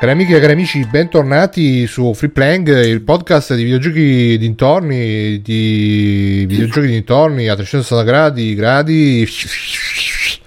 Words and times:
Cari 0.00 0.12
amiche 0.12 0.36
e 0.36 0.40
cari 0.40 0.52
amici, 0.52 0.86
bentornati 0.86 1.84
su 1.88 2.14
Free 2.14 2.30
Playing, 2.30 2.84
il 2.84 3.02
podcast 3.02 3.54
di 3.56 3.64
videogiochi 3.64 4.38
dintorni, 4.38 5.42
di 5.42 6.44
videogiochi 6.46 6.86
dintorni 6.86 7.48
a 7.48 7.54
360 7.54 8.04
gradi, 8.04 8.54
gradi, 8.54 9.26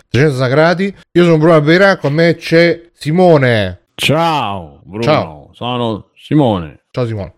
360 0.08 0.48
gradi. 0.48 0.96
Io 1.12 1.24
sono 1.26 1.38
Bruno 1.38 1.56
Albera, 1.56 1.98
con 1.98 2.14
me 2.14 2.36
c'è 2.36 2.92
Simone. 2.94 3.88
Ciao 3.96 4.80
Bruno, 4.86 5.04
Ciao. 5.04 5.50
sono 5.52 6.06
Simone. 6.16 6.84
Ciao 6.90 7.06
Simone. 7.06 7.34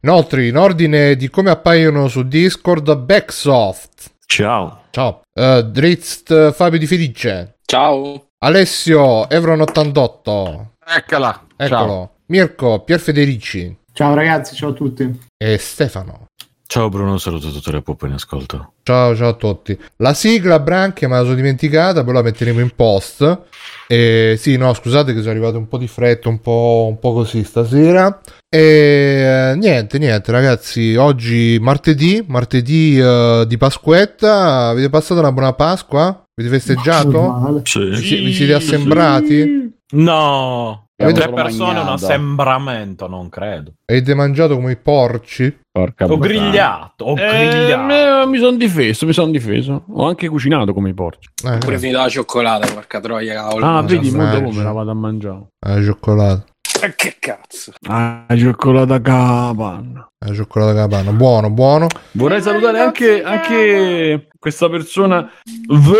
Inoltre, 0.00 0.48
in 0.48 0.56
ordine 0.56 1.14
di 1.14 1.30
come 1.30 1.50
appaiono 1.50 2.08
su 2.08 2.24
Discord, 2.24 2.96
Backsoft. 2.96 4.10
Ciao. 4.26 4.86
Ciao. 4.90 5.20
Uh, 5.32 5.60
Drizzt 5.60 6.52
Fabio 6.52 6.80
Di 6.80 6.86
Felice. 6.86 7.58
Ciao. 7.64 8.30
Alessio 8.38 9.28
Evron88. 9.28 10.72
Eccola. 10.86 11.46
Eccolo. 11.56 12.10
Mirko 12.26 12.80
Pier 12.80 13.00
Federici. 13.00 13.76
Ciao 13.92 14.14
ragazzi, 14.14 14.54
ciao 14.54 14.70
a 14.70 14.72
tutti. 14.72 15.20
E 15.36 15.56
Stefano. 15.56 16.26
Ciao 16.66 16.88
Bruno, 16.88 17.18
saluto 17.18 17.50
tutte 17.50 17.70
le 17.70 17.82
puppe 17.82 18.06
in 18.06 18.14
ascolto. 18.14 18.72
Ciao, 18.82 19.14
ciao 19.14 19.28
a 19.28 19.34
tutti. 19.34 19.78
La 19.98 20.12
sigla 20.14 20.58
Branchia 20.58 21.08
me 21.08 21.16
la 21.16 21.22
sono 21.22 21.34
dimenticata, 21.34 22.02
poi 22.02 22.14
la 22.14 22.22
metteremo 22.22 22.58
in 22.58 22.70
post. 22.74 23.42
E 23.86 24.34
sì, 24.38 24.56
no, 24.56 24.74
scusate 24.74 25.12
che 25.12 25.20
sono 25.20 25.30
arrivato 25.30 25.56
un 25.56 25.68
po' 25.68 25.78
di 25.78 25.86
fretta, 25.86 26.28
un 26.28 26.40
po', 26.40 26.86
un 26.88 26.98
po' 26.98 27.12
così 27.12 27.44
stasera. 27.44 28.20
E 28.48 28.58
eh, 28.58 29.56
niente, 29.56 29.98
niente, 29.98 30.32
ragazzi. 30.32 30.96
Oggi 30.96 31.58
martedì, 31.60 32.24
martedì 32.26 32.98
eh, 32.98 33.44
di 33.46 33.56
Pasquetta. 33.56 34.68
Avete 34.68 34.88
passato 34.88 35.20
una 35.20 35.32
buona 35.32 35.52
Pasqua? 35.52 36.23
Avete 36.36 36.54
festeggiato? 36.58 37.10
Normale. 37.10 37.62
Vi, 37.62 37.96
si- 37.96 38.20
vi 38.24 38.32
siete 38.32 38.54
assembrati? 38.54 39.72
No, 39.92 40.88
Avete- 40.96 41.20
tre 41.20 41.32
persone 41.32 41.78
un 41.78 41.86
assembramento, 41.88 43.06
non 43.06 43.28
credo. 43.28 43.74
Avete 43.84 44.14
mangiato 44.14 44.56
come 44.56 44.72
i 44.72 44.76
porci? 44.76 45.56
Porca 45.70 46.04
Ho 46.06 46.16
puttana. 46.16 46.26
grigliato, 46.26 47.04
ho 47.04 47.16
Eh, 47.16 47.48
grigliato. 47.48 48.28
mi 48.28 48.38
sono 48.38 48.56
difeso, 48.56 49.06
mi 49.06 49.12
sono 49.12 49.30
difeso. 49.30 49.84
Ho 49.92 50.06
anche 50.08 50.28
cucinato 50.28 50.72
come 50.72 50.90
i 50.90 50.94
porci. 50.94 51.28
Eh, 51.44 51.58
Pure 51.58 51.78
finito 51.78 51.98
la 51.98 52.08
cioccolata, 52.08 52.66
porca 52.72 53.00
troia, 53.00 53.34
cavolo. 53.34 53.64
Ah, 53.66 53.82
vedi, 53.82 54.10
mo 54.10 54.16
mangio. 54.22 54.40
dopo 54.40 54.50
me 54.56 54.62
la 54.64 54.72
vado 54.72 54.90
a 54.90 54.94
mangiare. 54.94 55.46
la 55.66 55.82
cioccolata. 55.82 56.44
Eh, 56.82 56.94
Che 56.96 57.16
cazzo. 57.18 57.72
Ah, 57.88 58.26
cioccolata 58.36 59.00
capanna. 59.00 60.06
La 60.18 60.34
cioccolata 60.34 60.74
capana. 60.74 61.12
Buono, 61.12 61.50
buono. 61.50 61.86
Vorrei 62.12 62.42
salutare 62.42 62.80
anche, 62.80 63.22
anche 63.22 64.28
questa 64.38 64.68
persona 64.68 65.30
V, 65.68 65.94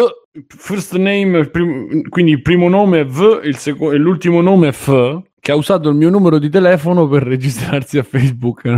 first 0.49 0.97
name, 0.97 1.49
prim- 1.49 2.09
quindi 2.09 2.33
il 2.33 2.43
primo 2.43 2.69
nome 2.69 3.01
è 3.01 3.05
V 3.07 3.41
il 3.45 3.57
seco- 3.57 3.93
e 3.93 3.97
l'ultimo 3.97 4.41
nome 4.41 4.69
è 4.69 4.73
F, 4.73 5.21
che 5.45 5.53
ha 5.53 5.57
usato 5.57 5.91
il 5.91 5.95
mio 5.95 6.09
numero 6.09 6.39
di 6.39 6.49
telefono 6.49 7.07
per 7.07 7.23
registrarsi 7.23 7.99
a 7.99 8.03
Facebook. 8.03 8.63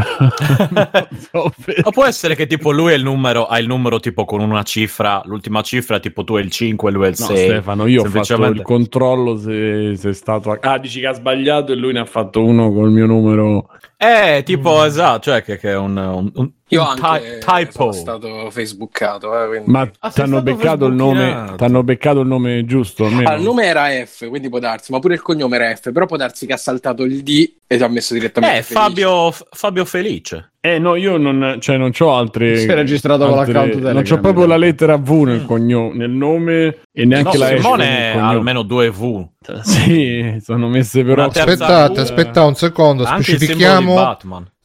So. 1.31 1.53
Ma 1.85 1.91
può 1.91 2.05
essere 2.05 2.35
che 2.35 2.47
tipo 2.47 2.73
lui 2.73 2.93
è 2.93 2.97
il 2.97 3.03
numero, 3.03 3.47
ha 3.47 3.59
il 3.59 3.67
numero 3.67 4.01
tipo 4.01 4.25
con 4.25 4.41
una 4.41 4.63
cifra, 4.63 5.23
l'ultima 5.25 5.63
cifra 5.63 5.99
tipo 6.01 6.25
tu 6.25 6.35
è 6.37 6.41
il 6.41 6.51
5 6.51 6.89
e 6.89 6.93
lui 6.93 7.05
è 7.05 7.09
il 7.09 7.17
No, 7.19 7.27
6. 7.27 7.37
Stefano, 7.37 7.87
io 7.87 8.01
ho 8.01 8.05
fatto 8.05 8.25
semplicemente- 8.25 8.59
il 8.59 8.65
controllo 8.65 9.37
se, 9.37 9.95
se 9.97 10.11
è 10.11 10.13
stato. 10.13 10.57
Ah, 10.61 10.79
dici 10.79 11.01
che 11.01 11.07
ha 11.07 11.13
sbagliato 11.13 11.73
e 11.73 11.77
lui 11.77 11.93
ne 11.93 12.01
ha 12.01 12.05
fatto 12.05 12.43
uno 12.45 12.73
col 12.73 12.91
mio 12.91 13.07
numero. 13.07 13.69
Eh, 13.99 14.43
tipo 14.45 14.85
esatto, 14.85 15.21
cioè 15.23 15.43
che, 15.43 15.57
che 15.57 15.71
è 15.71 15.77
un, 15.77 15.97
un, 15.97 16.31
un- 16.35 16.51
Io 16.69 16.83
un 16.83 17.03
anche 17.03 17.39
ty- 17.39 17.45
typo. 17.65 17.73
sono 17.73 17.93
stato 17.93 18.51
facebookato, 18.51 19.43
eh, 19.43 19.47
quindi... 19.49 19.71
Ma 19.71 19.91
Ah, 20.01 20.11
ti 20.11 20.21
hanno 20.21 20.43
beccato 20.43 20.85
il 20.85 20.93
nome. 20.93 21.21
facebookinato. 21.21 21.57
T'hanno 21.57 21.83
beccato 21.83 22.21
il 22.21 22.27
nome 22.27 22.65
giusto? 22.67 23.07
almeno? 23.07 23.31
Ah, 23.31 23.35
il 23.37 23.43
nome 23.43 23.65
era 23.65 23.89
F, 24.05 24.29
quindi 24.29 24.51
può 24.51 24.59
darsi, 24.59 24.93
ma 24.93 24.99
pure 24.99 25.15
il 25.15 25.23
cognome 25.23 25.57
era 25.57 25.75
F, 25.75 25.93
però 25.93 26.05
può 26.05 26.19
darsi 26.19 26.45
che 26.45 26.53
ha 26.53 26.59
saltato 26.59 27.05
il 27.05 27.23
D 27.23 27.55
e 27.67 27.77
ti 27.79 27.83
ha 27.83 27.89
messo 27.89 28.13
direttamente 28.13 28.59
Eh, 28.59 28.63
Felice. 28.63 28.87
Fabio, 28.87 29.31
Fabio 29.33 29.85
Felice. 29.87 30.53
Eh, 30.67 30.79
no, 30.81 30.97
io 30.97 31.17
non, 31.17 31.59
cioè, 31.61 31.77
non 31.77 31.93
ho 31.97 32.15
altre. 32.17 32.57
Si 32.57 32.67
è 32.67 32.75
registrato 32.75 33.25
con 33.27 33.39
altre- 33.39 33.53
l'account 33.53 33.75
Non 33.75 33.83
Telegram, 33.83 34.17
c'ho 34.17 34.21
proprio 34.21 34.47
la 34.47 34.57
lettera 34.57 34.97
V 34.97 35.11
nel 35.11 35.45
cognome, 35.45 35.95
nel 35.95 36.11
nome 36.11 36.79
e 36.93 37.05
neanche 37.05 37.39
No, 37.39 37.45
la 37.45 37.57
Simone 37.57 38.13
ha 38.19 38.29
almeno 38.29 38.63
due 38.63 38.91
V. 38.91 39.29
Sì, 39.63 40.39
sono 40.43 40.69
messe 40.69 41.05
però. 41.05 41.27
Aspettate, 41.27 41.95
V. 41.95 41.99
aspettate 41.99 42.47
un 42.47 42.55
secondo. 42.57 43.05
Anche 43.05 43.33
il 43.33 43.39
simbolo 43.39 43.79
di 43.79 43.85
Specifichiamo. 43.85 44.17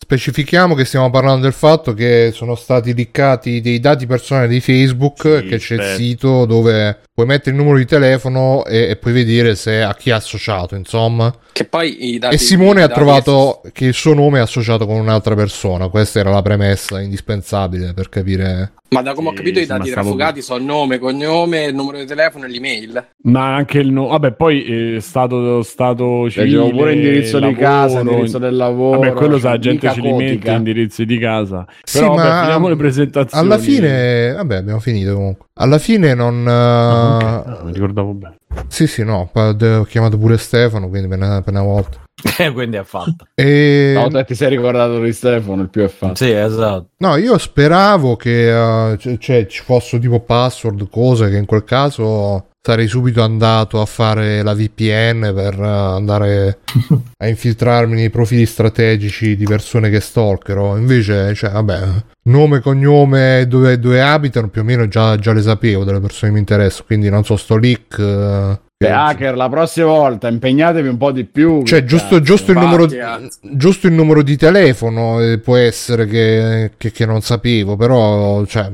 Specifichiamo 0.03 0.73
che 0.73 0.83
stiamo 0.83 1.11
parlando 1.11 1.43
del 1.43 1.53
fatto 1.53 1.93
che 1.93 2.31
sono 2.33 2.55
stati 2.55 2.93
liccati 2.93 3.61
dei 3.61 3.79
dati 3.79 4.07
personali 4.07 4.47
di 4.47 4.59
Facebook, 4.59 5.21
Sì, 5.21 5.47
che 5.47 5.57
c'è 5.57 5.75
il 5.75 5.79
certo. 5.79 5.95
sito 5.95 6.45
dove 6.45 6.99
puoi 7.13 7.27
mettere 7.27 7.51
il 7.55 7.61
numero 7.61 7.77
di 7.77 7.85
telefono 7.85 8.65
e, 8.65 8.89
e 8.89 8.95
puoi 8.95 9.13
vedere 9.13 9.53
se 9.55 9.83
a 9.83 9.93
chi 9.93 10.09
è 10.09 10.13
associato, 10.13 10.75
insomma. 10.75 11.33
Che 11.53 11.65
poi 11.65 12.13
i 12.13 12.17
dati... 12.17 12.33
E 12.35 12.37
Simone 12.39 12.79
i 12.79 12.83
ha 12.83 12.87
dati- 12.87 12.99
trovato 12.99 13.61
che 13.71 13.85
il 13.85 13.93
suo 13.93 14.13
nome 14.15 14.39
è 14.39 14.41
associato 14.41 14.85
con 14.87 14.95
un'altra 14.95 15.35
persona. 15.35 15.87
Questa 15.89 16.19
era 16.19 16.31
la 16.31 16.41
premessa 16.41 16.99
indispensabile 16.99 17.93
per 17.93 18.09
capire. 18.09 18.71
Ma 18.89 19.01
da 19.01 19.13
come 19.13 19.29
ho 19.29 19.31
Sì, 19.31 19.37
capito 19.37 19.59
i 19.59 19.65
dati 19.65 19.89
trafugati 19.89 20.41
sono 20.41 20.65
nome, 20.65 20.99
cognome, 20.99 21.63
il 21.65 21.75
numero 21.75 21.97
di 21.99 22.05
telefono 22.05 22.43
e 22.45 22.49
l'email. 22.49 23.05
Ma 23.23 23.55
anche 23.55 23.77
il 23.79 23.89
nome. 23.89 24.09
Vabbè, 24.09 24.31
poi 24.33 24.95
è 24.95 24.99
stato, 24.99 25.61
stato 25.63 26.29
civile. 26.29 26.69
Pure 26.71 26.93
indirizzo 26.93 27.37
di 27.39 27.45
lavoro, 27.45 27.61
casa, 27.61 27.99
indirizzo 28.01 28.37
del 28.37 28.55
lavoro. 28.55 28.99
Vabbè, 28.99 29.13
quello 29.13 29.35
sa, 29.37 29.43
cioè, 29.43 29.51
la 29.51 29.59
gente 29.59 29.87
mette 29.99 30.09
cotica. 30.33 30.51
indirizzi 30.53 31.05
di 31.05 31.17
casa. 31.17 31.65
Sì, 31.83 31.99
Però 31.99 32.15
vabbè, 32.15 32.29
ma 32.29 32.41
finiamo 32.41 32.67
le 32.69 32.75
presentazioni. 32.75 33.45
alla 33.45 33.57
fine, 33.57 34.31
vabbè, 34.33 34.55
abbiamo 34.55 34.79
finito 34.79 35.13
comunque. 35.15 35.45
Alla 35.55 35.77
fine 35.77 36.13
non. 36.13 36.47
Ah, 36.47 37.19
eh, 37.21 37.25
ok. 37.25 37.47
Ah, 37.47 37.63
mi 37.65 37.73
ricordavo 37.73 38.13
bene. 38.13 38.35
Sì, 38.67 38.87
sì, 38.87 39.03
no. 39.03 39.29
Ho 39.33 39.83
chiamato 39.83 40.17
pure 40.17 40.37
Stefano, 40.37 40.87
quindi 40.89 41.07
per 41.07 41.17
una, 41.17 41.41
per 41.41 41.53
una 41.53 41.63
volta. 41.63 41.97
Eh, 42.37 42.51
quindi 42.51 42.77
è 42.77 42.83
fatta. 42.83 43.25
E... 43.35 43.93
No, 43.95 44.07
te 44.09 44.23
ti 44.25 44.35
sei 44.35 44.49
ricordato 44.49 45.01
di 45.01 45.11
Stefano, 45.11 45.63
il 45.63 45.69
più 45.69 45.83
è 45.83 45.87
fatto. 45.87 46.15
Sì, 46.15 46.29
esatto. 46.31 46.89
No, 46.97 47.15
io 47.15 47.37
speravo 47.37 48.15
che 48.15 48.91
eh, 48.91 48.97
c- 48.97 49.17
cioè, 49.17 49.45
ci 49.47 49.61
fosse 49.63 49.99
tipo 49.99 50.19
password, 50.19 50.87
cose 50.89 51.29
che 51.29 51.37
in 51.37 51.45
quel 51.45 51.63
caso 51.63 52.47
sarei 52.63 52.87
subito 52.87 53.23
andato 53.23 53.81
a 53.81 53.85
fare 53.85 54.43
la 54.43 54.53
VPN 54.53 55.31
per 55.33 55.59
eh, 55.59 55.65
andare 55.67 56.59
a 57.17 57.27
infiltrarmi 57.27 57.95
nei 57.95 58.11
profili 58.11 58.45
strategici 58.45 59.35
di 59.35 59.45
persone 59.45 59.89
che 59.89 59.99
stalkerò. 59.99 60.77
Invece, 60.77 61.33
cioè, 61.33 61.49
vabbè, 61.51 61.79
nome, 62.23 62.59
cognome, 62.59 63.45
dove, 63.47 63.79
dove 63.79 64.01
abitano, 64.01 64.49
più 64.49 64.61
o 64.61 64.63
meno 64.63 64.87
già, 64.87 65.15
già 65.17 65.33
le 65.33 65.41
sapevo 65.41 65.83
delle 65.83 65.99
persone 65.99 66.27
che 66.27 66.33
mi 66.33 66.39
interessano, 66.39 66.85
quindi 66.85 67.09
non 67.09 67.23
so, 67.23 67.35
sto 67.35 67.57
leak... 67.57 67.97
eh, 67.97 68.59
Cioè, 68.87 68.95
hacker, 68.95 69.35
la 69.35 69.49
prossima 69.49 69.87
volta 69.87 70.27
impegnatevi 70.27 70.87
un 70.87 70.97
po' 70.97 71.11
di 71.11 71.25
più. 71.25 71.63
Cioè, 71.63 71.83
giusto, 71.83 72.21
giusto, 72.21 72.51
il 72.51 72.57
numero, 72.57 72.87
anzi. 73.03 73.39
giusto 73.41 73.87
il 73.87 73.93
numero 73.93 74.21
di 74.23 74.35
telefono 74.37 75.21
eh, 75.21 75.37
può 75.39 75.55
essere 75.55 76.05
che, 76.07 76.71
che- 76.77 76.91
che 76.91 77.05
non 77.05 77.21
sapevo, 77.21 77.75
però, 77.75 78.43
cioè, 78.45 78.71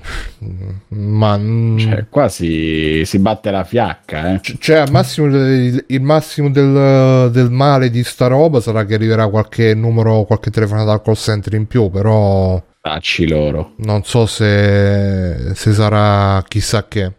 ma, 0.89 1.37
mm, 1.37 1.77
Cioè, 1.77 2.05
qua 2.09 2.29
si, 2.29 3.01
si 3.05 3.19
batte 3.19 3.51
la 3.51 3.63
fiacca, 3.63 4.33
eh. 4.35 4.39
c- 4.39 4.57
cioè, 4.59 4.77
al 4.77 4.91
massimo, 4.91 5.27
il, 5.27 5.83
il 5.87 6.01
massimo 6.01 6.49
del, 6.49 7.29
del 7.31 7.49
male 7.51 7.89
di 7.89 8.03
sta 8.03 8.27
roba 8.27 8.59
sarà 8.61 8.85
che 8.85 8.95
arriverà 8.95 9.27
qualche 9.27 9.73
numero, 9.73 10.23
qualche 10.23 10.51
telefonata 10.51 10.91
al 10.91 11.01
call 11.01 11.15
center 11.15 11.53
in 11.55 11.67
più, 11.67 11.89
però 11.89 12.61
Tacci 12.81 13.27
loro. 13.27 13.73
non 13.77 14.03
so 14.03 14.25
se, 14.25 15.53
se 15.53 15.73
sarà 15.73 16.41
chissà 16.47 16.87
che. 16.87 17.11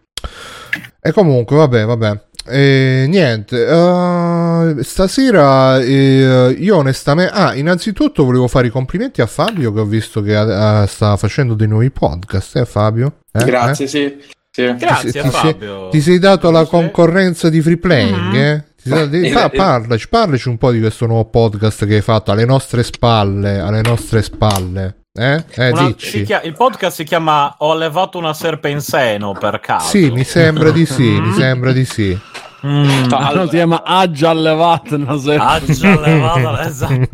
E 1.01 1.13
comunque, 1.13 1.57
vabbè, 1.57 1.85
vabbè. 1.85 2.21
E 2.51 3.05
niente, 3.09 3.67
eh, 3.67 4.83
stasera 4.83 5.79
eh, 5.81 6.57
io 6.59 6.77
onestamente... 6.77 7.33
Ah, 7.35 7.55
innanzitutto 7.55 8.25
volevo 8.25 8.49
fare 8.49 8.69
i 8.69 8.71
complimenti 8.71 9.21
a 9.21 9.27
Fabio 9.27 9.73
che 9.73 9.81
ho 9.81 9.85
visto 9.85 10.23
che 10.23 10.35
eh, 10.39 10.87
sta 10.87 11.17
facendo 11.17 11.55
dei 11.55 11.69
nuovi 11.69 11.91
podcast, 11.91 12.57
eh 12.57 12.65
Fabio? 12.65 13.19
Eh? 13.33 13.45
Grazie, 13.45 13.87
sì. 13.87 14.17
sì. 14.51 14.75
Grazie 14.77 15.13
Ti- 15.13 15.21
ti 15.21 15.29
Fabio. 15.29 15.87
Eh? 15.89 15.91
Ti 15.91 16.01
sei 16.01 16.19
dato 16.19 16.51
la 16.51 16.65
concorrenza 16.65 17.49
di 17.49 17.61
free 17.61 17.77
playing, 17.79 18.35
eh? 18.35 18.65
Ti 18.83 18.89
sei- 18.91 19.33
Ma- 19.33 19.41
pa- 19.49 19.51
eh, 19.53 19.57
parlaci, 19.57 20.09
parlaci 20.09 20.49
un 20.49 20.57
po' 20.59 20.71
di 20.71 20.81
questo 20.81 21.07
nuovo 21.07 21.27
podcast 21.27 21.87
che 21.87 21.97
hai 21.97 22.01
fatto 22.03 22.31
alle 22.31 22.45
nostre 22.45 22.83
spalle, 22.83 23.59
alle 23.59 23.83
nostre 23.83 24.23
spalle. 24.23 24.95
Eh? 25.19 25.45
Eh, 25.57 25.71
Una- 25.71 25.87
dici. 25.89 26.11
si 26.11 26.23
chia- 26.23 26.43
il 26.43 26.53
podcast 26.55 26.95
si 26.97 27.03
chiama 27.05 27.57
Ho 27.59 27.73
allevato 27.73 28.19
una 28.19 28.33
serpe 28.35 28.69
in 28.69 28.81
seno 28.81 29.33
per 29.33 29.59
caso. 29.59 29.89
Sì, 29.89 30.11
mi 30.11 30.23
sembra 30.23 30.71
di 30.71 30.87
sì, 30.87 31.21
mi 31.21 31.33
sembra 31.33 31.73
di 31.73 31.85
sì. 31.85 32.17
Mm. 32.61 33.07
No, 33.09 33.45
si 33.45 33.51
chiama 33.51 33.83
Aggia 33.85 34.31
Allevat. 34.31 34.91
No, 34.97 35.17
se- 35.19 35.37
già 35.75 35.93
allevato, 35.93 36.59
esatto. 36.67 37.09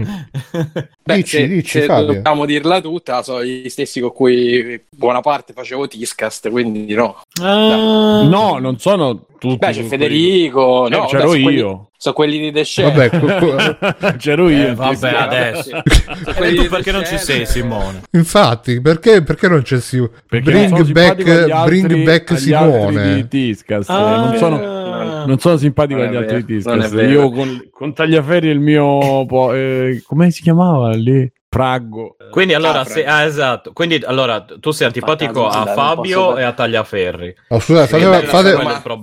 Beh, 1.07 1.17
Dici, 1.17 1.37
se, 1.37 1.49
dici, 1.49 1.81
se 1.81 1.85
Fabio. 1.87 2.15
dobbiamo 2.15 2.47
dirla 2.47 2.81
tutta, 2.81 3.23
sono 3.23 3.45
gli 3.45 3.69
stessi 3.69 4.01
con 4.01 4.13
cui 4.13 4.81
buona 4.89 5.21
parte 5.21 5.53
facevo 5.53 5.87
Tiscast, 5.87 6.49
quindi 6.51 6.95
no. 6.95 7.17
Ah. 7.43 8.23
No, 8.23 8.57
non 8.59 8.79
sono 8.79 9.27
tutti. 9.39 9.57
Beh, 9.59 9.73
c'è 9.73 9.83
Federico, 9.83 10.87
Eh, 10.87 10.91
no, 10.91 11.05
c'ero 11.05 11.19
vabbè, 11.19 11.29
sono 11.29 11.43
quelli- 11.43 11.59
io. 11.59 11.89
Sono 11.97 12.15
quelli 12.17 12.39
di 12.39 12.53
The 12.53 12.63
Chef. 12.63 12.93
Vabbè, 12.93 13.19
co- 13.19 13.47
co- 14.07 14.17
C'ero 14.19 14.49
io. 14.51 14.69
Eh, 14.69 14.75
vabbè, 14.75 15.09
adesso. 15.15 15.63
sì. 15.63 15.73
E 16.31 16.35
quelli 16.35 16.57
tu 16.57 16.69
perché 16.69 16.91
The 16.91 16.93
non 16.93 17.05
ci 17.05 17.17
sei, 17.19 17.43
eh. 17.43 17.47
Simone? 17.47 18.03
infatti, 18.13 18.81
perché, 18.81 19.23
perché 19.23 19.49
non 19.49 19.63
c'è 19.63 19.81
si 19.81 19.99
Perché 20.29 20.53
non 20.53 20.71
Bring 20.71 20.93
back, 20.93 21.65
bring 21.65 22.03
back 22.05 22.31
agli 22.33 22.53
altri 22.53 22.79
Simone. 22.95 23.15
di 23.15 23.29
Tiscas, 23.29 23.89
eh, 23.89 23.93
Ah, 23.93 24.17
non 24.17 24.37
sono 24.37 24.83
non 25.27 25.39
sono 25.39 25.57
simpatico 25.57 26.01
agli 26.03 26.15
altri 26.17 26.45
vero. 26.89 27.11
Io 27.11 27.31
con, 27.31 27.69
con 27.73 27.95
Tagliaferri 27.95 28.49
il 28.49 28.61
mio. 28.61 29.25
po- 29.27 29.53
eh, 29.55 30.03
come 30.07 30.31
si 30.31 30.43
chiamava 30.43 30.94
lì? 30.95 31.33
Fraggo. 31.49 32.17
Quindi 32.33 32.53
allora, 32.55 32.79
Capra. 32.79 32.93
se- 32.95 33.07
ah, 33.07 33.23
esatto. 33.23 33.73
Quindi 33.73 34.03
allora 34.05 34.45
tu 34.59 34.73
sei 34.73 34.89
antipatico 34.89 35.47
a 35.47 35.67
Fabio 35.67 36.37
e 36.37 36.43
a 36.43 36.53
Tagliaferri. 36.53 37.33
Oh, 37.51 37.61
scusate, 37.61 37.87
Sì, 37.87 37.93
fate, 37.93 38.05
bella 38.05 38.21
fate- 38.27 38.51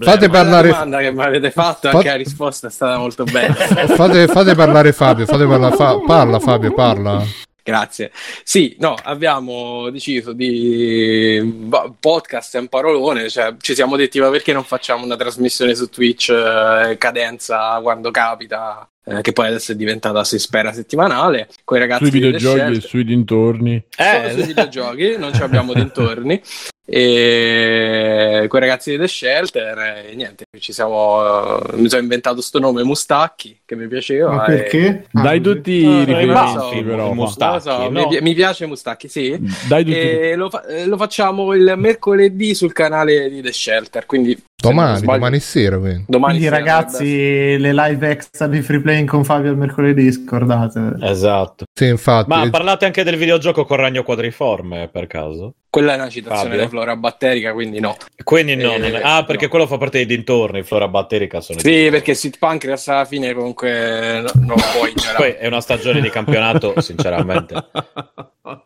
fate 0.01 0.27
Ma 0.27 0.37
la 0.37 0.43
parlare, 0.43 0.67
domanda 0.67 0.97
che 0.99 1.11
mi 1.13 1.23
avete 1.23 1.51
fatto, 1.51 1.89
Fa- 1.89 1.95
anche 1.97 2.09
la 2.09 2.15
risposta 2.15 2.67
è 2.67 2.71
stata 2.71 2.97
molto 2.97 3.23
bella. 3.23 3.53
fate, 3.95 4.27
fate 4.27 4.53
parlare 4.55 4.91
Fabio. 4.91 5.25
Fate 5.25 5.45
parla- 5.47 5.71
fa- 5.71 5.99
parla 6.05 6.39
Fabio, 6.39 6.73
parla. 6.73 7.23
Grazie. 7.63 8.11
Sì, 8.43 8.75
no, 8.79 8.95
abbiamo 9.03 9.89
deciso 9.91 10.33
di 10.33 11.69
podcast 11.99 12.55
è 12.55 12.59
un 12.59 12.67
parolone, 12.67 13.29
cioè 13.29 13.53
ci 13.61 13.75
siamo 13.75 13.95
detti 13.95 14.19
ma 14.19 14.29
perché 14.29 14.51
non 14.51 14.63
facciamo 14.63 15.05
una 15.05 15.15
trasmissione 15.15 15.75
su 15.75 15.87
Twitch 15.87 16.29
eh, 16.31 16.97
cadenza 16.97 17.79
quando 17.81 18.09
capita, 18.09 18.89
eh, 19.03 19.21
che 19.21 19.31
poi 19.33 19.47
adesso 19.47 19.71
è 19.71 19.75
diventata 19.75 20.23
si 20.23 20.37
spera 20.37 20.71
settimanale 20.71 21.49
con 21.63 21.77
i 21.77 21.79
ragazzi 21.79 22.05
Sui 22.05 22.11
videogiochi 22.11 22.77
e 22.77 22.81
sui 22.81 23.03
dintorni. 23.03 23.83
Eh, 23.97 24.31
sui 24.33 24.43
videogiochi, 24.43 25.15
non 25.17 25.33
ci 25.33 25.41
abbiamo 25.41 25.73
dintorni. 25.75 26.41
E 26.83 28.45
con 28.47 28.59
i 28.59 28.61
ragazzi 28.61 28.91
di 28.91 28.97
The 28.97 29.07
Shelter, 29.07 29.77
e 30.09 30.15
niente, 30.15 30.45
ci 30.59 30.73
siamo. 30.73 31.59
eh, 31.61 31.77
mi 31.77 31.87
sono 31.87 32.01
inventato 32.01 32.41
sto 32.41 32.59
nome 32.59 32.83
Mustacchi 32.83 33.61
che 33.65 33.75
mi 33.75 33.87
piaceva. 33.87 34.31
Ma 34.31 34.45
e- 34.45 34.55
perché? 34.57 35.05
Ah, 35.13 35.21
Dai 35.21 35.41
così. 35.41 35.55
tutti 35.55 35.71
i 35.71 35.83
Eh, 36.01 36.03
riferimenti, 36.05 36.77
so, 36.77 36.83
però. 36.83 37.13
Mustacchi, 37.13 37.61
so, 37.61 37.89
no? 37.89 38.07
mi, 38.09 38.17
mi 38.21 38.33
piace 38.33 38.65
Mustacchi, 38.65 39.07
sì. 39.07 39.37
Dai 39.67 39.83
tutti. 39.85 39.97
E 39.97 40.35
lo, 40.35 40.49
fa- 40.49 40.65
eh, 40.65 40.85
lo 40.85 40.97
facciamo 40.97 41.53
il 41.53 41.73
mercoledì 41.77 42.53
sul 42.55 42.73
canale 42.73 43.29
di 43.29 43.41
The 43.41 43.53
Shelter. 43.53 44.05
Quindi 44.05 44.37
Domani, 44.55 44.97
sbaglio- 44.97 45.13
domani 45.19 45.39
sera. 45.39 45.77
Quindi. 45.79 46.05
domani 46.07 46.37
Quindi 46.37 46.55
sera 46.55 46.57
ragazzi, 46.57 47.57
le 47.57 47.73
live 47.73 48.09
extra 48.09 48.47
di 48.47 48.61
free 48.61 48.81
playing 48.81 49.07
con 49.07 49.23
Fabio 49.23 49.51
il 49.51 49.57
mercoledì, 49.57 50.11
scordate. 50.11 50.95
Esatto. 51.01 51.65
Sì, 51.73 51.85
infatti. 51.87 52.27
Ma 52.27 52.49
parlate 52.49 52.85
anche 52.85 53.03
del 53.03 53.15
videogioco 53.17 53.65
con 53.65 53.77
ragno 53.77 54.03
quadriforme 54.03 54.89
per 54.91 55.07
caso? 55.07 55.53
Quella 55.71 55.93
è 55.93 55.95
una 55.95 56.09
citazione 56.09 56.49
Fabio? 56.49 56.63
di 56.63 56.67
flora 56.67 56.95
batterica, 56.97 57.53
quindi 57.53 57.79
no. 57.79 57.95
Quindi 58.25 58.55
no, 58.57 58.73
Eh, 58.73 58.77
non 58.77 58.93
è- 58.97 59.01
ah, 59.01 59.23
perché 59.23 59.45
no. 59.45 59.49
quello 59.51 59.67
fa 59.67 59.77
parte 59.77 59.99
dei 59.99 60.05
dintorni, 60.05 60.63
flora 60.63 60.89
batterica 60.89 61.39
sono 61.39 61.59
i 61.59 61.61
Sì, 61.61 61.67
dintorni. 61.69 61.91
perché 61.91 62.13
Sid 62.13 62.37
Pancreas 62.37 62.87
alla 62.89 63.05
fine 63.05 63.33
comunque 63.33 64.19
no- 64.19 64.31
non 64.45 64.57
lo 64.57 64.63
puoi 64.77 64.91
ignorare. 64.91 65.15
Poi 65.15 65.31
è 65.41 65.47
una 65.47 65.61
stagione 65.61 66.01
di 66.01 66.09
campionato, 66.09 66.73
sinceramente. 66.81 67.55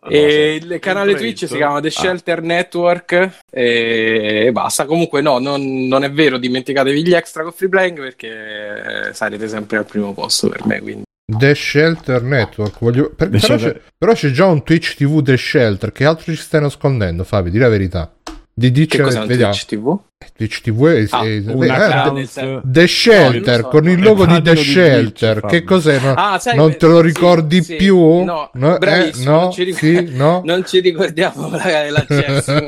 E 0.09 0.55
il 0.59 0.79
canale. 0.79 1.13
Twitch 1.13 1.45
si 1.47 1.55
chiama 1.57 1.79
The 1.79 1.87
Ah. 1.89 1.91
Shelter 1.91 2.41
Network 2.41 3.41
e 3.51 4.49
basta. 4.51 4.85
Comunque, 4.85 5.21
no, 5.21 5.37
non, 5.37 5.87
non 5.87 6.03
è 6.03 6.11
vero. 6.11 6.37
Dimenticatevi 6.39 7.05
gli 7.05 7.13
extra 7.13 7.43
con 7.43 7.51
free 7.51 7.69
playing 7.69 7.99
perché 7.99 9.09
eh, 9.09 9.13
sarete 9.13 9.47
sempre 9.47 9.77
al 9.77 9.85
primo 9.85 10.11
posto 10.13 10.49
per 10.49 10.65
me. 10.65 10.79
Quindi, 10.81 11.03
The 11.25 11.55
Shelter 11.55 12.21
Network. 12.23 12.77
Voglio... 12.79 13.09
per- 13.09 13.29
The 13.29 13.39
però, 13.39 13.57
Shelter- 13.57 13.81
c'è, 13.81 13.91
però 13.97 14.13
c'è 14.13 14.29
già 14.31 14.45
un 14.45 14.63
Twitch 14.63 14.95
TV 14.95 15.21
The 15.21 15.37
Shelter. 15.37 15.91
Che 15.91 16.05
altro 16.05 16.33
ci 16.33 16.41
stai 16.41 16.61
nascondendo, 16.61 17.23
Fabio? 17.23 17.51
Di 17.51 17.57
la 17.57 17.69
verità. 17.69 18.13
Di 18.53 18.67
che 18.67 18.71
dice, 18.71 19.01
cos'è 19.01 19.19
un 19.19 19.27
vediamo. 19.27 19.51
Twitch 19.53 19.65
TV? 19.67 19.99
Twitch 20.35 20.61
TV 20.61 20.85
è, 20.87 21.05
Ah, 21.11 21.25
eh, 21.25 21.43
account. 21.69 22.61
The- 22.63 22.87
Shelter 22.87 23.55
No, 23.57 23.61
non 23.61 23.69
con 23.71 23.83
so, 23.83 23.89
il 23.89 24.01
logo 24.01 24.25
di 24.25 24.41
The 24.41 24.53
di 24.53 24.63
Shelter. 24.63 25.39
Twitch, 25.39 25.51
che 25.53 25.63
cos'è? 25.63 25.99
No, 25.99 26.13
Ah, 26.15 26.39
sai, 26.39 26.55
non 26.55 26.75
te 26.77 26.87
lo 26.87 26.97
sì, 26.97 27.03
ricordi 27.03 27.63
sì. 27.63 27.75
più? 27.75 28.23
No, 28.23 28.49
No, 28.53 28.79
eh, 28.79 29.11
no, 29.23 29.39
non 29.41 29.51
ci 29.51 29.63
ric- 29.63 29.77
sì, 29.77 30.09
no. 30.15 30.41
Non 30.45 30.63
ci 30.65 30.79
ricordiamo 30.79 31.49
la- 31.49 31.89
l'accesso. 31.89 32.53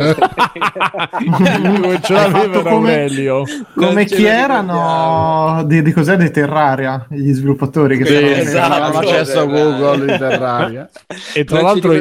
Come 1.28 2.00
ce 2.02 2.14
l'aveva 2.14 2.62
come- 2.62 2.92
Aurelio. 2.94 3.44
Chi 4.06 4.26
erano 4.26 5.64
di, 5.66 5.82
di 5.82 5.92
cos'è 5.92 6.18
di 6.18 6.32
Terraria, 6.32 7.06
gli 7.10 7.32
sviluppatori 7.32 7.98
che 7.98 8.06
Sì, 8.06 8.16
esatto. 8.16 8.74
Avevamo 8.74 9.00
accesso 9.00 9.40
a 9.40 9.46
Google 9.46 10.12
in 10.12 10.18
Terraria. 10.20 10.90
E 11.34 11.44
tra 11.44 11.62
l'altro 11.62 11.92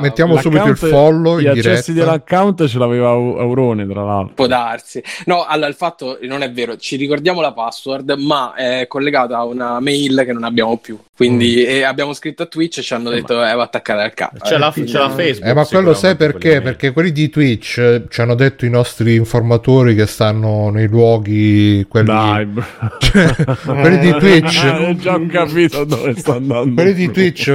mettiamo 0.00 0.36
subito 0.40 0.66
il 0.68 0.76
follow 0.76 1.38
gli 1.38 1.46
accessi 1.46 1.92
dell'account 1.92 2.66
ce 2.66 2.78
l'aveva 2.78 3.10
Au- 3.10 3.36
Aurone, 3.38 3.86
tra 3.86 4.02
l'altro. 4.04 4.34
Può 4.34 4.46
darsi. 4.78 5.02
No, 5.26 5.44
allora 5.44 5.68
il 5.68 5.74
fatto 5.74 6.18
non 6.22 6.42
è 6.42 6.50
vero, 6.50 6.76
ci 6.76 6.96
ricordiamo 6.96 7.40
la 7.40 7.52
password, 7.52 8.10
ma 8.18 8.54
è 8.54 8.86
collegata 8.88 9.36
a 9.38 9.44
una 9.44 9.80
mail 9.80 10.22
che 10.24 10.32
non 10.32 10.44
abbiamo 10.44 10.76
più. 10.78 10.98
Quindi 11.16 11.64
Mm. 11.66 11.70
e 11.70 11.82
abbiamo 11.82 12.12
scritto 12.12 12.44
a 12.44 12.46
Twitch 12.46 12.78
e 12.78 12.82
ci 12.82 12.94
hanno 12.94 13.10
detto 13.10 13.44
eh, 13.44 13.52
va 13.52 13.64
attaccata 13.64 14.02
al 14.02 14.14
capo. 14.14 14.36
C'è 14.38 14.56
la, 14.56 14.70
c'è 14.72 14.98
la 14.98 15.10
Facebook. 15.10 15.50
Eh, 15.50 15.54
ma 15.54 15.64
quello 15.66 15.92
sai 15.94 16.14
perché? 16.14 16.48
quelli 16.50 16.62
Perché 16.62 16.92
quelli 16.92 17.10
di 17.12 17.28
Twitch 17.28 17.78
eh, 17.78 18.04
ci 18.08 18.20
hanno 18.20 18.34
detto 18.36 18.64
i 18.64 18.70
nostri 18.70 19.16
informatori 19.16 19.96
che 19.96 20.06
stanno 20.06 20.70
nei 20.70 20.86
luoghi 20.86 21.84
quelli, 21.88 22.06
Dai, 22.06 22.46
bro. 22.46 22.64
quelli 23.64 23.98
di 23.98 24.12
Twitch. 24.18 24.64
Ah, 24.78 24.94
già 24.94 25.14
ho 25.14 25.26
capito 25.26 25.84
dove 25.84 26.14
sta 26.16 26.34
andando. 26.34 26.74
quelli 26.74 26.94
di 26.94 27.10
Twitch, 27.10 27.52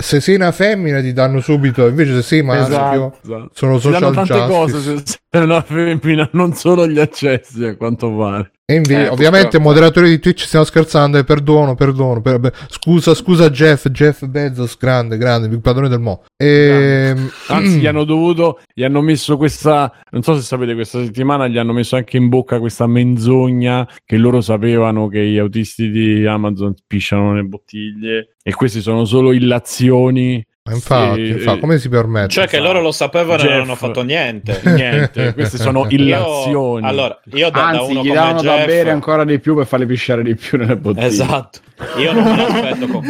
se 0.00 0.20
sei 0.20 0.34
una 0.36 0.52
femmina 0.52 1.00
ti 1.00 1.12
danno 1.12 1.40
subito, 1.40 1.86
invece 1.86 2.14
se 2.16 2.22
sei 2.22 2.42
maschio 2.42 2.66
Esatto. 2.66 3.18
Esatto. 3.22 3.50
sono 3.54 3.78
Ci 3.80 3.90
danno 3.90 4.12
social 4.12 4.14
tante 4.14 4.32
justice. 4.34 4.48
cose 4.52 4.80
se 4.80 5.18
sei 5.30 5.42
una 5.42 5.62
femmina, 5.62 6.28
non 6.32 6.54
solo 6.62 6.86
gli 6.86 7.00
accessi, 7.00 7.64
a 7.64 7.76
quanto 7.76 8.08
pare. 8.14 8.52
E 8.64 8.76
invi- 8.76 8.94
Eh, 8.94 9.08
ovviamente 9.08 9.48
purtroppo. 9.58 9.64
moderatori 9.68 10.08
di 10.10 10.18
Twitch 10.20 10.44
stiamo 10.44 10.64
scherzando 10.64 11.18
e 11.18 11.24
perdono, 11.24 11.74
perdono. 11.74 12.20
per- 12.22 12.38
beh, 12.38 12.52
scusa, 12.68 13.12
scusa 13.14 13.50
Jeff, 13.50 13.88
Jeff 13.88 14.24
Bezos, 14.26 14.76
grande, 14.78 15.16
grande, 15.18 15.48
il 15.48 15.60
padrone 15.60 15.88
del 15.88 15.98
mo. 15.98 16.22
E, 16.36 17.12
Anzi, 17.48 17.80
gli 17.80 17.86
hanno 17.88 18.04
dovuto, 18.04 18.60
gli 18.72 18.84
hanno 18.84 19.00
messo 19.00 19.36
questa, 19.36 19.92
non 20.10 20.22
so 20.22 20.36
se 20.36 20.42
sapete, 20.42 20.74
questa 20.74 21.02
settimana 21.02 21.48
gli 21.48 21.58
hanno 21.58 21.72
messo 21.72 21.96
anche 21.96 22.16
in 22.16 22.28
bocca 22.28 22.60
questa 22.60 22.86
menzogna 22.86 23.86
che 24.04 24.16
loro 24.16 24.40
sapevano 24.40 25.08
che 25.08 25.26
gli 25.26 25.38
autisti 25.38 25.90
di 25.90 26.24
Amazon 26.24 26.74
pisciano 26.86 27.32
nelle 27.32 27.42
bottiglie 27.48 28.36
e 28.40 28.54
questi 28.54 28.80
sono 28.80 29.04
solo 29.04 29.32
illazioni. 29.32 30.42
Infatti, 30.70 31.26
Sì, 31.26 31.30
infatti, 31.32 31.56
eh, 31.56 31.60
come 31.60 31.78
si 31.78 31.88
permette? 31.88 32.28
Cioè 32.28 32.46
che 32.46 32.60
loro 32.60 32.80
lo 32.80 32.92
sapevano 32.92 33.42
e 33.42 33.46
non 33.46 33.52
Jeff. 33.52 33.62
hanno 33.64 33.74
fatto 33.74 34.02
niente. 34.02 34.60
Niente, 34.72 35.32
queste 35.34 35.58
sono 35.58 35.86
illazioni. 35.88 36.82
Io, 36.82 36.88
allora, 36.88 37.18
io 37.32 37.50
da, 37.50 37.58
da 37.58 37.66
Anzi, 37.66 37.90
uno 37.90 38.02
gli 38.02 38.08
come 38.08 38.14
davano 38.14 38.42
da 38.42 38.54
Jeff, 38.58 38.66
bere 38.66 38.90
ancora 38.90 39.24
di 39.24 39.40
più 39.40 39.56
per 39.56 39.66
farli 39.66 39.86
pisciare 39.86 40.22
di 40.22 40.36
più 40.36 40.58
nelle 40.58 40.76
bottiglie. 40.76 41.06
Esatto. 41.06 41.58
Io 41.96 42.12
non 42.12 42.22
me 42.22 42.36
l'aspetto 42.36 42.86
con 42.86 43.02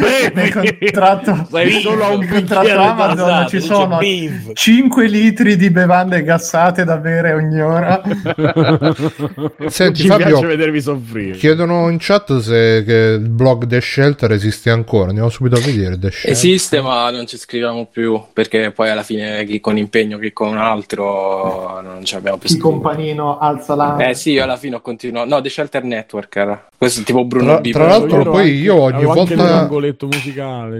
contratto, 0.79 1.47
Sei 1.51 1.79
solo 1.79 2.03
a 2.05 2.09
un 2.09 2.27
contratto 2.27 2.71
Amazon 2.79 3.27
Esatto, 3.29 3.49
ci 3.49 3.59
sono 3.61 3.97
beef. 3.97 4.51
5 4.53 5.07
litri 5.07 5.55
di 5.55 5.69
bevande 5.69 6.23
gassate 6.23 6.83
da 6.83 6.97
bere 6.97 7.33
ogni 7.33 7.61
ora. 7.61 8.01
Senti, 9.67 10.01
Ci 10.01 10.07
Fabio, 10.07 10.25
piace 10.25 10.45
vedervi 10.47 10.81
soffrire. 10.81 11.37
chiedono 11.37 11.87
in 11.89 11.97
chat 11.99 12.39
se 12.39 12.83
che 12.83 13.17
il 13.19 13.29
blog 13.29 13.67
The 13.67 13.79
Shelter 13.79 14.31
esiste 14.31 14.71
ancora. 14.71 15.09
Andiamo 15.09 15.29
subito 15.29 15.55
a 15.55 15.59
vedere 15.59 15.99
The 15.99 16.09
Shelter. 16.09 16.31
Esiste, 16.31 16.81
ma 16.81 17.11
non 17.11 17.27
ci 17.27 17.37
scriviamo 17.43 17.85
più 17.85 18.21
perché 18.31 18.71
poi 18.71 18.89
alla 18.89 19.03
fine 19.03 19.43
chi 19.45 19.59
con 19.59 19.77
impegno, 19.77 20.17
chi 20.17 20.31
con 20.31 20.47
un 20.47 20.57
altro 20.57 21.81
non 21.81 22.03
ci 22.05 22.15
abbiamo 22.15 22.37
più 22.37 22.47
Chi 22.47 22.55
scritto. 22.55 22.69
companino 22.69 23.37
alza 23.37 23.75
la... 23.75 23.97
Eh 23.97 24.13
sì, 24.13 24.31
io 24.31 24.43
alla 24.43 24.55
fine 24.57 24.75
ho 24.77 24.81
continuato. 24.81 25.27
No, 25.27 25.41
The 25.41 25.49
Shelter 25.49 25.83
Network 25.83 26.35
era. 26.35 26.67
Questo 26.83 27.01
è 27.01 27.03
tipo 27.03 27.23
Bruno 27.25 27.45
Tra- 27.45 27.59
B. 27.61 27.71
tra 27.71 27.85
l'altro 27.87 28.23
poi 28.23 28.59
io 28.59 28.75
ogni 28.81 29.03
volta-. 29.05 29.69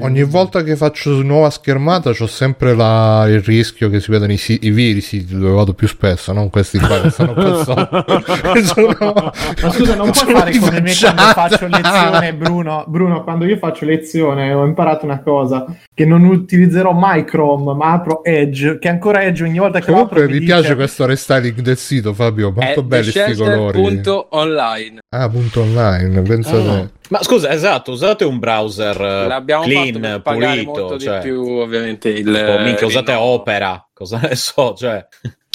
Ogni 0.01 0.23
volta 0.23 0.63
che 0.63 0.75
faccio 0.75 1.21
nuova 1.21 1.49
schermata 1.49 2.11
c'ho 2.11 2.27
sempre 2.27 2.75
la- 2.75 3.25
il 3.27 3.41
rischio 3.41 3.89
che 3.89 3.99
si 3.99 4.11
vedano 4.11 4.33
i, 4.33 4.39
i 4.61 4.71
veri 4.71 4.99
siti 5.01 5.37
dove 5.37 5.51
vado 5.53 5.73
più 5.73 5.87
spesso, 5.87 6.33
non 6.33 6.49
questi 6.49 6.77
qua 6.79 6.99
che 7.01 7.09
stanno 7.09 7.63
sono- 7.63 7.89
Ma 9.61 9.71
scusa, 9.71 9.95
non 9.95 10.11
puoi 10.11 10.33
fare 10.35 10.51
di 10.51 10.59
come 10.59 10.81
me 10.81 10.93
quando 10.99 11.21
faccio 11.21 11.67
lezione, 11.67 12.33
Bruno. 12.33 12.83
Bruno, 12.87 13.23
quando 13.23 13.45
io 13.45 13.57
faccio 13.57 13.85
lezione 13.85 14.53
ho 14.53 14.65
imparato 14.65 15.05
una 15.05 15.19
cosa, 15.21 15.65
che 15.93 16.05
non 16.05 16.23
utilizzerò 16.25 16.91
mai 16.91 17.23
Chrome, 17.23 17.73
ma 17.73 17.93
apro 17.93 18.23
Edge, 18.23 18.77
che 18.79 18.89
ancora 18.89 19.23
Edge 19.23 19.43
ogni 19.43 19.59
volta 19.59 19.79
che 19.79 19.85
lo 19.87 19.93
Comunque 19.93 20.21
apro 20.23 20.31
mi 20.33 20.39
mi 20.39 20.45
piace 20.45 20.61
dice- 20.61 20.75
questo 20.75 21.05
restyling 21.05 21.59
del 21.61 21.77
sito, 21.77 22.13
Fabio. 22.13 22.51
Molto 22.51 22.79
È 22.79 22.83
belli 22.83 23.09
sti 23.09 23.33
colori. 23.35 23.79
theshelter.online. 23.81 24.99
Ah, 25.09 25.29
punto 25.29 25.61
online, 25.61 25.92
pensa 26.21 26.55
Ah. 26.57 26.61
te. 26.81 26.89
Ma 27.09 27.21
scusa, 27.23 27.51
esatto, 27.51 27.91
usate 27.91 28.23
un 28.23 28.39
browser 28.39 28.99
eh, 28.99 29.27
L'abbiamo 29.27 29.63
clean, 29.63 30.21
pulito, 30.23 30.95
di 30.95 31.03
cioè, 31.03 31.19
più, 31.21 31.45
ovviamente. 31.47 32.09
Il, 32.09 32.25
tipo, 32.25 32.59
minchia, 32.63 32.87
usate 32.87 33.11
il- 33.11 33.17
Opera, 33.19 33.87
cosa 33.93 34.19
ne 34.19 34.35
so, 34.35 34.73
cioè... 34.75 35.05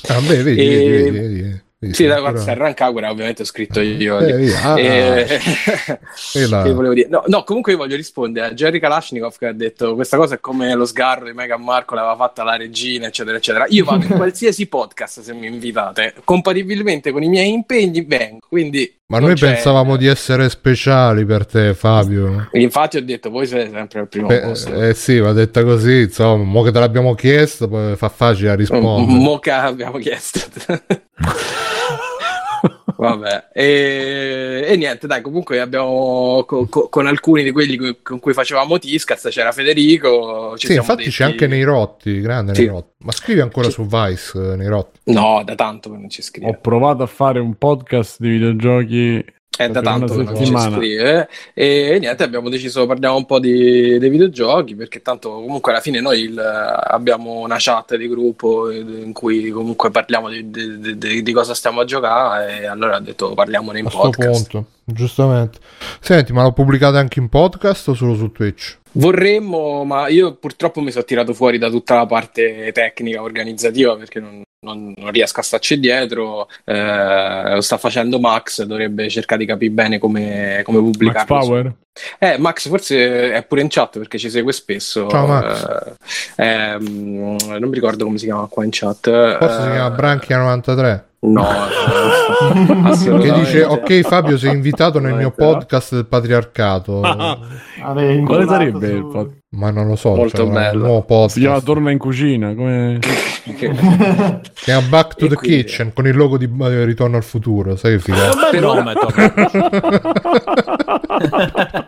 Ah, 0.09 0.21
beh, 0.21 0.43
vedi, 0.43 0.61
E- 0.61 0.65
vedi, 0.67 1.11
vedi, 1.11 1.41
vedi, 1.43 1.63
Sì, 1.93 2.07
da 2.07 2.17
ancora- 2.17 2.39
Serran 2.41 2.75
Kagura 2.75 3.09
ovviamente 3.09 3.43
ho 3.43 3.45
scritto 3.45 3.81
io. 3.81 4.19
Eh, 4.19 4.37
via. 4.37 4.63
Ah, 4.65 4.79
E- 4.81 5.27
che 6.33 6.93
dire? 6.95 7.07
No, 7.09 7.23
no, 7.27 7.45
comunque 7.45 7.73
io 7.73 7.79
voglio 7.79 7.95
rispondere 7.95 8.47
a 8.49 8.53
Jerry 8.53 8.81
Kalashnikov 8.81 9.37
che 9.39 9.47
ha 9.47 9.53
detto 9.53 9.95
questa 9.95 10.17
cosa 10.17 10.35
è 10.35 10.41
come 10.41 10.75
lo 10.75 10.85
sgarro 10.85 11.27
di 11.27 11.33
Meghan 11.33 11.63
Markle 11.63 11.97
l'aveva 11.99 12.17
fatta 12.17 12.43
la 12.43 12.57
regina, 12.57 13.07
eccetera, 13.07 13.37
eccetera. 13.37 13.65
Io 13.69 13.85
vado 13.85 14.05
in 14.07 14.11
qualsiasi 14.17 14.67
podcast 14.67 15.21
se 15.21 15.33
mi 15.35 15.47
invitate, 15.47 16.15
compatibilmente 16.25 17.13
con 17.13 17.23
i 17.23 17.29
miei 17.29 17.53
impegni 17.53 18.03
vengo, 18.05 18.47
quindi... 18.49 18.93
Ma 19.07 19.21
noi 19.21 19.35
c'è- 19.35 19.53
pensavamo 19.53 19.97
di 19.97 20.07
essere 20.07 20.51
speciali 20.51 21.25
per 21.25 21.47
te, 21.47 21.73
Fabio. 21.75 22.49
Infatti 22.53 22.97
ho 22.99 23.03
detto, 23.05 23.31
voi 23.31 23.47
siete 23.47 23.71
sempre 23.73 24.01
al 24.01 24.09
primo 24.09 24.27
Beh, 24.27 24.41
posto. 24.41 24.83
eh 24.83 24.93
sì, 24.95 25.19
va 25.19 25.33
detta 25.33 25.63
così, 25.65 26.01
insomma, 26.03 26.43
mo 26.45 26.63
che 26.63 26.73
te 26.73 26.79
l'abbiamo 26.79 27.15
chiesto, 27.15 27.95
fa 27.97 28.09
facile 28.11 28.51
a 28.51 28.55
rispondere. 28.55 29.17
Moca 29.19 29.63
abbiamo 29.63 29.97
chiesto. 29.99 30.41
Vabbè, 33.07 33.51
e, 33.53 34.65
e 34.67 34.77
niente, 34.77 35.07
dai, 35.07 35.21
comunque 35.23 35.61
abbiamo 35.61 36.43
co- 36.47 36.67
co- 36.69 36.89
con 36.89 37.07
alcuni 37.07 37.45
di 37.45 37.53
quelli 37.53 37.77
co- 37.77 37.97
con 38.03 38.19
cui 38.19 38.33
facevamo 38.33 38.77
Tiscast, 38.79 39.29
c'era 39.29 39.53
Federico. 39.53 40.55
Ci 40.57 40.67
Sì, 40.67 40.73
siamo 40.73 40.81
infatti 40.83 41.05
detti- 41.05 41.15
c'è 41.17 41.25
anche 41.25 41.47
nei 41.47 41.63
rotti, 41.63 42.21
grande 42.21 42.55
Sì. 42.55 42.63
nei 42.63 42.71
rotti. 42.71 42.95
Ma 43.05 43.13
scrivi 43.13 43.41
ancora 43.41 43.67
Sì. 43.69 43.73
su 43.75 43.87
Vice 43.87 44.33
eh, 44.53 44.57
nei 44.57 44.67
rotti. 44.67 44.99
No, 45.13 45.43
da 45.45 45.55
tanto 45.55 45.91
che 45.93 45.97
non 45.97 46.11
ci 46.11 46.23
scrive. 46.23 46.49
Ho 46.51 46.59
provato 46.61 47.05
a 47.05 47.07
fare 47.07 47.39
un 47.39 47.55
podcast 47.55 48.17
di 48.21 48.31
videogiochi. 48.31 49.25
È 49.57 49.69
da 49.69 49.81
tanto 49.83 50.15
che 50.15 50.23
non 50.23 50.37
ci 50.45 50.53
scrive. 50.77 51.29
E 51.53 51.97
niente, 52.01 52.23
abbiamo 52.23 52.49
deciso, 52.49 52.87
parliamo 52.87 53.17
un 53.17 53.27
po' 53.27 53.41
di, 53.41 53.99
dei 53.99 54.09
videogiochi, 54.09 54.77
perché 54.77 55.03
tanto 55.03 55.31
comunque 55.31 55.73
alla 55.73 55.81
fine 55.81 56.01
noi 56.01 56.21
il- 56.21 56.39
abbiamo 56.39 57.41
una 57.41 57.57
chat 57.59 57.97
di 57.97 58.07
gruppo 58.09 58.71
in 58.71 59.13
cui 59.13 59.51
comunque 59.51 59.91
parliamo 59.91 60.29
di, 60.29 60.49
di- 60.97 61.23
di- 61.23 61.33
cosa 61.33 61.55
stiamo 61.55 61.81
a 61.81 61.85
giocare 61.85 62.61
e 62.61 62.67
allora 62.67 62.99
ho 62.99 63.01
detto 63.01 63.35
parliamone 63.35 63.81
in 63.81 63.87
A 63.87 63.91
podcast. 63.91 64.63
Giustamente. 64.93 65.59
Senti, 66.01 66.33
ma 66.33 66.43
lo 66.43 66.53
pubblicate 66.53 66.99
anche 66.99 67.19
in 67.21 67.29
podcast 67.29 67.89
o 67.89 67.95
solo 67.95 68.15
su 68.15 68.31
Twitch? 68.33 68.79
Vorremmo, 68.93 69.85
ma 69.85 70.09
io 70.09 70.35
purtroppo 70.35 70.81
mi 70.81 70.91
sono 70.91 71.05
tirato 71.05 71.35
fuori 71.35 71.59
da 71.59 71.71
tutta 71.71 71.95
la 71.95 72.07
parte 72.07 72.71
tecnica 72.73 73.23
organizzativa 73.23 73.97
perché 73.97 74.19
non, 74.19 74.43
non- 74.65 74.95
non 74.97 75.11
riesco 75.11 75.41
a 75.41 75.43
starci 75.43 75.79
dietro. 75.79 76.49
Eh, 76.65 77.55
lo 77.55 77.61
sta 77.61 77.77
facendo 77.77 78.19
Max, 78.19 78.63
dovrebbe 78.65 79.09
cercare 79.09 79.41
di 79.41 79.47
capire 79.47 79.71
bene 79.73 79.99
come, 79.99 80.63
come 80.65 80.79
Max 80.79 80.91
pubblicarlo. 80.91 81.39
Power? 81.39 81.75
Eh, 82.19 82.37
Max 82.39 82.69
forse 82.69 83.33
è 83.33 83.43
pure 83.45 83.61
in 83.61 83.69
chat 83.69 83.99
perché 83.99 84.19
ci 84.19 84.31
segue 84.31 84.53
spesso. 84.53 85.09
Ciao, 85.09 85.27
Max. 85.27 85.69
Eh, 86.37 86.45
ehm, 86.45 87.37
non 87.59 87.69
mi 87.69 87.75
ricordo 87.75 88.05
come 88.05 88.19
si 88.19 88.25
chiama 88.27 88.47
qua 88.47 88.65
in 88.65 88.71
chat. 88.73 89.39
Forse 89.39 89.61
si 89.63 89.69
Eh, 89.69 89.73
chiama 89.73 89.89
Branchia93. 89.97 91.03
No, 91.21 91.45
Che 93.21 93.33
dice: 93.33 93.65
Ok, 93.65 94.03
Fabio, 94.03 94.39
sei 94.39 94.53
invitato 94.53 95.01
nel 95.01 95.15
mio 95.15 95.33
podcast 95.33 95.95
del 95.95 96.07
patriarcato. 96.07 97.01
Ah, 97.01 97.37
Vabbè, 97.83 98.23
Quale 98.23 98.47
sarebbe 98.47 98.87
su- 98.87 98.95
il 98.95 99.03
podcast? 99.07 99.37
Ma 99.51 99.71
non 99.71 99.89
lo 99.89 99.97
so. 99.97 100.15
Molto 100.15 100.45
un 100.45 100.53
bello. 100.53 100.87
nuovo 100.87 101.27
Si 101.29 101.41
chiama 101.41 101.55
podcast. 101.57 101.65
Torna 101.65 101.91
in 101.91 101.99
cucina. 101.99 102.55
Come... 102.55 102.99
Si 103.49 103.55
chiama 104.65 104.87
Back 104.89 105.15
to 105.17 105.25
E 105.25 105.29
the 105.29 105.35
quindi- 105.35 105.65
Kitchen 105.65 105.93
con 105.93 106.07
il 106.07 106.15
logo 106.15 106.37
di 106.39 106.49
eh, 106.61 106.85
Ritorno 106.85 107.17
al 107.17 107.25
futuro. 107.25 107.75
Sai 107.75 107.93
che 107.97 107.99
figo? 107.99 108.19
Bel 108.53 108.63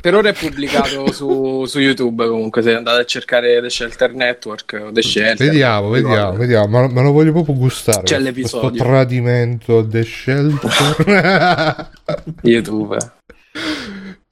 Per 0.00 0.14
ora- 0.14 0.30
è 0.30 0.32
pubblicato 0.32 1.10
su, 1.12 1.64
su 1.66 1.78
YouTube 1.78 2.26
comunque, 2.26 2.62
se 2.62 2.74
andate 2.74 3.02
a 3.02 3.04
cercare 3.04 3.60
The 3.60 3.68
Shelter 3.68 4.14
Network 4.14 4.80
o 4.86 4.92
The 4.92 5.02
Shelter. 5.02 5.46
Vediamo, 5.46 5.90
vediamo, 5.90 6.36
vediamo. 6.36 6.66
Ma 6.66 6.88
me 6.88 7.02
lo 7.02 7.12
voglio 7.12 7.32
proprio 7.32 7.54
gustare. 7.54 8.02
C'è 8.02 8.16
questo 8.16 8.60
l'episodio. 8.60 8.82
tradimento 8.82 9.86
The 9.86 10.04
Shelter. 10.04 11.90
YouTube. 12.42 12.96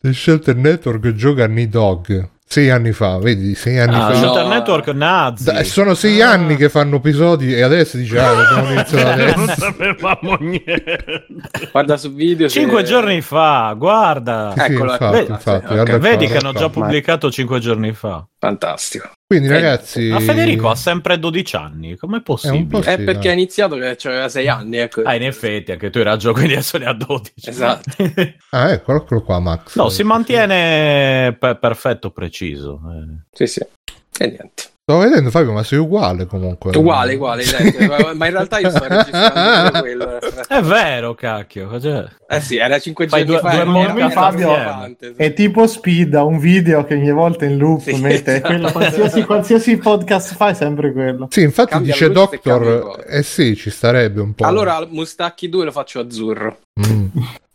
The 0.00 0.12
Shelter 0.12 0.56
Network 0.56 1.12
gioca 1.14 1.44
a 1.44 1.66
Dog. 1.66 2.28
Sei 2.50 2.70
anni 2.70 2.92
fa, 2.92 3.18
vedi? 3.18 3.54
Sei 3.54 3.78
anni 3.78 3.94
Ah, 3.94 4.08
fa. 4.08 4.14
Shelter 4.14 4.42
No. 4.44 4.48
Network 4.48 4.86
Nazi. 4.88 5.44
Dai, 5.44 5.64
sono 5.66 5.92
sei 5.92 6.22
anni 6.22 6.56
che 6.56 6.70
fanno 6.70 6.96
episodi 6.96 7.52
e 7.54 7.60
adesso 7.60 7.98
ah, 7.98 8.32
dobbiamo 8.34 8.70
iniziare 8.72 9.34
non 9.36 9.48
sapevamo 9.48 10.36
niente. 10.40 11.26
Guarda 11.70 11.98
su 11.98 12.10
video. 12.14 12.48
se- 12.48 12.58
Cinque 12.60 12.84
giorni 12.84 13.20
fa, 13.20 13.74
guarda. 13.76 14.54
Sì, 14.56 14.72
Eccola, 14.72 14.92
infatti, 14.92 15.16
vedi? 15.16 15.30
infatti, 15.30 15.64
Ok, 15.66 15.72
guarda 15.74 15.98
Vedi 15.98 16.16
qua, 16.16 16.26
che 16.26 16.32
hanno 16.32 16.40
guarda 16.52 16.58
già 16.58 16.68
qua. 16.70 16.82
pubblicato 16.82 17.30
cinque 17.30 17.58
giorni 17.60 17.92
fa. 17.92 18.26
Fantastico. 18.38 19.10
Quindi 19.28 19.48
Eh, 19.48 19.52
ragazzi... 19.52 20.08
Ma 20.08 20.20
Federico 20.20 20.70
ha 20.70 20.74
sempre 20.74 21.18
12 21.18 21.54
anni, 21.56 21.96
com'è 21.96 22.22
possibile? 22.22 22.64
po' 22.64 22.80
È 22.80 22.96
Sì, 22.96 23.02
perché 23.04 23.28
ha 23.28 23.32
iniziato 23.34 23.76
che 23.76 23.94
aveva 24.04 24.28
sei 24.30 24.48
anni. 24.48 24.78
Ecco. 24.78 25.02
Ah, 25.02 25.16
in 25.16 25.24
effetti, 25.24 25.70
anche 25.70 25.90
tu 25.90 25.98
hai 25.98 26.04
ragione, 26.04 26.32
quindi 26.32 26.54
adesso 26.54 26.78
ne 26.78 26.86
ha 26.86 26.94
12. 26.94 27.32
Esatto. 27.44 27.90
Ah, 28.52 28.70
ecco, 28.70 28.96
eccolo 28.96 29.22
qua 29.22 29.38
Max. 29.38 29.76
no, 29.76 29.90
si 29.90 30.02
mantiene 30.02 31.36
pe- 31.38 31.56
perfetto, 31.56 32.10
preciso. 32.10 32.80
eh. 32.90 33.24
Sì, 33.30 33.46
sì. 33.46 33.60
E 33.60 34.26
niente. 34.26 34.62
Sto 34.88 34.96
vedendo 34.96 35.28
Fabio, 35.28 35.52
ma 35.52 35.62
sei 35.64 35.78
uguale 35.80 36.24
comunque. 36.24 36.74
Uguale, 36.74 37.14
uguale, 37.16 37.44
ma 38.16 38.24
in 38.24 38.32
realtà 38.32 38.58
io 38.58 38.70
sto 38.70 38.86
registrando 38.88 39.80
quello. 39.80 40.18
È 40.48 40.62
vero, 40.62 41.12
cacchio. 41.14 41.78
cioè- 41.78 42.06
Eh 42.26 42.40
sì, 42.40 42.56
era 42.56 42.78
cinque 42.78 43.06
Fai 43.06 43.26
giorni 43.26 43.38
due- 43.38 43.50
fa. 43.50 43.50
due 43.50 43.60
era- 43.60 43.70
mondi 43.70 44.00
era 44.00 44.08
Fabio. 44.08 44.96
sì. 44.98 45.12
È 45.14 45.32
tipo 45.34 45.66
Speed, 45.66 46.14
ha 46.14 46.24
un 46.24 46.38
video 46.38 46.84
che 46.86 46.94
ogni 46.94 47.12
volta 47.12 47.44
in 47.44 47.58
loop 47.58 47.82
Sì, 47.82 48.00
mette 48.00 48.36
esatto. 48.36 48.46
quello, 48.48 48.72
qualsiasi, 48.72 49.24
qualsiasi 49.24 49.76
podcast 49.76 50.34
fa 50.34 50.48
è 50.48 50.54
sempre 50.54 50.90
quello. 50.94 51.28
Sì, 51.32 51.42
infatti 51.42 51.72
Cambia 51.72 51.92
dice 51.92 52.04
e 52.06 52.10
Doctor, 52.10 53.04
eh 53.06 53.22
sì, 53.22 53.56
ci 53.56 53.68
starebbe 53.68 54.22
un 54.22 54.32
po'. 54.32 54.46
Allora, 54.46 54.86
Mustacchi 54.88 55.50
2 55.50 55.66
lo 55.66 55.70
faccio 55.70 56.00
azzurro. 56.00 56.60
Mm. 56.88 57.06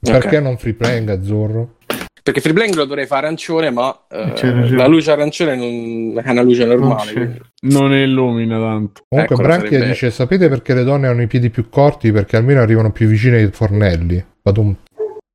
Perché 0.02 0.40
non 0.40 0.58
free 0.60 0.74
playing 0.74 1.10
azzurro? 1.10 1.78
Perché 2.24 2.40
Freeblank 2.40 2.76
lo 2.76 2.86
dovrei 2.86 3.06
fare 3.06 3.26
arancione, 3.26 3.70
ma 3.70 3.94
eh, 4.10 4.72
la 4.72 4.88
luce 4.88 5.12
arancione 5.12 5.58
non 5.58 6.22
è 6.24 6.30
una 6.32 6.42
luce 6.42 6.64
normale. 6.66 7.12
quindi- 7.12 7.42
Non 7.64 7.92
illumina 7.94 8.58
tanto. 8.60 9.02
Comunque 9.10 9.36
Eccola, 9.36 9.48
Branchia 9.50 9.70
sarebbe- 9.72 9.88
dice, 9.92 10.10
sapete 10.10 10.48
perché 10.48 10.74
le 10.74 10.84
donne 10.86 11.08
hanno 11.08 11.22
i 11.22 11.28
piedi 11.28 11.50
più 11.50 11.68
corti? 11.70 12.14
Perché 12.14 12.38
almeno 12.38 12.62
arrivano 12.62 12.92
più 12.94 13.08
vicine 13.08 13.38
ai 13.38 13.50
fornelli. 13.52 14.24
Badum. 14.42 14.74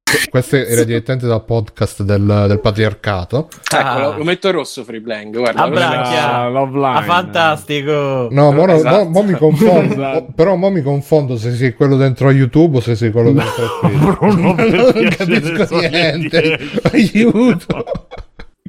Questo 0.30 0.56
era 0.56 0.84
direttamente 0.84 1.26
dal 1.26 1.44
podcast 1.44 2.02
del, 2.02 2.44
del 2.48 2.60
patriarcato. 2.60 3.48
Ecco, 3.70 3.76
Ah. 3.76 3.98
lo, 3.98 4.16
lo 4.18 4.24
metto 4.24 4.50
rosso 4.50 4.84
Freeblank, 4.84 5.36
guarda. 5.36 5.62
Ah. 5.64 6.42
Ah, 6.44 6.48
Love 6.48 6.72
Line. 6.78 6.98
Ah, 6.98 7.02
fantastico. 7.02 8.28
No, 8.30 8.52
mo, 8.52 8.66
no- 8.66 8.74
Esatto. 8.74 9.04
mo- 9.04 9.10
mo 9.10 9.22
mi 9.22 9.32
confondo. 9.34 9.92
Esatto. 9.94 10.16
oh, 10.18 10.32
però 10.34 10.54
mo 10.56 10.70
mi 10.70 10.82
confondo 10.82 11.36
se 11.36 11.54
sei 11.54 11.74
quello 11.74 11.96
dentro 11.96 12.28
a 12.28 12.32
YouTube 12.32 12.78
o 12.78 12.80
se 12.80 12.94
sei 12.96 13.10
quello 13.10 13.32
dentro. 13.32 13.68
Bruno, 13.82 14.54
per 14.54 14.94
non 14.94 15.08
capisco 15.10 15.78
niente. 15.78 16.58
Aiuto. 16.92 17.84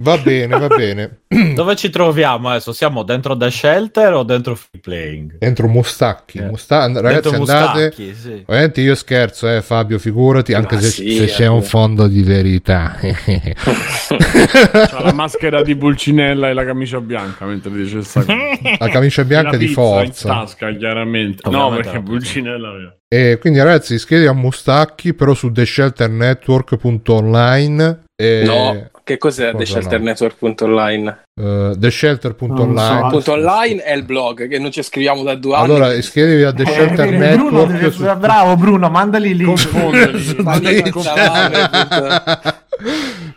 Va 0.01 0.17
bene, 0.17 0.57
va 0.57 0.67
bene. 0.67 1.19
Dove 1.55 1.75
ci 1.75 1.89
troviamo 1.89 2.49
adesso? 2.49 2.71
Siamo 2.73 3.03
dentro 3.03 3.35
The 3.35 3.49
Shelter 3.51 4.13
o 4.13 4.23
dentro 4.23 4.55
Free 4.55 4.79
Playing? 4.81 5.37
Dentro 5.39 5.67
Mustacchi. 5.67 6.37
Eh. 6.39 6.45
Musta- 6.45 6.85
ragazzi, 6.87 7.29
dentro 7.29 7.33
andate. 7.35 7.83
Mustacchi, 7.85 8.13
sì. 8.15 8.43
Ovviamente 8.45 8.81
io 8.81 8.95
scherzo, 8.95 9.49
eh, 9.49 9.61
Fabio, 9.61 9.99
figurati, 9.99 10.53
anche 10.53 10.75
Ma 10.75 10.81
se, 10.81 10.87
sì, 10.89 11.11
se 11.17 11.25
c'è 11.25 11.47
un 11.47 11.59
eh. 11.59 11.63
fondo 11.63 12.07
di 12.07 12.23
verità. 12.23 12.95
C'ha 12.99 15.01
la 15.03 15.13
maschera 15.13 15.61
di 15.61 15.75
Pulcinella 15.75 16.49
e 16.49 16.53
la 16.53 16.65
camicia 16.65 16.99
bianca 17.01 17.45
mentre 17.45 17.71
dice 17.71 18.01
sta 18.03 18.23
cosa. 18.23 18.37
La 18.79 18.89
camicia 18.89 19.23
bianca 19.23 19.51
La 19.51 19.57
di 19.57 19.67
forza. 19.67 20.27
in 20.27 20.33
tasca, 20.33 20.71
chiaramente. 20.75 21.47
Ovviamente 21.47 21.75
no, 21.75 21.81
perché. 21.91 22.01
Pulcinella. 22.01 22.95
E 23.07 23.37
quindi 23.39 23.59
ragazzi, 23.59 23.93
iscrivetevi 23.95 24.35
a 24.37 24.39
Mustacchi, 24.39 25.13
però 25.13 25.33
su 25.33 25.51
theshelternetwork.online. 25.51 28.03
E, 28.15 28.43
No, 28.45 28.89
che 29.09 29.17
cos'è 29.17 29.51
Cosa 29.51 29.57
theshelternetwork.online? 29.57 31.23
eh, 31.41 31.75
theshelter.online. 31.79 32.73
Non 32.73 32.77
so. 32.77 33.07
Punto 33.09 33.31
online 33.31 33.81
è 33.81 33.93
il 33.95 34.03
blog 34.03 34.47
che 34.47 34.59
non 34.59 34.71
ci 34.71 34.83
scriviamo 34.83 35.23
da 35.23 35.33
due 35.33 35.55
anni. 35.55 35.65
Allora, 35.65 35.93
iscrivetevi 35.93 36.43
a 36.43 36.53
The 36.53 36.61
Eh, 36.61 36.65
Shelter 36.67 37.07
Bruno 37.07 37.19
Network. 37.65 37.71
deve- 37.71 37.91
su- 37.91 38.15
Bravo 38.17 38.55
Bruno, 38.55 38.89
mandali 38.89 39.35
lì. 39.35 39.45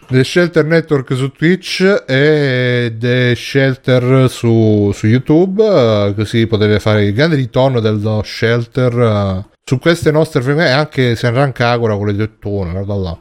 The 0.09 0.25
Shelter 0.25 0.64
Network 0.67 1.14
su 1.17 1.31
Twitch 1.33 2.05
e 2.07 2.95
The 2.99 3.35
Shelter 3.35 4.29
su, 4.29 4.91
su 4.93 5.07
YouTube, 5.07 5.64
eh, 5.64 6.12
così 6.14 6.47
potete 6.47 6.79
fare 6.81 7.05
il 7.07 7.14
grande 7.14 7.37
ritorno 7.37 7.81
dello 7.81 8.21
Shelter 8.23 8.93
eh, 8.99 9.45
su 9.64 9.79
queste 9.79 10.11
nostre 10.11 10.43
frequenze 10.43 10.71
e 10.71 10.76
anche 10.76 11.17
Senran 11.17 11.52
Kagura 11.52 11.97
con 11.97 12.09
le 12.09 12.17
tettone, 12.17 12.73
guarda 12.73 12.95
là. 12.95 13.19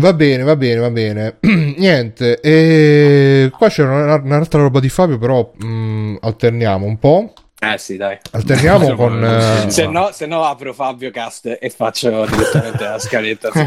Va 0.00 0.12
bene, 0.14 0.42
va 0.42 0.56
bene, 0.56 0.80
va 0.80 0.90
bene. 0.90 1.36
Niente, 1.76 2.40
e 2.40 3.50
qua 3.56 3.68
c'è 3.68 3.82
una- 3.84 4.14
un'altra 4.22 4.60
roba 4.62 4.80
di 4.80 4.88
Fabio, 4.88 5.18
però 5.18 5.52
mh, 5.56 6.16
alterniamo 6.20 6.86
un 6.86 6.98
po'. 6.98 7.32
Eh 7.62 7.76
sì, 7.76 7.98
dai. 7.98 8.16
Alterniamo 8.30 8.94
con... 8.96 9.22
eh, 9.22 9.68
Se 9.70 9.86
no, 9.86 10.08
se 10.12 10.24
no 10.26 10.44
apro 10.44 10.72
Fabio 10.72 11.10
Cast 11.10 11.58
e 11.60 11.68
faccio 11.68 12.24
direttamente 12.24 12.84
la 12.84 12.98
scaletta. 12.98 13.50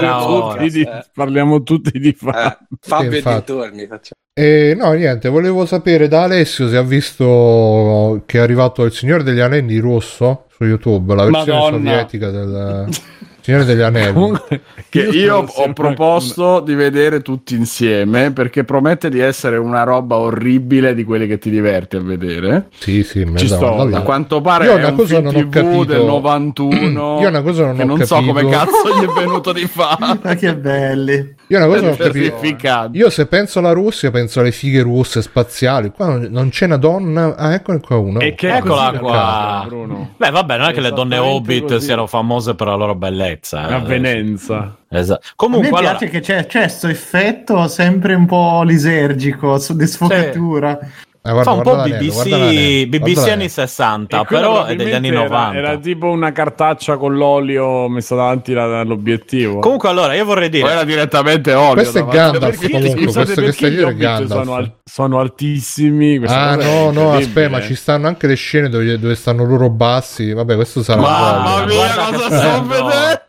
No, 0.00 0.50
podcast, 0.50 0.72
Di- 0.74 0.82
eh. 0.82 1.04
Parliamo 1.14 1.62
tutti 1.62 1.98
di 2.00 2.12
fa. 2.12 2.52
Eh, 2.58 2.66
Fabio 2.80 3.12
e 3.12 3.16
infatti. 3.16 3.52
dintorni 3.52 3.86
facciamo. 3.86 4.20
E 4.38 4.74
no, 4.76 4.92
niente, 4.92 5.28
volevo 5.28 5.64
sapere 5.66 6.08
da 6.08 6.24
Alessio 6.24 6.68
se 6.68 6.76
ha 6.76 6.82
visto 6.82 8.22
che 8.26 8.38
è 8.38 8.40
arrivato 8.42 8.82
il 8.84 8.92
Signore 8.92 9.22
degli 9.22 9.40
Anelli 9.40 9.78
rosso 9.78 10.46
su 10.54 10.64
YouTube, 10.64 11.14
la 11.14 11.24
versione 11.24 11.58
Madonna. 11.60 11.90
sovietica 11.90 12.30
del 12.30 12.88
Signore 13.46 13.64
degli 13.64 13.80
Anelli. 13.80 14.12
Comunque, 14.12 14.60
Che 14.90 15.02
io 15.02 15.36
ho 15.36 15.46
sempre- 15.46 15.72
proposto 15.94 16.58
di 16.58 16.74
vedere 16.74 17.22
tutti 17.22 17.54
insieme 17.54 18.32
perché 18.32 18.64
promette 18.64 19.08
di 19.08 19.20
essere 19.20 19.56
una 19.56 19.84
roba 19.84 20.16
orribile 20.16 20.94
di 20.96 21.04
quelle 21.04 21.28
che 21.28 21.38
ti 21.38 21.48
diverti 21.48 21.94
a 21.94 22.00
vedere. 22.00 22.66
Sì, 22.76 23.04
sì, 23.04 23.24
me 23.24 23.38
Ci 23.38 23.46
sto. 23.46 23.82
A 23.82 24.00
quanto 24.00 24.40
pare 24.40 24.64
Io 24.64 24.72
è 24.72 24.74
una 24.74 24.88
un 24.88 24.96
cosa 24.96 25.14
film 25.20 25.24
non 25.26 25.34
ho 25.36 25.38
TV 25.38 25.48
capito. 25.50 25.84
del 25.84 26.04
91 26.06 27.18
Io 27.20 27.28
una 27.28 27.42
cosa 27.42 27.64
non 27.66 27.76
che 27.76 27.82
ho 27.82 27.86
non 27.86 28.04
so 28.04 28.14
come 28.16 28.32
capito. 28.32 28.48
cazzo 28.48 28.98
gli 29.00 29.04
è 29.04 29.12
venuto 29.12 29.52
di 29.52 29.66
fare. 29.70 30.18
Ma 30.22 30.34
che 30.34 30.56
belli. 30.56 31.34
Io 31.48 31.58
una 31.58 31.66
cosa 31.66 31.80
non 31.82 31.90
ho 31.92 31.96
capito. 31.96 32.24
Certificato. 32.24 32.90
Io 32.96 33.08
se 33.10 33.26
penso 33.26 33.60
alla 33.60 33.72
Russia, 33.72 34.10
penso 34.10 34.40
alle 34.40 34.50
fighe 34.50 34.82
russe 34.82 35.22
spaziali. 35.22 35.90
Qua 35.90 36.16
non- 36.18 36.48
c'è 36.48 36.64
una 36.64 36.76
donna. 36.76 37.36
Ah, 37.36 37.54
eccone 37.54 37.78
qua 37.80 37.96
uno. 37.98 38.18
E 38.20 38.34
che 38.34 38.56
Eccola 38.56 38.92
qua. 38.98 39.64
Bruno. 39.66 40.14
Beh, 40.16 40.30
vabbè, 40.30 40.58
non 40.58 40.68
è 40.68 40.72
che 40.72 40.80
le 40.80 40.90
donne 40.90 41.18
hobbit 41.18 41.68
così. 41.68 41.84
siano 41.84 42.06
famose 42.08 42.54
per 42.54 42.66
la 42.66 42.74
loro 42.74 42.94
bellezza. 42.96 43.68
eh. 43.68 43.74
Avvenenza. 43.74 44.76
Esatto. 44.88 45.20
A 45.20 45.26
me 45.28 45.32
Comunque, 45.36 45.78
allora, 45.78 45.94
piace 45.96 46.08
che 46.08 46.20
c'è, 46.20 46.46
questo 46.46 46.88
effetto 46.88 47.66
sempre 47.68 48.14
un 48.14 48.26
po' 48.26 48.62
lisergico 48.62 49.58
su- 49.58 49.74
di 49.76 49.86
sfocatura. 49.86 50.78
Ah, 51.26 51.32
guarda, 51.32 51.50
fa 51.50 51.56
un 51.56 51.62
po' 51.62 51.76
BBC, 51.82 52.86
BBC 52.86 53.16
anni 53.18 53.24
l'anello. 53.26 53.48
60, 53.48 54.20
E 54.20 54.24
quella 54.24 54.42
però 54.42 54.64
è 54.64 54.76
degli 54.76 54.92
anni 54.92 55.08
probabilmente 55.10 55.34
90. 55.34 55.58
Era, 55.58 55.68
era 55.70 55.78
tipo 55.78 56.06
una 56.06 56.32
cartaccia 56.32 56.96
con 56.96 57.16
l'olio 57.16 57.88
messa 57.88 58.14
davanti 58.14 58.54
all'obiettivo. 58.54 59.58
Comunque, 59.60 59.88
allora, 59.88 60.14
io 60.14 60.24
vorrei 60.24 60.48
dire... 60.48 60.70
era 60.70 60.84
direttamente 60.84 61.52
olio. 61.54 61.74
Questo 61.74 61.98
è. 61.98 62.04
Gandalf 62.04 62.58
Perché- 62.58 62.70
comunque. 62.70 63.02
scusate, 63.02 63.24
Questo 63.24 63.40
che 63.42 63.52
stai 63.52 63.70
dire 63.70 63.88
è 63.90 63.94
Gandalf. 63.94 64.42
sono, 64.42 64.54
al- 64.54 64.72
sono 64.84 65.18
altissimi. 65.20 66.20
Ah 66.26 66.54
no, 66.56 66.90
no, 66.90 67.12
aspetta, 67.14 67.48
ma 67.48 67.60
ci 67.60 67.74
stanno 67.74 68.06
anche 68.06 68.26
le 68.26 68.34
scene 68.34 68.68
dove, 68.68 68.98
dove 68.98 69.14
stanno 69.14 69.44
loro 69.44 69.68
bassi. 69.70 70.32
Vabbè, 70.32 70.54
questo 70.54 70.82
sarà 70.82 71.00
Mamma 71.00 71.64
mia, 71.66 71.94
cosa 72.12 72.26
sto 72.26 72.62
vedendo? 72.66 73.24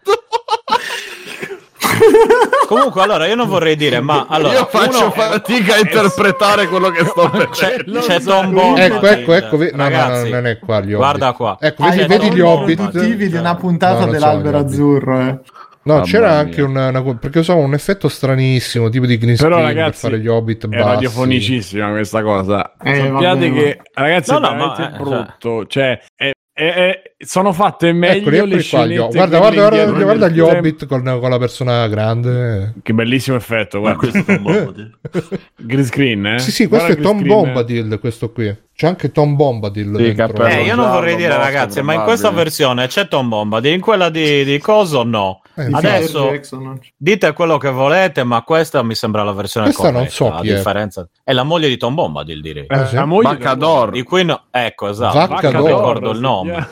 Comunque, 2.67 3.01
allora, 3.01 3.25
io 3.27 3.35
non 3.35 3.47
vorrei 3.47 3.75
dire, 3.75 4.01
ma 4.01 4.25
allora... 4.29 4.53
Io 4.53 4.65
faccio 4.69 4.99
uno- 5.03 5.11
fatica 5.11 5.75
a 5.75 5.79
interpretare 5.79 6.67
quello 6.67 6.89
che 6.89 7.05
sto 7.05 7.29
C'è, 7.51 7.77
vedendo. 7.77 7.99
c'è 8.01 8.21
Tom 8.21 8.51
Bombadil. 8.53 8.83
Ecco, 8.93 9.05
ecco, 9.07 9.33
ecco. 9.33 9.57
ve- 9.57 9.71
No, 9.73 9.83
no, 9.83 9.89
no, 9.89 9.95
Ragazzi, 9.95 10.29
non 10.29 10.45
è 10.47 10.59
qua 10.59 10.81
gli. 10.81 10.93
Guarda 10.93 11.31
qua. 11.33 11.57
Ecco, 11.59 11.83
Ah, 11.83 11.89
vedi, 11.91 12.01
i 12.03 12.07
vedi 12.07 12.31
gli 12.33 12.39
Hobbit. 12.41 12.75
produttivi 12.89 13.29
di 13.29 13.35
una 13.37 13.51
No, 13.51 13.57
puntata 13.57 13.99
non 14.01 14.11
dell'albero 14.11 14.57
azzurro. 14.57 15.19
eh. 15.19 15.39
No, 15.83 15.93
Mamma 15.93 16.05
c'era 16.05 16.27
mia. 16.31 16.37
anche 16.39 16.61
una, 16.61 16.87
una- 16.89 17.01
perché 17.15 17.39
usava 17.39 17.61
un 17.61 17.73
effetto 17.73 18.09
stranissimo, 18.09 18.89
tipo 18.89 19.05
di 19.05 19.17
green 19.17 19.37
Però 19.37 19.55
screen 19.55 19.65
per 19.67 19.75
ragazzi, 19.77 19.99
fare 20.01 20.19
gli 20.19 20.27
Hobbit 20.27 20.65
è 20.65 20.67
bassi. 20.67 20.83
radiofonicissima 20.83 21.89
questa 21.91 22.21
cosa. 22.23 22.73
Eh, 22.83 22.95
Sappiate 23.07 23.53
che, 23.53 23.79
ragazzi, 23.93 24.31
No, 24.31 24.37
è 24.37 24.41
no, 24.41 24.47
veramente 24.49 24.81
ma, 24.81 24.93
eh, 24.93 24.97
brutto. 24.97 25.65
Cioè, 25.67 25.99
è- 26.13 26.31
è- 26.57 26.73
è- 26.73 27.01
sono 27.19 27.53
fatte 27.53 27.93
meglio 27.93 28.29
Eccoli, 28.31 28.55
le 28.55 28.67
qua. 28.67 28.85
gli. 28.87 28.95
Guarda, 28.95 29.37
guarda, 29.37 29.69
guarda, 29.69 30.03
guarda 30.03 30.27
gli. 30.29 30.39
Hobbit 30.39 30.87
con, 30.87 31.03
con 31.03 31.29
la 31.29 31.37
persona 31.37 31.87
grande. 31.87 32.73
Che 32.81 32.93
bellissimo 32.93 33.37
effetto, 33.37 33.79
guarda. 33.79 33.99
questo 33.99 34.31
è 34.31 34.35
un 34.37 34.41
Bombadil. 34.41 34.97
Green 35.55 35.85
screen, 35.85 36.25
eh? 36.25 36.39
Sì, 36.39 36.51
sì, 36.51 36.67
questo 36.67 36.87
Guarda 36.87 37.01
è 37.01 37.05
Tom 37.05 37.19
screen. 37.19 37.35
Bombadil, 37.43 37.99
questo 37.99 38.31
qui. 38.31 38.55
C'è 38.73 38.87
anche 38.87 39.11
Tom 39.11 39.35
Bombadil 39.35 39.93
Sì. 39.97 40.15
Eh, 40.45 40.63
io 40.63 40.75
non 40.75 40.89
vorrei 40.89 41.15
dire, 41.15 41.37
ragazzi, 41.37 41.81
ma 41.83 41.93
in 41.93 42.01
questa 42.01 42.31
versione 42.31 42.87
c'è 42.87 43.07
Tom 43.07 43.29
Bombadil, 43.29 43.73
in 43.73 43.81
quella 43.81 44.09
di, 44.09 44.43
di 44.43 44.57
Coso 44.57 45.03
no. 45.03 45.41
Eh, 45.57 45.69
Adesso 45.71 46.29
Jackson, 46.29 46.79
dite 46.95 47.33
quello 47.33 47.57
che 47.57 47.71
volete, 47.71 48.23
ma 48.23 48.43
questa 48.43 48.83
mi 48.83 48.93
sembra 48.93 49.23
la 49.23 49.31
versione 49.31 49.65
Questa 49.67 49.83
non 49.85 49.93
corretta. 49.93 50.13
so 50.13 50.31
a 50.31 50.41
chi 50.41 50.49
è. 50.49 50.55
differenza 50.55 51.07
è 51.23 51.33
la 51.33 51.41
moglie 51.43 51.67
di 51.67 51.77
Tom 51.77 51.95
Bombadil, 51.95 52.41
direi. 52.41 52.65
Eh, 52.67 52.85
sì. 52.85 52.93
la 52.95 53.05
moglie 53.05 53.35
Baccador. 53.37 53.89
Di 53.89 54.03
cui 54.03 54.23
no- 54.23 54.43
ecco, 54.51 54.87
esatto. 54.87 55.49
D'oro. 55.49 55.65
ricordo 55.65 56.11
il 56.11 56.19
nome. 56.19 56.67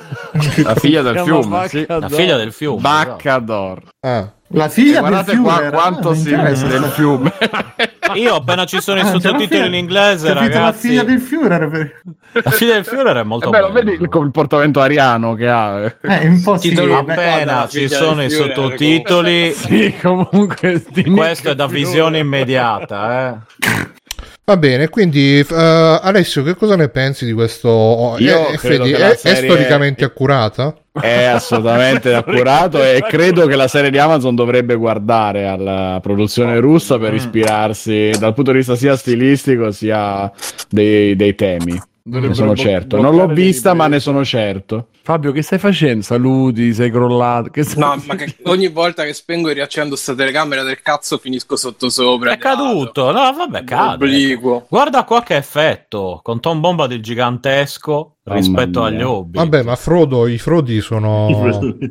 La 0.63 0.75
figlia 0.75 1.01
del 1.01 1.19
fiume, 1.19 1.67
sì. 1.67 1.85
La 1.87 2.09
figlia 2.09 2.35
del 2.37 2.51
fiume. 2.51 2.81
Baccador. 2.81 3.81
Ah, 4.01 4.31
La 4.49 4.69
figlia 4.69 4.99
guardate 4.99 5.31
del 5.31 5.41
qua 5.41 5.59
quanto 5.71 6.13
si 6.13 6.29
vede 6.29 6.67
del 6.67 6.83
fiume. 6.93 7.33
Io 8.15 8.35
appena 8.35 8.65
ci 8.65 8.79
sono 8.81 8.99
i 8.99 9.01
Ah, 9.01 9.05
sottotitoli 9.07 9.65
in 9.67 9.73
inglese, 9.73 10.27
capito, 10.31 10.53
la 10.53 10.59
ragazzi. 10.59 10.87
figlia 10.89 11.03
del 11.03 11.19
Führer 11.19 11.69
per- 11.69 12.01
La 12.43 12.51
figlia 12.51 12.73
del 12.75 12.85
Führer 12.85 13.17
è 13.17 13.23
molto 13.23 13.47
Eh 13.47 13.51
bella. 13.51 13.69
vedi 13.69 13.91
il 13.99 14.07
comportamento 14.09 14.79
ariano 14.79 15.33
che 15.33 15.47
ha. 15.49 15.79
eh. 15.85 15.95
eh, 16.01 16.27
un 16.27 16.41
po' 16.43 16.57
sì, 16.57 16.69
Titolo- 16.69 17.03
beh. 17.03 17.13
Appena 17.13 17.67
ci 17.67 17.87
sono 17.89 18.23
i 18.23 18.29
sottotitoli, 18.29 19.53
Sì, 19.53 19.95
comunque. 20.01 20.83
questo 21.15 21.49
è 21.51 21.55
da 21.55 21.67
visione 21.67 22.19
immediata. 22.19 23.41
Eh. 23.59 23.93
Va 24.47 24.57
bene, 24.57 24.89
quindi 24.89 25.39
eh, 25.39 25.45
Alessio, 25.49 26.43
che 26.43 26.55
cosa 26.55 26.75
ne 26.75 26.89
pensi 26.89 27.25
di 27.25 27.33
questo? 27.33 27.67
oh, 27.67 28.19
Io 28.19 28.49
è, 28.49 28.51
è 28.51 28.57
serie- 28.57 29.15
storicamente 29.15 30.05
accurata? 30.05 30.75
È 30.91 31.23
assolutamente 31.23 32.13
accurato 32.15 32.83
e 32.83 33.03
credo 33.07 33.47
che 33.47 33.55
la 33.55 33.67
serie 33.67 33.89
di 33.89 33.97
Amazon 33.97 34.35
dovrebbe 34.35 34.75
guardare 34.75 35.47
alla 35.47 35.97
produzione 35.99 36.59
russa 36.59 36.99
per 36.99 37.15
ispirarsi 37.15 38.11
dal 38.19 38.35
punto 38.35 38.51
di 38.51 38.57
vista 38.57 38.75
sia 38.75 38.95
stilistico 38.95 39.71
sia 39.71 40.31
dei, 40.69 41.15
dei 41.15 41.33
temi. 41.33 41.81
Ne 42.07 42.11
Dovrebbero 42.11 42.35
sono 42.35 42.53
blo- 42.53 42.61
certo. 42.61 43.01
Non 43.01 43.15
l'ho 43.15 43.25
vista, 43.25 43.73
ma 43.73 43.87
ne 43.87 43.99
sono 43.99 44.23
certo. 44.23 44.89
Fabio, 45.01 45.31
che 45.31 45.41
stai 45.41 45.57
facendo? 45.57 46.03
Saluti, 46.03 46.71
sei 46.71 46.91
crollato. 46.91 47.49
Che 47.49 47.63
stai- 47.63 47.79
No, 47.79 47.99
ma 48.05 48.13
che 48.13 48.35
ogni 48.43 48.67
volta 48.67 49.03
che 49.05 49.13
spengo 49.13 49.49
e 49.49 49.53
riaccendo 49.53 49.95
sta 49.95 50.13
telecamera 50.13 50.61
del 50.61 50.83
cazzo 50.83 51.17
finisco 51.17 51.55
sotto 51.55 51.89
sopra. 51.89 52.33
È 52.33 52.37
caduto. 52.37 53.11
No, 53.11 53.33
vabbè, 53.35 53.63
cade. 53.63 54.05
Obliquo. 54.05 54.67
Guarda 54.69 55.03
qua 55.03 55.23
che 55.23 55.35
effetto 55.35 56.19
con 56.21 56.39
Tom 56.39 56.59
Bombadil 56.59 57.01
gigantesco 57.01 58.17
Mamma 58.23 58.39
rispetto 58.39 58.81
mia. 58.81 58.89
agli 58.89 59.01
Hobbit. 59.01 59.41
Vabbè, 59.41 59.63
ma 59.63 59.75
Frodo, 59.75 60.27
i 60.27 60.37
Frodi 60.37 60.81
sono... 60.81 61.27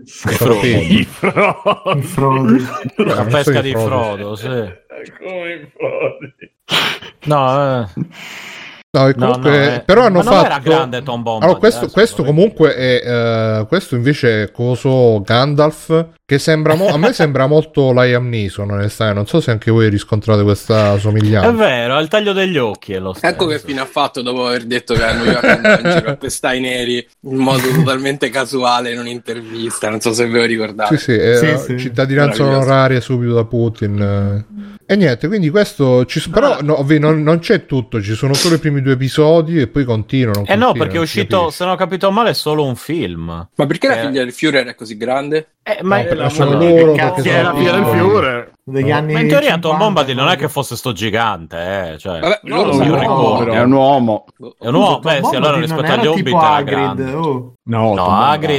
sono 0.05 0.55
fedi. 0.55 1.01
I 1.01 1.05
frodi. 1.05 1.97
Il 1.97 2.03
Frodi. 2.05 2.65
la 2.99 3.25
pesca 3.25 3.59
i 3.59 3.63
di 3.63 3.71
Frodo. 3.73 3.89
Frodo, 3.89 4.37
sì. 4.37 4.47
Come 4.47 5.55
i 5.55 5.71
frodi. 5.77 6.35
No, 7.25 7.81
eh. 7.83 7.87
No, 8.95 9.07
No, 9.07 9.13
comunque, 9.15 9.51
no, 9.51 9.75
eh. 9.75 9.83
però 9.85 10.03
hanno 10.05 10.19
Ma 10.19 10.23
non 10.25 10.33
fatto... 10.33 10.47
era 10.47 10.59
grande 10.59 11.03
Tom 11.03 11.23
Bombadil. 11.23 11.43
Allora, 11.45 11.59
questo, 11.59 11.85
eh, 11.87 11.91
questo 11.91 12.23
comunque 12.23 12.75
è... 12.77 13.03
eh, 13.05 13.67
questo 13.67 13.97
invece 13.97 14.45
è 14.45 14.51
coso 14.53 15.21
Gandalf, 15.23 16.07
che 16.25 16.39
sembra... 16.39 16.75
mo- 16.75 16.87
a 16.89 16.97
me 16.97 17.13
sembra 17.15 17.47
molto 17.47 17.93
Liam 17.93 18.29
Neeson, 18.29 18.71
onestamente. 18.71 19.19
Non 19.21 19.27
so 19.29 19.41
se 19.41 19.51
anche 19.51 19.71
voi 19.73 19.89
riscontrate 19.89 20.43
questa 20.45 20.95
È 20.95 20.99
somiglianza. 20.99 21.51
vero, 21.51 21.99
è 21.99 22.03
il 22.03 22.09
taglio 22.09 22.33
degli 22.33 22.57
occhi 22.57 22.93
è 22.93 22.99
lo 23.01 23.13
stesso. 23.13 23.33
Ecco 23.33 23.47
che 23.47 23.59
fine 23.59 23.81
ha 23.81 23.87
fatto 23.87 24.23
dopo 24.23 24.47
aver 24.47 24.65
detto 24.65 24.95
che 24.95 25.03
a 25.03 25.13
New 25.13 25.25
York 25.25 25.45
andava 25.45 25.81
in 25.81 25.91
giro 25.91 26.19
a 26.41 26.51
neri 26.53 27.07
in 27.23 27.37
modo 27.37 27.69
totalmente 27.69 28.31
casuale 28.31 28.93
in 28.93 28.99
un'intervista. 29.01 29.89
Non 29.91 30.01
so 30.01 30.13
se 30.13 30.27
ve 30.27 30.39
lo 30.39 30.45
ricordate. 30.45 30.97
Sì, 30.97 31.03
sì, 31.03 31.13
è 31.19 31.37
Sì, 31.37 31.59
sì. 31.65 31.79
cittadinanza 31.79 32.45
onoraria 32.45 33.01
subito 33.01 33.35
da 33.35 33.45
Putin. 33.45 34.45
E 34.87 34.97
niente, 34.97 35.29
quindi 35.29 35.49
questo... 35.49 36.05
Ci, 36.05 36.29
però 36.29 36.59
no, 36.61 36.79
ovvi- 36.79 36.99
non, 36.99 37.23
non 37.23 37.39
c'è 37.39 37.65
tutto, 37.65 38.03
ci 38.03 38.13
sono 38.15 38.35
solo 38.35 38.57
i 38.57 38.59
primi 38.59 38.83
due 38.85 38.93
episodi 38.93 39.59
e 39.61 39.67
poi 39.67 39.85
continuano. 39.85 40.39
Eh 40.47 40.55
no, 40.55 40.67
continuano, 40.67 40.73
perché 40.75 40.97
è 40.97 41.01
uscito, 41.01 41.51
se 41.51 41.65
non 41.65 41.73
ho 41.73 41.77
capito 41.77 42.11
male, 42.13 42.31
è 42.31 42.35
solo 42.35 42.65
un 42.65 42.77
film. 42.77 43.49
Ma 43.55 43.67
perché 43.67 43.89
la 43.89 43.99
Eh. 44.01 44.07
figlia 44.07 44.23
del 44.23 44.33
Führer 44.33 44.67
è 44.69 44.75
così 44.77 44.97
grande? 44.97 45.49
Eh, 45.65 45.79
ma, 45.83 46.03
No, 46.03 46.29
sono 46.29 46.51
allora, 46.51 46.69
loro, 46.81 46.93
perché 46.93 47.39
è 47.39 47.43
la 47.43 47.55
figlia 47.55 47.73
del 47.73 47.85
fiore. 47.87 48.53
degli 48.63 48.91
anni 48.91 49.13
ma 49.15 49.21
in 49.21 49.29
teoria 49.29 49.51
Tom 49.59 49.73
50, 49.73 49.85
Bombadil 49.85 50.15
non 50.17 50.29
è 50.29 50.37
che 50.37 50.43
no? 50.43 50.49
fosse 50.49 50.77
sto 50.77 50.93
gigante, 50.93 51.93
eh. 51.93 51.99
Cioè, 51.99 52.21
Vabbè, 52.21 52.41
No, 52.45 52.57
loro 52.65 52.85
io 52.85 52.99
ricordo. 52.99 53.53
È 53.53 53.61
un 53.63 53.73
uomo. 53.73 54.25
è 54.61 54.67
un 54.69 54.75
uomo, 54.75 54.99
beh, 55.01 55.21
sì, 55.25 55.35
allora 55.37 55.57
rispetto 55.59 55.83
era 55.83 55.95
agli 56.01 56.07
Hobbit 56.07 56.35
era 56.35 56.63
grande. 56.63 57.13
oh. 57.13 57.55
No, 57.65 57.95
No, 57.95 58.07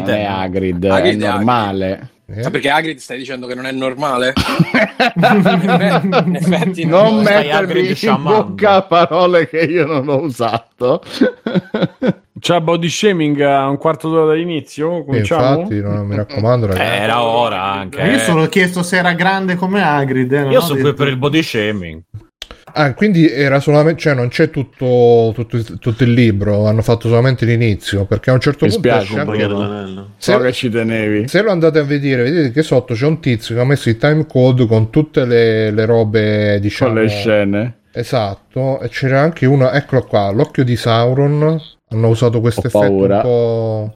è 0.10 0.24
Hagrid 0.24 0.86
è 0.86 1.14
normale. 1.30 2.10
Eh? 2.28 2.42
Ah, 2.44 2.50
perché 2.50 2.70
Hagrid 2.72 2.98
stai 2.98 3.20
dicendo 3.20 3.46
che 3.46 3.54
non 3.54 3.66
è 3.68 3.72
normale? 3.72 4.34
In 5.16 6.36
effetti 6.36 6.86
Non 6.86 7.24
stai 7.24 7.48
mettermi 7.48 7.88
in 7.90 7.96
sciamando. 7.96 8.44
bocca 8.46 8.82
parole 8.82 9.48
che 9.48 9.60
io 9.60 9.86
non 9.86 10.08
ho 10.10 10.22
usato. 10.22 11.02
C'è 12.38 12.60
body 12.60 12.90
shaming 12.90 13.40
a 13.42 13.70
un 13.70 13.78
quarto 13.78 14.10
d'ora 14.10 14.26
dall'inizio? 14.26 14.98
Eh, 14.98 15.06
Cominciamo? 15.06 15.60
infatti, 15.62 15.82
no, 15.82 16.04
mi 16.04 16.16
raccomando, 16.16 16.66
Eh, 16.66 16.70
ragazzi. 16.70 17.02
era 17.04 17.24
ora 17.24 17.62
anche. 17.64 18.02
Io 18.02 18.16
eh. 18.16 18.20
solo 18.20 18.44
ho 18.44 18.48
chiesto 18.50 18.84
se 18.84 18.98
era 18.98 19.14
grande 19.14 19.56
come 19.56 19.82
Hagrid. 19.82 20.32
eh, 20.32 20.42
non 20.42 20.52
Io 20.52 20.62
sono 20.62 20.82
qui 20.82 20.94
per 20.94 21.08
il 21.08 21.18
body 21.18 21.42
shaming. 21.44 22.02
Ah, 22.78 22.94
quindi 22.94 23.30
era 23.32 23.62
solamente, 23.62 24.02
cioè 24.02 24.14
non 24.14 24.28
c'è 24.28 24.50
tutto, 24.50 25.32
tutto, 25.34 25.56
il- 25.56 25.80
tutto 25.80 26.04
il 26.04 26.12
libro, 26.12 26.66
hanno 26.68 26.82
fatto 26.82 27.08
solamente 27.08 27.46
l'inizio, 27.46 28.04
perché 28.06 28.32
a 28.32 28.34
un 28.34 28.42
certo 28.42 28.66
Mi 28.66 28.72
punto 28.72 28.88
spiace, 28.90 29.14
esce 29.14 29.20
un 29.30 29.38
dell'anello. 29.38 30.10
So 30.18 30.38
che 30.40 30.52
ci 30.52 30.70
tenevi. 30.70 31.28
se 31.30 31.42
lo 31.42 31.52
andate 31.52 31.80
a 31.80 31.84
vedere, 31.84 32.24
vedete 32.24 32.52
che 32.52 32.64
sotto 32.64 32.94
c'è 32.94 33.06
un 33.06 33.22
tizio 33.22 33.56
che 33.56 33.62
ha 33.62 33.66
messo 33.66 33.88
il 33.88 33.98
time 33.98 34.26
code 34.28 34.66
con 34.68 34.90
tutte 34.90 35.24
le, 35.26 35.72
le 35.72 35.86
robe, 35.86 36.60
diciamo, 36.60 36.92
Con 36.94 37.02
le 37.02 37.08
scene. 37.08 37.78
esatto, 37.94 38.82
e 38.82 38.90
c'era 38.90 39.22
anche 39.22 39.46
uno, 39.46 39.72
eccolo 39.72 40.04
qua, 40.04 40.30
l'occhio 40.32 40.66
di 40.66 40.76
Sauron, 40.76 41.58
hanno 41.90 42.08
usato 42.10 42.42
questo 42.42 42.68
effetto 42.68 42.92
un 42.92 43.20
po'... 43.22 43.96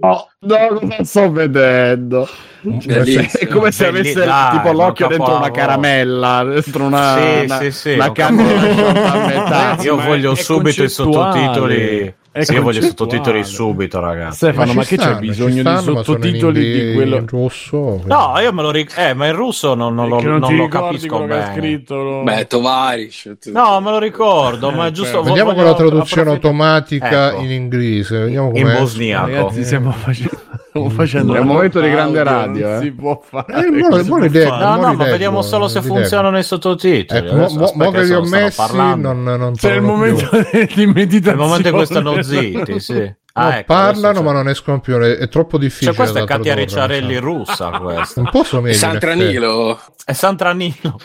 Oh, 0.00 0.28
no, 0.40 0.56
cosa 0.80 1.04
sto 1.04 1.30
vedendo? 1.30 2.28
Bellissimo. 2.60 3.28
È 3.40 3.46
come 3.46 3.72
se 3.72 3.86
avesse 3.86 4.24
dai, 4.24 4.56
tipo 4.56 4.72
l'occhio 4.72 5.06
dentro 5.06 5.36
una 5.36 5.50
caramella, 5.50 6.44
dentro 6.44 6.84
una, 6.84 7.16
Sì, 7.16 7.44
una, 7.44 7.58
sì, 7.58 7.70
sì, 7.70 7.92
una 7.92 8.08
ho 8.08 8.12
cannola 8.12 8.60
capito. 8.60 8.72
sciolta 8.74 9.12
a 9.12 9.26
metà. 9.26 9.76
Io 9.82 9.96
voglio 9.96 10.34
subito 10.34 10.82
i 10.82 10.88
sottotitoli. 10.88 12.14
È 12.36 12.42
Sì, 12.42 12.54
io 12.54 12.62
voglio 12.62 12.80
i 12.80 12.82
sottotitoli 12.82 13.44
subito, 13.44 14.00
ragazzi. 14.00 14.38
Stefano, 14.38 14.72
ma, 14.72 14.82
ci 14.82 14.88
che 14.88 14.96
c'è 14.96 15.02
stanno, 15.02 15.20
ci 15.20 15.26
bisogno 15.28 15.54
di 15.54 15.60
stanno, 15.60 15.74
ma 15.92 15.98
in 16.00 16.04
sottotitoli 16.04 16.72
di 16.88 16.92
quello 16.94 17.16
in 17.18 17.26
russo? 17.28 18.02
No, 18.06 18.34
io 18.40 18.52
me 18.52 18.62
lo 18.62 18.70
ricordo. 18.72 19.02
Eh, 19.02 19.14
ma 19.14 19.26
il 19.28 19.34
russo 19.34 19.74
non, 19.74 19.94
non 19.94 20.08
lo, 20.08 20.20
non, 20.20 20.40
non 20.40 20.56
lo 20.56 20.66
capisco 20.66 21.20
bene. 21.26 21.52
scritto? 21.54 21.94
lo- 22.02 22.22
Beh, 22.24 22.46
Tovarish. 22.48 23.30
No, 23.52 23.78
me 23.80 23.90
lo 23.92 23.98
ricordo, 24.00 24.72
ma 24.72 24.86
è 24.86 24.88
Eh, 24.88 24.90
giusto. 24.90 25.20
beh. 25.22 25.28
Vediamo 25.28 25.54
con 25.54 25.62
la 25.62 25.74
traduzione 25.74 26.30
automatica 26.30 27.30
Ecco. 27.34 27.40
in 27.42 27.52
inglese, 27.52 28.18
vediamo 28.18 28.50
in 28.52 28.64
com'è. 28.64 28.78
bosniaco. 28.80 29.26
Ragazzi, 29.30 29.64
stiamo 29.64 29.92
facendo... 29.92 30.40
Stiamo 30.74 30.90
facendo 30.90 31.34
È 31.36 31.38
un 31.38 31.46
momento 31.46 31.80
di 31.80 31.88
grande 31.88 32.24
radio, 32.24 32.66
non 32.66 32.76
eh. 32.78 32.80
si 32.80 32.90
può 32.90 33.22
fare. 33.24 33.64
Eh, 33.64 33.70
mo- 33.70 34.02
mo 34.06 34.18
li 34.18 34.28
leggo, 34.28 34.56
No, 34.56 34.74
mo 34.74 34.80
no, 34.80 34.90
li 34.90 34.96
ma 34.96 35.04
vediamo 35.04 35.40
solo 35.40 35.68
se 35.68 35.80
funzionano 35.82 36.36
i 36.36 36.42
sottotitoli. 36.42 37.30
Mo, 37.30 37.44
Adesso, 37.44 37.58
mo- 37.58 37.64
aspetta 37.64 37.84
mo 37.84 37.90
che 37.92 38.02
li 38.02 38.12
ho 38.12 38.22
messi 38.24 38.76
non, 38.76 39.22
non 39.22 39.54
C'è 39.54 39.74
il 39.74 39.82
momento 39.82 40.28
di 40.74 40.86
meditazione. 40.86 41.28
È 41.28 41.30
il 41.30 41.36
momento 41.36 41.68
in 41.68 41.74
cui 41.74 41.86
stanno 41.86 42.22
zitti, 42.22 42.80
sì. 42.80 42.94
No, 42.94 43.16
Ah, 43.36 43.58
ecco, 43.58 43.72
parlano 43.72 44.22
ma 44.22 44.32
non 44.32 44.48
escono 44.48 44.80
più, 44.80 44.96
è, 44.96 45.16
è 45.16 45.28
troppo 45.28 45.58
difficile. 45.58 45.92
Cioè, 45.92 46.00
questa 46.00 46.20
è 46.20 46.24
Katia 46.24 46.54
Ricciarelli 46.54 47.16
russa, 47.18 47.70
questa. 47.70 48.20
Un 48.20 48.30
po' 48.30 48.42
somiglia. 48.42 48.72
in 48.72 48.78
Santranilo. 48.78 49.80
È 50.04 50.12
Santranilo. 50.12 50.98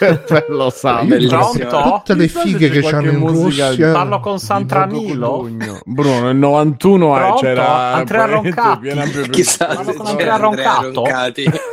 Lo 0.48 0.70
sa. 0.70 1.04
Pronto? 1.06 1.82
Tutte 1.82 2.14
le 2.14 2.28
fighe 2.28 2.70
che 2.70 2.80
c'hanno 2.80 3.10
in 3.10 3.18
musica 3.18 3.68
Russia. 3.68 3.92
Parlo 3.92 4.20
con 4.20 4.38
Santranilo? 4.38 5.48
Bruno, 5.84 6.20
nel 6.22 6.36
91 6.36 7.16
eh, 7.16 7.18
Pronto? 7.18 7.40
c'era 7.40 7.92
Andrea 7.92 8.40
più- 8.40 9.22
Chissà 9.30 9.66
Parlo 9.66 9.84
se 9.84 9.94
con 9.94 10.06
c'è 10.06 10.10
Andrea 10.12 10.34
Andrea 10.34 10.36
Roncato. 10.36 11.04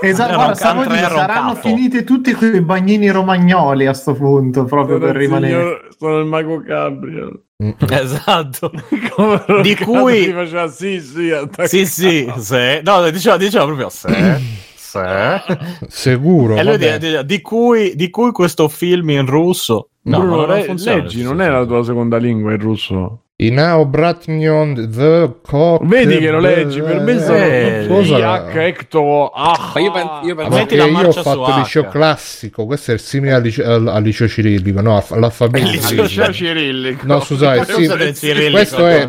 Esatto, 0.02 0.34
guarda, 0.36 0.56
stavo 0.56 0.84
dicendo, 0.84 1.08
saranno 1.16 1.48
Roncato. 1.54 1.68
finiti 1.68 2.04
tutti 2.04 2.34
quei 2.34 2.62
bagnini 2.62 3.10
romagnoli 3.10 3.86
a 3.86 3.94
sto 3.94 4.14
punto, 4.14 4.66
proprio 4.66 4.98
per 4.98 5.16
rimanere. 5.16 5.88
Sono 5.98 6.20
il 6.20 6.26
mago 6.26 6.60
Gabriel. 6.60 7.42
Mm. 7.64 7.72
Esatto. 7.90 8.72
Di 9.64 9.76
cui- 9.76 10.32
faceva 10.32 10.68
sì, 10.68 11.00
sì, 11.02 11.34
Sì, 11.64 11.86
sì, 11.88 12.32
sì. 12.38 12.80
No, 12.84 13.10
diceva, 13.10 13.38
diceva 13.38 13.66
proprio 13.66 13.90
se. 13.90 14.66
Se. 15.02 15.42
Sicuro. 15.88 16.56
E 16.58 16.64
lui 16.64 16.78
vabbè. 16.78 16.98
di, 16.98 17.26
di- 17.26 17.42
cui, 17.42 17.96
di 17.96 18.10
cui 18.10 18.32
questo 18.32 18.68
film 18.68 19.10
in 19.10 19.26
russo. 19.26 19.90
No, 20.04 20.20
Bruno, 20.20 20.46
non 20.46 20.56
le- 20.56 20.64
funziona. 20.64 21.02
leggi, 21.02 21.22
non 21.22 21.42
è 21.42 21.50
la 21.50 21.66
tua 21.66 21.84
seconda 21.84 22.18
lingua 22.18 22.54
il 22.54 22.60
russo. 22.60 23.22
Inao 23.40 23.86
Bratnion 23.86 24.90
the 24.92 25.32
cock. 25.44 25.86
Vedi 25.86 26.18
che 26.18 26.32
lo 26.32 26.40
leggi, 26.40 26.82
per 26.82 27.00
me 27.02 27.20
sono 27.22 27.38
Eh, 27.38 27.86
cosa? 27.88 28.48
H, 28.52 28.56
Ecto, 28.58 29.28
ah. 29.30 29.74
Ma 29.76 29.80
io, 29.80 29.92
pen- 29.92 30.10
io 30.24 30.34
perché 30.34 30.76
la 30.76 30.86
io 30.86 31.08
ho 31.08 31.12
fatto 31.12 31.46
il 31.46 31.54
H. 31.54 31.58
liceo 31.60 31.88
classico, 31.88 32.66
questo 32.66 32.90
è 32.90 32.94
il 32.96 33.00
simile 33.00 33.34
al 33.34 33.44
liceo, 33.44 33.72
al- 33.76 33.88
al 33.90 34.02
liceo 34.02 34.28
cirillico, 34.28 34.82
no, 34.82 34.98
aff- 34.98 35.12
l'alfabeto 35.16 35.68
Il 35.68 35.72
liceo 35.98 36.34
cirillico. 36.34 37.06
No, 37.06 37.20
scusate, 37.20 37.74
sì, 37.74 38.16
cirillico? 38.16 38.52
questo 38.54 38.88
è. 38.88 39.08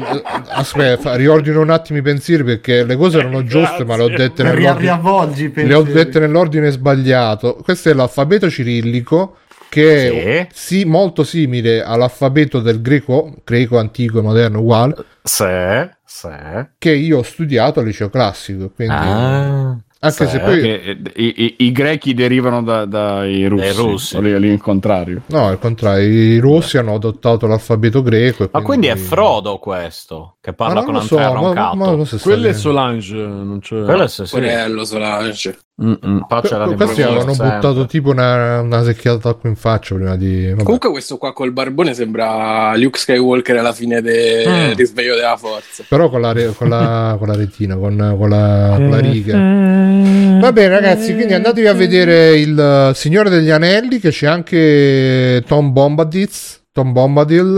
Aspetta, 0.49 1.15
riordino 1.15 1.63
un 1.63 1.71
attimo 1.71 1.99
i 1.99 2.03
pensieri 2.03 2.45
perché 2.45 2.85
le 2.85 2.97
cose 2.97 3.21
erano 3.21 3.43
giuste, 3.45 3.87
ma 3.87 3.97
le 3.97 4.03
ho 4.03 4.09
dette 4.09 4.43
nell'ordine, 4.43 4.79
riavvolgi 4.79 5.53
le 5.55 5.75
ho 5.75 5.83
dette 5.83 6.19
nell'ordine 6.19 6.69
sbagliato. 6.71 7.57
Questo 7.63 7.89
è 7.89 7.95
l'alfabeto 7.95 8.51
cirillico 8.51 9.37
che 9.69 10.23
è 10.23 10.49
sì, 10.53 10.85
molto 10.85 11.25
simile 11.25 11.83
all'alfabeto 11.83 12.61
del 12.61 12.81
greco, 12.81 13.35
greco 13.45 13.79
antico 13.79 14.19
e 14.19 14.23
moderno 14.23 14.61
uguale, 14.61 14.95
Se. 15.23 15.91
Se. 16.05 16.71
che 16.79 16.91
io 16.93 17.19
ho 17.19 17.23
studiato 17.23 17.81
al 17.81 17.87
liceo 17.87 18.09
classico. 18.09 18.71
Quindi, 18.75 18.95
Ah. 18.95 19.79
anche 20.01 20.25
sì. 20.25 20.29
se 20.29 20.39
poi. 20.41 20.61
Eh, 20.63 20.97
i, 21.17 21.35
i- 21.45 21.55
i 21.67 21.73
grechi 21.73 22.15
derivano 22.15 22.63
da- 22.63 22.87
dai 22.87 23.47
russi, 23.47 23.77
russi. 23.77 24.21
lì, 24.23 24.39
lì 24.41 24.57
contrario. 24.57 25.23
No, 25.27 25.47
al 25.49 25.59
contrario, 25.59 26.09
i 26.09 26.39
russi 26.39 26.79
hanno 26.79 26.95
adottato 26.95 27.47
l'alfabeto 27.47 28.03
greco. 28.03 28.45
e 28.45 28.49
Ma 28.53 28.63
quindi 28.63 28.87
è 28.87 28.93
quindi- 28.93 29.09
Frodo 29.09 29.59
questo 29.59 30.37
che 30.41 30.51
Ma 30.51 30.57
parla 30.57 30.75
non 30.75 30.85
con 30.85 30.95
lo 30.95 31.01
so, 31.01 31.17
Andrea 31.19 31.35
ma- 31.35 31.41
Roncato. 31.47 31.77
ma- 31.77 31.85
ma 31.87 31.91
non 31.97 32.07
si 32.07 32.19
sta 32.19 32.29
Quello 32.31 32.49
è. 32.49 32.53
Solange, 32.55 33.15
non 33.17 33.59
c'è. 33.61 33.83
Quello 33.83 34.03
è 34.05 34.09
sì, 34.09 34.25
sì. 34.27 34.35
Porello, 34.35 34.85
Solange. 34.85 35.59
Mm-mm. 35.81 36.27
Que- 36.27 36.67
di 36.69 36.75
Questi 36.75 37.03
avevano 37.03 37.35
buttato 37.37 37.87
tipo 37.87 38.11
una, 38.11 38.61
una 38.63 38.83
secchiata 38.83 39.29
d'acqua 39.31 39.49
in 39.49 39.55
faccia 39.55 39.95
prima 39.95 40.17
di. 40.17 40.49
vabbè. 40.49 40.63
Comunque 40.65 40.91
questo 40.91 41.19
qua 41.19 41.33
col 41.33 41.53
barbone 41.53 41.95
sembra 41.95 42.75
Luke 42.77 42.99
Skywalker 42.99 43.59
alla 43.59 43.73
fine 43.73 44.01
del 44.03 44.49
Mm. 44.49 44.73
risveglio 44.75 45.15
della 45.15 45.37
forza. 45.37 45.85
Però 45.89 46.09
con 46.11 46.21
la, 46.21 46.33
re- 46.33 46.53
con 46.57 46.69
la, 46.69 47.15
con 47.17 47.29
la 47.29 47.37
retina, 47.37 47.77
con, 47.77 48.15
con 48.19 48.29
la, 48.29 48.73
con 48.77 48.91
la 48.91 48.99
riga. 48.99 49.37
Va 50.41 50.53
bene, 50.53 50.69
ragazzi. 50.69 51.15
Quindi 51.15 51.35
andatevi 51.35 51.67
a 51.69 51.75
vedere 51.75 52.37
il 52.39 52.91
Signore 52.95 53.31
degli 53.31 53.51
Anelli. 53.51 54.01
Che 54.01 54.11
c'è 54.11 54.27
anche 54.27 55.45
Tom 55.47 55.73
Bombadil. 55.73 56.29
Tom 56.71 56.93
Bombadil, 56.93 57.57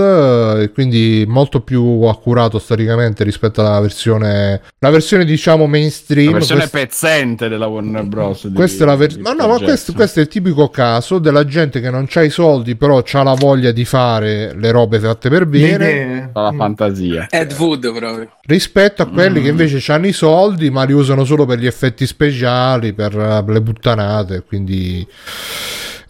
eh, 0.59 0.63
e 0.63 0.71
quindi 0.73 1.25
molto 1.29 1.61
più 1.61 2.03
accurato 2.05 2.59
storicamente 2.59 3.23
rispetto 3.23 3.61
alla 3.61 3.79
versione, 3.81 4.63
la 4.79 4.89
versione 4.91 5.25
diciamo 5.27 5.67
mainstream. 5.67 6.29
La 6.33 6.39
versione 6.39 6.61
Questa- 6.69 6.79
pezzente 6.79 7.49
della 7.49 7.67
Warner 7.67 8.05
Bros. 8.05 8.47
di- 8.47 8.55
Questa 8.55 8.85
è 8.85 8.87
la 8.87 8.97
versione. 8.97 9.23
Ma 9.25 9.33
no, 9.33 9.47
ma 9.49 9.59
questo, 9.59 9.93
questo 9.93 10.21
è 10.21 10.23
il 10.23 10.29
tipico 10.29 10.71
caso 10.71 11.19
della 11.19 11.45
gente 11.45 11.81
che 11.81 11.91
non 11.91 12.07
ha 12.11 12.23
i 12.23 12.31
soldi, 12.31 12.77
però 12.77 13.03
ha 13.13 13.23
la 13.23 13.35
voglia 13.35 13.73
di 13.73 13.85
fare 13.85 14.55
le 14.57 14.71
robe 14.71 14.99
fatte 14.99 15.29
per 15.29 15.45
bene. 15.47 15.75
idee. 15.75 16.31
La 16.33 16.53
Mm. 16.53 16.57
fantasia. 16.59 17.27
Ed 17.29 17.53
Wood 17.59 17.93
proprio. 17.93 18.29
rispetto 18.47 19.03
a 19.03 19.07
quelli 19.07 19.41
Mm. 19.41 19.43
che 19.43 19.49
invece 19.51 19.93
hanno 19.93 20.07
i 20.07 20.13
soldi 20.13 20.71
ma 20.71 20.85
li 20.85 20.93
usano 20.93 21.25
solo 21.25 21.45
per 21.47 21.59
gli 21.59 21.67
effetti 21.67 22.07
speciali 22.07 22.93
per, 22.95 23.17
eh, 23.17 23.45
le 23.53 23.61
puttanate 23.63 24.43
quindi 24.47 25.07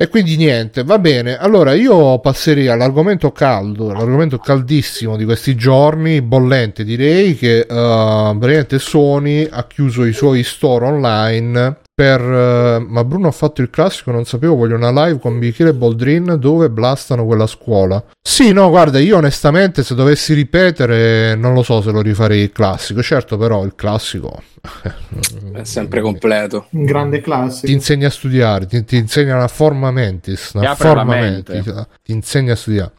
e 0.02 0.08
quindi 0.08 0.36
niente 0.36 0.82
va 0.82 0.98
bene. 0.98 1.36
Allora 1.36 1.74
io 1.74 2.18
passerei 2.20 2.68
all'argomento 2.68 3.32
caldo 3.32 3.92
l'argomento 3.92 4.38
caldissimo 4.38 5.14
di 5.14 5.26
questi 5.26 5.54
giorni 5.54 6.22
bollente 6.22 6.84
direi 6.84 7.36
che 7.36 7.58
eh, 7.58 7.66
praticamente 7.66 8.78
Sony 8.78 9.46
ha 9.50 9.66
chiuso 9.66 10.06
i 10.06 10.14
suoi 10.14 10.42
store 10.42 10.86
online 10.86 11.80
per 12.00 12.18
eh, 12.22 12.78
ma 12.88 13.04
Bruno 13.04 13.28
ha 13.28 13.30
fatto 13.30 13.60
il 13.60 13.68
classico 13.68 14.10
non 14.10 14.24
sapevo 14.24 14.54
voglio 14.54 14.74
una 14.74 15.04
live 15.04 15.18
con 15.18 15.34
Michele 15.34 15.74
Boldrin 15.74 16.36
dove 16.38 16.70
blastano 16.70 17.26
quella 17.26 17.46
scuola 17.46 18.02
sì 18.22 18.52
no 18.52 18.70
guarda 18.70 18.98
io 18.98 19.18
onestamente 19.18 19.82
se 19.82 19.94
dovessi 19.94 20.32
ripetere 20.32 21.34
non 21.34 21.52
lo 21.52 21.62
so 21.62 21.82
se 21.82 21.90
lo 21.90 22.00
rifarei 22.00 22.40
il 22.40 22.52
classico 22.52 23.02
certo 23.02 23.36
però 23.36 23.64
il 23.64 23.74
classico 23.74 24.40
È 25.52 25.64
sempre 25.64 26.00
completo. 26.00 26.66
Un 26.70 26.84
grande 26.84 27.18
ti 27.18 27.22
classico. 27.22 27.72
insegna 27.72 28.08
a 28.08 28.10
studiare 28.10 28.66
ti, 28.66 28.84
ti 28.84 28.96
insegna 28.96 29.36
la 29.36 29.48
forma 29.48 29.90
mentis 29.90 30.50
Ti 30.50 30.58
una 30.58 30.74
forma 30.74 31.14
mentis, 31.14 31.64
ti 32.04 32.12
insegna 32.12 32.52
a 32.52 32.56
studiare 32.56 32.92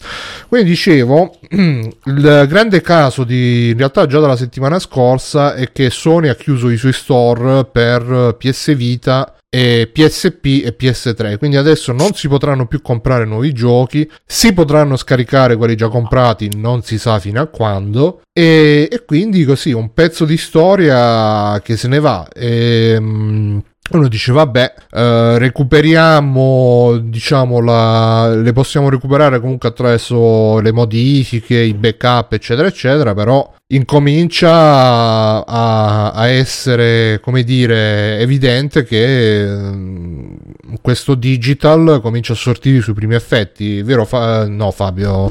quindi 0.48 0.70
dicevo 0.70 1.38
il 1.50 2.46
grande 2.48 2.82
caso 2.82 3.24
di 3.24 3.70
in 3.70 3.78
realtà 3.78 4.06
già 4.08 4.20
dalla 4.20 4.36
settimana 4.36 4.80
scorsa 4.80 5.54
è 5.54 5.72
che 5.72 5.90
Sony 5.90 6.30
ha 6.30 6.36
chiuso 6.36 6.70
i 6.70 6.78
suoi 6.78 6.94
store 6.94 7.66
per 7.66 8.36
PS 8.38 8.74
Vita 8.92 9.36
e 9.54 9.90
PSP 9.92 10.64
e 10.64 10.76
PS3 10.80 11.38
quindi 11.38 11.58
adesso 11.58 11.92
non 11.92 12.14
si 12.14 12.30
potranno 12.30 12.68
più 12.68 12.82
comprare 12.82 13.26
nuovi 13.26 13.52
giochi 13.52 14.10
si 14.26 14.54
potranno 14.54 14.96
scaricare 14.96 15.58
quelli 15.58 15.76
già 15.76 15.90
comprati 15.90 16.50
non 16.56 16.84
si 16.84 16.98
sa 16.98 17.20
fino 17.20 17.42
a 17.42 17.48
quando 17.48 18.22
e, 18.34 18.88
e 18.90 19.04
quindi 19.06 19.44
così 19.44 19.74
un 19.74 19.94
pezzo 19.94 20.24
di 20.24 20.38
storia 20.38 21.60
che 21.62 21.76
se 21.76 21.88
ne 21.90 22.00
va. 22.00 22.28
E, 22.34 22.98
mm, 22.98 23.60
uno 23.98 24.08
dice 24.08 24.32
vabbè 24.32 24.74
eh, 24.92 25.38
recuperiamo 25.38 26.98
diciamo 27.04 27.60
la, 27.62 28.34
le 28.36 28.54
possiamo 28.54 28.90
recuperare 28.90 29.40
comunque 29.40 29.70
attraverso 29.70 30.60
le 30.60 30.72
modifiche 30.72 31.58
i 31.60 31.74
backup 31.74 32.34
eccetera 32.34 32.68
eccetera 32.68 33.14
però 33.14 33.52
incomincia 33.68 35.46
a, 35.46 36.12
a 36.12 36.28
essere 36.28 37.20
come 37.22 37.44
dire 37.44 38.20
evidente 38.20 38.84
che 38.84 39.46
mm, 39.48 40.36
questo 40.82 41.16
digital 41.16 42.00
comincia 42.02 42.34
a 42.34 42.36
sortire 42.36 42.78
i 42.78 42.82
suoi 42.82 42.96
primi 42.96 43.16
effetti 43.16 43.82
vero 43.82 44.06
Fa- 44.06 44.48
no 44.48 44.72
Fabio 44.72 45.30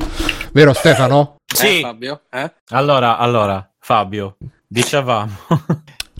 vero 0.53 0.73
Stefano 0.73 1.37
Sì. 1.53 1.79
Eh, 1.79 1.81
Fabio? 1.81 2.21
Eh? 2.31 2.53
Allora, 2.71 3.19
allora, 3.19 3.69
Fabio, 3.81 4.37
dicevamo. 4.69 5.33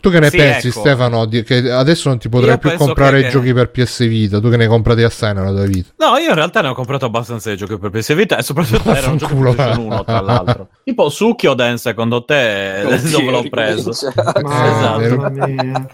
Tu 0.01 0.11
che 0.11 0.19
ne 0.21 0.31
Sì, 0.31 0.37
pensi 0.39 0.69
ecco. 0.69 0.81
Stefano 0.81 1.27
che 1.29 1.71
adesso 1.71 2.09
non 2.09 2.19
ti 2.19 2.29
potrai 2.29 2.51
Io 2.51 2.59
più 2.59 2.73
comprare 2.77 3.21
che- 3.21 3.27
i 3.27 3.31
giochi 3.31 3.53
per 3.53 3.71
PS 3.71 4.07
Vita 4.09 4.41
tu 4.41 4.49
che 4.51 4.57
ne 4.57 4.65
hai 4.65 4.69
comprati 4.69 5.03
assai 5.03 5.35
nella 5.35 5.51
tua 5.51 5.65
vita 5.67 5.91
No, 5.99 6.17
io 6.17 6.29
in 6.31 6.35
realtà 6.35 6.61
ne 6.63 6.69
ho 6.69 6.75
comprato 6.75 7.05
abbastanza 7.07 7.51
di 7.51 7.57
giochi 7.57 7.79
per 7.79 7.91
PS 7.91 8.15
Vita 8.15 8.37
e 8.39 8.43
soprattutto 8.43 8.93
era 8.93 9.09
un 9.11 9.17
gioco 9.19 9.35
per 9.35 9.79
1, 9.79 10.05
tra 10.05 10.21
l'altro. 10.21 10.69
Tipo 10.83 11.09
Sukkyoden, 11.09 11.77
secondo 11.79 12.25
te, 12.25 12.83
dove 13.13 13.31
l'ho 13.31 13.49
preso? 13.49 13.91
Esatto. 14.51 15.89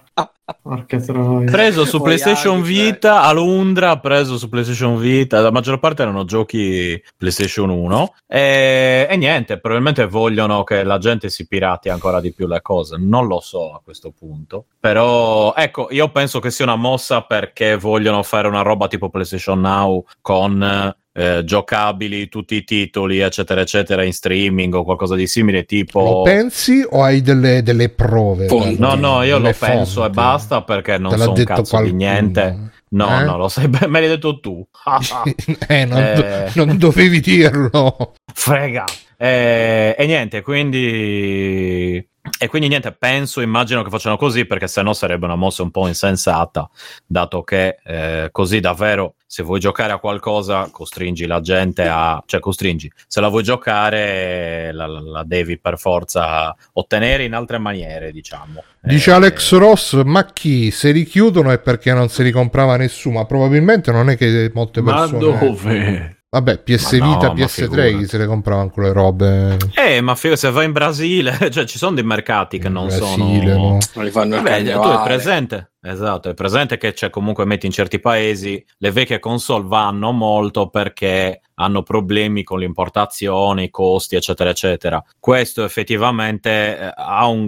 Porca 0.63 1.01
troia. 1.01 1.51
Preso 1.51 1.85
su 1.85 2.01
PlayStation. 2.01 2.63
Vita, 2.63 3.23
Alundra, 3.23 3.99
preso 3.99 4.39
su 4.39 4.49
PlayStation 4.49 4.97
Vita, 4.97 5.41
la 5.41 5.51
maggior 5.51 5.81
parte 5.81 6.03
erano 6.03 6.25
giochi 6.25 7.03
PlayStation 7.17 7.69
1 7.69 8.15
e, 8.29 9.09
e 9.11 9.17
niente, 9.17 9.59
probabilmente 9.59 10.07
vogliono 10.07 10.63
che 10.63 10.85
la 10.85 10.99
gente 10.99 11.31
si 11.31 11.49
pirati 11.49 11.89
ancora 11.89 12.21
di 12.21 12.33
più 12.33 12.47
le 12.47 12.63
cose, 12.63 12.97
non 12.97 13.27
lo 13.27 13.41
so 13.41 13.73
a 13.73 13.81
questo 13.83 14.13
punto, 14.17 14.67
però 14.79 15.53
ecco, 15.53 15.89
io 15.91 16.11
penso 16.11 16.39
che 16.39 16.53
sia 16.53 16.65
una 16.65 16.77
mossa 16.77 17.23
perché 17.23 17.77
vogliono 17.77 18.23
fare 18.23 18.47
una 18.47 18.63
roba 18.63 18.87
tipo 18.87 19.11
PlayStation 19.11 19.61
Now 19.61 20.05
con 20.21 20.95
eh, 21.17 21.43
giocabili 21.45 22.29
tutti 22.29 22.57
i 22.57 22.65
titoli, 22.65 23.21
eccetera, 23.21 23.63
eccetera, 23.63 24.05
in 24.05 24.13
streaming 24.13 24.75
o 24.75 24.85
qualcosa 24.85 25.15
di 25.15 25.27
simile, 25.27 25.65
tipo... 25.65 26.03
Lo 26.03 26.23
pensi 26.23 26.87
o 26.89 27.03
hai 27.03 27.23
delle, 27.23 27.63
delle 27.63 27.89
prove? 27.89 28.47
Fonti. 28.49 28.79
No, 28.79 28.95
no, 28.97 29.23
io 29.23 29.39
lo 29.39 29.53
penso 29.59 30.01
e 30.01 30.03
fonti? 30.05 30.15
basta 30.15 30.63
perché 30.63 30.99
non 30.99 31.17
so 31.17 31.29
un 31.31 31.35
detto 31.35 31.55
cazzo 31.55 31.63
di 31.63 31.69
qualcuno? 31.91 31.97
niente. 31.97 32.71
No, 32.89 33.21
Eh? 33.21 33.25
no, 33.25 33.37
lo 33.37 33.49
sai 33.49 33.69
me 33.69 33.89
l'hai 33.89 34.09
detto 34.09 34.39
tu. 34.41 34.65
eh, 35.69 35.85
non, 35.87 35.99
do- 36.15 36.25
Eh. 36.25 36.51
non 36.55 36.77
dovevi 36.79 37.21
dirlo. 37.21 38.13
Frega. 38.33 38.85
Eh, 39.19 39.95
e 39.99 40.07
niente, 40.07 40.43
quindi 40.43 42.07
E 42.39 42.49
quindi 42.49 42.69
niente, 42.69 42.93
penso, 42.93 43.41
immagino 43.41 43.83
che 43.83 43.89
facciano 43.89 44.19
così 44.19 44.45
perché 44.45 44.69
sennò 44.69 44.93
sarebbe 44.93 45.25
una 45.25 45.37
mossa 45.37 45.63
un 45.63 45.71
po' 45.71 45.87
insensata, 45.89 46.69
dato 47.07 47.43
che 47.43 47.79
eh, 47.83 48.29
così 48.31 48.61
davvero 48.61 49.15
se 49.27 49.43
vuoi 49.43 49.59
giocare 49.59 49.93
a 49.93 49.99
qualcosa 49.99 50.69
costringi 50.71 51.27
la 51.27 51.41
gente 51.41 51.89
a... 51.89 52.23
cioè 52.27 52.39
costringi, 52.39 52.93
se 53.07 53.21
la 53.21 53.29
vuoi 53.29 53.43
giocare 53.43 54.71
la, 54.73 54.87
la- 54.87 55.25
devi 55.25 55.59
per 55.59 55.79
forza 55.79 56.55
ottenere 56.75 57.25
in 57.25 57.33
altre 57.33 57.57
maniere, 57.59 58.13
diciamo. 58.13 58.63
Dice 58.81 59.11
Eh, 59.11 59.15
Alex 59.15 59.57
Ross, 59.57 60.03
ma 60.05 60.27
chi? 60.27 60.71
Se 60.71 60.93
li 60.93 61.05
chiudono 61.05 61.51
è 61.51 61.59
perché 61.59 61.93
non 61.95 62.09
se 62.11 62.23
li 62.23 62.31
comprava 62.31 62.77
nessuno, 62.77 63.19
ma 63.19 63.25
probabilmente 63.25 63.91
non 63.91 64.11
è 64.11 64.17
che 64.17 64.51
molte 64.53 64.83
Ma 64.83 65.09
persone... 65.09 65.19
dove? 65.19 66.16
Vabbè, 66.29 66.59
PS 66.59 66.93
Ma 66.99 67.07
no, 67.07 67.13
Vita, 67.15 67.29
ma 67.29 67.35
PS3 67.35 67.49
figurati. 67.49 67.97
chi 67.99 68.07
se 68.07 68.19
le 68.19 68.27
compravano 68.27 68.69
quelle 68.71 68.93
robe. 68.93 69.57
Eh, 69.75 70.01
ma 70.01 70.15
figo, 70.17 70.37
se 70.37 70.51
vai 70.51 70.67
in 70.67 70.73
Brasile, 70.73 71.39
cioè 71.51 71.65
ci 71.65 71.79
sono 71.79 71.95
dei 71.95 72.05
mercati 72.05 72.59
che 72.59 72.69
non 72.69 72.89
Brasile, 72.89 73.53
sono... 73.53 73.69
no? 73.69 73.79
Non 73.95 74.05
li 74.05 74.11
fanno 74.11 74.37
il 74.37 74.43
Vabbè, 74.43 74.63
tu 74.63 74.69
hai 74.69 74.75
carnevale. 74.75 75.05
presente? 75.05 75.71
Esatto, 75.83 76.29
è 76.29 76.35
presente 76.35 76.79
che 76.79 76.95
c'è 76.95 77.11
comunque 77.11 77.45
metti 77.45 77.67
in 77.67 77.71
certi 77.73 78.01
paesi 78.01 78.65
le 78.79 78.91
vecchie 78.91 79.21
console 79.21 79.67
vanno 79.69 80.11
molto 80.11 80.69
perché 80.69 81.43
hanno 81.55 81.83
problemi 81.83 82.43
con 82.43 82.59
l'importazione, 82.59 83.65
i 83.65 83.71
costi, 83.71 84.17
eccetera, 84.17 84.51
eccetera. 84.51 85.03
Questo 85.21 85.65
effettivamente 85.65 86.79
eh, 86.79 86.93
ha 86.97 87.27
un 87.29 87.47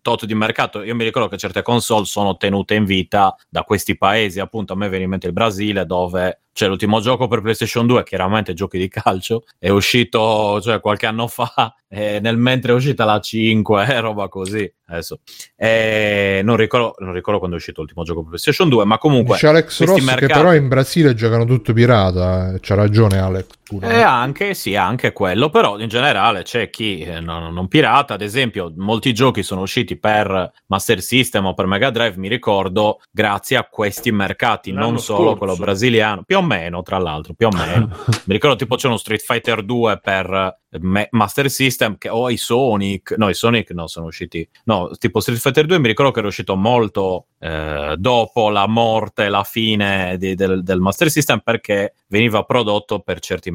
tot 0.00 0.24
di 0.24 0.34
mercato. 0.34 0.82
Io 0.82 0.94
mi 0.94 1.04
ricordo 1.04 1.28
che 1.28 1.36
certe 1.36 1.60
console 1.62 2.06
sono 2.06 2.36
tenute 2.38 2.74
in 2.74 2.84
vita 2.84 3.36
da 3.48 3.62
questi 3.62 3.96
paesi, 3.96 4.40
appunto 4.40 4.72
a 4.72 4.76
me 4.76 4.88
viene 4.88 5.04
in 5.04 5.10
mente 5.10 5.26
il 5.26 5.32
Brasile 5.34 5.84
dove 5.84 6.40
c'è 6.54 6.68
l'ultimo 6.68 7.00
gioco 7.00 7.28
per 7.28 7.42
PlayStation 7.42 7.86
2, 7.86 8.02
chiaramente 8.04 8.54
giochi 8.54 8.78
di 8.78 8.88
calcio, 8.88 9.44
è 9.58 9.68
uscito 9.68 10.58
cioè, 10.62 10.80
qualche 10.80 11.04
anno 11.04 11.26
fa, 11.26 11.74
e 11.86 12.18
nel 12.20 12.38
mentre 12.38 12.72
è 12.72 12.74
uscita 12.74 13.04
la 13.04 13.20
5, 13.20 13.86
eh, 13.86 14.00
roba 14.00 14.28
così. 14.28 14.72
Adesso 14.88 15.18
eh, 15.56 16.42
non, 16.44 16.56
ricordo, 16.56 16.94
non 16.98 17.12
ricordo 17.12 17.38
quando 17.38 17.56
è 17.56 17.58
uscito 17.58 17.80
l'ultimo 17.80 18.04
gioco 18.04 18.20
per 18.20 18.28
PlayStation 18.28 18.68
2, 18.68 18.84
ma 18.84 18.98
comunque 18.98 19.34
Dice 19.34 19.48
Alex 19.48 19.84
Ross 19.84 19.98
che 19.98 20.04
mercati- 20.04 20.32
però 20.32 20.54
in 20.54 20.68
Brasile 20.68 21.14
giocano 21.14 21.44
tutto 21.44 21.72
pirata. 21.72 22.52
eh. 22.54 22.60
C'ha 22.60 22.74
ragione 22.76 23.18
Alex. 23.18 23.46
Pure. 23.66 23.88
Eh, 23.88 24.00
anche, 24.02 24.54
sì, 24.54 24.76
anche 24.76 25.12
quello, 25.12 25.50
però 25.50 25.78
in 25.78 25.88
generale 25.88 26.42
c'è 26.42 26.70
chi 26.70 27.00
eh, 27.00 27.20
non, 27.20 27.52
non 27.52 27.68
pirata, 27.68 28.14
ad 28.14 28.22
esempio 28.22 28.72
molti 28.76 29.12
giochi 29.12 29.42
sono 29.42 29.62
usciti 29.62 29.96
per 29.98 30.52
Master 30.66 31.00
System 31.00 31.46
o 31.46 31.54
per 31.54 31.66
Mega 31.66 31.90
Drive, 31.90 32.16
mi 32.16 32.28
ricordo, 32.28 33.00
grazie 33.10 33.56
a 33.56 33.64
questi 33.64 34.12
mercati, 34.12 34.70
L'anno 34.72 34.86
non 34.90 34.98
solo 34.98 35.20
scorso. 35.30 35.36
quello 35.38 35.56
brasiliano, 35.56 36.22
più 36.22 36.38
o 36.38 36.42
meno, 36.42 36.82
tra 36.82 36.98
l'altro, 36.98 37.34
più 37.34 37.48
o 37.48 37.50
meno. 37.56 37.88
mi 38.06 38.32
ricordo 38.32 38.56
tipo 38.56 38.76
c'è 38.76 38.86
uno 38.86 38.96
Street 38.96 39.20
Fighter 39.22 39.62
2 39.64 39.98
per 40.00 40.56
eh, 40.70 40.78
me- 40.80 41.08
Master 41.10 41.50
System 41.50 41.98
che, 41.98 42.08
o 42.08 42.30
i 42.30 42.36
Sonic, 42.36 43.14
no, 43.16 43.28
i 43.28 43.34
Sonic 43.34 43.70
no, 43.72 43.86
sono 43.88 44.06
usciti, 44.06 44.48
no, 44.64 44.90
tipo 44.98 45.20
Street 45.20 45.40
Fighter 45.40 45.66
2 45.66 45.78
mi 45.80 45.88
ricordo 45.88 46.12
che 46.12 46.18
era 46.20 46.28
uscito 46.28 46.54
molto 46.56 47.26
eh, 47.38 47.94
dopo 47.98 48.48
la 48.50 48.66
morte, 48.66 49.28
la 49.28 49.42
fine 49.44 50.16
di- 50.18 50.34
del, 50.34 50.62
del 50.62 50.80
Master 50.80 51.10
System 51.10 51.40
perché 51.40 51.94
veniva 52.08 52.42
prodotto 52.44 53.00
per 53.00 53.18
certi 53.20 53.48
mercati. 53.50 53.54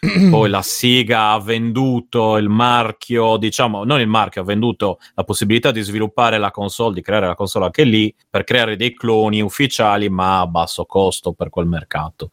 Poi 0.30 0.48
la 0.48 0.62
Siga 0.62 1.30
ha 1.30 1.40
venduto 1.40 2.36
il 2.36 2.48
marchio, 2.48 3.36
diciamo, 3.36 3.84
non 3.84 4.00
il 4.00 4.06
marchio, 4.06 4.42
ha 4.42 4.44
venduto 4.44 4.98
la 5.14 5.24
possibilità 5.24 5.70
di 5.70 5.80
sviluppare 5.80 6.38
la 6.38 6.50
console, 6.50 6.94
di 6.94 7.02
creare 7.02 7.26
la 7.26 7.34
console 7.34 7.66
anche 7.66 7.84
lì, 7.84 8.14
per 8.28 8.44
creare 8.44 8.76
dei 8.76 8.94
cloni 8.94 9.40
ufficiali, 9.40 10.08
ma 10.08 10.40
a 10.40 10.46
basso 10.46 10.84
costo 10.84 11.32
per 11.32 11.50
quel 11.50 11.66
mercato. 11.66 12.30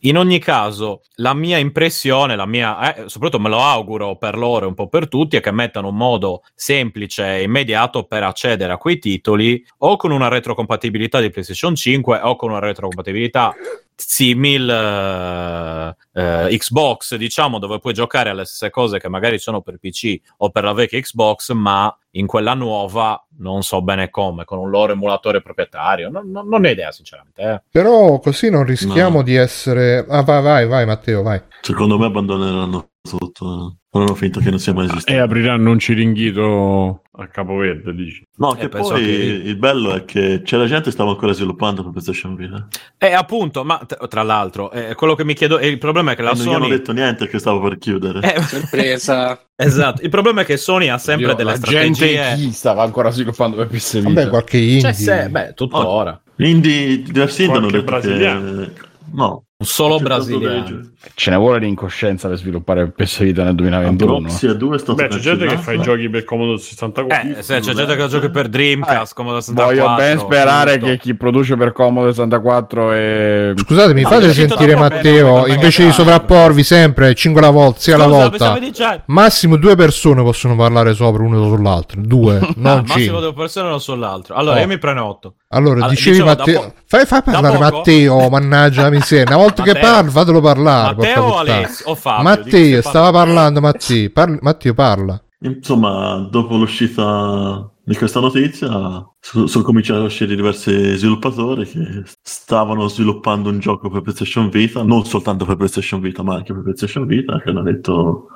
In 0.00 0.18
ogni 0.18 0.38
caso, 0.38 1.02
la 1.16 1.34
mia 1.34 1.58
impressione, 1.58 2.36
la 2.36 2.46
mia, 2.46 2.94
eh, 2.94 3.08
soprattutto 3.08 3.42
me 3.42 3.48
lo 3.48 3.60
auguro 3.60 4.16
per 4.16 4.36
loro 4.36 4.64
e 4.64 4.68
un 4.68 4.74
po' 4.74 4.88
per 4.88 5.08
tutti, 5.08 5.36
è 5.36 5.40
che 5.40 5.50
mettano 5.50 5.88
un 5.88 5.96
modo 5.96 6.42
semplice 6.54 7.38
e 7.38 7.42
immediato 7.42 8.04
per 8.04 8.22
accedere 8.22 8.72
a 8.72 8.76
quei 8.76 8.98
titoli 8.98 9.64
o 9.78 9.96
con 9.96 10.10
una 10.10 10.28
retrocompatibilità 10.28 11.20
di 11.20 11.30
PlayStation 11.30 11.74
5 11.74 12.20
o 12.22 12.36
con 12.36 12.50
una 12.50 12.58
retrocompatibilità 12.58 13.54
simil 13.96 14.68
eh, 14.68 15.96
eh, 16.12 16.56
Xbox, 16.58 17.14
diciamo, 17.16 17.58
dove 17.58 17.78
puoi 17.78 17.92
giocare 17.92 18.30
alle 18.30 18.44
stesse 18.44 18.70
cose 18.70 18.98
che 18.98 19.08
magari 19.08 19.38
sono 19.38 19.60
per 19.60 19.78
PC 19.78 20.18
o 20.38 20.50
per 20.50 20.64
la 20.64 20.72
vecchia 20.72 21.00
Xbox, 21.00 21.52
ma 21.52 21.96
in 22.12 22.26
quella 22.26 22.54
nuova 22.54 23.24
non 23.38 23.62
so 23.62 23.82
bene 23.82 24.10
come, 24.10 24.44
con 24.44 24.58
un 24.58 24.70
loro 24.70 24.92
emulatore 24.92 25.42
proprietario. 25.42 26.08
Non, 26.10 26.30
non, 26.30 26.48
non 26.48 26.64
ho 26.64 26.68
idea, 26.68 26.92
sinceramente. 26.92 27.42
eh. 27.42 27.62
Però 27.70 28.18
così 28.20 28.50
non 28.50 28.64
rischiamo 28.64 29.18
No. 29.18 29.22
di 29.22 29.34
essere... 29.34 30.04
Ah, 30.08 30.22
vai, 30.22 30.42
vai, 30.42 30.66
vai 30.66 30.86
Matteo, 30.86 31.22
vai. 31.22 31.40
Secondo 31.60 31.98
me 31.98 32.06
abbandoneranno 32.06 32.90
tutto. 33.00 33.76
Faranno 33.94 34.16
finta 34.16 34.40
che 34.40 34.50
non 34.50 34.58
sia 34.58 34.72
mai 34.74 34.86
esistito. 34.86 35.12
E 35.12 35.18
apriranno 35.20 35.70
un 35.70 35.78
ciringhito 35.78 37.02
a 37.12 37.28
Capoverde, 37.28 37.94
dici. 37.94 38.24
No, 38.38 38.56
Eh, 38.56 38.58
che 38.58 38.68
poi 38.68 39.00
che- 39.00 39.40
il 39.44 39.56
bello 39.56 39.94
è 39.94 40.04
che 40.04 40.40
c'è 40.42 40.56
la 40.56 40.66
gente 40.66 40.86
che 40.86 40.90
stava 40.90 41.10
ancora 41.10 41.30
sviluppando 41.32 41.82
per 41.84 41.92
PlayStation 41.92 42.34
Vita. 42.34 42.66
E 42.98 43.12
appunto, 43.12 43.62
ma 43.62 43.86
tra 44.08 44.24
l'altro, 44.24 44.72
eh, 44.72 44.96
quello 44.96 45.14
che 45.14 45.24
mi 45.24 45.34
chiedo, 45.34 45.60
e 45.60 45.68
il 45.68 45.78
problema 45.78 46.10
è 46.10 46.16
che 46.16 46.22
la 46.22 46.32
non 46.32 46.44
gli 46.44 46.48
hanno 46.48 46.64
Sony... 46.64 46.70
detto 46.70 46.92
niente 46.92 47.28
che 47.28 47.38
stava 47.38 47.60
per 47.60 47.78
chiudere. 47.78 48.34
Eh, 48.34 48.42
Sorpresa. 48.42 49.40
esatto, 49.54 50.02
il 50.02 50.10
problema 50.10 50.40
è 50.40 50.44
che 50.44 50.56
Sony 50.56 50.88
ha 50.88 50.98
sempre 50.98 51.26
Dio, 51.26 51.34
delle 51.36 51.50
la 51.52 51.58
gente 51.58 51.94
strategie... 51.94 52.34
chi 52.34 52.50
stava 52.50 52.82
ancora 52.82 53.10
sviluppando 53.10 53.56
per 53.58 53.68
PS 53.68 53.94
Vita? 53.98 54.08
Vabbè, 54.08 54.28
qualche 54.28 54.56
indie. 54.58 54.80
Cioè, 54.80 54.92
se, 54.92 55.28
beh, 55.28 55.52
tuttora. 55.54 56.20
Quindi 56.34 57.00
diversi 57.04 57.44
indie 57.44 57.58
hanno 57.58 57.70
detto 57.70 57.84
brasiliano. 57.84 58.56
che... 58.60 58.70
No. 59.12 59.44
Solo 59.64 59.98
brasiliano. 59.98 60.80
Ce 61.14 61.30
ne 61.30 61.36
vuole 61.36 61.58
l'incoscienza 61.58 62.28
per 62.28 62.38
sviluppare 62.38 62.84
per 62.90 63.04
PS 63.04 63.22
Vita 63.22 63.42
nel 63.44 63.54
2021. 63.54 64.18
Proxy 64.20 64.48
a 64.48 64.54
2 64.54 64.76
è 64.76 64.78
stato 64.78 64.94
Beh, 64.94 65.08
c'è 65.08 65.18
gente 65.18 65.46
che 65.46 65.56
fa 65.56 65.72
i 65.72 65.76
cancellato. 65.76 65.90
giochi 65.90 66.08
per 66.08 66.24
Commodore 66.24 66.58
64. 66.58 67.38
Eh, 67.38 67.42
se 67.42 67.60
c'è 67.60 67.72
gente 67.74 67.96
che 67.96 68.08
gioca 68.08 68.30
per 68.30 68.48
Dreamcast, 68.48 69.14
Commodore 69.14 69.42
64... 69.42 69.84
Voglio 69.84 69.96
ben 69.96 70.18
sperare 70.18 70.74
tutto. 70.74 70.86
che 70.86 70.98
chi 70.98 71.14
produce 71.14 71.56
per 71.56 71.72
Commodore 71.72 72.12
64 72.12 72.92
e... 72.92 73.52
Scusate, 73.56 73.92
mi 73.94 74.02
No, 74.02 74.08
fate 74.08 74.28
è 74.28 74.32
sentire 74.32 74.76
Matteo, 74.76 75.42
per- 75.42 75.52
invece 75.54 75.84
di 75.84 75.92
sovrapporvi 75.92 76.62
sempre 76.62 77.14
5 77.14 77.40
alla 77.40 77.50
volta, 77.50 77.80
sia 77.80 77.94
alla 77.96 78.04
Scusa, 78.28 78.50
volta. 78.52 79.02
Massimo 79.06 79.56
due 79.56 79.76
persone 79.76 80.22
possono 80.22 80.56
parlare 80.56 80.94
sopra 80.94 81.22
uno 81.22 81.44
sull'altro, 81.48 82.00
due, 82.02 82.38
non 82.56 82.78
massimo 82.80 82.98
cinque. 82.98 83.20
due 83.20 83.32
persone 83.34 83.68
uno 83.68 83.78
sull'altro. 83.78 84.34
Allora, 84.34 84.56
Oh. 84.56 84.60
io 84.60 84.66
mi 84.66 84.78
prenoto. 84.78 85.34
Allora, 85.48 85.74
Allora, 85.74 85.88
dicevi 85.90 86.16
dicevo, 86.18 86.34
da 86.34 86.36
Matteo, 86.38 86.60
po- 86.60 86.74
fai, 86.86 87.06
fai 87.06 87.22
parlare 87.22 87.58
Matteo, 87.58 88.28
mannaggia 88.30 88.82
la 88.82 88.90
miseria. 88.90 89.24
Una 89.34 89.44
volta 89.44 89.53
che 89.62 89.72
Matteo. 89.72 89.90
parli, 89.90 90.10
fatelo 90.10 90.40
parlare. 90.40 90.94
Matteo 90.96 91.22
o. 91.22 91.36
Alessio 91.38 91.86
o 91.86 91.94
Fabio? 91.94 92.22
Matteo, 92.24 92.80
stava 92.82 93.10
parlando 93.10 93.60
Matteo, 93.60 94.10
Parli- 94.10 94.38
Matteo 94.40 94.74
parla. 94.74 95.22
Insomma, 95.40 96.26
dopo 96.30 96.56
l'uscita 96.56 97.68
di 97.86 97.94
questa 97.96 98.18
notizia, 98.20 99.06
so- 99.20 99.46
sono 99.46 99.62
cominciati 99.64 100.00
a 100.00 100.04
uscire 100.04 100.34
diversi 100.34 100.96
sviluppatori 100.96 101.66
che 101.66 102.02
stavano 102.22 102.88
sviluppando 102.88 103.50
un 103.50 103.58
gioco 103.58 103.90
per 103.90 104.00
PlayStation 104.00 104.48
Vita, 104.48 104.82
non 104.82 105.04
soltanto 105.04 105.44
per 105.44 105.56
PlayStation 105.56 106.00
Vita, 106.00 106.22
ma 106.22 106.36
anche 106.36 106.54
per 106.54 106.62
PlayStation 106.62 107.06
Vita, 107.06 107.38
che 107.40 107.50
hanno 107.50 107.62
detto 107.62 108.28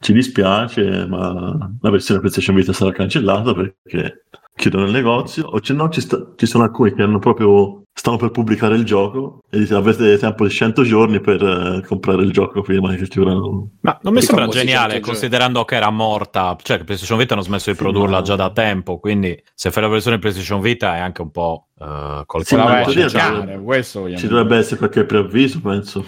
ci 0.00 0.12
dispiace, 0.12 1.06
ma 1.06 1.70
la 1.80 1.90
versione 1.90 2.20
PlayStation 2.20 2.56
Vita 2.56 2.72
sarà 2.72 2.90
cancellata 2.90 3.54
perché 3.54 4.24
chiudono 4.56 4.86
il 4.86 4.92
negozio, 4.92 5.44
o 5.46 5.62
se 5.62 5.72
no 5.72 5.88
ci, 5.88 6.00
sta- 6.00 6.32
ci 6.36 6.46
sono 6.46 6.64
alcuni 6.64 6.92
che 6.92 7.02
hanno 7.02 7.18
proprio 7.20 7.79
stanno 7.92 8.16
per 8.16 8.30
pubblicare 8.30 8.76
il 8.76 8.84
gioco 8.84 9.40
e 9.50 9.58
dite 9.58 9.74
avete 9.74 10.16
tempo 10.16 10.46
di 10.46 10.50
100 10.52 10.82
giorni 10.84 11.20
per 11.20 11.42
eh, 11.42 11.86
comprare 11.86 12.22
il 12.22 12.32
gioco 12.32 12.62
prima 12.62 12.94
che 12.94 13.06
chiudano 13.08 13.68
Ma 13.80 13.98
non 14.02 14.14
mi 14.14 14.22
sembra 14.22 14.46
geniale, 14.48 15.00
considerando 15.00 15.64
che 15.64 15.74
era 15.74 15.90
morta, 15.90 16.56
cioè 16.62 16.78
che 16.78 16.84
PlayStation 16.84 17.18
Vita 17.18 17.34
hanno 17.34 17.42
smesso 17.42 17.70
di 17.70 17.76
Sì, 17.76 17.82
produrla 17.82 18.18
ma- 18.18 18.22
già 18.22 18.36
da 18.36 18.50
tempo, 18.50 18.98
quindi 18.98 19.38
se 19.54 19.70
fai 19.70 19.82
la 19.82 19.88
versione 19.88 20.18
PlayStation 20.18 20.60
Vita 20.60 20.96
è 20.96 21.00
anche 21.00 21.20
un 21.20 21.30
po' 21.30 21.66
eh, 21.78 22.22
col 22.26 22.44
Sì, 22.44 22.56
Ci 22.56 22.96
dire. 24.14 24.28
dovrebbe 24.28 24.56
essere 24.56 24.76
qualche 24.76 25.04
preavviso, 25.04 25.60
penso. 25.60 26.04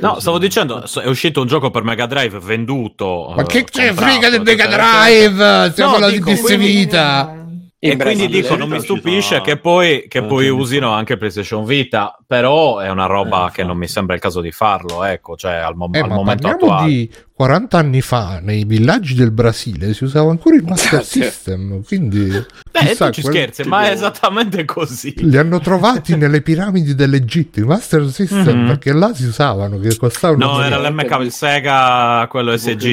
No, 0.00 0.20
stavo 0.20 0.38
dicendo, 0.38 0.84
è 0.84 1.06
uscito 1.08 1.40
un 1.40 1.46
gioco 1.48 1.70
per 1.70 1.82
Mega 1.84 2.06
Drive 2.06 2.38
venduto. 2.38 3.32
Ma 3.34 3.42
eh, 3.42 3.46
che 3.46 3.64
comprato, 3.64 3.94
frega 3.94 4.28
del 4.30 4.42
Mega 4.42 4.64
eccetera, 4.64 5.06
eccetera. 5.08 5.28
Drive? 5.56 5.70
Stiamo 5.72 5.90
No, 5.92 5.98
parlando 5.98 6.24
di 6.24 6.32
PS 6.32 6.40
quindi- 6.42 6.66
Vita. 6.66 7.38
E 7.86 7.92
In 7.92 7.98
quindi 7.98 8.28
dico, 8.28 8.56
non 8.56 8.70
mi 8.70 8.80
stupisce 8.80 9.42
che 9.42 9.58
poi, 9.58 10.06
che 10.08 10.18
eh, 10.18 10.24
poi 10.24 10.48
usino 10.48 10.90
anche 10.90 11.18
PlayStation 11.18 11.66
Vita, 11.66 12.16
però 12.26 12.78
è 12.78 12.88
una 12.88 13.04
roba 13.04 13.48
Eh, 13.48 13.50
che 13.50 13.62
non 13.62 13.76
mi 13.76 13.86
sembra 13.88 14.14
il 14.14 14.22
caso 14.22 14.40
di 14.40 14.50
farlo, 14.52 15.04
ecco, 15.04 15.36
cioè 15.36 15.56
al, 15.56 15.76
mom- 15.76 15.94
Eh, 15.94 15.98
al 16.00 16.08
ma 16.08 16.14
momento 16.14 16.48
parliamo 16.48 16.72
attuale. 16.76 16.90
di 16.90 17.10
40 17.36 17.76
anni 17.78 18.00
fa 18.00 18.38
nei 18.40 18.62
villaggi 18.64 19.14
del 19.14 19.32
Brasile 19.32 19.92
si 19.92 20.04
usava 20.04 20.30
ancora 20.30 20.54
il 20.54 20.62
Master 20.62 21.02
Sì. 21.04 21.20
System, 21.22 21.82
quindi 21.82 22.28
Eh, 22.30 22.46
chissà, 22.86 23.06
tu 23.06 23.12
ci 23.14 23.22
scherzi, 23.22 23.64
ma 23.64 23.88
è 23.88 23.90
esattamente 23.92 24.64
così. 24.64 25.12
li 25.16 25.36
hanno 25.36 25.58
trovati 25.58 26.16
nelle 26.16 26.42
piramidi 26.42 26.94
dell'Egitto, 26.94 27.58
i 27.58 27.64
Master 27.64 28.06
System, 28.08 28.60
Mhm. 28.60 28.66
perché 28.66 28.92
là 28.92 29.12
si 29.14 29.24
usavano 29.26 29.78
che 29.80 29.96
costavano 29.96 30.44
No, 30.52 30.62
era 30.62 30.78
l'MK, 30.78 31.18
il 31.22 31.32
Sega, 31.32 32.26
quello 32.30 32.56
so, 32.56 32.68
SG 32.70 32.84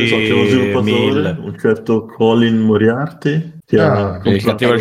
1000. 0.81 1.37
un 1.39 1.55
certo 1.59 2.05
Colin 2.05 2.57
Moriarty, 2.57 3.59
che 3.63 3.79
Ah, 3.79 4.15
ha 4.15 4.21
il 4.29 4.43
cattivo 4.43 4.75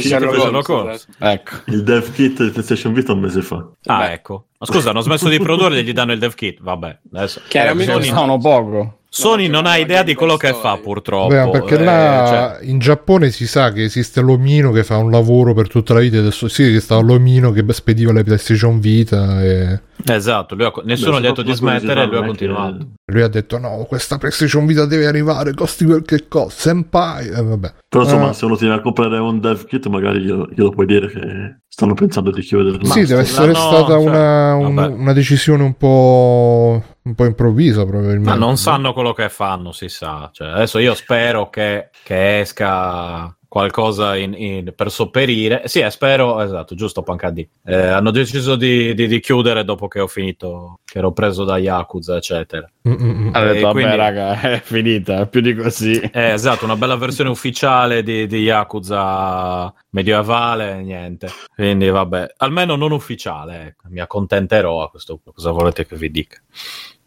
Sherlock 0.00 0.68
Holmes. 0.70 1.06
Ecco. 1.18 1.50
il 1.66 1.82
dev 1.82 2.12
kit 2.12 2.42
di 2.42 2.50
PlayStation 2.50 2.94
Vita 2.94 3.12
un 3.12 3.20
mese 3.20 3.42
fa. 3.42 3.66
Ah, 3.84 3.98
Beh. 4.06 4.12
ecco. 4.14 4.46
Ma 4.58 4.66
scusa, 4.66 4.90
hanno 4.90 5.00
smesso 5.00 5.28
di 5.28 5.38
produrre 5.38 5.78
e 5.78 5.82
gli 5.82 5.92
danno 5.92 6.12
il 6.12 6.18
dev 6.18 6.34
kit. 6.34 6.60
Vabbè, 6.62 6.98
adesso. 7.12 7.40
Chiaramente 7.48 7.92
Eh, 7.92 8.02
stavano 8.02 8.38
poco. 8.38 8.98
Sony 9.22 9.48
non 9.48 9.66
ha 9.66 9.76
idea 9.76 10.02
di 10.02 10.14
quello 10.14 10.36
che 10.36 10.52
fa, 10.52 10.76
purtroppo. 10.76 11.28
Beh, 11.34 11.50
perché 11.50 11.78
Eh, 11.78 11.84
là 11.84 12.56
cioè, 12.58 12.66
in 12.68 12.78
Giappone 12.78 13.30
si 13.30 13.46
sa 13.46 13.72
che 13.72 13.84
esiste 13.84 14.20
l'omino 14.20 14.70
che 14.72 14.84
fa 14.84 14.96
un 14.98 15.10
lavoro 15.10 15.54
per 15.54 15.68
tutta 15.68 15.94
la 15.94 16.00
vita. 16.00 16.18
Adesso 16.18 16.48
sì, 16.48 16.70
che 16.72 16.80
stava 16.80 17.00
l'omino 17.00 17.50
che 17.52 17.64
spediva 17.70 18.12
le 18.12 18.22
PlayStation 18.24 18.78
Vita 18.80 19.42
e 19.42 19.80
esatto, 20.06 20.54
lui 20.54 20.64
ha- 20.66 20.72
nessuno 20.84 21.12
Beh, 21.16 21.20
gli 21.20 21.24
ha 21.24 21.28
detto 21.28 21.42
di 21.42 21.54
smettere 21.54 22.02
e 22.02 22.06
lui 22.06 22.14
ha 22.16 22.18
è 22.18 22.20
che- 22.20 22.26
continuato. 22.26 22.86
lui 23.06 23.22
ha 23.22 23.28
detto: 23.28 23.58
No, 23.58 23.84
questa 23.88 24.18
PlayStation 24.18 24.66
Vita 24.66 24.84
deve 24.84 25.06
arrivare, 25.06 25.54
costi 25.54 25.84
quel 25.84 26.02
che 26.02 26.28
costa. 26.28 26.60
Senpai, 26.60 27.28
e 27.28 27.42
vabbè. 27.42 27.72
Però 27.88 28.02
insomma, 28.04 28.30
Eh. 28.30 28.34
se 28.34 28.44
uno 28.44 28.56
tiene 28.56 28.74
a 28.74 28.80
comprare 28.80 29.18
un 29.18 29.40
dev 29.40 29.64
kit, 29.64 29.86
magari 29.86 30.20
glielo, 30.20 30.48
glielo 30.54 30.70
puoi 30.70 30.86
dire 30.86 31.08
che 31.08 31.20
stanno 31.68 31.94
pensando 31.94 32.30
di 32.30 32.42
chiudere. 32.42 32.84
Sì, 32.84 33.04
deve 33.06 33.22
essere 33.22 33.52
l'hanno- 33.52 33.66
stata 33.68 33.92
cioè, 33.94 34.04
una, 34.04 34.54
un- 34.56 34.94
una 34.98 35.12
decisione 35.12 35.62
un 35.62 35.74
po', 35.74 36.82
un 37.06 37.14
po' 37.14 37.24
improvvisa, 37.24 37.84
probabilmente. 37.84 38.28
Ma 38.28 38.34
non 38.34 38.56
sanno 38.56 38.92
quello 38.92 39.12
che 39.12 39.28
fanno, 39.28 39.70
si 39.72 39.88
sa. 39.88 40.28
Cioè, 40.32 40.48
adesso 40.48 40.78
io 40.78 40.94
spero 40.94 41.48
che, 41.48 41.90
che 42.02 42.40
esca 42.40 43.30
qualcosa 43.48 44.16
in- 44.16 44.34
in- 44.34 44.72
per 44.76 44.90
sopperire. 44.90 45.62
Sì, 45.66 45.78
eh, 45.80 45.88
spero, 45.90 46.42
esatto, 46.42 46.74
giusto 46.74 47.02
Pancadì. 47.02 47.48
Eh, 47.64 47.74
hanno 47.74 48.10
deciso 48.10 48.54
di, 48.56 48.92
di- 48.92 49.06
di 49.06 49.20
chiudere 49.20 49.64
dopo 49.64 49.86
che 49.88 50.00
ho 50.00 50.08
finito, 50.08 50.80
che 50.84 50.98
ero 50.98 51.12
preso 51.12 51.44
da 51.44 51.56
Yakuza, 51.56 52.16
eccetera. 52.16 52.68
Mm, 52.88 52.92
mm, 52.92 53.26
mm. 53.28 53.34
Ha 53.34 53.40
detto, 53.44 53.54
E 53.56 53.60
vabbè, 53.62 53.72
quindi- 53.72 53.96
raga, 53.96 54.40
è 54.40 54.60
finita, 54.62 55.26
più 55.26 55.40
di 55.40 55.54
così. 55.54 55.98
Eh, 56.00 56.32
esatto, 56.32 56.64
una 56.64 56.76
bella 56.76 56.96
versione 56.96 57.30
ufficiale 57.30 58.02
di, 58.02 58.26
di 58.26 58.38
Yakuza 58.42 59.72
medievale, 59.90 60.82
niente. 60.82 61.28
Quindi 61.54 61.88
vabbè, 61.88 62.34
almeno 62.38 62.74
non 62.76 62.90
ufficiale, 62.92 63.66
ecco. 63.68 63.86
mi 63.90 64.00
accontenterò 64.00 64.82
a 64.82 64.90
questo 64.90 65.14
punto. 65.14 65.32
Cosa 65.32 65.52
volete 65.52 65.86
che 65.86 65.96
vi 65.96 66.10
dica? 66.10 66.36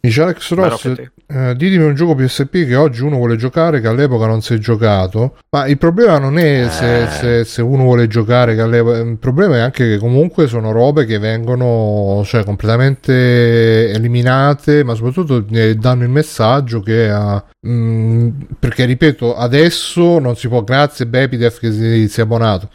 Dice 0.02 0.22
Alex 0.22 0.54
Ross, 0.54 0.86
eh, 0.86 1.54
ditemi 1.56 1.84
un 1.84 1.94
gioco 1.94 2.14
PSP 2.14 2.66
che 2.66 2.74
oggi 2.74 3.02
uno 3.02 3.16
vuole 3.16 3.36
giocare 3.36 3.82
che 3.82 3.86
all'epoca 3.86 4.26
non 4.26 4.40
si 4.40 4.54
è 4.54 4.58
giocato. 4.58 5.36
Ma 5.50 5.66
il 5.66 5.76
problema 5.76 6.18
non 6.18 6.38
è 6.38 6.68
se, 6.70 7.02
Eh. 7.02 7.08
se- 7.08 7.44
se 7.44 7.60
uno 7.60 7.82
vuole 7.82 8.06
giocare 8.06 8.54
che 8.54 8.62
all'epoca... 8.62 8.96
Il 8.96 9.18
problema 9.18 9.56
è 9.56 9.60
anche 9.60 9.86
che 9.86 9.98
comunque 9.98 10.46
sono 10.46 10.72
robe 10.72 11.04
che 11.04 11.18
vengono 11.18 12.22
cioè, 12.24 12.44
completamente 12.44 13.90
eliminate, 13.90 14.84
ma 14.84 14.94
soprattutto 14.94 15.44
eh, 15.52 15.74
danno 15.74 16.04
il 16.04 16.10
messaggio 16.10 16.80
che... 16.80 17.10
ah, 17.10 17.44
mm, 17.66 18.28
perché 18.58 18.86
ripeto, 18.86 19.36
adesso 19.36 20.18
non 20.18 20.34
si 20.34 20.48
può... 20.48 20.64
Grazie 20.64 21.06
Bepidef 21.06 21.58
che 21.58 21.70
si, 21.72 22.08
si 22.08 22.20
è 22.20 22.22
abbonato. 22.22 22.70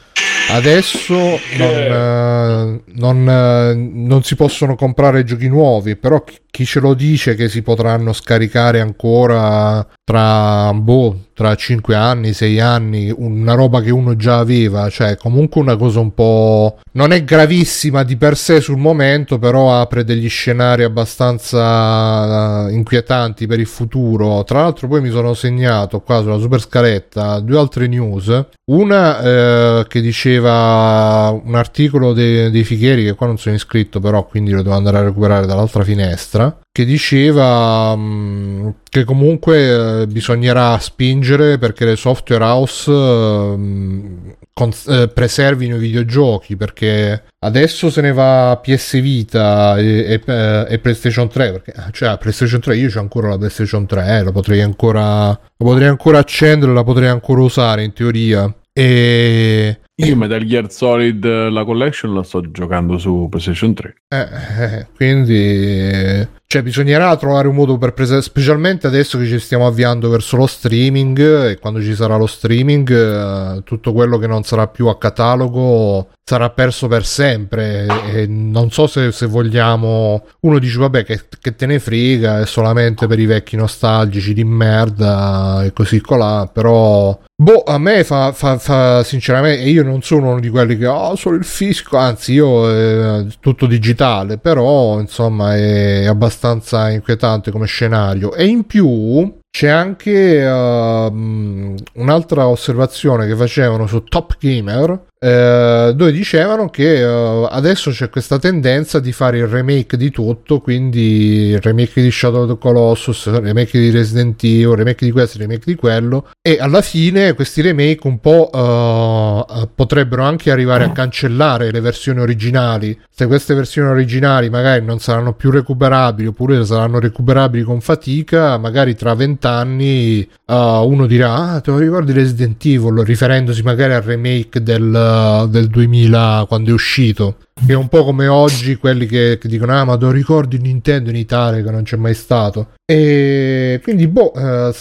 Adesso 0.47 1.15
non, 1.57 1.69
eh, 1.69 2.81
non, 2.93 3.27
eh, 3.27 3.73
non 3.73 4.21
si 4.21 4.35
possono 4.35 4.75
comprare 4.75 5.23
giochi 5.23 5.47
nuovi, 5.47 5.95
però 5.95 6.23
chi, 6.23 6.37
chi 6.55 6.63
ce 6.63 6.79
lo 6.79 6.93
dice 6.93 7.35
che 7.35 7.49
si 7.49 7.61
potranno 7.61 8.13
scaricare 8.13 8.79
ancora 8.79 9.85
tra, 10.05 10.71
boh, 10.71 11.25
tra 11.33 11.55
5 11.55 11.95
anni, 11.95 12.31
6 12.31 12.59
anni, 12.59 13.11
una 13.13 13.55
roba 13.55 13.81
che 13.81 13.89
uno 13.89 14.15
già 14.15 14.37
aveva, 14.37 14.87
cioè 14.89 15.17
comunque 15.17 15.59
una 15.59 15.75
cosa 15.75 15.99
un 15.99 16.13
po'... 16.13 16.77
non 16.91 17.11
è 17.11 17.23
gravissima 17.23 18.03
di 18.03 18.15
per 18.15 18.37
sé 18.37 18.61
sul 18.61 18.77
momento, 18.77 19.39
però 19.39 19.81
apre 19.81 20.03
degli 20.03 20.29
scenari 20.29 20.83
abbastanza 20.83 22.67
eh, 22.67 22.73
inquietanti 22.73 23.47
per 23.47 23.59
il 23.59 23.65
futuro. 23.65 24.43
Tra 24.43 24.61
l'altro 24.61 24.87
poi 24.87 25.01
mi 25.01 25.09
sono 25.09 25.33
segnato 25.33 26.01
qua 26.01 26.21
sulla 26.21 26.37
super 26.37 26.61
scaletta 26.61 27.39
due 27.39 27.57
altre 27.57 27.87
news. 27.87 28.45
Una 28.71 29.21
eh, 29.21 29.85
che 29.87 30.01
diceva 30.01 31.31
un 31.31 31.55
articolo 31.55 32.13
de- 32.13 32.51
dei 32.51 32.63
Fighieri, 32.63 33.03
che 33.03 33.13
qua 33.13 33.25
non 33.25 33.39
sono 33.39 33.55
iscritto 33.55 33.99
però, 33.99 34.25
quindi 34.25 34.51
lo 34.51 34.61
devo 34.61 34.75
andare 34.75 34.99
a 34.99 35.03
recuperare 35.03 35.47
dall'altra 35.47 35.83
finestra, 35.83 36.44
che 36.71 36.85
diceva 36.85 37.95
mh, 37.95 38.75
che 38.89 39.03
comunque 39.03 40.01
eh, 40.01 40.07
bisognerà 40.07 40.77
spingere 40.79 41.57
perché 41.57 41.85
le 41.85 41.95
software 41.95 42.43
house 42.43 42.91
mh, 42.91 44.35
cons- 44.53 44.87
eh, 44.87 45.07
preservino 45.09 45.75
i 45.75 45.79
videogiochi, 45.79 46.55
perché 46.55 47.25
adesso 47.39 47.89
se 47.89 48.01
ne 48.01 48.13
va 48.13 48.59
PS 48.61 49.01
Vita 49.01 49.77
e, 49.77 50.13
e- 50.13 50.21
eh, 50.25 50.65
e 50.69 50.79
PlayStation 50.79 51.27
3, 51.27 51.51
perché 51.51 51.73
cioè 51.91 52.17
PlayStation 52.17 52.61
3 52.61 52.77
io 52.77 52.89
ho 52.95 52.99
ancora 52.99 53.29
la 53.29 53.37
PlayStation 53.37 53.85
3, 53.85 54.17
eh, 54.17 54.23
la 54.23 54.31
potrei 54.31 54.61
ancora, 54.61 55.27
la 55.27 55.37
potrei 55.57 55.87
ancora 55.87 56.19
accendere, 56.19 56.73
la 56.73 56.83
potrei 56.83 57.09
ancora 57.09 57.41
usare 57.41 57.83
in 57.83 57.93
teoria. 57.93 58.53
E 58.77 59.79
Io 60.03 60.15
Metal 60.17 60.43
Gear 60.43 60.69
Solid 60.69 61.25
la 61.25 61.63
collection 61.63 62.13
la 62.13 62.23
sto 62.23 62.51
giocando 62.51 62.97
su 62.97 63.27
PlayStation 63.29 63.73
3. 63.73 63.95
Eh, 64.09 64.27
eh, 64.59 64.87
quindi 64.95 66.27
cioè 66.47 66.61
bisognerà 66.61 67.15
trovare 67.17 67.47
un 67.47 67.55
modo 67.55 67.77
per 67.77 67.93
preservare 67.93 68.25
specialmente 68.25 68.87
adesso 68.87 69.17
che 69.17 69.25
ci 69.25 69.39
stiamo 69.39 69.65
avviando 69.65 70.09
verso 70.09 70.37
lo 70.37 70.45
streaming 70.45 71.19
e 71.47 71.57
quando 71.59 71.81
ci 71.81 71.95
sarà 71.95 72.17
lo 72.17 72.27
streaming 72.27 72.89
eh, 72.91 73.63
tutto 73.63 73.93
quello 73.93 74.17
che 74.17 74.27
non 74.27 74.43
sarà 74.43 74.67
più 74.67 74.87
a 74.87 74.97
catalogo 74.97 76.09
sarà 76.27 76.49
perso 76.49 76.87
per 76.87 77.05
sempre 77.05 77.85
e, 78.11 78.25
non 78.25 78.71
so 78.71 78.87
se, 78.87 79.11
se 79.11 79.27
vogliamo 79.27 80.25
uno 80.39 80.57
dice 80.57 80.79
vabbè 80.79 81.05
che, 81.05 81.21
che 81.39 81.55
te 81.55 81.67
ne 81.67 81.77
frega 81.77 82.39
è 82.39 82.45
solamente 82.47 83.05
per 83.05 83.19
i 83.19 83.27
vecchi 83.27 83.55
nostalgici 83.55 84.33
di 84.33 84.43
merda 84.43 85.63
e 85.63 85.71
così 85.71 86.01
colà 86.01 86.49
però 86.51 87.15
Boh, 87.37 87.63
a 87.63 87.77
me 87.77 88.05
fa, 88.05 88.31
fa, 88.31 88.57
fa 88.57 89.03
sinceramente, 89.03 89.63
io 89.63 89.83
non 89.83 90.01
sono 90.01 90.29
uno 90.29 90.39
di 90.39 90.47
quelli 90.47 90.77
che 90.77 90.87
oh, 90.87 91.17
solo 91.17 91.35
il 91.35 91.43
fisco, 91.43 91.97
anzi, 91.97 92.31
io 92.31 92.69
eh, 92.71 93.27
tutto 93.41 93.65
digitale, 93.65 94.37
però 94.37 95.01
insomma 95.01 95.53
è 95.53 96.05
abbastanza 96.05 96.89
inquietante 96.89 97.51
come 97.51 97.65
scenario. 97.65 98.33
E 98.33 98.45
in 98.45 98.63
più 98.65 99.37
c'è 99.51 99.67
anche 99.67 100.41
ehm, 100.43 101.75
un'altra 101.93 102.47
osservazione 102.47 103.27
che 103.27 103.35
facevano 103.35 103.85
su 103.85 104.03
Top 104.03 104.37
Gamer. 104.39 105.07
Eh, 105.25 105.93
dove 105.95 106.11
dicevano 106.11 106.69
che 106.69 106.99
eh, 106.99 107.47
adesso 107.49 107.89
c'è 107.89 108.11
questa 108.11 108.37
tendenza 108.37 108.99
di 108.99 109.11
fare 109.11 109.39
il 109.39 109.47
remake 109.47 109.97
di 109.97 110.11
tutto, 110.11 110.59
quindi 110.59 111.47
il 111.49 111.59
remake 111.61 111.99
di 112.03 112.11
Shadow 112.11 112.43
of 112.43 112.49
the 112.49 112.57
Colossus, 112.59 113.25
il 113.25 113.39
remake 113.39 113.79
di 113.79 113.89
Resident 113.89 114.43
Evil, 114.43 114.69
il 114.69 114.75
remake 114.75 115.03
di 115.03 115.09
questo, 115.09 115.37
il 115.37 115.45
remake 115.45 115.63
di 115.65 115.73
quello, 115.73 116.29
e 116.43 116.57
alla 116.59 116.83
fine 116.83 117.33
questi 117.33 117.61
remake 117.61 118.05
un 118.05 118.19
po' 118.19 118.51
eh, 118.53 119.67
potrebbero 119.73 120.21
anche 120.21 120.51
arrivare 120.51 120.83
a 120.83 120.91
cancellare 120.91 121.71
le 121.71 121.79
versioni 121.79 122.19
originali. 122.19 122.95
Se 123.09 123.25
queste 123.25 123.55
versioni 123.55 123.89
originali 123.89 124.51
magari 124.51 124.85
non 124.85 124.99
saranno 124.99 125.33
più 125.33 125.49
recuperabili 125.49 126.27
oppure 126.27 126.63
saranno 126.65 126.99
recuperabili 126.99 127.63
con 127.63 127.81
fatica, 127.81 128.59
magari 128.59 128.93
tra 128.93 129.15
vent'anni 129.15 130.21
eh, 130.21 130.53
uno 130.53 131.07
dirà: 131.07 131.53
Ah, 131.53 131.61
te 131.61 131.71
lo 131.71 131.79
ricordi 131.79 132.11
Resident 132.11 132.63
Evil? 132.63 133.03
riferendosi 133.03 133.63
magari 133.63 133.93
al 133.93 134.03
remake 134.03 134.61
del, 134.61 135.13
del 135.49 135.67
2000 135.67 136.45
quando 136.47 136.69
è 136.71 136.73
uscito. 136.73 137.37
Che 137.65 137.71
è 137.71 137.75
un 137.75 137.87
po' 137.87 138.03
come 138.03 138.27
oggi 138.27 138.75
quelli 138.75 139.05
che, 139.05 139.37
che 139.39 139.47
dicono: 139.47 139.73
Ah, 139.77 139.85
ma 139.85 139.95
lo 139.95 140.11
ricordi 140.11 140.59
Nintendo 140.59 141.09
in 141.09 141.15
Italia 141.15 141.63
che 141.63 141.71
non 141.71 141.83
c'è 141.83 141.95
mai 141.95 142.13
stato? 142.13 142.71
E 142.85 143.79
quindi, 143.81 144.07
boh, 144.07 144.33
eh, 144.33 144.73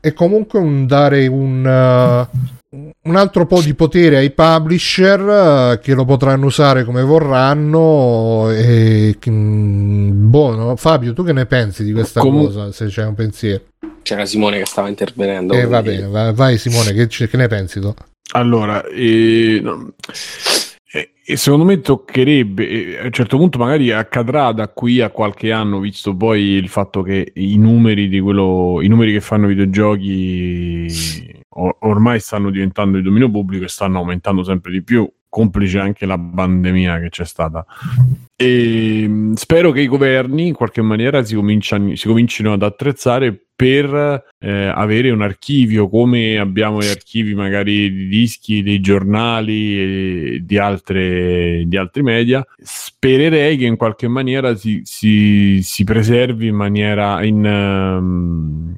è 0.00 0.12
comunque 0.12 0.58
un 0.58 0.86
dare 0.86 1.26
un. 1.26 1.66
eh, 1.66 2.62
un 3.02 3.14
altro 3.16 3.46
po' 3.46 3.60
di 3.60 3.74
potere 3.74 4.16
ai 4.16 4.30
publisher 4.32 5.20
eh, 5.74 5.78
che 5.80 5.94
lo 5.94 6.04
potranno 6.04 6.46
usare 6.46 6.82
come 6.84 7.02
vorranno 7.02 8.50
e 8.50 9.16
mm, 9.30 10.28
boh 10.30 10.54
no? 10.56 10.76
Fabio 10.76 11.12
tu 11.12 11.22
che 11.24 11.32
ne 11.32 11.46
pensi 11.46 11.84
di 11.84 11.92
questa 11.92 12.20
Comu- 12.20 12.46
cosa 12.46 12.72
se 12.72 12.86
c'è 12.86 13.04
un 13.04 13.14
pensiero 13.14 13.62
C'era 14.02 14.26
Simone 14.26 14.58
che 14.58 14.66
stava 14.66 14.88
intervenendo. 14.88 15.54
eh, 15.54 15.66
va 15.66 15.82
bene 15.82 16.32
vai, 16.32 16.58
Simone 16.58 16.92
che, 16.92 17.06
che 17.06 17.36
ne 17.36 17.46
pensi 17.46 17.78
tu 17.78 17.94
Allora, 18.36 18.84
eh, 18.86 19.60
no, 19.62 19.94
eh, 20.92 21.36
secondo 21.36 21.64
me 21.64 21.80
toccherebbe, 21.80 22.98
a 22.98 23.04
un 23.04 23.12
certo 23.12 23.36
punto 23.36 23.58
magari 23.58 23.92
accadrà 23.92 24.50
da 24.50 24.68
qui 24.68 25.00
a 25.00 25.10
qualche 25.10 25.52
anno, 25.52 25.78
visto 25.78 26.16
poi 26.16 26.40
il 26.40 26.68
fatto 26.68 27.02
che 27.02 27.30
i 27.34 27.56
numeri 27.56 28.08
di 28.08 28.18
quello, 28.18 28.80
i 28.82 28.88
numeri 28.88 29.12
che 29.12 29.20
fanno 29.20 29.46
i 29.46 29.54
videogiochi 29.54 30.86
o- 31.50 31.76
ormai 31.82 32.18
stanno 32.18 32.50
diventando 32.50 32.96
di 32.96 33.04
dominio 33.04 33.30
pubblico 33.30 33.64
e 33.66 33.68
stanno 33.68 33.98
aumentando 33.98 34.42
sempre 34.42 34.72
di 34.72 34.82
più, 34.82 35.08
complice 35.34 35.80
anche 35.80 36.06
la 36.06 36.16
pandemia 36.16 37.00
che 37.00 37.08
c'è 37.08 37.24
stata. 37.24 37.66
E 38.36 39.08
mh, 39.08 39.32
spero 39.32 39.72
che 39.72 39.80
i 39.80 39.88
governi 39.88 40.46
in 40.46 40.54
qualche 40.54 40.80
maniera 40.80 41.24
si, 41.24 41.36
si 41.60 42.06
comincino 42.06 42.52
ad 42.52 42.62
attrezzare 42.62 43.36
per 43.56 44.24
eh, 44.38 44.66
avere 44.66 45.10
un 45.10 45.22
archivio 45.22 45.88
come 45.88 46.38
abbiamo 46.38 46.80
gli 46.80 46.88
archivi 46.88 47.34
magari 47.34 47.92
di 47.92 48.06
dischi 48.06 48.62
dei 48.62 48.80
giornali 48.80 49.78
e 49.78 50.42
di, 50.44 50.58
altre, 50.58 51.64
di 51.66 51.76
altri 51.76 52.02
media 52.02 52.44
spererei 52.56 53.56
che 53.56 53.66
in 53.66 53.76
qualche 53.76 54.08
maniera 54.08 54.54
si, 54.56 54.82
si, 54.84 55.60
si 55.62 55.84
preservi 55.84 56.48
in 56.48 56.56
maniera 56.56 57.24
in, 57.24 57.44
ehm, 57.44 58.76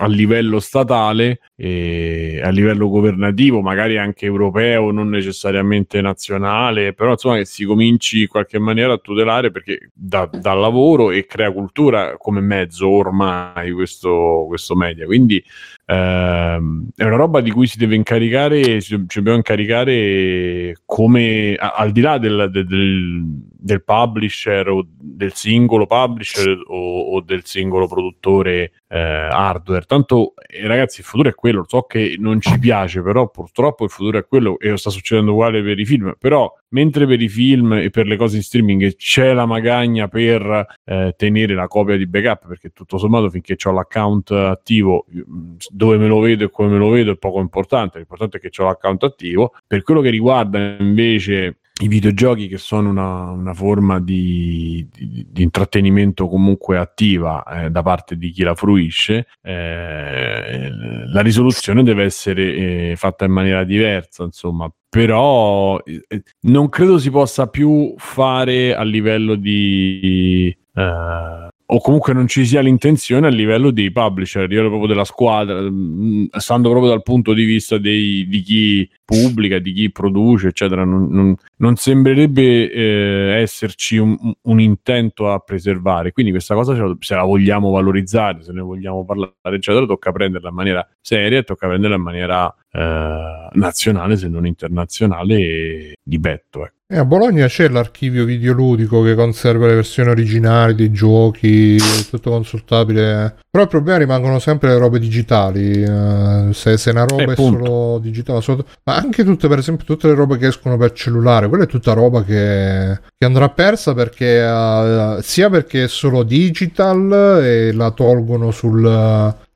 a 0.00 0.06
livello 0.06 0.60
statale 0.60 1.40
e 1.56 2.40
a 2.42 2.50
livello 2.50 2.88
governativo, 2.88 3.60
magari 3.60 3.98
anche 3.98 4.26
europeo, 4.26 4.92
non 4.92 5.08
necessariamente 5.08 6.00
nazionale, 6.00 6.92
però 6.92 7.12
insomma 7.12 7.36
che 7.38 7.44
si 7.44 7.64
cominci 7.64 8.20
in 8.22 8.28
qualche 8.28 8.60
maniera 8.60 8.92
a 8.92 8.98
tutelare 8.98 9.50
perché 9.50 9.90
dà, 9.92 10.28
dà 10.32 10.52
lavoro 10.54 11.10
e 11.10 11.26
crea 11.26 11.50
cultura 11.50 12.16
come 12.16 12.40
mezzo 12.40 12.88
ormai 12.88 13.72
questo, 13.72 14.44
questo 14.46 14.76
media. 14.76 15.04
Quindi 15.04 15.42
ehm, 15.86 16.90
è 16.94 17.04
una 17.04 17.16
roba 17.16 17.40
di 17.40 17.50
cui 17.50 17.66
si 17.66 17.78
deve 17.78 17.96
incaricare, 17.96 18.80
ci 18.80 18.96
dobbiamo 19.14 19.38
incaricare 19.38 20.76
come 20.84 21.54
a- 21.58 21.74
al 21.76 21.90
di 21.90 22.00
là 22.00 22.18
del, 22.18 22.48
del- 22.52 22.66
del- 22.66 23.24
del 23.58 23.82
publisher 23.82 24.68
o 24.68 24.86
del 24.88 25.34
singolo 25.34 25.86
publisher 25.86 26.62
o, 26.66 27.00
o 27.14 27.20
del 27.20 27.44
singolo 27.44 27.88
produttore 27.88 28.72
eh, 28.86 28.98
hardware. 28.98 29.84
Tanto, 29.84 30.34
eh, 30.46 30.66
ragazzi, 30.66 31.00
il 31.00 31.06
futuro 31.06 31.28
è 31.28 31.34
quello. 31.34 31.64
So 31.66 31.82
che 31.82 32.16
non 32.18 32.40
ci 32.40 32.58
piace, 32.58 33.02
però 33.02 33.28
purtroppo 33.28 33.84
il 33.84 33.90
futuro 33.90 34.18
è 34.18 34.26
quello 34.26 34.58
e 34.58 34.76
sta 34.76 34.90
succedendo 34.90 35.32
uguale 35.32 35.62
per 35.62 35.78
i 35.78 35.84
film. 35.84 36.14
Però, 36.18 36.52
mentre 36.68 37.06
per 37.06 37.20
i 37.20 37.28
film 37.28 37.72
e 37.72 37.90
per 37.90 38.06
le 38.06 38.16
cose 38.16 38.36
in 38.36 38.42
streaming 38.42 38.94
c'è 38.94 39.32
la 39.32 39.46
magagna 39.46 40.08
per 40.08 40.66
eh, 40.84 41.14
tenere 41.16 41.54
la 41.54 41.66
copia 41.66 41.96
di 41.96 42.06
backup, 42.06 42.46
perché 42.46 42.70
tutto 42.70 42.96
sommato 42.96 43.28
finché 43.28 43.56
ho 43.64 43.72
l'account 43.72 44.30
attivo, 44.30 45.04
mh, 45.08 45.56
dove 45.70 45.96
me 45.96 46.06
lo 46.06 46.20
vedo 46.20 46.44
e 46.44 46.50
come 46.50 46.70
me 46.70 46.78
lo 46.78 46.90
vedo 46.90 47.10
è 47.12 47.16
poco 47.16 47.40
importante. 47.40 47.98
L'importante 47.98 48.38
è 48.38 48.40
che 48.40 48.50
ho 48.62 48.66
l'account 48.66 49.02
attivo. 49.02 49.54
Per 49.66 49.82
quello 49.82 50.00
che 50.00 50.10
riguarda 50.10 50.76
invece 50.78 51.58
i 51.80 51.88
videogiochi 51.88 52.48
che 52.48 52.58
sono 52.58 52.90
una, 52.90 53.30
una 53.30 53.54
forma 53.54 54.00
di, 54.00 54.86
di- 54.92 55.26
di 55.30 55.42
intrattenimento 55.42 56.28
comunque 56.28 56.76
attiva 56.76 57.44
eh, 57.44 57.70
da 57.70 57.82
parte 57.82 58.16
di 58.16 58.30
chi 58.30 58.42
la 58.42 58.54
fruisce, 58.54 59.26
eh, 59.42 60.70
la 61.12 61.20
risoluzione 61.20 61.82
deve 61.84 62.04
essere 62.04 62.54
eh, 62.90 62.94
fatta 62.96 63.24
in 63.24 63.32
maniera 63.32 63.64
diversa, 63.64 64.24
insomma. 64.24 64.70
Però 64.88 65.78
eh, 65.84 66.22
non 66.42 66.68
credo 66.68 66.98
si 66.98 67.10
possa 67.10 67.46
più 67.46 67.94
fare 67.96 68.74
a 68.74 68.82
livello 68.82 69.34
di... 69.36 70.56
eh, 70.74 71.48
o 71.70 71.80
comunque 71.82 72.14
non 72.14 72.26
ci 72.26 72.46
sia 72.46 72.62
l'intenzione 72.62 73.26
a 73.26 73.30
livello 73.30 73.70
dei 73.70 73.92
publisher, 73.92 74.44
a 74.44 74.46
livello 74.46 74.68
proprio 74.68 74.88
della 74.88 75.04
squadra, 75.04 75.60
mh, 75.60 76.28
stando 76.38 76.70
proprio 76.70 76.90
dal 76.90 77.02
punto 77.02 77.34
di 77.34 77.44
vista 77.44 77.76
dei- 77.76 78.26
di 78.26 78.40
chi 78.40 78.90
pubblica, 79.04 79.58
di 79.58 79.72
chi 79.74 79.92
produce, 79.92 80.48
eccetera, 80.48 80.84
non, 80.84 81.08
non- 81.10 81.36
non 81.58 81.76
sembrerebbe 81.76 82.70
eh, 82.70 83.40
esserci 83.40 83.96
un, 83.98 84.16
un 84.42 84.60
intento 84.60 85.30
a 85.30 85.38
preservare. 85.38 86.12
Quindi 86.12 86.32
questa 86.32 86.54
cosa 86.54 86.74
la- 86.74 86.96
se 87.00 87.14
la 87.14 87.22
vogliamo 87.24 87.70
valorizzare, 87.70 88.42
se 88.42 88.52
ne 88.52 88.60
vogliamo 88.60 89.04
parlare, 89.04 89.32
eccetera, 89.56 89.86
tocca 89.86 90.12
prenderla 90.12 90.48
in 90.48 90.54
maniera 90.54 90.88
seria 91.00 91.42
tocca 91.42 91.66
prenderla 91.68 91.96
in 91.96 92.02
maniera 92.02 92.54
eh, 92.70 93.48
nazionale, 93.52 94.16
se 94.16 94.28
non 94.28 94.46
internazionale, 94.46 95.94
di 96.02 96.18
betto. 96.18 96.64
ecco. 96.64 96.76
E 96.90 96.96
a 96.96 97.04
Bologna 97.04 97.46
c'è 97.48 97.68
l'archivio 97.68 98.24
videoludico 98.24 99.02
che 99.02 99.14
conserva 99.14 99.66
le 99.66 99.74
versioni 99.74 100.08
originali 100.08 100.74
dei 100.74 100.90
giochi, 100.90 101.76
tutto 102.08 102.30
consultabile. 102.30 103.36
Però 103.50 103.62
il 103.64 103.68
problema 103.68 103.98
rimangono 103.98 104.38
sempre 104.38 104.70
le 104.70 104.78
robe 104.78 104.98
digitali. 104.98 105.82
eh, 105.82 106.48
se, 106.52 106.78
se 106.78 106.90
una 106.90 107.04
roba 107.04 107.24
Eh, 107.24 107.32
è 107.32 107.34
punto. 107.34 107.64
solo 107.66 107.98
digitale, 107.98 108.42
ma 108.84 108.96
anche 108.96 109.22
tutte, 109.22 109.48
per 109.48 109.58
esempio, 109.58 109.84
tutte 109.84 110.06
le 110.08 110.14
robe 110.14 110.38
che 110.38 110.46
escono 110.46 110.78
per 110.78 110.92
cellulare, 110.92 111.47
quella 111.48 111.64
è 111.64 111.66
tutta 111.66 111.92
roba 111.92 112.22
che, 112.22 113.00
che 113.20 113.26
andrà 113.26 113.48
persa 113.48 113.94
perché 113.94 114.38
eh, 114.44 115.16
sia 115.22 115.50
perché 115.50 115.84
è 115.84 115.88
solo 115.88 116.22
digital 116.22 117.40
e 117.42 117.72
la 117.72 117.90
tolgono 117.90 118.52
sul. 118.52 118.80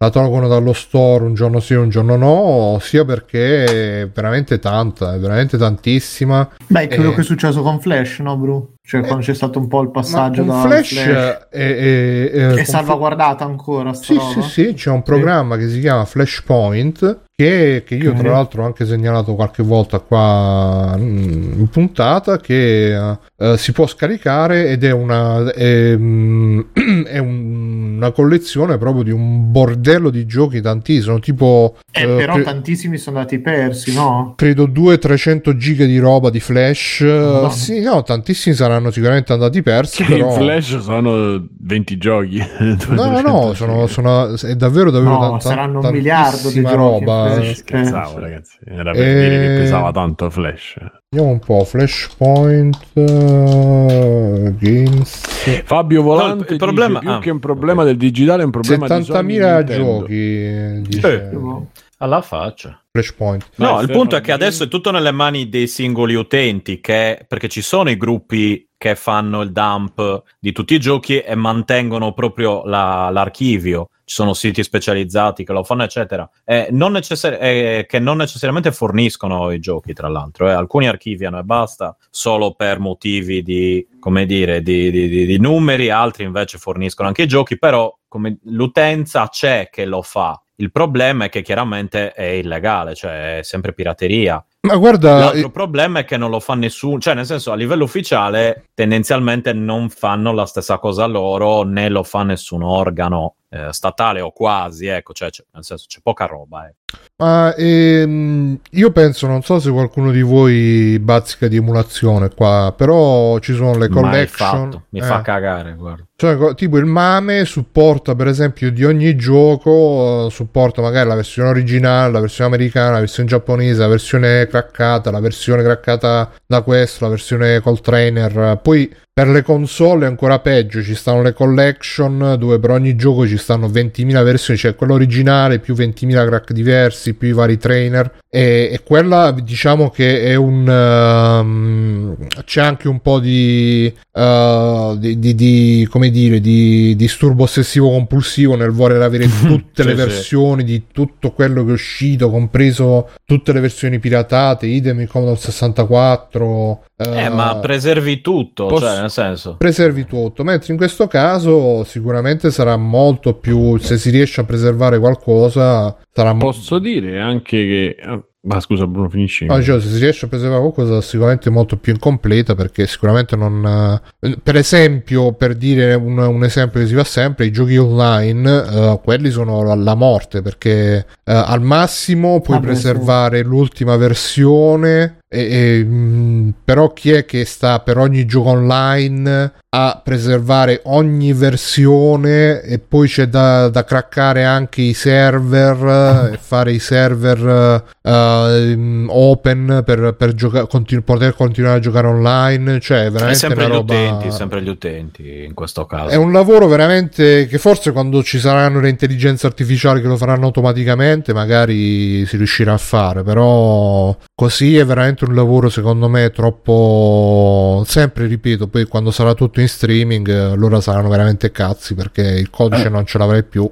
La 0.02 0.10
tolgono 0.10 0.48
dallo 0.48 0.72
store 0.72 1.22
un 1.26 1.34
giorno 1.34 1.60
sì, 1.60 1.74
un 1.74 1.88
giorno 1.88 2.16
no, 2.16 2.78
sia 2.80 3.04
perché 3.04 4.00
è 4.00 4.08
veramente 4.12 4.58
tanta, 4.58 5.14
è 5.14 5.18
veramente 5.20 5.56
tantissima. 5.56 6.48
Beh, 6.66 6.88
è 6.88 6.94
quello 6.96 7.10
Eh. 7.10 7.14
che 7.14 7.20
è 7.20 7.24
successo 7.24 7.62
con 7.62 7.78
Flash, 7.80 8.18
no, 8.18 8.36
Bru? 8.36 8.74
Cioè, 8.84 9.02
quando 9.02 9.24
c'è 9.24 9.32
stato 9.32 9.60
un 9.60 9.68
po' 9.68 9.80
il 9.82 9.92
passaggio 9.92 10.42
da 10.42 10.52
con 10.54 10.62
Flash, 10.62 10.96
è, 10.96 11.46
è- 11.50 12.30
è- 12.32 12.64
salvaguardata 12.64 13.44
ancora 13.44 13.94
Sì, 13.94 14.16
roba? 14.16 14.42
sì, 14.42 14.42
sì, 14.42 14.74
c'è 14.74 14.90
un 14.90 15.04
programma 15.04 15.56
che 15.56 15.68
si 15.68 15.78
chiama 15.78 16.04
Flashpoint 16.04 17.20
che, 17.34 17.84
che 17.86 17.94
io 17.94 18.12
tra 18.12 18.30
l'altro 18.30 18.62
ho 18.62 18.66
anche 18.66 18.84
segnalato 18.84 19.34
qualche 19.36 19.62
volta 19.62 20.00
qua 20.00 20.94
mm, 20.98 21.60
in 21.60 21.68
puntata 21.68 22.38
che 22.38 23.18
eh, 23.36 23.51
eh, 23.52 23.58
si 23.58 23.72
può 23.72 23.86
scaricare 23.86 24.68
ed 24.68 24.84
è 24.84 24.90
una 24.92 25.50
è, 25.52 25.94
mm, 25.96 26.60
è 27.06 27.18
un- 27.18 27.90
una 28.02 28.10
collezione 28.10 28.78
proprio 28.78 29.04
di 29.04 29.10
un 29.12 29.50
bordello 29.52 30.10
di 30.10 30.26
giochi 30.26 30.60
tantissimo, 30.60 31.20
tipo 31.20 31.76
Eh, 31.92 32.02
eh, 32.02 32.06
però 32.16 32.34
cre- 32.34 32.42
tantissimi 32.42 32.98
sono 32.98 33.18
andati 33.18 33.38
persi, 33.38 33.94
no? 33.94 34.34
credo 34.36 34.66
200-300 34.66 35.56
giga 35.56 35.84
di 35.84 35.98
roba 35.98 36.28
di 36.30 36.40
Flash. 36.40 37.00
Madonna. 37.02 37.50
Sì, 37.50 37.80
no, 37.80 38.02
tantissimi 38.02 38.54
saranno 38.56 38.90
sicuramente 38.90 39.32
andati 39.32 39.62
persi, 39.62 40.02
Che 40.02 40.14
però 40.14 40.30
in 40.30 40.34
Flash 40.36 40.78
sono 40.80 41.46
20 41.60 41.96
giochi. 41.98 42.42
No, 42.88 43.10
no, 43.10 43.20
no, 43.20 43.54
sono, 43.54 43.86
sono- 43.86 44.34
è 44.36 44.54
davvero 44.56 44.90
davvero 44.90 45.12
No, 45.14 45.20
tan- 45.20 45.30
tan- 45.30 45.40
saranno 45.40 45.78
un 45.80 45.90
miliardo 45.92 46.50
di 46.50 46.60
roba. 46.62 47.30
Flash. 47.34 47.56
Scherzavo, 47.58 48.18
ragazzi. 48.18 48.56
Era 48.64 48.90
per 48.92 49.06
Eh, 49.06 49.14
dire 49.14 49.38
che 49.46 49.54
pesava 49.60 49.92
tanto 49.92 50.28
Flash. 50.30 50.76
Vediamo 51.14 51.32
un 51.34 51.40
po', 51.40 51.62
Flashpoint 51.64 52.74
eh, 52.94 54.54
Games 54.58 55.20
Fabio 55.64 56.00
Volante 56.02 56.44
No, 56.46 56.50
il- 56.52 56.56
problema- 56.56 56.98
più 57.00 57.10
ah, 57.10 57.18
che 57.18 57.28
un 57.28 57.38
problema 57.38 57.84
del 57.84 57.98
digitale 57.98 58.40
è 58.40 58.44
un 58.46 58.50
problema 58.50 58.86
di 58.86 59.04
Sony 59.04 59.36
e 59.36 59.40
70.000 59.42 59.56
Nintendo. 59.58 59.98
giochi 59.98 60.80
dice 60.88 61.18
Boh. 61.34 61.66
Alla 62.02 62.20
faccia. 62.20 62.82
Flashpoint. 62.90 63.50
No, 63.56 63.80
il 63.80 63.88
punto 63.90 64.16
è 64.16 64.20
che 64.20 64.32
adesso 64.32 64.64
è 64.64 64.68
tutto 64.68 64.90
nelle 64.90 65.12
mani 65.12 65.48
dei 65.48 65.68
singoli 65.68 66.14
utenti, 66.14 66.80
che, 66.80 67.24
perché 67.28 67.48
ci 67.48 67.62
sono 67.62 67.90
i 67.90 67.96
gruppi 67.96 68.68
che 68.76 68.96
fanno 68.96 69.42
il 69.42 69.52
dump 69.52 70.22
di 70.40 70.50
tutti 70.50 70.74
i 70.74 70.80
giochi 70.80 71.20
e 71.20 71.36
mantengono 71.36 72.12
proprio 72.12 72.64
la- 72.64 73.08
l'archivio. 73.10 73.90
Ci 74.04 74.16
sono 74.16 74.34
siti 74.34 74.64
specializzati 74.64 75.44
che 75.44 75.52
lo 75.52 75.62
fanno, 75.62 75.84
eccetera. 75.84 76.28
Eh, 76.44 76.66
non 76.72 76.90
necessari- 76.90 77.36
eh, 77.38 77.86
che 77.88 78.00
non 78.00 78.16
necessariamente 78.16 78.72
forniscono 78.72 79.52
i 79.52 79.60
giochi, 79.60 79.92
tra 79.92 80.08
l'altro. 80.08 80.48
eh. 80.48 80.52
Alcuni 80.52 80.88
archiviano 80.88 81.38
e 81.38 81.44
basta, 81.44 81.96
solo 82.10 82.52
per 82.54 82.80
motivi 82.80 83.42
di, 83.42 83.86
come 84.00 84.26
dire, 84.26 84.60
di, 84.60 84.90
di- 84.90 85.08
di- 85.08 85.24
di 85.26 85.38
numeri, 85.38 85.88
altri 85.90 86.24
invece 86.24 86.58
forniscono 86.58 87.06
anche 87.06 87.22
i 87.22 87.28
giochi, 87.28 87.56
però 87.56 87.96
come, 88.08 88.38
l'utenza 88.46 89.28
c'è 89.28 89.68
che 89.70 89.84
lo 89.84 90.02
fa. 90.02 90.36
Il 90.62 90.70
problema 90.70 91.24
è 91.24 91.28
che 91.28 91.42
chiaramente 91.42 92.12
è 92.12 92.22
illegale, 92.22 92.94
cioè 92.94 93.38
è 93.38 93.42
sempre 93.42 93.72
pirateria. 93.72 94.42
Ma 94.64 94.76
guarda, 94.76 95.18
L'altro 95.18 95.50
problema 95.50 96.00
è 96.00 96.04
che 96.04 96.16
non 96.16 96.30
lo 96.30 96.38
fa 96.38 96.54
nessuno, 96.54 97.00
cioè 97.00 97.14
nel 97.14 97.26
senso 97.26 97.50
a 97.50 97.56
livello 97.56 97.82
ufficiale 97.82 98.68
tendenzialmente 98.74 99.52
non 99.52 99.88
fanno 99.88 100.32
la 100.32 100.46
stessa 100.46 100.78
cosa 100.78 101.04
loro 101.06 101.64
né 101.64 101.88
lo 101.88 102.04
fa 102.04 102.22
nessun 102.22 102.62
organo 102.62 103.34
eh, 103.52 103.68
statale 103.70 104.20
o 104.22 104.32
quasi, 104.32 104.86
ecco, 104.86 105.12
cioè 105.12 105.28
c'è- 105.28 105.44
nel 105.52 105.62
senso 105.62 105.84
c'è 105.86 105.98
poca 106.02 106.24
roba. 106.24 106.66
eh. 106.66 106.74
ma, 107.16 107.54
ehm, 107.54 108.58
io 108.70 108.90
penso, 108.92 109.26
non 109.26 109.42
so 109.42 109.58
se 109.60 109.70
qualcuno 109.70 110.10
di 110.10 110.22
voi 110.22 110.98
bazzica 110.98 111.48
di 111.48 111.56
emulazione 111.56 112.30
qua, 112.30 112.72
però 112.74 113.38
ci 113.40 113.52
sono 113.52 113.76
le 113.76 113.88
collection. 113.88 114.70
fatto, 114.70 114.84
mi 114.90 115.00
eh. 115.00 115.02
fa 115.02 115.20
cagare, 115.20 115.74
guarda. 115.74 116.06
Cioè, 116.16 116.54
tipo 116.54 116.78
il 116.78 116.86
MAME 116.86 117.44
supporta 117.44 118.14
per 118.14 118.28
esempio 118.28 118.70
di 118.70 118.84
ogni 118.84 119.16
gioco, 119.16 120.26
eh, 120.26 120.30
supporta 120.30 120.80
magari 120.80 121.08
la 121.08 121.16
versione 121.16 121.50
originale, 121.50 122.12
la 122.12 122.20
versione 122.20 122.54
americana, 122.54 122.92
la 122.92 123.00
versione 123.00 123.28
giapponese, 123.28 123.80
la 123.80 123.88
versione 123.88 124.46
craccata, 124.52 125.10
la 125.10 125.20
versione 125.20 125.62
craccata 125.62 126.30
da 126.46 126.60
questo, 126.60 127.04
la 127.04 127.10
versione 127.10 127.60
col 127.60 127.80
trainer. 127.80 128.58
Poi 128.62 128.94
per 129.14 129.28
le 129.28 129.42
console 129.42 130.06
è 130.06 130.08
ancora 130.08 130.38
peggio, 130.38 130.82
ci 130.82 130.94
stanno 130.94 131.20
le 131.20 131.34
collection 131.34 132.36
dove 132.38 132.58
per 132.58 132.70
ogni 132.70 132.96
gioco 132.96 133.26
ci 133.26 133.36
stanno 133.36 133.68
20.000 133.68 134.24
versioni, 134.24 134.58
cioè 134.58 134.74
quello 134.74 134.94
originale 134.94 135.58
più 135.58 135.74
20.000 135.74 136.26
crack 136.26 136.52
diversi, 136.52 137.12
più 137.12 137.28
i 137.28 137.32
vari 137.32 137.58
trainer. 137.58 138.20
E, 138.34 138.70
e 138.72 138.80
quella 138.82 139.30
diciamo 139.30 139.90
che 139.90 140.22
è 140.22 140.34
un... 140.34 140.66
ehm, 140.66 142.16
c'è 142.44 142.62
anche 142.62 142.88
un 142.88 143.00
po' 143.00 143.18
di, 143.20 143.92
eh, 144.10 144.94
di, 144.96 145.18
di- 145.18 145.34
di- 145.34 145.86
come 145.90 146.08
dire, 146.08 146.40
di 146.40 146.96
disturbo 146.96 147.42
ossessivo 147.42 147.90
compulsivo 147.90 148.56
nel 148.56 148.70
voler 148.70 149.02
avere 149.02 149.28
tutte 149.44 149.84
le 149.84 149.92
versioni 149.94 150.64
di 150.64 150.84
tutto 150.90 151.32
quello 151.32 151.62
che 151.64 151.70
è 151.70 151.74
uscito, 151.74 152.30
compreso 152.30 153.10
tutte 153.26 153.52
le 153.52 153.60
versioni 153.60 153.98
piratate, 153.98 154.64
idem 154.66 155.00
il 155.00 155.08
Commodore 155.08 155.38
64. 155.38 156.84
Eh, 156.96 157.28
ma 157.28 157.56
preservi 157.56 158.20
tutto, 158.22 158.66
posso- 158.66 158.86
cioè 158.86 159.01
nel 159.02 159.10
senso... 159.10 159.56
preservi 159.58 160.06
tutto, 160.06 160.42
mentre 160.42 160.72
in 160.72 160.78
questo 160.78 161.06
caso 161.06 161.84
sicuramente 161.84 162.50
sarà 162.50 162.76
molto 162.76 163.34
più, 163.34 163.76
se 163.76 163.98
si 163.98 164.10
riesce 164.10 164.40
a 164.40 164.44
preservare 164.44 164.98
qualcosa, 164.98 165.96
sarà 166.12 166.32
mo- 166.32 166.40
Posso 166.40 166.78
dire 166.78 167.20
anche 167.20 167.56
che 167.56 167.96
eh, 167.98 168.22
Ma 168.44 168.58
scusa, 168.58 168.88
Bruno, 168.88 169.08
finisci. 169.08 169.46
No, 169.46 169.56
dicevo, 169.56 169.78
se 169.78 169.88
si 169.88 169.98
riesce 169.98 170.24
a 170.24 170.28
preservare 170.28 170.60
qualcosa 170.60 171.00
sicuramente 171.00 171.48
molto 171.48 171.76
più 171.76 171.92
incompleta 171.92 172.56
perché 172.56 172.88
sicuramente 172.88 173.36
non... 173.36 174.00
eh, 174.18 174.36
per 174.42 174.56
esempio, 174.56 175.32
per 175.32 175.54
dire 175.54 175.94
un, 175.94 176.18
un 176.18 176.42
esempio 176.42 176.80
che 176.80 176.86
si 176.88 176.94
fa 176.94 177.04
sempre, 177.04 177.46
i 177.46 177.52
giochi 177.52 177.76
online, 177.76 178.50
eh, 178.50 179.00
quelli 179.04 179.30
sono 179.30 179.70
alla 179.70 179.94
morte 179.94 180.42
perché 180.42 180.96
eh, 180.96 181.32
al 181.32 181.62
massimo 181.62 182.40
puoi 182.40 182.56
Vabbè, 182.58 182.66
preservare 182.72 183.42
l'ultima 183.42 183.96
versione 183.96 185.18
e- 185.32 185.78
e, 185.78 185.84
mh, 185.84 186.54
però 186.64 186.92
chi 186.92 187.10
è 187.12 187.24
che 187.24 187.44
sta 187.46 187.80
per 187.80 187.96
ogni 187.98 188.26
gioco 188.26 188.50
online 188.50 189.52
a 189.74 190.00
preservare 190.04 190.80
ogni 190.84 191.32
versione 191.32 192.60
e 192.60 192.78
poi 192.78 193.08
c'è 193.08 193.26
da, 193.26 193.68
da 193.70 193.84
craccare 193.84 194.44
anche 194.44 194.82
i 194.82 194.92
server 194.92 196.30
e 196.34 196.36
fare 196.42 196.72
i 196.72 196.78
server 196.78 197.82
mm, 198.06 199.06
open 199.08 199.82
per, 199.84 200.14
per 200.18 200.34
gioca- 200.34 200.66
continu- 200.66 201.02
poter 201.04 201.34
continuare 201.34 201.78
a 201.78 201.80
giocare 201.80 202.06
online 202.06 202.80
cioè 202.80 203.04
è 203.04 203.06
È 203.06 203.10
veramente 203.10 203.38
sempre 203.38 203.64
una 203.64 203.74
gli 203.74 203.76
roba 203.78 203.94
utenti, 203.94 204.30
sempre 204.30 204.62
gli 204.62 204.68
utenti 204.68 205.44
in 205.44 205.54
questo 205.54 205.86
caso. 205.86 206.08
è 206.10 206.16
un 206.16 206.32
lavoro 206.32 206.66
veramente 206.66 207.46
che 207.46 207.56
forse 207.58 207.92
quando 207.92 208.22
ci 208.22 208.38
saranno 208.38 208.78
le 208.80 208.90
intelligenze 208.90 209.46
artificiali 209.46 210.02
che 210.02 210.06
lo 210.06 210.16
faranno 210.18 210.44
automaticamente 210.46 211.32
magari 211.32 212.26
si 212.26 212.36
riuscirà 212.36 212.74
a 212.74 212.78
fare, 212.78 213.22
però 213.22 214.14
così 214.34 214.76
è 214.76 214.84
veramente 214.84 215.21
un 215.28 215.34
lavoro 215.34 215.68
secondo 215.68 216.08
me 216.08 216.30
troppo 216.30 217.82
sempre 217.86 218.26
ripeto, 218.26 218.68
poi 218.68 218.86
quando 218.86 219.10
sarà 219.10 219.34
tutto 219.34 219.60
in 219.60 219.68
streaming 219.68 220.28
eh, 220.28 220.52
allora 220.52 220.80
saranno 220.80 221.08
veramente 221.08 221.50
cazzi 221.50 221.94
perché 221.94 222.22
il 222.22 222.50
codice 222.50 222.88
non 222.88 223.06
ce 223.06 223.18
l'avrai 223.18 223.42
più. 223.42 223.70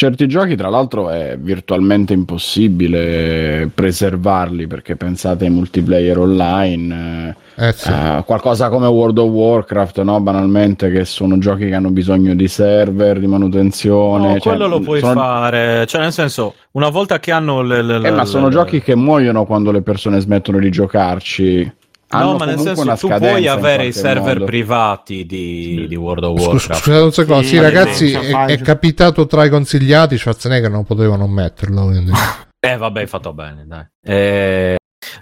Certi 0.00 0.26
giochi, 0.28 0.56
tra 0.56 0.70
l'altro, 0.70 1.10
è 1.10 1.36
virtualmente 1.38 2.14
impossibile 2.14 3.70
preservarli 3.74 4.66
perché 4.66 4.96
pensate 4.96 5.44
ai 5.44 5.50
multiplayer 5.50 6.16
online. 6.16 7.34
eh, 7.54 7.68
Eh 7.68 7.72
sì. 7.72 7.90
eh, 7.90 8.22
qualcosa 8.24 8.70
come 8.70 8.86
World 8.86 9.18
of 9.18 9.28
Warcraft, 9.28 10.00
no? 10.00 10.18
Banalmente, 10.22 10.90
che 10.90 11.04
sono 11.04 11.36
giochi 11.36 11.66
che 11.68 11.74
hanno 11.74 11.90
bisogno 11.90 12.34
di 12.34 12.48
server, 12.48 13.18
di 13.18 13.26
manutenzione. 13.26 14.26
No, 14.28 14.38
cioè, 14.40 14.54
quello 14.56 14.68
lo 14.68 14.80
puoi 14.80 15.00
sono- 15.00 15.12
fare, 15.20 15.84
cioè 15.86 16.00
nel 16.00 16.12
senso, 16.12 16.54
una 16.70 16.88
volta 16.88 17.18
che 17.20 17.30
hanno 17.30 17.60
le, 17.60 17.82
le- 17.82 17.96
Eh, 17.96 18.10
ma 18.10 18.22
le- 18.22 18.26
sono 18.26 18.46
le- 18.46 18.52
giochi 18.54 18.80
che 18.80 18.96
muoiono 18.96 19.44
quando 19.44 19.70
le 19.70 19.82
persone 19.82 20.18
smettono 20.18 20.58
di 20.60 20.70
giocarci. 20.70 21.70
Hanno 22.12 22.32
No, 22.32 22.36
ma 22.38 22.44
nel 22.44 22.58
senso 22.58 22.82
una 22.82 22.96
tu 22.96 23.06
puoi 23.08 23.46
avere 23.46 23.86
i 23.86 23.92
server 23.92 24.34
modo. 24.34 24.44
privati 24.44 25.24
di, 25.26 25.86
di 25.88 25.94
World 25.94 26.24
of 26.24 26.40
Warcraft. 26.40 26.82
Scusate 26.82 27.02
un 27.04 27.12
secondo, 27.12 27.42
sì, 27.42 27.48
Sì, 27.50 27.60
ragazzi, 27.60 28.12
è, 28.12 28.44
è 28.46 28.58
capitato 28.58 29.26
tra 29.26 29.44
i 29.44 29.48
consigliati, 29.50 30.18
Schwarzenegger 30.18 30.70
non 30.70 30.84
poteva 30.84 31.16
non 31.16 31.30
metterlo. 31.30 31.84
quindi. 31.86 32.12
Eh, 32.62 32.76
vabbè, 32.76 33.00
hai 33.00 33.06
fatto 33.06 33.32
bene, 33.32 33.64
dai. 33.66 33.86
Eh, 34.02 34.76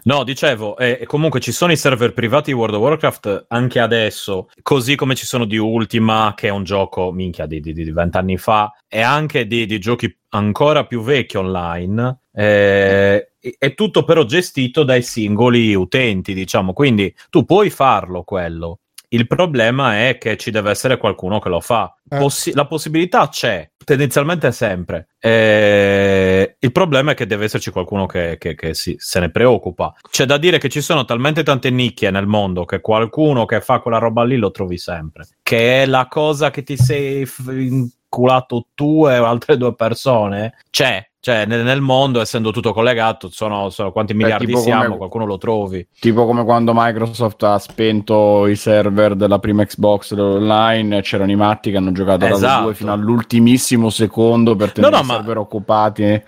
No, 0.05 0.24
dicevo, 0.24 0.76
eh, 0.76 1.05
comunque 1.07 1.39
ci 1.39 1.53
sono 1.53 1.70
i 1.70 1.76
server 1.76 2.12
privati 2.12 2.51
di 2.51 2.57
World 2.57 2.74
of 2.74 2.80
Warcraft 2.82 3.45
anche 3.49 3.78
adesso, 3.78 4.49
così 4.61 4.97
come 4.97 5.14
ci 5.14 5.24
sono 5.24 5.45
di 5.45 5.57
Ultima, 5.57 6.32
che 6.36 6.49
è 6.49 6.51
un 6.51 6.64
gioco, 6.64 7.12
minchia, 7.12 7.47
di, 7.47 7.61
di, 7.61 7.72
di 7.72 7.93
vent'anni 7.93 8.36
fa, 8.39 8.72
e 8.89 9.01
anche 9.03 9.47
di, 9.47 9.66
di 9.66 9.78
giochi 9.78 10.12
ancora 10.30 10.84
più 10.84 11.01
vecchi 11.03 11.36
online. 11.36 12.22
Eh, 12.39 13.30
è 13.59 13.74
tutto 13.74 14.05
però 14.05 14.24
gestito 14.24 14.84
dai 14.84 15.03
singoli 15.03 15.74
utenti, 15.74 16.34
diciamo, 16.34 16.72
quindi 16.72 17.12
tu 17.30 17.45
puoi 17.45 17.68
farlo 17.70 18.22
quello. 18.22 18.78
Il 19.11 19.26
problema 19.26 20.07
è 20.07 20.18
che 20.18 20.36
ci 20.36 20.51
deve 20.51 20.70
essere 20.70 20.99
qualcuno 20.99 21.39
che 21.39 21.49
lo 21.49 21.61
fa. 21.61 21.97
Eh. 22.11 22.18
Possi- 22.18 22.53
la 22.53 22.66
possibilità 22.66 23.28
c'è, 23.28 23.70
tendenzialmente 23.82 24.53
sempre. 24.53 25.09
Eh, 25.18 26.57
il 26.59 26.72
problema 26.72 27.12
è 27.12 27.14
che 27.14 27.26
deve 27.26 27.47
esserci 27.47 27.70
qualcuno 27.70 28.05
che, 28.07 28.36
che- 28.39 28.55
che 28.55 28.74
si- 28.74 28.97
se 28.99 29.18
ne 29.20 29.30
preoccupa. 29.30 29.95
C'è 30.11 30.26
da 30.26 30.36
dire 30.36 30.59
che 30.59 30.68
ci 30.68 30.82
sono 30.82 31.07
talmente 31.07 31.43
tante 31.43 31.70
nicchie 31.70 32.11
nel 32.11 32.26
mondo 32.26 32.66
che 32.66 32.80
qualcuno 32.80 33.47
che 33.47 33.62
fa 33.62 33.80
quella 33.80 33.99
roba 33.99 34.24
lì 34.24 34.36
lo 34.36 34.51
trovi 34.51 34.76
sempre. 34.76 35.26
Che 35.43 35.82
è 35.82 35.86
la 35.86 36.07
cosa 36.07 36.51
che 36.51 36.62
ti 36.62 36.76
sei 36.76 37.24
f- 37.24 37.49
inculato 37.51 38.66
tu 38.74 39.07
e 39.09 39.14
altre 39.14 39.57
due 39.57 39.74
persone. 39.74 40.55
C'è. 40.70 41.07
Cioè, 41.20 41.46
nel, 41.46 41.64
nel 41.64 41.80
mondo, 41.80 42.20
essendo 42.20 42.52
tutto 42.52 42.72
collegato, 42.72 43.28
sono, 43.28 43.70
sono 43.70 43.90
quanti 43.90 44.14
miliardi 44.14 44.46
tipo 44.46 44.58
siamo, 44.60 44.84
come- 44.84 44.96
qualcuno 44.98 45.26
lo 45.26 45.36
trovi. 45.36 45.86
Tipo 45.98 46.24
come 46.26 46.44
quando 46.44 46.72
Microsoft 46.74 47.42
ha 47.42 47.58
spento 47.58 48.46
i 48.46 48.54
server 48.54 49.16
della 49.16 49.40
prima 49.40 49.64
Xbox 49.64 50.12
online, 50.12 51.00
c'erano 51.02 51.32
i 51.32 51.36
matti 51.36 51.72
che 51.72 51.76
hanno 51.76 51.90
giocato 51.90 52.24
Esatto. 52.24 52.62
2 52.64 52.74
fino 52.74 52.92
all'ultimissimo 52.92 53.90
secondo 53.90 54.54
per 54.54 54.70
tenere 54.72 54.94
no, 54.94 55.02
i 55.02 55.06
ma- 55.06 55.14
server 55.14 55.38
occupati 55.38 56.02
e 56.04 56.24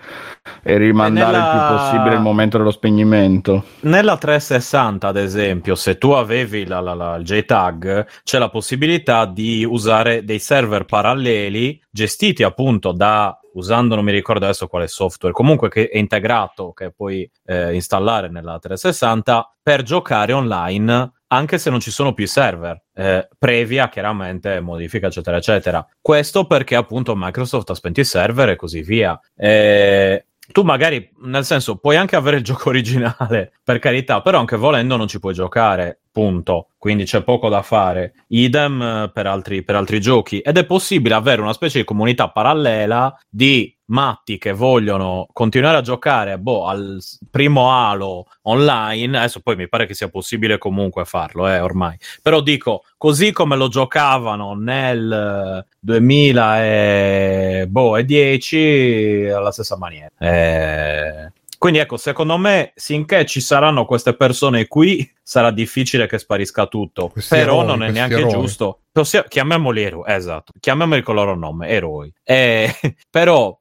rimandare 0.77 1.31
nella- 1.37 1.51
il 1.53 1.57
più 1.67 1.75
possibile 1.77 2.15
il 2.15 2.21
momento 2.21 2.57
dello 2.57 2.71
spegnimento. 2.71 3.63
Nella 3.81 4.17
360, 4.17 5.07
ad 5.07 5.17
esempio, 5.17 5.75
se 5.75 5.97
tu 5.97 6.11
avevi 6.11 6.65
la, 6.65 6.81
la- 6.81 6.93
la- 6.93 7.15
il 7.15 7.23
JTAG, 7.23 8.05
c'è 8.23 8.37
la 8.39 8.49
possibilità 8.49 9.25
di 9.25 9.63
usare 9.63 10.25
dei 10.25 10.39
server 10.39 10.83
paralleli 10.83 11.81
gestiti 11.89 12.43
appunto 12.43 12.91
da 12.91 13.35
usando 13.53 13.95
non 13.95 14.03
mi 14.03 14.11
ricordo 14.11 14.45
adesso 14.45 14.67
quale 14.67 14.87
software, 14.87 15.33
comunque 15.33 15.69
che 15.69 15.89
è 15.89 15.97
integrato, 15.97 16.71
che 16.73 16.91
puoi 16.91 17.29
eh, 17.45 17.73
installare 17.73 18.29
nella 18.29 18.59
360 18.59 19.55
per 19.61 19.83
giocare 19.83 20.33
online 20.33 21.11
anche 21.31 21.57
se 21.57 21.69
non 21.69 21.79
ci 21.79 21.91
sono 21.91 22.13
più 22.13 22.27
server, 22.27 22.81
eh, 22.93 23.27
previa 23.37 23.87
chiaramente 23.87 24.59
modifica 24.59 25.07
eccetera 25.07 25.37
eccetera. 25.37 25.85
Questo 26.01 26.45
perché 26.45 26.75
appunto 26.75 27.15
Microsoft 27.15 27.69
ha 27.69 27.73
spento 27.73 28.01
i 28.01 28.05
server 28.05 28.49
e 28.49 28.55
così 28.57 28.81
via. 28.81 29.17
Eh, 29.35 30.25
tu 30.51 30.63
magari, 30.63 31.09
nel 31.21 31.45
senso, 31.45 31.77
puoi 31.77 31.95
anche 31.95 32.17
avere 32.17 32.37
il 32.37 32.43
gioco 32.43 32.67
originale, 32.69 33.53
per 33.63 33.79
carità, 33.79 34.21
però 34.21 34.39
anche 34.39 34.57
volendo 34.57 34.97
non 34.97 35.07
ci 35.07 35.19
puoi 35.19 35.33
giocare, 35.33 36.00
punto. 36.11 36.67
Quindi 36.77 37.03
c'è 37.03 37.23
poco 37.23 37.49
da 37.49 37.61
fare. 37.61 38.13
Idem 38.27 38.81
eh, 38.81 39.11
per 39.13 39.27
altri, 39.27 39.63
per 39.63 39.75
altri 39.75 40.01
giochi. 40.01 40.39
Ed 40.39 40.57
è 40.57 40.65
possibile 40.65 41.15
avere 41.15 41.41
una 41.41 41.53
specie 41.53 41.79
di 41.79 41.85
comunità 41.85 42.29
parallela 42.29 43.15
di 43.29 43.75
matti 43.91 44.37
che 44.37 44.53
vogliono 44.53 45.27
continuare 45.31 45.77
a 45.77 45.81
giocare 45.81 46.39
boh, 46.39 46.65
al 46.65 46.99
primo 47.29 47.71
Halo 47.71 48.25
online. 48.43 49.17
Adesso 49.17 49.41
poi 49.41 49.55
mi 49.55 49.69
pare 49.69 49.85
che 49.85 49.93
sia 49.93 50.09
possibile 50.09 50.57
comunque 50.57 51.05
farlo, 51.05 51.47
eh, 51.47 51.59
ormai. 51.59 51.97
Però 52.21 52.41
dico, 52.41 52.83
così 52.97 53.31
come 53.31 53.55
lo 53.55 53.67
giocavano 53.67 54.53
nel 54.55 55.63
eh, 55.63 55.75
2010 55.79 57.67
boh, 57.67 57.97
e 57.97 58.05
10 58.05 59.29
alla 59.35 59.51
stessa 59.51 59.77
maniera. 59.77 60.09
Eh, 60.17 61.31
quindi 61.61 61.77
ecco, 61.77 61.95
secondo 61.97 62.37
me, 62.37 62.73
finché 62.75 63.23
ci 63.27 63.39
saranno 63.39 63.85
queste 63.85 64.15
persone 64.15 64.65
qui, 64.65 65.07
sarà 65.21 65.51
difficile 65.51 66.07
che 66.07 66.17
sparisca 66.17 66.65
tutto. 66.65 67.09
Questi 67.09 67.35
Però 67.35 67.61
eroi, 67.61 67.67
non 67.67 67.83
è 67.83 67.91
neanche 67.91 68.15
eroi. 68.15 68.31
giusto. 68.31 68.79
Possia- 68.91 69.25
chiamiamoli 69.25 69.83
eroi, 69.83 70.03
esatto. 70.07 70.53
Chiamiamoli 70.59 71.03
con 71.03 71.13
il 71.15 71.21
loro 71.21 71.35
nome, 71.35 71.67
eroi. 71.67 72.11
Eh, 72.23 72.67
però 73.11 73.55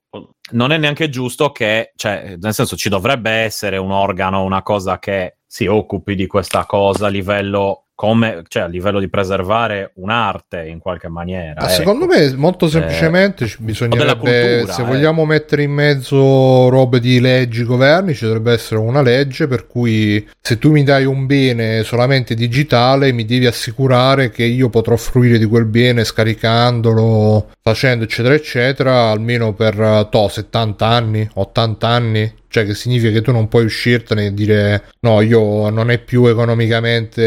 non 0.52 0.72
è 0.72 0.78
neanche 0.78 1.10
giusto 1.10 1.52
che, 1.52 1.92
cioè, 1.94 2.36
nel 2.40 2.54
senso, 2.54 2.74
ci 2.74 2.88
dovrebbe 2.88 3.32
essere 3.32 3.76
un 3.76 3.90
organo, 3.90 4.44
una 4.44 4.62
cosa 4.62 4.98
che 4.98 5.36
si 5.46 5.66
occupi 5.66 6.14
di 6.14 6.26
questa 6.26 6.64
cosa 6.64 7.08
a 7.08 7.10
livello 7.10 7.88
come, 8.00 8.44
cioè, 8.48 8.62
a 8.62 8.66
livello 8.66 8.98
di 8.98 9.10
preservare 9.10 9.90
un'arte 9.96 10.66
in 10.66 10.78
qualche 10.78 11.08
maniera. 11.08 11.60
Ma 11.60 11.66
ecco. 11.66 11.74
Secondo 11.74 12.06
me, 12.06 12.34
molto 12.34 12.66
semplicemente, 12.66 13.46
ci 13.46 13.56
o 13.58 13.58
della 13.60 13.66
bisognerebbe, 13.66 14.54
cultura, 14.56 14.72
se 14.72 14.80
eh. 14.80 14.84
vogliamo 14.86 15.26
mettere 15.26 15.64
in 15.64 15.72
mezzo 15.72 16.70
robe 16.70 16.98
di 16.98 17.20
leggi, 17.20 17.62
governi, 17.62 18.14
ci 18.14 18.24
dovrebbe 18.24 18.54
essere 18.54 18.80
una 18.80 19.02
legge 19.02 19.46
per 19.48 19.66
cui 19.66 20.26
se 20.40 20.58
tu 20.58 20.70
mi 20.70 20.82
dai 20.82 21.04
un 21.04 21.26
bene 21.26 21.82
solamente 21.82 22.34
digitale, 22.34 23.12
mi 23.12 23.26
devi 23.26 23.44
assicurare 23.44 24.30
che 24.30 24.44
io 24.44 24.70
potrò 24.70 24.96
fruire 24.96 25.36
di 25.36 25.44
quel 25.44 25.66
bene 25.66 26.02
scaricandolo, 26.02 27.50
facendo 27.60 28.04
eccetera 28.04 28.32
eccetera, 28.32 29.10
almeno 29.10 29.52
per 29.52 29.78
eh, 29.78 30.08
to, 30.10 30.26
70 30.26 30.86
anni, 30.86 31.28
80 31.34 31.86
anni. 31.86 32.38
Cioè, 32.50 32.66
che 32.66 32.74
significa 32.74 33.12
che 33.12 33.22
tu 33.22 33.30
non 33.30 33.46
puoi 33.46 33.64
uscirtene 33.64 34.26
e 34.26 34.34
dire 34.34 34.86
no, 35.00 35.20
io 35.20 35.70
non 35.70 35.88
è 35.88 35.98
più 35.98 36.26
economicamente 36.26 37.22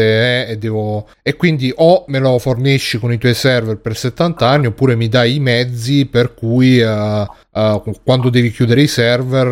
eh, 0.46 0.50
e 0.50 0.58
devo. 0.58 1.08
E 1.22 1.34
quindi 1.34 1.72
o 1.74 2.04
me 2.08 2.18
lo 2.18 2.38
fornisci 2.38 2.98
con 2.98 3.10
i 3.10 3.16
tuoi 3.16 3.32
server 3.32 3.78
per 3.78 3.96
70 3.96 4.46
anni, 4.46 4.66
oppure 4.66 4.96
mi 4.96 5.08
dai 5.08 5.36
i 5.36 5.40
mezzi 5.40 6.04
per 6.04 6.34
cui 6.34 6.78
eh, 6.78 7.26
eh, 7.54 7.82
quando 8.04 8.28
devi 8.28 8.50
chiudere 8.50 8.82
i 8.82 8.86
server 8.86 9.46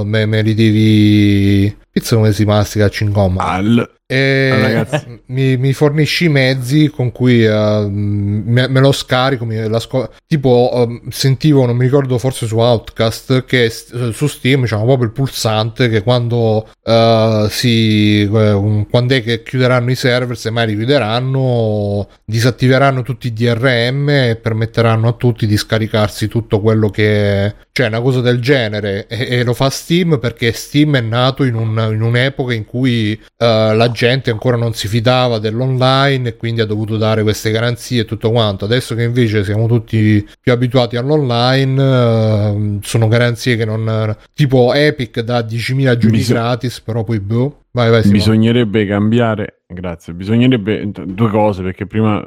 eh, 0.00 0.04
me, 0.04 0.24
me 0.24 0.40
li 0.40 0.54
devi. 0.54 1.76
Pizza 2.00 2.16
come 2.16 2.32
si 2.32 2.44
mastica 2.46 2.86
il 2.86 2.90
cingomma. 2.90 3.44
Al- 3.44 3.90
E 4.06 4.50
ragazzi. 4.60 5.20
mi, 5.26 5.56
mi 5.56 5.72
fornisci 5.72 6.24
i 6.24 6.28
mezzi 6.28 6.88
con 6.88 7.12
cui 7.12 7.44
eh, 7.44 7.86
me, 7.88 8.66
me 8.66 8.80
lo 8.80 8.90
scarico. 8.90 9.44
mi- 9.44 9.68
sco- 9.78 10.10
tipo, 10.26 10.72
eh, 10.88 11.02
sentivo, 11.12 11.64
non 11.66 11.76
mi 11.76 11.84
ricordo, 11.84 12.18
forse 12.18 12.46
su 12.46 12.58
Outcast, 12.58 13.44
che 13.44 13.68
s- 13.70 14.08
su 14.10 14.26
Steam 14.26 14.64
c'è 14.64 14.74
proprio 14.76 15.04
il 15.04 15.12
pulsante 15.12 15.88
che 15.88 16.02
quando 16.02 16.68
eh, 16.82 17.46
si 17.50 18.22
eh, 18.22 18.86
quando 18.90 19.14
è 19.14 19.22
che 19.22 19.42
chiuderanno 19.44 19.90
i 19.92 19.94
server, 19.94 20.36
se 20.36 20.50
mai 20.50 20.66
li 20.68 20.76
chiuderanno, 20.76 22.08
disattiveranno 22.24 23.02
tutti 23.02 23.28
i 23.28 23.32
DRM 23.32 24.08
e 24.08 24.36
permetteranno 24.42 25.06
a 25.08 25.12
tutti 25.12 25.46
di 25.46 25.56
scaricarsi 25.56 26.26
tutto 26.26 26.60
quello 26.60 26.88
che 26.90 27.54
cioè 27.72 27.86
una 27.86 28.00
cosa 28.00 28.20
del 28.20 28.40
genere 28.40 29.06
e, 29.06 29.38
e 29.38 29.44
lo 29.44 29.54
fa 29.54 29.70
Steam 29.70 30.18
perché 30.18 30.52
Steam 30.52 30.96
è 30.96 31.00
nato 31.00 31.44
in, 31.44 31.54
un- 31.54 31.90
in 31.92 32.02
un'epoca 32.02 32.52
in 32.52 32.64
cui 32.64 33.12
eh, 33.12 33.74
la 33.74 33.90
gente 33.92 34.30
ancora 34.30 34.56
non 34.56 34.74
si 34.74 34.88
fidava 34.88 35.38
dell'online 35.38 36.28
e 36.30 36.36
quindi 36.36 36.60
ha 36.60 36.66
dovuto 36.66 36.96
dare 36.96 37.22
queste 37.22 37.50
garanzie 37.50 38.00
e 38.02 38.04
tutto 38.04 38.30
quanto. 38.30 38.64
Adesso 38.64 38.94
che 38.94 39.04
invece 39.04 39.44
siamo 39.44 39.66
tutti 39.66 40.26
più 40.40 40.52
abituati 40.52 40.96
all'online, 40.96 41.82
eh, 41.82 42.78
sono 42.82 43.08
garanzie 43.08 43.56
che 43.56 43.64
non... 43.64 44.16
tipo 44.34 44.72
Epic 44.74 45.20
da 45.20 45.40
10.000 45.42 45.96
giochi 45.96 46.16
Biso- 46.16 46.32
gratis, 46.32 46.80
però 46.80 47.04
poi 47.04 47.20
boh. 47.20 47.54
Vai, 47.72 47.88
vai. 47.88 48.02
Bisognerebbe 48.08 48.84
cambiare, 48.84 49.62
grazie, 49.68 50.12
bisognerebbe 50.12 50.90
due 51.06 51.30
cose 51.30 51.62
perché 51.62 51.86
prima, 51.86 52.20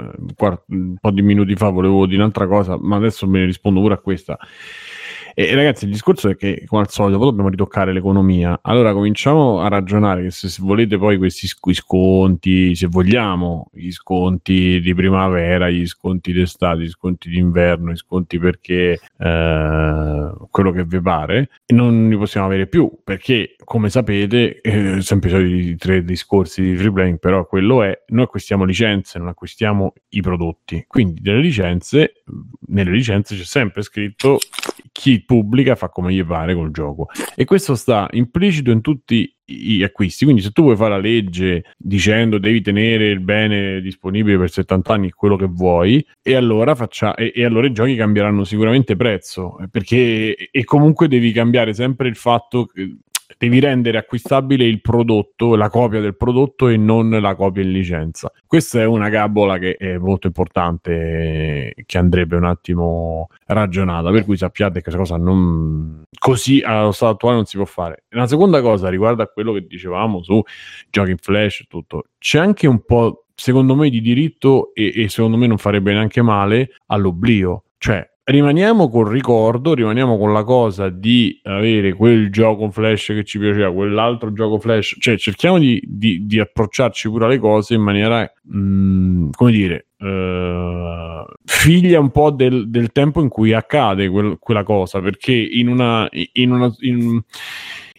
un 0.68 0.96
po' 1.02 1.12
di 1.12 1.22
minuti 1.22 1.54
fa 1.56 1.68
volevo 1.68 2.06
dire 2.06 2.20
un'altra 2.22 2.48
cosa, 2.48 2.78
ma 2.80 2.96
adesso 2.96 3.28
me 3.28 3.40
ne 3.40 3.46
rispondo 3.48 3.82
pure 3.82 3.96
a 3.96 3.98
questa. 3.98 4.38
E, 5.36 5.56
ragazzi, 5.56 5.86
il 5.86 5.92
discorso 5.92 6.30
è 6.30 6.36
che, 6.36 6.64
come 6.68 6.84
al 6.84 6.90
solito, 6.90 7.18
poi 7.18 7.30
dobbiamo 7.30 7.50
ritoccare 7.50 7.92
l'economia. 7.92 8.60
Allora 8.62 8.94
cominciamo 8.94 9.62
a 9.62 9.68
ragionare 9.68 10.22
che 10.24 10.32
se, 10.32 10.48
se 10.48 10.62
volete 10.62 10.98
poi 10.98 11.18
questi 11.18 11.48
sc- 11.48 11.74
sconti, 11.74 12.76
se 12.76 12.88
vogliamo, 12.88 13.70
gli 13.72 13.92
sconti 13.92 14.80
di 14.80 14.94
primavera, 14.94 15.70
gli 15.70 15.88
sconti 15.88 16.34
d'estate, 16.34 16.84
gli 16.84 16.90
sconti 16.90 17.30
d'inverno, 17.30 17.92
gli 17.92 17.98
sconti 17.98 18.38
perché 18.38 19.00
eh, 19.18 20.32
quello 20.50 20.72
che 20.72 20.84
vi 20.84 21.02
pare, 21.02 21.50
non 21.68 22.10
li 22.10 22.18
possiamo 22.18 22.46
avere 22.46 22.68
più 22.68 22.92
perché, 23.04 23.56
come 23.64 23.90
sapete, 23.90 24.62
eh, 24.62 25.02
sempre 25.02 25.42
i 25.42 25.76
tre 25.78 26.04
discorsi 26.04 26.62
di 26.62 26.78
free 26.78 26.92
playing, 26.92 27.18
però 27.20 27.46
quello 27.48 27.82
è, 27.82 28.04
noi 28.08 28.26
acquistiamo 28.26 28.66
licenze, 28.66 29.18
non 29.18 29.30
acquistiamo 29.30 29.94
i 30.10 30.22
prodotti. 30.22 30.86
Quindi 30.88 31.22
delle 31.22 31.40
licenze, 31.40 32.22
nelle 32.68 32.92
licenze 32.92 33.36
c'è 33.36 33.44
sempre 33.44 33.82
scritto 33.82 34.38
chi 34.92 35.23
pubblica 35.26 35.76
fa 35.76 35.90
come 35.90 36.14
gli 36.14 36.24
pare 36.24 36.54
col 36.54 36.72
gioco. 36.72 37.08
E 37.36 37.46
questo 37.46 37.76
sta 37.76 38.08
implicito 38.12 38.72
in 38.72 38.82
tutti 38.82 39.34
i 39.46 39.84
acquisti. 39.84 40.24
Quindi 40.24 40.42
se 40.42 40.52
tu 40.52 40.64
vuoi 40.64 40.76
fare 40.76 40.92
la 40.92 40.98
legge 40.98 41.64
dicendo 41.78 42.38
devi 42.38 42.62
tenere 42.62 43.10
il 43.10 43.20
bene 43.20 43.82
disponibile 43.82 44.38
per 44.38 44.50
70 44.50 44.94
anni 44.94 45.12
quello 45.12 45.36
che 45.36 45.48
vuoi 45.48 46.06
e 46.22 46.36
allora 46.36 46.76
faccia 46.76 47.16
e, 47.16 47.32
e 47.36 47.44
allora 47.44 47.68
i 47.68 47.74
giochi 47.74 47.96
cambieranno 47.96 48.44
sicuramente 48.44 48.96
prezzo 48.96 49.60
eh, 49.60 49.68
perché 49.68 50.36
e 50.50 50.64
comunque 50.64 51.08
devi 51.08 51.32
cambiare 51.32 51.74
sempre 51.74 52.08
il 52.08 52.16
fatto 52.16 52.66
che 52.66 52.96
devi 53.38 53.60
rendere 53.60 53.98
acquistabile 53.98 54.66
il 54.66 54.82
prodotto, 54.82 55.56
la 55.56 55.70
copia 55.70 56.00
del 56.00 56.16
prodotto 56.16 56.68
e 56.68 56.78
non 56.78 57.10
la 57.10 57.36
copia 57.36 57.62
in 57.62 57.72
licenza. 57.72 58.32
Questa 58.46 58.82
è 58.82 58.86
una 58.86 59.10
gabola 59.10 59.58
che 59.58 59.76
è 59.76 59.98
molto 59.98 60.28
importante, 60.28 61.74
che 61.86 61.98
andrebbe 61.98 62.36
un 62.36 62.46
attimo 62.46 63.28
ragionata, 63.48 64.12
per 64.12 64.26
cui 64.26 64.38
sappiate 64.38 64.76
che 64.76 64.92
questa 64.92 65.00
cosa 65.00 65.18
non 65.18 66.04
così 66.18 66.62
allo 66.62 66.92
stato 66.92 67.14
attuale 67.14 67.36
non 67.36 67.46
si 67.46 67.58
può 67.58 67.66
fare. 67.66 68.06
La 68.10 68.28
seconda 68.28 68.62
cosa 68.62 68.90
riguarda 68.90 69.28
quello 69.28 69.52
che 69.54 69.66
dicevamo 69.68 70.24
su 70.24 70.42
giochi 70.90 71.12
in 71.12 71.18
flash 71.18 71.62
e 71.62 71.66
tutto. 71.68 72.06
C'è 72.18 72.40
anche 72.40 72.68
un 72.68 72.84
po', 72.86 73.26
secondo 73.36 73.76
me, 73.76 73.90
di 73.90 74.02
diritto 74.02 74.74
e, 74.74 75.04
e 75.04 75.10
secondo 75.10 75.38
me 75.38 75.48
non 75.48 75.58
farebbe 75.58 75.92
neanche 75.92 76.22
male 76.22 76.70
all'oblio. 76.88 77.66
Cioè, 77.78 78.13
rimaniamo 78.26 78.90
col 78.90 79.08
ricordo, 79.08 79.74
rimaniamo 79.74 80.18
con 80.18 80.32
la 80.34 80.44
cosa 80.44 80.90
di 80.90 81.40
avere 81.44 81.94
quel 81.94 82.32
gioco 82.32 82.70
flash 82.72 83.08
che 83.08 83.24
ci 83.24 83.40
piaceva, 83.40 83.72
quell'altro 83.74 84.32
gioco 84.34 84.60
flash, 84.60 84.96
cioè 85.00 85.18
cerchiamo 85.18 85.60
di, 85.60 85.82
di- 85.86 86.26
di 86.26 86.40
approcciarci 86.40 87.10
pure 87.10 87.26
alle 87.26 87.38
cose 87.38 87.74
in 87.74 87.82
maniera, 87.82 88.30
mh, 88.44 89.30
come 89.32 89.52
dire, 89.52 89.88
eh, 89.98 91.24
figlia 91.46 92.00
un 92.00 92.12
po' 92.12 92.32
del, 92.32 92.70
del 92.70 92.92
tempo 92.92 93.22
in 93.22 93.30
cui 93.30 93.54
accade 93.54 94.10
quel- 94.10 94.38
quella 94.40 94.64
cosa, 94.64 95.00
perché 95.02 95.34
in 95.34 95.68
una... 95.68 96.08
In 96.34 96.52
una 96.52 96.74
in- 96.80 97.22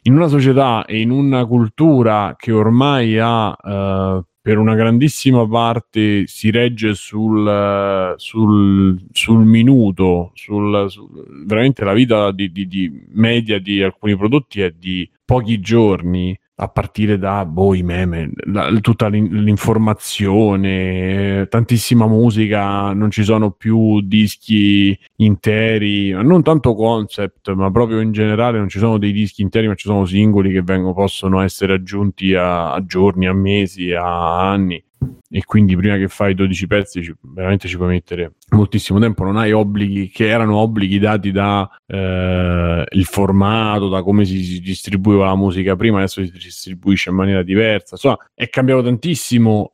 in 0.06 0.14
una 0.16 0.26
società 0.28 0.84
e 0.84 1.00
in 1.00 1.08
una 1.10 1.46
cultura 1.46 2.34
che 2.38 2.52
ormai 2.52 3.18
ha 3.18 3.56
eh, 3.58 4.22
per 4.44 4.58
una 4.58 4.74
grandissima 4.74 5.48
parte 5.48 6.26
si 6.26 6.50
regge 6.50 6.92
sul, 6.92 8.12
sul, 8.18 9.02
sul 9.10 9.42
minuto, 9.42 10.32
sul- 10.34 10.92
veramente 11.46 11.82
la 11.82 11.94
vita 11.94 12.30
di, 12.30 12.52
di- 12.52 12.68
di 12.68 13.06
media 13.12 13.58
di 13.58 13.82
alcuni 13.82 14.14
prodotti 14.14 14.60
è 14.60 14.70
di 14.70 15.08
pochi 15.24 15.60
giorni. 15.60 16.38
A 16.56 16.68
partire 16.68 17.18
da 17.18 17.44
boh, 17.44 17.74
i 17.74 17.82
meme, 17.82 18.30
la- 18.46 18.70
tutta 18.80 19.08
l'in- 19.08 19.42
l'informazione, 19.42 21.48
tantissima 21.48 22.06
musica, 22.06 22.92
non 22.92 23.10
ci 23.10 23.24
sono 23.24 23.50
più 23.50 24.00
dischi 24.02 24.96
interi, 25.16 26.10
non 26.10 26.44
tanto 26.44 26.76
concept, 26.76 27.52
ma 27.54 27.72
proprio 27.72 27.98
in 28.00 28.12
generale 28.12 28.58
non 28.58 28.68
ci 28.68 28.78
sono 28.78 28.98
dei 28.98 29.10
dischi 29.10 29.42
interi, 29.42 29.66
ma 29.66 29.74
ci 29.74 29.88
sono 29.88 30.04
singoli 30.04 30.52
che 30.52 30.62
vengono, 30.62 30.94
possono 30.94 31.40
essere 31.40 31.72
aggiunti 31.74 32.34
a, 32.34 32.72
a 32.72 32.84
giorni, 32.84 33.26
a 33.26 33.32
mesi, 33.32 33.90
a 33.92 34.50
anni. 34.52 34.80
E 35.30 35.44
quindi 35.44 35.76
prima 35.76 35.96
che 35.96 36.08
fai 36.08 36.34
12 36.34 36.66
pezzi 36.66 37.02
ci- 37.02 37.14
veramente 37.20 37.68
ci 37.68 37.76
puoi 37.76 37.88
mettere 37.88 38.34
moltissimo 38.50 38.98
tempo, 38.98 39.24
non 39.24 39.36
hai 39.36 39.52
obblighi 39.52 40.08
che 40.08 40.28
erano 40.28 40.56
obblighi 40.56 40.98
dati 40.98 41.30
da 41.32 41.68
eh, 41.86 42.84
il 42.88 43.04
formato, 43.04 43.88
da 43.88 44.02
come 44.02 44.24
si, 44.24 44.60
distribuiva 44.60 45.26
la 45.26 45.36
musica 45.36 45.76
prima, 45.76 45.98
adesso 45.98 46.24
si 46.24 46.30
distribuisce 46.30 47.10
in 47.10 47.16
maniera 47.16 47.42
diversa. 47.42 47.94
Insomma, 47.94 48.18
è 48.34 48.48
cambiato 48.48 48.82
tantissimo 48.82 49.70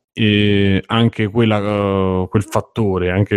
anche 0.86 1.28
quella, 1.28 1.58
eh, 1.58 2.26
quel 2.28 2.42
fattore, 2.42 3.10
anche 3.10 3.36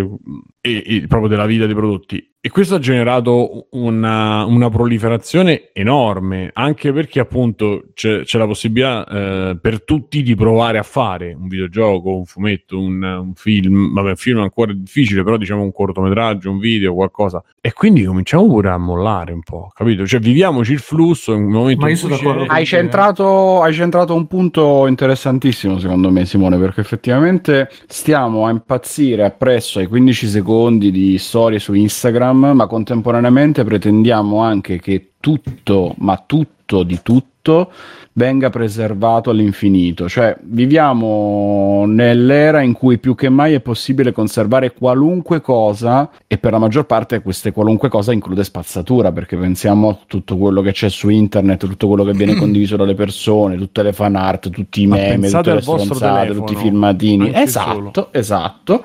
e- 0.59 0.83
e 0.85 1.05
proprio 1.07 1.29
della 1.29 1.45
vita 1.45 1.65
dei 1.65 1.75
prodotti. 1.75 2.32
E 2.45 2.49
questo 2.49 2.75
ha 2.75 2.79
generato 2.79 3.67
una, 3.69 4.43
una 4.43 4.69
proliferazione 4.69 5.69
enorme, 5.71 6.49
anche 6.51 6.91
perché 6.91 7.21
appunto 7.21 7.85
c'è, 7.93 8.23
c'è 8.23 8.37
la 8.37 8.45
possibilità 8.45 9.07
eh, 9.07 9.57
per 9.61 9.81
tutti 9.85 10.21
di 10.21 10.35
provare 10.35 10.77
a 10.77 10.83
fare 10.83 11.33
un 11.39 11.47
videogioco, 11.47 12.17
un 12.17 12.25
fumetto, 12.25 12.77
un, 12.77 13.01
un 13.01 13.33
film, 13.33 13.93
vabbè, 13.93 14.09
un 14.09 14.15
film 14.17 14.39
è 14.39 14.41
ancora 14.41 14.73
difficile, 14.73 15.23
però 15.23 15.37
diciamo 15.37 15.61
un 15.61 15.71
cortometraggio, 15.71 16.51
un 16.51 16.59
video, 16.59 16.93
qualcosa. 16.93 17.41
E 17.61 17.71
quindi 17.71 18.03
cominciamo 18.03 18.45
pure 18.47 18.71
a 18.71 18.77
mollare 18.77 19.31
un 19.31 19.41
po', 19.41 19.71
capito? 19.73 20.05
Cioè 20.05 20.19
viviamoci 20.19 20.73
il 20.73 20.79
flusso 20.79 21.31
in 21.31 21.43
un 21.43 21.51
momento 21.51 21.79
Ma 21.79 21.87
io 21.87 21.93
in 21.93 21.97
sono 21.97 22.17
cui 22.17 22.25
d'accordo 22.25 22.51
Hai 22.51 22.63
te. 22.63 22.65
centrato, 22.65 23.61
hai 23.61 23.73
centrato 23.73 24.13
un 24.15 24.27
punto 24.27 24.85
interessantissimo 24.87 25.79
secondo 25.79 26.11
me 26.11 26.25
Simone 26.25 26.57
perché 26.57 26.81
effettivamente 26.81 27.69
stiamo 27.87 28.45
a 28.47 28.51
impazzire 28.51 29.23
appresso 29.23 29.79
ai 29.79 29.87
15 29.87 30.27
secondi 30.27 30.91
di 30.91 31.17
storie 31.17 31.57
su 31.59 31.71
Instagram 31.73 32.31
ma 32.33 32.67
contemporaneamente 32.67 33.63
pretendiamo 33.63 34.39
anche 34.39 34.79
che 34.79 35.11
tutto, 35.19 35.95
ma 35.99 36.21
tutto 36.25 36.83
di 36.83 36.99
tutto 37.01 37.71
venga 38.13 38.49
preservato 38.49 39.29
all'infinito. 39.29 40.09
Cioè 40.09 40.37
viviamo 40.41 41.85
nell'era 41.87 42.61
in 42.61 42.73
cui 42.73 42.97
più 42.97 43.15
che 43.15 43.29
mai 43.29 43.53
è 43.53 43.59
possibile 43.59 44.11
conservare 44.11 44.73
qualunque 44.73 45.41
cosa 45.41 46.09
e 46.27 46.37
per 46.37 46.51
la 46.51 46.57
maggior 46.57 46.85
parte 46.85 47.21
queste 47.21 47.51
qualunque 47.51 47.89
cosa 47.89 48.11
include 48.11 48.43
spazzatura 48.43 49.11
perché 49.11 49.37
pensiamo 49.37 49.89
a 49.89 49.97
tutto 50.05 50.37
quello 50.37 50.61
che 50.61 50.71
c'è 50.71 50.89
su 50.89 51.09
internet 51.09 51.65
tutto 51.65 51.87
quello 51.87 52.03
che 52.03 52.11
viene 52.11 52.35
condiviso 52.37 52.75
dalle 52.75 52.95
persone 52.95 53.57
tutte 53.57 53.83
le 53.83 53.93
fan 53.93 54.15
art 54.15 54.49
tutti 54.49 54.81
i 54.81 54.87
meme 54.87 55.29
tutte 55.29 55.53
le 55.53 55.61
stronzate 55.61 56.27
telefono, 56.27 56.45
tutti 56.45 56.53
i 56.53 56.61
filmatini. 56.61 57.31
esatto 57.33 57.91
solo. 57.93 58.07
esatto 58.11 58.83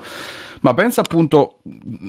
ma 0.61 0.73
pensa 0.73 1.01
appunto 1.01 1.59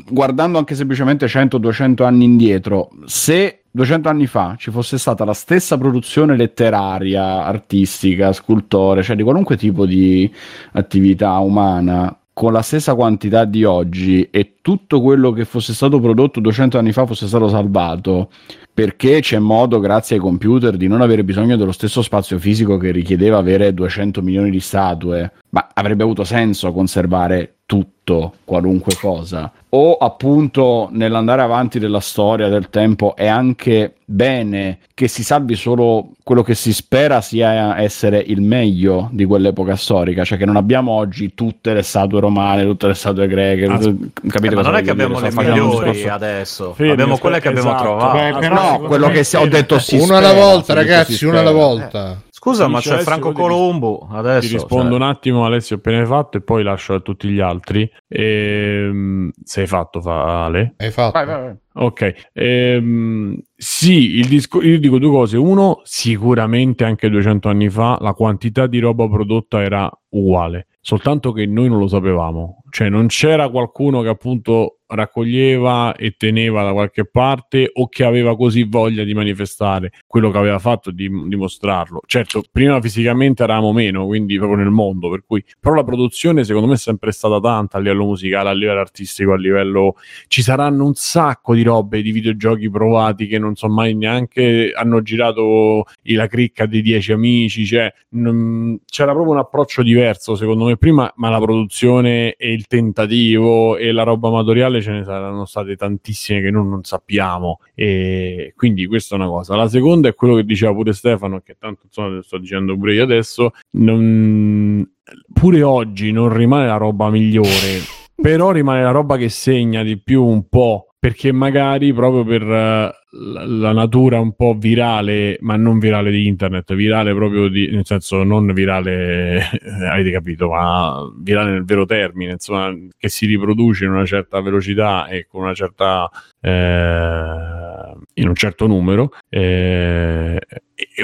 guardando 0.09 0.59
anche 0.59 0.75
semplicemente 0.75 1.27
100-200 1.27 2.05
anni 2.05 2.25
indietro 2.25 2.91
se 3.05 3.63
200 3.71 4.09
anni 4.09 4.27
fa 4.27 4.55
ci 4.59 4.71
fosse 4.71 4.99
stata 4.99 5.25
la 5.25 5.33
stessa 5.33 5.79
produzione 5.79 6.37
letteraria, 6.37 7.45
artistica, 7.45 8.33
scultore, 8.33 9.03
cioè 9.03 9.15
di 9.15 9.23
qualunque 9.23 9.57
tipo 9.57 9.87
di 9.87 10.31
attività 10.73 11.39
umana 11.39 12.15
con 12.33 12.53
la 12.53 12.63
stessa 12.63 12.95
quantità 12.95 13.45
di 13.45 13.65
oggi 13.65 14.27
e 14.31 14.55
tutto 14.63 15.01
quello 15.01 15.33
che 15.33 15.45
fosse 15.45 15.73
stato 15.73 16.01
prodotto 16.01 16.41
200 16.41 16.79
anni 16.79 16.93
fa 16.93 17.07
fosse 17.07 17.27
stato 17.27 17.49
salvato. 17.49 18.31
Perché 18.73 19.21
c'è 19.21 19.39
modo, 19.39 19.79
grazie 19.81 20.17
ai 20.17 20.23
computer, 20.23 20.77
di 20.77 20.87
non 20.87 21.01
avere 21.01 21.25
bisogno 21.25 21.57
dello 21.57 21.73
stesso 21.73 22.03
spazio 22.03 22.39
fisico 22.39 22.77
che 22.79 22.91
richiedeva 22.93 23.37
avere 23.39 23.75
200 23.75 24.23
milioni 24.23 24.51
di 24.51 24.61
statue, 24.61 25.33
ma 25.51 25.69
avrebbe 25.75 26.03
avuto 26.03 26.25
senso 26.25 26.73
conservare 26.73 27.57
tutto, 27.67 28.35
qualunque 28.45 28.95
cosa. 29.01 29.53
O 29.69 29.95
appunto 29.95 30.89
nell'andare 30.91 31.43
avanti 31.43 31.79
della 31.79 32.01
storia, 32.01 32.49
del 32.49 32.69
tempo, 32.69 33.15
è 33.15 33.29
anche 33.29 33.95
bene 34.05 34.79
che 34.93 35.07
si 35.07 35.23
salvi 35.23 35.55
solo 35.55 36.11
quello 36.25 36.43
che 36.43 36.57
si 36.57 36.73
spera 36.73 37.21
sia 37.21 37.79
essere 37.79 38.19
il 38.19 38.41
meglio 38.41 39.09
di 39.13 39.25
quell'epoca 39.25 39.77
storica, 39.77 40.25
cioè 40.25 40.37
che 40.37 40.47
non 40.47 40.57
abbiamo 40.57 40.91
oggi 40.91 41.35
tutte 41.35 41.73
le 41.73 41.83
statue 41.83 42.19
romane, 42.19 42.65
tutte 42.65 42.89
le 42.89 42.95
statue 42.95 43.29
greche, 43.29 43.67
Ah, 43.67 43.79
tutte- 43.79 44.11
capite 44.51 44.61
Eh, 44.61 44.63
ma 44.63 44.63
non 44.63 44.75
è 44.75 44.77
che 44.79 44.93
dire? 44.93 45.05
abbiamo 45.05 45.21
le 45.21 45.31
migliori 45.33 46.09
adesso, 46.09 46.75
Fermi, 46.75 46.93
abbiamo 46.93 47.19
quelle 47.19 47.41
che 47.41 47.49
abbiamo 47.49 47.69
esatto. 47.71 47.83
trovato. 47.85 48.19
Beh, 48.19 48.39
però 48.39 48.55
No, 48.55 48.87
quello 48.87 49.09
che 49.09 49.25
si- 49.25 49.37
ho 49.37 49.47
detto 49.47 49.79
si 49.79 49.97
una 49.97 50.19
alla 50.19 50.33
volta, 50.33 50.75
ragazzi, 50.75 51.25
una 51.25 51.41
alla 51.41 51.53
volta. 51.53 52.23
Scusa, 52.33 52.69
ma 52.69 52.81
c'è 52.81 52.93
Alessio, 52.93 53.05
Franco 53.11 53.33
Colombo 53.33 54.09
adesso. 54.11 54.47
Ti 54.49 54.55
rispondo 54.55 54.87
cioè. 54.93 54.95
un 54.95 55.03
attimo, 55.03 55.45
Alessio, 55.45 55.77
appena 55.77 55.99
hai 56.01 56.07
fatto, 56.07 56.39
e 56.39 56.41
poi 56.41 56.63
lascio 56.63 56.95
a 56.95 57.01
tutti 57.01 57.29
gli 57.29 57.39
altri. 57.39 57.87
Ehm, 58.09 59.31
sei 59.45 59.67
fatto, 59.67 60.01
fa 60.01 60.45
Ale? 60.47 60.75
Hai 60.79 60.91
fatto? 60.91 61.13
Vai, 61.13 61.27
vai, 61.27 61.41
vai. 61.43 61.55
Ok, 61.73 62.15
ehm, 62.33 63.37
sì, 63.57 64.17
il 64.17 64.27
disco- 64.27 64.63
io 64.63 64.79
dico 64.79 64.99
due 64.99 65.11
cose. 65.11 65.37
Uno, 65.37 65.81
sicuramente 65.85 66.85
anche 66.85 67.09
200 67.11 67.49
anni 67.49 67.69
fa 67.69 67.99
la 68.01 68.13
quantità 68.13 68.67
di 68.67 68.79
roba 68.79 69.07
prodotta 69.09 69.63
era 69.63 69.91
uguale, 70.11 70.67
soltanto 70.81 71.33
che 71.33 71.47
noi 71.47 71.69
non 71.69 71.79
lo 71.79 71.89
sapevamo. 71.89 72.60
Cioè 72.71 72.89
non 72.89 73.09
c'era 73.09 73.51
qualcuno 73.51 74.01
che 74.03 74.09
appunto 74.09 74.80
raccoglieva 74.91 75.95
e 75.95 76.15
teneva 76.17 76.63
da 76.63 76.73
qualche 76.73 77.05
parte 77.05 77.71
o 77.73 77.89
che 77.89 78.05
aveva 78.05 78.37
così 78.37 78.65
voglia 78.65 79.05
di 79.05 79.15
manifestare 79.15 79.93
quello 80.07 80.31
che 80.31 80.39
aveva 80.39 80.59
fatto 80.59 80.91
di 80.91 81.09
dimostrarlo. 81.27 82.01
Certo, 82.07 82.43
prima 82.51 82.81
fisicamente 82.81 83.43
eravamo 83.43 83.73
meno, 83.73 84.07
quindi 84.07 84.37
proprio 84.37 84.59
nel 84.59 84.71
mondo, 84.71 85.09
per 85.09 85.25
cui 85.27 85.45
però 85.59 85.75
la 85.75 85.85
produzione 85.85 86.45
secondo 86.45 86.69
me 86.69 86.75
è 86.75 86.79
sempre 86.79 87.13
stata 87.13 87.39
tanta 87.41 87.79
a 87.79 87.81
livello 87.81 88.05
musicale, 88.05 88.51
a 88.51 88.53
livello 88.53 88.81
artistico, 88.81 89.33
a 89.33 89.37
livello 89.37 89.97
ci 90.29 90.43
saranno 90.43 90.85
un 90.85 90.95
sacco 90.95 91.55
di 91.55 91.63
robe 91.63 92.03
di 92.03 92.11
videogiochi 92.11 92.71
provati 92.71 93.27
che 93.27 93.39
non 93.39 93.55
so 93.55 93.69
mai 93.69 93.95
neanche 93.95 94.73
hanno 94.75 95.03
girato 95.03 95.85
la 96.03 96.27
cricca 96.27 96.67
dei 96.67 96.83
dieci 96.83 97.13
amici, 97.13 97.65
cioè 97.65 97.93
non- 98.11 98.81
c'era 98.87 99.13
proprio 99.13 99.33
un 99.33 99.39
approccio 99.39 99.83
diverso 99.83 100.35
secondo 100.35 100.65
me 100.65 100.77
prima, 100.77 101.11
ma 101.17 101.31
la 101.31 101.39
produzione 101.39 102.35
e 102.35 102.53
il 102.53 102.67
tentativo 102.67 103.77
e 103.77 103.93
la 103.93 104.03
roba 104.03 104.29
amatoriale 104.29 104.80
ce 104.81 104.93
ne 104.93 105.05
saranno 105.05 105.45
state 105.45 105.77
tantissime 105.77 106.41
che 106.41 106.51
noi 106.51 106.69
non 106.69 106.85
sappiamo 106.85 107.61
e 107.75 108.53
quindi 108.57 108.87
questa 108.87 109.15
è 109.15 109.19
una 109.19 109.29
cosa. 109.29 109.57
La 109.57 109.69
seconda 109.69 110.09
è 110.09 110.15
quello 110.15 110.35
che 110.37 110.45
diceva 110.45 110.73
pure 110.73 110.93
Stefano, 110.93 111.41
che 111.41 111.57
tanto 111.59 111.83
insomma 111.87 112.21
sto 112.23 112.39
dicendo 112.39 112.77
pure 112.77 112.95
io 112.95 113.03
adesso, 113.05 113.53
non- 113.73 114.89
pure 115.33 115.63
oggi 115.63 116.13
non 116.13 116.33
rimane 116.33 116.67
la 116.67 116.77
roba 116.77 117.11
migliore, 117.11 117.81
però 118.15 118.51
rimane 118.51 118.83
la 118.83 118.91
roba 118.91 119.17
che 119.17 119.29
segna 119.29 119.83
di 119.83 119.99
più 119.99 120.25
un 120.25 120.49
po', 120.49 120.95
perché 120.99 121.33
magari 121.33 121.93
proprio 121.93 122.25
per 122.25 122.43
eh, 122.43 122.93
la, 123.13 123.45
la 123.45 123.73
natura 123.73 124.21
un 124.21 124.35
po' 124.35 124.55
virale, 124.55 125.37
ma 125.41 125.57
non 125.57 125.79
virale 125.79 126.11
di 126.11 126.27
internet, 126.27 126.75
virale 126.75 127.15
proprio 127.15 127.49
di, 127.49 127.69
nel 127.71 127.85
senso 127.85 128.23
non 128.23 128.53
virale, 128.53 129.43
avete 129.91 130.11
capito, 130.11 130.51
ma 130.51 131.11
virale 131.17 131.53
nel 131.53 131.65
vero 131.65 131.85
termine, 131.85 132.33
insomma, 132.33 132.73
che 132.97 133.09
si 133.09 133.27
riproduce 133.27 133.85
in 133.85 133.91
una 133.91 134.07
certa 134.07 134.41
velocità 134.41 135.07
e 135.09 135.27
con 135.27 135.43
una 135.43 135.55
certa 135.55 136.09
eh, 136.41 137.93
in 138.15 138.29
un 138.29 138.35
certo 138.35 138.67
numero 138.67 139.13
eh, 139.29 140.41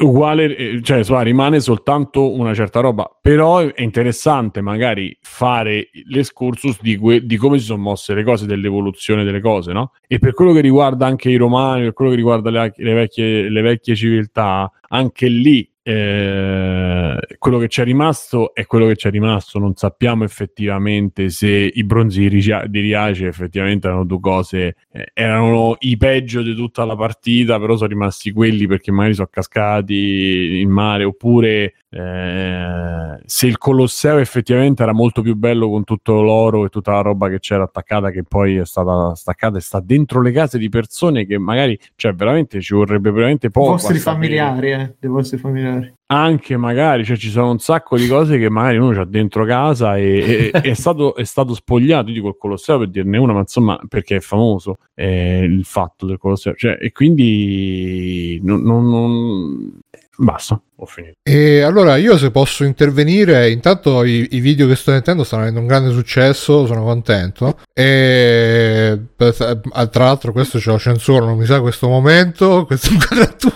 uguale 0.00 0.56
eh, 0.56 0.82
cioè 0.82 0.98
insomma, 0.98 1.22
rimane 1.22 1.60
soltanto 1.60 2.32
una 2.32 2.54
certa 2.54 2.80
roba 2.80 3.10
però 3.20 3.58
è 3.58 3.82
interessante 3.82 4.60
magari 4.60 5.16
fare 5.20 5.90
l'escursus 6.04 6.80
di, 6.80 6.96
que- 6.96 7.24
di 7.24 7.36
come 7.36 7.58
si 7.58 7.66
sono 7.66 7.82
mosse 7.82 8.14
le 8.14 8.24
cose 8.24 8.46
dell'evoluzione 8.46 9.24
delle 9.24 9.40
cose 9.40 9.72
no? 9.72 9.92
e 10.06 10.18
per 10.18 10.34
quello 10.34 10.52
che 10.52 10.60
riguarda 10.60 11.06
anche 11.06 11.30
i 11.30 11.36
romani 11.36 11.82
per 11.82 11.92
quello 11.92 12.10
che 12.10 12.16
riguarda 12.16 12.50
le, 12.50 12.72
le 12.76 12.92
vecchie, 12.94 13.48
le 13.48 13.60
vecchie 13.60 13.94
civiltà 13.94 14.70
anche 14.88 15.28
lì 15.28 15.68
eh, 15.88 17.16
quello 17.38 17.58
che 17.58 17.68
c'è 17.68 17.84
rimasto 17.84 18.52
è 18.54 18.66
quello 18.66 18.88
che 18.88 18.96
c'è 18.96 19.08
rimasto. 19.08 19.60
Non 19.60 19.76
sappiamo 19.76 20.24
effettivamente 20.24 21.30
se 21.30 21.48
i 21.48 21.84
bronzi 21.84 22.28
di, 22.28 22.80
Riace 22.80 23.28
effettivamente 23.28 23.86
erano 23.86 24.04
due 24.04 24.18
cose, 24.18 24.74
eh, 24.90 25.10
erano 25.12 25.76
i 25.80 25.96
peggio 25.96 26.42
di 26.42 26.56
tutta 26.56 26.84
la 26.84 26.96
partita, 26.96 27.60
però 27.60 27.76
sono 27.76 27.88
rimasti 27.88 28.32
quelli 28.32 28.66
perché 28.66 28.90
magari 28.90 29.14
sono 29.14 29.28
cascati 29.30 30.58
in 30.60 30.70
mare, 30.70 31.04
oppure 31.04 31.74
eh, 31.88 33.20
se 33.24 33.46
il 33.46 33.56
Colosseo 33.56 34.18
effettivamente 34.18 34.82
era 34.82 34.92
molto 34.92 35.22
più 35.22 35.36
bello 35.36 35.70
con 35.70 35.84
tutto 35.84 36.20
l'oro 36.20 36.64
e 36.64 36.68
tutta 36.68 36.92
la 36.92 37.00
roba 37.00 37.28
che 37.28 37.38
c'era 37.38 37.62
attaccata, 37.62 38.10
che 38.10 38.24
poi 38.24 38.56
è 38.56 38.66
stata 38.66 39.14
staccata 39.14 39.56
e 39.58 39.60
sta 39.60 39.78
dentro 39.78 40.20
le 40.20 40.32
case 40.32 40.58
di 40.58 40.68
persone 40.68 41.26
che 41.26 41.38
magari, 41.38 41.78
cioè 41.94 42.12
veramente 42.12 42.60
ci 42.60 42.74
vorrebbe 42.74 43.12
veramente 43.12 43.46
I 43.46 43.50
poco. 43.50 43.68
a 43.68 43.72
vostri 43.72 43.98
familiari, 43.98 44.72
eh, 44.72 44.94
dei 44.98 45.10
vostri 45.10 45.38
familiari. 45.38 45.75
Anche 46.08 46.56
magari 46.56 47.04
cioè, 47.04 47.16
ci 47.16 47.30
sono 47.30 47.50
un 47.50 47.58
sacco 47.58 47.96
di 47.96 48.06
cose 48.06 48.38
che 48.38 48.48
magari 48.48 48.76
uno 48.78 48.92
c'ha 48.92 49.04
dentro 49.04 49.44
casa 49.44 49.96
e, 49.96 50.50
e- 50.52 50.60
è, 50.60 50.74
stato, 50.74 51.14
è 51.16 51.24
stato 51.24 51.54
spogliato. 51.54 52.08
Io 52.08 52.14
dico 52.14 52.28
il 52.28 52.36
Colosseo 52.38 52.78
per 52.78 52.88
dirne 52.88 53.18
una, 53.18 53.32
ma 53.32 53.40
insomma, 53.40 53.78
perché 53.88 54.16
è 54.16 54.20
famoso 54.20 54.76
eh, 54.94 55.40
il 55.44 55.64
fatto 55.64 56.06
del 56.06 56.18
Colosseo, 56.18 56.54
cioè, 56.54 56.78
e 56.80 56.92
quindi 56.92 58.38
non, 58.42 58.62
non- 58.62 58.88
non- 58.88 59.78
basta. 60.16 60.60
Ho 60.78 60.84
finito. 60.84 61.14
E 61.22 61.62
allora 61.62 61.96
io 61.96 62.18
se 62.18 62.30
posso 62.30 62.64
intervenire, 62.64 63.50
intanto 63.50 64.04
i, 64.04 64.28
i 64.32 64.40
video 64.40 64.66
che 64.66 64.76
sto 64.76 64.92
mettendo 64.92 65.24
stanno 65.24 65.42
avendo 65.42 65.60
un 65.60 65.66
grande 65.66 65.90
successo, 65.90 66.66
sono 66.66 66.82
contento. 66.82 67.58
E 67.72 68.98
per- 69.16 69.60
tra 69.90 70.04
l'altro 70.04 70.32
questo 70.32 70.58
ce 70.58 70.70
lo 70.70 70.78
censuro, 70.78 71.24
non 71.24 71.38
mi 71.38 71.46
sa 71.46 71.60
questo 71.60 71.88
momento, 71.88 72.66
questa 72.66 72.90
inquadratura. 72.90 73.54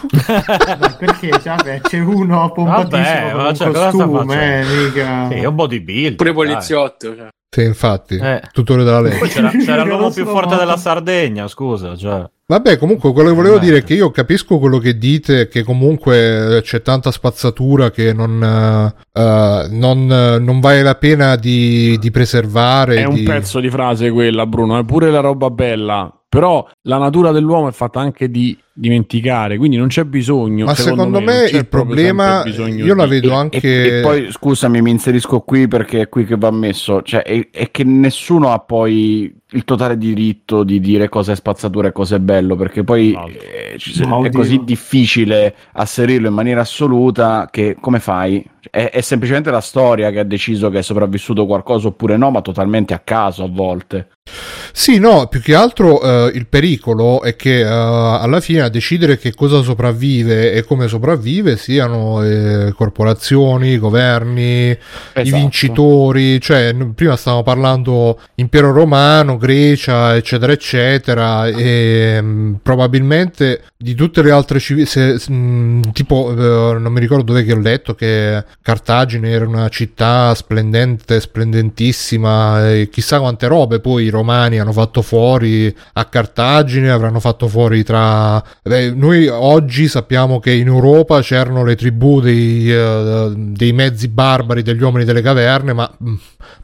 Ma 0.78 0.96
perché 0.98 1.30
cioè, 1.32 1.56
vabbè, 1.56 1.80
c'è 1.82 1.98
uno 1.98 2.50
pompatissimo 2.52 3.00
Vabbè, 3.00 3.32
con 3.32 3.44
un 3.44 3.54
cioè, 3.54 3.66
cosa 3.66 3.90
sta 3.90 4.04
costume, 4.06 4.60
eh, 4.60 4.64
mica. 4.64 5.28
Sì, 5.28 5.34
è 5.34 5.44
un 5.44 5.54
bodybuilder. 5.54 6.14
Pure 6.16 6.32
poliziotto. 6.32 7.16
Cioè. 7.16 7.28
Sì, 7.52 7.62
infatti, 7.64 8.14
Eh. 8.14 8.42
tutore 8.52 8.84
della 8.84 9.00
legge. 9.00 9.26
C'era, 9.26 9.50
c'era 9.64 9.82
l'uomo 9.84 10.10
più 10.10 10.24
forte 10.24 10.54
della 10.54 10.76
Sardegna, 10.76 11.48
scusa. 11.48 11.96
Cioè. 11.96 12.24
Vabbè, 12.46 12.78
comunque 12.78 13.12
quello 13.12 13.30
che 13.30 13.34
volevo 13.34 13.56
Eh. 13.56 13.60
dire 13.60 13.78
è 13.78 13.82
che 13.82 13.94
io 13.94 14.12
capisco 14.12 14.58
quello 14.60 14.78
che 14.78 14.96
dite, 14.96 15.48
che 15.48 15.64
comunque 15.64 16.60
c'è 16.62 16.80
tanta 16.82 17.10
spazzatura 17.10 17.90
che 17.90 18.12
non, 18.12 18.40
eh, 18.40 19.20
eh, 19.20 19.66
non, 19.70 20.12
eh, 20.12 20.38
non 20.38 20.60
vale 20.60 20.82
la 20.82 20.94
pena 20.94 21.34
di, 21.34 21.98
di 21.98 22.10
preservare. 22.12 22.96
È 22.98 23.04
un 23.04 23.14
di- 23.14 23.22
pezzo 23.24 23.58
di 23.58 23.68
frase 23.68 24.10
quella, 24.12 24.46
Bruno, 24.46 24.78
è 24.78 24.84
pure 24.84 25.10
la 25.10 25.20
roba 25.20 25.50
bella. 25.50 26.12
Però 26.28 26.64
la 26.82 26.98
natura 26.98 27.32
dell'uomo 27.32 27.66
è 27.68 27.72
fatta 27.72 27.98
anche 27.98 28.30
di 28.30 28.56
dimenticare, 28.72 29.56
quindi 29.56 29.76
non 29.76 29.88
c'è 29.88 30.04
bisogno. 30.04 30.64
Ma 30.64 30.74
secondo, 30.74 31.18
non 31.18 31.24
me 31.24 31.44
c'è 31.46 31.58
il 31.58 31.66
problema, 31.66 32.44
io 32.44 32.94
la 32.94 33.04
di- 33.04 33.10
vedo 33.10 33.30
E- 33.30 33.34
anche... 33.34 33.58
E, 33.60 33.98
e 33.98 34.00
poi 34.00 34.30
scusami, 34.30 34.80
mi 34.80 34.90
inserisco 34.90 35.40
qui 35.40 35.68
perché 35.68 36.02
è 36.02 36.08
qui 36.08 36.24
che 36.24 36.36
va 36.36 36.50
messo. 36.50 37.02
Cioè, 37.02 37.22
è, 37.22 37.48
è 37.50 37.70
che 37.70 37.84
nessuno 37.84 38.52
ha 38.52 38.58
poi 38.58 39.34
il 39.52 39.64
totale 39.64 39.98
diritto 39.98 40.62
di 40.62 40.78
dire 40.78 41.08
cosa 41.08 41.32
è 41.32 41.34
spazzatura 41.36 41.88
e 41.88 41.92
cosa 41.92 42.16
è 42.16 42.20
bello, 42.20 42.54
perché 42.56 42.84
poi 42.84 43.10
No. 43.12 43.26
eh, 43.26 43.76
ci- 43.78 44.04
Ma 44.06 44.24
è 44.24 44.30
così 44.30 44.60
difficile 44.64 45.54
asserirlo 45.72 46.28
in 46.28 46.34
maniera 46.34 46.60
assoluta 46.60 47.48
che 47.50 47.76
come 47.80 47.98
fai? 47.98 48.48
È, 48.70 48.90
è 48.92 49.00
semplicemente 49.00 49.50
la 49.50 49.60
storia 49.60 50.10
che 50.10 50.20
ha 50.20 50.24
deciso 50.24 50.70
che 50.70 50.78
è 50.78 50.82
sopravvissuto 50.82 51.46
qualcosa 51.46 51.88
oppure 51.88 52.16
no, 52.16 52.30
ma 52.30 52.40
totalmente 52.42 52.94
a 52.94 53.00
caso 53.00 53.42
a 53.44 53.48
volte. 53.50 54.08
Sì, 54.72 54.98
no, 55.00 55.26
più 55.26 55.40
che 55.40 55.54
altro 55.54 56.00
eh, 56.00 56.30
il 56.34 56.46
pericolo 56.46 57.22
è 57.22 57.34
che 57.34 57.60
eh, 57.60 57.64
alla 57.64 58.40
fine 58.40 58.60
decidere 58.70 59.18
che 59.18 59.34
cosa 59.34 59.60
sopravvive 59.62 60.52
e 60.52 60.64
come 60.64 60.88
sopravvive 60.88 61.56
siano 61.56 62.22
eh, 62.22 62.72
corporazioni, 62.74 63.76
governi, 63.78 64.70
i 64.70 64.78
Esatto. 65.12 65.36
vincitori, 65.36 66.40
cioè 66.40 66.74
prima 66.94 67.16
stavamo 67.16 67.42
parlando 67.42 68.18
impero 68.36 68.72
romano, 68.72 69.36
Grecia, 69.36 70.16
eccetera, 70.16 70.52
eccetera, 70.52 71.46
e 71.46 72.20
mh, 72.20 72.60
probabilmente 72.62 73.64
di 73.76 73.94
tutte 73.94 74.22
le 74.22 74.30
altre 74.30 74.58
civiltà, 74.58 75.14
tipo 75.92 76.30
eh, 76.30 76.78
non 76.78 76.92
mi 76.92 77.00
ricordo 77.00 77.24
dove 77.24 77.44
che 77.44 77.52
ho 77.52 77.58
letto 77.58 77.94
che 77.94 78.44
Cartagine 78.62 79.30
era 79.30 79.46
una 79.46 79.68
città 79.68 80.34
splendente, 80.34 81.20
splendentissima, 81.20 82.70
e 82.70 82.88
chissà 82.90 83.18
quante 83.20 83.46
robe 83.46 83.80
poi 83.80 84.04
i 84.04 84.10
romani 84.10 84.58
hanno 84.58 84.72
fatto 84.72 85.02
fuori 85.02 85.74
a 85.94 86.04
Cartagine, 86.04 86.90
avranno 86.90 87.20
fatto 87.20 87.48
fuori 87.48 87.82
tra... 87.82 88.42
Beh, 88.62 88.90
noi 88.90 89.26
oggi 89.26 89.88
sappiamo 89.88 90.38
che 90.38 90.52
in 90.52 90.66
Europa 90.66 91.20
c'erano 91.22 91.64
le 91.64 91.76
tribù 91.76 92.20
dei, 92.20 92.70
eh, 92.70 93.32
dei 93.34 93.72
mezzi 93.72 94.08
barbari 94.08 94.62
degli 94.62 94.82
uomini 94.82 95.04
delle 95.04 95.22
caverne, 95.22 95.72
ma 95.72 95.90
mm, 96.02 96.14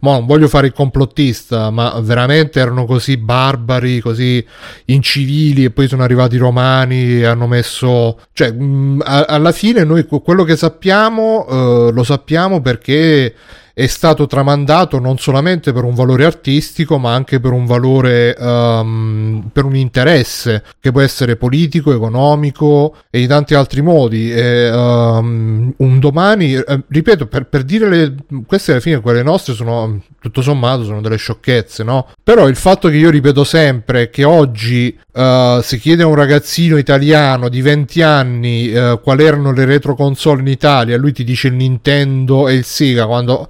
mo 0.00 0.12
non 0.12 0.26
voglio 0.26 0.48
fare 0.48 0.66
il 0.66 0.72
complottista, 0.72 1.70
ma 1.70 1.98
veramente 2.00 2.60
erano 2.60 2.84
così 2.84 3.16
barbari, 3.16 4.00
così 4.00 4.44
incivili 4.86 5.64
e 5.64 5.70
poi 5.70 5.88
sono 5.88 6.02
arrivati 6.02 6.34
i 6.36 6.38
romani 6.38 7.20
e 7.20 7.24
hanno 7.24 7.46
messo... 7.46 8.18
Cioè, 8.32 8.52
mm, 8.52 9.00
a- 9.04 9.24
alla 9.28 9.52
fine 9.52 9.84
noi 9.84 10.04
que- 10.06 10.20
quello 10.22 10.44
che 10.44 10.56
sappiamo 10.56 11.46
eh, 11.88 11.92
lo 11.92 12.02
sappiamo 12.04 12.60
perché 12.60 13.34
è 13.78 13.88
stato 13.88 14.26
tramandato 14.26 14.98
non 14.98 15.18
solamente 15.18 15.70
per 15.70 15.84
un 15.84 15.92
valore 15.94 16.24
artistico, 16.24 16.96
ma 16.96 17.12
anche 17.12 17.40
per 17.40 17.52
un 17.52 17.66
valore, 17.66 18.34
ehm, 18.34 19.50
per 19.52 19.66
un 19.66 19.76
interesse 19.76 20.64
che 20.80 20.90
può 20.90 21.02
essere 21.02 21.36
politico, 21.36 21.92
economico 21.92 22.96
e 23.10 23.20
in 23.20 23.28
tanti 23.28 23.52
altri 23.52 23.82
modi. 23.82 24.32
E, 24.32 24.68
ehm, 24.68 25.74
un 25.76 25.98
domani, 25.98 26.54
eh, 26.54 26.84
ripeto, 26.88 27.26
per, 27.26 27.48
per 27.48 27.64
dire 27.64 27.90
le, 27.90 28.14
queste 28.46 28.72
alla 28.72 28.80
fine, 28.80 29.00
quelle 29.00 29.22
nostre 29.22 29.52
sono 29.52 30.00
tutto 30.26 30.42
sommato 30.42 30.84
sono 30.84 31.00
delle 31.00 31.16
sciocchezze, 31.16 31.84
no? 31.84 32.08
Però 32.22 32.48
il 32.48 32.56
fatto 32.56 32.88
che 32.88 32.96
io 32.96 33.10
ripeto 33.10 33.44
sempre 33.44 34.10
che 34.10 34.24
oggi 34.24 34.98
eh, 35.16 35.60
si 35.62 35.78
chiede 35.78 36.02
a 36.02 36.06
un 36.06 36.14
ragazzino 36.14 36.76
italiano 36.76 37.48
di 37.48 37.62
20 37.62 38.02
anni 38.02 38.70
eh, 38.70 39.00
quali 39.02 39.24
erano 39.24 39.52
le 39.52 39.64
retro 39.64 39.94
console 39.94 40.42
in 40.42 40.48
Italia, 40.48 40.98
lui 40.98 41.12
ti 41.12 41.24
dice 41.24 41.48
il 41.48 41.54
Nintendo 41.54 42.48
e 42.48 42.54
il 42.54 42.64
Sega, 42.64 43.06
quando 43.06 43.48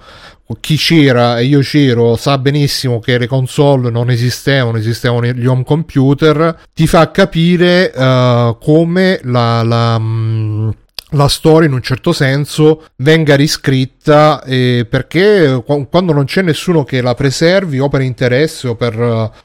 chi 0.61 0.77
c'era 0.77 1.39
e 1.39 1.45
io 1.45 1.59
c'ero 1.59 2.15
sa 2.15 2.39
benissimo 2.39 3.01
che 3.01 3.19
le 3.19 3.27
console 3.27 3.91
non 3.91 4.11
esistevano, 4.11 4.79
esistevano 4.79 5.27
gli 5.27 5.47
home 5.47 5.65
computer, 5.65 6.57
ti 6.73 6.87
fa 6.87 7.11
capire 7.11 7.93
eh, 7.93 8.57
come 8.61 9.21
la, 9.25 9.63
la, 9.65 9.99
mh, 9.99 10.75
la 11.11 11.29
storia 11.29 11.69
in 11.69 11.75
un 11.75 11.83
certo 11.83 12.13
senso 12.13 12.87
venga 12.97 13.37
riscritta 13.37 14.43
eh, 14.43 14.87
perché 14.91 15.63
qu- 15.65 15.89
quando 15.89 16.13
non 16.13 16.25
c'è 16.25 16.43
nessuno 16.43 16.83
che 16.83 17.01
la 17.01 17.15
preservi 17.15 17.79
o 17.79 17.89
per 17.89 18.01
interesse 18.01 18.67
o 18.67 18.75
per, 18.75 18.99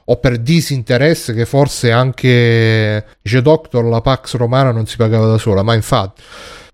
o 0.03 0.17
per 0.17 0.39
disinteresse 0.39 1.33
che 1.33 1.45
forse 1.45 1.91
anche 1.91 3.05
dice 3.21 3.41
Doctor 3.43 3.85
la 3.85 4.01
Pax 4.01 4.35
Romana 4.35 4.71
non 4.71 4.87
si 4.87 4.97
pagava 4.97 5.27
da 5.27 5.37
sola 5.37 5.61
ma 5.61 5.75
infatti 5.75 6.21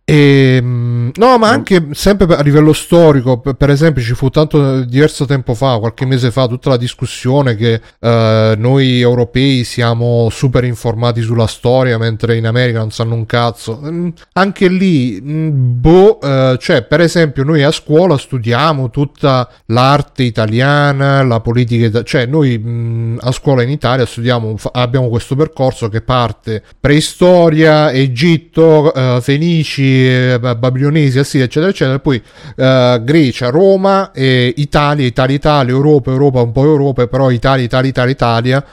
e, 0.10 0.62
mm, 0.62 1.10
no, 1.16 1.38
ma 1.38 1.50
anche 1.50 1.90
sempre 1.92 2.34
a 2.34 2.42
livello 2.42 2.72
storico, 2.72 3.40
per, 3.42 3.70
esempio, 3.70 4.02
ci 4.02 4.14
fu 4.14 4.30
tanto 4.30 4.86
diverso 4.86 5.26
tempo 5.26 5.54
fa, 5.54 5.80
qualche 5.80 6.06
mese 6.06 6.32
fa, 6.32 6.48
tutta 6.48 6.70
la 6.70 6.78
discussione 6.78 7.58
che 7.58 7.82
eh, 8.00 8.56
noi 8.58 9.02
europei 9.02 9.66
siamo 9.66 10.30
super 10.30 10.64
informati 10.64 11.22
sulla 11.22 11.46
storia, 11.46 11.98
mentre 11.98 12.38
in 12.38 12.48
America 12.48 12.80
non 12.80 12.92
sanno 12.92 13.16
un 13.16 13.26
cazzo. 13.26 13.82
Mm, 13.84 14.08
Anche 14.32 14.70
lì, 14.70 15.20
mm, 15.22 15.82
boh, 15.82 16.22
eh, 16.22 16.58
cioè, 16.58 16.84
per 16.84 17.02
esempio, 17.02 17.44
noi 17.44 17.64
a 17.64 17.72
scuola 17.72 18.18
studiamo 18.18 18.90
tutta 18.90 19.50
l'arte 19.66 20.24
italiana, 20.24 21.22
la 21.24 21.42
politica, 21.42 21.86
ita- 21.86 22.04
cioè, 22.04 22.26
noi 22.26 22.58
mm, 22.58 23.18
a 23.20 23.34
scuola 23.34 23.62
in 23.62 23.72
Italia 23.72 24.06
studiamo, 24.06 24.56
abbiamo 24.72 25.10
questo 25.10 25.36
percorso 25.36 25.90
che 25.90 26.00
parte 26.00 26.64
preistoria, 26.80 27.92
Egitto, 27.92 28.94
eh, 28.94 29.20
Fenici, 29.22 29.96
eh, 30.06 30.40
ba- 30.40 30.56
Babilonesi, 30.56 31.20
Assiria, 31.20 31.46
eccetera, 31.46 31.72
eccetera, 31.72 32.00
poi 32.00 32.22
eh, 32.56 33.02
Grecia, 33.04 33.50
Roma, 33.50 34.12
Italia, 34.14 35.06
Italia, 35.06 35.36
Italia, 35.36 35.74
Europa, 35.74 36.12
Europa, 36.12 36.42
un 36.42 36.52
po' 36.52 36.64
Europa, 36.64 37.08
però 37.08 37.30
Italia, 37.32 37.64
Italia, 37.64 37.90
Italia, 37.90 38.12
Italia. 38.12 38.66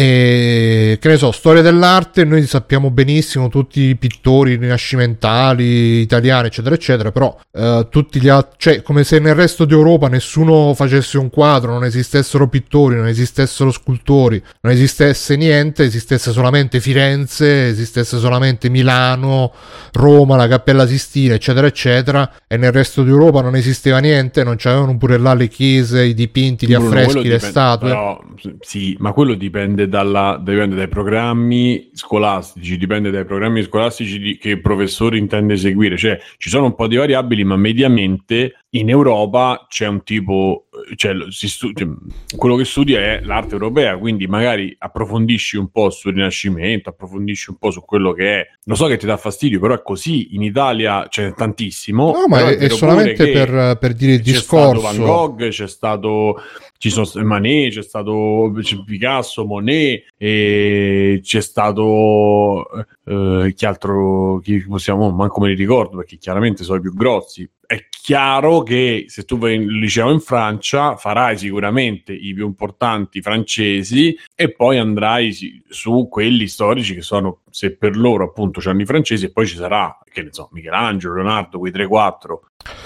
E 0.00 0.96
che 0.98 1.08
ne 1.08 1.18
so, 1.18 1.30
storia 1.30 1.60
dell'arte, 1.60 2.24
noi 2.24 2.46
sappiamo 2.46 2.90
benissimo 2.90 3.50
tutti 3.50 3.80
i 3.80 3.96
pittori 3.96 4.56
rinascimentali 4.56 6.00
italiani, 6.00 6.46
eccetera, 6.46 6.74
eccetera, 6.74 7.12
però 7.12 7.38
eh, 7.52 7.86
tutti 7.90 8.18
gli 8.18 8.28
altri, 8.28 8.54
cioè 8.56 8.82
come 8.82 9.04
se 9.04 9.18
nel 9.18 9.34
resto 9.34 9.66
d'Europa 9.66 10.08
nessuno 10.08 10.72
facesse 10.72 11.18
un 11.18 11.28
quadro, 11.28 11.72
non 11.72 11.84
esistessero 11.84 12.48
pittori, 12.48 12.96
non 12.96 13.08
esistessero 13.08 13.70
scultori, 13.70 14.42
non 14.62 14.72
esistesse 14.72 15.36
niente, 15.36 15.84
esistesse 15.84 16.32
solamente 16.32 16.80
Firenze, 16.80 17.66
esistesse 17.66 18.16
solamente 18.16 18.70
Milano, 18.70 19.52
Roma, 19.92 20.36
la 20.36 20.48
Cappella 20.48 20.86
Sistina, 20.86 21.34
eccetera, 21.34 21.66
eccetera, 21.66 22.32
e 22.46 22.56
nel 22.56 22.72
resto 22.72 23.02
d'Europa 23.02 23.42
non 23.42 23.54
esisteva 23.54 23.98
niente, 23.98 24.44
non 24.44 24.56
c'avevano 24.56 24.96
pure 24.96 25.18
là 25.18 25.34
le 25.34 25.48
chiese, 25.48 26.04
i 26.04 26.14
dipinti, 26.14 26.66
gli 26.66 26.72
affreschi, 26.72 27.16
le 27.16 27.22
dipende- 27.22 27.46
statue. 27.46 27.88
però, 27.90 28.24
sì, 28.60 28.96
ma 28.98 29.12
quello 29.12 29.34
dipende, 29.34 29.88
dalla, 29.90 30.40
dipende 30.42 30.74
dai 30.74 30.88
programmi 30.88 31.90
scolastici, 31.92 32.78
dipende 32.78 33.10
dai 33.10 33.26
programmi 33.26 33.62
scolastici 33.62 34.18
di- 34.18 34.38
che 34.38 34.48
il 34.48 34.62
professore 34.62 35.18
intende 35.18 35.58
seguire. 35.58 35.98
Cioè, 35.98 36.18
ci 36.38 36.48
sono 36.48 36.64
un 36.64 36.74
po' 36.74 36.86
di 36.86 36.96
variabili, 36.96 37.44
ma 37.44 37.56
mediamente 37.56 38.54
in 38.70 38.88
Europa 38.88 39.66
c'è 39.68 39.86
un 39.86 40.02
tipo, 40.02 40.68
cioè, 40.94 41.14
stu- 41.28 41.76
cioè, 41.76 41.88
quello 42.36 42.56
che 42.56 42.64
studia 42.64 43.00
è 43.00 43.20
l'arte 43.22 43.52
europea, 43.54 43.98
quindi 43.98 44.26
magari 44.26 44.74
approfondisci 44.78 45.58
un 45.58 45.68
po' 45.70 45.90
sul 45.90 46.14
Rinascimento, 46.14 46.88
approfondisci 46.88 47.50
un 47.50 47.56
po' 47.56 47.70
su 47.70 47.82
quello 47.82 48.12
che 48.12 48.40
è. 48.40 48.46
Lo 48.64 48.76
so 48.76 48.86
che 48.86 48.96
ti 48.96 49.04
dà 49.04 49.18
fastidio, 49.18 49.60
però 49.60 49.74
è 49.74 49.82
così. 49.82 50.34
In 50.34 50.42
Italia 50.42 51.06
c'è 51.08 51.34
tantissimo. 51.34 52.12
No, 52.12 52.26
ma 52.28 52.48
è, 52.48 52.56
è 52.56 52.68
solamente 52.70 53.30
per, 53.30 53.76
per 53.78 53.92
dire 53.92 54.12
il 54.14 54.22
c'è 54.22 54.34
stato 54.34 54.80
Van 54.80 54.92
discorso. 54.92 55.04
Gogh, 55.04 55.48
c'è 55.48 55.68
stato 55.68 56.40
ci 56.80 56.88
sono 56.88 57.26
Manet, 57.26 57.74
c'è 57.74 57.82
stato 57.82 58.50
Picasso, 58.86 59.44
Monet, 59.44 60.06
e 60.16 61.20
c'è 61.22 61.42
stato 61.42 62.66
eh, 63.04 63.52
chi 63.54 63.66
altro 63.66 64.38
chi 64.38 64.64
possiamo, 64.66 65.10
manco 65.10 65.40
me 65.40 65.48
li 65.48 65.56
ricordo 65.56 65.98
perché 65.98 66.16
chiaramente 66.16 66.64
sono 66.64 66.78
i 66.78 66.80
più 66.80 66.94
grossi. 66.94 67.46
È 67.70 67.86
chiaro 67.88 68.64
che 68.64 69.04
se 69.06 69.22
tu 69.22 69.38
vai 69.38 69.54
in 69.54 69.68
liceo 69.78 70.10
in 70.10 70.18
Francia 70.18 70.96
farai 70.96 71.38
sicuramente 71.38 72.12
i 72.12 72.34
più 72.34 72.44
importanti 72.44 73.22
francesi 73.22 74.18
e 74.34 74.50
poi 74.50 74.78
andrai 74.78 75.62
su 75.68 76.08
quelli 76.10 76.48
storici 76.48 76.94
che 76.94 77.02
sono, 77.02 77.42
se 77.48 77.76
per 77.76 77.96
loro 77.96 78.24
appunto 78.24 78.58
c'hanno 78.60 78.82
i 78.82 78.86
francesi 78.86 79.26
e 79.26 79.30
poi 79.30 79.46
ci 79.46 79.54
sarà, 79.54 79.96
che 80.04 80.20
ne 80.24 80.32
so, 80.32 80.48
Michelangelo, 80.50 81.14
Leonardo, 81.14 81.60
quei 81.60 81.70
3-4 81.70 82.38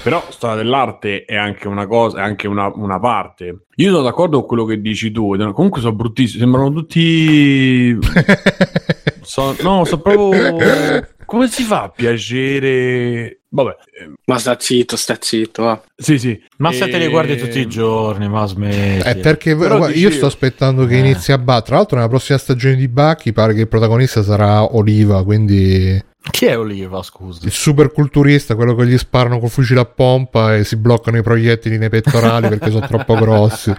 però 0.03 0.23
storia 0.29 0.57
dell'arte 0.57 1.25
è 1.25 1.35
anche 1.35 1.67
una 1.67 1.87
cosa, 1.87 2.19
è 2.19 2.21
anche 2.21 2.47
una, 2.47 2.71
una 2.75 3.01
parte. 3.01 3.65
Io 3.77 3.91
sono 3.91 4.03
d'accordo 4.03 4.41
con 4.41 4.49
quello 4.49 4.65
che 4.67 4.83
dici 4.83 5.11
tu. 5.11 5.35
Comunque 5.53 5.81
sono 5.81 5.95
bruttissimi, 5.95 6.41
sembrano 6.41 6.71
tutti. 6.71 7.97
so- 9.23 9.57
no, 9.63 9.85
so 9.87 9.99
proprio. 9.99 10.57
Come 11.25 11.49
si 11.49 11.63
fa 11.63 11.85
a 11.85 11.89
piacere? 11.89 13.44
Vabbè, 13.55 13.77
eh, 14.01 14.11
Ma 14.25 14.39
sta 14.39 14.57
zitto, 14.59 14.97
sta 14.97 15.17
zitto. 15.21 15.63
va. 15.63 15.81
sì, 15.95 16.19
sì. 16.19 16.43
Ma 16.57 16.73
se 16.73 16.89
te 16.89 16.99
li 16.99 17.07
guardi 17.07 17.37
tutti 17.37 17.61
i 17.61 17.69
giorni, 17.69 18.29
ma 18.29 18.45
smetti. 18.47 19.09
Eh, 19.09 19.15
perché 19.17 19.55
Però 19.55 19.77
guarda, 19.77 19.95
io 19.95 20.09
dicevo- 20.09 20.15
sto 20.17 20.27
aspettando 20.27 20.87
che 20.87 20.97
Eh. 20.97 20.99
inizi 20.99 21.31
a 21.31 21.39
battere. 21.39 21.67
Tra 21.67 21.77
l'altro, 21.77 21.97
nella 21.97 22.09
prossima 22.09 22.37
stagione 22.39 22.75
di 22.75 22.89
Bucky 22.89 23.31
pare 23.31 23.55
che 23.55 23.61
il 23.61 23.69
protagonista 23.69 24.25
sarà 24.25 24.75
Oliva, 24.75 25.23
quindi 25.23 26.03
Chi 26.33 26.47
è 26.47 26.59
Oliva, 26.59 27.01
scusa? 27.03 27.45
il 27.45 27.53
super 27.53 27.93
culturista, 27.93 28.55
quello 28.57 28.75
che 28.75 28.87
gli 28.87 28.97
sparano 28.99 29.39
col 29.39 29.51
fucile 29.51 29.81
a 29.81 29.85
pompa 29.85 30.57
e 30.57 30.65
si 30.65 30.75
bloccano 30.77 31.19
i 31.19 31.23
proiettili 31.23 31.79
nei 31.79 31.91
pettorali 31.91 32.49
perché 32.49 32.71
sono 32.73 32.87
troppo 32.89 33.15
grossi. 33.21 33.73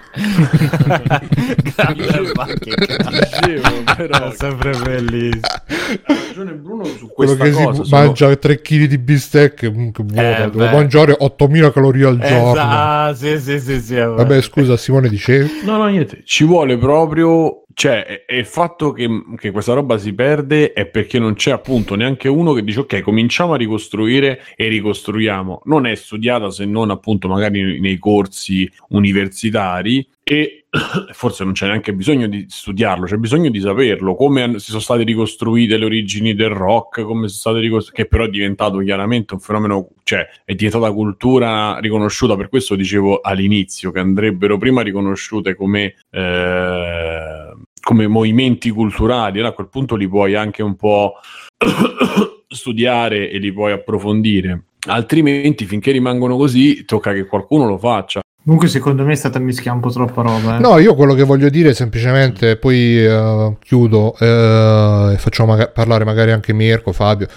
Grande 1.76 2.32
Bucky, 2.34 2.74
Dicevo, 2.76 3.84
però, 3.98 4.32
È 4.32 4.36
sempre 4.36 4.72
bellissimo. 4.78 5.40
ha 5.44 6.14
ragione 6.28 6.54
Bruno 6.54 6.86
su 6.86 7.08
Quello 7.08 7.34
che 7.36 7.52
cosa. 7.52 7.84
si 7.84 7.90
sono- 7.90 8.04
mangia 8.06 8.36
3 8.36 8.62
kg 8.62 8.84
di 8.86 8.98
bistecche, 8.98 9.65
mm, 9.72 9.90
che 9.90 10.04
buono, 10.04 10.28
Eh, 10.28 10.36
devo 10.52 10.58
beh. 10.66 10.72
mangiare 10.72 11.16
8000 11.18 11.72
calorie 11.72 12.06
al 12.06 12.20
giorno. 12.20 12.52
Esatto, 12.52 13.16
sì, 13.16 13.40
sì, 13.40 13.60
sì, 13.60 13.80
sì. 13.82 13.96
è 13.96 14.06
Vabbè, 14.06 14.26
vero. 14.26 14.42
scusa, 14.42 14.78
Simone 14.78 15.10
dicevi? 15.10 15.62
No, 15.66 15.78
no, 15.78 15.88
niente. 15.88 16.22
Ci 16.24 16.44
vuole 16.44 16.78
proprio. 16.78 17.62
Cioè, 17.78 18.06
è- 18.06 18.24
è 18.26 18.36
il 18.36 18.46
fatto 18.46 18.94
che, 18.94 19.06
che 19.38 19.52
questa 19.52 19.74
roba 19.74 19.98
si 19.98 20.14
perde 20.14 20.72
è 20.72 20.86
perché 20.86 21.20
non 21.20 21.34
c'è 21.34 21.52
appunto 21.52 21.96
neanche 21.96 22.30
uno 22.30 22.54
che 22.54 22.64
dice 22.64 22.80
ok, 22.80 23.02
cominciamo 23.02 23.52
a 23.52 23.58
ricostruire 23.58 24.40
e 24.56 24.70
ricostruiamo. 24.70 25.64
Non 25.66 25.86
è 25.86 25.94
studiata 25.96 26.50
se 26.52 26.64
non 26.64 26.90
appunto 26.90 27.28
magari 27.28 27.82
nei 27.82 27.98
corsi 27.98 28.70
universitari 28.90 30.08
e 30.24 30.65
forse 31.12 31.44
non 31.44 31.54
c'è 31.54 31.68
neanche 31.68 31.94
bisogno 31.94 32.28
di 32.28 32.46
studiarlo, 32.48 33.06
c'è 33.06 33.18
bisogno 33.18 33.50
di 33.50 33.60
saperlo, 33.60 34.16
come 34.16 34.60
si 34.60 34.70
sono 34.70 34.80
state 34.80 35.04
ricostruite 35.04 35.78
le 35.78 35.86
origini 35.86 36.34
del 36.34 36.50
rock, 36.50 37.02
come 37.04 37.28
sono 37.28 37.40
state 37.40 37.60
ricostruite, 37.60 38.04
che 38.04 38.08
però 38.08 38.26
è 38.26 38.30
diventato 38.30 38.80
chiaramente 38.80 39.34
un 39.34 39.40
fenomeno, 39.40 39.90
cioè 40.04 40.28
è 40.44 40.54
diventata 40.54 40.92
cultura 40.92 41.78
riconosciuta, 41.80 42.36
per 42.36 42.50
questo 42.50 42.76
dicevo 42.76 43.22
all'inizio 43.22 43.92
che 43.92 44.00
andrebbero 44.00 44.58
prima 44.58 44.82
riconosciute 44.82 45.56
come, 45.56 45.96
eh, 46.10 47.54
come 47.82 48.08
movimenti 48.08 48.70
culturali, 48.70 49.42
a 49.42 49.52
quel 49.52 49.70
punto 49.70 49.96
li 49.96 50.08
puoi 50.08 50.36
anche 50.36 50.64
un 50.64 50.76
po' 50.76 51.14
studiare 52.48 53.30
e 53.30 53.38
li 53.38 53.54
puoi 53.54 53.72
approfondire. 53.72 54.66
Altrimenti, 54.88 55.66
finché 55.66 55.92
rimangono 55.92 56.38
così, 56.38 56.86
tocca 56.86 57.12
che 57.12 57.26
qualcuno 57.26 57.68
lo 57.68 57.78
faccia. 57.78 58.22
Comunque, 58.46 58.68
secondo 58.70 59.04
me 59.04 59.14
è 59.14 59.16
stata 59.16 59.40
mischiare 59.40 59.76
un 59.76 59.82
po' 59.82 59.90
troppa 59.90 60.22
roba. 60.22 60.58
eh. 60.58 60.60
No, 60.60 60.78
io 60.78 60.94
quello 60.94 61.16
che 61.16 61.24
voglio 61.24 61.50
dire 61.50 61.74
semplicemente, 61.74 62.58
poi 62.58 63.04
eh, 63.04 63.58
chiudo 63.60 64.16
eh, 64.20 65.14
e 65.14 65.18
facciamo 65.18 65.50
maga- 65.54 65.70
parlare 65.70 66.06
magari 66.06 66.32
anche 66.32 66.54
Mirko, 66.54 66.92
Fabio 66.92 67.28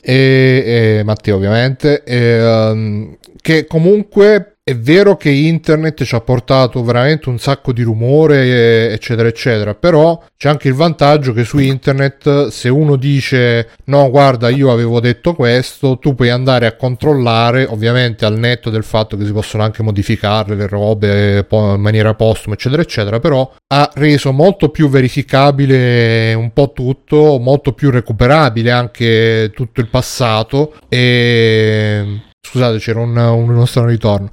e, 0.00 0.98
e 0.98 1.02
Matteo 1.04 1.34
ovviamente, 1.36 2.04
e, 2.04 2.16
ehm, 2.16 3.16
che 3.40 3.66
comunque 3.66 4.53
è 4.66 4.74
vero 4.74 5.18
che 5.18 5.28
internet 5.28 6.04
ci 6.04 6.14
ha 6.14 6.22
portato 6.22 6.82
veramente 6.82 7.28
un 7.28 7.38
sacco 7.38 7.70
di 7.70 7.82
rumore, 7.82 8.94
eccetera, 8.94 9.28
eccetera, 9.28 9.74
però 9.74 10.18
c'è 10.38 10.48
anche 10.48 10.68
il 10.68 10.74
vantaggio 10.74 11.34
che 11.34 11.44
su 11.44 11.58
internet 11.58 12.46
se 12.46 12.70
uno 12.70 12.96
dice 12.96 13.72
no, 13.84 14.08
guarda, 14.08 14.48
io 14.48 14.72
avevo 14.72 15.00
detto 15.00 15.34
questo, 15.34 15.98
tu 15.98 16.14
puoi 16.14 16.30
andare 16.30 16.64
a 16.64 16.76
controllare, 16.76 17.66
ovviamente 17.66 18.24
al 18.24 18.38
netto 18.38 18.70
del 18.70 18.84
fatto 18.84 19.18
che 19.18 19.26
si 19.26 19.32
possono 19.32 19.62
anche 19.62 19.82
modificare 19.82 20.54
le 20.54 20.66
robe 20.66 21.46
in 21.46 21.80
maniera 21.80 22.14
postuma, 22.14 22.54
eccetera, 22.54 22.80
eccetera, 22.80 23.20
però 23.20 23.54
ha 23.66 23.90
reso 23.92 24.32
molto 24.32 24.70
più 24.70 24.88
verificabile 24.88 26.32
un 26.32 26.54
po' 26.54 26.72
tutto, 26.72 27.38
molto 27.38 27.74
più 27.74 27.90
recuperabile 27.90 28.70
anche 28.70 29.50
tutto 29.54 29.82
il 29.82 29.88
passato 29.88 30.74
e 30.88 32.32
scusate 32.44 32.78
c'era 32.78 33.00
un, 33.00 33.16
un- 33.16 33.48
uno 33.48 33.64
strano 33.64 33.88
ritorno 33.88 34.30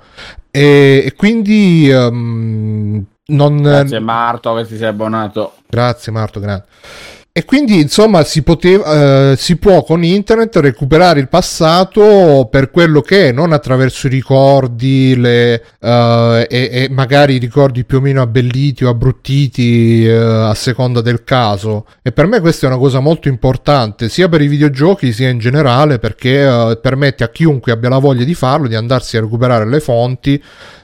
e, 0.52 1.04
e 1.06 1.14
quindi 1.16 1.90
ehm, 1.90 3.06
non 3.28 3.62
Grazie 3.62 4.00
Marto 4.00 4.54
che 4.56 4.66
ti 4.66 4.76
sei 4.78 4.88
abbonato. 4.90 5.54
Grazie 5.70 6.12
Marto, 6.12 6.40
grazie. 6.42 6.66
E 7.34 7.46
quindi 7.46 7.80
insomma 7.80 8.26
si, 8.26 8.42
poteva, 8.42 9.32
eh, 9.32 9.36
si 9.38 9.56
può 9.56 9.84
con 9.84 10.04
internet 10.04 10.58
recuperare 10.58 11.22
il 11.22 11.30
passato 11.30 12.50
per 12.52 12.70
quello 12.72 13.00
che 13.00 13.30
è, 13.30 13.32
non 13.32 13.54
attraverso 13.54 14.08
i 14.08 14.10
ricordi 14.10 15.16
le, 15.16 15.64
eh, 15.80 16.48
e, 16.50 16.70
e 16.74 16.88
magari 16.92 17.38
ricordi 17.38 17.86
più 17.86 18.00
o 18.00 18.02
meno 18.02 18.22
abbelliti 18.22 18.84
o 18.84 18.90
abbruttiti 18.90 20.06
eh, 20.06 20.12
a 20.14 20.54
seconda 20.56 21.00
del 21.00 21.24
caso. 21.24 21.86
E 22.02 22.12
per 22.12 22.28
me 22.28 22.42
questa 22.42 22.66
è 22.66 22.70
una 22.70 22.80
cosa 22.80 23.00
molto 23.00 23.30
importante, 23.30 24.10
sia 24.10 24.28
per 24.28 24.42
i 24.42 24.48
videogiochi 24.48 25.14
sia 25.14 25.30
in 25.30 25.40
generale, 25.40 26.00
perché 26.00 26.42
eh, 26.42 26.80
permette 26.82 27.24
a 27.24 27.30
chiunque 27.30 27.72
abbia 27.72 27.88
la 27.88 28.00
voglia 28.00 28.26
di 28.26 28.34
farlo 28.34 28.68
di 28.68 28.76
andarsi 28.76 29.16
a 29.16 29.22
recuperare 29.22 29.66
le 29.66 29.80
fonti 29.80 30.44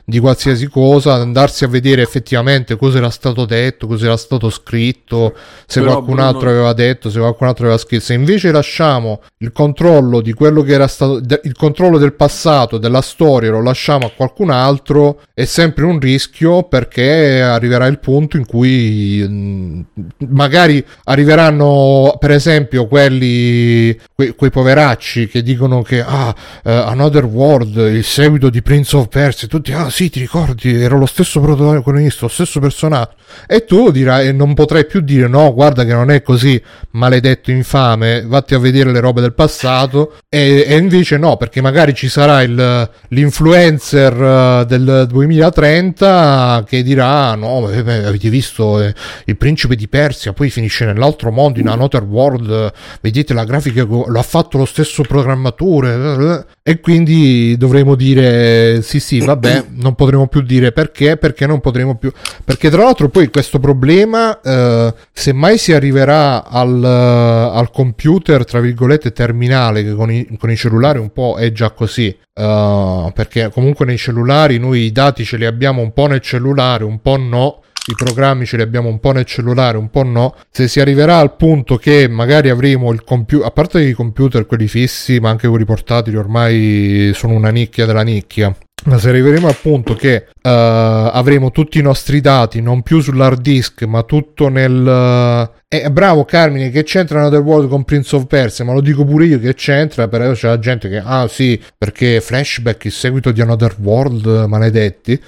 di 0.10 0.20
qualsiasi 0.20 0.70
cosa, 0.70 1.16
andarsi 1.16 1.66
a 1.66 1.68
vedere 1.68 2.02
effettivamente 2.02 2.78
cosa 2.78 3.00
era 3.00 3.10
stato 3.10 3.44
detto, 3.44 3.88
cosa 3.88 4.06
era 4.06 4.16
stato 4.16 4.50
scritto, 4.50 5.36
se 5.66 5.82
Però, 5.82 5.96
qualcun 5.96 6.16
Bruno- 6.16 6.30
altro 6.30 6.50
aveva 6.50 6.72
detto, 6.72 7.10
se 7.10 7.20
qualcun 7.20 7.48
altro 7.48 7.66
aveva 7.66 7.78
scritto. 7.78 8.06
Se 8.06 8.14
invece 8.14 8.54
lasciamo 8.54 9.22
il 9.40 9.52
controllo 9.52 10.22
di 10.22 10.32
quello 10.32 10.62
che 10.62 10.72
era 10.72 10.88
stato, 10.88 11.20
de- 11.20 11.42
il 11.44 11.54
controllo 11.58 11.98
del 11.98 12.14
passato, 12.14 12.78
della 12.78 13.02
storia, 13.02 13.52
lo 13.52 13.62
lasciamo 13.62 14.06
a 14.06 14.12
qualcun 14.16 14.50
altro, 14.50 15.20
è 15.34 15.44
sempre 15.44 15.84
un 15.84 16.00
rischio 16.00 16.64
perché 16.64 17.42
arriverà 17.42 17.86
il 17.88 18.00
punto 18.00 18.38
in 18.38 18.46
cui 18.46 19.22
mh, 19.28 19.86
magari 20.30 20.82
arriveranno, 21.04 22.16
per 22.18 22.32
esempio, 22.32 22.88
quelli, 22.88 23.94
que- 24.16 24.36
quei 24.36 24.52
poveracci 24.52 25.28
che 25.28 25.44
dicono 25.44 25.82
che 25.82 26.00
ah, 26.02 26.34
eh, 26.64 26.72
Another 26.72 27.26
World, 27.26 27.76
il 27.76 28.06
seguito 28.06 28.50
di 28.50 28.62
Prince 28.62 28.96
of 28.96 29.10
Persia, 29.10 29.50
tutti 29.50 29.74
ah 29.74 29.96
sì, 29.98 30.12
ti 30.12 30.20
ricordi, 30.20 30.80
ero 30.80 31.00
lo 31.00 31.08
stesso 31.08 31.40
protagonista, 31.40 32.20
lo 32.22 32.28
stesso 32.28 32.60
personaggio. 32.60 33.16
E 33.48 33.66
tu 33.66 33.92
dirai, 33.92 34.28
e 34.28 34.32
non 34.32 34.54
potrai 34.54 34.86
più 34.86 35.02
dire 35.02 35.28
no, 35.28 35.54
guarda 35.54 35.86
che 35.86 35.94
non 35.94 36.12
è 36.12 36.22
così, 36.22 36.62
maledetto 36.92 37.52
infame, 37.52 38.24
vatti 38.26 38.54
a 38.54 38.60
vedere 38.60 38.92
le 38.92 39.00
robe 39.00 39.22
del 39.22 39.34
passato. 39.34 40.18
E, 40.30 40.66
e 40.68 40.78
invece 40.78 41.18
no, 41.18 41.38
perché 41.38 41.62
magari 41.62 41.94
ci 41.94 42.10
sarà 42.10 42.42
il, 42.42 42.90
l'influencer 43.10 44.14
eh, 44.14 44.66
del 44.68 45.06
2030 45.10 46.66
che 46.68 46.84
dirà 46.84 47.36
no, 47.36 47.70
eh, 47.70 47.80
avete 47.80 48.30
visto 48.30 48.82
eh, 48.82 48.94
il 49.26 49.38
principe 49.38 49.76
di 49.76 49.88
Persia, 49.88 50.34
poi 50.34 50.50
finisce 50.50 50.86
nell'altro 50.86 51.32
mondo 51.32 51.60
in 51.60 51.68
Another 51.68 52.04
World, 52.04 52.50
eh, 52.50 52.74
vedete 53.02 53.34
la 53.34 53.44
grafica, 53.44 53.84
lo 53.84 54.20
ha 54.20 54.24
fatto 54.24 54.58
lo 54.58 54.66
stesso 54.66 55.04
programmatore. 55.04 56.46
E 56.64 56.82
quindi 56.82 57.56
dovremo 57.58 57.96
dire 57.96 58.82
sì 58.82 59.00
sì, 59.00 59.20
vabbè, 59.20 59.66
non 59.76 59.96
potremo 59.96 60.28
più 60.28 60.42
dire 60.42 60.72
perché, 60.72 61.18
perché 61.18 61.46
non 61.46 61.60
potremo 61.60 61.96
più... 61.96 62.12
Perché 62.44 62.70
tra 62.70 62.84
l'altro 62.84 63.10
poi 63.18 63.30
questo 63.30 63.58
problema, 63.58 64.40
eh, 64.42 64.94
se 65.12 65.34
mai 65.34 65.58
si 65.58 65.74
arriverà 65.74 66.46
al, 66.46 66.84
eh, 66.84 67.58
al 67.58 67.72
computer, 67.72 68.46
tra 68.46 68.60
virgolette, 68.60 69.12
terminale, 69.12 69.84
che 69.84 69.96
con 69.96 70.12
i, 70.12 70.38
con 70.38 70.52
i 70.52 70.56
cellulari 70.56 71.00
un 71.00 71.12
po' 71.12 71.36
è 71.36 71.52
già 71.52 71.72
così, 71.72 72.16
eh, 72.36 73.12
perché 73.16 73.50
comunque 73.50 73.88
nei 73.88 73.98
cellulari 73.98 74.60
noi 74.60 74.82
i 74.82 74.92
dati 74.92 75.26
ce 75.26 75.38
li 75.38 75.48
abbiamo 75.48 75.82
un 75.82 75.94
po' 75.94 76.06
nel 76.06 76.22
cellulare, 76.22 76.84
un 76.84 77.02
po' 77.02 77.18
no, 77.18 77.64
i 77.88 77.96
programmi 77.96 78.46
ce 78.46 78.58
li 78.58 78.64
abbiamo 78.64 78.90
un 78.90 79.00
po' 79.00 79.12
nel 79.12 79.26
cellulare, 79.26 79.78
un 79.78 79.90
po' 79.90 80.04
no. 80.04 80.36
Se 80.52 80.68
si 80.68 80.80
arriverà 80.80 81.20
al 81.20 81.36
punto 81.36 81.78
che 81.78 82.08
magari 82.08 82.50
avremo 82.50 82.92
il 82.92 83.04
computer, 83.04 83.48
a 83.48 83.52
parte 83.52 83.82
i 83.82 83.94
computer, 83.94 84.46
quelli 84.46 84.68
fissi, 84.68 85.20
ma 85.20 85.30
anche 85.30 85.48
quelli 85.48 85.66
portatili, 85.66 86.18
ormai 86.18 87.12
sono 87.14 87.34
una 87.34 87.50
nicchia 87.50 87.86
della 87.86 88.04
nicchia. 88.04 88.56
Ma 88.86 89.00
se 89.00 89.10
arriveremo 89.10 89.48
al 89.48 89.58
punto 89.60 89.96
che 89.96 90.16
eh, 90.16 90.26
avremo 90.42 91.52
tutti 91.52 91.80
i 91.80 91.82
nostri 91.82 92.22
dati 92.22 92.62
non 92.62 92.84
più 92.84 93.00
sull'hard 93.02 93.42
disk, 93.42 93.84
ma 93.84 94.04
tutto 94.04 94.50
nel. 94.50 95.50
Eh, 95.68 95.90
bravo 95.90 96.26
Carmine, 96.26 96.70
che 96.70 96.84
c'entra 96.84 97.20
Another 97.20 97.42
World 97.42 97.70
con 97.70 97.84
Prince 97.84 98.16
of 98.16 98.28
Persia? 98.28 98.64
Ma 98.64 98.74
lo 98.74 98.82
dico 98.82 99.04
pure 99.04 99.26
io 99.26 99.40
che 99.40 99.56
c'entra, 99.56 100.08
però 100.08 100.32
c'è 100.32 100.48
la 100.48 100.60
gente 100.60 100.90
che, 100.90 101.02
ah 101.04 101.28
sì, 101.28 101.62
perché 101.78 102.22
flashback, 102.22 102.86
il 102.86 102.92
seguito 102.92 103.32
di 103.32 103.42
Another 103.42 103.76
World, 103.82 104.46
maledetti. 104.46 105.20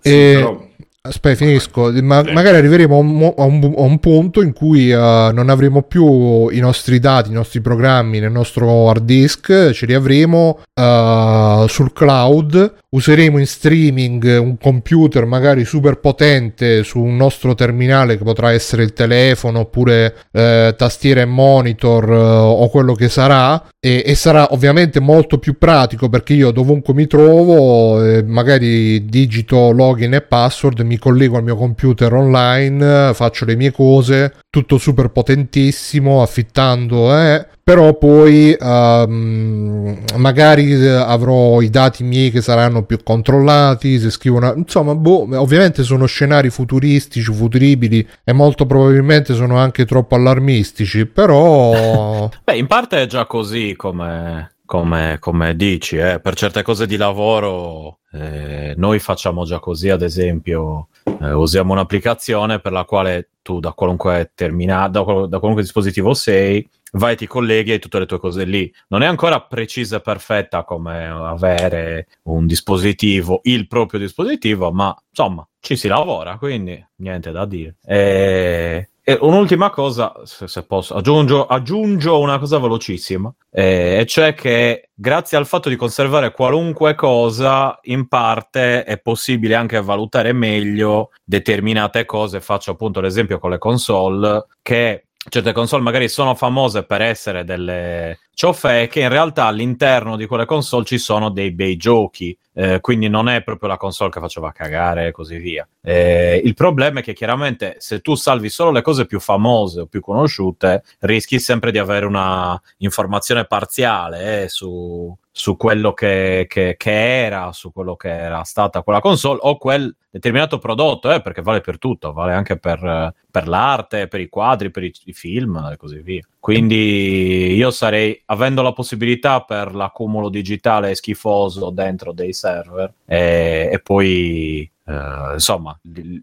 e... 0.00 0.32
però- 0.34 0.63
Aspetta, 1.06 1.44
finisco. 1.44 1.92
Ma- 2.00 2.22
magari 2.32 2.56
arriveremo 2.56 2.94
a 2.96 2.98
un, 2.98 3.34
a 3.36 3.42
un- 3.44 3.74
a 3.76 3.82
un 3.82 3.98
punto 3.98 4.40
in 4.40 4.54
cui 4.54 4.90
eh, 4.90 4.96
non 4.96 5.50
avremo 5.50 5.82
più 5.82 6.48
i 6.48 6.58
nostri 6.60 6.98
dati, 6.98 7.28
i 7.28 7.34
nostri 7.34 7.60
programmi 7.60 8.20
nel 8.20 8.32
nostro 8.32 8.88
hard 8.88 9.04
disk, 9.04 9.70
ce 9.72 9.84
li 9.84 9.92
avremo 9.92 10.60
eh, 10.72 11.64
sul 11.68 11.92
cloud. 11.92 12.72
Useremo 12.94 13.38
in 13.38 13.46
streaming 13.46 14.38
un 14.40 14.56
computer 14.56 15.24
magari 15.26 15.64
super 15.64 15.98
potente 15.98 16.84
su 16.84 17.00
un 17.02 17.16
nostro 17.16 17.54
terminale 17.56 18.16
che 18.16 18.22
potrà 18.22 18.52
essere 18.52 18.84
il 18.84 18.92
telefono 18.92 19.58
oppure 19.58 20.14
eh, 20.30 20.74
tastiera 20.78 21.20
e 21.20 21.24
monitor 21.24 22.08
o 22.08 22.68
quello 22.70 22.94
che 22.94 23.08
sarà 23.08 23.60
e, 23.84 24.02
e 24.06 24.14
sarà 24.14 24.50
ovviamente 24.52 24.98
molto 24.98 25.36
più 25.36 25.58
pratico 25.58 26.08
perché 26.08 26.32
io 26.32 26.52
dovunque 26.52 26.94
mi 26.94 27.06
trovo 27.06 28.02
eh, 28.02 28.22
magari 28.22 29.04
digito 29.04 29.72
login 29.72 30.14
e 30.14 30.22
password 30.22 30.80
mi 30.80 30.96
collego 30.96 31.36
al 31.36 31.42
mio 31.42 31.54
computer 31.54 32.10
online 32.14 33.10
faccio 33.12 33.44
le 33.44 33.56
mie 33.56 33.72
cose 33.72 34.36
tutto 34.48 34.78
super 34.78 35.10
potentissimo 35.10 36.22
affittando 36.22 37.14
eh, 37.14 37.46
però 37.64 37.94
poi 37.94 38.54
ehm, 38.58 40.04
magari 40.16 40.70
eh, 40.70 40.88
avrò 40.90 41.62
i 41.62 41.70
dati 41.70 42.04
miei 42.04 42.30
che 42.30 42.42
saranno 42.42 42.84
più 42.84 43.02
controllati 43.02 43.98
se 43.98 44.10
scrivo 44.10 44.36
una 44.36 44.52
insomma 44.54 44.94
boh, 44.94 45.26
ovviamente 45.40 45.82
sono 45.82 46.04
scenari 46.04 46.50
futuristici 46.50 47.32
futuribili 47.32 48.06
e 48.22 48.32
molto 48.34 48.66
probabilmente 48.66 49.32
sono 49.32 49.56
anche 49.56 49.86
troppo 49.86 50.14
allarmistici 50.14 51.06
però 51.06 52.28
Beh, 52.44 52.56
in 52.56 52.66
parte 52.66 53.00
è 53.02 53.06
già 53.06 53.24
così 53.24 53.74
come, 53.76 54.56
come- 54.66 55.16
come 55.18 55.56
dici, 55.56 55.96
eh. 55.96 56.20
per 56.20 56.34
certe 56.34 56.62
cose 56.62 56.86
di 56.86 56.96
lavoro 56.96 58.00
eh, 58.12 58.74
noi 58.76 58.98
facciamo 58.98 59.44
già 59.44 59.58
così, 59.58 59.90
ad 59.90 60.02
esempio, 60.02 60.88
eh, 61.20 61.32
usiamo 61.32 61.72
un'applicazione 61.72 62.60
per 62.60 62.72
la 62.72 62.84
quale 62.84 63.30
tu 63.42 63.58
da 63.60 63.72
qualunque 63.72 64.30
terminale, 64.34 64.90
da, 64.90 65.00
da 65.00 65.38
qualunque 65.38 65.62
dispositivo 65.62 66.14
sei, 66.14 66.68
vai 66.94 67.16
ti 67.16 67.26
colleghi 67.26 67.72
e 67.72 67.78
tutte 67.78 67.98
le 67.98 68.06
tue 68.06 68.18
cose 68.18 68.44
lì. 68.44 68.72
Non 68.88 69.02
è 69.02 69.06
ancora 69.06 69.40
precisa 69.40 69.96
e 69.96 70.00
perfetta 70.00 70.64
come 70.64 71.06
avere 71.06 72.08
un 72.24 72.46
dispositivo, 72.46 73.40
il 73.44 73.66
proprio 73.66 74.00
dispositivo, 74.00 74.72
ma 74.72 74.94
insomma 75.08 75.46
ci 75.60 75.76
si 75.76 75.88
lavora, 75.88 76.36
quindi 76.36 76.84
niente 76.96 77.30
da 77.30 77.46
dire. 77.46 77.76
E, 77.84 78.90
e 79.02 79.18
un'ultima 79.20 79.70
cosa, 79.70 80.12
se, 80.24 80.46
se 80.46 80.64
posso, 80.64 80.94
aggiungo, 80.94 81.46
aggiungo 81.46 82.20
una 82.20 82.38
cosa 82.38 82.58
velocissima, 82.58 83.34
eh, 83.50 83.98
e 84.00 84.06
cioè 84.06 84.34
che 84.34 84.90
grazie 84.94 85.36
al 85.36 85.46
fatto 85.46 85.68
di 85.68 85.76
conservare 85.76 86.32
qualunque 86.32 86.94
cosa, 86.94 87.78
in 87.82 88.08
parte 88.08 88.84
è 88.84 88.98
possibile 88.98 89.54
anche 89.54 89.80
valutare 89.80 90.32
meglio 90.32 91.10
determinate 91.24 92.04
cose. 92.04 92.40
Faccio 92.40 92.72
appunto 92.72 93.00
l'esempio 93.00 93.38
con 93.38 93.50
le 93.50 93.58
console, 93.58 94.46
che 94.62 95.03
certe 95.28 95.52
console 95.52 95.82
magari 95.82 96.08
sono 96.08 96.34
famose 96.34 96.84
per 96.84 97.00
essere 97.00 97.44
delle 97.44 98.18
cioffe 98.34 98.88
che 98.88 99.00
in 99.00 99.08
realtà 99.08 99.44
all'interno 99.44 100.16
di 100.16 100.26
quelle 100.26 100.44
console 100.44 100.84
ci 100.84 100.98
sono 100.98 101.30
dei 101.30 101.52
bei 101.52 101.76
giochi. 101.76 102.36
Eh, 102.56 102.78
quindi 102.80 103.08
non 103.08 103.28
è 103.28 103.42
proprio 103.42 103.68
la 103.68 103.76
console 103.76 104.10
che 104.10 104.20
faceva 104.20 104.52
cagare 104.52 105.08
e 105.08 105.10
così 105.10 105.38
via. 105.38 105.66
Eh, 105.82 106.40
il 106.44 106.54
problema 106.54 107.00
è 107.00 107.02
che 107.02 107.12
chiaramente 107.12 107.76
se 107.78 108.00
tu 108.00 108.14
salvi 108.14 108.48
solo 108.48 108.70
le 108.70 108.82
cose 108.82 109.06
più 109.06 109.18
famose 109.18 109.80
o 109.80 109.86
più 109.86 110.00
conosciute 110.00 110.84
rischi 111.00 111.40
sempre 111.40 111.72
di 111.72 111.78
avere 111.78 112.06
una 112.06 112.60
informazione 112.78 113.44
parziale 113.44 114.44
eh, 114.44 114.48
su, 114.48 115.16
su 115.36 115.56
quello 115.56 115.92
che, 115.94 116.46
che- 116.48 116.76
che 116.78 117.24
era, 117.24 117.50
su 117.52 117.72
quello 117.72 117.96
che 117.96 118.08
era 118.08 118.44
stata 118.44 118.82
quella 118.82 119.00
console 119.00 119.40
o 119.42 119.58
quel 119.58 119.92
determinato 120.08 120.58
prodotto, 120.58 121.10
eh, 121.10 121.20
perché 121.20 121.42
vale 121.42 121.60
per 121.60 121.76
tutto, 121.78 122.12
vale 122.12 122.34
anche 122.34 122.56
per, 122.56 122.82
eh, 122.84 123.12
per 123.28 123.48
l'arte, 123.48 124.06
per 124.06 124.20
i 124.20 124.28
quadri, 124.28 124.70
per 124.70 124.84
i, 124.84 124.92
i 125.06 125.12
film 125.12 125.70
e 125.72 125.76
così 125.76 125.98
via. 126.02 126.24
Quindi 126.38 127.52
io 127.54 127.72
sarei, 127.72 128.22
avendo 128.26 128.62
la 128.62 128.72
possibilità 128.72 129.40
per 129.40 129.74
l'accumulo 129.74 130.28
digitale 130.28 130.94
schifoso 130.94 131.70
dentro 131.70 132.12
dei 132.12 132.32
server 132.32 132.92
e, 133.04 133.70
e 133.72 133.80
poi 133.82 134.70
eh, 134.86 135.32
insomma 135.32 135.78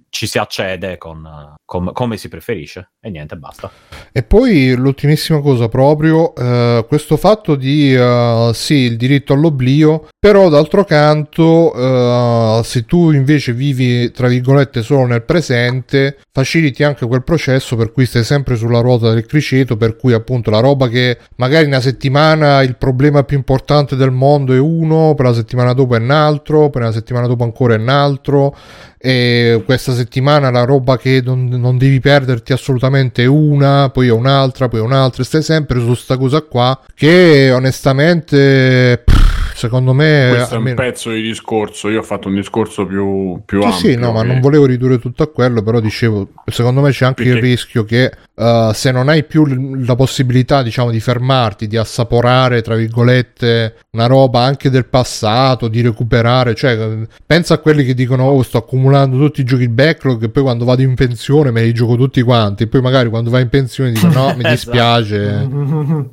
ci 0.09 0.27
si 0.27 0.37
accede 0.37 0.97
con, 0.97 1.55
com- 1.65 1.91
come 1.91 2.17
si 2.17 2.29
preferisce 2.29 2.91
e 2.99 3.09
niente, 3.09 3.35
basta. 3.35 3.71
E 4.11 4.23
poi 4.23 4.75
l'ultimissima 4.75 5.41
cosa 5.41 5.67
proprio, 5.67 6.35
eh, 6.35 6.85
questo 6.87 7.17
fatto 7.17 7.55
di, 7.55 7.93
eh, 7.93 8.51
sì, 8.53 8.75
il 8.75 8.97
diritto 8.97 9.33
all'oblio, 9.33 10.07
Però 10.23 10.49
d'altro 10.49 10.83
canto, 10.83 11.73
eh, 11.73 12.61
se 12.63 12.85
tu 12.85 13.09
invece 13.09 13.53
vivi 13.53 14.11
tra 14.11 14.27
virgolette 14.27 14.83
solo 14.83 15.07
nel 15.07 15.23
presente, 15.23 16.19
faciliti 16.31 16.83
anche 16.83 17.07
quel 17.07 17.23
processo 17.23 17.75
per 17.75 17.91
cui 17.91 18.05
stai 18.05 18.23
sempre 18.23 18.55
sulla 18.55 18.81
ruota 18.81 19.11
del 19.11 19.25
criceto, 19.25 19.77
per 19.77 19.95
cui 19.95 20.13
appunto 20.13 20.51
la 20.51 20.59
roba 20.59 20.89
che 20.89 21.17
magari 21.37 21.65
una 21.65 21.81
settimana 21.81 22.61
il 22.61 22.75
problema 22.75 23.23
più 23.23 23.35
importante 23.35 23.95
del 23.95 24.11
mondo 24.11 24.53
è 24.53 24.59
uno, 24.59 25.15
per 25.15 25.25
la 25.25 25.33
settimana 25.33 25.73
dopo 25.73 25.95
è 25.95 25.99
un 25.99 26.11
altro, 26.11 26.69
per 26.69 26.83
la 26.83 26.91
settimana 26.91 27.25
dopo 27.25 27.43
ancora 27.43 27.73
è 27.73 27.79
un 27.79 27.89
altro, 27.89 28.55
e 28.99 29.63
questa 29.65 29.95
settimana 29.95 30.51
la 30.51 30.65
roba 30.65 30.99
che 30.99 31.23
non, 31.25 31.45
non 31.47 31.79
devi 31.79 31.99
perderti 31.99 32.53
assolutamente 32.53 33.23
è 33.23 33.25
una, 33.25 33.89
poi 33.89 34.09
è 34.09 34.11
un'altra, 34.11 34.67
poi 34.67 34.81
è 34.81 34.83
un'altra, 34.83 35.23
e 35.23 35.25
stai 35.25 35.41
sempre 35.41 35.79
su 35.79 35.95
sta 35.95 36.15
cosa 36.15 36.43
qua 36.43 36.79
che 36.93 37.49
onestamente... 37.51 39.01
pff, 39.03 39.30
Secondo 39.53 39.93
me 39.93 40.27
Questo 40.29 40.55
è 40.55 40.57
un 40.57 40.67
almeno- 40.67 40.75
pezzo 40.81 41.11
di 41.11 41.21
discorso. 41.21 41.89
Io 41.89 41.99
ho 41.99 42.03
fatto 42.03 42.27
un 42.27 42.35
discorso 42.35 42.85
più, 42.85 43.41
più 43.45 43.61
Sì, 43.61 43.67
ampio. 43.67 43.89
sì, 43.91 43.95
no, 43.95 44.11
ma 44.11 44.21
che- 44.21 44.27
non 44.27 44.39
volevo 44.39 44.65
ridurre 44.65 44.99
tutto 44.99 45.23
a 45.23 45.27
quello, 45.27 45.61
però 45.61 45.79
dicevo, 45.79 46.29
secondo 46.45 46.81
me 46.81 46.91
c'è 46.91 47.05
anche 47.05 47.23
il 47.23 47.29
Perché- 47.33 47.45
rischio 47.45 47.83
che 47.83 48.11
uh, 48.41 48.73
se 48.73 48.91
non 48.91 49.07
hai 49.07 49.23
più 49.23 49.45
la 49.85 49.95
possibilità, 49.95 50.63
diciamo, 50.63 50.89
di 50.89 50.99
fermarti, 50.99 51.67
di 51.67 51.77
assaporare, 51.77 52.61
tra 52.61 52.75
virgolette, 52.75 53.75
una 53.91 54.07
roba 54.07 54.41
anche 54.41 54.69
del 54.69 54.85
passato, 54.85 55.67
di 55.67 55.81
recuperare, 55.81 56.55
cioè, 56.55 56.79
eh, 56.79 57.07
pensa 57.25 57.55
a 57.55 57.57
quelli 57.59 57.83
che 57.83 57.93
dicono, 57.93 58.25
oh, 58.25 58.41
sto 58.41 58.57
accumulando 58.57 59.17
tutti 59.17 59.41
i 59.41 59.43
giochi 59.43 59.67
backlog 59.69 60.23
e 60.23 60.29
poi 60.29 60.43
quando 60.43 60.65
vado 60.65 60.81
in 60.81 60.95
pensione 60.95 61.51
me 61.51 61.63
li 61.63 61.73
gioco 61.73 61.95
tutti 61.95 62.21
quanti, 62.21 62.63
e 62.63 62.67
poi 62.67 62.81
magari 62.81 63.09
quando 63.09 63.29
vai 63.29 63.43
in 63.43 63.49
pensione 63.49 63.91
dico, 63.91 64.07
no, 64.07 64.33
mi 64.35 64.43
dispiace, 64.49 65.47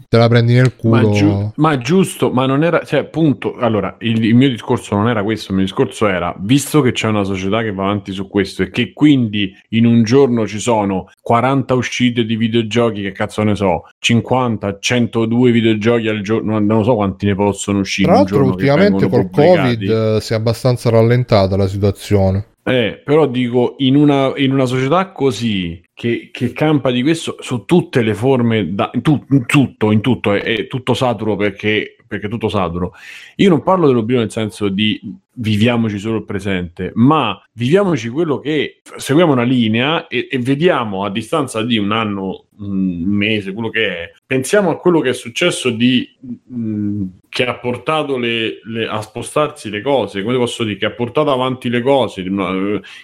te 0.09 0.17
la 0.17 0.29
prendi 0.29 0.55
nel 0.55 0.73
Ma, 0.83 1.01
culo. 1.01 1.11
giu- 1.13 1.53
ma 1.57 1.79
giusto, 1.79 2.31
ma 2.31 2.47
non 2.47 2.63
era, 2.63 2.85
cioè, 2.85 3.05
punto. 3.05 3.57
Allora, 3.57 3.97
il, 4.01 4.23
il 4.25 4.35
mio 4.35 4.49
discorso 4.49 4.95
non 4.95 5.09
era 5.09 5.23
questo. 5.23 5.51
Il 5.51 5.57
mio 5.59 5.65
discorso 5.65 6.07
era, 6.09 6.35
visto 6.39 6.81
che 6.81 6.93
c'è 6.93 7.09
una 7.09 7.25
società 7.25 7.63
che 7.63 7.73
va 7.73 7.85
avanti 7.85 8.13
su 8.13 8.29
questo 8.29 8.63
e 8.63 8.71
che 8.71 8.93
quindi 8.93 9.53
in 9.71 9.87
un 9.87 10.03
giorno 10.03 10.47
ci 10.47 10.59
sono 10.59 11.11
40 11.23 11.75
uscite 11.75 12.18
di 12.25 12.37
videogiochi, 12.37 13.03
che 13.03 13.13
cazzo 13.13 13.43
ne 13.43 13.55
so, 13.55 13.89
50, 13.99 14.79
102 14.79 15.51
videogiochi 15.51 16.09
al 16.09 16.21
giorno, 16.21 16.59
non 16.59 16.85
so 16.85 16.95
quanti 16.95 17.27
ne 17.27 17.35
possono 17.35 17.81
uscire. 17.81 18.09
Tra 18.09 18.17
l'altro, 18.17 18.45
ultimamente 18.45 19.09
col 19.09 19.29
pubblicati. 19.29 19.87
Covid 19.87 20.17
si 20.19 20.33
è 20.33 20.37
abbastanza 20.37 20.91
rallentata 20.91 21.57
la 21.57 21.67
situazione. 21.67 22.47
Eh, 22.69 23.01
però 23.03 23.27
dico, 23.27 23.77
in 23.79 23.97
una, 23.97 24.35
in 24.37 24.53
una 24.53 24.67
società 24.67 25.11
così 25.11 25.81
che, 25.95 26.29
che 26.31 26.53
campa 26.53 26.91
di 26.91 27.01
questo 27.01 27.37
su 27.41 27.65
tutte 27.65 28.03
le 28.03 28.13
forme, 28.13 28.75
da, 28.75 28.91
in, 28.93 29.01
tu- 29.01 29.25
in 29.31 29.47
tutto, 29.47 29.91
in 29.91 30.03
tutto, 30.03 30.35
è, 30.35 30.43
è 30.43 30.67
tutto 30.67 30.93
saturo 30.93 31.35
perché, 31.35 31.97
perché 32.07 32.29
tutto 32.29 32.51
saturo. 32.51 32.93
Io 33.37 33.49
non 33.49 33.63
parlo 33.63 33.87
dell'oblio 33.87 34.19
nel 34.19 34.31
senso 34.31 34.69
di 34.69 35.01
viviamoci 35.41 35.99
solo 35.99 36.19
il 36.19 36.25
presente, 36.25 36.91
ma 36.95 37.41
viviamoci 37.53 38.09
quello 38.09 38.39
che 38.41 38.81
seguiamo 38.97 39.33
una 39.33 39.43
linea 39.45 40.07
e, 40.09 40.27
e 40.31 40.39
vediamo 40.39 41.05
a 41.05 41.11
distanza 41.11 41.63
di 41.63 41.79
un 41.79 41.93
anno, 41.93 42.47
un 42.59 43.03
mese, 43.05 43.53
quello 43.53 43.71
che 43.71 43.87
è. 43.89 44.11
Pensiamo 44.27 44.71
a 44.71 44.79
quello 44.79 45.01
che 45.01 45.11
è 45.11 45.15
successo 45.15 45.71
di 45.71 46.09
mh, 46.47 47.05
che 47.29 47.47
ha 47.47 47.57
portato 47.59 48.17
le, 48.19 48.61
le- 48.65 48.87
a 48.89 49.01
spostarsi 49.01 49.71
le 49.71 49.81
cose, 49.81 50.23
come 50.23 50.37
posso 50.37 50.65
dire, 50.65 50.77
che 50.77 50.87
ha 50.87 50.91
portato 50.93 51.31
avanti 51.31 51.69
le 51.69 51.83
cose. 51.83 52.25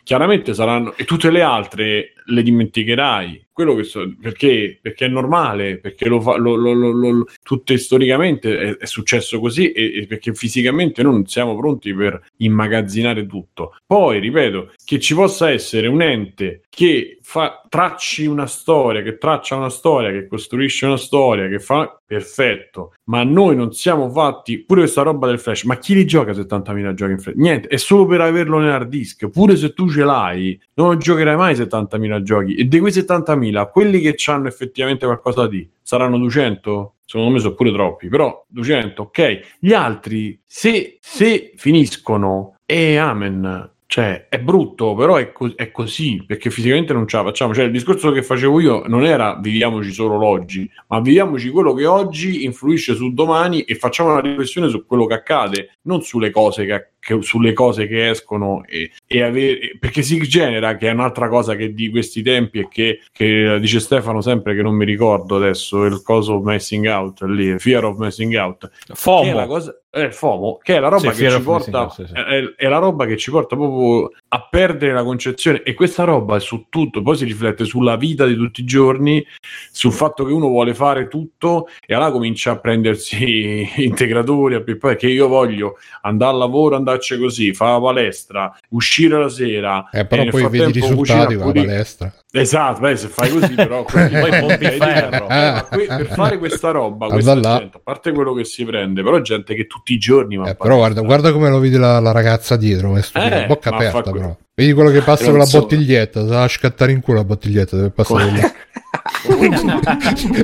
chiaramente 0.03 0.55
saranno, 0.55 0.95
e 0.97 1.05
tutte 1.05 1.31
le 1.31 1.43
altre 1.43 2.13
le 2.27 2.43
dimenticherai. 2.43 3.43
Quello 3.53 3.75
che 3.77 3.85
so, 3.85 4.13
perché, 4.21 4.79
perché 4.83 5.05
è 5.05 5.09
normale, 5.09 5.79
perché 5.79 6.09
lo 6.09 6.21
fa, 6.21 6.37
lo, 6.37 6.57
lo- 6.57 6.73
lo- 6.73 6.91
lo- 6.91 7.27
tutte 7.43 7.77
storicamente 7.79 8.59
è, 8.59 8.77
è 8.79 8.87
successo 8.87 9.39
così 9.39 9.71
e, 9.71 10.01
e 10.01 10.07
perché 10.07 10.35
fisicamente 10.35 11.03
noi 11.05 11.13
non 11.13 11.27
siamo 11.27 11.57
pronti 11.57 11.95
per 11.95 12.21
immagazzinare 12.39 13.27
tutto. 13.27 13.77
Poi, 13.87 14.19
ripeto, 14.19 14.73
che 14.85 14.99
ci 15.01 15.15
possa 15.15 15.51
essere 15.51 15.87
un 15.87 16.03
ente 16.03 16.63
che 16.69 17.19
fa, 17.23 17.63
tracci 17.69 18.27
una 18.27 18.47
storia, 18.47 19.03
che 19.03 19.17
traccia 19.19 19.57
una 19.57 19.71
storia, 19.71 20.11
che 20.11 20.27
costruisce 20.27 20.87
una 20.87 20.97
storia, 20.97 21.49
che 21.49 21.59
fa 21.59 22.01
perfetto, 22.07 22.95
ma 23.05 23.23
noi 23.25 23.57
non 23.57 23.73
siamo 23.73 24.11
fatti 24.11 24.59
pure 24.59 24.81
questa 24.81 25.03
roba 25.03 25.27
del 25.27 25.39
flash. 25.39 25.65
Ma 25.65 25.77
chi 25.77 25.95
li 25.95 26.05
gioca 26.05 26.33
70.000 26.33 26.95
giochi 26.95 27.13
in 27.13 27.19
flash? 27.19 27.37
Niente, 27.37 27.69
è 27.69 27.77
solo 27.77 28.07
per 28.07 28.21
averlo 28.21 28.59
nell'hard 28.59 28.89
disk. 28.89 29.29
Pure 29.29 29.57
se 29.57 29.73
tu 29.73 29.89
ce 29.91 30.05
l'hai, 30.05 30.61
non 30.75 30.99
giocherai 30.99 31.37
mai 31.37 31.55
70.000 31.55 32.23
giochi. 32.23 32.55
E 32.55 32.69
di 32.69 32.79
quei 32.79 32.93
70.000, 32.93 33.71
quelli 33.71 34.01
che 34.01 34.17
hanno 34.27 34.49
effettivamente 34.49 35.07
qualcosa 35.07 35.47
di 35.47 35.69
saranno 35.83 36.19
200? 36.19 36.95
Secondo 37.07 37.33
me 37.33 37.39
sono 37.39 37.55
pure 37.55 37.71
troppi, 37.71 38.09
però 38.09 38.45
200, 38.49 39.03
ok. 39.03 39.41
Gli 39.59 39.73
altri, 39.73 40.41
se, 40.45 40.99
se 41.01 41.53
finiscono, 41.57 42.57
e 42.65 42.97
amen. 42.97 43.73
Cioè, 43.95 44.27
è 44.29 44.41
brutto, 44.41 44.93
però 44.97 45.15
è, 45.15 45.31
co- 45.31 45.53
è 45.55 45.71
così, 45.71 46.25
perché 46.27 46.51
fisicamente 46.51 46.93
non 46.93 47.07
ce 47.07 47.17
la 47.17 47.23
facciamo. 47.23 47.55
Cioè, 47.55 47.67
il 47.67 47.71
discorso 47.71 48.11
che 48.11 48.25
facevo 48.25 48.59
io 48.59 48.83
non 48.89 49.05
era 49.05 49.39
viviamoci 49.41 49.93
solo 49.93 50.17
l'oggi, 50.17 50.69
ma 50.89 50.99
viviamoci 50.99 51.49
quello 51.51 51.73
che 51.75 51.87
oggi 51.87 52.43
influisce 52.43 52.97
su 52.97 53.13
domani 53.15 53.63
e 53.63 53.77
facciamo 53.77 54.11
una 54.11 54.21
riflessione 54.21 54.69
su 54.69 54.85
quello 54.85 55.07
che 55.07 55.15
accade, 55.15 55.77
non 55.83 56.03
sulle 56.03 56.33
cose 56.33 56.67
che, 56.67 56.94
che- 57.05 57.21
sulle 57.23 57.53
cose 57.53 57.87
che 57.87 58.09
escono 58.09 58.65
e, 58.67 58.91
e 59.07 59.23
avere, 59.23 59.77
perché 59.79 60.03
si 60.03 60.19
genera, 60.23 60.77
che 60.77 60.89
è 60.89 60.93
un'altra 60.93 61.29
cosa 61.29 61.55
che 61.55 61.75
di 61.75 61.91
questi 61.91 62.23
tempi 62.23 62.61
e 62.61 62.69
che, 62.69 63.01
che 63.13 63.59
dice 63.61 63.79
Stefano 63.79 64.23
sempre 64.23 64.55
che 64.55 64.63
non 64.63 64.75
mi 64.75 64.87
ricordo 64.87 65.37
adesso, 65.37 65.85
il 65.85 66.03
coso 66.03 66.41
messing 66.41 66.87
out 66.87 67.21
lì, 67.23 67.59
fear 67.59 67.85
of 67.85 67.99
messing 67.99 68.35
out. 68.37 68.71
FOMO. 68.95 69.23
Che 69.23 69.31
è 69.31 69.35
la 69.35 69.47
cosa, 69.47 69.79
eh, 69.91 70.11
FOMO, 70.11 70.59
che 70.63 70.77
è 70.77 70.81
la 70.81 70.89
roba 70.89 71.13
Sì, 71.13 71.23
che 71.23 71.29
ci 71.29 71.35
of 71.35 71.35
missing 71.35 71.45
porta 71.45 71.81
out, 71.83 71.93
sì, 71.93 72.07
sì. 72.07 72.15
è, 72.15 72.55
è 72.57 72.69
la 72.69 72.79
roba 72.79 73.05
che 73.05 73.17
ci 73.19 73.31
porta 73.31 73.55
proprio 73.55 74.11
a 74.35 74.49
perdere 74.51 74.93
la 74.93 75.05
concezione 75.05 75.63
e 75.63 75.75
questa 75.75 76.03
roba 76.03 76.37
è 76.37 76.41
su 76.41 76.67
tutto, 76.69 77.03
poi 77.03 77.17
si 77.17 77.25
riflette 77.25 77.65
sulla 77.65 77.95
vita 77.95 78.27
di 78.27 78.35
tutti 78.35 78.63
i 78.63 78.65
giorni, 78.65 79.25
sul 79.71 79.93
fatto 79.93 80.25
che 80.25 80.33
uno 80.33 80.49
vuole 80.49 80.75
fare 80.75 81.07
tutto 81.07 81.69
e 81.87 81.95
allora 81.95 82.11
comincia 82.11 82.51
a 82.51 82.59
prendersi 82.59 83.65
integratori, 83.79 84.57
a 84.57 84.65
poi 84.77 84.97
che 84.97 85.07
io 85.07 85.29
voglio 85.29 85.77
andare 86.03 86.33
al 86.33 86.39
lavoro, 86.39 86.75
andarci 86.75 87.17
così, 87.17 87.55
fare 87.55 87.75
la 87.75 87.81
palestra, 87.81 88.59
uscire 88.75 89.19
la 89.19 89.29
sera. 89.29 89.89
Eh, 89.91 90.05
però 90.05 90.25
poi 90.27 90.49
vedi 90.49 90.71
i 90.71 90.81
risultati 90.81 91.35
con 91.37 91.47
la 91.47 91.53
palestra. 91.53 92.13
Esatto, 92.31 92.81
beh, 92.81 92.97
se 92.97 93.09
fai 93.09 93.31
così, 93.31 93.55
però 93.55 93.85
poi 93.91 94.09
pompi 94.41 94.67
ferro. 94.67 95.29
Eh, 95.29 95.65
que- 95.71 95.87
per 95.87 96.07
fare 96.09 96.39
questa 96.39 96.71
roba, 96.71 97.07
questa 97.07 97.41
gente, 97.41 97.77
a 97.77 97.81
parte 97.83 98.13
quello 98.13 98.35
che 98.35 98.45
si 98.45 98.65
prende, 98.65 99.03
però 99.03 99.21
gente 99.21 99.55
che 99.55 99.67
tutti 99.67 99.93
i 99.93 99.99
giorni 99.99 100.37
va 100.37 100.49
Eh, 100.51 100.55
però 100.57 100.77
guarda, 100.77 101.01
guarda 101.01 101.33
come 101.33 101.49
lo 101.49 101.59
vedi 101.59 101.77
la, 101.77 101.99
la 102.01 102.13
ragazza 102.13 102.57
dietro, 102.57 102.89
come 102.89 103.01
Eh, 103.13 103.47
bocca 103.47 103.71
aperta 103.71 104.03
fa 104.03 104.11
que- 104.11 104.21
però. 104.21 104.37
Vedi 104.57 104.73
quello 104.73 104.91
che 104.91 105.01
passa 105.01 105.19
Però 105.25 105.31
con 105.31 105.39
la 105.39 105.45
insomma- 105.45 105.63
bottiglietta, 105.65 106.27
sa 106.29 106.49
scattare 106.49 106.93
in 106.93 107.01
culo 107.01 107.19
la 107.19 107.25
bottiglietta, 107.25 107.77
deve 107.77 107.91
passare. 107.91 108.53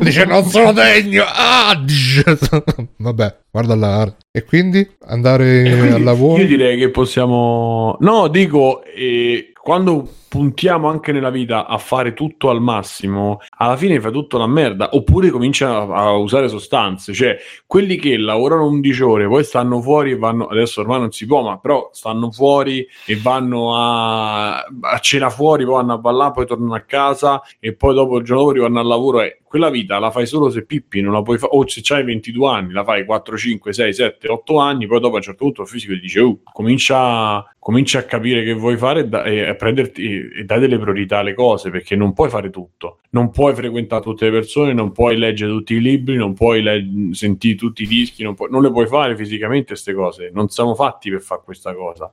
Dice 0.01 0.25
non 0.25 0.45
sono 0.45 0.73
degno. 0.73 1.25
Ah, 1.27 1.79
Vabbè, 2.97 3.37
guarda 3.51 3.75
là. 3.75 4.17
E 4.31 4.45
quindi 4.45 4.89
andare 5.07 5.63
E 5.63 5.77
quindi 5.77 5.95
al 5.95 6.03
lavoro? 6.03 6.41
Io 6.43 6.49
direi 6.49 6.79
che 6.79 6.91
possiamo. 6.91 7.97
No, 8.01 8.29
dico, 8.29 8.83
eh, 8.85 9.50
quando 9.63 10.09
puntiamo 10.31 10.89
anche 10.89 11.11
nella 11.11 11.31
vita 11.31 11.67
a 11.67 11.77
fare 11.77 12.15
tutto 12.15 12.51
al 12.51 12.63
massimo, 12.63 13.41
alla 13.59 13.77
fine 13.77 14.01
fa 14.01 14.11
tutto 14.11 14.39
la 14.39 14.47
merda. 14.47 14.91
Oppure 14.93 15.29
cominciano 15.31 15.93
a, 15.93 16.05
a 16.05 16.13
usare 16.13 16.49
sostanze. 16.49 17.13
Cioè, 17.13 17.37
quelli 17.67 17.97
che 17.97 18.17
lavorano 18.17 18.67
11 18.69 19.03
ore, 19.03 19.27
poi 19.27 19.43
stanno 19.43 19.81
fuori 19.83 20.13
e 20.13 20.17
vanno. 20.17 20.47
Adesso 20.47 20.81
ormai 20.81 21.01
non 21.01 21.11
si 21.11 21.27
può, 21.27 21.43
ma 21.43 21.59
però 21.59 21.91
stanno 21.93 22.31
fuori 22.31 22.87
e 23.05 23.17
vanno 23.17 23.77
a, 23.77 24.61
a 24.61 24.99
cena 25.01 25.31
fuori, 25.31 25.65
poi 25.65 25.75
vanno 25.75 25.95
a 25.95 25.99
ballare, 25.99 26.33
poi 26.33 26.47
tornano 26.47 26.75
a 26.75 26.81
casa 26.81 27.43
e 27.59 27.75
poi 27.75 27.95
dopo 27.95 28.19
il 28.19 28.25
giorno 28.25 28.43
dopo 28.43 28.55
rivanno 28.55 28.79
al 28.79 28.87
lavoro. 28.87 29.21
E 29.23 29.41
quella 29.51 29.69
vita 29.69 29.99
la 29.99 30.13
fai 30.13 30.27
solo 30.27 30.49
se 30.49 30.65
pippi, 30.65 31.01
non 31.01 31.13
la 31.13 31.23
puoi 31.23 31.37
fare. 31.39 31.53
O 31.57 31.67
se 31.67 31.83
hai 31.93 32.05
22 32.05 32.49
anni, 32.49 32.73
la 32.73 32.85
fai 32.85 33.05
4, 33.05 33.37
5, 33.37 33.73
6, 33.73 33.93
7, 33.93 34.29
8 34.29 34.59
anni, 34.59 34.87
poi 34.87 35.01
dopo 35.01 35.15
a 35.15 35.17
un 35.17 35.23
certo 35.23 35.45
punto 35.45 35.63
il 35.63 35.69
fisico 35.69 35.93
ti 35.95 36.01
dice, 36.01 36.21
"Uh, 36.21 36.41
comincia, 36.53 37.45
comincia 37.61 37.99
a 37.99 38.05
capire 38.05 38.43
che 38.43 38.55
vuoi 38.55 38.77
fare 38.79 39.01
e, 39.01 39.05
da- 39.07 39.23
e 39.23 39.55
prenderti 39.55 40.31
e, 40.39 40.45
dai 40.45 40.59
delle 40.61 40.79
priorità 40.79 41.19
alle 41.19 41.35
cose, 41.35 41.71
perché 41.71 41.95
non 41.95 42.13
puoi 42.15 42.31
fare 42.31 42.49
tutto. 42.51 43.01
Non 43.11 43.31
puoi 43.31 43.55
frequentare 43.55 44.03
tutte 44.03 44.25
le 44.25 44.31
persone, 44.33 44.73
non 44.73 44.93
puoi 44.93 45.17
leggere 45.19 45.53
tutti 45.53 45.75
i 45.75 45.81
libri, 45.81 46.17
non 46.17 46.33
puoi 46.33 46.63
leg- 46.63 47.11
sentire 47.13 47.57
tutti 47.57 47.83
i 47.83 47.87
dischi, 47.87 48.23
non, 48.23 48.35
puoi- 48.35 48.51
non 48.51 48.63
le 48.63 48.71
puoi 48.71 48.87
fare 48.87 49.15
fisicamente 49.15 49.67
queste 49.69 49.93
cose. 49.93 50.31
Non 50.33 50.49
siamo 50.49 50.75
fatti 50.75 51.11
per 51.11 51.21
fare 51.21 51.43
questa 51.45 51.75
cosa. 51.75 52.11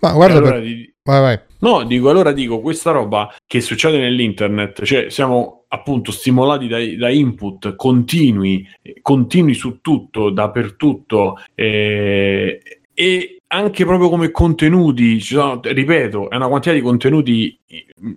Ma 0.00 0.12
guarda, 0.12 0.36
allora 0.38 0.52
per- 0.52 0.62
di- 0.62 0.92
vai, 1.02 1.20
vai. 1.20 1.40
No, 1.58 1.84
dico, 1.84 2.08
allora 2.08 2.32
dico, 2.32 2.60
questa 2.60 2.92
roba 2.92 3.34
che 3.46 3.60
succede 3.60 3.98
nell'internet, 3.98 4.82
cioè 4.84 5.10
siamo 5.10 5.64
appunto 5.68 6.12
stimolati 6.12 6.68
dai, 6.68 6.96
da 6.96 7.08
input 7.08 7.74
continui, 7.76 8.64
continui 9.00 9.54
su 9.54 9.80
tutto, 9.80 10.30
dappertutto, 10.30 11.36
eh, 11.54 12.60
e 12.94 13.36
anche 13.52 13.84
proprio 13.84 14.08
come 14.08 14.30
contenuti, 14.30 15.20
sono, 15.20 15.60
ripeto, 15.62 16.30
è 16.30 16.36
una 16.36 16.48
quantità 16.48 16.74
di 16.74 16.80
contenuti 16.80 17.58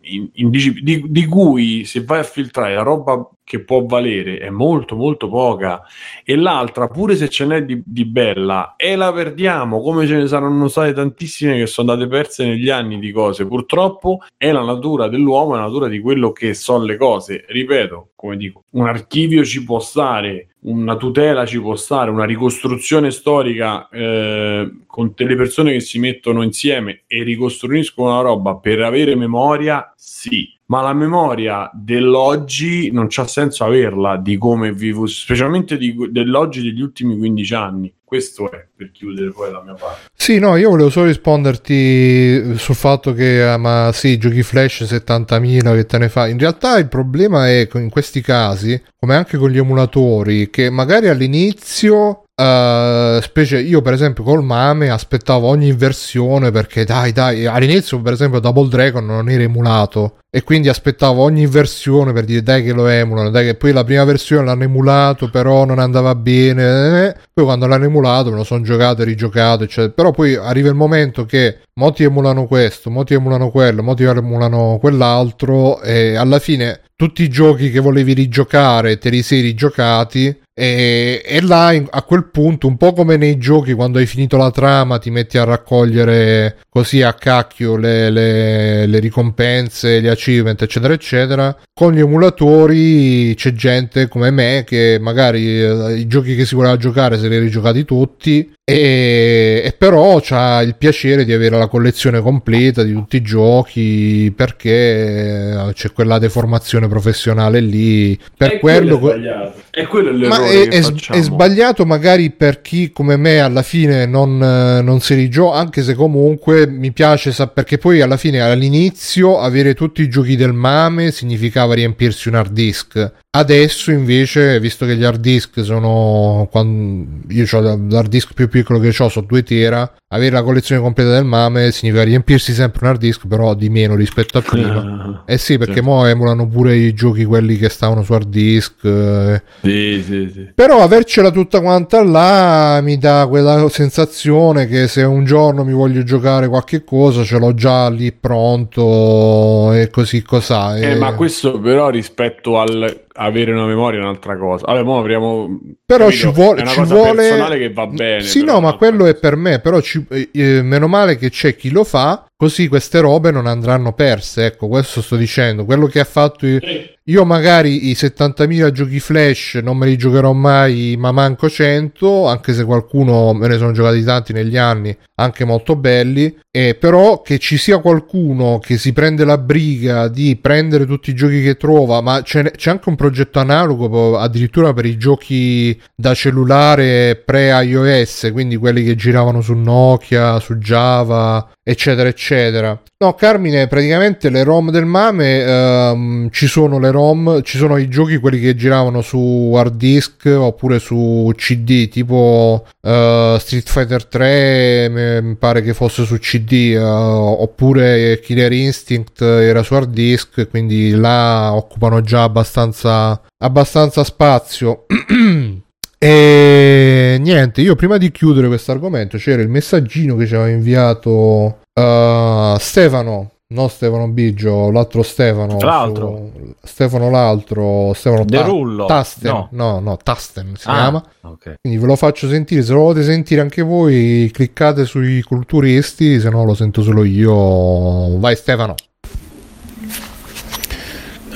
in- 0.03 0.30
in- 0.34 0.49
di, 0.49 1.03
di 1.07 1.26
cui 1.26 1.84
se 1.84 2.03
vai 2.03 2.20
a 2.20 2.24
filtrare 2.24 2.74
la 2.74 2.84
roba 2.84 3.30
che 3.44 3.64
può 3.64 3.86
valere 3.86 4.38
è 4.40 4.49
molto 4.49 4.95
molto 4.95 5.28
poca. 5.28 5.82
E 6.24 6.38
l'altra 6.38 6.88
pure 6.88 7.16
se 7.16 7.28
ce 7.28 7.45
n'è 7.45 7.66
di, 7.66 7.82
di 7.86 8.06
bella 8.06 8.76
e 8.78 8.95
la 8.95 9.12
perdiamo 9.12 9.82
come 9.82 10.07
ce 10.07 10.16
ne 10.16 10.28
saranno 10.28 10.70
state 10.70 10.94
tantissime 10.94 11.57
che 11.57 11.68
sono 11.68 11.91
andate 11.91 12.10
perse 12.10 12.45
negli 12.45 12.70
anni 12.70 12.98
di 12.98 13.12
cose. 13.12 13.45
Purtroppo 13.45 14.20
è 14.38 14.52
la 14.52 14.64
natura 14.64 15.10
dell'uomo 15.10 15.56
è 15.56 15.57
la 15.57 15.66
natura 15.66 15.90
di 15.90 15.99
quello 15.99 16.32
che 16.32 16.53
sono 16.53 16.86
le 16.86 16.95
cose. 16.95 17.44
Ripeto 17.48 18.12
come 18.16 18.38
dico 18.38 18.64
un 18.72 18.88
archivio 18.88 19.44
ci 19.44 19.64
può 19.64 19.80
stare 19.80 20.56
una 20.62 20.95
tutela 20.95 21.45
ci 21.45 21.62
può 21.62 21.76
stare 21.76 22.10
una 22.10 22.26
ricostruzione 22.26 23.12
storica 23.12 23.88
eh, 23.90 24.72
con 24.95 25.11
delle 25.13 25.35
persone 25.35 25.73
che 25.73 25.81
si 25.81 25.99
mettono 25.99 26.41
insieme 26.41 27.03
e 27.05 27.22
ricostruiscono 27.22 28.11
una 28.11 28.22
roba 28.22 28.55
per 28.55 28.80
avere 28.80 29.13
memoria 29.13 29.93
sì 29.93 30.53
ma 30.67 30.81
la 30.81 30.93
memoria 30.93 31.69
dell'oggi 31.73 32.89
non 32.91 33.07
c'ha 33.09 33.27
senso 33.27 33.65
averla 33.65 34.17
di 34.17 34.38
come 34.38 34.72
vivo, 34.73 35.05
specialmente 35.05 35.77
di, 35.77 35.95
dell'oggi 36.09 36.63
degli 36.63 36.81
ultimi 36.81 37.15
15 37.17 37.53
anni. 37.53 37.93
Questo 38.03 38.49
è 38.49 38.65
per 38.76 38.89
chiudere 38.91 39.31
poi 39.31 39.51
la 39.51 39.61
mia 39.61 39.76
parte. 39.76 40.09
Sì, 40.15 40.39
no, 40.39 40.55
io 40.55 40.72
volevo 40.72 40.89
solo 40.89 41.05
risponderti 41.05 42.57
sul 42.57 42.73
fatto 42.73 43.13
che, 43.13 43.43
ah, 43.43 43.57
ma 43.57 43.91
sì, 43.93 44.17
giochi 44.17 44.41
flash 44.41 44.85
70.000 44.85 45.76
che 45.76 45.85
te 45.85 45.97
ne 45.99 46.09
fa. 46.09 46.27
In 46.27 46.39
realtà 46.39 46.80
il 46.80 46.88
problema 46.88 47.47
è 47.47 47.67
in 47.73 47.89
questi 47.91 48.22
casi, 48.22 48.81
come 48.99 49.15
anche 49.15 49.38
con 49.38 49.51
gli 49.51 49.59
emulatori, 49.59 50.49
che 50.49 50.72
magari 50.72 51.09
all'inizio 51.09 52.24
Uh, 52.38 53.22
specie 53.22 53.62
io 53.62 53.82
per 53.82 53.94
esempio 53.94 54.22
col 54.22 54.44
Mame 54.44 54.90
aspettavo 54.90 55.48
ogni 55.48 55.72
versione 55.72 56.52
perché 56.52 56.84
dai 56.84 57.14
dai 57.14 57.45
all'inizio 57.45 58.02
per 58.02 58.12
esempio 58.12 58.40
Double 58.40 58.68
Dragon 58.68 59.06
non 59.06 59.30
era 59.30 59.44
emulato 59.44 60.18
e 60.30 60.44
quindi 60.44 60.68
aspettavo 60.68 61.24
ogni 61.24 61.48
versione 61.48 62.12
per 62.12 62.26
dire 62.26 62.44
dai 62.44 62.62
che 62.62 62.74
lo 62.74 62.88
emulano 62.88 63.30
dai 63.30 63.45
che 63.45 63.56
poi 63.56 63.72
la 63.72 63.86
prima 63.86 64.03
versione 64.03 64.44
l'hanno 64.44 64.64
emulato 64.64 65.30
però 65.30 65.64
non 65.64 65.80
andava 65.80 66.14
bene 66.14 67.07
eh. 67.07 67.16
poi 67.32 67.45
quando 67.45 67.68
l'hanno 67.68 67.86
emulato 67.86 68.32
me 68.32 68.36
lo 68.36 68.44
sono 68.44 68.64
giocato 68.64 69.02
e 69.02 69.06
rigiocato 69.06 69.64
eccetera 69.64 69.94
però 69.94 70.12
poi 70.12 70.36
arriva 70.36 70.68
il 70.68 70.76
momento 70.76 71.24
che 71.24 71.60
molti 71.76 72.03
emulano 72.03 72.48
questo 72.48 72.90
molti 72.90 73.14
emulano 73.14 73.49
quello 73.49 73.82
molti 73.82 74.03
emulano 74.03 74.78
quell'altro 74.82 75.82
e 75.82 76.16
alla 76.18 76.40
fine 76.40 76.82
tutti 76.98 77.24
i 77.24 77.30
giochi 77.30 77.72
che 77.72 77.80
volevi 77.80 78.12
rigiocare 78.12 78.98
te 78.98 79.10
li 79.10 79.22
sei 79.22 79.40
rigiocati 79.40 80.44
e, 80.57 81.22
e 81.26 81.41
là 81.41 81.68
a 81.68 82.02
quel 82.03 82.30
punto, 82.30 82.68
un 82.68 82.77
po' 82.77 82.94
come 82.94 83.18
nei 83.18 83.38
giochi, 83.38 83.73
quando 83.73 83.99
hai 83.99 84.06
finito 84.06 84.38
la 84.38 84.52
trama, 84.52 84.99
ti 84.99 85.11
metti 85.11 85.38
a 85.38 85.44
raccogliere 85.44 86.60
così 86.69 87.02
a 87.02 87.14
cacchio 87.14 87.76
le, 87.76 88.10
le, 88.10 88.86
le 88.86 88.99
ricompense, 88.99 90.02
gli 90.02 90.07
achievement, 90.07 90.61
eccetera, 90.61 90.94
eccetera. 90.94 91.57
Con 91.73 91.91
gli 91.91 91.99
emulatori 91.99 93.36
c'è 93.36 93.52
gente 93.52 94.07
come 94.07 94.32
me 94.32 94.64
che 94.65 94.98
magari 95.02 95.61
eh, 95.61 95.95
i 95.98 96.07
giochi 96.07 96.38
che 96.38 96.45
si 96.45 96.56
voleva 96.56 96.77
giocare 96.77 97.19
se 97.19 97.27
li 97.27 97.36
ha 97.36 97.40
rigiocati 97.40 97.84
tutti 97.84 98.53
e, 98.68 99.62
e, 99.64 99.76
però 99.78 100.20
c'ha 100.24 100.60
il 100.64 100.76
piacere 100.76 101.24
di 101.24 101.32
avere 101.32 101.56
la 101.56 101.68
collezione 101.68 102.20
completa 102.20 102.82
di 102.82 102.94
tutti 102.94 103.18
i 103.18 103.22
giochi 103.22 104.34
perché 104.36 105.52
eh, 105.70 105.74
c'è 105.74 105.92
quella 105.92 106.18
deformazione 106.18 106.88
professionale 106.88 107.60
lì 107.60 108.20
per 108.36 108.54
E 108.54 108.60
quello, 108.60 108.98
quello 108.98 109.18
è 109.18 109.20
sbagliato. 109.20 109.88
Quello 109.88 110.10
è 110.10 110.28
ma 110.28 110.46
è, 110.50 110.68
è- 110.70 111.12
è 111.12 111.22
sbagliato 111.22 111.86
magari 111.86 112.32
per 112.32 112.64
chi 112.64 112.92
come 112.92 113.18
me 113.18 113.38
alla 113.40 113.62
fine 113.62 114.08
non, 114.08 114.42
eh, 114.42 114.82
non 114.82 115.00
si 115.00 115.14
rigioca 115.14 115.58
anche 115.60 115.84
se 115.84 115.94
comunque 115.94 116.66
mi 116.66 116.92
piace 116.92 117.32
sa- 117.32 117.46
perché 117.46 117.78
poi 117.78 118.02
alla 118.02 118.18
fine 118.18 118.42
all'inizio 118.42 119.38
avere 119.38 119.76
tutti 119.76 120.02
i 120.02 120.10
giochi 120.10 120.36
del 120.36 120.54
mame 120.54 121.12
significava 121.12 121.76
riempirsi 121.76 122.30
un 122.30 122.36
hard 122.36 122.52
disk 122.52 123.12
Adesso 123.36 123.92
invece, 123.92 124.62
visto 124.62 124.86
che 124.86 124.96
gli 124.96 125.04
hard 125.04 125.20
disk 125.20 125.62
sono. 125.62 126.48
quan- 126.50 127.22
io 127.28 127.46
ho 127.52 127.60
l'hard 127.62 128.08
disk 128.08 128.32
più 128.34 128.48
piccolo 128.56 128.80
che 128.80 128.88
ho, 128.98 129.10
sono 129.10 129.26
2 129.27 129.44
tera. 129.44 129.91
Avere 130.07 130.32
la 130.32 130.44
collezione 130.44 130.82
completa 130.82 131.11
del 131.11 131.26
MAME 131.26 131.72
significa 131.72 132.03
riempirsi 132.03 132.53
sempre 132.53 132.86
un 132.86 132.91
hard 132.91 132.99
disk, 132.99 133.27
però 133.27 133.53
di 133.53 133.69
meno 133.69 133.95
rispetto 133.95 134.38
a 134.38 134.41
prima. 134.41 135.23
Eh 135.26 135.38
sì, 135.38 135.57
perché 135.57 135.82
mo 135.82 136.06
emulano 136.06 136.48
pure 136.48 136.76
i 136.76 136.94
giochi 136.94 137.26
quelli 137.26 137.57
che 137.57 137.68
stavano 137.68 138.02
su 138.03 138.14
hard 138.14 138.30
disk. 138.30 138.76
eh. 138.84 139.41
Sì, 139.61 140.03
sì, 140.06 140.32
sì. 140.34 140.52
Però 140.56 140.82
avercela 140.82 141.32
tutta 141.32 141.60
quanta 141.60 142.02
là 142.02 142.80
mi 142.82 142.98
dà 142.98 143.26
quella 143.27 143.68
sensazione 143.68 144.68
che 144.68 144.88
se 144.88 145.03
un 145.03 145.26
giorno 145.26 145.65
mi 145.65 145.73
voglio 145.73 146.03
giocare 146.03 146.48
qualche 146.48 146.86
cosa 146.86 147.23
ce 147.23 147.38
l'ho 147.38 147.53
già 147.53 147.90
lì 147.90 148.14
pronto 148.14 149.73
e 149.73 149.90
così 149.90 150.22
cos'ha. 150.22 150.77
Eh, 150.77 150.91
e- 150.91 150.95
ma 150.95 151.14
questo 151.14 151.60
però 151.60 151.90
rispetto 151.90 152.57
al 152.57 153.05
avere 153.18 153.52
una 153.52 153.66
memoria 153.66 154.00
è 154.00 154.04
un'altra 154.04 154.38
cosa. 154.38 154.66
Vabbè, 154.66 154.84
mo 154.84 155.00
apriamo... 155.00 155.60
Però 155.86 156.06
capito? 156.06 156.28
ci 156.28 156.32
vuole, 156.34 156.60
È 156.60 156.62
una 156.64 156.72
ci 156.72 156.80
cosa 156.80 156.94
vuole... 156.96 157.16
personale 157.16 157.58
che 157.58 157.74
va 157.74 157.88
bene. 157.88 158.22
Sì, 158.22 158.44
no, 158.44 158.60
ma 158.60 158.74
quello 158.76 159.06
è 159.06 159.16
per 159.16 159.36
me. 159.36 159.60
Però 159.60 159.80
ci- 159.82 160.06
eh, 160.10 160.30
eh, 160.34 160.62
meno 160.62 160.88
male 160.88 161.18
che 161.18 161.30
c'è 161.30 161.56
chi 161.56 161.70
lo 161.70 161.84
fa, 161.84 162.26
così 162.38 162.68
queste 162.68 162.99
robe 162.99 163.32
non 163.32 163.48
andranno 163.48 163.94
perse. 163.94 164.45
Ecco, 164.45 164.68
questo 164.68 165.02
sto 165.02 165.16
dicendo. 165.16 165.66
Quello 165.66 165.88
che 165.88 165.99
ha 165.99 166.06
fatto. 166.06 166.45
i- 166.45 166.94
Io 167.07 167.24
magari 167.24 167.90
i 167.90 167.94
70.000 167.94 168.72
giochi 168.72 168.99
flash 168.99 169.60
non 169.62 169.78
me 169.78 169.86
li 169.86 169.95
giocherò 169.95 170.34
mai, 170.34 170.95
ma 170.98 171.12
manco 171.12 171.48
100, 171.48 172.26
anche 172.28 172.52
se 172.56 172.64
qualcuno 172.64 173.32
me 173.34 173.48
ne 173.48 173.57
sono 173.57 173.72
giocati 173.74 174.03
tanti 174.03 174.34
negli 174.34 174.57
anni, 174.57 174.98
anche 175.20 175.45
molto 175.45 175.76
belli. 175.76 176.36
E 176.49 176.74
però 176.74 177.22
che 177.22 177.38
ci 177.38 177.57
sia 177.57 177.78
qualcuno 177.78 178.57
che 178.57 178.80
si 178.80 178.91
prende 178.91 179.24
la 179.24 179.38
briga 179.38 180.07
di 180.07 180.36
prendere 180.38 180.88
tutti 180.88 181.12
i 181.12 181.14
giochi 181.14 181.44
che 181.44 181.57
trova, 181.57 182.02
ma 182.02 182.24
c'è, 182.24 182.49
c'è 182.49 182.72
anche 182.72 182.90
un 182.90 182.95
progetto 182.95 183.38
analogo 183.38 184.18
addirittura 184.18 184.74
per 184.74 184.86
i 184.88 184.98
giochi 184.98 185.80
da 185.95 186.16
cellulare 186.16 187.22
pre-iOS, 187.24 188.30
quindi 188.32 188.56
quelli 188.57 188.84
che 188.84 188.95
giravano 188.95 189.41
su 189.41 189.53
Nokia, 189.53 190.40
su 190.40 190.56
Java, 190.56 191.52
eccetera, 191.68 192.08
eccetera. 192.08 192.80
No, 193.00 193.14
Carmine, 193.16 193.68
praticamente 193.68 194.30
le 194.30 194.44
ROM 194.44 194.70
del 194.70 194.86
MAME 194.86 195.44
ehm, 195.44 196.30
ci 196.30 196.46
sono 196.46 196.78
le 196.78 196.92
ROM, 196.92 197.42
ci 197.42 197.58
sono 197.58 197.78
i 197.78 197.90
giochi 197.90 198.18
quelli 198.18 198.40
che 198.40 198.56
giravano 198.56 199.02
su 199.02 199.52
hard 199.56 199.76
disk 199.76 200.32
oppure 200.32 200.78
su 200.78 201.32
CD, 201.36 201.90
tipo 201.90 202.68
eh, 202.82 203.38
Street 203.40 203.68
Fighter 203.68 204.06
3 204.06 205.22
mi 205.22 205.36
pare 205.36 205.64
che 205.64 205.74
fosse 205.74 206.06
su 206.06 206.20
CD, 206.20 206.74
eh, 206.76 206.78
oppure 206.78 208.20
Killer 208.22 208.52
Instinct 208.54 209.22
era 209.24 209.64
su 209.64 209.74
hard 209.74 209.90
disk, 209.90 210.48
quindi 210.50 210.92
là 210.92 211.52
occupano 211.56 212.02
già 212.02 212.24
abbastanza, 212.24 213.20
abbastanza 213.40 214.04
spazio. 214.04 214.86
E 215.98 216.74
niente, 217.18 217.62
io 217.62 217.76
prima 217.76 217.98
di 217.98 218.12
chiudere 218.12 218.48
questo 218.48 218.72
argomento 218.72 219.18
c'era 219.18 219.42
il 219.42 219.50
messaggino 219.50 220.16
che 220.16 220.26
ci 220.28 220.36
aveva 220.36 220.50
inviato 220.50 221.60
eh, 221.74 222.56
Stefano, 222.60 223.32
no 223.48 223.68
Stefano 223.68 224.08
Biggio, 224.10 224.72
l'altro 224.72 225.04
Stefano. 225.04 225.58
L'altro. 225.60 226.30
su- 226.34 226.54
Stefano 226.64 227.10
l'altro, 227.10 227.94
Stefano 227.94 228.26
De 228.26 228.38
Ta- 228.38 228.44
Rullo. 228.46 228.86
Tasten, 228.86 229.32
No. 229.32 229.48
no, 229.52 229.80
no, 229.80 229.98
Tasten 230.02 230.54
si 230.56 230.68
Ah, 230.68 230.74
chiama. 230.74 231.04
ok. 231.22 231.56
Quindi 231.62 231.80
ve 231.80 231.86
lo 231.86 231.96
faccio 231.96 232.28
sentire, 232.28 232.64
se 232.64 232.74
lo 232.74 232.80
volete 232.80 233.04
sentire 233.04 233.42
anche 233.42 233.62
voi 233.62 234.30
cliccate 234.34 234.86
sui 234.86 235.22
culturisti, 235.22 236.20
se 236.20 236.30
no 236.30 236.44
lo 236.44 236.54
sento 236.56 236.82
solo 236.82 237.04
io. 237.04 238.18
Vai 238.20 238.36
Stefano. 238.36 238.74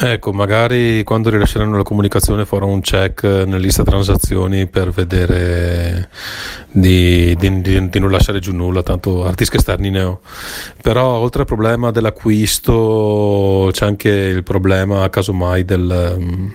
Ecco, 0.01 0.31
magari 0.31 1.03
quando 1.03 1.29
rilasceranno 1.29 1.75
la 1.75 1.83
comunicazione 1.83 2.45
farò 2.45 2.67
un 2.67 2.79
check 2.79 3.23
nella 3.23 3.57
lista 3.57 3.83
transazioni 3.83 4.65
per 4.67 4.91
vedere 4.91 6.09
di, 6.71 7.35
di- 7.35 7.61
di- 7.61 7.89
di 7.89 7.99
non 7.99 8.09
lasciare 8.09 8.39
giù 8.39 8.53
nulla, 8.53 8.81
tanto 8.81 9.25
artisti 9.25 9.57
esterni 9.57 9.89
ne 9.89 10.01
ho. 10.03 10.21
Però 10.81 11.05
oltre 11.17 11.41
al 11.41 11.47
problema 11.47 11.91
dell'acquisto 11.91 13.69
c'è 13.73 13.85
anche 13.85 14.09
il 14.09 14.43
problema, 14.43 15.09
casomai, 15.09 15.65
del... 15.65 16.15
mm, 16.17 16.47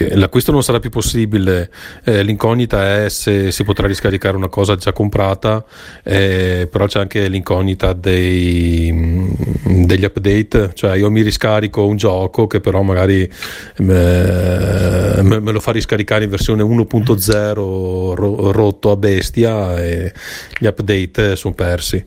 che 0.00 0.16
l'acquisto 0.16 0.50
non 0.50 0.62
sarà 0.62 0.80
più 0.80 0.88
possibile, 0.88 1.70
eh, 2.04 2.22
l'incognita 2.22 3.04
è 3.04 3.10
se 3.10 3.52
si 3.52 3.64
potrà 3.64 3.86
riscaricare 3.86 4.34
una 4.34 4.48
cosa 4.48 4.76
già 4.76 4.92
comprata, 4.92 5.62
eh, 6.02 6.66
però 6.70 6.86
c'è 6.86 7.00
anche 7.00 7.28
l'incognita 7.28 7.92
dei, 7.92 8.90
mm, 8.90 9.84
degli 9.84 10.04
update, 10.04 10.70
cioè 10.74 10.96
io 10.96 11.10
mi 11.10 11.20
riscarico 11.20 11.84
un 11.84 11.96
gioco 11.96 12.46
che 12.46 12.60
però 12.60 12.80
magari 12.80 13.22
eh, 13.22 13.30
me, 13.76 15.40
me 15.40 15.52
lo 15.52 15.60
fa 15.60 15.72
riscaricare 15.72 16.24
in 16.24 16.30
versione 16.30 16.62
1.0 16.62 17.52
ro- 17.54 18.52
rotto 18.52 18.90
a 18.90 18.96
bestia 18.96 19.78
e 19.82 20.12
gli 20.58 20.66
update 20.66 21.36
sono 21.36 21.52
persi. 21.52 22.02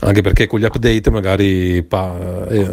Anche 0.00 0.20
perché 0.20 0.46
con 0.46 0.60
gli 0.60 0.64
update 0.64 1.10
magari 1.10 1.82
pa- 1.82 2.46
eh, 2.48 2.70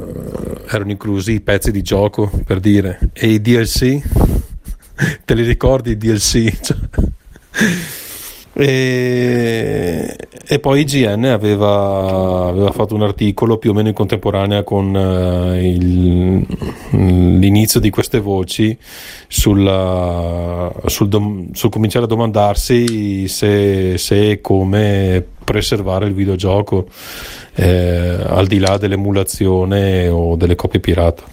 erano 0.68 0.92
inclusi 0.92 1.34
i 1.34 1.42
pezzi 1.42 1.72
di 1.72 1.82
gioco 1.82 2.30
per 2.46 2.60
dire 2.60 3.00
e 3.14 3.28
i 3.28 3.42
DLC 3.42 4.02
te 5.26 5.34
li 5.34 5.44
ricordi 5.44 5.92
i 5.92 5.98
DLC? 5.98 6.52
Cioè, 6.62 6.78
E, 8.56 10.16
e 10.46 10.60
poi 10.60 10.82
IGN 10.82 11.26
aveva, 11.26 12.48
aveva 12.50 12.72
fatto 12.72 12.94
un 12.94 13.02
articolo 13.02 13.58
più 13.58 13.72
o 13.72 13.74
meno 13.74 13.88
in 13.88 13.94
contemporanea 13.96 14.62
con 14.64 14.96
eh, 14.96 15.68
il- 15.68 16.46
l'inizio 16.92 17.80
di 17.80 17.90
queste 17.90 18.20
voci 18.20 18.78
sulla- 19.28 20.72
sul, 20.86 21.08
dom- 21.08 21.52
sul 21.54 21.70
cominciare 21.72 22.06
a 22.06 22.08
domandarsi 22.08 23.28
se, 23.28 23.98
e 23.98 24.42
come 24.42 25.26
preservare 25.44 26.06
il 26.06 26.14
videogioco 26.14 26.88
eh, 27.56 28.18
al 28.26 28.46
di 28.48 28.60
là 28.60 28.78
dell'emulazione 28.78 30.08
o 30.10 30.36
delle 30.36 30.56
copie 30.56 30.80
pirata. 30.80 31.24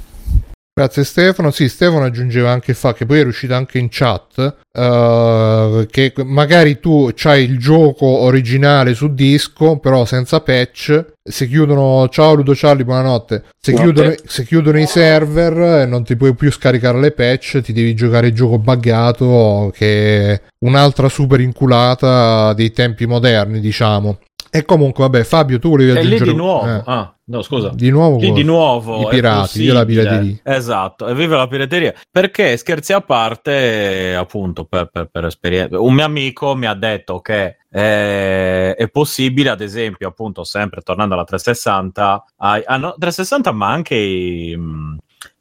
Grazie 0.81 1.05
Stefano. 1.05 1.51
Sì, 1.51 1.69
Stefano 1.69 2.05
aggiungeva 2.05 2.51
anche 2.51 2.73
fatto 2.73 2.97
che 2.97 3.05
poi 3.05 3.19
è 3.19 3.23
riuscito 3.23 3.55
anche 3.55 3.79
in 3.79 3.89
chat 3.91 4.57
eh, 4.73 5.87
che 5.91 6.13
magari 6.25 6.81
tu 6.81 7.11
c'hai 7.15 7.45
il 7.45 7.59
gioco 7.59 8.07
originale 8.07 8.95
su 8.95 9.13
disco, 9.13 9.77
però 9.77 10.07
senza 10.07 10.41
patch. 10.41 11.05
Se 11.23 11.47
chiudono, 11.47 12.09
ciao 12.09 12.33
Ludo 12.33 12.53
Charlie, 12.55 12.87
buonanotte. 12.87 13.45
Se 13.61 13.73
Buonanotte. 13.73 14.01
chiudono, 14.01 14.17
se 14.25 14.45
chiudono 14.45 14.81
i 14.81 14.87
server 14.87 15.83
e 15.83 15.87
non 15.87 16.03
ti 16.03 16.17
puoi 16.17 16.35
più 16.35 16.51
scaricare 16.51 16.99
le 16.99 17.11
patch, 17.11 17.61
ti 17.61 17.75
devi 17.75 17.95
giocare 17.95 18.29
il 18.29 18.35
gioco 18.35 18.59
buggato, 18.59 19.71
che 19.75 20.33
è 20.33 20.41
un'altra 20.65 21.11
super 21.11 21.41
inculata 21.41 22.55
dei 22.55 22.73
tempi 22.73 23.05
moderni, 23.05 23.61
diciamo. 23.61 24.19
E 24.53 24.65
comunque, 24.65 25.05
vabbè, 25.05 25.23
Fabio, 25.23 25.59
tu 25.61 25.71
volevi 25.71 25.91
E 25.91 25.95
lì 25.95 25.99
aggiungere 26.01 26.31
di 26.33 26.37
nuovo, 26.37 26.67
eh, 26.67 26.83
ah, 26.85 27.15
no 27.27 27.43
scusa. 27.43 27.71
di 27.73 27.89
nuovo 27.91 28.19
Lì 28.19 28.33
di 28.33 28.43
nuovo 28.43 29.03
i 29.03 29.07
pirati, 29.09 29.63
io 29.63 29.73
la 29.73 29.85
pirateria. 29.85 30.37
Esatto, 30.43 31.07
e 31.07 31.15
vive 31.15 31.37
la 31.37 31.47
pirateria. 31.47 31.95
Perché 32.11 32.57
scherzi 32.57 32.93
a 32.93 33.01
parte, 33.01 34.15
appunto, 34.17 34.65
per, 34.65 34.91
per- 34.91 35.07
per 35.09 35.25
esperienza, 35.27 35.79
un 35.81 35.95
mio 35.95 36.05
amico 36.05 36.57
mi 36.57 36.67
ha 36.67 36.75
detto 36.75 37.21
che 37.21 37.59
eh, 37.71 38.75
è 38.75 38.89
possibile, 38.89 39.51
ad 39.51 39.61
esempio, 39.61 40.09
appunto, 40.09 40.43
sempre 40.43 40.81
tornando 40.81 41.15
alla 41.15 41.25
360, 41.25 42.25
ai- 42.39 42.63
ah, 42.67 42.77
no, 42.77 42.95
360, 42.99 43.53
ma 43.53 43.69
anche 43.71 43.95
i, 43.95 44.57
mh, 44.57 44.97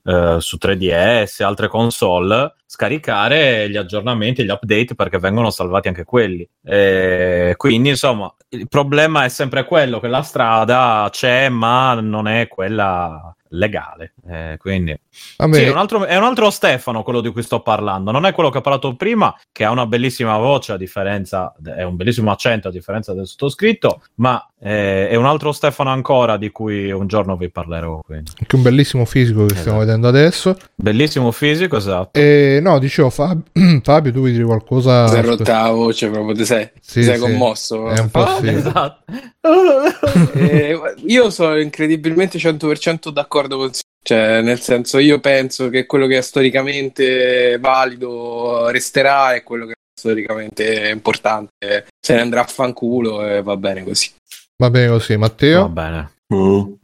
eh, 0.10 0.38
su 0.40 0.58
3DS, 0.60 1.44
altre 1.44 1.68
console, 1.68 2.56
scaricare 2.66 3.70
gli 3.70 3.78
aggiornamenti, 3.78 4.44
gli 4.44 4.50
update 4.50 4.96
perché 4.96 5.20
vengono 5.20 5.52
salvati 5.52 5.88
anche 5.88 6.04
quelli. 6.04 6.48
Eh, 6.64 7.54
quindi, 7.58 7.90
insomma, 7.90 8.34
il 8.50 8.68
problema 8.68 9.24
è 9.26 9.30
sempre 9.30 9.66
quello 9.66 10.00
che 10.00 10.08
la 10.08 10.24
strada 10.24 11.08
c'è, 11.12 11.50
ma 11.50 11.94
non 12.02 12.28
è 12.28 12.48
quella 12.48 13.36
legale. 13.50 14.14
Eh, 14.28 14.56
quindi 14.60 14.98
sì, 15.10 15.36
è 15.64 15.70
un, 15.70 15.78
altro, 15.78 16.06
è 16.06 16.16
un 16.18 16.24
altro 16.24 16.50
Stefano 16.50 17.04
quello 17.04 17.22
di 17.22 17.32
cui 17.32 17.42
sto 17.44 17.62
parlando. 17.62 18.12
Non 18.12 18.26
è 18.26 18.32
quello 18.34 18.50
che 18.50 18.60
ho 18.60 18.62
parlato 18.62 18.96
prima, 18.96 19.36
che 19.52 19.64
ha 19.66 19.72
una 19.72 19.86
bellissima 19.86 20.38
voce 20.38 20.74
a 20.74 20.78
differenza, 20.78 21.54
è 21.76 21.84
un 21.84 21.96
bellissimo 21.96 22.32
accento 22.32 22.68
a 22.68 22.72
differenza 22.72 23.14
del 23.14 23.28
sottoscritto, 23.28 24.02
ma 24.16 24.44
eh, 24.62 25.08
è 25.10 25.16
un 25.16 25.26
altro 25.26 25.52
Stefano 25.52 25.90
ancora 25.90 26.38
di 26.38 26.50
cui 26.52 26.92
un 26.92 27.08
giorno 27.08 27.36
vi 27.38 27.50
parlerò. 27.50 28.02
Quindi. 28.02 28.32
anche 28.40 28.56
un 28.56 28.62
bellissimo 28.62 29.06
fisico 29.06 29.46
che 29.46 29.56
stiamo 29.56 29.82
Esatto. 29.82 29.86
vedendo 29.86 30.08
adesso. 30.08 30.56
Bellissimo 30.76 31.32
fisico, 31.32 31.78
esatto. 31.78 32.20
E 32.20 32.60
no, 32.62 32.78
dicevo, 32.80 33.10
Fab- 33.10 33.42
Fabio, 33.84 34.12
tu 34.12 34.20
vuoi 34.20 34.32
dire 34.32 34.44
qualcosa? 34.44 35.08
Si 35.08 35.16
è 35.16 35.22
rotta 35.24 35.64
la 35.64 35.72
voce 35.72 36.10
proprio, 36.10 36.36
ti 36.36 36.46
sei, 36.46 36.70
Sì, 36.80 37.00
ti 37.00 37.04
sei 37.06 37.16
sì. 37.16 37.22
commosso. 37.22 37.90
È 37.90 38.00
un 38.00 38.10
po' 38.10 38.24
Ah, 38.24 38.38
sì. 38.40 38.48
Esatto. 38.48 39.04
Eh, 40.34 40.78
io 41.06 41.30
sono 41.30 41.58
incredibilmente 41.60 42.38
100% 42.38 43.10
d'accordo 43.10 43.38
con 43.48 43.72
cioè, 44.02 44.42
nel 44.42 44.60
senso, 44.60 44.98
io 44.98 45.20
penso 45.20 45.70
che 45.70 45.86
quello 45.86 46.08
che 46.08 46.18
è 46.18 46.22
storicamente 46.22 47.58
valido 47.60 48.70
resterà 48.70 49.34
e 49.36 49.44
quello 49.44 49.66
che 49.66 49.74
è 49.74 49.76
storicamente 49.94 50.90
importante 50.90 51.86
se 52.00 52.16
ne 52.16 52.22
andrà 52.22 52.42
a 52.42 52.48
fanculo 52.48 53.26
e 53.26 53.42
va 53.44 53.58
bene 53.58 53.84
così. 53.84 54.10
Va 54.58 54.70
bene 54.70 54.88
così, 54.88 55.14
Va 55.14 55.20
Matteo. 55.20 55.70
bene. 55.70 56.12
Oh. 56.32 56.78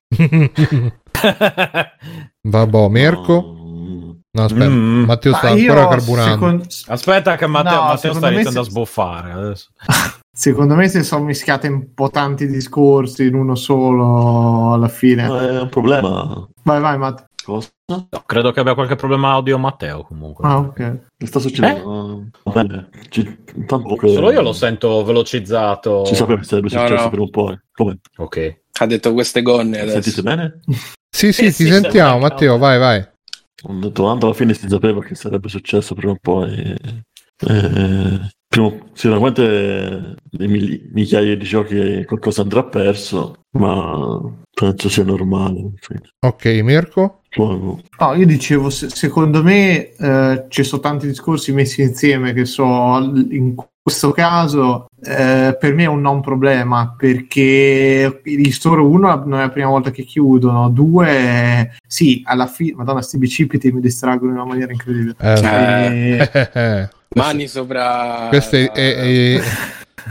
Vabbè, 2.42 2.90
Mirko. 2.90 3.55
No, 4.36 4.44
aspetta, 4.44 4.68
Mm. 4.70 5.04
Matteo 5.06 5.32
Ma 5.32 5.38
sta 5.38 5.50
io, 5.52 5.72
ancora 5.72 5.88
carburando. 5.96 6.32
secon- 6.34 6.62
Aspetta 6.88 7.36
che 7.38 7.48
Matteo, 7.48 7.76
No, 7.76 7.82
Matteo 7.84 8.14
sta 8.14 8.28
iniziando 8.32 8.52
se- 8.64 8.68
a 8.68 8.70
sbuffare 8.72 9.32
adesso. 9.32 9.70
Secondo 10.36 10.76
me 10.76 10.90
si 10.90 11.02
sono 11.06 11.24
mischiati 11.24 11.68
un 11.68 11.94
po' 11.94 12.10
tanti 12.10 12.46
discorsi 12.48 13.28
in 13.28 13.36
uno 13.36 13.56
solo 13.56 14.74
alla 14.74 14.90
fine. 14.90 15.26
No, 15.26 15.40
è 15.40 15.62
un 15.62 15.70
problema. 15.70 16.46
Vai, 16.64 16.82
vai, 16.82 16.98
Matt. 16.98 17.24
Cosa? 17.46 17.70
No, 17.88 18.08
credo 18.26 18.52
che 18.52 18.60
abbia 18.60 18.74
qualche 18.74 18.96
problema 18.96 19.32
audio 19.32 19.58
Matteo 19.58 20.04
comunque. 20.04 20.46
Ah, 20.46 20.58
ok. 20.58 21.00
Che 21.18 21.26
sta 21.28 21.40
succedendo? 21.40 22.26
Va 22.44 22.52
bene. 22.52 22.90
Ci, 23.08 23.22
intanto 23.56 23.84
comunque- 23.84 24.10
Solo 24.12 24.32
io 24.32 24.42
lo 24.42 24.52
sento 24.52 25.04
velocizzato. 25.06 26.02
Che 26.06 26.16
sarebbe 26.16 26.42
No, 26.52 26.68
successo 26.68 27.04
no. 27.04 27.10
per 27.10 27.20
un 27.20 27.30
po'. 27.30 27.56
Come? 27.72 28.00
Ok. 28.18 28.62
Ha 28.80 28.86
detto 28.88 29.14
queste 29.14 29.42
gonne 29.42 29.80
adesso. 29.80 30.02
Sentite 30.02 30.22
bene? 30.24 30.60
Sì, 31.10 31.32
sì, 31.32 31.44
Eh, 31.46 31.54
ti 31.54 31.64
sì, 31.64 31.68
sentiamo, 31.72 32.18
Matteo, 32.20 32.58
vai, 32.58 32.78
vai. 32.78 33.08
Tanto 33.66 34.26
alla 34.26 34.34
fine 34.34 34.54
si 34.54 34.68
sapeva 34.68 35.02
che 35.02 35.16
sarebbe 35.16 35.50
successo 35.50 35.96
prima 35.96 36.12
o 36.14 36.18
poi. 36.22 36.76
Eh, 37.48 38.20
prima- 38.48 38.78
sicuramente 38.94 40.16
nei 40.32 40.48
mili- 40.48 40.90
migliaia 40.94 41.36
di 41.36 41.46
giochi 41.46 42.06
qualcosa 42.06 42.42
andrà 42.44 42.64
perso, 42.64 43.40
ma 43.58 44.22
penso 44.54 44.90
sia 44.90 45.04
normale. 45.04 45.74
Sì. 45.82 45.96
Ok, 46.26 46.46
Mirko. 46.64 47.22
No, 47.38 48.14
io 48.16 48.26
dicevo, 48.26 48.70
se- 48.70 48.90
secondo 48.90 49.44
me 49.44 49.92
eh, 49.94 50.46
ci 50.48 50.64
sono 50.64 50.82
tanti 50.82 51.08
discorsi 51.08 51.52
messi 51.52 51.82
insieme 51.82 52.32
che 52.34 52.46
so, 52.46 52.64
in 52.64 53.56
questo 53.82 54.12
caso 54.12 54.86
eh, 55.06 55.56
per 55.60 55.74
me 55.74 55.84
è 55.84 55.88
un 55.88 56.02
non 56.02 56.22
problema 56.22 56.94
perché 56.98 58.22
gli 58.24 58.52
store 58.52 58.82
uno 58.82 59.24
non 59.26 59.40
è 59.40 59.44
la 59.44 59.50
prima 59.50 59.68
volta 59.70 59.92
che 59.92 60.04
chiudono, 60.04 60.70
due 60.70 61.78
sì, 61.88 62.22
alla 62.26 62.48
fine, 62.48 62.74
madonna, 62.76 63.02
sti 63.02 63.18
bicipiti 63.18 63.72
mi 63.72 63.82
distraggono 63.82 64.32
in 64.32 64.38
una 64.38 64.46
maniera 64.46 64.72
incredibile. 64.72 65.16
Eh, 65.20 66.30
Eh, 66.32 66.50
eh, 66.54 66.90
Mani 67.16 67.48
sopra. 67.48 68.26
Questo 68.30 68.56
è, 68.56 68.72
è- 68.72 68.96
è- 68.96 69.42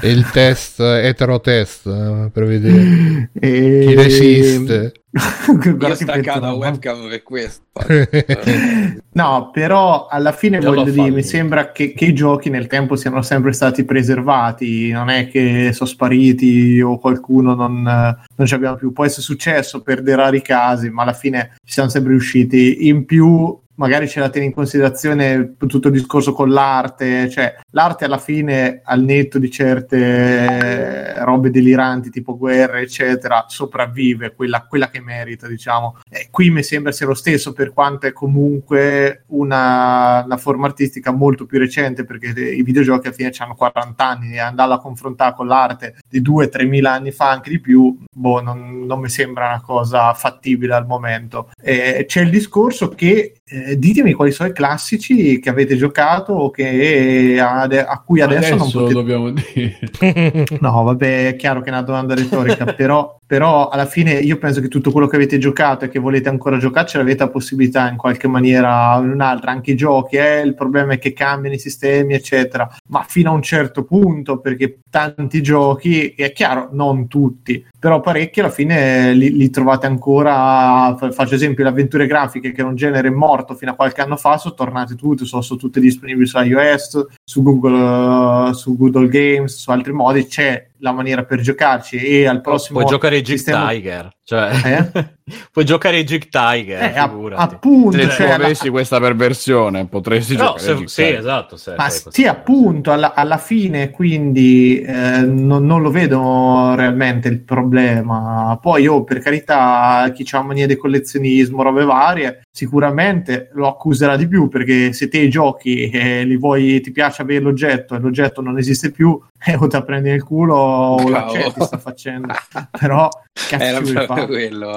è 0.01 0.07
il 0.07 0.29
test, 0.31 0.81
etero 0.81 1.41
test, 1.41 1.87
eh, 1.87 2.31
per 2.33 2.45
vedere 2.47 3.31
e- 3.39 3.85
chi 3.87 3.95
resiste. 3.95 4.93
Io 5.15 5.95
staccato 5.95 6.41
la 6.41 6.53
webcam 6.53 7.09
per 7.09 7.23
questo. 7.23 7.63
No, 9.15 9.51
però 9.53 10.09
alla 10.09 10.33
fine 10.33 10.59
Io 10.59 10.73
voglio 10.73 10.91
dire, 10.91 11.11
mi 11.11 11.23
sembra 11.23 11.71
che, 11.71 11.93
che 11.93 12.07
i 12.07 12.15
giochi 12.15 12.51
nel 12.51 12.67
tempo 12.67 12.97
siano 12.97 13.23
sempre 13.23 13.53
stati 13.53 13.85
preservati, 13.85 14.91
non 14.91 15.09
è 15.09 15.29
che 15.29 15.71
sono 15.73 15.89
spariti 15.89 16.81
o 16.81 16.99
qualcuno 16.99 17.55
non, 17.55 17.83
non 17.83 18.47
ci 18.47 18.55
abbiamo 18.55 18.75
più. 18.75 18.93
Può 18.93 19.05
essere 19.05 19.23
successo 19.23 19.83
per 19.83 20.03
dei 20.03 20.17
rari 20.17 20.43
casi, 20.43 20.91
ma 20.91 21.03
alla 21.03 21.13
fine 21.13 21.53
ci 21.65 21.75
siamo 21.75 21.89
sempre 21.89 22.11
riusciti. 22.11 22.89
In 22.89 23.05
più, 23.05 23.57
magari 23.77 24.09
ce 24.09 24.21
la 24.21 24.29
tieni 24.29 24.47
in 24.49 24.53
considerazione 24.53 25.57
tutto 25.57 25.89
il 25.89 25.95
discorso 25.95 26.33
con 26.33 26.51
l'arte, 26.51 27.29
cioè 27.29 27.57
l'arte 27.71 28.05
alla 28.05 28.19
fine, 28.19 28.81
al 28.85 29.03
netto 29.03 29.39
di 29.39 29.51
certe 29.51 31.15
robe 31.25 31.51
deliranti 31.51 32.11
tipo 32.11 32.37
guerre, 32.37 32.83
eccetera, 32.83 33.47
sopravvive 33.49 34.35
quella, 34.35 34.67
quella 34.67 34.89
che 34.91 35.01
merita, 35.01 35.47
diciamo. 35.47 35.99
E 36.09 36.29
qui 36.31 36.51
mi 36.51 36.63
sembra 36.63 36.93
sia 36.93 37.07
lo 37.07 37.15
stesso, 37.15 37.53
per 37.53 37.73
quanto 37.73 38.07
è 38.07 38.13
comunque 38.13 39.25
una, 39.29 40.23
una 40.25 40.37
forma 40.37 40.67
artistica 40.67 41.11
molto 41.13 41.47
più 41.47 41.59
recente, 41.59 42.05
perché 42.05 42.29
i 42.29 42.63
videogiochi 42.63 43.07
alla 43.07 43.17
fine 43.17 43.33
hanno 43.39 43.55
40 43.55 44.07
anni 44.07 44.35
e 44.35 44.39
andarla 44.39 44.75
a 44.75 44.81
confrontare 44.81 45.35
con 45.35 45.47
l'arte 45.47 45.97
di 46.09 46.21
2-3 46.21 46.67
mila 46.67 46.93
anni 46.93 47.11
fa, 47.11 47.31
anche 47.31 47.51
di 47.51 47.61
più, 47.61 47.97
boh, 48.13 48.41
non, 48.41 48.85
non 48.87 49.01
mi 49.01 49.09
sembra 49.09 49.47
una 49.47 49.61
cosa 49.61 50.13
fattibile 50.15 50.75
al 50.75 50.87
momento. 50.87 51.51
Eh, 51.61 52.05
c'è 52.07 52.21
il 52.21 52.31
discorso 52.31 52.89
che 52.91 53.35
eh, 53.47 53.79
ditemi 53.79 54.15
quali 54.15 54.33
sono 54.33 54.49
i 54.49 54.53
classici 54.53 55.39
che 55.39 55.51
avete 55.51 55.77
giocato 55.77 56.33
o 56.33 56.51
che 56.51 57.39
ade- 57.39 57.85
a 57.85 58.03
cui 58.05 58.23
adesso, 58.23 58.51
non 58.51 58.61
Adesso 58.61 58.79
potete 58.79 58.95
dobbiamo 58.95 59.31
dire. 59.31 60.47
No, 60.61 60.83
vabbè, 60.83 61.29
è 61.29 61.37
chiaro 61.37 61.61
che 61.61 61.69
è 61.69 61.73
una 61.73 61.83
domanda 61.83 62.15
retorica, 62.15 62.65
però, 62.73 63.21
però 63.27 63.69
alla 63.69 63.87
fine 63.87 64.13
io 64.13 64.39
penso 64.39 64.61
che 64.61 64.69
tutto 64.69 64.91
quello 64.91 65.07
che 65.07 65.17
avete 65.17 65.39
giocato 65.39 65.85
e 65.85 65.89
che 65.89 65.99
volete 65.99 66.29
ancora 66.29 66.59
giocare 66.59 66.87
ce 66.87 66.99
l'avete 66.99 67.25
la 67.25 67.31
possibilità 67.31 67.89
in 67.89 67.97
qualche 67.97 68.29
maniera 68.29 68.99
o 68.99 69.03
in 69.03 69.11
un'altra, 69.11 69.51
anche 69.51 69.73
i 69.73 69.77
giochi, 69.77 70.17
eh, 70.17 70.41
il 70.41 70.55
problema 70.55 70.95
è 70.95 70.99
che 70.99 71.13
cambiano 71.13 71.57
i 71.57 71.59
sistemi, 71.59 72.15
eccetera, 72.15 72.69
ma 72.89 73.05
fino 73.07 73.31
a 73.31 73.35
un 73.35 73.43
certo 73.43 73.85
punto, 73.85 74.39
perché 74.41 74.81
tanti 74.91 75.43
giochi, 75.43 76.09
è 76.11 76.33
chiaro, 76.33 76.69
non 76.73 77.09
tutti, 77.09 77.65
però 77.79 78.01
parecchi 78.01 78.41
alla 78.41 78.51
fine 78.51 79.13
li, 79.15 79.37
li 79.37 79.51
trovate 79.51 79.87
ancora, 79.87 80.95
fa- 80.99 81.11
faccio 81.11 81.35
esempio 81.35 81.65
le 81.65 81.71
avventure 81.71 82.07
grafiche 82.07 82.53
che 82.53 82.61
era 82.61 82.69
un 82.69 82.77
genere 82.77 83.11
morto 83.11 83.55
fino 83.55 83.73
a 83.73 83.75
qualche 83.75 84.01
anno 84.01 84.17
fa, 84.17 84.39
sono 84.39 84.55
tornate 84.55 84.95
tutte, 84.95 85.25
sono, 85.25 85.43
sono 85.43 85.59
tutte 85.59 85.81
disponibili 85.81 86.27
su 86.27 86.39
iOS, 86.39 87.07
su 87.25 87.43
Google, 87.43 88.53
su 88.55 88.77
Google 88.77 89.09
Games, 89.09 89.57
su 89.57 89.71
altri 89.71 89.93
modi, 89.93 90.27
c'è 90.27 90.67
la 90.85 90.93
maniera 90.93 91.25
per 91.25 91.41
giocarci 91.41 91.97
e 91.97 92.27
al 92.27 92.43
prossimo 92.43 92.81
Puoi 92.81 92.91
giocare 92.91 93.23
G 93.23 93.29
sistema- 93.29 93.71
Tiger. 93.71 94.15
Cioè... 94.23 94.91
Eh? 94.93 95.15
Puoi 95.51 95.65
giocare 95.65 95.97
ai 95.97 96.05
Jig 96.05 96.29
Tiger, 96.29 96.83
Eh, 96.83 97.01
figurati. 97.01 97.55
appunto, 97.55 97.97
Se 97.97 98.11
cioè, 98.11 98.27
tu 98.27 98.33
avessi 98.33 98.69
questa 98.69 99.01
perversione, 99.01 99.87
potresti 99.87 100.37
No, 100.37 100.45
giocare 100.57 100.61
se- 100.61 100.87
sì, 100.87 101.03
Tiger. 101.03 101.19
esatto. 101.19 101.57
se- 101.57 101.75
Ma 101.77 101.89
sì, 101.89 102.27
appunto, 102.27 102.93
alla, 102.93 103.15
alla 103.15 103.39
fine 103.39 103.89
quindi 103.89 104.81
eh, 104.83 105.23
non, 105.23 105.65
non 105.65 105.81
lo 105.81 105.91
vedo 105.91 106.75
realmente 106.75 107.29
il 107.29 107.41
problema. 107.41 108.59
Poi, 108.61 108.87
oh, 108.87 109.03
per 109.03 109.21
carità, 109.21 110.11
chi 110.13 110.27
ha 110.33 110.43
mania 110.43 110.67
di 110.67 110.77
collezionismo, 110.77 111.63
robe 111.63 111.85
varie, 111.85 112.43
sicuramente 112.51 113.49
lo 113.55 113.67
accuserà 113.69 114.17
di 114.17 114.29
più 114.29 114.49
perché 114.49 114.93
se 114.93 115.09
te 115.09 115.27
giochi 115.29 115.89
e 115.89 116.25
li 116.25 116.37
vuoi, 116.37 116.83
ti 116.83 116.91
piace 116.91 117.23
avere 117.23 117.41
l'oggetto 117.41 117.95
e 117.95 117.99
l'oggetto 117.99 118.43
non 118.43 118.59
esiste 118.59 118.91
più, 118.91 119.19
eh, 119.43 119.55
o 119.59 119.67
te 119.69 119.77
la 119.79 119.83
prendi 119.85 120.11
nel 120.11 120.23
culo 120.23 120.55
o 120.55 121.09
l'accetti, 121.09 121.63
sta 121.63 121.79
facendo. 121.79 122.35
Però, 122.79 123.09
cazzo 123.49 123.85
fare? 124.07 124.27
quello 124.27 124.69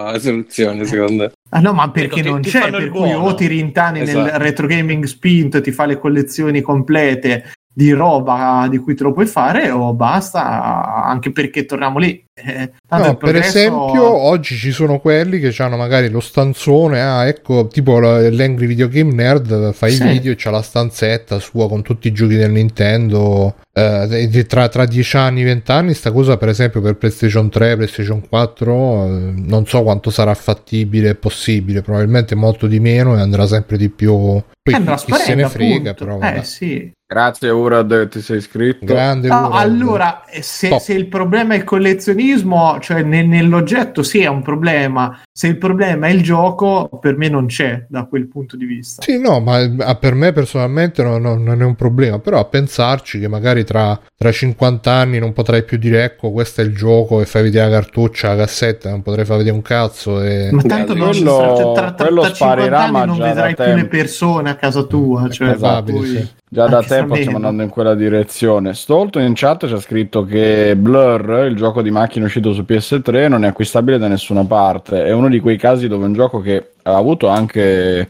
soluzione, 0.41 0.85
secondo 0.85 1.23
me. 1.23 1.31
Ah 1.49 1.59
no, 1.59 1.73
ma 1.73 1.89
perché 1.91 2.15
Ecco, 2.19 2.23
ti- 2.23 2.29
non 2.29 2.41
ti 2.41 2.49
c'è, 2.49 2.69
per 2.69 2.89
cui 2.89 2.99
buono. 3.09 3.25
o 3.27 3.35
ti 3.35 3.47
rintani 3.47 3.99
nel 3.99 4.09
Esatto. 4.09 4.37
retro 4.37 4.67
gaming 4.67 5.03
spinto 5.05 5.57
e 5.57 5.61
ti 5.61 5.71
fa 5.71 5.85
le 5.85 5.97
collezioni 5.97 6.61
complete 6.61 7.51
di 7.77 7.91
roba 7.91 8.65
di 8.71 8.79
cui 8.79 8.95
te 8.95 9.03
lo 9.03 9.13
puoi 9.13 9.27
fare 9.27 9.69
o 9.69 9.93
basta, 9.93 11.03
anche 11.03 11.31
perché 11.31 11.63
torniamo 11.65 11.99
lì. 11.99 12.25
Eh, 12.33 12.71
No, 12.89 13.15
per 13.17 13.35
esempio, 13.35 14.03
oggi 14.03 14.55
ci 14.55 14.71
sono 14.71 14.99
quelli 14.99 15.39
che 15.39 15.53
hanno 15.61 15.77
magari 15.77 16.09
lo 16.09 16.19
stanzone, 16.19 16.99
ah, 17.01 17.27
ecco, 17.27 17.67
tipo 17.67 17.99
la- 17.99 18.31
l'Angry 18.31 18.65
Video 18.65 18.87
Game 18.87 19.13
Nerd 19.13 19.73
fa 19.73 19.85
i 19.87 19.91
Sì. 19.91 20.07
video 20.07 20.31
e 20.31 20.35
c'ha 20.35 20.49
la 20.49 20.63
stanzetta 20.63 21.37
sua 21.37 21.67
con 21.67 21.83
tutti 21.83 22.07
i 22.07 22.11
giochi 22.13 22.35
del 22.35 22.49
Nintendo. 22.51 23.55
Eh, 23.73 24.45
tra, 24.47 24.69
tra 24.69 24.85
10 24.85 25.15
anni, 25.17 25.43
20 25.43 25.69
anni, 25.71 25.93
sta 25.93 26.11
cosa, 26.11 26.35
per 26.37 26.49
esempio, 26.49 26.81
per 26.81 26.95
PlayStation 26.95 27.47
3, 27.49 27.75
PlayStation 27.75 28.27
4, 28.27 29.05
eh, 29.05 29.33
non 29.35 29.67
so 29.67 29.83
quanto 29.83 30.09
sarà 30.09 30.33
fattibile 30.33 31.09
e 31.09 31.15
possibile, 31.15 31.83
probabilmente 31.83 32.33
molto 32.33 32.65
di 32.65 32.79
meno 32.79 33.15
e 33.15 33.19
andrà 33.21 33.45
sempre 33.45 33.77
di 33.77 33.89
più. 33.89 34.15
Poi 34.17 34.73
chi, 34.73 34.83
chi 35.05 35.13
se 35.13 35.35
ne 35.35 35.47
frega, 35.47 35.91
appunto. 35.91 36.05
però. 36.05 36.17
vabbè. 36.17 36.37
Eh 36.39 36.43
sì. 36.43 36.91
Grazie, 37.09 37.49
Urad, 37.51 38.09
ti 38.09 38.19
sei 38.19 38.37
iscritto. 38.39 38.83
Grande 38.83 39.29
No, 39.29 39.51
allora, 39.51 40.25
se, 40.41 40.77
se 40.77 40.93
il 40.93 41.07
problema 41.07 41.53
è 41.53 41.57
il 41.57 41.63
collezionismo, 41.63 42.79
cioè 42.81 43.01
ne- 43.01 43.23
nell'oggetto 43.23 44.03
sì 44.03 44.19
è 44.19 44.27
un 44.27 44.41
problema, 44.41 45.17
se 45.37 45.45
il 45.45 45.57
problema 45.59 46.07
è 46.07 46.09
il 46.09 46.23
gioco, 46.23 46.89
per 46.99 47.15
me 47.15 47.29
non 47.29 47.45
c'è 47.45 47.85
da 47.87 48.05
quel 48.05 48.25
punto 48.25 48.57
di 48.57 48.65
vista. 48.65 49.03
Sì, 49.03 49.19
no, 49.19 49.39
ma 49.39 49.93
per 49.93 50.15
me 50.15 50.33
personalmente 50.33 51.03
no- 51.03 51.19
no- 51.19 51.35
non 51.37 51.61
è 51.61 51.63
un 51.63 51.75
problema, 51.75 52.17
però 52.17 52.39
a 52.39 52.45
pensarci 52.45 53.19
che 53.19 53.27
magari 53.27 53.63
tra, 53.63 53.99
tra 54.17 54.31
50 54.31 54.91
anni 54.91 55.19
non 55.19 55.33
potrai 55.33 55.61
più 55.63 55.77
dire 55.77 56.03
ecco 56.05 56.31
questo 56.31 56.61
è 56.61 56.63
il 56.63 56.75
gioco 56.75 57.21
e 57.21 57.27
fai 57.27 57.43
vedere 57.43 57.69
la 57.69 57.79
cartuccia, 57.79 58.29
la 58.29 58.37
cassetta, 58.37 58.89
non 58.89 59.03
potrai 59.03 59.25
far 59.25 59.37
vedere 59.37 59.55
un 59.55 59.61
cazzo 59.61 60.23
e... 60.23 60.49
Ma 60.51 60.61
tanto 60.63 60.95
non 60.95 61.09
Quello- 61.11 61.53
cioè, 61.55 61.73
tra, 61.75 61.91
tra, 61.91 62.05
quello 62.07 62.21
tra 62.21 62.31
50 62.33 62.33
sparirà, 62.33 62.79
anni 62.81 62.91
ma 62.93 63.05
non 63.05 63.17
da 63.19 63.25
vedrai 63.25 63.53
più 63.53 63.63
le 63.63 63.73
tempo. 63.73 63.87
persone 63.89 64.49
a 64.49 64.55
casa 64.55 64.81
tua. 64.85 65.29
Cioè, 65.29 65.49
probabile, 65.51 65.97
poi- 65.99 66.07
sì. 66.07 66.27
Già 66.49 66.65
da 66.65 66.77
Anche 66.77 66.87
tempo 66.87 67.07
sta 67.13 67.23
stiamo 67.23 67.35
andando 67.35 67.63
in 67.63 67.69
quella 67.69 67.93
direzione. 67.93 68.73
Stolto 68.73 69.19
in 69.19 69.33
chat 69.35 69.67
c'è 69.67 69.81
scritto 69.81 70.23
che 70.23 70.77
Blur, 70.77 71.45
il 71.49 71.57
gioco 71.57 71.81
di 71.81 71.91
macchina 71.91 72.23
uscito 72.23 72.53
su 72.53 72.63
PS3, 72.65 73.27
non 73.27 73.43
è 73.43 73.49
acquistabile 73.49 73.97
da 73.97 74.07
nessuna 74.07 74.45
parte. 74.45 75.03
È 75.03 75.11
uno 75.11 75.26
di 75.29 75.39
quei 75.39 75.57
casi 75.57 75.87
dove 75.87 76.05
un 76.05 76.13
gioco 76.13 76.39
che 76.41 76.71
ha 76.83 76.95
avuto 76.95 77.27
anche 77.27 78.07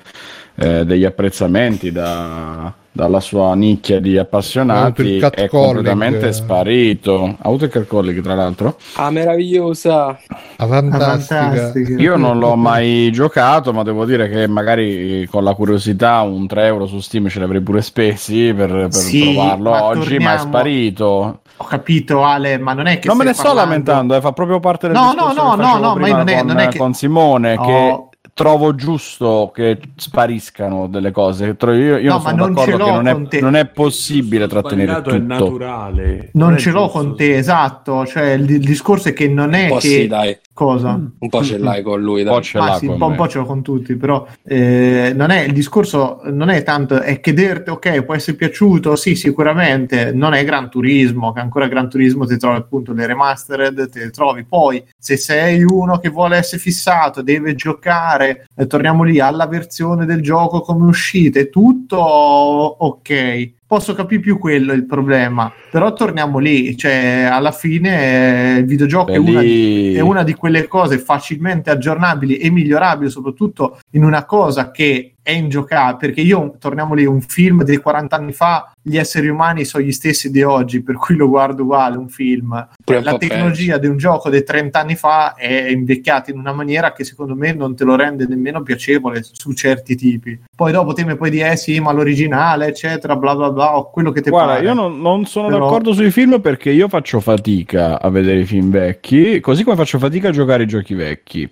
eh, 0.60 0.86
degli 0.86 1.04
apprezzamenti 1.06 1.92
da- 1.92 2.74
dalla 2.98 3.20
sua 3.20 3.54
nicchia 3.54 4.00
di 4.00 4.18
appassionati 4.18 5.18
è 5.18 5.20
calling. 5.30 5.50
completamente 5.50 6.34
sparito. 6.34 7.26
Ha 7.26 7.36
avuto 7.48 7.66
il 7.66 7.70
catcalling, 7.70 8.22
tra 8.24 8.34
l'altro. 8.34 8.76
Ah, 8.96 9.12
meravigliosa. 9.12 10.18
Ah, 10.56 10.66
fantastica. 10.68 11.42
fantastica. 11.52 12.02
Io 12.02 12.16
non 12.18 12.40
l'ho 12.40 12.56
mai 12.56 13.12
giocato, 13.12 13.72
ma 13.72 13.84
devo 13.84 14.04
dire 14.04 14.28
che 14.30 14.48
magari 14.48 15.28
con 15.30 15.44
la 15.44 15.54
curiosità 15.54 16.22
un 16.22 16.48
3 16.48 16.66
euro 16.66 16.88
su 16.88 17.00
Steam 17.00 17.28
ce 17.30 17.38
li 17.38 17.46
avrei 17.46 17.62
pure 17.62 17.84
spesi 17.84 18.52
per, 18.56 18.72
per 18.72 18.94
Sì, 18.94 19.22
provarlo 19.22 19.70
ma 19.70 19.84
oggi, 19.84 20.00
ma 20.00 20.04
è 20.04 20.08
torniamo- 20.38 20.40
sparito. 20.40 21.40
Ho 21.60 21.66
capito, 21.66 22.24
Ale, 22.24 22.58
ma 22.60 22.74
non 22.74 22.86
è 22.86 23.00
che 23.00 23.08
non 23.08 23.18
me 23.18 23.24
ne 23.24 23.34
stai 23.34 23.46
sto 23.48 23.56
parlando- 23.56 23.72
lamentando, 23.72 24.16
eh, 24.16 24.22
fa 24.22 24.32
proprio 24.32 24.60
parte 24.60 24.88
del 24.88 24.96
No, 24.96 25.10
discorso 25.12 25.34
no, 25.34 25.44
no, 25.44 25.56
che 25.56 25.62
no, 25.62 25.78
no, 25.80 25.96
ma 25.96 26.08
non 26.08 26.28
è- 26.30 26.38
con, 26.38 26.46
non 26.48 26.60
è 26.60 26.68
che- 26.68 26.78
con 26.78 26.94
Simone 26.94 27.56
No. 27.56 27.62
che 27.64 28.18
trovo 28.36 28.76
giusto 28.76 29.52
che 29.52 29.80
spariscano 29.96 30.88
delle 30.88 31.10
cose. 31.12 31.56
Io, 31.60 31.98
io 31.98 32.12
No, 32.12 32.20
sono 32.20 32.22
ma 32.22 32.32
non 32.32 32.54
d'accordo 32.54 32.72
ce 32.72 32.78
l'ho 32.78 32.86
che 32.86 32.92
non 32.92 33.14
con 33.14 33.28
te. 33.30 33.38
è, 33.38 33.42
non 33.42 33.56
è 33.56 33.66
possibile 33.66 34.48
trattenere 34.48 34.92
Sbagliato 34.92 35.10
è 35.10 35.20
tutto. 35.20 35.34
naturale. 35.34 36.30
Non 36.34 36.54
è 36.54 36.58
ce 36.58 36.70
l'ho 36.72 36.82
giusto. 36.84 36.98
con 37.00 37.16
te, 37.16 37.36
esatto. 37.38 38.06
Cioè, 38.06 38.24
il, 38.34 38.50
il 38.50 38.60
discorso 38.60 39.10
è 39.10 39.14
che 39.14 39.28
non 39.28 39.54
è 39.56 39.64
Un 39.64 39.70
po' 39.70 39.76
che. 39.78 39.88
sì, 39.88 40.08
dai. 40.08 40.38
Cosa? 40.58 41.00
Un 41.20 41.30
po' 41.30 41.44
ce 41.44 41.60
l'hai 41.60 41.84
con 41.84 42.02
lui, 42.02 42.22
Un 42.22 42.30
po' 42.30 42.34
dai. 42.34 42.44
ce 42.44 42.58
Ah, 42.58 42.78
sì, 42.78 42.86
un 42.88 42.98
con 42.98 42.98
po', 42.98 43.06
un 43.06 43.16
po' 43.16 43.28
ce 43.28 43.38
l'ho 43.38 43.46
con 43.46 43.62
tutti, 43.62 43.96
però 43.96 44.26
eh, 44.44 45.14
non 45.16 45.30
è 45.30 45.42
il 45.42 45.54
discorso, 45.54 46.20
non 46.32 46.50
è 46.50 46.64
tanto, 46.64 47.00
è 47.00 47.20
che 47.20 47.32
dirti, 47.32 47.70
ok, 47.70 48.02
può 48.02 48.16
essere 48.16 48.36
piaciuto, 48.38 48.96
sì, 48.96 49.14
sicuramente, 49.14 50.12
non 50.14 50.34
è 50.34 50.44
Gran 50.44 50.72
Turismo, 50.72 51.32
che 51.32 51.42
ancora 51.42 51.68
Gran 51.68 51.92
Turismo 51.92 52.26
ti 52.26 52.38
trovi 52.38 52.58
appunto 52.58 52.92
le 52.92 53.06
remastered, 53.06 53.88
te 53.88 54.00
le 54.00 54.10
trovi, 54.10 54.46
poi 54.46 54.84
se 54.98 55.16
sei 55.16 55.62
uno 55.64 56.00
che 56.00 56.10
vuole 56.10 56.38
essere 56.38 56.60
fissato, 56.60 57.22
deve 57.22 57.54
giocare, 57.54 58.48
e 58.56 58.66
torniamo 58.66 59.04
lì 59.04 59.20
alla 59.20 59.46
versione 59.46 60.08
del 60.08 60.24
gioco 60.24 60.62
come 60.62 60.88
uscita, 60.88 61.40
è 61.40 61.50
tutto 61.50 61.98
ok. 62.00 63.52
Posso 63.68 63.94
capire 63.94 64.22
più 64.22 64.40
quello 64.40 64.72
il 64.72 64.86
problema, 64.86 65.52
però 65.70 65.92
torniamo 65.92 66.38
lì, 66.38 66.78
cioè 66.78 67.28
alla 67.30 67.52
fine 67.52 68.56
eh, 68.56 68.60
il 68.60 68.66
videogioco 68.66 69.12
è 69.12 69.18
una, 69.18 69.42
lì- 69.42 69.94
è 69.94 70.00
una 70.00 70.24
di 70.24 70.34
quelle 70.36 70.68
cose 70.68 70.98
facilmente 71.00 71.70
aggiornabili 71.70 72.38
e 72.38 72.50
migliorabili, 72.50 73.10
soprattutto 73.10 73.80
in 73.92 74.06
una 74.06 74.24
cosa 74.24 74.72
che 74.72 75.16
è 75.22 75.32
ingiocabile. 75.32 75.98
Perché 75.98 76.22
io, 76.22 76.56
torniamo 76.58 76.94
lì, 76.94 77.06
un 77.06 77.20
film 77.20 77.66
di 77.66 77.76
40 77.76 78.16
anni 78.16 78.32
fa, 78.32 78.72
gli 78.88 78.98
esseri 78.98 79.28
umani 79.28 79.66
sono 79.66 79.84
gli 79.84 79.92
stessi 79.92 80.32
di 80.32 80.42
oggi, 80.44 80.82
per 80.82 80.96
cui 80.96 81.16
lo 81.16 81.28
guardo 81.28 81.64
uguale, 81.64 81.98
un 81.98 82.08
film. 82.08 82.68
Pure 82.86 83.04
La 83.04 83.18
tecnologia 83.18 83.78
di 83.78 83.88
un 83.88 83.98
gioco 83.98 84.30
di 84.30 84.42
30 84.42 84.80
anni 84.80 84.96
fa 84.96 85.36
è 85.36 85.68
invecchiata 85.70 86.32
in 86.32 86.38
una 86.40 86.54
maniera 86.54 86.94
che 86.94 87.04
secondo 87.04 87.36
me 87.36 87.52
non 87.54 87.76
te 87.76 87.84
lo 87.84 87.96
rende 87.96 88.26
nemmeno 88.28 88.62
piacevole 88.64 89.22
su 89.30 89.52
certi 89.54 89.96
tipi. 89.96 90.40
Poi 90.56 90.72
dopo 90.72 90.94
te 90.94 91.04
mi 91.04 91.18
puoi 91.18 91.30
dire, 91.30 91.52
eh 91.52 91.58
sì, 91.58 91.80
ma 91.82 91.92
l'originale, 91.92 92.68
eccetera, 92.68 93.18
bla 93.18 93.36
bla 93.36 93.52
bla, 93.52 93.78
o 93.78 93.92
quello 93.92 94.12
che 94.12 94.22
ti 94.22 94.30
Guarda, 94.30 94.54
pare. 94.54 94.66
io 94.66 94.74
non, 94.74 95.02
non 95.02 95.26
sono 95.26 95.48
Però- 95.50 95.66
d'accordo 95.66 95.92
sui 95.92 96.10
film 96.12 96.40
perché 96.40 96.70
io 96.70 96.88
faccio 96.88 97.20
fatica 97.20 98.00
a 98.02 98.10
vedere 98.10 98.40
i 98.40 98.46
film 98.46 98.70
vecchi, 98.72 99.42
così 99.42 99.64
come 99.66 99.76
faccio 99.76 100.00
fatica 100.00 100.30
a 100.30 100.32
giocare 100.32 100.64
i 100.64 100.68
giochi 100.68 100.94
vecchi. 100.94 101.50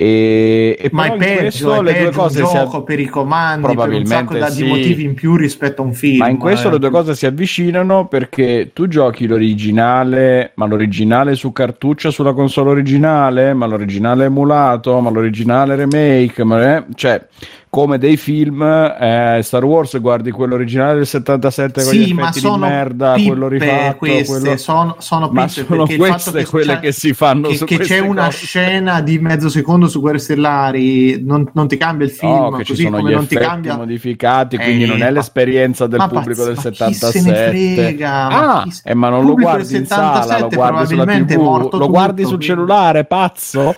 E, 0.00 0.76
e 0.78 0.90
Ma 0.92 1.12
è 1.12 1.16
peggio, 1.16 1.74
è 1.74 1.82
le 1.82 1.92
due 1.92 2.04
peggio 2.04 2.18
cose 2.20 2.42
un 2.42 2.46
si 2.48 2.54
gioco 2.54 2.84
per 2.84 3.00
i 3.00 3.06
comandi, 3.06 3.62
per 3.62 3.70
un 3.70 3.74
Probabilmente 3.76 4.14
sacco 4.14 4.38
da- 4.38 4.48
di 4.48 4.54
sì. 4.54 4.64
motivi 4.64 5.02
in 5.02 5.14
più 5.14 5.34
rispetto 5.34 5.82
a 5.82 5.84
un 5.86 5.92
film. 5.92 6.18
Ma 6.18 6.28
in 6.28 6.36
questo 6.36 6.68
eh. 6.68 6.70
Le 6.78 6.88
due 6.88 6.90
cose 6.90 7.14
si 7.14 7.26
avvicinano 7.26 8.06
perché 8.06 8.70
tu 8.72 8.86
giochi 8.86 9.26
l'originale, 9.26 10.52
ma 10.54 10.66
l'originale 10.66 11.34
su 11.34 11.52
cartuccia 11.52 12.10
sulla 12.10 12.32
console 12.32 12.70
originale, 12.70 13.52
ma 13.52 13.66
l'originale 13.66 14.26
emulato, 14.26 14.98
ma 15.00 15.10
l'originale 15.10 15.74
remake, 15.74 16.44
ma 16.44 16.76
eh, 16.76 16.84
cioè 16.94 17.26
come 17.70 17.98
dei 17.98 18.16
film 18.16 18.62
eh, 18.62 19.40
Star 19.42 19.64
Wars 19.64 19.98
guardi 20.00 20.30
quello 20.30 20.54
originale 20.54 20.94
del 20.96 21.06
77 21.06 21.82
con 21.84 21.92
gli 21.92 22.04
Sì, 22.06 22.12
ma 22.14 22.28
effetti 22.28 22.48
di 22.48 22.56
merda, 22.58 23.14
quello 23.24 23.48
rifatto, 23.48 23.96
queste, 23.96 24.40
quello... 24.40 24.56
sono, 24.56 24.96
sono 24.98 25.28
ma 25.32 25.48
sono 25.48 25.86
queste 25.86 26.32
che 26.32 26.44
quelle 26.46 26.78
che 26.80 26.92
si 26.92 27.12
fanno 27.12 27.48
che, 27.48 27.64
che 27.64 27.78
c'è 27.78 27.98
una 27.98 28.24
cose. 28.26 28.46
scena 28.46 29.00
di 29.00 29.18
mezzo 29.18 29.48
secondo 29.48 29.88
su 29.88 30.00
Guerre 30.00 30.18
Stellari 30.18 31.22
non, 31.24 31.48
non 31.52 31.68
ti 31.68 31.76
cambia 31.76 32.06
il 32.06 32.12
film 32.12 32.32
No, 32.32 32.50
così 32.50 32.84
come 32.84 33.02
gli 33.02 33.12
non 33.14 33.26
ti 33.26 33.36
cambia 33.36 33.76
modificati, 33.76 34.56
Eh, 34.56 34.62
quindi 34.62 34.86
non 34.86 34.98
è 35.02 35.04
ma- 35.04 35.10
l'esperienza 35.10 35.86
del 35.86 35.98
ma 35.98 36.08
pubblico 36.08 36.44
pazz- 36.44 36.62
del 36.62 36.74
ma 36.78 36.86
chi 36.86 36.94
se 36.94 37.20
ne 37.20 37.34
77. 37.34 37.74
frega, 37.74 38.28
ma 38.28 38.56
ah, 38.58 38.62
chi 38.62 38.70
se- 38.72 38.82
eh, 38.88 38.94
ma 38.94 39.08
non 39.08 39.24
lo 39.24 39.34
guardi 39.34 39.76
in 39.76 39.86
sala, 39.86 40.18
lo 40.38 40.48
77 40.48 40.56
guardi 40.56 40.86
sulla 40.86 41.04
TV, 41.04 41.68
lo 41.78 41.88
guardi 41.88 42.22
tutto, 42.22 42.28
sul 42.28 42.36
quindi- 42.38 42.44
cellulare, 42.46 43.04
pazzo. 43.04 43.74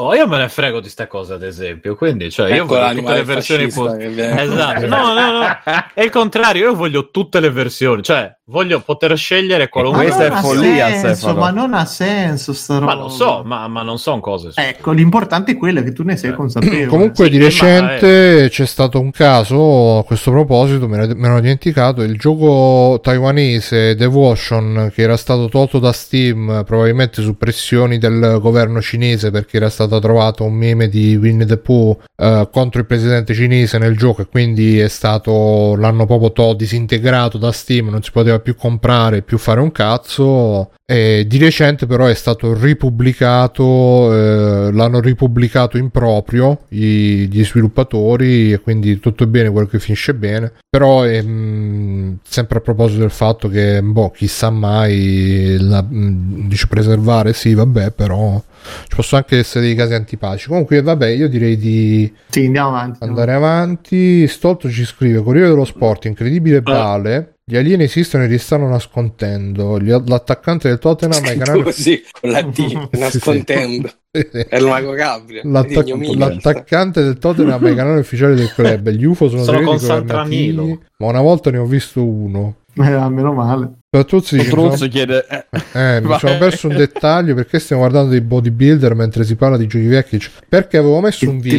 Oh, 0.00 0.14
io 0.14 0.26
me 0.28 0.38
ne 0.38 0.48
frego 0.48 0.80
di 0.80 0.88
ste 0.88 1.06
cose, 1.06 1.32
ad 1.34 1.42
esempio. 1.42 1.94
Quindi, 1.96 2.30
cioè, 2.30 2.48
io 2.50 2.62
Ecco 2.64 2.66
voglio 2.76 2.94
tutte 3.00 3.12
le 3.14 3.22
versioni 3.24 3.62
fascista 3.70 3.82
pos- 3.90 3.96
che 3.98 4.08
viene- 4.08 4.42
Esatto. 4.42 4.86
No, 4.86 5.12
no, 5.14 5.30
no. 5.32 5.46
È 5.94 6.02
il 6.02 6.10
contrario, 6.10 6.66
io 6.70 6.74
voglio 6.74 7.10
tutte 7.10 7.40
le 7.40 7.50
versioni, 7.50 8.02
cioè, 8.02 8.32
voglio 8.50 8.80
poter 8.80 9.16
scegliere 9.16 9.64
ma 9.64 9.68
qualunque 9.68 10.04
questa 10.04 10.26
è 10.26 10.30
follia, 10.40 10.88
senso, 10.94 11.34
ma 11.34 11.50
non 11.50 11.74
ha 11.74 11.84
senso 11.84 12.52
sta 12.54 12.78
roba 12.78 12.94
Ma 12.94 13.00
lo 13.02 13.08
so, 13.08 13.42
ma, 13.44 13.68
ma 13.68 13.82
non 13.82 13.98
sono 13.98 14.20
cose. 14.20 14.52
ecco 14.54 14.92
l'importante 14.92 15.52
è 15.52 15.56
quello 15.58 15.82
che 15.82 15.92
tu 15.92 16.02
ne 16.02 16.16
sei 16.16 16.32
consapevole 16.32 16.86
Comunque 16.88 17.24
Sì, 17.26 17.30
di 17.32 17.38
ma, 17.38 17.44
recente 17.44 18.48
c'è 18.48 18.64
stato 18.64 19.00
un 19.00 19.10
caso, 19.10 19.98
a 19.98 20.04
questo 20.04 20.30
proposito 20.30 20.88
me 20.88 20.96
ne 20.98 21.06
me 21.08 21.14
ne 21.14 21.26
ero 21.26 21.40
dimenticato, 21.40 22.00
il 22.02 22.16
gioco 22.16 23.00
taiwanese 23.02 23.94
Devotion 23.96 24.90
che 24.94 25.02
era 25.02 25.16
stato 25.18 25.48
tolto 25.48 25.78
da 25.78 25.92
Steam 25.92 26.62
probabilmente 26.64 27.20
su 27.20 27.36
pressioni 27.36 27.98
del 27.98 28.38
governo 28.40 28.80
cinese 28.80 29.30
perché 29.30 29.58
era 29.58 29.68
stato 29.68 29.87
stato 29.88 30.06
trovato 30.06 30.44
un 30.44 30.54
meme 30.54 30.88
di 30.88 31.16
Winnie 31.16 31.46
the 31.46 31.56
Pooh 31.56 31.98
eh, 32.16 32.48
contro 32.52 32.80
il 32.80 32.86
presidente 32.86 33.34
cinese 33.34 33.78
nel 33.78 33.96
gioco 33.96 34.22
e 34.22 34.26
quindi 34.26 34.78
è 34.78 34.88
stato 34.88 35.74
l'hanno 35.76 36.06
proprio 36.06 36.32
to- 36.32 36.54
disintegrato 36.54 37.38
da 37.38 37.52
Steam, 37.52 37.88
non 37.88 38.02
si 38.02 38.10
poteva 38.12 38.38
più 38.38 38.54
comprare, 38.54 39.22
più 39.22 39.38
fare 39.38 39.60
un 39.60 39.72
cazzo. 39.72 40.70
E 40.90 41.26
di 41.28 41.36
recente 41.36 41.84
però 41.86 42.06
è 42.06 42.14
stato 42.14 42.54
ripubblicato, 42.54 44.14
eh, 44.14 44.72
l'hanno 44.72 45.00
ripubblicato 45.00 45.76
in 45.76 45.90
proprio 45.90 46.60
i- 46.70 47.28
gli 47.28 47.44
sviluppatori 47.44 48.52
e 48.52 48.60
quindi 48.60 48.98
tutto 48.98 49.26
bene 49.26 49.50
quello 49.50 49.66
che 49.66 49.78
finisce 49.80 50.14
bene. 50.14 50.52
Però 50.68 51.04
ehm, 51.06 52.18
sempre 52.22 52.58
a 52.58 52.60
proposito 52.62 53.00
del 53.00 53.10
fatto 53.10 53.48
che, 53.48 53.82
boh, 53.82 54.10
chissà 54.10 54.50
mai, 54.50 55.56
la, 55.60 55.82
mh, 55.82 56.48
dice 56.48 56.66
preservare 56.68 57.32
sì, 57.34 57.54
vabbè, 57.54 57.90
però 57.90 58.42
ci 58.88 58.94
possono 58.96 59.20
anche 59.22 59.38
essere 59.38 59.64
dei 59.66 59.74
casi 59.74 59.94
antipatici. 59.94 60.48
Comunque, 60.48 60.82
vabbè, 60.82 61.06
io 61.08 61.28
direi 61.28 61.56
di 61.56 62.12
Sì, 62.28 62.46
andiamo 62.46 62.68
avanti. 62.68 62.98
andare 63.04 63.32
avanti. 63.32 64.26
Stolto 64.28 64.70
ci 64.70 64.84
scrive: 64.84 65.22
Corriere 65.22 65.48
dello 65.48 65.64
Sport, 65.64 66.04
incredibile 66.06 66.60
Vale. 66.60 67.34
Gli 67.48 67.56
alieni 67.56 67.84
esistono 67.84 68.24
e 68.24 68.26
li 68.26 68.36
stanno 68.36 68.68
nascondendo. 68.68 69.80
Gli- 69.80 69.88
l'attaccante 70.06 70.68
del 70.68 70.78
Tottenham 70.78 71.24
ai 71.24 71.38
canali. 71.38 71.62
Così, 71.62 72.02
con 72.20 72.30
la 72.30 72.46
Sì, 72.52 72.68
sì. 72.68 72.78
nascondendo. 72.98 73.90
È 74.10 74.56
il 74.56 74.64
mago 74.66 74.92
Gabriel. 74.92 75.50
L'attac- 75.50 75.88
l'attaccante 76.16 77.02
del 77.02 77.16
Tottenham 77.18 77.64
ai 77.64 77.74
canali 77.74 78.00
ufficiali 78.00 78.34
del 78.34 78.52
club. 78.52 78.90
Gli 78.90 79.04
UFO 79.04 79.28
sono, 79.30 79.44
Sono 79.44 79.58
segreti 79.58 79.78
con 79.78 79.88
governativi, 79.88 80.44
Sant'Ranilo. 80.46 80.80
Ma 80.98 81.06
una 81.06 81.20
volta 81.22 81.50
ne 81.50 81.58
ho 81.58 81.64
visto 81.64 82.04
uno. 82.04 82.56
Eh, 82.74 83.08
meno 83.08 83.32
male. 83.32 83.77
Soprattutto 83.90 84.36
dice, 84.36 84.50
sono- 84.50 84.90
chiede... 84.90 85.26
eh, 85.26 85.46
Eh, 85.72 86.00
mi 86.02 86.08
Vai. 86.08 86.18
sono 86.18 86.36
perso 86.36 86.68
un 86.68 86.76
dettaglio 86.76 87.34
perché 87.34 87.58
stiamo 87.58 87.80
guardando 87.82 88.10
dei 88.10 88.20
bodybuilder 88.20 88.94
mentre 88.94 89.24
si 89.24 89.34
parla 89.34 89.56
di 89.56 89.66
giochi 89.66 89.86
vecchi. 89.86 90.20
Perché 90.46 90.76
avevo 90.76 91.00
messo 91.00 91.28
un 91.30 91.38
video. 91.40 91.56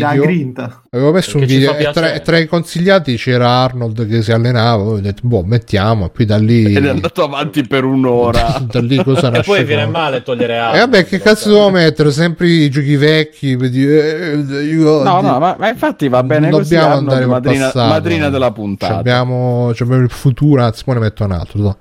Avevo 0.92 1.12
messo 1.12 1.38
un 1.38 1.46
video 1.46 1.76
e 1.76 1.84
tra, 1.84 1.92
piacere. 1.92 2.22
tra 2.22 2.38
i 2.40 2.48
consigliati 2.48 3.16
c'era 3.16 3.48
Arnold 3.48 4.08
che 4.08 4.24
si 4.24 4.32
allenava. 4.32 4.82
Ho 4.82 5.00
detto, 5.00 5.22
boh, 5.28 5.44
mettiamo. 5.44 6.08
E 6.08 6.10
poi 6.10 6.26
da 6.26 6.38
lì. 6.38 6.74
Ed 6.74 6.84
è 6.84 6.90
andato 6.90 7.24
avanti 7.24 7.62
per 7.68 7.84
un'ora. 7.84 8.58
da 8.68 8.80
lì 8.82 8.96
cosa 9.04 9.28
E 9.30 9.30
nasce? 9.30 9.44
poi 9.52 9.64
viene 9.66 9.86
male 9.86 10.24
togliere 10.24 10.54
E 10.54 10.58
altro. 10.58 10.80
vabbè, 10.80 11.06
che 11.06 11.20
cazzo 11.20 11.50
devo 11.50 11.70
mettere? 11.70 12.10
Sempre 12.12 12.48
i 12.48 12.70
giochi 12.72 12.96
vecchi. 12.96 13.56
per 13.56 13.70
dire, 13.70 14.32
eh, 14.32 14.64
io- 14.64 15.04
No, 15.04 15.22
no, 15.22 15.38
ma, 15.38 15.56
ma 15.60 15.70
infatti 15.70 16.08
va 16.08 16.24
bene 16.24 16.50
così. 16.50 16.74
Dobbiamo 16.74 16.86
Arnold, 16.96 17.08
andare 17.08 17.26
col 17.26 17.34
madrina, 17.34 17.66
passato. 17.66 17.88
madrina 17.94 18.30
della 18.30 18.52
puntata. 18.52 18.98
abbiamo, 18.98 19.70
abbiamo 19.70 19.96
il 20.04 20.10
futuro, 20.10 20.64
anzi, 20.64 20.84
poi 20.84 20.96
ne 20.96 21.00
metto 21.02 21.24
un 21.24 21.32
altro. 21.34 21.62
dai. 21.62 21.74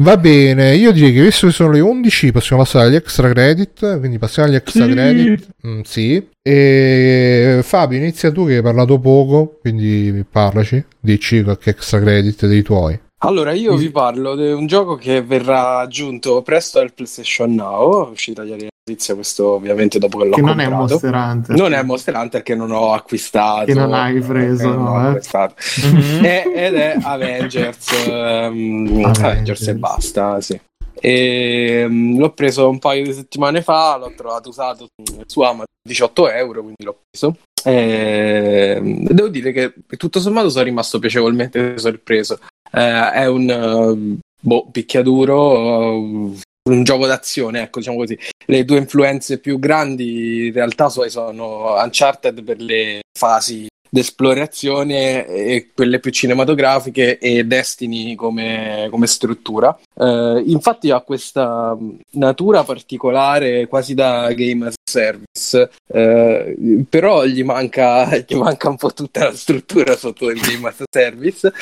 Va 0.00 0.16
bene, 0.16 0.76
io 0.76 0.92
direi 0.92 1.12
che 1.12 1.20
visto 1.22 1.46
che 1.46 1.52
sono 1.52 1.72
le 1.72 1.80
11, 1.80 2.32
possiamo 2.32 2.62
passare 2.62 2.86
agli 2.86 2.94
extra 2.94 3.28
credit. 3.28 3.98
Quindi 3.98 4.18
passiamo 4.18 4.48
agli 4.48 4.54
extra 4.54 4.86
Sì. 4.86 4.90
credit. 4.92 5.48
Mm, 5.66 5.80
sì. 5.82 6.26
E 6.40 7.60
Fabio, 7.62 7.98
inizia 7.98 8.32
tu 8.32 8.46
che 8.46 8.56
hai 8.56 8.62
parlato 8.62 8.98
poco, 8.98 9.58
quindi 9.60 10.24
parlaci. 10.30 10.82
Dici 10.98 11.42
qualche 11.42 11.70
extra 11.70 12.00
credit 12.00 12.46
dei 12.46 12.62
tuoi. 12.62 12.98
Allora, 13.22 13.52
io 13.52 13.76
vi 13.76 13.90
parlo 13.90 14.34
di 14.34 14.50
un 14.50 14.66
gioco 14.66 14.96
che 14.96 15.20
verrà 15.20 15.80
aggiunto 15.80 16.40
presto 16.40 16.78
al 16.78 16.94
PlayStation 16.94 17.54
Now. 17.54 18.10
Uscita 18.10 18.42
ieri 18.42 18.68
notizia, 18.88 19.14
questo 19.14 19.48
ovviamente 19.52 19.98
dopo 19.98 20.18
che 20.18 20.24
l'ho 20.26 20.34
Che 20.34 20.40
non 20.40 20.60
è 20.60 20.64
comprato. 20.68 20.92
Monster 20.92 21.14
Hunter. 21.14 21.56
Non 21.56 21.72
è 21.72 21.82
Monster 21.82 22.14
Hunter 22.16 22.42
che 22.42 22.54
non 22.54 22.70
ho 22.70 22.92
acquistato. 22.92 23.64
Che 23.66 23.74
non 23.74 23.92
hai 23.92 24.20
preso, 24.20 24.70
che 24.70 24.76
non 24.76 24.84
no, 24.84 25.04
eh? 25.04 25.08
acquistato. 25.08 25.54
Mhm. 25.84 26.24
È- 26.24 26.52
ed 26.54 26.74
è 26.74 26.96
Avengers, 27.02 27.92
ehm, 28.08 28.86
Avengers. 29.04 29.18
Avengers 29.20 29.68
e 29.68 29.74
basta, 29.74 30.40
sì. 30.40 30.60
E, 31.02 31.86
mm, 31.88 32.18
l'ho 32.18 32.30
preso 32.32 32.68
un 32.68 32.78
paio 32.78 33.04
di 33.04 33.12
settimane 33.12 33.62
fa, 33.62 33.96
l'ho 33.96 34.12
trovato 34.16 34.48
usato 34.50 34.86
su- 35.26 35.40
Amazon 35.40 35.64
18 35.82 36.28
euro, 36.30 36.60
quindi 36.62 36.84
l'ho 36.84 36.98
preso. 37.10 37.36
E, 37.64 38.78
mm, 38.80 39.06
devo 39.06 39.28
dire 39.28 39.52
che 39.52 39.74
tutto 39.96 40.20
sommato 40.20 40.48
sono 40.50 40.64
rimasto 40.64 40.98
piacevolmente 40.98 41.78
sorpreso. 41.78 42.38
Eh, 42.72 43.10
è 43.12 43.26
un 43.26 43.48
eh, 43.50 44.18
boh, 44.40 44.68
picchiaduro, 44.70 45.92
eh, 45.92 46.30
un 46.70 46.84
gioco 46.84 47.06
d'azione, 47.06 47.62
ecco, 47.62 47.78
diciamo 47.80 47.96
così. 47.96 48.18
Le 48.46 48.64
due 48.64 48.78
influenze 48.78 49.38
più 49.38 49.58
grandi 49.58 50.46
in 50.46 50.52
realtà 50.52 50.88
so- 50.88 51.08
sono 51.08 51.74
Uncharted 51.74 52.42
per 52.42 52.60
le 52.60 53.00
fasi 53.16 53.68
d'esplorazione 53.92 55.26
e 55.26 55.70
quelle 55.74 55.98
più 55.98 56.12
cinematografiche 56.12 57.18
e 57.18 57.44
Destiny 57.44 58.14
come, 58.14 58.86
come 58.88 59.06
struttura. 59.08 59.76
Eh, 59.94 60.44
infatti 60.46 60.90
ha 60.90 61.00
questa 61.00 61.76
natura 62.12 62.62
particolare 62.62 63.66
quasi 63.66 63.94
da 63.94 64.32
game 64.32 64.68
as 64.68 64.74
service, 64.90 65.70
eh, 65.86 66.84
però 66.88 67.24
gli 67.24 67.44
manca, 67.44 68.08
gli 68.26 68.34
manca 68.34 68.68
un 68.68 68.76
po' 68.76 68.92
tutta 68.92 69.24
la 69.24 69.34
struttura 69.34 69.96
sotto 69.96 70.30
il 70.30 70.40
game 70.40 70.68
as 70.68 70.80
a 70.80 70.84
service. 70.90 71.52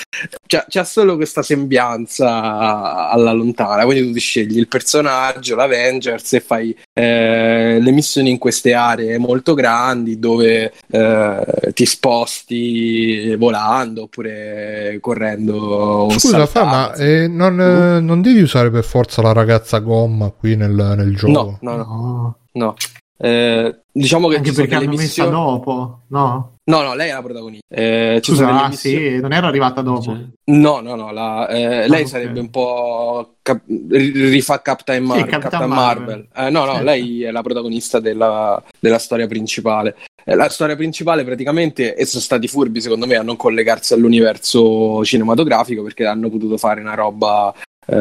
C'ha, 0.46 0.64
c'ha 0.66 0.84
solo 0.84 1.16
questa 1.16 1.42
sembianza 1.42 3.08
alla 3.08 3.32
lontana, 3.32 3.84
quindi 3.84 4.06
tu 4.06 4.12
ti 4.14 4.20
scegli 4.20 4.58
il 4.58 4.68
personaggio, 4.68 5.54
l'Avengers 5.54 6.32
e 6.32 6.40
fai 6.40 6.76
eh, 6.94 7.78
le 7.80 7.90
missioni 7.90 8.30
in 8.30 8.38
queste 8.38 8.72
aree 8.72 9.18
molto 9.18 9.54
grandi 9.54 10.18
dove 10.18 10.72
eh, 10.90 11.72
ti 11.74 11.84
sposti 11.84 13.34
volando 13.36 14.02
oppure 14.04 14.98
correndo 15.00 16.08
Scusa, 16.10 16.46
fa, 16.46 16.64
ma 16.64 16.94
eh, 16.94 17.28
non, 17.28 17.60
eh, 17.60 18.00
non 18.00 18.22
devi 18.22 18.40
usare 18.40 18.70
per 18.70 18.84
forza 18.84 19.20
la 19.20 19.32
ragazza 19.32 19.78
gomma 19.78 20.30
qui 20.30 20.56
nel, 20.56 20.94
nel 20.96 21.14
gioco? 21.14 21.30
No, 21.30 21.58
no, 21.60 21.76
no, 21.76 22.36
No. 22.52 22.74
Eh, 23.20 23.80
diciamo 23.90 24.28
che 24.28 24.36
Anche 24.36 24.52
perché 24.52 24.68
delle 24.70 24.82
hanno 24.86 24.90
messa 24.96 25.02
missioni. 25.02 25.30
dopo, 25.30 26.00
no? 26.08 26.52
No, 26.68 26.82
no, 26.82 26.94
lei 26.94 27.08
è 27.08 27.12
la 27.14 27.22
protagonista. 27.22 27.64
Eh, 27.74 28.20
Scusa, 28.22 28.48
ah, 28.48 28.68
missioni- 28.68 28.96
sì, 29.14 29.20
non 29.20 29.32
era 29.32 29.46
arrivata 29.48 29.80
dopo. 29.80 30.16
No, 30.44 30.80
no, 30.80 30.94
no, 30.94 31.10
la- 31.10 31.48
eh, 31.48 31.88
lei 31.88 32.02
ok. 32.02 32.08
sarebbe 32.08 32.38
un 32.40 32.50
po' 32.50 33.36
cap- 33.42 33.62
ri- 33.66 34.28
rifà 34.28 34.60
Captain, 34.62 35.02
Mar- 35.02 35.16
Sì, 35.18 35.22
Captain 35.24 35.40
Captain 35.50 35.68
Marvel. 35.70 36.04
Marvel. 36.32 36.46
Eh, 36.46 36.50
no, 36.50 36.60
no, 36.64 36.70
Certo. 36.72 36.84
lei 36.84 37.22
è 37.24 37.30
la 37.30 37.42
protagonista 37.42 37.98
della, 38.00 38.62
della 38.78 38.98
storia 38.98 39.26
principale. 39.26 39.96
Eh, 40.24 40.34
La 40.34 40.48
storia 40.50 40.76
principale 40.76 41.24
praticamente, 41.24 41.96
e 41.96 42.04
sono 42.04 42.22
stati 42.22 42.46
furbi 42.48 42.80
secondo 42.82 43.06
me 43.06 43.16
a 43.16 43.22
non 43.22 43.36
collegarsi 43.36 43.94
all'universo 43.94 45.02
cinematografico 45.04 45.82
perché 45.82 46.04
hanno 46.04 46.28
potuto 46.28 46.56
fare 46.58 46.80
una 46.82 46.94
roba 46.94 47.52
eh, 47.90 47.96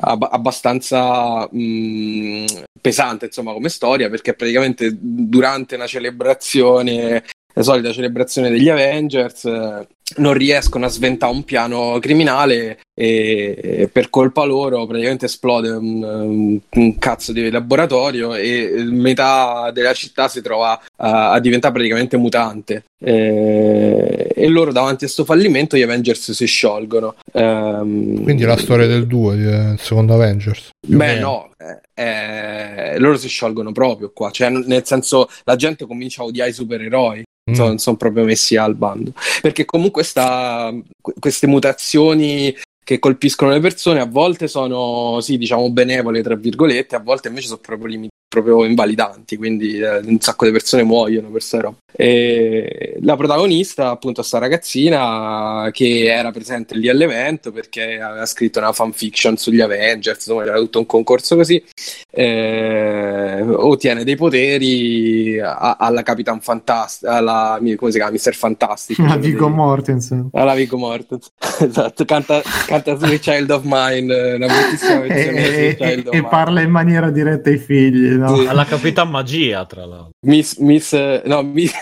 ab- 0.00 0.28
abbastanza 0.32 1.48
mh, 1.48 2.44
pesante 2.82 3.26
insomma 3.26 3.52
come 3.54 3.70
storia 3.70 4.10
perché 4.10 4.34
praticamente 4.34 4.90
durante 5.00 5.76
una 5.76 5.86
celebrazione 5.86 7.24
la 7.54 7.62
solita 7.62 7.92
celebrazione 7.92 8.50
degli 8.50 8.68
Avengers 8.68 9.44
eh, 9.44 9.86
non 10.16 10.32
riescono 10.34 10.84
a 10.86 10.88
sventare 10.88 11.32
un 11.32 11.42
piano 11.44 11.98
criminale 12.00 12.78
e, 12.94 13.58
e 13.62 13.88
per 13.88 14.10
colpa 14.10 14.44
loro 14.44 14.86
praticamente 14.86 15.24
esplode 15.26 15.70
un, 15.70 16.60
un- 16.70 16.98
cazzo 16.98 17.32
di 17.32 17.50
laboratorio 17.50 18.34
e 18.34 18.72
metà 18.90 19.70
della 19.72 19.92
città 19.94 20.28
si 20.28 20.42
trova 20.42 20.78
a, 20.96 21.32
a 21.32 21.40
diventare 21.40 21.72
praticamente 21.72 22.16
mutante 22.16 22.84
Eh, 23.02 24.28
e 24.34 24.48
loro 24.48 24.72
davanti 24.72 25.04
a 25.04 25.06
questo 25.06 25.24
fallimento 25.24 25.76
gli 25.76 25.82
Avengers 25.82 26.32
si 26.32 26.46
sciolgono 26.46 27.14
Ehm, 27.34 28.22
Quindi 28.22 28.44
la 28.44 28.56
storia 28.58 28.86
del 28.86 29.06
2, 29.06 29.36
del 29.36 29.78
secondo 29.78 30.12
Avengers. 30.14 30.68
Beh, 30.86 31.18
no, 31.18 31.50
eh, 31.94 32.98
loro 32.98 33.16
si 33.16 33.28
sciolgono 33.28 33.72
proprio 33.72 34.10
qua, 34.12 34.30
cioè 34.30 34.50
nel 34.50 34.84
senso 34.86 35.28
la 35.44 35.56
gente 35.56 35.86
comincia 35.86 36.22
a 36.22 36.26
odiare 36.26 36.50
i 36.50 36.54
supereroi, 36.54 37.22
Mm. 37.50 37.54
sono, 37.54 37.76
sono 37.78 37.96
proprio 37.96 38.24
messi 38.24 38.54
al 38.56 38.76
bando, 38.76 39.12
perché 39.40 39.64
comunque 39.64 40.04
sta, 40.04 40.72
que- 41.00 41.14
queste 41.18 41.48
mutazioni 41.48 42.54
che 42.84 42.98
colpiscono 43.00 43.50
le 43.50 43.58
persone 43.60 43.98
a 44.00 44.06
volte 44.06 44.46
sono, 44.46 45.20
sì, 45.20 45.38
diciamo 45.38 45.68
benevole, 45.70 46.22
tra 46.22 46.36
virgolette, 46.36 46.94
a 46.94 47.00
volte 47.00 47.28
invece 47.28 47.48
sono 47.48 47.60
proprio, 47.60 47.88
limi- 47.88 48.08
proprio 48.32 48.64
invalidanti, 48.64 49.36
quindi 49.36 49.78
eh, 49.78 49.98
un 49.98 50.18
sacco 50.20 50.46
di 50.46 50.52
persone 50.52 50.84
muoiono 50.84 51.24
per 51.24 51.30
queste 51.32 51.60
robe. 51.60 51.76
E 51.94 52.96
la 53.02 53.16
protagonista, 53.16 53.90
appunto, 53.90 54.22
sta 54.22 54.38
ragazzina 54.38 55.68
che 55.72 56.04
era 56.06 56.30
presente 56.30 56.74
lì 56.74 56.88
all'evento 56.88 57.52
perché 57.52 58.00
aveva 58.00 58.24
scritto 58.24 58.58
una 58.60 58.72
fanfiction 58.72 59.36
sugli 59.36 59.60
Avengers, 59.60 60.16
insomma, 60.16 60.44
era 60.44 60.56
tutto 60.56 60.78
un 60.78 60.86
concorso 60.86 61.36
così. 61.36 61.62
eh, 62.10 63.42
ottiene 63.46 64.04
dei 64.04 64.16
poteri 64.16 65.38
a- 65.40 65.76
alla 65.78 66.02
Capitan 66.02 66.40
Fantastic, 66.40 67.08
alla 67.08 67.58
come 67.76 67.90
si 67.90 67.98
chiama? 67.98 68.12
Mr. 68.12 68.34
Fantastic. 68.34 68.98
A 69.00 69.02
quello 69.04 69.18
Viggo 69.20 69.46
dei- 69.46 69.54
Mortensen. 69.54 70.28
alla 70.32 70.54
Viggo 70.54 70.76
Mortensen. 70.78 71.30
esatto, 71.60 72.04
canta, 72.06 72.40
canta 72.66 72.96
Sweet 72.96 73.20
Child 73.20 73.50
of 73.50 73.62
Mine, 73.64 74.32
una 74.34 74.46
bellissima 74.46 75.04
E, 75.04 75.08
versione 75.08 75.38
e- 75.38 75.76
e 75.78 76.02
Mine. 76.10 76.28
parla 76.28 76.60
in 76.62 76.70
maniera 76.70 77.10
diretta 77.10 77.50
ai 77.50 77.58
figli. 77.58 78.12
Alla 78.26 78.64
Capitan 78.64 79.10
Magia, 79.10 79.64
tra 79.66 79.84
l'altro. 79.84 80.11
Miss, 80.24 80.56
Miss, 80.58 80.92
no, 81.24 81.42
Miss, 81.52 81.72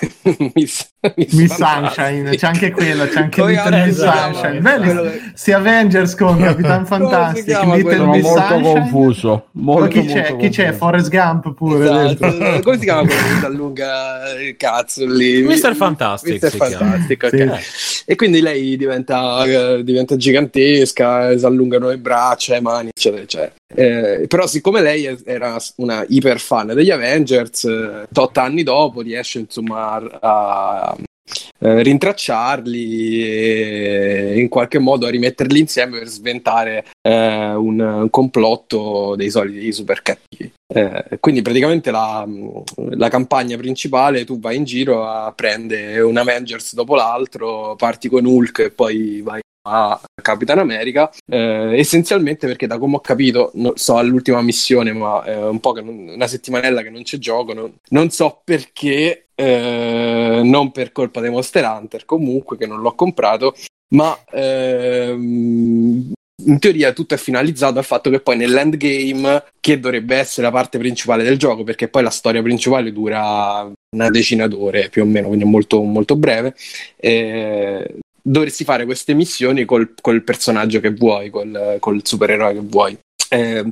Miss, 0.54 0.88
Miss 1.32 1.54
Sunshine, 1.56 2.30
c'è 2.36 2.46
anche 2.46 2.70
quello, 2.70 3.06
c'è 3.06 3.20
anche 3.20 3.42
Come 3.42 3.52
Little 3.52 3.84
Miss? 3.84 3.96
Sunshine. 3.98 4.60
Belli, 4.60 4.84
Quello 4.86 5.10
sia 5.34 5.56
Avengers 5.58 6.14
con 6.14 6.38
Capitan 6.40 6.86
Fantastic, 6.86 7.62
Little? 7.64 7.96
Sono 7.96 8.10
Miss 8.12 8.22
molto 8.22 8.40
Sunshine. 8.46 8.62
confuso. 8.80 9.46
Molto, 9.52 9.80
Poi 9.82 9.88
chi 9.90 10.06
c'è? 10.06 10.20
molto 10.30 10.36
Chi 10.38 10.48
c'è? 10.48 10.62
confuso. 10.70 10.78
Forrest 10.78 11.10
Gump 11.10 11.54
pure. 11.54 11.84
Esatto. 11.84 12.30
dentro. 12.30 12.60
Come 12.62 12.78
si 12.78 12.84
chiama 12.84 13.00
quello 13.02 13.20
che 13.20 13.38
si 13.40 13.44
allunga 13.44 14.32
il 14.40 14.56
cazzo 14.56 15.06
lì? 15.06 15.42
Mr. 15.42 15.74
Fantastic 15.76 16.38
chiama. 16.48 16.66
Fantastic, 16.66 17.22
ok. 17.30 17.60
Sì. 17.62 18.02
E 18.06 18.14
quindi 18.16 18.40
lei 18.40 18.76
diventa, 18.78 19.44
eh, 19.44 19.84
diventa 19.84 20.16
gigantesca, 20.16 21.36
si 21.36 21.44
allungano 21.44 21.88
le 21.88 21.98
braccia, 21.98 22.54
le 22.54 22.60
mani, 22.62 22.88
eccetera, 22.88 23.22
eccetera. 23.22 23.52
Eh, 23.72 24.24
però 24.26 24.46
siccome 24.48 24.80
lei 24.80 25.16
era 25.24 25.56
una 25.76 26.04
iper 26.08 26.40
fan 26.40 26.68
degli 26.68 26.90
Avengers, 26.90 27.64
eh, 27.64 28.06
tot 28.12 28.29
anni 28.38 28.62
dopo 28.62 29.00
riesce 29.00 29.40
insomma 29.40 29.94
a, 29.94 30.08
a, 30.20 30.96
eh, 31.58 31.82
rintracciarli 31.82 33.22
e 33.22 34.40
in 34.40 34.48
qualche 34.48 34.78
modo 34.78 35.06
a 35.06 35.10
rimetterli 35.10 35.58
insieme 35.58 35.98
per 35.98 36.08
sventare 36.08 36.86
eh, 37.02 37.52
un, 37.54 37.80
un 37.80 38.10
complotto 38.10 39.14
dei 39.16 39.30
soliti 39.30 39.72
super 39.72 40.02
cattivi. 40.02 40.52
Eh, 40.72 41.18
quindi 41.18 41.42
praticamente 41.42 41.90
la, 41.90 42.26
la 42.90 43.08
campagna 43.08 43.56
principale 43.56 44.24
tu 44.24 44.38
vai 44.38 44.56
in 44.56 44.64
giro 44.64 45.04
a 45.06 45.32
prendere 45.32 46.00
un 46.00 46.16
Avengers 46.16 46.74
dopo 46.74 46.94
l'altro, 46.94 47.74
parti 47.76 48.08
con 48.08 48.24
Hulk 48.24 48.58
e 48.60 48.70
poi 48.70 49.20
vai 49.20 49.40
a 49.62 50.00
Capitan 50.22 50.58
America 50.58 51.10
eh, 51.26 51.78
essenzialmente 51.78 52.46
perché 52.46 52.66
da 52.66 52.78
come 52.78 52.96
ho 52.96 53.00
capito 53.00 53.50
non 53.54 53.72
so 53.76 53.96
all'ultima 53.96 54.40
missione 54.40 54.92
ma 54.92 55.22
è 55.22 55.36
un 55.36 55.60
po' 55.60 55.72
che 55.72 55.82
non- 55.82 56.08
una 56.08 56.26
settimanella 56.26 56.82
che 56.82 56.90
non 56.90 57.02
c'è 57.02 57.18
gioco 57.18 57.52
non, 57.52 57.72
non 57.90 58.10
so 58.10 58.40
perché 58.42 59.28
eh, 59.34 60.40
non 60.42 60.70
per 60.70 60.92
colpa 60.92 61.20
dei 61.20 61.30
Monster 61.30 61.64
Hunter 61.64 62.04
comunque 62.04 62.56
che 62.56 62.66
non 62.66 62.80
l'ho 62.80 62.94
comprato 62.94 63.54
ma 63.92 64.16
ehm, 64.30 66.12
in 66.44 66.58
teoria 66.58 66.92
tutto 66.92 67.14
è 67.14 67.18
finalizzato 67.18 67.78
al 67.78 67.84
fatto 67.84 68.10
che 68.10 68.20
poi 68.20 68.36
nell'endgame, 68.36 69.44
che 69.60 69.78
dovrebbe 69.80 70.16
essere 70.16 70.46
la 70.46 70.52
parte 70.52 70.78
principale 70.78 71.22
del 71.22 71.38
gioco, 71.38 71.64
perché 71.64 71.88
poi 71.88 72.02
la 72.02 72.10
storia 72.10 72.42
principale 72.42 72.92
dura 72.92 73.70
una 73.90 74.10
decina 74.10 74.46
d'ore 74.46 74.88
più 74.88 75.02
o 75.02 75.06
meno, 75.06 75.26
quindi 75.26 75.44
è 75.44 75.48
molto, 75.48 75.82
molto 75.82 76.16
breve, 76.16 76.54
eh, 76.96 77.98
dovresti 78.22 78.64
fare 78.64 78.84
queste 78.84 79.14
missioni 79.14 79.64
col, 79.64 79.94
col 80.00 80.22
personaggio 80.22 80.80
che 80.80 80.90
vuoi, 80.90 81.30
col, 81.30 81.76
col 81.80 82.00
supereroe 82.04 82.54
che 82.54 82.60
vuoi. 82.62 82.98
Eh, 83.28 83.64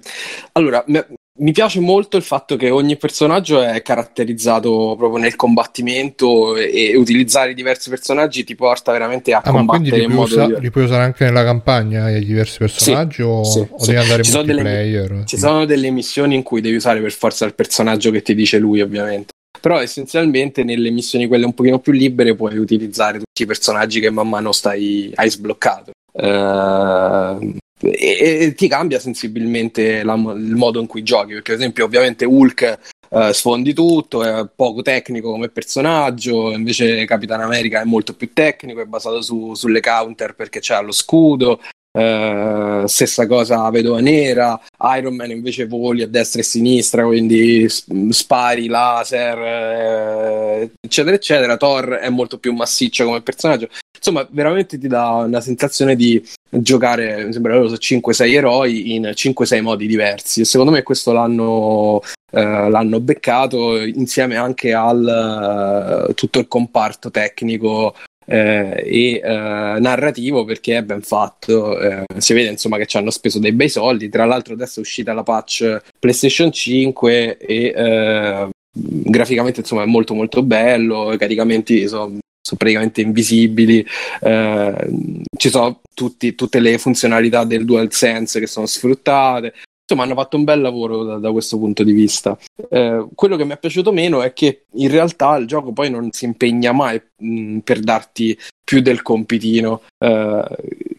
allora, 0.52 0.82
me- 0.86 1.06
mi 1.40 1.52
piace 1.52 1.78
molto 1.78 2.16
il 2.16 2.24
fatto 2.24 2.56
che 2.56 2.68
ogni 2.70 2.96
personaggio 2.96 3.62
è 3.62 3.80
caratterizzato 3.82 4.96
proprio 4.98 5.20
nel 5.22 5.36
combattimento 5.36 6.56
e, 6.56 6.90
e 6.90 6.96
utilizzare 6.96 7.54
diversi 7.54 7.90
personaggi 7.90 8.42
ti 8.42 8.56
porta 8.56 8.90
veramente 8.90 9.32
a 9.32 9.42
Ah, 9.44 9.52
ma 9.52 9.64
quindi 9.64 9.90
combattere 9.90 9.96
li 9.98 10.02
in 10.02 10.08
puoi, 10.10 10.18
modo 10.20 10.32
usa- 10.34 10.42
diverso. 10.46 10.62
li 10.64 10.70
puoi 10.70 10.84
usare 10.84 11.02
anche 11.04 11.24
nella 11.24 11.44
campagna 11.44 12.10
i 12.10 12.24
diversi 12.24 12.58
personaggi 12.58 13.22
o, 13.22 13.44
sì, 13.44 13.60
o 13.60 13.78
sì. 13.78 13.86
devi 13.86 13.98
andare 14.02 14.22
Ci 14.22 14.28
in 14.30 14.34
sono 14.34 14.44
delle- 14.46 14.62
multiplayer? 14.62 15.22
Ci 15.26 15.38
sono 15.38 15.64
delle 15.64 15.90
missioni 15.90 16.34
in 16.34 16.42
cui 16.42 16.60
devi 16.60 16.74
usare 16.76 17.00
per 17.00 17.12
forza 17.12 17.44
il 17.44 17.54
personaggio 17.54 18.10
che 18.10 18.22
ti 18.22 18.34
dice 18.34 18.58
lui, 18.58 18.80
ovviamente. 18.80 19.32
Però 19.60 19.80
essenzialmente 19.80 20.62
nelle 20.62 20.90
missioni 20.90 21.26
quelle 21.26 21.44
un 21.44 21.54
pochino 21.54 21.78
più 21.78 21.92
libere 21.92 22.34
puoi 22.34 22.56
utilizzare 22.58 23.18
tutti 23.18 23.42
i 23.42 23.46
personaggi 23.46 24.00
che 24.00 24.10
man 24.10 24.28
mano 24.28 24.52
stai, 24.52 25.10
hai 25.14 25.30
sbloccato. 25.30 25.92
Eh, 26.12 27.56
e, 27.80 28.38
e 28.40 28.54
ti 28.54 28.68
cambia 28.68 28.98
sensibilmente 28.98 30.02
la 30.02 30.14
il 30.14 30.56
modo 30.56 30.80
in 30.80 30.86
cui 30.86 31.02
giochi, 31.02 31.34
perché 31.34 31.52
ad 31.52 31.58
esempio 31.58 31.84
ovviamente 31.84 32.24
Hulk 32.24 32.78
eh, 33.10 33.32
sfondi 33.32 33.72
tutto, 33.72 34.22
è 34.22 34.46
poco 34.54 34.82
tecnico 34.82 35.30
come 35.30 35.48
personaggio, 35.48 36.52
invece 36.52 37.04
Capitan 37.04 37.40
America 37.40 37.80
è 37.80 37.84
molto 37.84 38.14
più 38.14 38.32
tecnico, 38.32 38.80
è 38.80 38.84
basato 38.84 39.22
su- 39.22 39.54
sulle 39.54 39.80
counter 39.80 40.34
perché 40.34 40.58
c'ha 40.60 40.80
lo 40.80 40.92
scudo, 40.92 41.60
eh, 41.92 42.84
stessa 42.86 43.26
cosa 43.26 43.68
Vedova 43.70 44.00
Nera, 44.00 44.60
Iron 44.96 45.14
Man 45.14 45.30
invece 45.30 45.66
voli 45.66 46.02
a 46.02 46.06
destra 46.08 46.40
e 46.40 46.42
a 46.42 46.46
sinistra, 46.46 47.04
quindi 47.04 47.66
spari, 47.68 48.66
laser, 48.66 49.38
eh, 49.38 50.70
eccetera, 50.80 51.16
eccetera. 51.16 51.56
Thor 51.56 51.94
è 51.94 52.08
molto 52.08 52.38
più 52.38 52.52
massiccio 52.52 53.04
come 53.04 53.22
personaggio. 53.22 53.68
Insomma, 53.96 54.26
veramente 54.30 54.78
ti 54.78 54.86
dà 54.86 55.08
una 55.10 55.40
sensazione 55.40 55.96
di 55.96 56.22
giocare, 56.50 57.24
mi 57.24 57.32
sembra, 57.32 57.54
loro 57.54 57.66
sono 57.66 57.78
5-6 57.80 58.32
eroi 58.32 58.94
in 58.94 59.12
5-6 59.14 59.60
modi 59.60 59.86
diversi. 59.86 60.42
E 60.42 60.44
secondo 60.44 60.70
me 60.72 60.82
questo 60.82 61.12
l'hanno, 61.12 62.00
eh, 62.30 62.70
l'hanno 62.70 63.00
beccato 63.00 63.76
insieme 63.80 64.36
anche 64.36 64.72
al 64.72 66.08
eh, 66.10 66.14
tutto 66.14 66.38
il 66.38 66.46
comparto 66.46 67.10
tecnico 67.10 67.94
eh, 68.28 68.82
e 68.84 69.20
eh, 69.24 69.78
narrativo 69.80 70.44
perché 70.44 70.76
è 70.76 70.82
ben 70.82 71.00
fatto. 71.00 71.80
Eh, 71.80 72.04
si 72.18 72.34
vede 72.34 72.50
insomma 72.50 72.76
che 72.76 72.86
ci 72.86 72.96
hanno 72.98 73.10
speso 73.10 73.38
dei 73.38 73.52
bei 73.52 73.68
soldi. 73.68 74.08
Tra 74.08 74.26
l'altro, 74.26 74.54
adesso 74.54 74.80
è 74.80 74.82
uscita 74.82 75.12
la 75.14 75.22
patch 75.22 75.80
PlayStation 75.98 76.52
5 76.52 77.38
e 77.38 77.72
eh, 77.74 78.48
graficamente 78.70 79.60
insomma 79.60 79.82
è 79.82 79.86
molto 79.86 80.14
molto 80.14 80.42
bello. 80.42 81.12
I 81.12 81.18
caricamenti 81.18 81.88
sono 81.88 82.18
sono 82.48 82.60
praticamente 82.60 83.02
invisibili, 83.02 83.84
eh, 84.22 84.88
ci 85.36 85.50
sono 85.50 85.82
tutti- 85.92 86.34
tutte 86.34 86.60
le 86.60 86.78
funzionalità 86.78 87.44
del 87.44 87.66
DualSense 87.66 88.40
che 88.40 88.46
sono 88.46 88.64
sfruttate. 88.64 89.52
Insomma, 89.90 90.06
hanno 90.06 90.20
fatto 90.20 90.36
un 90.36 90.44
bel 90.44 90.60
lavoro 90.60 91.02
da, 91.02 91.16
da 91.16 91.32
questo 91.32 91.56
punto 91.56 91.82
di 91.82 91.92
vista. 91.92 92.36
Eh, 92.68 93.06
quello 93.14 93.36
che 93.36 93.44
mi 93.46 93.52
è 93.52 93.58
piaciuto 93.58 93.90
meno 93.90 94.20
è 94.20 94.34
che 94.34 94.64
in 94.72 94.90
realtà 94.90 95.34
il 95.36 95.46
gioco 95.46 95.72
poi 95.72 95.88
non 95.88 96.12
si 96.12 96.26
impegna 96.26 96.72
mai 96.72 97.00
mh, 97.16 97.60
per 97.60 97.80
darti 97.80 98.38
più 98.62 98.82
del 98.82 99.00
compitino, 99.00 99.80
eh, 99.96 100.44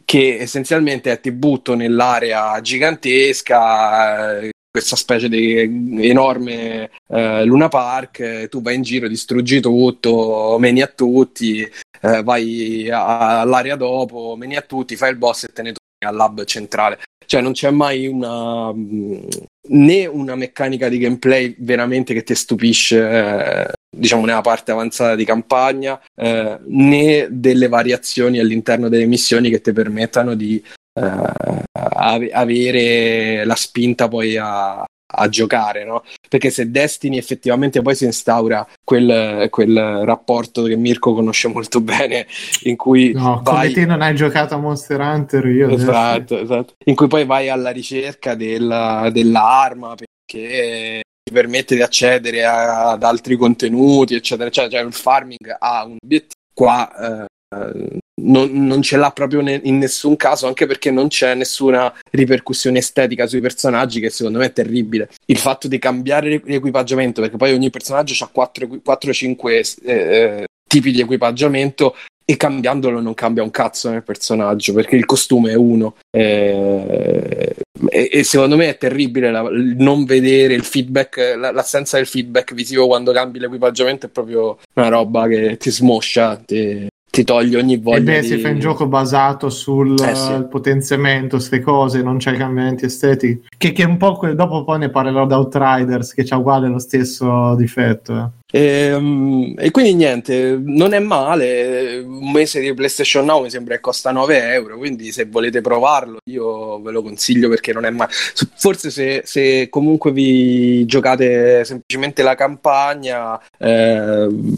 che 0.05 0.37
essenzialmente 0.39 1.11
è 1.11 1.19
ti 1.19 1.31
butto 1.31 1.75
nell'area 1.75 2.59
gigantesca, 2.61 4.39
eh, 4.39 4.49
questa 4.71 4.95
specie 4.95 5.29
di 5.29 6.07
enorme 6.07 6.89
eh, 7.09 7.45
Luna 7.45 7.67
Park, 7.67 8.19
eh, 8.21 8.47
tu 8.49 8.63
vai 8.63 8.73
in 8.73 8.81
giro, 8.81 9.07
distruggi 9.07 9.59
tutto, 9.59 10.57
meni 10.57 10.81
a 10.81 10.87
tutti, 10.87 11.61
eh, 11.61 12.23
vai 12.23 12.89
all'area 12.89 13.75
dopo, 13.75 14.35
meni 14.35 14.55
a 14.55 14.61
tutti, 14.61 14.95
fai 14.95 15.11
il 15.11 15.17
boss 15.17 15.43
e 15.43 15.53
te 15.53 15.61
ne 15.61 15.73
torni 15.73 16.11
al 16.11 16.15
lab 16.15 16.43
centrale. 16.45 16.97
Cioè 17.29 17.41
non 17.41 17.51
c'è 17.51 17.69
mai 17.69 18.07
una 18.07 18.73
mh, 18.73 19.27
né 19.67 20.07
una 20.07 20.33
meccanica 20.33 20.89
di 20.89 20.97
gameplay 20.97 21.55
veramente 21.59 22.15
che 22.15 22.23
ti 22.23 22.33
stupisce, 22.33 23.07
eh, 23.07 23.71
diciamo 23.95 24.25
nella 24.25 24.41
parte 24.41 24.71
avanzata 24.71 25.13
di 25.13 25.25
campagna, 25.25 26.01
eh, 26.15 26.57
né 26.65 27.27
delle 27.29 27.67
variazioni 27.67 28.39
all'interno 28.39 28.89
delle 28.89 29.05
missioni 29.05 29.51
che 29.51 29.61
ti 29.61 29.71
permettano 29.71 30.33
di 30.33 30.59
eh, 30.99 31.31
ave- 31.71 32.31
avere 32.31 33.45
la 33.45 33.55
spinta 33.55 34.07
poi 34.07 34.35
a, 34.35 34.83
a 35.11 35.27
giocare, 35.29 35.85
no? 35.85 36.03
Perché 36.27 36.49
se 36.51 36.69
Destiny 36.69 37.17
effettivamente 37.17 37.81
poi 37.81 37.95
si 37.95 38.05
instaura 38.05 38.67
quel, 38.83 39.47
quel 39.49 40.03
rapporto 40.05 40.63
che 40.63 40.75
Mirko 40.75 41.13
conosce 41.13 41.47
molto 41.47 41.81
bene, 41.81 42.27
in 42.63 42.75
cui 42.75 43.11
No, 43.13 43.41
come 43.43 43.57
vai... 43.57 43.73
te 43.73 43.85
non 43.85 44.01
hai 44.01 44.15
giocato 44.15 44.53
a 44.55 44.57
Monster 44.57 44.99
Hunter, 44.99 45.45
io 45.47 45.65
adesso- 45.65 45.81
Esatto, 45.89 46.37
esatto. 46.39 46.73
In 46.85 46.95
cui 46.95 47.07
poi 47.07 47.25
vai 47.25 47.49
alla 47.49 47.71
ricerca 47.71 48.35
della, 48.35 49.09
dell'arma 49.11 49.95
perché 49.95 51.01
ti 51.23 51.33
permette 51.33 51.75
di 51.75 51.81
accedere 51.81 52.43
a- 52.45 52.91
ad 52.91 53.03
altri 53.03 53.35
contenuti, 53.35 54.13
eccetera, 54.15 54.47
eccetera. 54.49 54.77
Cioè, 54.79 54.87
il 54.87 54.93
farming 54.93 55.55
ha 55.57 55.85
un 55.85 55.97
obiettivo. 56.03 56.33
Qua 56.53 57.25
eh, 57.25 57.97
non, 58.23 58.49
non 58.65 58.81
ce 58.81 58.97
l'ha 58.97 59.11
proprio 59.11 59.41
ne- 59.41 59.59
in 59.63 59.77
nessun 59.77 60.15
caso, 60.15 60.47
anche 60.47 60.65
perché 60.65 60.91
non 60.91 61.07
c'è 61.07 61.33
nessuna 61.35 61.93
ripercussione 62.11 62.79
estetica 62.79 63.27
sui 63.27 63.41
personaggi, 63.41 63.99
che 63.99 64.09
secondo 64.09 64.39
me 64.39 64.45
è 64.45 64.53
terribile. 64.53 65.09
Il 65.25 65.37
fatto 65.37 65.67
di 65.67 65.79
cambiare 65.79 66.29
l'e- 66.29 66.41
l'equipaggiamento, 66.45 67.21
perché 67.21 67.37
poi 67.37 67.53
ogni 67.53 67.69
personaggio 67.69 68.23
ha 68.23 68.29
4-5 68.33 70.45
tipi 70.67 70.91
di 70.91 71.01
equipaggiamento 71.01 71.95
e 72.23 72.37
cambiandolo 72.37 73.01
non 73.01 73.15
cambia 73.15 73.41
un 73.41 73.49
cazzo 73.49 73.89
nel 73.89 74.03
personaggio 74.03 74.71
perché 74.73 74.95
il 74.95 75.05
costume 75.05 75.49
è 75.51 75.55
uno 75.55 75.95
Eh, 76.11 77.55
e, 77.89 78.09
e 78.11 78.23
secondo 78.23 78.55
me 78.55 78.69
è 78.69 78.77
terribile 78.77 79.31
la- 79.31 79.49
non 79.51 80.05
vedere 80.05 80.53
il 80.53 80.63
feedback 80.63 81.17
la- 81.37 81.51
l'assenza 81.51 81.97
del 81.97 82.05
feedback 82.05 82.53
visivo 82.53 82.85
quando 82.85 83.11
cambi 83.13 83.39
l'equipaggiamento 83.39 84.05
è 84.05 84.09
proprio 84.09 84.59
una 84.73 84.89
roba 84.89 85.27
che 85.27 85.57
ti 85.57 85.71
smoscia 85.71 86.35
ti, 86.45 86.87
ti 87.09 87.23
toglie 87.23 87.57
ogni 87.57 87.77
voglia 87.77 87.97
E 87.97 88.01
beh, 88.01 88.21
di... 88.21 88.27
se 88.27 88.37
fai 88.39 88.51
un 88.53 88.59
gioco 88.59 88.87
basato 88.87 89.49
sul 89.49 89.99
Eh, 89.99 90.15
sì. 90.15 90.31
eh, 90.33 90.43
potenziamento, 90.43 91.37
queste 91.37 91.59
cose, 91.61 92.01
non 92.01 92.17
c'è 92.17 92.35
cambiamenti 92.37 92.85
estetici. 92.85 93.41
Che, 93.57 93.71
che 93.71 93.83
un 93.83 93.97
po' 93.97 94.13
que- 94.17 94.35
dopo 94.35 94.63
poi 94.63 94.79
ne 94.79 94.89
parlerò 94.89 95.25
da 95.25 95.37
Outriders, 95.37 96.13
che 96.13 96.23
c'ha 96.23 96.37
uguale 96.37 96.67
lo 96.67 96.79
stesso 96.79 97.55
difetto. 97.55 98.15
eh. 98.17 98.37
Ehm, 98.51 99.53
E, 99.57 99.69
quindi 99.71 99.93
niente, 99.93 100.59
non 100.63 100.93
è 100.93 100.99
male. 100.99 101.97
Un 101.99 102.31
mese 102.31 102.59
di 102.59 102.73
PlayStation 102.73 103.25
Now 103.25 103.43
mi 103.43 103.49
sembra 103.51 103.75
che 103.75 103.81
costa 103.81 104.11
9 104.11 104.53
euro. 104.53 104.77
Quindi 104.77 105.11
se 105.11 105.25
volete 105.25 105.61
provarlo, 105.61 106.17
io 106.29 106.81
ve 106.81 106.91
lo 106.91 107.01
consiglio 107.03 107.47
perché 107.49 107.73
non 107.73 107.85
è 107.85 107.89
male. 107.91 108.11
Forse 108.55 108.89
se, 108.89 109.21
se 109.23 109.67
comunque 109.69 110.11
vi 110.11 110.83
giocate 110.85 111.63
semplicemente 111.63 112.23
la 112.23 112.33
campagna, 112.35 113.39
ehm, 113.59 114.53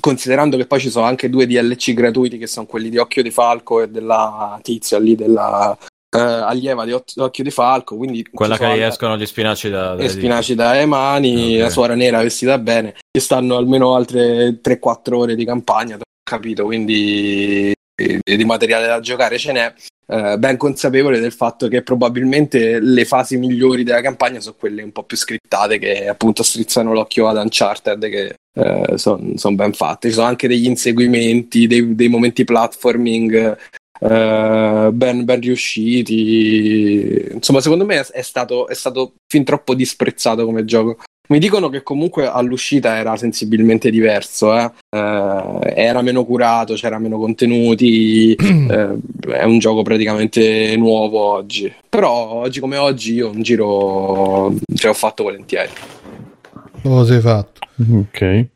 considerando 0.00 0.56
che 0.56 0.66
poi 0.66 0.80
ci 0.80 0.90
sono 0.90 1.06
anche 1.06 1.30
due 1.30 1.46
DLC 1.46 1.92
gratuiti 1.92 2.38
che 2.38 2.46
sono 2.46 2.66
quelli 2.66 2.88
di 2.88 2.98
Occhio 2.98 3.22
di 3.22 3.30
Falco 3.30 3.82
e 3.82 3.88
della 3.88 4.58
tizia 4.62 4.98
lì 4.98 5.14
della 5.14 5.76
eh, 6.10 6.18
allieva 6.18 6.84
di 6.84 6.92
Oc- 6.92 7.14
Occhio 7.16 7.44
di 7.44 7.50
Falco. 7.50 7.96
Quindi 7.96 8.26
Quella 8.30 8.56
che 8.56 8.76
gli 8.76 8.80
escono 8.80 9.16
gli 9.16 9.26
spinaci 9.26 9.70
da... 9.70 9.96
e 9.96 10.08
spinaci 10.08 10.54
dalle 10.54 10.86
mani, 10.86 11.56
la 11.58 11.70
suora 11.70 11.94
nera 11.94 12.22
vestita 12.22 12.58
bene, 12.58 12.96
ci 13.10 13.22
stanno 13.22 13.56
almeno 13.56 13.94
altre 13.94 14.60
3-4 14.62 15.14
ore 15.14 15.34
di 15.34 15.44
campagna, 15.44 15.98
capito, 16.22 16.64
quindi 16.64 17.72
eh, 17.94 18.20
di 18.36 18.44
materiale 18.44 18.86
da 18.86 19.00
giocare 19.00 19.38
ce 19.38 19.52
n'è. 19.52 19.74
Eh, 20.10 20.38
ben 20.38 20.56
consapevole 20.56 21.20
del 21.20 21.32
fatto 21.32 21.68
che 21.68 21.82
probabilmente 21.82 22.80
le 22.80 23.04
fasi 23.04 23.36
migliori 23.36 23.84
della 23.84 24.00
campagna 24.00 24.40
sono 24.40 24.56
quelle 24.58 24.82
un 24.82 24.90
po' 24.90 25.04
più 25.04 25.16
scrittate 25.16 25.78
che 25.78 26.08
appunto 26.08 26.42
strizzano 26.42 26.92
l'occhio 26.92 27.28
ad 27.28 27.36
Uncharted 27.36 28.08
che 28.08 28.34
sono 28.96 29.54
ben 29.54 29.72
fatte. 29.72 30.08
Ci 30.08 30.14
sono 30.14 30.26
anche 30.26 30.48
degli 30.48 30.66
inseguimenti, 30.66 31.66
dei, 31.66 31.94
dei 31.94 32.08
momenti 32.08 32.44
platforming 32.44 33.56
eh, 34.00 34.90
ben, 34.92 35.24
ben 35.24 35.40
riusciti. 35.40 37.28
Insomma, 37.32 37.60
secondo 37.60 37.84
me 37.84 38.00
è 38.00 38.22
stato, 38.22 38.66
è 38.66 38.74
stato 38.74 39.14
fin 39.28 39.44
troppo 39.44 39.74
disprezzato 39.74 40.44
come 40.44 40.64
gioco. 40.64 40.98
Mi 41.30 41.38
dicono 41.38 41.68
che 41.68 41.84
comunque 41.84 42.26
all'uscita 42.26 42.96
era 42.96 43.16
sensibilmente 43.16 43.88
diverso, 43.88 44.56
eh. 44.56 44.68
Eh, 44.90 45.72
era 45.76 46.02
meno 46.02 46.24
curato, 46.24 46.74
c'era 46.74 46.98
meno 46.98 47.18
contenuti, 47.18 48.34
eh, 48.34 48.96
è 49.28 49.44
un 49.44 49.58
gioco 49.60 49.82
praticamente 49.82 50.74
nuovo 50.76 51.20
oggi. 51.20 51.72
Però 51.88 52.10
oggi 52.10 52.58
come 52.58 52.78
oggi 52.78 53.14
io 53.14 53.30
un 53.30 53.42
giro 53.42 54.52
ce 54.74 54.88
l'ho 54.88 54.92
fatto 54.92 55.22
volentieri. 55.22 55.70
Lo 56.82 57.04
sei 57.04 57.20
fatto. 57.20 57.60
Ok. 57.92 58.46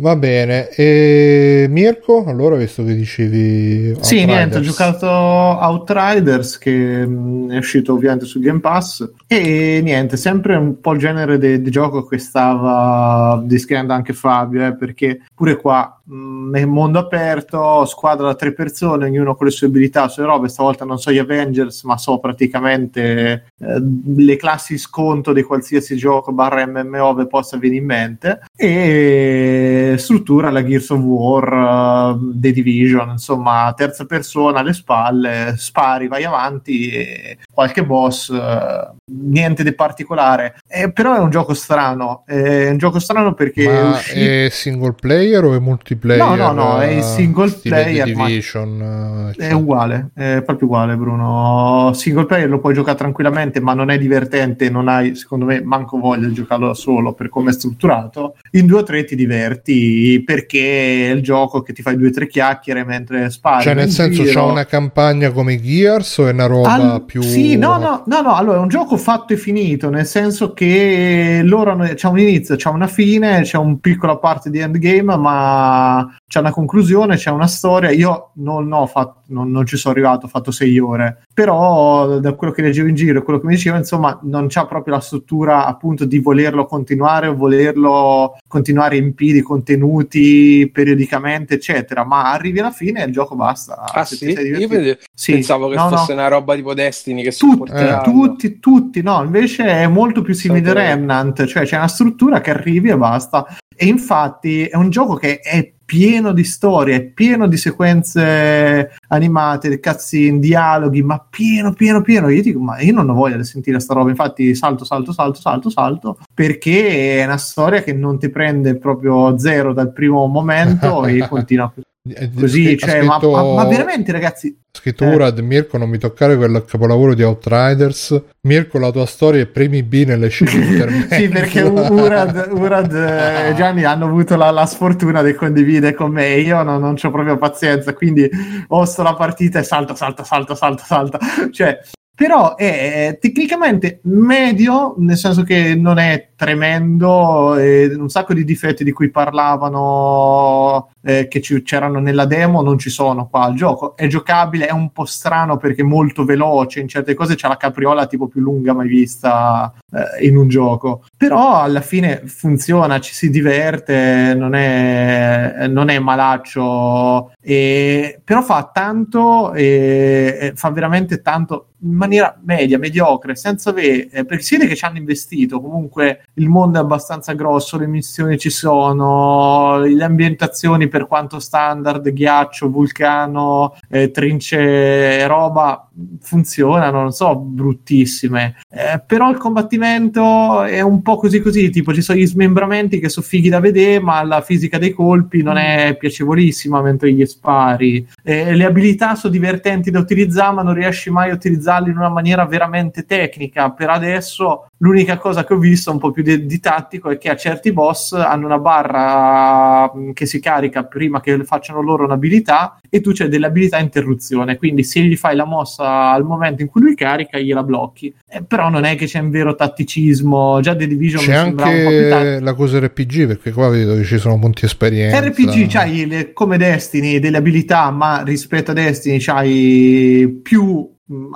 Va 0.00 0.16
bene. 0.16 0.70
E 0.70 1.66
Mirko, 1.68 2.24
allora 2.24 2.56
visto 2.56 2.82
che 2.84 2.94
dicevi... 2.94 3.94
Sì, 4.00 4.20
Outriders. 4.20 4.24
niente, 4.24 4.56
ho 4.56 4.60
giocato 4.62 5.06
Outriders 5.06 6.56
che 6.56 7.06
mh, 7.06 7.52
è 7.52 7.58
uscito 7.58 7.92
ovviamente 7.92 8.24
su 8.24 8.40
Game 8.40 8.60
Pass 8.60 9.06
e 9.26 9.80
niente, 9.82 10.16
sempre 10.16 10.56
un 10.56 10.80
po' 10.80 10.92
il 10.92 11.00
genere 11.00 11.38
di 11.38 11.70
gioco 11.70 12.06
che 12.06 12.16
stava 12.16 13.42
descrivendo 13.44 13.92
anche 13.92 14.14
Fabio, 14.14 14.68
eh, 14.68 14.74
perché 14.74 15.20
pure 15.34 15.56
qua 15.56 16.00
mh, 16.02 16.56
è 16.56 16.64
mondo 16.64 16.98
aperto, 16.98 17.84
squadra 17.84 18.28
da 18.28 18.34
tre 18.34 18.54
persone, 18.54 19.04
ognuno 19.04 19.34
con 19.34 19.46
le 19.46 19.52
sue 19.52 19.66
abilità, 19.66 20.04
le 20.04 20.08
sue 20.08 20.24
robe, 20.24 20.48
stavolta 20.48 20.86
non 20.86 20.98
so 20.98 21.12
gli 21.12 21.18
Avengers, 21.18 21.82
ma 21.82 21.98
so 21.98 22.18
praticamente 22.18 23.52
eh, 23.58 23.82
le 24.16 24.36
classi 24.36 24.78
sconto 24.78 25.34
di 25.34 25.42
qualsiasi 25.42 25.94
gioco 25.96 26.32
barra 26.32 26.66
MMO 26.66 27.14
vi 27.14 27.26
possa 27.26 27.58
venire 27.58 27.80
in 27.80 27.86
mente 27.86 28.40
e 28.56 29.89
struttura 29.96 30.50
la 30.50 30.64
Gears 30.64 30.90
of 30.90 31.00
War, 31.00 32.14
uh, 32.14 32.32
The 32.34 32.52
Division, 32.52 33.10
insomma, 33.10 33.72
terza 33.76 34.04
persona 34.04 34.60
alle 34.60 34.72
spalle, 34.72 35.54
spari, 35.56 36.08
vai 36.08 36.24
avanti 36.24 36.90
e 36.90 37.38
qualche 37.52 37.84
boss, 37.84 38.28
uh, 38.28 38.94
niente 39.04 39.62
di 39.62 39.72
particolare. 39.74 40.56
Eh, 40.66 40.92
però 40.92 41.14
è 41.14 41.18
un 41.18 41.30
gioco 41.30 41.54
strano, 41.54 42.22
è 42.26 42.68
un 42.70 42.78
gioco 42.78 42.98
strano 42.98 43.34
perché 43.34 43.64
è 43.64 43.82
Ma 43.82 43.90
uscito... 43.90 44.20
è 44.20 44.48
single 44.50 44.94
player 44.94 45.44
o 45.44 45.54
è 45.54 45.58
multiplayer? 45.58 46.24
No, 46.24 46.34
no, 46.34 46.52
no, 46.52 46.80
è 46.80 46.96
eh, 46.96 47.02
single 47.02 47.50
player, 47.50 48.06
Division, 48.06 49.32
eh, 49.36 49.48
È 49.48 49.52
uguale, 49.52 50.10
è 50.14 50.42
proprio 50.44 50.68
uguale 50.68 50.96
Bruno. 50.96 51.92
Single 51.94 52.26
player 52.26 52.48
lo 52.48 52.60
puoi 52.60 52.74
giocare 52.74 52.96
tranquillamente, 52.96 53.60
ma 53.60 53.74
non 53.74 53.90
è 53.90 53.98
divertente, 53.98 54.70
non 54.70 54.88
hai 54.88 55.14
secondo 55.14 55.44
me 55.44 55.62
manco 55.62 55.98
voglia 55.98 56.26
di 56.26 56.34
giocarlo 56.34 56.68
da 56.68 56.74
solo 56.74 57.12
per 57.12 57.28
come 57.28 57.50
è 57.50 57.52
strutturato. 57.52 58.36
In 58.52 58.66
due 58.66 58.80
o 58.80 58.82
tre 58.82 59.04
ti 59.04 59.16
diverti 59.16 59.79
perché 60.24 61.08
è 61.08 61.10
il 61.12 61.22
gioco 61.22 61.62
che 61.62 61.72
ti 61.72 61.82
fai 61.82 61.96
due 61.96 62.08
o 62.08 62.10
tre 62.10 62.26
chiacchiere 62.26 62.84
mentre 62.84 63.30
spari. 63.30 63.64
Cioè, 63.64 63.74
nel 63.74 63.90
senso, 63.90 64.22
giro. 64.22 64.40
c'ha 64.40 64.46
una 64.46 64.66
campagna 64.66 65.30
come 65.30 65.60
Gears 65.60 66.18
o 66.18 66.28
è 66.28 66.32
una 66.32 66.46
roba 66.46 66.72
Al- 66.72 67.04
più. 67.04 67.22
Sì, 67.22 67.56
no, 67.56 67.78
no, 67.78 68.02
no, 68.06 68.20
no, 68.20 68.34
allora 68.34 68.58
è 68.58 68.60
un 68.60 68.68
gioco 68.68 68.96
fatto 68.96 69.32
e 69.32 69.36
finito, 69.36 69.90
nel 69.90 70.06
senso 70.06 70.52
che 70.52 71.40
loro 71.44 71.72
hanno- 71.72 71.92
c'è 71.94 72.08
un 72.08 72.18
inizio, 72.18 72.56
c'è 72.56 72.68
una 72.68 72.86
fine, 72.86 73.42
c'è 73.42 73.56
un 73.56 73.78
piccola 73.80 74.16
parte 74.16 74.50
di 74.50 74.58
endgame, 74.58 75.16
ma 75.16 76.18
c'è 76.26 76.40
una 76.40 76.52
conclusione, 76.52 77.16
c'è 77.16 77.30
una 77.30 77.46
storia. 77.46 77.90
Io 77.90 78.30
non, 78.34 78.72
ho 78.72 78.86
fatto, 78.86 79.22
non, 79.26 79.50
non 79.50 79.66
ci 79.66 79.76
sono 79.76 79.94
arrivato, 79.94 80.26
ho 80.26 80.28
fatto 80.28 80.50
sei 80.50 80.78
ore, 80.78 81.22
però 81.32 82.18
da 82.18 82.32
quello 82.34 82.52
che 82.52 82.62
leggevo 82.62 82.88
in 82.88 82.94
giro 82.94 83.18
e 83.18 83.22
quello 83.22 83.40
che 83.40 83.46
mi 83.46 83.54
diceva, 83.54 83.76
insomma, 83.76 84.18
non 84.22 84.46
c'ha 84.48 84.66
proprio 84.66 84.94
la 84.94 85.00
struttura 85.00 85.66
appunto 85.66 86.04
di 86.04 86.18
volerlo 86.18 86.66
continuare 86.66 87.26
o 87.26 87.34
volerlo 87.34 88.36
continuare 88.46 88.96
in 88.96 89.14
piedi 89.14 89.42
contenuti 89.80 90.68
periodicamente, 90.72 91.54
eccetera, 91.54 92.04
ma 92.04 92.32
arrivi 92.32 92.58
alla 92.58 92.70
fine 92.70 93.02
e 93.02 93.06
il 93.06 93.12
gioco 93.12 93.34
basta. 93.36 93.76
Ah 93.92 94.04
sì? 94.04 94.30
Io 94.30 94.96
Sì. 95.14 95.32
pensavo 95.32 95.68
che 95.68 95.76
No, 95.76 95.88
no. 95.88 95.96
fosse 95.96 96.12
una 96.12 96.28
roba 96.28 96.54
tipo 96.54 96.74
Destiny 96.74 97.22
che 97.22 97.30
Tutti, 97.30 97.50
supporteranno. 97.52 98.02
tutti, 98.02 98.58
tutti, 98.58 99.02
no, 99.02 99.22
invece 99.22 99.64
è 99.66 99.86
molto 99.86 100.22
più 100.22 100.34
simile 100.34 100.70
a 100.70 100.72
Remnant, 100.74 101.46
cioè 101.46 101.64
c'è 101.64 101.76
una 101.76 101.88
struttura 101.88 102.40
che 102.40 102.50
arrivi 102.50 102.88
e 102.90 102.96
basta. 102.96 103.46
E 103.74 103.86
infatti 103.86 104.64
è 104.64 104.76
un 104.76 104.90
gioco 104.90 105.14
che 105.14 105.40
è 105.40 105.72
pieno 105.90 106.30
di 106.30 106.44
storie, 106.44 106.94
è 106.94 107.02
pieno 107.02 107.48
di 107.48 107.56
sequenze 107.56 108.92
animate, 109.08 109.80
cutscene, 109.80 110.38
dialoghi, 110.38 111.02
ma 111.02 111.18
pieno, 111.18 111.72
pieno, 111.72 112.00
pieno. 112.00 112.28
Io 112.28 112.42
dico, 112.42 112.60
ma 112.60 112.78
io 112.78 112.92
non 112.92 113.10
ho 113.10 113.14
voglia 113.14 113.36
di 113.36 113.42
sentire 113.42 113.80
sta 113.80 113.94
roba, 113.94 114.08
infatti 114.10 114.54
salto, 114.54 114.84
salto, 114.84 115.12
salto, 115.12 115.40
salto, 115.40 115.68
salto, 115.68 116.18
perché 116.32 117.18
è 117.18 117.24
una 117.24 117.38
storia 117.38 117.82
che 117.82 117.92
non 117.92 118.20
ti 118.20 118.28
prende 118.28 118.78
proprio 118.78 119.36
zero 119.36 119.72
dal 119.72 119.92
primo 119.92 120.24
momento 120.28 121.06
e 121.06 121.26
continua 121.26 121.72
così, 121.74 121.88
Ha 122.02 122.48
cioè, 122.78 123.02
ma, 123.02 123.18
scritto- 123.18 123.30
ma- 123.30 123.54
ma 123.54 123.64
veramente 123.66 124.10
ragazzi, 124.10 124.56
Scritto 124.72 125.04
Eh. 125.04 125.14
Urad, 125.14 125.38
Mirko, 125.40 125.76
non 125.76 125.90
mi 125.90 125.98
toccare 125.98 126.36
quel 126.36 126.64
capolavoro 126.64 127.12
di 127.14 127.22
Outriders. 127.22 128.22
Mirko, 128.42 128.78
la 128.78 128.90
tua 128.90 129.04
storia 129.04 129.42
è 129.42 129.46
premi 129.46 129.82
B 129.82 130.04
nelle 130.06 130.28
scene 130.28 131.08
sì, 131.10 131.28
perché 131.28 131.60
Urad, 131.62 132.48
Urad 132.52 132.94
e 132.94 133.54
Gianni 133.56 133.84
hanno 133.84 134.06
avuto 134.06 134.36
la, 134.36 134.50
la 134.50 134.64
sfortuna 134.66 135.22
di 135.22 135.34
condividere 135.34 135.92
con 135.92 136.12
me. 136.12 136.36
Io 136.36 136.62
non, 136.62 136.80
non 136.80 136.94
ho 137.02 137.10
proprio 137.10 137.36
pazienza, 137.36 137.92
quindi 137.92 138.30
ho 138.68 138.84
sto 138.84 139.02
la 139.02 139.14
partita 139.14 139.58
e 139.58 139.64
salta, 139.64 139.94
salta, 139.94 140.24
salta, 140.24 140.54
salta, 140.54 140.84
salta. 140.84 141.18
Cioè, 141.50 141.80
però 142.20 142.54
è 142.54 143.16
tecnicamente 143.18 144.00
medio, 144.02 144.94
nel 144.98 145.16
senso 145.16 145.42
che 145.42 145.74
non 145.74 145.96
è 145.96 146.32
tremendo, 146.36 147.52
un 147.52 148.08
sacco 148.10 148.34
di 148.34 148.44
difetti 148.44 148.84
di 148.84 148.92
cui 148.92 149.08
parlavano 149.08 150.90
eh, 151.02 151.28
che 151.28 151.40
ci- 151.40 151.62
c'erano 151.62 151.98
nella 151.98 152.26
demo 152.26 152.60
non 152.60 152.78
ci 152.78 152.90
sono 152.90 153.26
qua. 153.26 153.48
Il 153.48 153.56
gioco 153.56 153.96
è 153.96 154.06
giocabile, 154.06 154.66
è 154.66 154.70
un 154.70 154.90
po' 154.92 155.06
strano 155.06 155.56
perché 155.56 155.80
è 155.80 155.84
molto 155.84 156.26
veloce, 156.26 156.80
in 156.80 156.88
certe 156.88 157.14
cose 157.14 157.36
c'è 157.36 157.48
la 157.48 157.56
capriola 157.56 158.06
tipo 158.06 158.28
più 158.28 158.42
lunga 158.42 158.74
mai 158.74 158.88
vista 158.88 159.72
eh, 159.90 160.26
in 160.26 160.36
un 160.36 160.48
gioco. 160.48 161.04
Però 161.16 161.62
alla 161.62 161.80
fine 161.80 162.24
funziona, 162.26 163.00
ci 163.00 163.14
si 163.14 163.30
diverte, 163.30 164.34
non 164.36 164.54
è, 164.54 165.68
non 165.68 165.88
è 165.88 165.98
malaccio, 165.98 167.32
e, 167.40 168.20
però 168.22 168.42
fa 168.42 168.70
tanto, 168.70 169.54
e 169.54 170.52
fa 170.54 170.70
veramente 170.70 171.22
tanto 171.22 171.69
in 171.82 171.94
maniera 171.94 172.38
media, 172.44 172.78
mediocre, 172.78 173.34
senza 173.34 173.70
avere, 173.70 174.08
eh, 174.10 174.24
perché 174.24 174.42
si 174.42 174.56
vede 174.56 174.68
che 174.68 174.76
ci 174.76 174.84
hanno 174.84 174.98
investito, 174.98 175.60
comunque 175.60 176.24
il 176.34 176.48
mondo 176.48 176.78
è 176.78 176.82
abbastanza 176.82 177.32
grosso, 177.32 177.78
le 177.78 177.86
missioni 177.86 178.38
ci 178.38 178.50
sono, 178.50 179.78
le 179.78 180.04
ambientazioni 180.04 180.88
per 180.88 181.06
quanto 181.06 181.38
standard, 181.38 182.10
ghiaccio, 182.12 182.70
vulcano, 182.70 183.76
eh, 183.88 184.10
trince, 184.10 185.26
roba, 185.26 185.88
funzionano, 186.20 187.00
non 187.00 187.12
so, 187.12 187.36
bruttissime. 187.36 188.56
Eh, 188.68 189.02
però 189.06 189.30
il 189.30 189.38
combattimento 189.38 190.62
è 190.62 190.80
un 190.80 191.02
po' 191.02 191.16
così 191.16 191.40
così, 191.40 191.70
tipo 191.70 191.94
ci 191.94 192.02
sono 192.02 192.18
gli 192.18 192.26
smembramenti 192.26 192.98
che 192.98 193.08
sono 193.08 193.26
fighi 193.26 193.48
da 193.48 193.60
vedere, 193.60 194.00
ma 194.00 194.22
la 194.22 194.40
fisica 194.42 194.78
dei 194.78 194.92
colpi 194.92 195.42
non 195.42 195.56
è 195.56 195.96
piacevolissima 195.98 196.82
mentre 196.82 197.12
gli 197.12 197.24
spari. 197.24 198.06
Eh, 198.22 198.54
le 198.54 198.64
abilità 198.64 199.14
sono 199.14 199.32
divertenti 199.32 199.90
da 199.90 199.98
utilizzare, 199.98 200.54
ma 200.54 200.62
non 200.62 200.74
riesci 200.74 201.10
mai 201.10 201.30
a 201.30 201.34
utilizzarle 201.34 201.68
utilizzarli 201.70 201.90
in 201.90 201.96
una 201.96 202.08
maniera 202.08 202.44
veramente 202.44 203.04
tecnica. 203.04 203.70
Per 203.70 203.88
adesso 203.88 204.68
l'unica 204.78 205.18
cosa 205.18 205.44
che 205.44 205.54
ho 205.54 205.58
visto 205.58 205.90
un 205.90 205.98
po' 205.98 206.10
più 206.10 206.22
di, 206.22 206.46
di 206.46 206.58
tattico 206.58 207.10
è 207.10 207.18
che 207.18 207.30
a 207.30 207.36
certi 207.36 207.72
boss 207.72 208.12
hanno 208.12 208.46
una 208.46 208.58
barra 208.58 209.90
mh, 209.94 210.12
che 210.12 210.26
si 210.26 210.40
carica 210.40 210.84
prima 210.84 211.20
che 211.20 211.44
facciano 211.44 211.80
loro 211.80 212.04
un'abilità 212.04 212.80
e 212.88 213.00
tu 213.00 213.12
c'è 213.12 213.28
dell'abilità 213.28 213.78
interruzione, 213.78 214.56
quindi 214.56 214.82
se 214.82 215.00
gli 215.00 215.16
fai 215.16 215.36
la 215.36 215.44
mossa 215.44 216.10
al 216.10 216.24
momento 216.24 216.62
in 216.62 216.68
cui 216.68 216.80
lui 216.80 216.94
carica 216.94 217.38
gliela 217.38 217.62
blocchi. 217.62 218.12
Eh, 218.32 218.44
però 218.44 218.68
non 218.68 218.84
è 218.84 218.94
che 218.94 219.06
c'è 219.06 219.18
un 219.18 219.30
vero 219.30 219.56
tatticismo, 219.56 220.60
già 220.60 220.76
The 220.76 220.86
Division 220.86 221.20
C'è 221.24 221.34
anche 221.34 222.38
la 222.40 222.54
cosa 222.54 222.78
RPG, 222.78 223.26
perché 223.26 223.50
qua 223.50 223.68
vedo 223.68 223.96
che 223.96 224.04
ci 224.04 224.18
sono 224.18 224.38
punti 224.38 224.64
esperienza. 224.66 225.18
RPG 225.20 225.66
c'hai 225.68 226.06
le- 226.06 226.32
come 226.32 226.56
Destiny 226.56 227.18
delle 227.18 227.38
abilità, 227.38 227.90
ma 227.90 228.22
rispetto 228.24 228.70
a 228.70 228.74
Destiny 228.74 229.18
c'hai 229.18 230.40
più 230.42 230.88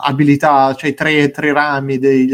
abilità, 0.04 0.72
c'hai 0.76 0.94
tre, 0.94 1.32
tre 1.32 1.52
rami 1.52 1.98
dei- 1.98 2.30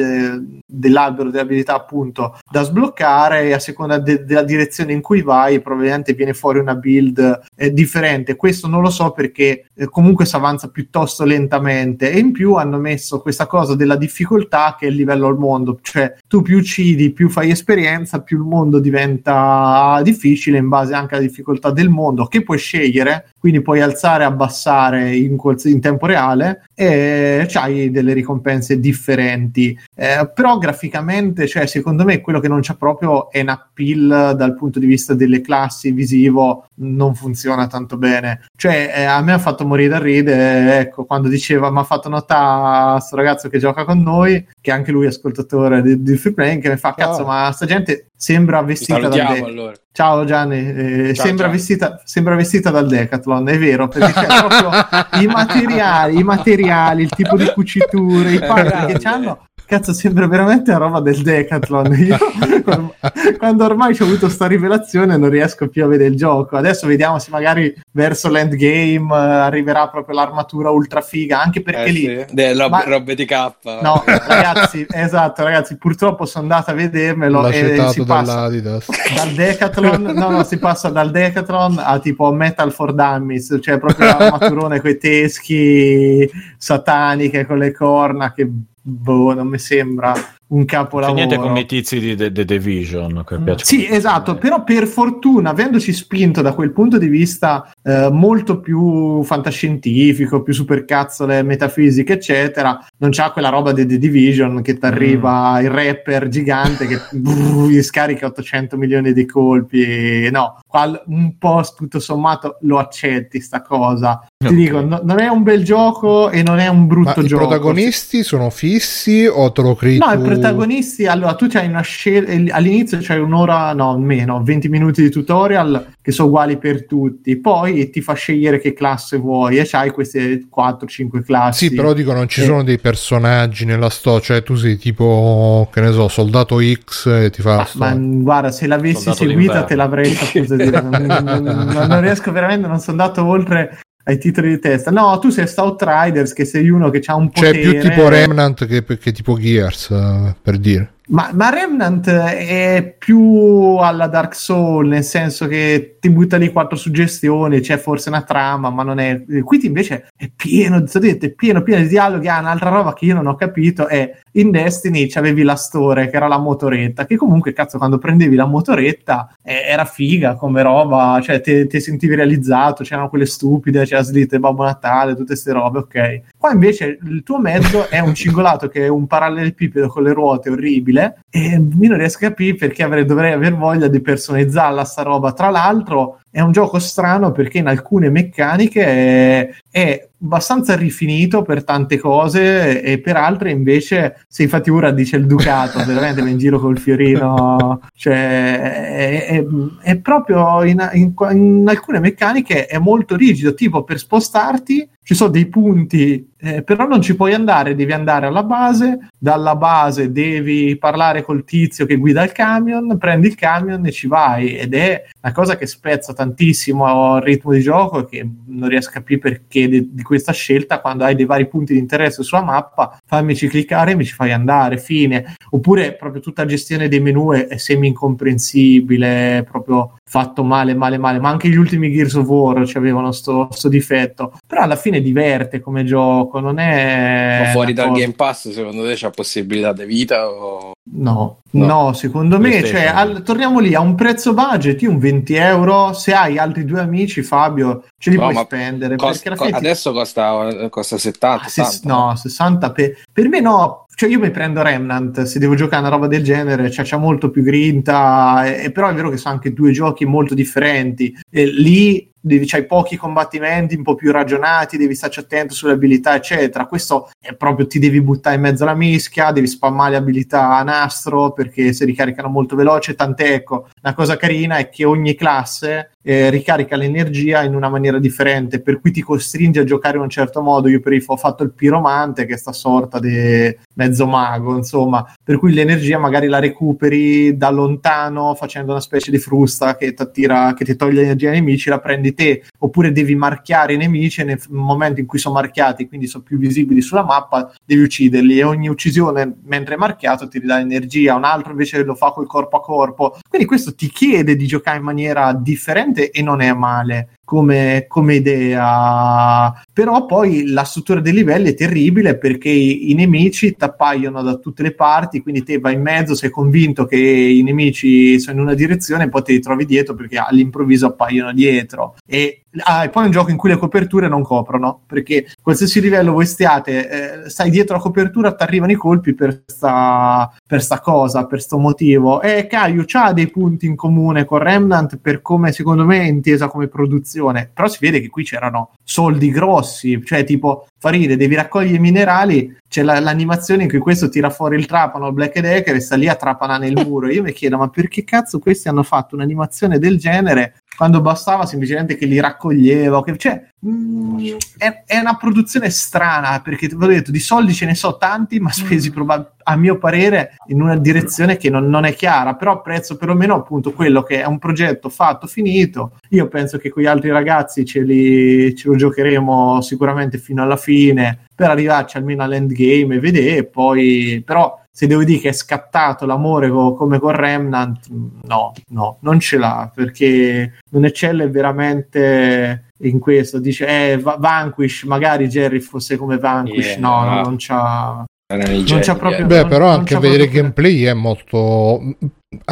dell'albero 0.66 1.30
delle 1.30 1.42
abilità 1.42 1.74
appunto 1.74 2.38
da 2.50 2.62
sbloccare 2.62 3.44
e 3.44 3.52
a 3.54 3.58
seconda 3.58 3.98
de- 3.98 4.24
della 4.24 4.42
direzione 4.42 4.92
in 4.92 5.00
cui 5.00 5.22
vai 5.22 5.60
probabilmente 5.60 6.12
viene 6.12 6.34
fuori 6.34 6.58
una 6.58 6.74
build 6.74 7.40
eh, 7.56 7.72
differente. 7.72 8.36
Questo 8.36 8.68
non 8.68 8.82
lo 8.82 8.90
so 8.90 9.12
perché 9.12 9.64
eh, 9.74 9.86
comunque 9.88 10.26
si 10.26 10.36
avanza 10.36 10.68
piuttosto 10.68 11.24
lentamente 11.24 12.12
e 12.12 12.18
in 12.18 12.32
più 12.32 12.54
hanno 12.54 12.76
messo 12.78 13.20
questa 13.22 13.46
cosa 13.46 13.74
della 13.74 13.96
difficoltà 13.96 14.49
che 14.78 14.86
è 14.86 14.88
il 14.88 14.96
livello 14.96 15.26
al 15.26 15.38
mondo, 15.38 15.78
cioè 15.82 16.14
tu 16.26 16.42
più 16.42 16.58
uccidi, 16.58 17.12
più 17.12 17.28
fai 17.28 17.50
esperienza, 17.50 18.20
più 18.20 18.38
il 18.38 18.44
mondo 18.44 18.78
diventa 18.78 20.00
difficile 20.02 20.58
in 20.58 20.68
base 20.68 20.94
anche 20.94 21.14
alla 21.14 21.24
difficoltà 21.24 21.70
del 21.70 21.88
mondo 21.88 22.26
che 22.26 22.42
puoi 22.42 22.58
scegliere, 22.58 23.30
quindi 23.38 23.62
puoi 23.62 23.80
alzare 23.80 24.24
e 24.24 24.26
abbassare 24.26 25.16
in, 25.16 25.36
in 25.64 25.80
tempo 25.80 26.06
reale 26.06 26.68
e 26.74 27.46
c'hai 27.48 27.90
delle 27.90 28.12
ricompense 28.12 28.80
differenti. 28.80 29.78
Eh, 29.94 30.30
però 30.34 30.58
graficamente, 30.58 31.46
cioè, 31.46 31.66
secondo 31.66 32.04
me 32.04 32.20
quello 32.20 32.40
che 32.40 32.48
non 32.48 32.60
c'è 32.60 32.76
proprio 32.76 33.30
è 33.30 33.40
un 33.40 33.48
appeal 33.48 34.34
dal 34.36 34.54
punto 34.54 34.78
di 34.78 34.86
vista 34.86 35.14
delle 35.14 35.40
classi 35.40 35.90
visivo, 35.92 36.66
non 36.76 37.14
funziona 37.14 37.66
tanto 37.66 37.96
bene. 37.96 38.42
Cioè, 38.56 38.92
eh, 38.96 39.04
a 39.04 39.20
me 39.22 39.32
ha 39.32 39.38
fatto 39.38 39.66
morire 39.66 39.88
da 39.88 39.98
ridere, 39.98 40.78
ecco, 40.78 41.04
quando 41.04 41.28
diceva, 41.28 41.70
mi 41.70 41.78
ha 41.78 41.84
fatto 41.84 42.08
notare 42.08 42.92
questo 42.92 43.16
ragazzo 43.16 43.48
che 43.48 43.58
gioca 43.58 43.84
con 43.84 44.00
noi, 44.02 44.39
che 44.60 44.70
anche 44.70 44.92
lui 44.92 45.06
è 45.06 45.08
ascoltatore 45.08 45.82
di, 45.82 46.02
di 46.02 46.16
Free 46.16 46.32
Playing, 46.32 46.62
che 46.62 46.70
mi 46.70 46.76
fa, 46.76 46.94
cazzo, 46.94 47.24
ma 47.24 47.50
sta 47.52 47.66
gente 47.66 48.06
sembra 48.16 48.62
vestita 48.62 49.08
dal 49.08 49.10
De- 49.10 49.42
allora. 49.42 49.72
Ciao 49.92 50.24
Gianni, 50.24 50.58
eh, 50.58 51.14
Ciao, 51.14 51.24
sembra, 51.24 51.44
ciao. 51.44 51.52
Vestita, 51.52 52.02
sembra 52.04 52.34
vestita 52.36 52.70
dal 52.70 52.86
Decathlon, 52.86 53.48
è 53.48 53.58
vero, 53.58 53.88
perché 53.88 54.12
c'è 54.12 54.26
proprio 54.26 54.70
i 55.20 55.26
materiali, 55.26 56.18
i 56.18 56.22
materiali, 56.22 57.02
il 57.02 57.10
tipo 57.10 57.36
di 57.36 57.50
cuciture, 57.52 58.32
i 58.32 58.38
pacchi 58.40 58.98
che 58.98 59.08
hanno. 59.08 59.46
Cazzo, 59.70 59.92
sembra 59.92 60.26
veramente 60.26 60.70
una 60.72 60.80
roba 60.80 60.98
del 61.00 61.22
Decathlon. 61.22 61.94
Io, 61.96 62.18
quando 63.38 63.64
ormai 63.64 63.96
ho 64.00 64.04
avuto 64.04 64.28
sta 64.28 64.48
rivelazione, 64.48 65.16
non 65.16 65.30
riesco 65.30 65.68
più 65.68 65.84
a 65.84 65.86
vedere 65.86 66.10
il 66.10 66.16
gioco. 66.16 66.56
Adesso 66.56 66.88
vediamo 66.88 67.20
se 67.20 67.30
magari 67.30 67.72
verso 67.92 68.28
l'endgame 68.28 68.96
eh, 69.12 69.16
arriverà 69.16 69.86
proprio 69.88 70.16
l'armatura 70.16 70.70
ultra 70.70 71.02
figa. 71.02 71.40
Anche 71.40 71.62
perché 71.62 71.84
Eh 71.84 71.90
lì, 71.92 72.00
sì, 72.00 72.24
de- 72.34 72.52
rob- 72.52 72.68
Ma- 72.68 72.82
robe 72.84 73.14
di 73.14 73.24
K. 73.24 73.52
no, 73.80 74.02
ragazzi, 74.26 74.84
esatto, 74.90 75.44
ragazzi, 75.44 75.76
purtroppo 75.76 76.26
sono 76.26 76.42
andata 76.50 76.72
a 76.72 76.74
vedermelo 76.74 77.46
e 77.46 77.86
si 77.92 78.02
passa 78.04 78.48
dal 78.48 79.30
Decathlon, 79.36 80.02
no, 80.02 80.30
no, 80.30 80.42
si 80.42 80.58
passa 80.58 80.88
dal 80.88 81.12
Decathlon 81.12 81.80
a 81.80 81.96
tipo 82.00 82.32
Metal 82.32 82.72
for 82.72 82.92
Dummies, 82.92 83.56
cioè 83.62 83.78
proprio 83.78 84.06
l'armaturone 84.06 84.80
con 84.80 84.90
i 84.90 84.96
teschi 84.98 86.28
sataniche 86.56 87.46
con 87.46 87.58
le 87.58 87.70
corna 87.70 88.32
che 88.32 88.50
boh, 88.82 89.34
non 89.34 89.48
mi 89.48 89.58
sembra 89.58 90.12
un 90.50 90.64
C'è 90.64 90.76
capolavoro. 90.76 91.14
niente 91.14 91.36
come 91.36 91.60
i 91.60 91.66
tizi 91.66 91.98
di 92.00 92.16
The, 92.16 92.32
The 92.32 92.44
Division 92.44 93.22
che 93.26 93.38
piace 93.38 93.64
Sì, 93.64 93.86
esatto, 93.88 94.36
però 94.36 94.64
per 94.64 94.86
fortuna, 94.86 95.50
avendoci 95.50 95.92
spinto 95.92 96.42
da 96.42 96.52
quel 96.54 96.72
punto 96.72 96.98
di 96.98 97.08
vista 97.08 97.70
eh, 97.82 98.08
molto 98.10 98.60
più 98.60 99.22
fantascientifico, 99.22 100.42
più 100.42 100.52
supercazzole, 100.52 101.42
metafisiche, 101.42 102.14
eccetera, 102.14 102.84
non 102.98 103.10
c'ha 103.12 103.30
quella 103.30 103.48
roba 103.48 103.72
di 103.72 103.86
The 103.86 103.98
Division 103.98 104.62
che 104.62 104.76
ti 104.78 104.84
arriva 104.86 105.60
il 105.60 105.70
rapper 105.70 106.28
gigante 106.28 106.86
che 106.86 106.98
brrr, 107.10 107.68
gli 107.70 107.82
scarica 107.82 108.26
800 108.26 108.76
milioni 108.76 109.12
di 109.12 109.26
colpi. 109.26 110.28
No, 110.30 110.60
qua 110.66 111.00
un 111.06 111.36
po' 111.38 111.62
tutto 111.76 112.00
sommato 112.00 112.56
lo 112.62 112.78
accetti 112.78 113.40
sta 113.40 113.62
cosa. 113.62 114.26
Ti 114.36 114.54
dico, 114.54 114.80
no- 114.80 115.00
non 115.04 115.20
è 115.20 115.28
un 115.28 115.42
bel 115.42 115.62
gioco 115.64 116.30
e 116.30 116.42
non 116.42 116.58
è 116.58 116.66
un 116.68 116.80
Ma 116.80 116.84
brutto 116.86 117.20
i 117.20 117.26
gioco. 117.26 117.46
protagonisti 117.46 118.22
sono 118.22 118.50
fissi 118.50 119.26
o 119.30 119.52
te 119.52 119.62
lo 119.62 119.74
crei 119.74 119.98
No, 119.98 120.10
i 120.12 120.16
tu? 120.16 120.22
Protagonisti, 120.40 121.06
allora 121.06 121.34
tu 121.34 121.46
c'hai 121.48 121.68
una 121.68 121.80
scelta, 121.82 122.54
all'inizio 122.54 122.98
c'hai 123.00 123.20
un'ora, 123.20 123.72
no, 123.72 123.98
meno, 123.98 124.42
20 124.42 124.68
minuti 124.68 125.02
di 125.02 125.10
tutorial 125.10 125.88
che 126.02 126.12
sono 126.12 126.28
uguali 126.28 126.56
per 126.56 126.86
tutti, 126.86 127.36
poi 127.36 127.90
ti 127.90 128.00
fa 128.00 128.14
scegliere 128.14 128.58
che 128.58 128.72
classe 128.72 129.16
vuoi 129.18 129.58
e 129.58 129.64
c'hai 129.66 129.90
queste 129.90 130.46
4-5 130.54 131.22
classi. 131.22 131.68
Sì, 131.68 131.74
però 131.74 131.92
dico, 131.92 132.12
non 132.12 132.28
ci 132.28 132.40
Eh. 132.40 132.44
sono 132.44 132.62
dei 132.64 132.78
personaggi 132.78 133.64
nella 133.64 133.90
storia, 133.90 134.20
cioè 134.20 134.42
tu 134.42 134.54
sei 134.54 134.76
tipo, 134.78 135.68
che 135.72 135.80
ne 135.80 135.92
so, 135.92 136.08
soldato 136.08 136.58
X 136.60 137.06
e 137.06 137.30
ti 137.30 137.42
fa 137.42 137.66
Ma, 137.74 137.94
ma 137.94 137.98
guarda, 137.98 138.50
se 138.50 138.66
l'avessi 138.66 139.02
Soldato 139.02 139.16
seguita 139.18 139.38
d'inverno. 139.40 139.66
te 139.66 139.74
l'avrei 139.74 140.12
saputo 140.14 140.56
dire. 140.56 140.68
Non, 140.90 141.04
non- 141.06 141.42
non- 141.44 141.86
non 141.88 142.00
riesco 142.00 142.32
veramente, 142.32 142.66
non 142.66 142.78
sono 142.80 143.00
andato 143.02 143.24
oltre 143.24 143.78
ai 144.04 144.18
titoli 144.18 144.50
di 144.50 144.58
testa. 144.58 144.90
No, 144.90 145.18
tu 145.18 145.30
sei 145.30 145.48
Outriders, 145.54 146.32
che 146.32 146.44
sei 146.44 146.68
uno 146.68 146.90
che 146.90 147.02
ha 147.04 147.14
un 147.14 147.30
potere. 147.30 147.58
più 147.58 147.80
tipo 147.80 148.08
Remnant 148.08 148.66
che, 148.66 148.84
che 148.84 149.12
tipo 149.12 149.38
Gears, 149.38 149.90
eh, 149.90 150.34
per 150.40 150.58
dire. 150.58 150.92
Ma, 151.10 151.30
ma 151.32 151.50
Remnant 151.50 152.08
è 152.08 152.94
più 152.96 153.76
alla 153.80 154.06
Dark 154.06 154.32
Soul, 154.32 154.86
nel 154.86 155.02
senso 155.02 155.48
che 155.48 155.96
ti 155.98 156.08
butta 156.08 156.36
lì 156.36 156.52
quattro 156.52 156.76
suggestioni, 156.76 157.58
c'è 157.58 157.78
forse 157.78 158.10
una 158.10 158.22
trama, 158.22 158.70
ma 158.70 158.84
non 158.84 159.00
è. 159.00 159.24
Qui 159.42 159.66
invece 159.66 160.06
è 160.16 160.30
pieno, 160.34 160.80
detto, 160.80 161.26
è 161.26 161.30
pieno, 161.30 161.62
pieno 161.62 161.82
di 161.82 161.88
dialoghi. 161.88 162.28
Ah, 162.28 162.38
un'altra 162.38 162.70
roba 162.70 162.92
che 162.92 163.06
io 163.06 163.14
non 163.14 163.26
ho 163.26 163.34
capito 163.34 163.88
è 163.88 164.20
in 164.34 164.52
Destiny 164.52 165.08
c'avevi 165.08 165.42
la 165.42 165.56
storia, 165.56 166.06
che 166.06 166.14
era 166.14 166.28
la 166.28 166.38
motoretta, 166.38 167.06
che 167.06 167.16
comunque, 167.16 167.52
cazzo, 167.52 167.78
quando 167.78 167.98
prendevi 167.98 168.36
la 168.36 168.46
motoretta 168.46 169.34
eh, 169.42 169.64
era 169.66 169.84
figa 169.84 170.36
come 170.36 170.62
roba, 170.62 171.18
cioè 171.20 171.40
ti, 171.40 171.66
ti 171.66 171.80
sentivi 171.80 172.14
realizzato, 172.14 172.84
c'erano 172.84 173.08
quelle 173.08 173.26
stupide, 173.26 173.84
c'era 173.84 174.02
slitte 174.02 174.38
Babbo 174.38 174.62
Natale, 174.62 175.14
tutte 175.14 175.26
queste 175.26 175.50
robe, 175.50 175.78
ok. 175.80 176.20
Qua 176.38 176.52
invece 176.52 176.98
il 177.02 177.24
tuo 177.24 177.40
mezzo 177.40 177.90
è 177.90 177.98
un 177.98 178.14
cingolato 178.14 178.68
che 178.68 178.84
è 178.84 178.88
un 178.88 179.08
parallelepipedo 179.08 179.88
con 179.88 180.04
le 180.04 180.12
ruote 180.12 180.50
orribile 180.50 180.99
e 181.30 181.50
io 181.50 181.88
non 181.88 181.98
riesco 181.98 182.24
a 182.24 182.28
capire 182.28 182.56
perché 182.56 182.82
avrei, 182.82 183.04
dovrei 183.04 183.32
aver 183.32 183.54
voglia 183.56 183.88
di 183.88 184.00
personalizzarla 184.00 184.84
sta 184.84 185.02
roba. 185.02 185.32
Tra 185.32 185.50
l'altro 185.50 186.20
è 186.30 186.40
un 186.40 186.52
gioco 186.52 186.78
strano 186.78 187.32
perché 187.32 187.58
in 187.58 187.66
alcune 187.66 188.08
meccaniche 188.10 188.84
è, 188.84 189.50
è 189.70 190.08
abbastanza 190.22 190.76
rifinito 190.76 191.42
per 191.42 191.64
tante 191.64 191.98
cose 191.98 192.82
e 192.82 193.00
per 193.00 193.16
altre 193.16 193.50
invece 193.50 194.22
se 194.28 194.42
infatti 194.42 194.68
ora 194.70 194.90
dice 194.90 195.16
il 195.16 195.26
Ducato 195.26 195.78
veramente 195.86 196.20
va 196.20 196.28
in 196.28 196.36
giro 196.38 196.58
col 196.60 196.78
fiorino 196.78 197.80
cioè 197.94 198.60
è, 198.60 199.26
è- 199.26 199.44
è 199.82 199.96
proprio 199.96 200.62
in, 200.64 200.88
in- 200.92 201.14
in 201.30 201.64
alcune 201.66 202.00
meccaniche 202.00 202.66
è 202.66 202.78
molto 202.78 203.16
rigido 203.16 203.54
tipo 203.54 203.82
per 203.82 203.98
spostarti 203.98 204.88
ci 205.02 205.14
sono 205.14 205.30
dei 205.30 205.46
punti 205.46 206.28
eh, 206.38 206.62
però 206.62 206.86
non 206.86 207.00
ci 207.00 207.16
puoi 207.16 207.32
andare 207.32 207.74
devi 207.74 207.92
andare 207.92 208.26
alla 208.26 208.42
base 208.42 209.08
dalla 209.16 209.56
base 209.56 210.12
devi 210.12 210.76
parlare 210.76 211.22
col 211.22 211.44
tizio 211.44 211.86
che 211.86 211.96
guida 211.96 212.22
il 212.22 212.32
camion 212.32 212.98
prendi 212.98 213.28
il 213.28 213.34
camion 213.36 213.86
e 213.86 213.90
ci 213.90 214.06
vai 214.06 214.56
ed 214.56 214.74
è 214.74 215.04
una 215.22 215.32
cosa 215.32 215.56
che 215.56 215.66
spezza 215.66 216.12
tantissimo 216.20 217.16
il 217.16 217.22
ritmo 217.22 217.52
di 217.52 217.60
gioco 217.60 218.04
che 218.04 218.28
non 218.46 218.68
riesco 218.68 218.90
a 218.90 218.92
capire 218.92 219.18
perché 219.18 219.68
di, 219.68 219.94
di 219.94 220.02
questa 220.02 220.32
scelta 220.32 220.80
quando 220.80 221.04
hai 221.04 221.14
dei 221.14 221.24
vari 221.24 221.48
punti 221.48 221.72
di 221.72 221.78
interesse 221.78 222.22
sulla 222.22 222.42
mappa 222.42 222.98
fammici 223.06 223.48
cliccare 223.48 223.92
e 223.92 223.94
mi 223.94 224.04
ci 224.04 224.12
fai 224.12 224.30
andare 224.30 224.76
fine. 224.76 225.34
Oppure 225.52 225.94
proprio 225.94 226.20
tutta 226.20 226.42
la 226.42 226.48
gestione 226.48 226.88
dei 226.88 227.00
menu 227.00 227.32
è, 227.32 227.46
è 227.46 227.56
semi 227.56 227.88
incomprensibile 227.88 229.46
proprio 229.50 229.96
fatto 230.10 230.42
male 230.42 230.74
male 230.74 230.98
male 230.98 231.20
ma 231.20 231.28
anche 231.28 231.48
gli 231.48 231.54
ultimi 231.54 231.88
Gears 231.92 232.14
of 232.14 232.26
War 232.26 232.68
avevano 232.74 233.12
sto, 233.12 233.46
sto 233.52 233.68
difetto 233.68 234.32
però 234.44 234.62
alla 234.62 234.74
fine 234.74 235.00
diverte 235.00 235.60
come 235.60 235.84
gioco 235.84 236.40
non 236.40 236.58
è 236.58 237.42
Ma 237.44 237.50
fuori 237.52 237.72
dal 237.72 237.88
cosa- 237.90 238.00
Game 238.00 238.14
Pass, 238.14 238.50
secondo 238.50 238.82
te 238.84 238.94
c'ha 238.96 239.10
possibilità 239.10 239.72
di 239.72 239.84
vita? 239.84 240.28
O... 240.28 240.72
No, 240.92 241.38
No. 241.52 241.66
no, 241.66 241.92
secondo 241.92 242.40
me, 242.40 242.64
cioè, 242.64 242.86
al- 242.86 243.22
torniamo 243.22 243.60
lì 243.60 243.74
a 243.74 243.80
un 243.80 243.94
prezzo 243.94 244.34
budget, 244.34 244.82
io 244.82 244.90
un 244.90 244.98
20 244.98 245.34
euro, 245.34 245.92
se 245.92 246.12
hai 246.12 246.38
altri 246.38 246.64
due 246.64 246.80
amici, 246.80 247.22
Fabio, 247.22 247.84
ce 247.98 248.10
li 248.10 248.16
No, 248.16 248.30
puoi 248.30 248.44
spendere. 248.44 248.96
Costa- 248.96 249.34
co- 249.36 249.46
ti- 249.46 249.52
adesso 249.52 249.92
costa, 249.92 250.68
costa 250.70 250.98
70. 250.98 251.44
Ah, 251.44 251.48
ses- 251.48 251.80
80. 251.84 251.94
no, 251.94 252.16
60 252.16 252.72
per, 252.72 252.96
per 253.12 253.28
me 253.28 253.40
no. 253.40 253.86
Cioè, 254.00 254.08
io 254.08 254.18
mi 254.18 254.30
prendo 254.30 254.62
Remnant 254.62 255.24
se 255.24 255.38
devo 255.38 255.54
giocare 255.54 255.82
una 255.82 255.90
roba 255.90 256.06
del 256.06 256.22
genere, 256.22 256.70
cioè, 256.70 256.86
c'ha 256.86 256.96
molto 256.96 257.28
più 257.28 257.42
grinta, 257.42 258.46
e, 258.46 258.64
e 258.64 258.72
però 258.72 258.88
è 258.88 258.94
vero 258.94 259.10
che 259.10 259.18
sono 259.18 259.34
anche 259.34 259.52
due 259.52 259.72
giochi 259.72 260.06
molto 260.06 260.32
differenti. 260.32 261.14
E 261.28 261.44
lì 261.44 262.10
devi, 262.20 262.46
c'hai 262.46 262.66
pochi 262.66 262.96
combattimenti 262.96 263.74
un 263.74 263.82
po' 263.82 263.94
più 263.94 264.12
ragionati, 264.12 264.76
devi 264.76 264.94
starci 264.94 265.20
attento 265.20 265.54
sulle 265.54 265.72
abilità, 265.72 266.14
eccetera. 266.14 266.66
Questo 266.66 267.10
è 267.18 267.34
proprio 267.34 267.66
ti 267.66 267.78
devi 267.78 268.00
buttare 268.00 268.36
in 268.36 268.42
mezzo 268.42 268.64
alla 268.64 268.74
mischia, 268.74 269.32
devi 269.32 269.46
spammare 269.46 269.92
le 269.92 269.96
abilità 269.96 270.56
a 270.56 270.62
nastro 270.62 271.32
perché 271.32 271.72
si 271.72 271.84
ricaricano 271.84 272.28
molto 272.28 272.56
veloce. 272.56 272.94
Tant'è 272.94 273.32
ecco, 273.32 273.68
una 273.82 273.94
cosa 273.94 274.16
carina 274.16 274.56
è 274.56 274.68
che 274.68 274.84
ogni 274.84 275.14
classe 275.14 275.92
eh, 276.02 276.30
ricarica 276.30 276.76
l'energia 276.76 277.42
in 277.42 277.54
una 277.54 277.68
maniera 277.68 277.98
differente, 277.98 278.60
per 278.60 278.80
cui 278.80 278.90
ti 278.90 279.02
costringe 279.02 279.60
a 279.60 279.64
giocare 279.64 279.96
in 279.96 280.02
un 280.02 280.10
certo 280.10 280.40
modo. 280.40 280.68
Io 280.68 280.80
per 280.80 280.98
ho 281.04 281.16
fatto 281.16 281.42
il 281.42 281.52
piromante, 281.52 282.26
che 282.26 282.34
è 282.34 282.36
sta 282.36 282.52
sorta 282.52 282.98
di 282.98 283.54
mezzo 283.74 284.06
mago, 284.06 284.56
insomma, 284.56 285.04
per 285.30 285.38
cui 285.38 285.52
l'energia 285.52 285.96
magari 285.96 286.26
la 286.26 286.40
recuperi 286.40 287.36
da 287.36 287.50
lontano 287.50 288.34
facendo 288.34 288.72
una 288.72 288.80
specie 288.80 289.12
di 289.12 289.18
frusta 289.20 289.76
che, 289.76 289.94
t'attira, 289.94 290.54
che 290.54 290.64
ti 290.64 290.74
toglie 290.74 291.02
l'energia 291.02 291.28
ai 291.28 291.36
nemici, 291.36 291.68
la 291.68 291.78
prendi 291.78 292.14
te, 292.14 292.42
oppure 292.58 292.90
devi 292.90 293.14
marchiare 293.14 293.74
i 293.74 293.76
nemici 293.76 294.22
e 294.22 294.24
nel 294.24 294.40
momento 294.48 294.98
in 294.98 295.06
cui 295.06 295.20
sono 295.20 295.36
marchiati, 295.36 295.86
quindi 295.86 296.08
sono 296.08 296.24
più 296.24 296.36
visibili 296.36 296.80
sulla 296.80 297.04
mappa, 297.04 297.52
devi 297.64 297.82
ucciderli. 297.82 298.40
E 298.40 298.42
ogni 298.42 298.66
uccisione 298.66 299.36
mentre 299.44 299.74
è 299.74 299.78
marchiato 299.78 300.26
ti 300.26 300.40
ridà 300.40 300.58
energia, 300.58 301.14
un 301.14 301.22
altro 301.22 301.52
invece 301.52 301.84
lo 301.84 301.94
fa 301.94 302.10
col 302.10 302.26
corpo 302.26 302.56
a 302.56 302.60
corpo. 302.60 303.16
Quindi 303.28 303.46
questo 303.46 303.72
ti 303.76 303.88
chiede 303.88 304.34
di 304.34 304.48
giocare 304.48 304.78
in 304.78 304.82
maniera 304.82 305.32
differente 305.32 306.10
e 306.10 306.22
non 306.22 306.40
è 306.40 306.52
male 306.52 307.10
come, 307.30 307.84
come 307.86 308.16
idea. 308.16 309.54
Però 309.72 310.04
poi 310.04 310.48
la 310.48 310.64
struttura 310.64 310.98
dei 310.98 311.12
livelli 311.12 311.50
è 311.50 311.54
terribile 311.54 312.18
perché 312.18 312.48
i, 312.48 312.92
nemici 312.94 313.54
ti 313.54 313.62
appaiono 313.62 314.20
da 314.20 314.34
tutte 314.34 314.64
le 314.64 314.74
parti, 314.74 315.22
quindi 315.22 315.44
te 315.44 315.60
vai 315.60 315.74
in 315.74 315.82
mezzo, 315.82 316.16
sei 316.16 316.30
convinto 316.30 316.86
che 316.86 316.96
i 316.96 317.40
nemici 317.44 318.18
sono 318.18 318.38
in 318.38 318.42
una 318.42 318.54
direzione 318.54 319.08
poi 319.08 319.22
ti 319.22 319.32
ritrovi 319.34 319.64
dietro 319.64 319.94
perché 319.94 320.18
all'improvviso 320.18 320.86
appaiono 320.86 321.32
dietro. 321.32 321.94
E 322.04 322.39
Ah, 322.64 322.84
e 322.84 322.88
poi 322.88 323.04
è 323.04 323.06
un 323.06 323.12
gioco 323.12 323.30
in 323.30 323.36
cui 323.36 323.48
le 323.48 323.56
coperture 323.56 324.08
non 324.08 324.22
coprono, 324.22 324.80
perché 324.84 325.26
qualsiasi 325.40 325.80
livello 325.80 326.12
voi 326.12 326.26
stiate, 326.26 327.24
eh, 327.24 327.30
stai 327.30 327.48
dietro 327.48 327.76
la 327.76 327.82
copertura, 327.82 328.34
ti 328.34 328.42
arrivano 328.42 328.72
i 328.72 328.76
colpi 328.76 329.14
per 329.14 329.44
sta, 329.46 330.32
per 330.46 330.60
sta 330.60 330.80
cosa, 330.80 331.26
per 331.26 331.40
sto 331.40 331.58
motivo. 331.58 332.20
E 332.20 332.48
Caio 332.48 332.84
ha 332.92 333.12
dei 333.12 333.30
punti 333.30 333.66
in 333.66 333.76
comune 333.76 334.24
con 334.24 334.38
Remnant 334.38 334.96
per 334.96 335.22
come 335.22 335.52
secondo 335.52 335.84
me 335.84 336.00
è 336.00 336.06
intesa 336.06 336.48
come 336.48 336.66
produzione, 336.66 337.48
però 337.54 337.68
si 337.68 337.78
vede 337.80 338.00
che 338.00 338.08
qui 338.08 338.24
c'erano 338.24 338.70
soldi 338.82 339.30
grossi, 339.30 340.02
cioè 340.04 340.24
tipo 340.24 340.66
Faride, 340.76 341.16
devi 341.16 341.34
raccogliere 341.34 341.76
i 341.76 341.78
minerali, 341.80 342.56
c'è 342.66 342.82
la, 342.82 342.98
l'animazione 343.00 343.64
in 343.64 343.68
cui 343.68 343.78
questo 343.78 344.08
tira 344.08 344.30
fuori 344.30 344.56
il 344.56 344.64
trapano 344.64 345.04
al 345.06 345.12
Black 345.12 345.38
Decker 345.38 345.74
e 345.74 345.80
sta 345.80 345.94
lì 345.94 346.08
a 346.08 346.14
trapana 346.14 346.56
nel 346.56 346.72
muro. 346.72 347.10
Io 347.10 347.22
mi 347.22 347.32
chiedo, 347.32 347.58
ma 347.58 347.68
perché 347.68 348.02
cazzo 348.02 348.38
questi 348.38 348.68
hanno 348.68 348.82
fatto 348.82 349.14
un'animazione 349.14 349.78
del 349.78 349.98
genere 349.98 350.54
quando 350.80 351.02
bastava 351.02 351.44
semplicemente 351.44 351.94
che 351.94 352.06
li 352.06 352.18
raccoglieva? 352.18 353.04
Che, 353.04 353.18
cioè, 353.18 353.48
mh, 353.58 354.36
è, 354.56 354.84
è, 354.86 354.96
una 354.96 355.14
produzione 355.14 355.68
strana 355.68 356.40
perché, 356.40 356.68
ti 356.68 356.74
ho 356.74 356.86
detto, 356.86 357.10
di 357.10 357.18
soldi 357.18 357.52
ce 357.52 357.66
ne 357.66 357.74
so 357.74 357.98
tanti, 357.98 358.40
ma 358.40 358.50
spesi 358.50 358.88
mm. 358.88 358.92
probabilmente 358.94 359.38
a 359.42 359.56
mio 359.56 359.76
parere 359.76 360.36
in 360.46 360.62
una 360.62 360.78
direzione 360.78 361.36
che 361.36 361.50
non, 361.50 361.68
non, 361.68 361.84
è 361.84 361.94
chiara, 361.94 362.34
però 362.34 362.52
apprezzo 362.52 362.96
perlomeno 362.96 363.34
appunto 363.34 363.72
quello 363.72 364.02
che 364.02 364.22
è 364.22 364.24
un 364.24 364.38
progetto 364.38 364.88
fatto, 364.88 365.26
finito. 365.26 365.98
Io 366.10 366.28
penso 366.28 366.56
che 366.56 366.70
con 366.70 366.82
gli 366.82 366.86
altri 366.86 367.10
ragazzi 367.10 367.66
ce, 367.66 367.82
li, 367.82 368.54
ce 368.56 368.68
lo 368.68 368.76
giocheremo 368.76 369.60
sicuramente 369.60 370.16
fino 370.16 370.42
alla 370.42 370.56
fine 370.56 371.26
per 371.34 371.50
arrivarci 371.50 371.98
almeno 371.98 372.22
all'endgame 372.22 372.94
e 372.94 373.00
vedere, 373.00 373.44
poi 373.44 374.22
però 374.24 374.59
se 374.72 374.86
devo 374.86 375.04
dire 375.04 375.18
che 375.18 375.28
è 375.30 375.32
scattato 375.32 376.06
l'amore 376.06 376.48
co- 376.48 376.74
come 376.74 376.98
con 376.98 377.12
Remnant, 377.12 377.86
no, 378.22 378.52
no, 378.68 378.98
non 379.00 379.20
ce 379.20 379.36
l'ha 379.36 379.70
perché 379.74 380.54
non 380.70 380.84
eccelle 380.84 381.28
veramente 381.28 382.70
in 382.78 382.98
questo. 382.98 383.38
Dice, 383.38 383.66
eh, 383.66 383.98
Vanquish, 383.98 384.84
magari 384.84 385.28
Jerry 385.28 385.60
fosse 385.60 385.96
come 385.96 386.18
Vanquish, 386.18 386.76
yeah, 386.76 386.78
no, 386.78 387.04
no, 387.04 387.22
non 387.22 387.36
c'ha. 387.38 388.04
Non 388.30 388.78
c'ha 388.80 388.94
proprio, 388.94 389.26
Beh, 389.26 389.46
però 389.46 389.70
anche 389.70 389.98
vedere 389.98 390.22
il 390.22 390.30
gameplay 390.30 390.82
è 390.84 390.94
molto 390.94 391.82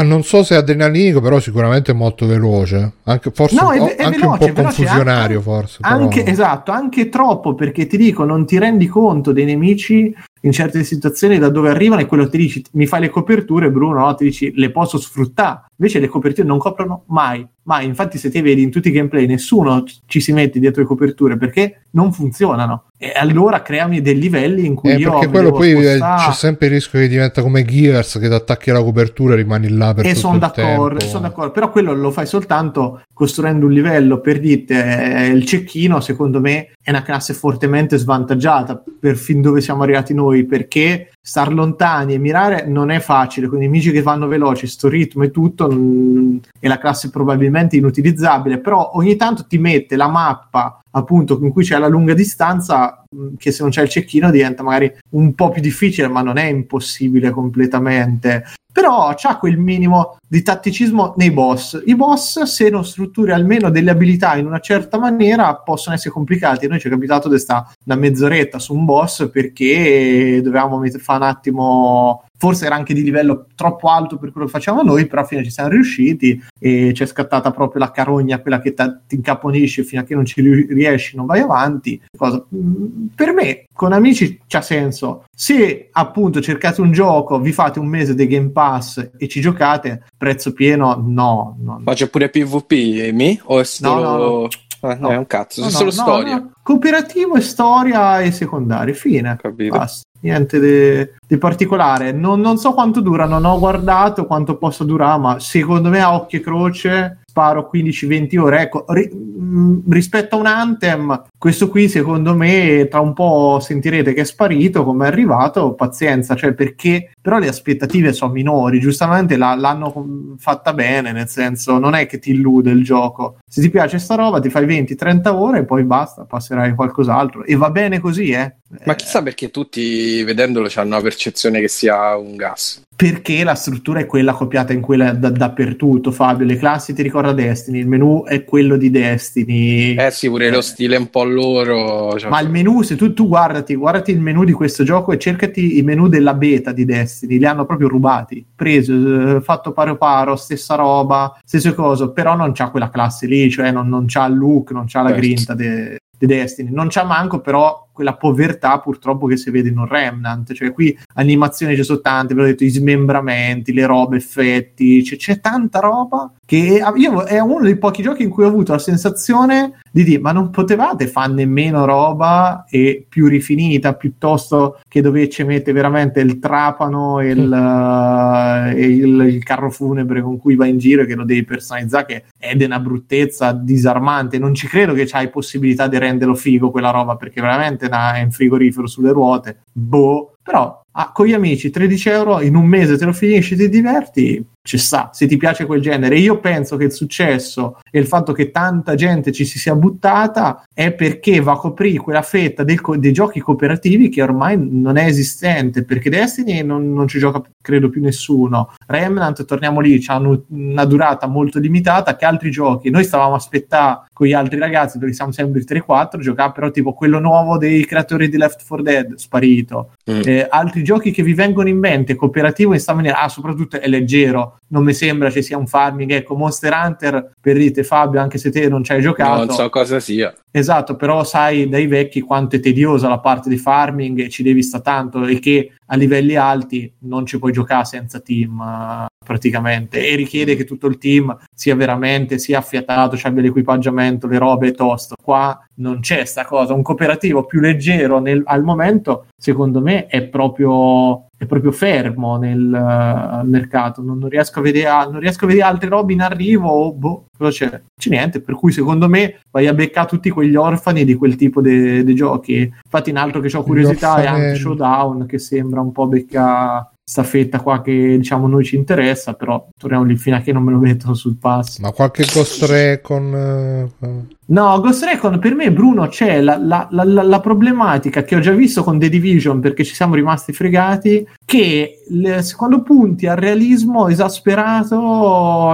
non 0.02 0.24
so 0.24 0.42
se 0.42 0.56
adrenalinico, 0.56 1.20
però 1.20 1.38
sicuramente 1.38 1.92
è 1.92 1.94
molto 1.94 2.26
veloce. 2.26 2.94
Anche, 3.04 3.30
forse 3.30 3.54
no, 3.54 3.70
è, 3.70 3.94
è 3.94 4.02
anche 4.02 4.18
veloce, 4.18 4.44
un 4.44 4.52
po' 4.52 4.62
confusionario, 4.62 5.38
anche, 5.38 5.50
forse. 5.50 5.78
Anche, 5.82 6.24
esatto, 6.26 6.72
anche 6.72 7.08
troppo, 7.08 7.54
perché 7.54 7.86
ti 7.86 7.96
dico, 7.96 8.24
non 8.24 8.44
ti 8.44 8.58
rendi 8.58 8.86
conto 8.88 9.30
dei 9.30 9.44
nemici 9.44 10.12
in 10.42 10.52
certe 10.52 10.84
situazioni 10.84 11.38
da 11.38 11.48
dove 11.48 11.70
arrivano 11.70 12.00
e 12.00 12.06
quello 12.06 12.28
ti 12.28 12.36
dici 12.36 12.62
mi 12.72 12.86
fai 12.86 13.00
le 13.00 13.08
coperture 13.08 13.70
Bruno 13.70 14.00
no? 14.00 14.14
ti 14.14 14.24
dici 14.24 14.52
le 14.54 14.70
posso 14.70 14.98
sfruttare 14.98 15.66
invece 15.76 15.98
le 15.98 16.08
coperture 16.08 16.46
non 16.46 16.58
coprono 16.58 17.04
mai 17.06 17.46
mai 17.64 17.86
infatti 17.86 18.18
se 18.18 18.30
ti 18.30 18.40
vedi 18.40 18.62
in 18.62 18.70
tutti 18.70 18.88
i 18.88 18.92
gameplay 18.92 19.26
nessuno 19.26 19.84
ci 20.06 20.20
si 20.20 20.32
mette 20.32 20.60
dietro 20.60 20.82
le 20.82 20.86
coperture 20.86 21.36
perché 21.36 21.82
non 21.90 22.12
funzionano 22.12 22.84
e 22.96 23.12
allora 23.14 23.62
creami 23.62 24.00
dei 24.00 24.18
livelli 24.18 24.66
in 24.66 24.74
cui 24.74 24.90
eh, 24.90 24.96
io 24.96 25.10
perché 25.12 25.28
quello 25.28 25.50
poi 25.50 25.72
eh, 25.72 25.96
spostare... 25.96 26.30
c'è 26.30 26.32
sempre 26.32 26.66
il 26.66 26.72
rischio 26.72 26.98
che 26.98 27.08
diventa 27.08 27.42
come 27.42 27.64
Gears 27.64 28.18
che 28.18 28.28
ti 28.28 28.34
attacchi 28.34 28.70
alla 28.70 28.82
copertura 28.82 29.34
e 29.34 29.36
rimani 29.36 29.67
là 29.70 29.94
per 29.94 30.06
e 30.06 30.14
sono 30.14 30.38
d'accordo, 30.38 31.00
sono 31.00 31.22
d'accordo. 31.22 31.52
Però 31.52 31.70
quello 31.70 31.94
lo 31.94 32.10
fai 32.10 32.26
soltanto 32.26 33.02
costruendo 33.12 33.66
un 33.66 33.72
livello 33.72 34.20
per 34.20 34.40
dite 34.40 35.24
eh, 35.24 35.26
il 35.26 35.44
cecchino 35.44 36.00
secondo 36.00 36.40
me 36.40 36.72
è 36.82 36.90
una 36.90 37.02
classe 37.02 37.34
fortemente 37.34 37.96
svantaggiata 37.96 38.82
per 38.98 39.16
fin 39.16 39.40
dove 39.40 39.60
siamo 39.60 39.82
arrivati 39.82 40.14
noi 40.14 40.44
perché 40.44 41.10
star 41.20 41.52
lontani 41.52 42.14
e 42.14 42.18
mirare 42.18 42.66
non 42.66 42.90
è 42.90 43.00
facile. 43.00 43.48
Con 43.48 43.58
i 43.58 43.66
nemici 43.66 43.90
che 43.90 44.02
vanno 44.02 44.26
veloci 44.26 44.66
sto 44.66 44.88
ritmo 44.88 45.24
e 45.24 45.30
tutto 45.30 45.70
mh, 45.70 46.40
è 46.58 46.68
la 46.68 46.78
classe 46.78 47.10
probabilmente 47.10 47.76
inutilizzabile. 47.76 48.58
Però 48.58 48.92
ogni 48.94 49.16
tanto 49.16 49.46
ti 49.46 49.58
mette 49.58 49.96
la 49.96 50.08
mappa 50.08 50.80
appunto 50.90 51.38
in 51.42 51.50
cui 51.50 51.64
c'è 51.64 51.78
la 51.78 51.88
lunga 51.88 52.14
distanza 52.14 53.04
che 53.36 53.50
se 53.50 53.62
non 53.62 53.70
c'è 53.70 53.82
il 53.82 53.88
cecchino 53.88 54.30
diventa 54.30 54.62
magari 54.62 54.92
un 55.10 55.34
po' 55.34 55.50
più 55.50 55.60
difficile 55.60 56.08
ma 56.08 56.22
non 56.22 56.36
è 56.36 56.44
impossibile 56.44 57.30
completamente 57.30 58.44
però 58.78 59.12
c'ha 59.16 59.38
quel 59.38 59.58
minimo 59.58 60.18
di 60.24 60.40
tatticismo 60.40 61.14
nei 61.16 61.32
boss. 61.32 61.82
I 61.86 61.96
boss, 61.96 62.42
se 62.42 62.70
non 62.70 62.84
strutturi 62.84 63.32
almeno 63.32 63.70
delle 63.70 63.90
abilità 63.90 64.36
in 64.36 64.46
una 64.46 64.60
certa 64.60 65.00
maniera, 65.00 65.52
possono 65.56 65.96
essere 65.96 66.10
complicati. 66.10 66.68
Noi 66.68 66.78
ci 66.78 66.86
è 66.86 66.90
capitato 66.90 67.28
di 67.28 67.40
stare 67.40 67.70
una 67.86 67.96
mezz'oretta 67.96 68.60
su 68.60 68.76
un 68.76 68.84
boss 68.84 69.28
perché 69.32 70.40
dovevamo 70.44 70.80
fare 71.00 71.24
un 71.24 71.28
attimo 71.28 72.22
forse 72.38 72.66
era 72.66 72.76
anche 72.76 72.94
di 72.94 73.02
livello 73.02 73.46
troppo 73.54 73.88
alto 73.88 74.16
per 74.16 74.30
quello 74.30 74.46
che 74.46 74.52
facciamo 74.52 74.82
noi, 74.82 75.06
però 75.06 75.20
alla 75.20 75.28
fine 75.28 75.44
ci 75.44 75.50
siamo 75.50 75.68
riusciti 75.68 76.42
e 76.58 76.92
c'è 76.94 77.04
scattata 77.04 77.50
proprio 77.50 77.80
la 77.80 77.90
carogna, 77.90 78.40
quella 78.40 78.60
che 78.60 78.72
ti 78.72 79.16
incaponisce 79.16 79.82
fino 79.82 80.00
a 80.00 80.04
che 80.04 80.14
non 80.14 80.24
ci 80.24 80.40
riesci, 80.40 81.16
non 81.16 81.26
vai 81.26 81.40
avanti. 81.40 82.00
Cosa? 82.16 82.42
Mm, 82.54 83.06
per 83.14 83.32
me, 83.32 83.64
con 83.72 83.92
amici 83.92 84.40
c'ha 84.46 84.62
senso. 84.62 85.24
Se 85.34 85.88
appunto 85.90 86.40
cercate 86.40 86.80
un 86.80 86.92
gioco, 86.92 87.40
vi 87.40 87.52
fate 87.52 87.80
un 87.80 87.88
mese 87.88 88.14
dei 88.14 88.28
Game 88.28 88.50
Pass 88.50 89.10
e 89.16 89.28
ci 89.28 89.40
giocate, 89.40 90.04
prezzo 90.16 90.52
pieno, 90.52 91.02
no. 91.04 91.56
no. 91.60 91.80
Ma 91.82 91.94
c'è 91.94 92.08
pure 92.08 92.28
PvP, 92.28 93.12
mi? 93.12 93.38
O 93.44 93.58
è 93.58 93.64
solo... 93.64 94.00
No, 94.00 94.16
no, 94.16 94.16
no. 94.16 94.48
Ah, 94.80 94.94
no, 94.94 95.10
è 95.10 95.16
un 95.16 95.26
cazzo, 95.26 95.62
no, 95.62 95.68
è 95.68 95.70
solo 95.70 95.90
storia. 95.90 96.46
Cooperativo 96.62 97.36
e 97.36 97.40
storia 97.40 98.20
e 98.20 98.30
secondario, 98.30 98.94
fine. 98.94 99.36
Capito. 99.40 99.76
Basta 99.76 100.06
niente 100.20 101.16
di 101.26 101.38
particolare. 101.38 102.12
Non, 102.12 102.40
non, 102.40 102.58
so 102.58 102.72
quanto 102.72 103.00
dura, 103.00 103.26
non 103.26 103.44
ho 103.44 103.58
guardato 103.58 104.26
quanto 104.26 104.56
possa 104.56 104.84
durare, 104.84 105.20
ma 105.20 105.40
secondo 105.40 105.88
me 105.88 106.00
a 106.00 106.14
occhio 106.14 106.38
e 106.38 106.42
croce 106.42 107.18
sparo 107.38 107.70
15-20 107.72 108.38
ore. 108.38 108.60
Ecco, 108.62 108.84
ri, 108.88 109.08
mh, 109.08 109.92
rispetto 109.92 110.34
a 110.34 110.38
un 110.40 110.46
Anthem, 110.46 111.22
questo 111.38 111.68
qui 111.68 111.88
secondo 111.88 112.34
me 112.34 112.88
tra 112.90 112.98
un 112.98 113.12
po' 113.12 113.60
sentirete 113.60 114.12
che 114.12 114.22
è 114.22 114.24
sparito, 114.24 114.82
come 114.84 115.04
è 115.04 115.08
arrivato, 115.08 115.74
pazienza, 115.74 116.34
cioè 116.34 116.52
perché 116.52 117.12
però 117.20 117.38
le 117.38 117.48
aspettative 117.48 118.12
sono 118.12 118.32
minori, 118.32 118.80
giustamente 118.80 119.36
la, 119.36 119.54
l'hanno 119.54 120.34
fatta 120.38 120.72
bene, 120.72 121.12
nel 121.12 121.28
senso 121.28 121.78
non 121.78 121.94
è 121.94 122.06
che 122.06 122.18
ti 122.18 122.32
illude 122.32 122.72
il 122.72 122.82
gioco. 122.82 123.38
Se 123.48 123.60
ti 123.60 123.70
piace 123.70 123.98
sta 123.98 124.16
roba 124.16 124.40
ti 124.40 124.50
fai 124.50 124.66
20-30 124.66 125.28
ore 125.28 125.58
e 125.60 125.64
poi 125.64 125.84
basta, 125.84 126.24
passerai 126.24 126.70
a 126.70 126.74
qualcos'altro 126.74 127.44
e 127.44 127.54
va 127.54 127.70
bene 127.70 128.00
così, 128.00 128.30
eh. 128.30 128.56
Ma 128.84 128.94
chissà 128.94 129.22
perché 129.22 129.50
tutti 129.50 130.22
vedendolo 130.24 130.68
hanno 130.74 130.96
la 130.96 131.00
percezione 131.00 131.60
che 131.60 131.68
sia 131.68 132.16
un 132.16 132.36
gas 132.36 132.82
perché 132.98 133.44
la 133.44 133.54
struttura 133.54 134.00
è 134.00 134.06
quella 134.06 134.32
copiata 134.32 134.72
in 134.72 134.80
quella 134.80 135.12
da, 135.12 135.30
dappertutto, 135.30 136.10
Fabio. 136.10 136.44
Le 136.44 136.56
classi 136.56 136.92
ti 136.94 137.02
ricorda 137.02 137.32
Destiny, 137.32 137.78
il 137.78 137.86
menu 137.86 138.24
è 138.24 138.42
quello 138.42 138.76
di 138.76 138.90
Destiny. 138.90 139.94
Eh 139.94 140.10
sì, 140.10 140.26
pure 140.26 140.48
eh. 140.48 140.50
lo 140.50 140.60
stile 140.60 140.96
è 140.96 140.98
un 140.98 141.08
po' 141.08 141.22
loro. 141.22 142.18
Cioè... 142.18 142.28
Ma 142.28 142.40
il 142.40 142.50
menu, 142.50 142.82
se 142.82 142.96
tu, 142.96 143.14
tu, 143.14 143.28
guardati, 143.28 143.76
guardati 143.76 144.10
il 144.10 144.20
menu 144.20 144.42
di 144.42 144.50
questo 144.50 144.82
gioco 144.82 145.12
e 145.12 145.18
cercati 145.18 145.78
i 145.78 145.82
menu 145.82 146.08
della 146.08 146.34
beta 146.34 146.72
di 146.72 146.84
Destiny, 146.84 147.38
li 147.38 147.46
hanno 147.46 147.66
proprio 147.66 147.86
rubati, 147.86 148.44
preso, 148.52 149.36
eh, 149.36 149.40
fatto 149.42 149.70
paro 149.70 149.96
paro, 149.96 150.34
stessa 150.34 150.74
roba, 150.74 151.38
stesse 151.44 151.74
cose, 151.74 152.10
però 152.10 152.34
non 152.34 152.50
c'ha 152.50 152.70
quella 152.70 152.90
classe 152.90 153.28
lì, 153.28 153.48
cioè 153.48 153.70
non, 153.70 153.88
non 153.88 154.06
c'ha 154.08 154.26
il 154.26 154.36
look, 154.36 154.72
non 154.72 154.86
c'ha 154.88 155.02
la 155.02 155.10
certo. 155.10 155.22
grinta 155.22 155.54
de, 155.54 155.98
di 156.18 156.26
Destiny. 156.26 156.70
Non 156.72 156.88
c'ha 156.90 157.04
manco 157.04 157.38
però 157.40 157.87
quella 157.98 158.14
povertà 158.14 158.78
purtroppo 158.78 159.26
che 159.26 159.36
si 159.36 159.50
vede 159.50 159.70
in 159.70 159.78
un 159.78 159.88
Remnant, 159.88 160.52
cioè 160.52 160.70
qui 160.70 160.96
animazioni 161.14 161.74
ci 161.74 161.82
sono 161.82 161.98
tante, 161.98 162.32
ve 162.32 162.42
l'ho 162.42 162.46
detto, 162.46 162.62
i 162.62 162.68
smembramenti, 162.68 163.72
le 163.72 163.86
robe, 163.86 164.18
effetti, 164.18 165.02
c'è, 165.02 165.16
c'è 165.16 165.40
tanta 165.40 165.80
roba 165.80 166.32
che 166.48 166.80
io, 166.94 167.24
è 167.24 167.40
uno 167.40 167.60
dei 167.60 167.76
pochi 167.76 168.00
giochi 168.00 168.22
in 168.22 168.30
cui 168.30 168.44
ho 168.44 168.46
avuto 168.46 168.72
la 168.72 168.78
sensazione 168.78 169.80
di 169.90 170.02
dire 170.02 170.18
ma 170.18 170.32
non 170.32 170.48
potevate 170.48 171.06
fare 171.06 171.32
nemmeno 171.32 171.84
roba 171.84 172.64
e 172.66 173.04
più 173.06 173.26
rifinita 173.26 173.92
piuttosto 173.92 174.80
che 174.88 175.02
dove 175.02 175.28
ci 175.28 175.42
mette 175.44 175.72
veramente 175.72 176.20
il 176.20 176.38
trapano 176.38 177.20
e, 177.20 177.28
il, 177.32 177.50
uh, 177.50 178.74
e 178.74 178.82
il, 178.82 179.34
il, 179.34 179.42
carro 179.42 179.70
funebre 179.70 180.22
con 180.22 180.38
cui 180.38 180.54
va 180.54 180.64
in 180.64 180.78
giro 180.78 181.04
che 181.04 181.14
lo 181.14 181.24
devi 181.24 181.44
personalizzare 181.44 182.06
che 182.06 182.24
è 182.38 182.54
di 182.54 182.64
una 182.64 182.80
bruttezza 182.80 183.52
disarmante. 183.52 184.38
Non 184.38 184.54
ci 184.54 184.68
credo 184.68 184.94
che 184.94 185.04
c'hai 185.04 185.28
possibilità 185.28 185.86
di 185.86 185.98
renderlo 185.98 186.34
figo 186.34 186.70
quella 186.70 186.90
roba 186.90 187.16
perché 187.16 187.42
veramente 187.42 187.87
è 187.88 188.22
un 188.22 188.30
frigorifero 188.30 188.86
sulle 188.86 189.12
ruote 189.12 189.64
boh. 189.72 190.34
Però 190.42 190.80
ah, 190.92 191.12
con 191.12 191.26
gli 191.26 191.32
amici 191.32 191.70
13 191.70 192.08
euro 192.08 192.40
in 192.40 192.54
un 192.54 192.66
mese 192.66 192.96
te 192.96 193.04
lo 193.04 193.12
finisci 193.12 193.56
ti 193.56 193.68
diverti 193.68 194.44
ci 194.62 194.76
sta, 194.76 195.10
se 195.12 195.26
ti 195.26 195.36
piace 195.36 195.66
quel 195.66 195.80
genere. 195.80 196.18
Io 196.18 196.40
penso 196.40 196.76
che 196.76 196.84
il 196.84 196.92
successo 196.92 197.78
e 197.90 197.98
il 197.98 198.06
fatto 198.06 198.32
che 198.32 198.50
tanta 198.50 198.94
gente 198.94 199.32
ci 199.32 199.44
si 199.44 199.58
sia 199.58 199.74
buttata 199.74 200.64
è 200.74 200.92
perché 200.92 201.40
va 201.40 201.52
a 201.52 201.56
coprire 201.56 201.98
quella 201.98 202.22
fetta 202.22 202.64
del, 202.64 202.80
dei 202.98 203.12
giochi 203.12 203.40
cooperativi 203.40 204.08
che 204.08 204.22
ormai 204.22 204.58
non 204.58 204.96
è 204.96 205.06
esistente, 205.06 205.84
perché 205.84 206.10
Destiny 206.10 206.62
non, 206.62 206.92
non 206.92 207.08
ci 207.08 207.18
gioca 207.18 207.42
credo 207.60 207.88
più 207.88 208.02
nessuno. 208.02 208.72
Remnant, 208.86 209.44
torniamo 209.44 209.80
lì, 209.80 210.02
hanno 210.06 210.44
una 210.48 210.84
durata 210.84 211.26
molto 211.26 211.58
limitata, 211.58 212.16
che 212.16 212.24
altri 212.24 212.50
giochi. 212.50 212.90
Noi 212.90 213.04
stavamo 213.04 213.32
a 213.32 213.36
aspettare 213.36 214.06
con 214.12 214.26
gli 214.26 214.32
altri 214.32 214.58
ragazzi, 214.58 214.98
perché 214.98 215.14
siamo 215.14 215.32
sempre 215.32 215.62
3-4, 215.62 216.18
giocare 216.18 216.52
però 216.52 216.70
tipo 216.70 216.92
quello 216.92 217.18
nuovo 217.18 217.58
dei 217.58 217.84
creatori 217.84 218.28
di 218.28 218.36
Left 218.36 218.66
4 218.66 218.82
Dead, 218.82 219.14
sparito. 219.14 219.92
Mm. 220.10 220.20
Eh, 220.24 220.46
altri 220.48 220.82
giochi 220.82 221.10
che 221.10 221.22
vi 221.22 221.34
vengono 221.34 221.68
in 221.68 221.78
mente, 221.78 222.14
cooperativo 222.14 222.70
in 222.70 222.74
questa 222.74 222.94
maniera, 222.94 223.20
ah, 223.20 223.28
soprattutto 223.28 223.80
è 223.80 223.86
leggero, 223.86 224.57
non 224.68 224.84
mi 224.84 224.92
sembra 224.92 225.30
ci 225.30 225.42
sia 225.42 225.56
un 225.56 225.66
farming. 225.66 226.10
Ecco, 226.10 226.36
Monster 226.36 226.72
Hunter, 226.72 227.32
per 227.40 227.56
dite 227.56 227.84
Fabio, 227.84 228.20
anche 228.20 228.38
se 228.38 228.50
te 228.50 228.68
non 228.68 228.84
ci 228.84 228.92
hai 228.92 229.00
giocato. 229.00 229.44
non 229.44 229.54
so 229.54 229.68
cosa 229.68 230.00
sia. 230.00 230.34
Esatto, 230.50 230.96
però 230.96 231.24
sai 231.24 231.68
dai 231.68 231.86
vecchi 231.86 232.20
quanto 232.20 232.56
è 232.56 232.60
tediosa 232.60 233.08
la 233.08 233.20
parte 233.20 233.48
di 233.48 233.58
farming 233.58 234.18
e 234.20 234.28
ci 234.28 234.42
devi 234.42 234.62
sta 234.62 234.80
tanto 234.80 235.24
e 235.24 235.38
che 235.38 235.72
a 235.86 235.96
livelli 235.96 236.36
alti 236.36 236.90
non 237.00 237.26
ci 237.26 237.38
puoi 237.38 237.52
giocare 237.52 237.84
senza 237.84 238.20
team 238.20 238.58
uh, 238.58 239.06
praticamente 239.24 240.06
e 240.06 240.16
richiede 240.16 240.56
che 240.56 240.64
tutto 240.64 240.86
il 240.86 240.98
team 240.98 241.36
sia 241.54 241.76
veramente 241.76 242.38
sia 242.38 242.58
affiatato, 242.58 243.16
ci 243.16 243.26
abbia 243.26 243.42
l'equipaggiamento, 243.42 244.26
le 244.26 244.38
robe 244.38 244.72
tosto. 244.72 245.14
Qua 245.22 245.58
non 245.76 246.00
c'è 246.00 246.24
sta 246.24 246.44
cosa, 246.44 246.72
un 246.72 246.82
cooperativo 246.82 247.44
più 247.44 247.60
leggero 247.60 248.18
nel, 248.18 248.42
al 248.44 248.62
momento 248.62 249.26
secondo 249.36 249.80
me 249.80 250.06
è 250.06 250.22
proprio 250.24 251.27
è 251.38 251.46
proprio 251.46 251.70
fermo 251.70 252.36
nel 252.36 252.60
uh, 252.60 253.48
mercato, 253.48 254.02
non, 254.02 254.18
non, 254.18 254.28
riesco 254.28 254.58
a 254.58 254.62
vedere, 254.62 254.88
non 255.08 255.20
riesco 255.20 255.44
a 255.44 255.48
vedere 255.48 255.66
altre 255.66 255.88
robe 255.88 256.12
in 256.12 256.20
arrivo, 256.20 256.68
o 256.68 256.92
boh, 256.92 257.26
cosa 257.38 257.50
c'è? 257.50 257.80
C'è 257.96 258.10
niente, 258.10 258.40
per 258.40 258.56
cui 258.56 258.72
secondo 258.72 259.08
me 259.08 259.38
vai 259.52 259.68
a 259.68 259.72
beccare 259.72 260.08
tutti 260.08 260.30
quegli 260.30 260.56
orfani 260.56 261.04
di 261.04 261.14
quel 261.14 261.36
tipo 261.36 261.62
di 261.62 262.14
giochi. 262.16 262.70
Infatti, 262.84 263.10
in 263.10 263.18
altro 263.18 263.40
che 263.40 263.56
ho 263.56 263.62
curiosità 263.62 264.16
è 264.16 264.26
anche 264.26 264.56
Showdown, 264.56 265.26
che 265.26 265.38
sembra 265.38 265.80
un 265.80 265.92
po' 265.92 266.08
becca 266.08 266.90
sta 267.08 267.22
fetta 267.22 267.60
qua 267.60 267.80
che 267.80 268.18
diciamo 268.18 268.46
noi 268.46 268.66
ci 268.66 268.76
interessa, 268.76 269.32
però 269.32 269.66
torniamo 269.78 270.04
lì 270.04 270.14
fino 270.18 270.36
a 270.36 270.40
che 270.40 270.52
non 270.52 270.62
me 270.62 270.72
lo 270.72 270.78
mettono 270.78 271.14
sul 271.14 271.38
pass. 271.38 271.78
Ma 271.78 271.90
qualche 271.90 272.26
Ghost 272.30 272.64
Recon? 272.64 273.88
Uh... 273.98 274.26
No, 274.48 274.78
Ghost 274.82 275.04
Recon 275.04 275.38
per 275.38 275.54
me, 275.54 275.72
Bruno, 275.72 276.06
c'è 276.08 276.42
la, 276.42 276.58
la, 276.58 276.86
la, 276.90 277.04
la, 277.04 277.40
problematica 277.40 278.24
che 278.24 278.36
ho 278.36 278.40
già 278.40 278.52
visto 278.52 278.84
con 278.84 278.98
The 278.98 279.08
Division 279.08 279.58
perché 279.58 279.84
ci 279.84 279.94
siamo 279.94 280.16
rimasti 280.16 280.52
fregati, 280.52 281.26
che 281.46 282.02
le, 282.08 282.44
quando 282.54 282.82
punti 282.82 283.26
al 283.26 283.36
realismo 283.36 284.08
esasperato 284.08 284.98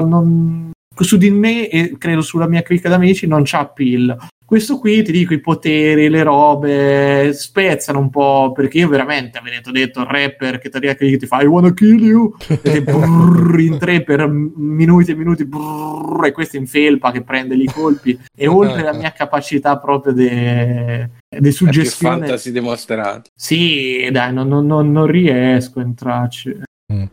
non, 0.07 0.71
su 1.01 1.17
di 1.17 1.31
me 1.31 1.69
e 1.69 1.97
credo 1.99 2.23
sulla 2.23 2.47
mia 2.47 2.63
cricca 2.63 2.89
d'amici 2.89 3.27
non 3.27 3.43
c'ha 3.45 3.61
appeal. 3.61 4.17
Questo 4.47 4.79
qui 4.79 5.03
ti 5.03 5.11
dico 5.11 5.33
i 5.33 5.41
poteri, 5.41 6.11
le 6.11 6.23
robe 6.23 7.33
spezzano 7.33 7.99
un 7.99 8.11
po' 8.11 8.53
perché 8.55 8.79
io 8.79 8.89
veramente 8.89 9.39
avrei 9.39 9.59
detto, 9.73 10.01
il 10.01 10.07
rapper 10.07 10.59
che 10.59 10.69
ti, 10.69 11.17
ti 11.17 11.27
fa 11.27 11.41
I 11.41 11.47
wanna 11.47 11.73
kill 11.73 11.99
you 11.99 12.37
e 12.61 12.83
brrr, 12.85 13.59
in 13.59 13.79
tre 13.79 14.03
per 14.03 14.29
minuti 14.29 15.13
e 15.13 15.15
minuti 15.15 15.47
brrr, 15.47 16.27
e 16.27 16.33
questo 16.33 16.59
in 16.59 16.67
felpa 16.67 17.11
che 17.11 17.23
prende 17.23 17.55
i 17.55 17.65
colpi 17.67 18.19
e 18.37 18.47
oltre 18.47 18.83
la 18.83 18.93
mia 18.93 19.13
capacità 19.13 19.79
proprio 19.79 20.13
di 20.13 20.29
de 20.29 21.51
suggestione 21.51 22.17
è 22.17 22.19
fantasy 22.21 22.53
dimostrato 22.53 23.31
sì 23.35 24.09
dai 24.13 24.33
non, 24.33 24.47
non, 24.47 24.67
non 24.67 25.07
riesco 25.07 25.81
a 25.81 25.83
entrarci 25.83 26.61
Mm. 26.93 27.05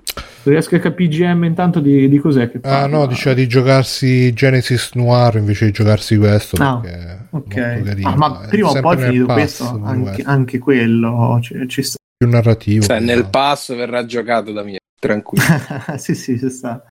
Riesco 0.43 0.75
a 0.75 0.79
capire 0.79 1.09
GM 1.09 1.43
intanto 1.43 1.79
di, 1.79 2.09
di 2.09 2.17
cos'è 2.17 2.49
che 2.49 2.59
parla. 2.59 2.83
Ah 2.83 2.87
no, 2.87 3.05
diceva 3.05 3.35
di 3.35 3.47
giocarsi 3.47 4.33
Genesis 4.33 4.91
Noir 4.93 5.35
invece 5.35 5.65
di 5.65 5.71
giocarsi 5.71 6.17
questo. 6.17 6.57
No. 6.61 6.81
ok. 7.29 7.53
Carino, 7.53 8.09
ah, 8.09 8.15
ma 8.15 8.47
prima 8.49 8.69
o 8.69 8.79
poi 8.79 8.97
finito 8.97 9.25
questo, 9.25 9.81
anche, 9.83 10.23
anche, 10.23 10.57
quello 10.57 11.39
ci, 11.41 11.67
ci 11.67 11.83
sta. 11.83 11.97
Più 12.17 12.27
narrativo. 12.27 12.85
Cioè, 12.85 12.99
nel 12.99 13.27
pass 13.29 13.75
verrà 13.75 14.05
giocato 14.05 14.51
da 14.51 14.63
me, 14.63 14.77
tranquillo. 14.99 15.43
sì, 15.97 16.15
sì, 16.15 16.37
ci 16.39 16.49
sta. 16.49 16.85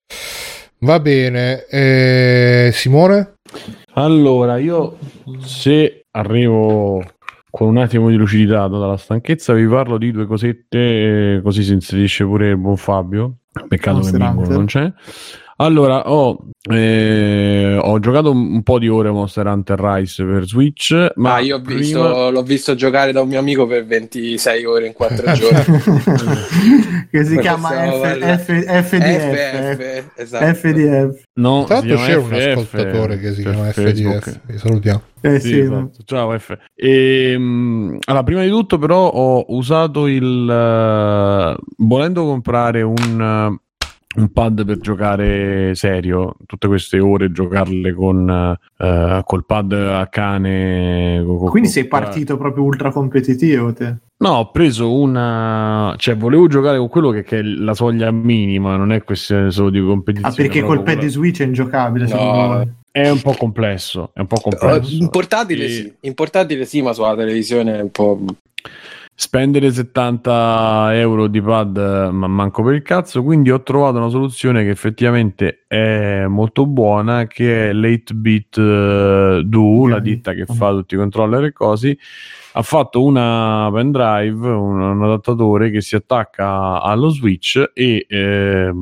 Va 0.78 1.00
bene. 1.00 1.66
Eh, 1.66 2.70
Simone? 2.72 3.34
Allora, 3.94 4.58
io 4.58 4.96
se 5.40 6.04
arrivo 6.12 7.02
con 7.50 7.68
un 7.68 7.78
attimo 7.78 8.08
di 8.08 8.16
lucidità 8.16 8.68
dalla 8.68 8.96
stanchezza 8.96 9.52
vi 9.52 9.66
parlo 9.66 9.98
di 9.98 10.12
due 10.12 10.26
cosette 10.26 11.40
così 11.42 11.64
si 11.64 11.72
inserisce 11.72 12.24
pure 12.24 12.50
il 12.50 12.56
buon 12.56 12.76
Fabio 12.76 13.39
peccato 13.68 14.00
che 14.00 14.12
Mingo 14.12 14.46
non 14.48 14.66
c'è 14.66 14.92
allora 15.64 16.10
ho, 16.10 16.38
eh, 16.70 17.76
ho, 17.80 17.98
giocato 17.98 18.30
un 18.30 18.62
po' 18.62 18.78
di 18.78 18.88
ore 18.88 19.10
Monster 19.10 19.46
Hunter 19.46 19.78
Rise 19.78 20.24
per 20.24 20.46
Switch 20.46 21.12
ma 21.16 21.34
ah, 21.34 21.40
io 21.40 21.56
ho 21.56 21.60
prima... 21.60 21.80
visto, 21.80 22.30
l'ho 22.30 22.42
visto 22.42 22.74
giocare 22.74 23.12
da 23.12 23.20
un 23.20 23.28
mio 23.28 23.38
amico 23.38 23.66
per 23.66 23.84
26 23.86 24.64
ore 24.64 24.86
in 24.86 24.92
4 24.92 25.32
giorni. 25.32 25.78
Che 27.10 27.24
si 27.24 27.38
chiama 27.38 27.70
F, 27.70 28.18
F, 28.18 28.84
FDF 28.84 29.76
F, 29.76 30.04
esatto. 30.16 30.54
FDF 30.54 31.22
no, 31.34 31.64
tra 31.64 31.74
l'altro 31.76 31.96
c'è 31.96 32.14
un 32.14 32.32
ascoltatore 32.32 33.18
che 33.18 33.34
si 33.34 33.42
chiama 33.42 33.70
FDF 33.70 34.40
salutiamo. 34.56 35.02
Eh, 35.22 35.38
sì, 35.38 35.58
esatto. 35.58 36.02
Ciao 36.04 36.38
F. 36.38 36.56
E, 36.74 37.34
um, 37.36 37.98
allora, 38.04 38.22
prima 38.24 38.42
di 38.42 38.48
tutto, 38.48 38.78
però, 38.78 39.08
ho 39.08 39.44
usato 39.48 40.06
il 40.06 40.24
uh, 40.24 41.84
volendo 41.84 42.24
comprare 42.24 42.82
un, 42.82 43.50
uh, 43.50 43.60
un 44.16 44.32
pad 44.32 44.64
per 44.64 44.78
giocare 44.78 45.74
serio, 45.74 46.34
tutte 46.46 46.66
queste 46.66 46.98
ore 46.98 47.30
giocarle 47.30 47.92
con 47.94 48.58
uh, 48.76 49.22
col 49.24 49.44
pad 49.44 49.72
a 49.72 50.06
cane. 50.08 51.22
Co- 51.24 51.50
Quindi 51.50 51.68
sei 51.68 51.86
partito 51.86 52.36
proprio 52.36 52.64
ultra 52.64 52.90
competitivo 52.90 53.72
te? 53.72 53.96
No, 54.18 54.30
ho 54.30 54.50
preso 54.50 54.92
una. 54.92 55.94
cioè, 55.96 56.16
volevo 56.16 56.46
giocare 56.46 56.76
con 56.76 56.88
quello 56.88 57.10
che, 57.10 57.22
che 57.22 57.38
è 57.38 57.42
la 57.42 57.72
soglia 57.72 58.10
minima, 58.10 58.76
non 58.76 58.92
è 58.92 59.02
questione 59.02 59.50
solo 59.50 59.70
di 59.70 59.80
competizione. 59.80 60.34
Ah, 60.34 60.36
perché 60.36 60.62
col 60.62 60.82
pad 60.82 60.98
di 60.98 61.08
Switch 61.08 61.40
è 61.40 61.44
ingiocabile? 61.44 62.06
No, 62.06 62.68
è 62.90 63.08
un 63.08 63.20
po' 63.20 63.34
complesso. 63.34 64.10
È 64.12 64.20
un 64.20 64.26
po' 64.26 64.40
complesso. 64.40 64.94
In 64.94 65.08
portatile, 65.08 65.64
e... 65.64 65.68
sì. 65.68 65.94
in 66.00 66.14
portatile 66.14 66.64
sì, 66.64 66.82
ma 66.82 66.92
sulla 66.92 67.14
televisione 67.14 67.78
è 67.78 67.80
un 67.80 67.90
po'. 67.90 68.20
Spendere 69.22 69.70
70 69.70 70.92
euro 70.94 71.26
di 71.26 71.42
pad, 71.42 71.76
ma 72.10 72.26
manco 72.26 72.62
per 72.62 72.72
il 72.72 72.80
cazzo. 72.80 73.22
Quindi 73.22 73.50
ho 73.50 73.62
trovato 73.62 73.98
una 73.98 74.08
soluzione 74.08 74.64
che 74.64 74.70
effettivamente 74.70 75.64
è 75.68 76.24
molto 76.26 76.64
buona. 76.64 77.26
Che 77.26 77.68
è 77.68 77.72
l'8-bit 77.74 78.56
uh, 78.56 79.42
Do, 79.42 79.88
la 79.88 79.98
ditta 79.98 80.32
che 80.32 80.46
fa 80.46 80.70
tutti 80.70 80.94
i 80.94 80.96
controller 80.96 81.44
e 81.44 81.52
cose 81.52 81.98
ha 82.52 82.62
fatto 82.62 83.04
una 83.04 83.68
pendrive, 83.70 84.48
un, 84.48 84.80
un, 84.80 85.04
adattatore 85.04 85.70
che 85.70 85.82
si 85.82 85.96
attacca 85.96 86.80
allo 86.80 87.10
switch 87.10 87.72
e 87.74 88.06
eh, 88.08 88.72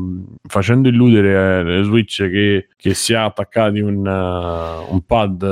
facendo 0.47 0.89
illudere 0.89 1.65
lo 1.65 1.82
switch 1.82 2.31
che, 2.31 2.69
che 2.77 2.94
si 2.94 3.12
è 3.12 3.16
attaccati 3.16 3.81
un, 3.81 4.06
un 4.06 5.02
pad 5.05 5.43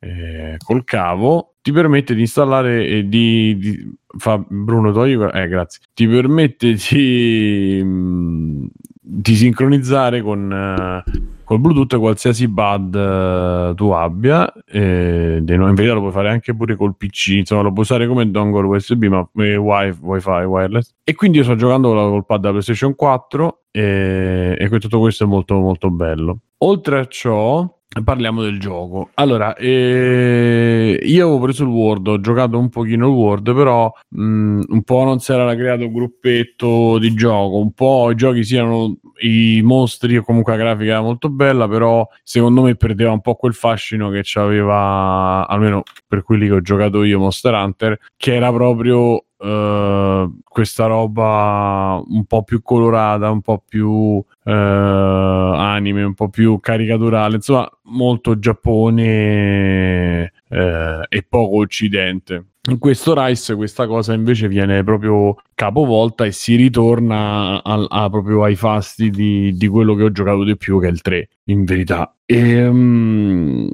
eh, 0.00 0.56
col 0.58 0.84
cavo 0.84 1.54
ti 1.68 1.74
permette 1.74 2.14
di 2.14 2.22
installare 2.22 2.86
e 2.86 3.08
di, 3.08 3.56
di 3.58 3.96
fa 4.18 4.42
Bruno 4.46 4.92
togli 4.92 5.12
eh 5.12 5.48
grazie 5.48 5.80
ti 5.94 6.06
permette 6.06 6.74
di, 6.74 7.80
mm, 7.82 8.66
di 9.00 9.34
sincronizzare 9.34 10.20
con 10.20 11.04
uh, 11.04 11.36
col 11.48 11.60
Bluetooth 11.60 11.98
qualsiasi 11.98 12.46
bud 12.46 12.94
uh, 12.94 13.74
tu 13.74 13.88
abbia, 13.88 14.52
eh, 14.66 15.38
in 15.38 15.72
verità 15.74 15.94
lo 15.94 16.00
puoi 16.00 16.12
fare 16.12 16.28
anche 16.28 16.54
pure 16.54 16.76
col 16.76 16.94
PC, 16.94 17.28
insomma 17.38 17.62
lo 17.62 17.72
puoi 17.72 17.84
usare 17.84 18.06
come 18.06 18.30
dongle 18.30 18.66
USB, 18.66 19.04
ma 19.04 19.26
eh, 19.36 19.56
wifi, 19.56 19.98
wifi 20.02 20.28
wireless. 20.28 20.92
E 21.02 21.14
quindi 21.14 21.38
io 21.38 21.44
sto 21.44 21.56
giocando 21.56 21.90
col 21.90 22.26
pad 22.26 22.42
da 22.42 22.50
PlayStation 22.50 22.94
4 22.94 23.62
e, 23.70 24.56
e 24.58 24.78
tutto 24.78 24.98
questo 24.98 25.24
è 25.24 25.26
molto 25.26 25.54
molto 25.54 25.90
bello. 25.90 26.40
Oltre 26.58 26.98
a 26.98 27.06
ciò, 27.06 27.77
Parliamo 28.04 28.42
del 28.42 28.60
gioco. 28.60 29.10
Allora, 29.14 29.56
eh, 29.56 31.00
io 31.02 31.24
avevo 31.24 31.40
preso 31.40 31.64
il 31.64 31.70
Word, 31.70 32.06
ho 32.06 32.20
giocato 32.20 32.58
un 32.58 32.68
pochino 32.68 33.06
il 33.08 33.12
Word, 33.12 33.54
però 33.54 33.90
mh, 34.10 34.60
un 34.68 34.82
po' 34.82 35.04
non 35.04 35.18
si 35.20 35.32
era 35.32 35.52
creato 35.56 35.86
un 35.86 35.92
gruppetto 35.92 36.98
di 36.98 37.12
gioco, 37.14 37.56
un 37.56 37.72
po' 37.72 38.10
i 38.10 38.14
giochi 38.14 38.44
siano 38.44 38.98
i 39.22 39.62
mostri 39.64 40.16
o 40.18 40.22
comunque 40.22 40.52
la 40.56 40.62
grafica 40.62 40.90
era 40.92 41.00
molto 41.00 41.30
bella, 41.30 41.66
però 41.66 42.06
secondo 42.22 42.62
me 42.62 42.76
perdeva 42.76 43.10
un 43.10 43.20
po' 43.20 43.34
quel 43.34 43.54
fascino 43.54 44.10
che 44.10 44.20
c'aveva, 44.22 45.46
almeno 45.48 45.82
per 46.06 46.22
quelli 46.22 46.46
che 46.46 46.52
ho 46.52 46.60
giocato 46.60 47.02
io, 47.02 47.18
Monster 47.18 47.54
Hunter, 47.54 47.98
che 48.16 48.34
era 48.34 48.52
proprio 48.52 49.24
eh, 49.38 50.30
questa 50.42 50.86
roba 50.86 52.02
un 52.06 52.24
po' 52.24 52.42
più 52.42 52.62
colorata, 52.62 53.30
un 53.30 53.40
po' 53.40 53.62
più 53.66 54.22
eh, 54.44 54.52
anime, 54.52 56.02
un 56.02 56.14
po' 56.14 56.28
più 56.28 56.58
caricaturale, 56.60 57.36
insomma, 57.36 57.68
molto 57.84 58.38
Giappone 58.38 60.32
eh, 60.48 61.06
e 61.08 61.26
poco 61.28 61.56
Occidente. 61.58 62.44
In 62.68 62.78
questo 62.78 63.14
Rice 63.16 63.54
questa 63.54 63.86
cosa 63.86 64.12
invece 64.12 64.46
viene 64.46 64.84
proprio 64.84 65.36
capovolta 65.54 66.26
e 66.26 66.32
si 66.32 66.54
ritorna 66.54 67.62
al- 67.62 67.86
a- 67.88 68.10
proprio 68.10 68.42
ai 68.42 68.56
fasti 68.56 69.08
di, 69.08 69.52
di 69.56 69.68
quello 69.68 69.94
che 69.94 70.02
ho 70.02 70.12
giocato 70.12 70.44
di 70.44 70.54
più, 70.56 70.78
che 70.78 70.88
è 70.88 70.90
il 70.90 71.00
3, 71.00 71.28
in 71.44 71.64
verità. 71.64 72.14
Ehm, 72.26 73.70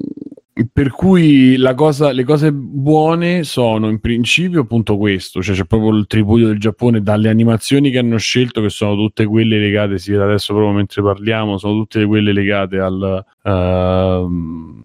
per 0.72 0.90
cui 0.90 1.56
cosa, 1.74 2.12
le 2.12 2.22
cose 2.22 2.52
buone 2.52 3.42
sono 3.42 3.88
in 3.88 3.98
principio 3.98 4.60
appunto 4.60 4.96
questo, 4.96 5.42
cioè 5.42 5.56
c'è 5.56 5.64
proprio 5.64 5.90
il 5.90 6.06
tripudio 6.06 6.46
del 6.46 6.60
Giappone 6.60 7.02
dalle 7.02 7.28
animazioni 7.28 7.90
che 7.90 7.98
hanno 7.98 8.18
scelto, 8.18 8.60
che 8.62 8.68
sono 8.68 8.94
tutte 8.94 9.26
quelle 9.26 9.58
legate, 9.58 9.98
si 9.98 10.12
vede 10.12 10.22
adesso 10.22 10.54
proprio 10.54 10.74
mentre 10.74 11.02
parliamo, 11.02 11.58
sono 11.58 11.74
tutte 11.74 12.04
quelle 12.06 12.32
legate 12.32 12.78
al... 12.78 13.24
ehm, 13.42 14.82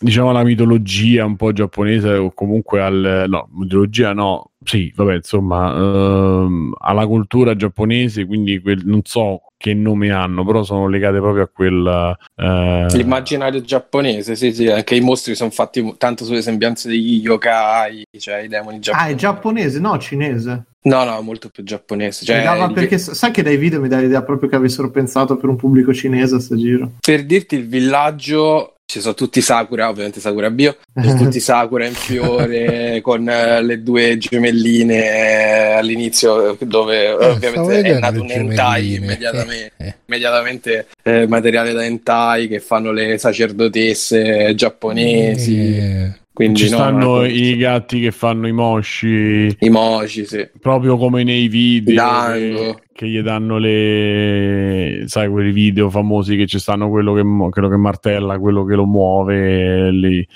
diciamo 0.00 0.30
alla 0.30 0.42
mitologia 0.42 1.24
un 1.24 1.36
po' 1.36 1.52
giapponese 1.52 2.14
o 2.14 2.32
comunque 2.32 2.82
al 2.82 3.26
no, 3.28 3.48
mitologia 3.52 4.12
no, 4.12 4.50
sì, 4.64 4.92
vabbè, 4.94 5.14
insomma, 5.14 5.72
ehm, 5.72 6.74
alla 6.80 7.06
cultura 7.06 7.54
giapponese, 7.54 8.26
quindi 8.26 8.60
quel, 8.60 8.82
non 8.84 9.02
so 9.04 9.51
che 9.62 9.74
nome 9.74 10.10
hanno, 10.10 10.44
però 10.44 10.64
sono 10.64 10.88
legate 10.88 11.18
proprio 11.20 11.44
a 11.44 11.46
quel 11.46 12.16
eh, 12.34 12.86
L'immaginario 12.96 13.60
giapponese, 13.62 14.34
sì, 14.34 14.52
sì, 14.52 14.66
anche 14.66 14.96
i 14.96 15.00
mostri 15.00 15.36
sono 15.36 15.50
fatti 15.50 15.94
tanto 15.98 16.24
sulle 16.24 16.42
sembianze 16.42 16.88
degli 16.88 17.20
yokai, 17.22 18.02
cioè 18.18 18.38
i 18.40 18.48
demoni 18.48 18.78
Ah, 18.78 18.80
giapponesi. 18.80 19.12
è 19.12 19.16
giapponese, 19.16 19.78
no, 19.78 19.98
cinese. 19.98 20.64
No, 20.84 21.04
no, 21.04 21.20
molto 21.22 21.48
più 21.48 21.62
giapponese. 21.62 22.24
Cioè, 22.24 22.38
il- 22.42 22.72
perché 22.72 22.98
sai 22.98 23.30
che 23.30 23.44
dai 23.44 23.56
video 23.56 23.80
mi 23.80 23.86
dà 23.86 24.00
l'idea 24.00 24.22
proprio 24.24 24.48
che 24.48 24.56
avessero 24.56 24.90
pensato 24.90 25.36
per 25.36 25.48
un 25.48 25.54
pubblico 25.54 25.94
cinese 25.94 26.34
a 26.34 26.40
sto 26.40 26.56
giro. 26.56 26.90
Per 27.00 27.24
dirti 27.24 27.54
il 27.54 27.68
villaggio, 27.68 28.71
ci 28.84 29.00
sono 29.00 29.14
tutti 29.14 29.40
Sakura, 29.40 29.88
ovviamente 29.88 30.20
Sakura 30.20 30.50
Bio, 30.50 30.76
tutti 31.16 31.40
Sakura 31.40 31.86
in 31.86 31.94
fiore 31.94 33.00
con 33.00 33.26
eh, 33.28 33.62
le 33.62 33.82
due 33.82 34.18
gemelline 34.18 34.94
eh, 34.96 35.72
all'inizio 35.72 36.56
dove 36.60 37.06
eh, 37.06 37.12
ovviamente 37.12 37.80
è 37.80 37.98
nato 37.98 38.20
un 38.20 38.30
hentai 38.30 38.82
gemelline. 39.00 39.04
immediatamente, 39.06 39.72
Eh, 39.78 39.86
eh. 39.86 39.94
immediatamente 40.06 40.86
eh, 41.02 41.26
materiale 41.26 41.72
da 41.72 41.84
hentai 41.84 42.48
che 42.48 42.60
fanno 42.60 42.92
le 42.92 43.16
sacerdotesse 43.16 44.54
giapponesi. 44.54 46.20
Quindi 46.34 46.60
ci 46.60 46.70
no, 46.70 46.76
stanno 46.76 47.16
no, 47.16 47.24
i 47.26 47.56
gatti 47.56 48.00
che 48.00 48.10
fanno 48.10 48.48
i 48.48 48.52
moshi, 48.52 49.54
i 49.58 49.68
mochi, 49.68 50.24
sì. 50.24 50.48
proprio 50.58 50.96
come 50.96 51.24
nei 51.24 51.46
video 51.46 52.32
che, 52.32 52.74
che 52.90 53.06
gli 53.06 53.20
danno 53.20 53.58
le 53.58 55.02
sai 55.08 55.28
quei 55.28 55.52
video 55.52 55.90
famosi 55.90 56.34
che 56.36 56.46
ci 56.46 56.58
stanno 56.58 56.88
quello 56.88 57.12
che, 57.12 57.22
quello 57.50 57.68
che 57.68 57.76
martella 57.76 58.38
quello 58.38 58.64
che 58.64 58.74
lo 58.74 58.86
muove 58.86 59.90
lì. 59.90 60.26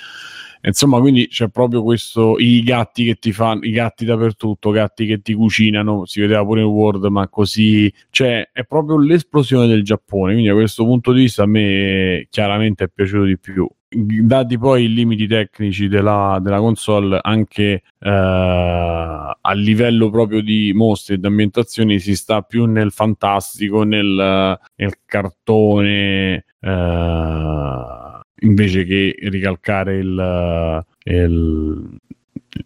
insomma 0.61 1.01
quindi 1.01 1.29
c'è 1.29 1.49
proprio 1.49 1.83
questo 1.83 2.37
i 2.39 2.63
gatti 2.63 3.05
che 3.05 3.15
ti 3.15 3.33
fanno 3.33 3.63
i 3.63 3.71
gatti 3.71 4.05
dappertutto 4.05 4.71
gatti 4.71 5.07
che 5.07 5.23
ti 5.23 5.33
cucinano 5.33 6.05
si 6.05 6.21
vedeva 6.21 6.45
pure 6.45 6.61
in 6.61 6.67
Word 6.67 7.07
ma 7.07 7.27
così 7.29 7.91
cioè 8.11 8.51
è 8.53 8.65
proprio 8.65 8.99
l'esplosione 8.99 9.67
del 9.67 9.83
Giappone. 9.83 10.33
Quindi 10.33 10.51
da 10.51 10.55
questo 10.55 10.85
punto 10.85 11.13
di 11.13 11.23
vista 11.23 11.45
a 11.45 11.47
me 11.47 12.27
chiaramente 12.29 12.85
è 12.85 12.89
piaciuto 12.95 13.25
di 13.25 13.39
più 13.39 13.67
dati 13.97 14.59
poi 14.59 14.85
i 14.85 14.93
limiti 14.93 15.27
tecnici 15.27 15.89
della, 15.89 16.39
della 16.43 16.59
console 16.59 17.19
anche 17.23 17.83
eh, 17.99 18.11
a 18.11 19.53
livello 19.55 20.11
proprio 20.11 20.43
di 20.43 20.73
mostri 20.75 21.15
e 21.15 21.19
di 21.19 21.27
ambientazioni 21.27 21.99
si 21.99 22.15
sta 22.15 22.43
più 22.43 22.67
nel 22.67 22.93
fantastico 22.93 23.85
nel, 23.85 24.59
nel 24.77 24.99
cartone 25.07 26.45
eh, 26.61 28.21
invece 28.41 28.85
che 28.85 29.15
ricalcare 29.19 29.97
il, 29.97 30.85
il, 31.05 31.99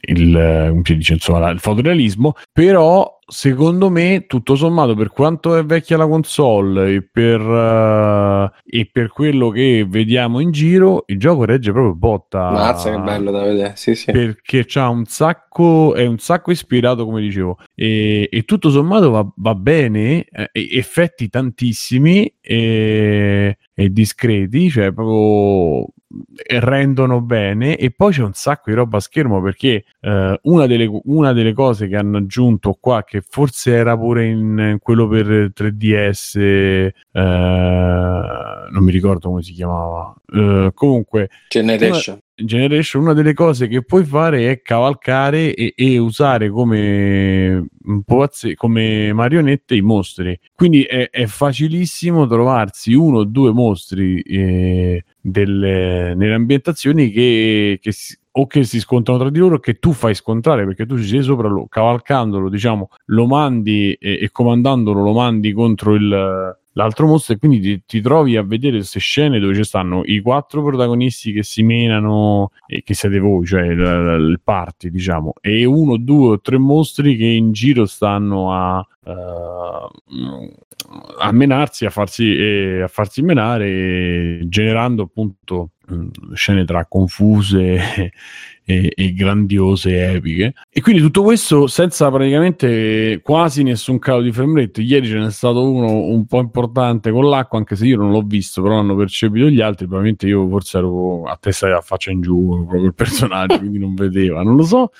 il, 0.01 0.80
dice, 0.82 1.14
insomma, 1.14 1.51
il 1.51 1.60
fotorealismo 1.60 2.34
però 2.52 3.18
secondo 3.30 3.90
me 3.90 4.26
tutto 4.26 4.56
sommato 4.56 4.94
per 4.94 5.10
quanto 5.10 5.56
è 5.56 5.64
vecchia 5.64 5.97
la 5.97 6.06
console 6.06 6.94
e 6.94 7.09
per, 7.10 7.40
eh, 7.40 8.51
e 8.78 8.90
per 8.90 9.09
quello 9.09 9.51
che 9.51 9.86
vediamo 9.88 10.40
in 10.40 10.51
giro 10.51 11.05
il 11.06 11.18
gioco 11.18 11.44
regge 11.44 11.70
proprio 11.70 11.94
botta. 11.94 12.51
Mazza 12.51 12.90
che 12.90 12.98
bello 12.98 13.30
da 13.30 13.42
vedere, 13.42 13.72
sì 13.76 13.94
sì. 13.94 14.10
perché 14.10 14.64
c'ha 14.66 14.88
un 14.88 15.05
sacco 15.05 15.94
è 15.94 16.05
un 16.06 16.18
sacco 16.18 16.51
ispirato 16.51 17.05
come 17.05 17.20
dicevo. 17.20 17.59
E, 17.74 18.28
e 18.30 18.42
tutto 18.42 18.70
sommato 18.70 19.10
va, 19.10 19.26
va 19.36 19.55
bene 19.55 20.24
eh, 20.24 20.51
effetti 20.52 21.28
tantissimi 21.28 22.32
e, 22.51 23.59
e 23.72 23.93
discreti 23.93 24.68
cioè 24.70 24.93
proprio 24.93 25.86
rendono 26.59 27.20
bene 27.20 27.77
e 27.77 27.93
poi 27.93 28.12
c'è 28.12 28.24
un 28.24 28.32
sacco 28.32 28.70
di 28.70 28.74
roba 28.74 28.97
a 28.97 29.01
schermo 29.01 29.40
perché 29.40 29.85
eh, 30.01 30.40
una, 30.43 30.66
delle, 30.66 30.90
una 31.05 31.32
delle 31.32 31.52
cose 31.52 31.86
che 31.86 31.94
hanno 31.94 32.16
aggiunto 32.18 32.77
qua 32.81 33.05
che 33.05 33.22
forse 33.24 33.72
era 33.72 33.97
pure 33.97 34.27
in 34.27 34.78
quello 34.81 35.06
per 35.06 35.52
3DS 35.56 36.39
eh, 36.39 36.93
non 37.12 38.82
mi 38.82 38.90
ricordo 38.90 39.28
come 39.28 39.43
si 39.43 39.52
chiamava 39.52 40.12
Eh, 40.32 40.70
comunque 40.74 41.28
Generation. 41.48 42.18
Generation, 42.44 43.02
una 43.02 43.12
delle 43.12 43.34
cose 43.34 43.68
che 43.68 43.82
puoi 43.82 44.04
fare 44.04 44.50
è 44.50 44.62
cavalcare 44.62 45.54
e, 45.54 45.72
e 45.76 45.98
usare 45.98 46.50
come, 46.50 47.66
pazze- 48.04 48.54
come 48.54 49.12
marionette 49.12 49.74
i 49.74 49.80
mostri. 49.80 50.38
Quindi 50.54 50.82
è, 50.82 51.10
è 51.10 51.26
facilissimo 51.26 52.26
trovarsi 52.26 52.94
uno 52.94 53.18
o 53.18 53.24
due 53.24 53.52
mostri 53.52 54.20
eh, 54.20 55.04
delle- 55.20 56.14
nelle 56.14 56.34
ambientazioni 56.34 57.10
che, 57.10 57.78
che 57.80 57.92
si- 57.92 58.18
o 58.32 58.46
che 58.46 58.62
si 58.64 58.78
scontrano 58.78 59.18
tra 59.18 59.30
di 59.30 59.38
loro 59.38 59.56
o 59.56 59.58
che 59.58 59.78
tu 59.78 59.92
fai 59.92 60.14
scontrare 60.14 60.64
perché 60.64 60.86
tu 60.86 60.96
ci 60.96 61.04
sei 61.04 61.22
sopra, 61.22 61.48
lo, 61.48 61.66
cavalcandolo, 61.66 62.48
diciamo, 62.48 62.88
lo 63.06 63.26
mandi 63.26 63.92
e, 63.94 64.18
e 64.22 64.30
comandandolo 64.30 65.02
lo 65.02 65.12
mandi 65.12 65.52
contro 65.52 65.94
il, 65.94 66.58
l'altro 66.72 67.06
mostro 67.06 67.34
e 67.34 67.38
quindi 67.38 67.60
ti, 67.60 67.82
ti 67.86 68.01
trovi 68.01 68.36
a 68.36 68.42
vedere 68.42 68.76
queste 68.76 69.01
scene 69.01 69.38
dove 69.38 69.55
ci 69.55 69.64
stanno 69.64 70.02
i 70.05 70.20
quattro 70.20 70.62
protagonisti 70.62 71.32
che 71.32 71.42
si 71.42 71.62
menano 71.62 72.51
e 72.66 72.82
che 72.82 72.94
siete 72.94 73.18
voi, 73.18 73.47
cioè 73.47 73.62
il, 73.62 73.78
il 74.30 74.40
party 74.42 74.90
diciamo, 74.90 75.34
e 75.40 75.64
uno, 75.64 75.97
due 75.97 76.32
o 76.32 76.40
tre 76.40 76.59
mostri 76.59 77.16
che 77.16 77.26
in 77.26 77.52
giro 77.52 77.86
stanno 77.86 78.52
a, 78.52 78.86
eh, 79.05 80.51
a 81.18 81.32
menarsi, 81.32 81.86
a 81.86 81.90
farsi, 81.90 82.36
e 82.36 82.82
a 82.82 82.88
farsi 82.88 83.22
menare, 83.22 84.40
generando 84.48 85.02
appunto 85.02 85.70
scene 86.34 86.64
tra 86.64 86.86
confuse 86.86 88.12
e, 88.70 88.92
e 88.94 89.12
grandiose 89.12 90.12
epiche. 90.12 90.54
E 90.70 90.80
quindi 90.80 91.02
tutto 91.02 91.22
questo 91.22 91.66
senza 91.66 92.10
praticamente 92.10 93.20
quasi 93.22 93.62
nessun 93.62 93.98
calo 93.98 94.22
di 94.22 94.32
frame. 94.32 94.70
Ieri 94.74 95.06
ce 95.06 95.18
n'è 95.18 95.30
stato 95.30 95.68
uno 95.68 96.04
un 96.04 96.26
po' 96.26 96.40
importante 96.40 97.10
con 97.10 97.28
l'acqua, 97.28 97.58
anche 97.58 97.74
se 97.74 97.86
io 97.86 97.96
non 97.96 98.12
l'ho 98.12 98.22
visto, 98.22 98.62
però 98.62 98.78
hanno 98.78 98.94
percepito 98.94 99.48
gli 99.48 99.60
altri. 99.60 99.86
Probabilmente 99.86 100.26
io 100.26 100.48
forse 100.48 100.78
ero 100.78 101.24
a 101.24 101.36
testa 101.40 101.76
a 101.76 101.80
faccia 101.80 102.10
in 102.10 102.20
giù 102.20 102.64
proprio 102.66 102.86
il 102.86 102.94
personaggio, 102.94 103.58
quindi 103.60 103.78
non 103.78 103.94
vedeva, 103.94 104.42
non 104.42 104.56
lo 104.56 104.64
so. 104.64 104.92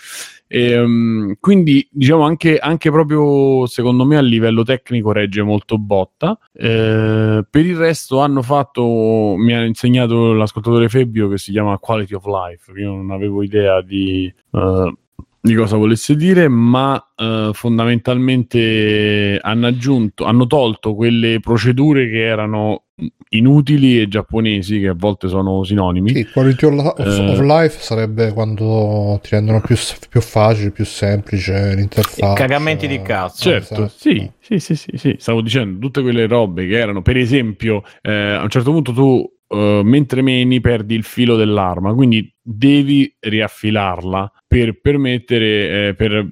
E, 0.53 0.77
um, 0.81 1.35
quindi 1.39 1.87
diciamo 1.89 2.25
anche, 2.25 2.59
anche 2.59 2.91
proprio 2.91 3.67
secondo 3.67 4.05
me 4.05 4.17
a 4.17 4.21
livello 4.21 4.65
tecnico 4.65 5.13
regge 5.13 5.43
molto 5.43 5.79
botta. 5.79 6.37
Eh, 6.53 7.45
per 7.49 7.65
il 7.65 7.77
resto 7.77 8.19
hanno 8.19 8.43
fatto 8.43 9.37
mi 9.39 9.55
ha 9.55 9.63
insegnato 9.63 10.33
l'ascoltatore 10.33 10.89
Febbio 10.89 11.29
che 11.29 11.39
si 11.39 11.53
chiama 11.53 11.79
Quality 11.79 12.15
of 12.15 12.25
Life. 12.27 12.73
Io 12.81 12.93
non 12.93 13.13
avevo 13.13 13.45
idea 13.45 13.81
di, 13.81 14.27
eh, 14.51 14.95
di 15.41 15.55
cosa 15.55 15.77
volesse 15.77 16.17
dire 16.17 16.49
ma 16.49 17.01
eh, 17.15 17.51
fondamentalmente 17.53 19.39
hanno 19.41 19.67
aggiunto 19.69 20.25
hanno 20.25 20.47
tolto 20.49 20.97
quelle 20.97 21.39
procedure 21.39 22.11
che 22.11 22.25
erano 22.25 22.87
inutili 23.31 24.01
e 24.01 24.09
giapponesi 24.09 24.81
che 24.81 24.89
a 24.89 24.95
volte 24.97 25.29
sono 25.29 25.63
sinonimi 25.65 26.13
Sì, 26.15 26.29
quality 26.31 26.67
of, 26.67 26.95
of- 26.99 27.07
Eh. 27.07 27.31
of 27.31 27.41
life 27.41 27.81
sarebbe 27.81 28.33
quando 28.33 29.19
ti 29.23 29.29
rendono 29.31 29.61
più, 29.61 29.77
più 30.09 30.21
facile, 30.21 30.71
più 30.71 30.85
semplice 30.85 31.75
l'interfaccia. 31.75 32.33
Cagamenti 32.35 32.87
di 32.87 33.01
cazzo. 33.03 33.43
Certo, 33.43 33.75
Esatto. 33.85 33.93
sì, 33.97 34.31
sì, 34.41 34.59
sì, 34.59 34.75
sì, 34.75 34.91
sì, 34.97 35.15
stavo 35.19 35.41
dicendo 35.41 35.79
tutte 35.79 36.03
quelle 36.03 36.27
robe 36.27 36.67
che 36.67 36.77
erano, 36.79 37.03
per 37.03 37.17
esempio, 37.17 37.83
eh, 38.03 38.13
a 38.13 38.43
un 38.43 38.49
certo 38.51 38.73
punto 38.73 38.93
tu 38.93 39.25
eh, 39.49 39.81
mentre 39.85 40.23
meni 40.23 40.61
perdi 40.61 40.95
il 40.95 41.03
filo 41.05 41.37
dell'arma, 41.37 41.95
quindi 41.95 42.33
devi 42.53 43.15
riaffilarla 43.21 44.33
per 44.47 44.81
permettere, 44.81 45.89
eh, 45.89 45.95
per, 45.95 46.29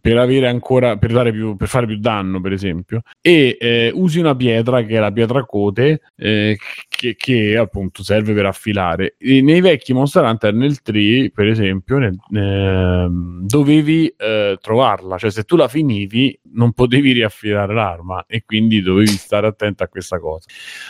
per 0.00 0.16
avere 0.16 0.48
ancora, 0.48 0.96
per, 0.96 1.12
dare 1.12 1.30
più, 1.30 1.56
per 1.56 1.68
fare 1.68 1.86
più 1.86 1.98
danno, 1.98 2.40
per 2.40 2.52
esempio, 2.52 3.02
e 3.20 3.56
eh, 3.60 3.92
usi 3.94 4.18
una 4.18 4.34
pietra 4.34 4.82
che 4.82 4.96
è 4.96 4.98
la 4.98 5.12
pietra 5.12 5.44
cote, 5.44 6.00
eh, 6.16 6.58
che, 6.96 7.14
che 7.14 7.56
appunto 7.56 8.02
serve 8.02 8.32
per 8.32 8.46
affilare. 8.46 9.16
E 9.18 9.42
nei 9.42 9.60
vecchi 9.60 9.92
Monster 9.92 10.24
Hunter, 10.24 10.54
nel 10.54 10.80
3, 10.80 11.30
per 11.32 11.46
esempio, 11.46 11.98
nel- 11.98 12.18
ehm, 12.32 13.46
dovevi 13.46 14.12
eh, 14.16 14.58
trovarla, 14.60 15.18
cioè 15.18 15.30
se 15.30 15.44
tu 15.44 15.56
la 15.56 15.68
finivi 15.68 16.38
non 16.54 16.72
potevi 16.72 17.12
riaffilare 17.12 17.74
l'arma 17.74 18.24
e 18.26 18.44
quindi 18.44 18.80
dovevi 18.80 19.08
stare 19.08 19.46
attento 19.46 19.82
a 19.84 19.88
questa 19.88 20.18
cosa. 20.18 20.48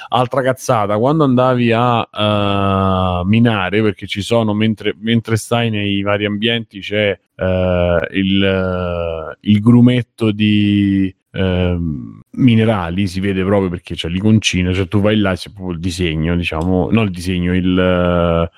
Altra 0.09 0.43
cazzata, 0.43 0.97
quando 0.97 1.25
andavi 1.25 1.73
a 1.73 2.09
eh, 2.13 3.27
minare, 3.27 3.83
perché 3.83 4.07
ci 4.07 4.23
sono, 4.23 4.55
mentre, 4.55 4.95
mentre 4.99 5.37
stai 5.37 5.71
nei 5.71 6.03
vari 6.03 6.25
ambienti, 6.25 6.79
c'è 6.81 7.19
eh, 7.35 8.09
il, 8.13 8.45
eh, 8.45 9.37
il 9.41 9.61
grumetto 9.61 10.31
di 10.31 11.13
ehm, 11.37 12.21
minerali, 12.39 13.07
si 13.07 13.21
vede 13.21 13.43
proprio 13.45 13.69
perché 13.71 13.95
c'è 13.95 14.09
l'iconcina, 14.09 14.73
cioè 14.73 14.89
tu 14.89 15.01
vai 15.01 15.17
là 15.17 15.35
c'è 15.35 15.51
proprio 15.51 15.75
il 15.75 15.81
disegno, 15.81 16.37
diciamo, 16.37 16.91
non 16.91 17.05
il 17.05 17.11
disegno, 17.11 17.55
il... 17.55 17.79
eh, 17.79 18.51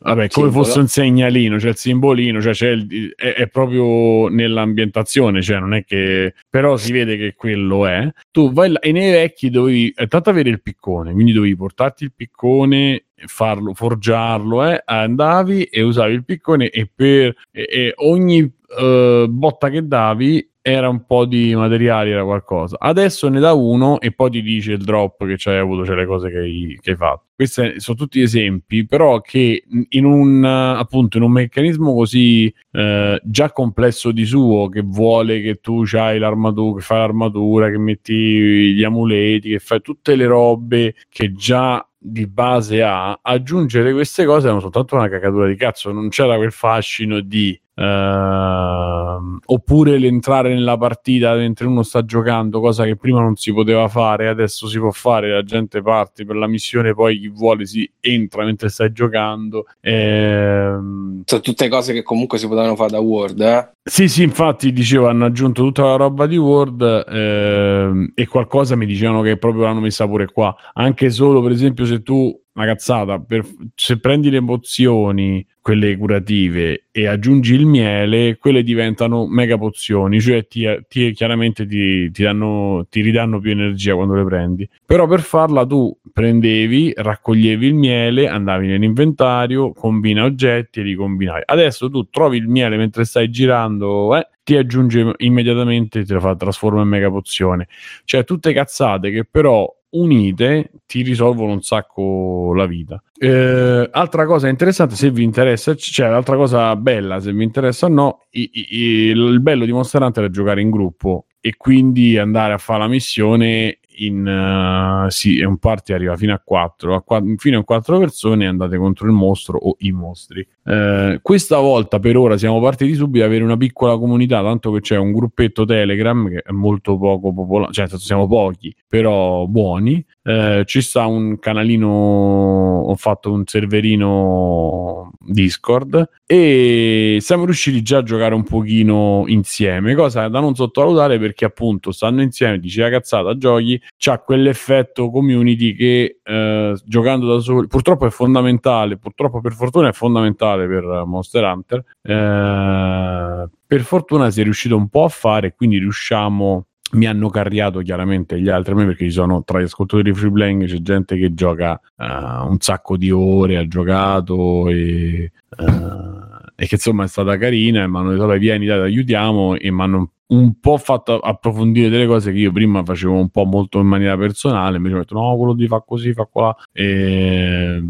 vabbè, 0.00 0.28
come 0.28 0.50
fosse 0.50 0.78
un 0.78 0.86
segnalino, 0.88 1.56
c'è 1.56 1.68
il 1.68 1.76
simbolino, 1.76 2.40
cioè 2.40 2.52
c'è 2.52 2.70
il- 2.70 3.12
è, 3.16 3.34
è 3.34 3.48
proprio 3.48 4.28
nell'ambientazione, 4.28 5.42
cioè 5.42 5.58
non 5.58 5.74
è 5.74 5.84
che... 5.84 6.34
però 6.48 6.76
si 6.76 6.92
vede 6.92 7.16
che 7.16 7.34
quello 7.34 7.86
è. 7.86 8.08
Tu 8.30 8.52
vai 8.52 8.70
là 8.70 8.78
e 8.80 8.92
nei 8.92 9.10
vecchi 9.10 9.50
dovevi 9.50 9.92
è 9.94 10.06
tanto 10.08 10.30
avere 10.30 10.50
il 10.50 10.62
piccone, 10.62 11.12
quindi 11.12 11.32
dovevi 11.32 11.56
portarti 11.56 12.04
il 12.04 12.12
piccone 12.14 13.04
farlo, 13.26 13.72
forgiarlo, 13.74 14.64
eh, 14.68 14.82
andavi 14.84 15.64
e 15.64 15.82
usavi 15.82 16.12
il 16.14 16.24
piccone 16.24 16.68
e 16.68 16.88
per 16.94 17.34
e- 17.50 17.66
e 17.70 17.92
ogni 17.96 18.40
eh, 18.78 19.26
botta 19.28 19.68
che 19.70 19.86
davi 19.86 20.46
era 20.68 20.88
un 20.88 21.06
po' 21.06 21.26
di 21.26 21.54
materiali, 21.54 22.10
era 22.10 22.24
qualcosa. 22.24 22.76
Adesso 22.80 23.28
ne 23.28 23.38
dà 23.38 23.52
uno 23.52 24.00
e 24.00 24.10
poi 24.10 24.30
ti 24.30 24.42
dice 24.42 24.72
il 24.72 24.82
drop 24.82 25.24
che 25.24 25.36
c'hai 25.36 25.58
avuto, 25.58 25.84
cioè 25.84 25.94
le 25.94 26.06
cose 26.06 26.28
che 26.28 26.38
hai, 26.38 26.76
che 26.82 26.90
hai 26.90 26.96
fatto. 26.96 27.26
Questi 27.36 27.78
sono 27.78 27.96
tutti 27.96 28.20
esempi, 28.20 28.84
però 28.84 29.20
che 29.20 29.62
in 29.90 30.04
un 30.04 30.44
appunto 30.44 31.18
in 31.18 31.22
un 31.22 31.30
meccanismo 31.30 31.94
così 31.94 32.52
eh, 32.72 33.20
già 33.22 33.52
complesso 33.52 34.10
di 34.10 34.24
suo, 34.24 34.68
che 34.68 34.82
vuole 34.82 35.40
che 35.40 35.60
tu 35.60 35.84
hai 35.92 36.18
l'armatura, 36.18 36.78
che 36.80 36.84
fai 36.84 36.98
l'armatura, 36.98 37.70
che 37.70 37.78
metti 37.78 38.74
gli 38.74 38.82
amuleti, 38.82 39.50
che 39.50 39.60
fai 39.60 39.80
tutte 39.80 40.16
le 40.16 40.26
robe 40.26 40.96
che 41.08 41.32
già 41.32 41.86
di 41.96 42.26
base 42.26 42.82
ha, 42.82 43.20
aggiungere 43.22 43.92
queste 43.92 44.24
cose 44.24 44.46
erano 44.46 44.60
soltanto 44.60 44.96
una 44.96 45.08
cagatura 45.08 45.46
di 45.46 45.54
cazzo, 45.54 45.92
non 45.92 46.08
c'era 46.08 46.34
quel 46.36 46.50
fascino 46.50 47.20
di 47.20 47.56
ehm, 47.76 49.38
oppure 49.44 49.98
l'entrare 49.98 50.54
nella 50.54 50.76
partita 50.76 51.34
mentre 51.34 51.66
uno 51.66 51.82
sta 51.82 52.04
giocando, 52.04 52.60
cosa 52.60 52.84
che 52.84 52.96
prima 52.96 53.20
non 53.20 53.36
si 53.36 53.52
poteva 53.52 53.86
fare, 53.88 54.28
adesso 54.28 54.66
si 54.66 54.78
può 54.78 54.90
fare, 54.90 55.30
la 55.30 55.42
gente 55.42 55.82
parte 55.82 56.24
per 56.24 56.36
la 56.36 56.46
missione, 56.46 56.94
poi 56.94 57.18
chi 57.18 57.28
vuole 57.28 57.66
si 57.66 57.88
entra 58.00 58.44
mentre 58.44 58.68
stai 58.68 58.92
giocando. 58.92 59.66
Ehm, 59.80 61.22
Sono 61.24 61.40
tutte 61.40 61.68
cose 61.68 61.92
che 61.92 62.02
comunque 62.02 62.38
si 62.38 62.48
potevano 62.48 62.76
fare 62.76 62.90
da 62.90 63.00
Word, 63.00 63.40
eh? 63.40 63.70
sì, 63.82 64.08
sì, 64.08 64.22
infatti 64.22 64.72
dicevo, 64.72 65.08
hanno 65.08 65.26
aggiunto 65.26 65.62
tutta 65.62 65.84
la 65.84 65.96
roba 65.96 66.26
di 66.26 66.36
Word 66.36 67.04
ehm, 67.08 68.12
e 68.14 68.26
qualcosa 68.26 68.74
mi 68.76 68.86
dicevano 68.86 69.22
che 69.22 69.36
proprio 69.36 69.62
l'hanno 69.64 69.80
messa 69.80 70.06
pure 70.06 70.26
qua. 70.26 70.54
Anche 70.74 71.10
solo, 71.10 71.40
per 71.42 71.52
esempio, 71.52 71.84
se 71.84 72.02
tu, 72.02 72.36
una 72.56 72.66
cazzata, 72.66 73.18
per- 73.18 73.44
se 73.74 73.98
prendi 73.98 74.30
le 74.30 74.42
pozioni, 74.42 75.46
quelle 75.60 75.96
curative, 75.96 76.86
e 76.90 77.06
aggiungi 77.06 77.54
il 77.54 77.66
miele, 77.66 78.38
quelle 78.38 78.62
diventano 78.62 79.26
mega 79.26 79.58
pozioni, 79.58 80.20
cioè 80.20 80.46
ti, 80.46 80.66
ti- 80.88 81.12
chiaramente 81.12 81.66
ti, 81.66 82.10
ti 82.10 82.22
danno, 82.22 82.86
ti 82.88 83.02
ridanno 83.02 83.40
più 83.40 83.50
energia 83.50 83.94
quando 83.94 84.14
le 84.14 84.24
prendi. 84.24 84.68
Però 84.84 85.06
per 85.06 85.20
farla 85.20 85.66
tu 85.66 85.94
prendevi, 86.12 86.94
raccoglievi 86.96 87.66
il 87.66 87.74
miele, 87.74 88.28
andavi 88.28 88.66
nell'inventario, 88.68 89.72
combina 89.72 90.24
oggetti 90.24 90.80
e 90.80 90.82
li 90.82 90.94
combinavi. 90.94 91.42
Adesso 91.44 91.90
tu 91.90 92.08
trovi 92.08 92.38
il 92.38 92.48
miele 92.48 92.76
mentre 92.76 93.04
stai 93.04 93.28
girando, 93.28 94.16
eh, 94.16 94.28
ti 94.44 94.56
aggiunge 94.56 95.12
immediatamente, 95.18 96.04
te 96.04 96.14
la 96.14 96.20
fa 96.20 96.36
trasforma 96.36 96.80
in 96.80 96.88
mega 96.88 97.10
pozione. 97.10 97.66
Cioè 98.04 98.24
tutte 98.24 98.52
cazzate 98.52 99.10
che 99.10 99.24
però 99.24 99.70
unite 99.90 100.70
ti 100.86 101.02
risolvono 101.02 101.52
un 101.52 101.62
sacco 101.62 102.52
la 102.54 102.66
vita. 102.66 103.02
Eh, 103.18 103.88
altra 103.90 104.26
cosa 104.26 104.48
interessante, 104.48 104.94
se 104.94 105.10
vi 105.10 105.22
interessa, 105.22 105.74
cioè 105.74 106.08
l'altra 106.10 106.36
cosa 106.36 106.74
bella, 106.76 107.20
se 107.20 107.32
vi 107.32 107.44
interessa 107.44 107.86
o 107.86 107.88
no, 107.88 108.20
i- 108.30 108.50
i- 108.52 108.66
il 109.08 109.40
bello 109.40 109.64
di 109.64 109.72
Monster 109.72 110.02
Hunter 110.02 110.24
è 110.26 110.30
giocare 110.30 110.60
in 110.60 110.70
gruppo 110.70 111.26
e 111.40 111.54
quindi 111.56 112.18
andare 112.18 112.52
a 112.52 112.58
fare 112.58 112.80
la 112.80 112.88
missione 112.88 113.78
in 113.96 114.26
eh, 114.26 115.10
sì, 115.10 115.40
un 115.40 115.58
party 115.58 115.92
arriva 115.92 116.16
fino 116.16 116.34
a 116.34 116.40
4 116.42 116.94
a 116.94 117.02
qua- 117.02 117.22
fino 117.36 117.58
a 117.58 117.64
4 117.64 117.98
persone 117.98 118.46
andate 118.46 118.76
contro 118.76 119.06
il 119.06 119.12
mostro 119.12 119.58
o 119.58 119.76
i 119.78 119.92
mostri. 119.92 120.46
Eh, 120.64 121.20
questa 121.22 121.58
volta 121.58 121.98
per 121.98 122.16
ora 122.16 122.36
siamo 122.36 122.60
partiti 122.60 122.94
subito 122.94 123.24
ad 123.24 123.30
avere 123.30 123.44
una 123.44 123.56
piccola 123.56 123.96
comunità 123.96 124.42
tanto 124.42 124.72
che 124.72 124.80
c'è 124.80 124.96
un 124.96 125.12
gruppetto 125.12 125.64
telegram 125.64 126.28
che 126.28 126.42
è 126.44 126.52
molto 126.52 126.98
poco 126.98 127.32
popolare 127.32 127.72
cioè 127.72 127.88
siamo 127.88 128.26
pochi 128.26 128.74
però 128.88 129.46
buoni. 129.46 130.04
Eh, 130.22 130.62
ci 130.66 130.82
sta 130.82 131.06
un 131.06 131.38
canalino 131.38 131.86
ho 131.88 132.94
fatto 132.96 133.32
un 133.32 133.44
serverino 133.46 135.12
discord 135.20 136.08
e 136.28 137.18
siamo 137.20 137.44
riusciti 137.44 137.82
già 137.82 137.98
a 137.98 138.02
giocare 138.02 138.34
un 138.34 138.42
pochino 138.42 139.22
insieme 139.28 139.94
cosa 139.94 140.26
da 140.26 140.40
non 140.40 140.56
sottovalutare 140.56 141.20
perché 141.20 141.44
appunto 141.44 141.92
stanno 141.92 142.20
insieme 142.20 142.58
dici 142.58 142.80
la 142.80 142.90
cazzata 142.90 143.36
giochi 143.36 143.80
c'ha 143.96 144.18
quell'effetto 144.18 145.08
community 145.10 145.72
che 145.76 146.18
eh, 146.20 146.76
giocando 146.84 147.32
da 147.32 147.40
soli 147.40 147.68
purtroppo 147.68 148.06
è 148.06 148.10
fondamentale 148.10 148.98
purtroppo 148.98 149.40
per 149.40 149.52
fortuna 149.52 149.90
è 149.90 149.92
fondamentale 149.92 150.66
per 150.66 151.04
Monster 151.06 151.44
Hunter 151.44 151.84
Eh, 152.02 153.48
per 153.64 153.80
fortuna 153.82 154.28
si 154.30 154.40
è 154.40 154.42
riuscito 154.42 154.76
un 154.76 154.88
po' 154.88 155.04
a 155.04 155.08
fare 155.08 155.54
quindi 155.54 155.78
riusciamo 155.78 156.66
mi 156.92 157.06
hanno 157.06 157.28
carriato 157.30 157.80
chiaramente 157.80 158.40
gli 158.40 158.48
altri 158.48 158.72
a 158.72 158.76
me 158.76 158.86
perché 158.86 159.04
ci 159.06 159.10
sono 159.10 159.42
tra 159.44 159.60
gli 159.60 159.64
ascoltatori 159.64 160.10
di 160.10 160.16
free 160.16 160.30
playing 160.30 160.66
c'è 160.66 160.76
gente 160.78 161.16
che 161.16 161.34
gioca 161.34 161.80
eh, 161.96 162.04
un 162.04 162.56
sacco 162.60 162.96
di 162.96 163.10
ore 163.10 163.56
ha 163.56 163.66
giocato 163.66 164.68
e, 164.68 165.32
eh, 165.58 166.52
e 166.54 166.66
che 166.66 166.74
insomma 166.74 167.04
è 167.04 167.08
stata 167.08 167.36
carina 167.36 167.82
e 167.82 167.88
mi 167.88 167.96
hanno 167.96 168.12
detto 168.12 168.26
vieni 168.38 168.66
dai 168.66 168.78
ti 168.78 168.84
aiutiamo 168.84 169.56
e 169.56 169.70
mi 169.70 169.82
hanno 169.82 170.10
un 170.28 170.58
po' 170.58 170.76
fatto 170.76 171.18
approfondire 171.18 171.88
delle 171.88 172.06
cose 172.06 172.32
che 172.32 172.38
io 172.38 172.52
prima 172.52 172.84
facevo 172.84 173.14
un 173.14 173.28
po' 173.30 173.44
molto 173.44 173.78
in 173.78 173.86
maniera 173.86 174.16
personale 174.16 174.78
mi 174.78 174.88
hanno 174.88 174.98
detto 174.98 175.14
no 175.14 175.36
quello 175.36 175.54
di 175.54 175.66
fa 175.66 175.82
così 175.86 176.12
fa 176.12 176.24
qua 176.24 176.56
e, 176.72 177.82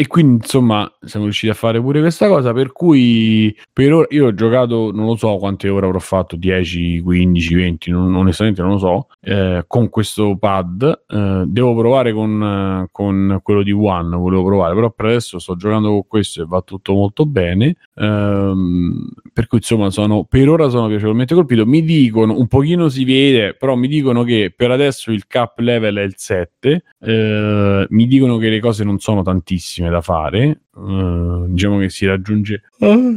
e 0.00 0.06
quindi 0.06 0.34
insomma 0.34 0.88
siamo 1.00 1.24
riusciti 1.24 1.50
a 1.50 1.54
fare 1.54 1.80
pure 1.80 1.98
questa 1.98 2.28
cosa 2.28 2.52
per 2.52 2.70
cui 2.70 3.52
per 3.72 3.92
ora 3.92 4.06
io 4.10 4.26
ho 4.26 4.34
giocato 4.34 4.92
non 4.92 5.06
lo 5.06 5.16
so 5.16 5.38
quante 5.38 5.68
ore 5.68 5.86
avrò 5.86 5.98
fatto 5.98 6.36
10 6.36 7.00
15 7.00 7.54
20 7.56 7.90
non- 7.90 8.14
onestamente 8.14 8.62
non 8.62 8.70
lo 8.70 8.78
so 8.78 9.08
eh, 9.20 9.64
con 9.66 9.88
questo 9.90 10.36
pad. 10.38 11.02
Eh, 11.06 11.42
devo 11.46 11.76
provare 11.76 12.12
con, 12.12 12.42
eh, 12.84 12.88
con 12.90 13.40
quello 13.42 13.62
di 13.62 13.72
One 13.72 14.16
volevo 14.16 14.44
provare 14.44 14.74
però 14.74 14.90
per 14.90 15.06
adesso 15.06 15.38
sto 15.38 15.56
giocando 15.56 15.88
con 15.88 16.06
questo 16.06 16.42
e 16.42 16.46
va 16.46 16.62
tutto 16.62 16.94
molto 16.94 17.26
bene. 17.26 17.76
Ehm, 17.96 19.08
per 19.32 19.46
cui 19.46 19.58
insomma 19.58 19.90
sono 19.90 20.24
per 20.24 20.48
ora 20.48 20.68
sono 20.68 20.88
piacevolmente 20.88 21.34
colpito. 21.34 21.66
Mi 21.66 21.82
dicono 21.82 22.38
un 22.38 22.46
pochino 22.46 22.88
si 22.88 23.04
vede 23.04 23.54
però 23.54 23.74
mi 23.74 23.88
dicono 23.88 24.22
che 24.22 24.52
per 24.54 24.70
adesso 24.70 25.10
il 25.12 25.26
cap 25.26 25.58
level 25.58 25.96
è 25.96 26.02
il 26.02 26.14
7 26.16 26.84
eh, 27.00 27.86
mi 27.88 28.06
dicono 28.06 28.38
che 28.38 28.48
le 28.48 28.60
cose 28.60 28.84
non 28.84 28.98
sono 28.98 29.22
tantissime 29.22 29.87
da 29.90 30.00
fare 30.00 30.60
eh, 30.78 31.44
diciamo 31.48 31.78
che 31.78 31.90
si 31.90 32.06
raggiunge 32.06 32.62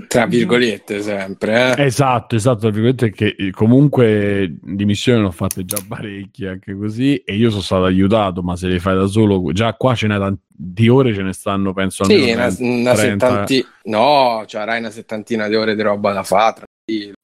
Tra 0.07 0.25
virgolette, 0.25 1.01
sempre, 1.01 1.75
eh? 1.75 1.85
Esatto, 1.85 2.35
esatto, 2.35 2.59
tra 2.59 2.69
virgolette, 2.71 3.11
che 3.11 3.35
eh, 3.37 3.51
comunque 3.51 4.57
di 4.59 4.85
missioni 4.85 5.21
ne 5.21 5.27
ho 5.27 5.31
fatte 5.31 5.63
già 5.63 5.77
parecchie 5.87 6.49
anche 6.49 6.75
così 6.75 7.17
e 7.17 7.35
io 7.35 7.49
sono 7.51 7.61
stato 7.61 7.83
aiutato, 7.83 8.41
ma 8.41 8.55
se 8.55 8.67
le 8.67 8.79
fai 8.79 8.95
da 8.95 9.05
solo, 9.05 9.51
già 9.51 9.73
qua 9.75 9.93
ce 9.93 10.07
n'è 10.07 10.17
tanti, 10.17 10.41
di 10.47 10.89
ore 10.89 11.13
ce 11.13 11.21
ne 11.21 11.33
stanno, 11.33 11.73
penso 11.73 12.03
almeno 12.03 12.25
Sì, 12.25 12.31
una, 12.31 12.47
30. 12.51 12.63
una 12.63 12.95
settantina. 12.95 13.67
No, 13.83 14.43
cioè, 14.47 14.61
avrai 14.61 14.79
una 14.79 14.91
settantina 14.91 15.47
di 15.47 15.55
ore 15.55 15.75
di 15.75 15.81
roba 15.81 16.13
da 16.13 16.23
fare. 16.23 16.63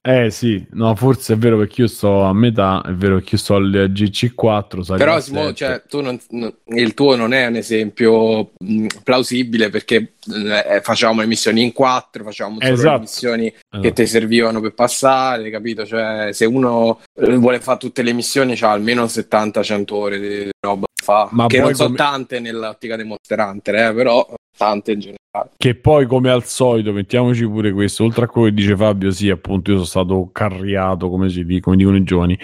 Eh 0.02 0.30
sì, 0.31 0.65
no, 0.72 0.95
forse 0.95 1.34
è 1.34 1.38
vero 1.38 1.57
perché 1.57 1.81
io 1.81 1.88
sto 1.88 2.22
a 2.23 2.34
metà, 2.34 2.81
è 2.85 2.91
vero 2.94 3.18
che 3.19 3.30
io 3.31 3.38
sto 3.38 3.56
al 3.56 3.89
GC4, 3.91 4.81
sai, 4.81 4.98
Però 4.98 5.14
al 5.15 5.23
Simo, 5.23 5.41
7. 5.48 5.53
cioè, 5.56 5.84
tu 5.88 6.02
non- 6.02 6.19
non- 6.30 6.53
il 6.68 6.94
tuo 6.94 7.15
non 7.15 7.34
è 7.34 7.45
un 7.45 7.56
esempio 7.56 8.52
mh, 8.57 8.85
plausibile 9.03 9.69
perché 9.69 10.14
eh, 10.30 10.80
facevamo 10.81 11.22
le 11.22 11.27
missioni 11.27 11.61
in 11.64 11.73
quattro, 11.73 12.23
facevamo 12.23 12.60
solo 12.61 12.73
Esatto. 12.73 12.94
le 12.94 12.99
missioni 13.02 13.49
che 13.52 13.57
Esatto. 13.80 13.94
ti 13.94 14.06
servivano 14.06 14.61
per 14.61 14.73
passare, 14.73 15.49
capito? 15.49 15.85
Cioè, 15.85 16.30
se 16.31 16.45
uno 16.45 17.02
eh, 17.19 17.35
vuole 17.35 17.60
fare 17.60 17.77
tutte 17.80 18.02
le 18.02 18.14
missioni, 18.14 18.56
c'ha 18.56 18.72
almeno 18.72 19.07
70-100 19.07 19.94
ore 19.95 20.19
di 20.19 20.49
roba 20.65 20.85
fa, 21.02 21.27
Ma 21.31 21.48
che 21.48 21.60
non 21.60 21.73
sono 21.76 21.88
come- 21.89 21.98
tante 21.99 22.39
nell'ottica 22.39 22.95
dei 22.95 23.06
Monster 23.06 23.39
Hunter, 23.39 23.76
eh, 23.76 23.94
però 23.94 24.26
tante 24.57 24.91
in 24.93 24.99
generale. 24.99 25.51
Che 25.55 25.75
poi, 25.75 26.05
come 26.07 26.29
al 26.29 26.43
solito, 26.45 26.91
mettiamoci 26.91 27.45
pure 27.47 27.71
questo, 27.71 28.03
oltre 28.03 28.25
a 28.25 28.27
quello 28.27 28.47
che 28.47 28.53
dice 28.55 28.75
Fabio, 28.75 29.11
sì, 29.11 29.29
appunto, 29.29 29.71
io 29.71 29.77
sono 29.77 29.88
stato 29.88 30.29
carriato, 30.31 31.09
come 31.09 31.29
si 31.29 31.45
dice, 31.45 31.59
come 31.61 31.75
dicono 31.75 31.97
i 31.97 32.03
giovani. 32.03 32.38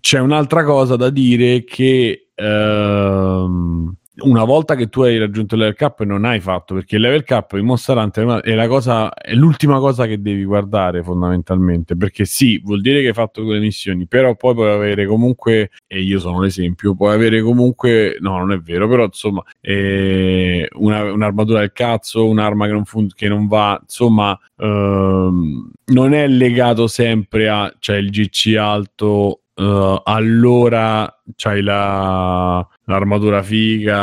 C'è 0.00 0.18
un'altra 0.18 0.64
cosa 0.64 0.96
da 0.96 1.10
dire 1.10 1.64
che 1.64 2.30
ehm, 2.34 3.94
una 4.20 4.44
volta 4.44 4.74
che 4.74 4.88
tu 4.88 5.02
hai 5.02 5.18
raggiunto 5.18 5.54
il 5.54 5.60
level 5.60 5.76
cap 5.76 6.02
non 6.02 6.24
hai 6.24 6.40
fatto, 6.40 6.74
perché 6.74 6.96
il 6.96 7.02
level 7.02 7.24
cap 7.24 7.52
in 7.52 7.64
Monster 7.64 7.96
Hunter 7.96 8.40
è 8.40 8.54
la 8.54 8.66
cosa, 8.66 9.12
è 9.14 9.34
l'ultima 9.34 9.78
cosa 9.78 10.06
che 10.06 10.20
devi 10.20 10.44
guardare 10.44 11.02
fondamentalmente, 11.02 11.96
perché 11.96 12.24
sì, 12.24 12.60
vuol 12.64 12.80
dire 12.80 13.00
che 13.00 13.08
hai 13.08 13.12
fatto 13.12 13.44
quelle 13.44 13.60
missioni, 13.60 14.06
però 14.06 14.34
poi 14.34 14.54
puoi 14.54 14.70
avere 14.70 15.06
comunque, 15.06 15.70
e 15.86 16.00
io 16.00 16.18
sono 16.18 16.40
l'esempio, 16.40 16.94
puoi 16.94 17.14
avere 17.14 17.40
comunque, 17.42 18.16
no, 18.20 18.38
non 18.38 18.52
è 18.52 18.58
vero, 18.58 18.88
però 18.88 19.04
insomma, 19.04 19.42
eh, 19.60 20.68
una- 20.74 21.12
un'armatura 21.12 21.60
del 21.60 21.72
cazzo, 21.72 22.26
un'arma 22.28 22.66
che 22.66 22.72
non, 22.72 22.84
fun- 22.84 23.12
che 23.14 23.28
non 23.28 23.46
va, 23.46 23.78
insomma, 23.80 24.38
ehm, 24.56 25.70
non 25.86 26.12
è 26.14 26.26
legato 26.26 26.86
sempre 26.86 27.48
a, 27.48 27.72
cioè 27.78 27.96
il 27.96 28.10
GC 28.10 28.56
alto, 28.58 29.42
eh, 29.54 30.00
allora 30.04 31.12
c'hai 31.36 31.62
la, 31.62 32.66
l'armatura 32.88 33.42
figa 33.42 34.00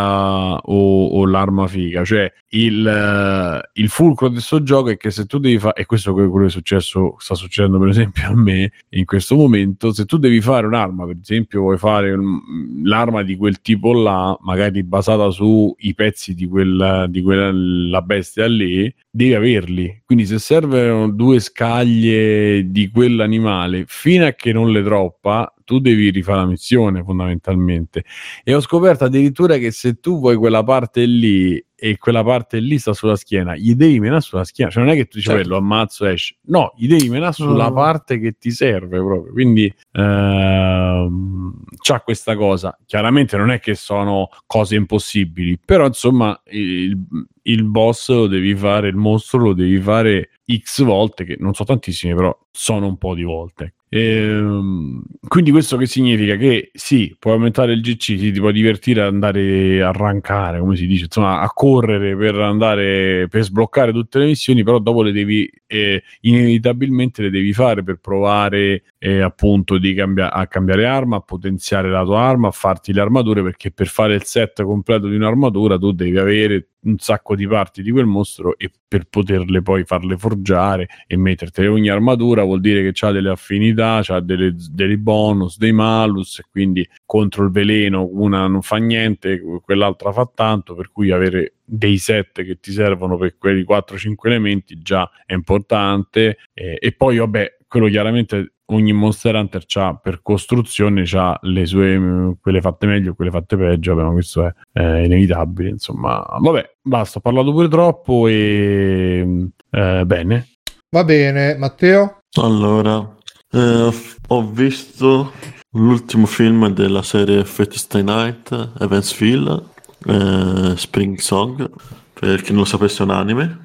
o, 0.62 0.82
o 1.18 1.26
l'arma 1.26 1.68
figa, 1.68 2.06
cioè 2.06 2.32
il, 2.56 2.88
eh, 2.88 3.69
il 3.82 3.90
fulcro 3.90 4.27
di 4.27 4.36
questo 4.36 4.64
gioco 4.64 4.90
è 4.90 4.98
che 4.98 5.11
se 5.11 5.26
tu 5.26 5.40
devi 5.40 5.60
fare, 5.60 5.82
e 5.82 5.86
questo 5.86 6.11
è 6.11 6.14
quello 6.14 6.40
che 6.40 6.45
è 6.45 6.49
successo, 6.49 7.15
sta 7.19 7.36
succedendo 7.36 7.77
per 7.80 7.90
esempio 7.90 8.27
a 8.27 8.36
me 8.36 8.72
in 8.90 9.06
questo 9.06 9.36
momento, 9.36 9.91
se 9.94 10.06
tu 10.06 10.18
devi 10.18 10.40
fare 10.41 10.65
un'arma, 10.65 11.06
per 11.06 11.18
esempio 11.22 11.61
vuoi 11.61 11.77
fare 11.77 12.11
un- 12.14 12.82
l'arma 12.84 13.23
di 13.23 13.36
quel 13.36 13.61
tipo 13.61 13.94
là, 13.94 14.38
magari 14.41 14.84
basata 14.84 15.30
sui 15.32 15.94
pezzi 15.94 16.34
di 16.34 16.48
quella, 16.48 17.07
di 17.07 17.22
quella 17.22 18.02
bestia 18.02 18.48
lì, 18.48 18.94
devi 19.10 19.34
averli. 19.34 20.03
Quindi 20.06 20.26
se 20.26 20.40
servono 20.40 21.10
due 21.10 21.40
scaglie 21.40 22.69
di 22.72 22.90
quell'animale, 22.90 23.84
fino 23.88 24.26
a 24.26 24.32
che 24.32 24.53
non 24.53 24.72
le 24.72 24.84
troppa, 24.84 25.53
tu 25.65 25.80
devi 25.80 26.11
rifare 26.11 26.40
la 26.40 26.45
missione 26.45 27.03
fondamentalmente. 27.03 28.03
E 28.44 28.53
ho 28.53 28.61
scoperto 28.61 29.06
addirittura 29.06 29.57
che 29.57 29.72
se 29.72 29.99
tu 29.99 30.19
vuoi 30.19 30.36
quella 30.36 30.64
parte 30.64 31.06
lì 31.06 31.61
e 31.76 31.98
quella 31.98 32.24
parte 32.24 32.60
lì 32.60 32.78
sta 32.80 32.94
sulla 32.94 33.16
schiena, 33.16 33.56
gli 33.56 33.76
devi 33.76 34.00
menare 34.00 34.22
sulla 34.22 34.44
schiena. 34.46 34.72
Cioè 34.72 34.84
non 34.84 34.92
è 34.92 34.96
che 34.96 35.06
tu 35.06 35.18
dici, 35.18 35.28
Certo. 35.30 35.42
"Beh, 35.44 35.48
lo 35.50 35.58
ammazzo 35.58 36.06
esci. 36.06 36.36
No, 36.46 36.74
gli 36.78 36.88
devi 36.88 37.10
menare 37.10 37.34
sulla 37.34 37.68
No. 37.68 37.74
parte 37.74 38.20
che 38.20 38.38
ti 38.38 38.52
serve 38.52 38.98
proprio. 39.00 39.32
Quindi 39.34 39.74
ehm, 39.92 41.54
c'ha 41.82 42.02
questa 42.02 42.36
cosa. 42.36 42.78
Chiaramente 42.86 43.38
non 43.38 43.52
è 43.52 43.60
che 43.60 43.76
sono 43.76 44.30
cose 44.46 44.76
impossibili, 44.76 45.60
però 45.64 45.86
insomma 45.88 46.40
il, 46.52 46.98
il 47.44 47.64
boss 47.64 48.10
lo 48.12 48.28
devi 48.28 48.56
fare, 48.56 48.88
il 48.88 48.96
mostro 48.96 49.40
lo 49.40 49.54
devi 49.54 49.80
fare 49.80 50.30
X 50.58 50.84
volte, 50.84 51.26
che 51.26 51.36
non 51.40 51.54
so 51.54 51.64
tantissime, 51.64 52.16
però 52.16 52.36
sono 52.52 52.88
un 52.88 52.98
po' 52.98 53.14
di 53.16 53.24
volte. 53.24 53.74
Ehm, 53.98 55.02
quindi 55.26 55.52
questo 55.52 55.78
che 55.78 55.86
significa? 55.86 56.36
Che 56.36 56.70
sì, 56.74 57.16
puoi 57.18 57.36
aumentare 57.36 57.72
il 57.72 57.80
GC, 57.80 58.04
sì, 58.20 58.32
ti 58.34 58.40
puoi 58.40 58.52
divertire 58.52 59.00
ad 59.02 59.08
andare 59.14 59.82
a 59.82 59.92
rankare, 59.94 60.60
come 60.60 60.76
si 60.76 60.86
dice, 60.86 61.06
insomma, 61.06 61.40
a 61.40 61.50
correre 61.54 62.14
per 62.18 62.36
andare 62.36 63.28
per 63.30 63.44
sbloccare 63.44 63.94
tutte 63.94 64.20
le 64.20 64.26
missioni, 64.26 64.64
però 64.66 64.80
dopo 64.80 65.02
le 65.02 65.14
devi 65.14 65.50
eh, 65.66 66.04
inevitabilmente 66.22 67.22
le 67.22 67.30
devi 67.30 67.54
fare 67.54 67.84
per 67.84 68.00
provare 68.02 68.84
eh, 69.06 69.22
appunto 69.22 69.77
di 69.77 69.94
cambia- 69.94 70.34
a 70.34 70.48
cambiare 70.48 70.88
arma, 70.88 71.18
a 71.18 71.19
potenziare 71.19 71.91
la 71.91 72.03
tua 72.03 72.22
arma, 72.22 72.48
a 72.48 72.52
farti 72.52 72.91
le 72.91 73.02
armature, 73.02 73.44
perché 73.44 73.69
per 73.69 73.86
fare 73.86 74.15
il 74.15 74.23
set 74.23 74.64
completo 74.64 75.07
di 75.07 75.15
un'armatura 75.15 75.77
tu 75.77 75.91
devi 75.91 76.18
avere 76.18 76.69
un 76.86 76.98
sacco 76.98 77.36
di 77.36 77.45
parti 77.45 77.84
di 77.84 77.91
quel 77.91 78.07
mostro 78.07 78.57
e 78.57 78.72
per 78.88 79.06
poterle 79.07 79.61
poi 79.61 79.84
farle 79.84 80.18
forgiare 80.18 80.88
e 81.06 81.18
mettertele 81.18 81.68
ogni 81.68 81.90
armatura 81.90 82.44
vuol 82.44 82.61
dire 82.61 82.82
che 82.82 83.06
ha 83.06 83.11
delle 83.11 83.30
affinità, 83.30 84.02
ha 84.03 84.19
dei 84.19 84.98
bonus, 84.98 85.60
dei 85.60 85.72
malus 85.72 86.40
e 86.40 86.45
quindi 86.49 86.88
contro 87.06 87.44
il 87.44 87.52
veleno 87.52 88.10
una 88.11 88.48
non 88.48 88.64
fa 88.64 88.77
niente, 88.77 89.40
quell'altra 89.64 90.11
fa 90.14 90.27
tanto, 90.34 90.73
per 90.73 90.91
cui 90.91 91.11
avere 91.11 91.53
dei 91.64 91.99
set 91.99 92.44
che 92.44 92.60
ti 92.60 92.72
servono 92.72 93.18
per 93.18 93.38
quei 93.38 93.64
4-5 93.64 94.15
elementi 94.23 94.80
già 94.80 95.07
è 95.27 95.34
importante 95.34 96.38
e, 96.53 96.77
e 96.80 96.91
poi 96.91 97.18
vabbè 97.18 97.57
quello 97.68 97.88
chiaramente 97.88 98.55
ogni 98.68 98.94
Monster 98.94 99.36
Hunter 99.36 99.64
c'ha 99.66 99.96
per 99.96 100.22
costruzione 100.22 101.04
c'ha 101.06 101.38
le 101.44 101.66
sue 101.66 102.36
quelle 102.42 102.62
fatte 102.62 102.88
meglio 102.88 103.14
quelle 103.14 103.32
fatte 103.32 103.58
peggio 103.58 103.94
vabbè, 103.94 104.08
ma 104.08 104.14
questo 104.14 104.46
è, 104.46 104.54
è 104.72 105.00
inevitabile 105.04 105.70
insomma 105.70 106.26
vabbè 106.40 106.78
basta 106.82 107.20
ho 107.20 107.22
parlato 107.22 107.52
pure 107.52 107.68
troppo 107.68 108.28
e 108.28 109.50
eh, 109.70 110.04
bene 110.06 110.48
Va 110.96 111.04
bene, 111.04 111.58
Matteo? 111.58 112.20
Allora, 112.40 113.18
eh, 113.52 113.92
ho 114.28 114.50
visto 114.50 115.34
l'ultimo 115.72 116.26
film 116.26 116.70
della 116.70 117.02
serie 117.02 117.44
Fate 117.44 117.78
Stay 117.78 118.02
Night, 118.02 118.72
Evansville, 118.80 119.62
eh, 120.06 120.74
Spring 120.78 121.18
Song, 121.18 121.70
per 122.14 122.42
chi 122.42 122.52
non 122.52 122.62
lo 122.62 122.66
sapesse 122.66 123.04
è 123.04 123.06
un 123.06 123.12
anime. 123.12 123.64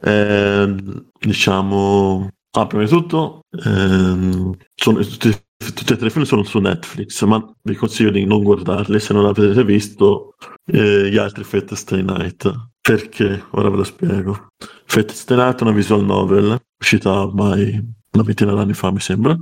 Eh, 0.00 0.76
diciamo, 1.18 2.28
ah, 2.54 2.66
prima 2.66 2.84
di 2.84 2.88
tutto, 2.88 3.40
ehm, 3.64 4.52
sono- 4.74 5.00
tutti, 5.00 5.30
tutti 5.56 5.92
e 5.92 5.96
tre 5.96 6.06
i 6.08 6.10
film 6.10 6.24
sono 6.24 6.42
su 6.42 6.58
Netflix, 6.58 7.22
ma 7.24 7.42
vi 7.62 7.74
consiglio 7.74 8.10
di 8.10 8.24
non 8.24 8.42
guardarli 8.42 8.98
se 9.00 9.12
non 9.12 9.26
avete 9.26 9.64
visto 9.64 10.34
eh, 10.66 11.10
gli 11.10 11.16
altri 11.16 11.44
Fate 11.44 11.76
Stay 11.76 12.02
Night. 12.02 12.52
Perché? 12.80 13.44
Ora 13.52 13.70
ve 13.70 13.76
lo 13.76 13.84
spiego. 13.84 14.48
Fate 14.84 15.14
Stay 15.14 15.36
Night 15.36 15.58
è 15.60 15.62
una 15.62 15.72
visual 15.72 16.04
novel 16.04 16.58
uscita 16.78 17.12
ormai 17.22 17.82
una 18.12 18.22
ventina 18.22 18.52
d'anni 18.52 18.74
fa, 18.74 18.90
mi 18.90 19.00
sembra. 19.00 19.36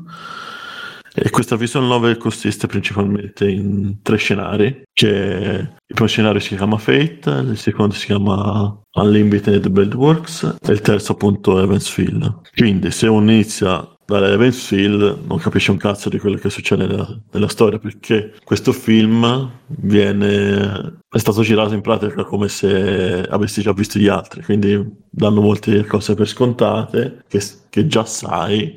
E 1.14 1.30
questa 1.30 1.56
visual 1.56 1.84
novel 1.84 2.16
consiste 2.16 2.66
principalmente 2.66 3.48
in 3.48 4.00
tre 4.02 4.16
scenari. 4.16 4.82
Che 4.92 5.06
il 5.06 5.74
primo 5.86 6.08
scenario 6.08 6.40
si 6.40 6.56
chiama 6.56 6.78
Fate, 6.78 7.30
il 7.30 7.58
secondo 7.58 7.94
si 7.94 8.06
chiama 8.06 8.80
Unlimited 8.94 9.68
Blade 9.68 9.96
Works 9.96 10.56
e 10.60 10.72
il 10.72 10.80
terzo 10.80 11.12
appunto 11.12 11.60
Evansville. 11.60 12.40
Quindi 12.54 12.90
se 12.90 13.08
uno 13.08 13.30
inizia 13.30 13.86
da 14.04 14.28
Evansville 14.30 15.18
non 15.26 15.38
capisce 15.38 15.70
un 15.70 15.76
cazzo 15.76 16.08
di 16.08 16.18
quello 16.18 16.36
che 16.36 16.50
succede 16.50 16.86
nella, 16.86 17.20
nella 17.30 17.48
storia 17.48 17.78
perché 17.78 18.34
questo 18.44 18.72
film 18.72 19.50
viene 19.66 21.00
è 21.08 21.18
stato 21.18 21.42
girato 21.42 21.74
in 21.74 21.80
pratica 21.80 22.24
come 22.24 22.48
se 22.48 23.22
avessi 23.22 23.62
già 23.62 23.72
visto 23.72 23.98
gli 23.98 24.08
altri 24.08 24.42
quindi 24.42 24.84
danno 25.08 25.40
molte 25.40 25.84
cose 25.86 26.14
per 26.14 26.26
scontate 26.26 27.24
che, 27.28 27.40
che 27.70 27.86
già 27.86 28.04
sai 28.04 28.76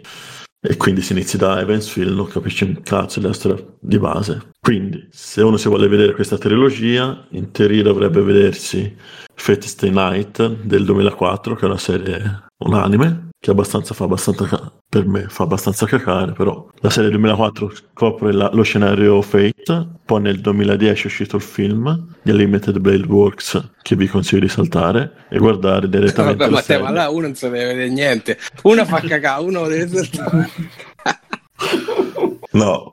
e 0.68 0.78
quindi 0.78 1.02
se 1.02 1.14
inizi 1.14 1.38
da 1.38 1.60
Evansville 1.60 2.12
non 2.12 2.28
capisci 2.28 2.64
un 2.64 2.82
cazzo 2.82 3.20
della 3.20 3.34
storia 3.34 3.64
di 3.80 4.00
base. 4.00 4.52
Quindi 4.60 5.08
se 5.12 5.42
uno 5.42 5.58
si 5.58 5.68
vuole 5.68 5.88
vedere 5.88 6.14
questa 6.14 6.38
trilogia 6.38 7.26
in 7.32 7.52
teoria 7.52 7.84
dovrebbe 7.84 8.22
vedersi 8.22 8.96
Fate 9.34 9.68
Stay 9.68 9.92
Night 9.92 10.64
del 10.64 10.86
2004 10.86 11.56
che 11.56 11.62
è 11.62 11.66
una 11.66 11.78
serie 11.78 12.44
un 12.58 12.74
anime 12.74 13.30
che 13.46 13.52
abbastanza 13.52 13.94
fa 13.94 14.06
abbastanza 14.06 14.74
per 14.90 15.06
me 15.06 15.28
fa 15.30 15.44
abbastanza 15.44 15.86
cacare 15.86 16.32
però 16.32 16.68
la 16.80 16.90
serie 16.90 17.12
2004 17.12 17.72
copre 17.94 18.34
la- 18.34 18.50
lo 18.52 18.64
scenario 18.64 19.22
Fate 19.22 19.88
poi 20.04 20.22
nel 20.22 20.42
2010 20.42 21.04
è 21.04 21.06
uscito 21.06 21.36
il 21.36 21.44
film 21.44 22.08
di 22.24 22.32
Unlimited 22.32 22.80
Blade 22.80 23.06
Works 23.06 23.74
che 23.84 23.96
vi 23.96 24.08
consiglio 24.08 24.42
di 24.42 24.48
saltare 24.50 25.28
e 25.30 25.38
guardare 25.38 25.88
direttamente 25.88 26.40
Vabbè, 26.40 26.54
Matteo, 26.54 26.78
serie. 26.78 26.84
ma 26.86 26.90
là 26.90 27.10
uno 27.12 27.22
non 27.22 27.36
si 27.36 27.46
deve 27.48 27.66
vedere 27.66 27.90
niente. 27.90 28.40
Uno 28.64 28.84
fa 28.84 29.00
cacà, 29.02 29.40
uno 29.42 29.68
deve 29.70 29.92
No, 32.54 32.92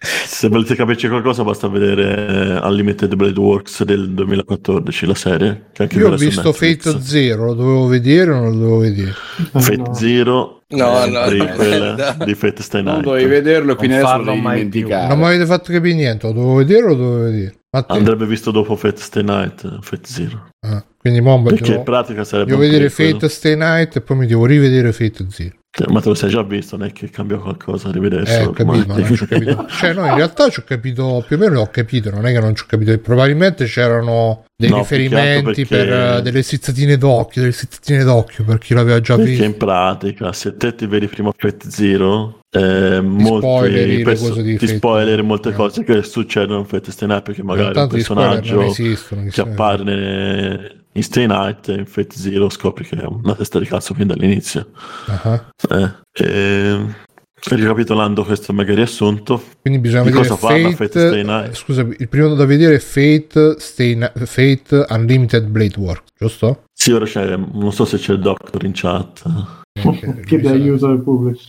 se 0.00 0.48
volete 0.48 0.74
capirci 0.74 1.08
qualcosa 1.08 1.44
basta 1.44 1.68
vedere 1.68 2.58
eh, 2.62 2.66
Unlimited 2.66 3.14
Blade 3.14 3.38
Works 3.38 3.84
del 3.84 4.10
2014, 4.12 5.06
la 5.06 5.14
serie. 5.14 5.66
Che 5.72 5.82
anche 5.82 5.98
Io 5.98 6.08
ho 6.10 6.16
visto 6.16 6.42
Netflix. 6.42 6.84
Fate 6.92 7.02
Zero, 7.04 7.44
lo 7.46 7.54
dovevo 7.54 7.86
vedere 7.86 8.30
o 8.30 8.34
non 8.40 8.44
lo 8.52 8.56
dovevo 8.58 8.78
vedere? 8.78 9.12
Fate 9.52 9.76
No. 9.76 9.94
Zero, 9.94 10.62
No, 10.68 11.04
no, 11.06 11.26
prequel 11.26 12.14
no. 12.18 12.24
di 12.24 12.34
Fate 12.34 12.62
Stay 12.62 12.82
Non 12.82 12.92
Night. 12.94 13.04
dovevi 13.06 13.28
vederlo 13.28 13.72
e 13.72 13.76
quindi 13.76 13.96
Non 13.96 14.04
adesso 14.06 14.22
più. 14.22 14.32
dimenticare. 14.32 15.08
Non 15.08 15.18
mi 15.18 15.24
avete 15.26 15.46
fatto 15.46 15.72
capire 15.72 15.94
niente, 15.94 16.26
lo 16.26 16.32
dovevo 16.32 16.54
vedere 16.54 16.82
o 16.84 16.88
lo 16.88 16.94
dovevo 16.94 17.22
vedere? 17.24 17.54
Matteo? 17.70 17.96
Andrebbe 17.96 18.26
visto 18.26 18.50
dopo 18.50 18.76
Fate 18.76 19.00
Stay 19.00 19.22
Night, 19.22 19.78
Fate 19.82 20.02
Zero. 20.06 20.48
Ah. 20.66 20.84
Quindi 21.00 21.22
mo 21.22 21.40
Perché 21.42 21.62
devo, 21.62 21.78
in 21.78 21.82
pratica 21.84 22.24
sarebbe 22.24 22.50
devo 22.50 22.60
vedere. 22.60 22.90
Fate 22.90 23.28
Stay 23.30 23.56
Night 23.56 23.96
e 23.96 24.00
poi 24.02 24.18
mi 24.18 24.26
devo 24.26 24.44
rivedere 24.44 24.92
Fate 24.92 25.24
Zero. 25.30 25.54
Cioè, 25.72 25.86
Ma 25.90 26.00
te 26.00 26.08
lo 26.08 26.14
sei 26.14 26.28
già 26.30 26.42
visto, 26.42 26.76
non 26.76 26.88
è 26.88 26.92
che 26.92 27.08
cambia 27.10 27.38
qualcosa 27.38 27.88
a 27.88 27.92
rivedersi. 27.92 28.32
Eh, 28.34 28.42
ho 28.44 28.50
capito, 28.50 28.84
ma 28.88 28.96
non 28.98 29.14
ci 29.16 29.22
ho 29.22 29.26
capito. 29.26 29.66
Cioè, 29.70 29.92
no, 29.94 30.04
in 30.04 30.16
realtà 30.16 30.48
ci 30.50 30.58
ho 30.60 30.64
capito, 30.66 31.24
più 31.26 31.36
o 31.36 31.38
meno 31.38 31.60
ho 31.60 31.68
capito, 31.68 32.10
non 32.10 32.26
è 32.26 32.32
che 32.32 32.40
non 32.40 32.54
ci 32.56 32.64
ho 32.64 32.66
capito. 32.68 32.98
Probabilmente 32.98 33.64
c'erano 33.66 34.44
dei 34.56 34.68
No, 34.68 34.78
riferimenti 34.78 35.64
perché- 35.64 35.84
per 35.86 36.22
delle 36.22 36.42
strizzatine 36.42 36.98
d'occhio, 36.98 37.40
delle 37.42 37.52
strizzatine 37.54 38.02
d'occhio 38.04 38.44
per 38.44 38.58
chi 38.58 38.74
l'aveva 38.74 39.00
già 39.00 39.14
Perché 39.14 39.30
visto. 39.30 39.44
in 39.44 39.56
pratica, 39.56 40.32
se 40.32 40.56
te 40.56 40.74
ti 40.74 40.86
vedi 40.86 41.06
prima 41.06 41.30
Fate 41.34 41.70
Zero, 41.70 42.40
eh, 42.50 43.00
spoileri 43.00 43.00
molti 43.02 43.96
le 43.96 44.02
perso- 44.02 44.34
ti 44.42 44.58
Fate 44.58 44.66
spoileri 44.76 45.22
molte 45.22 45.48
Eh. 45.50 45.52
cose 45.52 45.84
che 45.84 46.02
succedono 46.02 46.58
in 46.58 46.64
Fate 46.66 46.90
Stay 46.90 47.08
Night 47.08 47.22
perché 47.22 47.42
magari 47.44 47.68
un 47.68 47.72
spoiler 47.74 47.88
personaggio 47.94 48.62
esistono, 48.62 49.24
che 49.30 49.40
appare 49.40 50.74
in 50.92 51.02
Stay 51.02 51.26
Night 51.26 51.68
in 51.68 51.86
Fate 51.86 52.16
Zero 52.16 52.48
scopri 52.48 52.84
che 52.84 52.96
è 52.96 53.04
una 53.04 53.34
testa 53.34 53.58
di 53.58 53.66
cazzo 53.66 53.94
fin 53.94 54.06
dall'inizio. 54.08 54.68
Ah, 55.06 55.46
Eh, 55.70 55.90
e, 56.12 56.86
ricapitolando 57.42 58.24
questo 58.24 58.52
mega 58.52 58.74
riassunto, 58.74 59.42
Quindi 59.62 59.78
bisogna 59.80 60.02
di 60.02 60.10
vedere 60.10 60.28
cosa 60.28 60.46
parla 60.46 60.70
Fate, 60.70 60.88
Fate 60.88 61.06
Stay 61.08 61.24
Night? 61.24 61.50
eh, 61.50 61.54
scusa, 61.54 61.80
il 61.80 62.08
primo 62.08 62.34
da 62.34 62.44
vedere 62.44 62.74
è 62.74 62.78
Fate, 62.80 63.56
Stay 63.58 63.94
Ni- 63.94 64.10
Fate 64.26 64.84
Unlimited 64.88 65.44
Blade 65.46 65.74
Work, 65.78 66.02
giusto? 66.18 66.64
Sì, 66.72 66.92
ora 66.92 67.04
c'è, 67.04 67.36
non 67.36 67.72
so 67.72 67.84
se 67.84 67.96
c'è 67.98 68.12
il 68.12 68.20
doctor 68.20 68.64
in 68.64 68.72
chat. 68.74 69.22
Eh, 69.72 70.22
Chiede 70.26 70.48
aiuto 70.50 70.86
al 70.86 71.00
pubblico. 71.02 71.40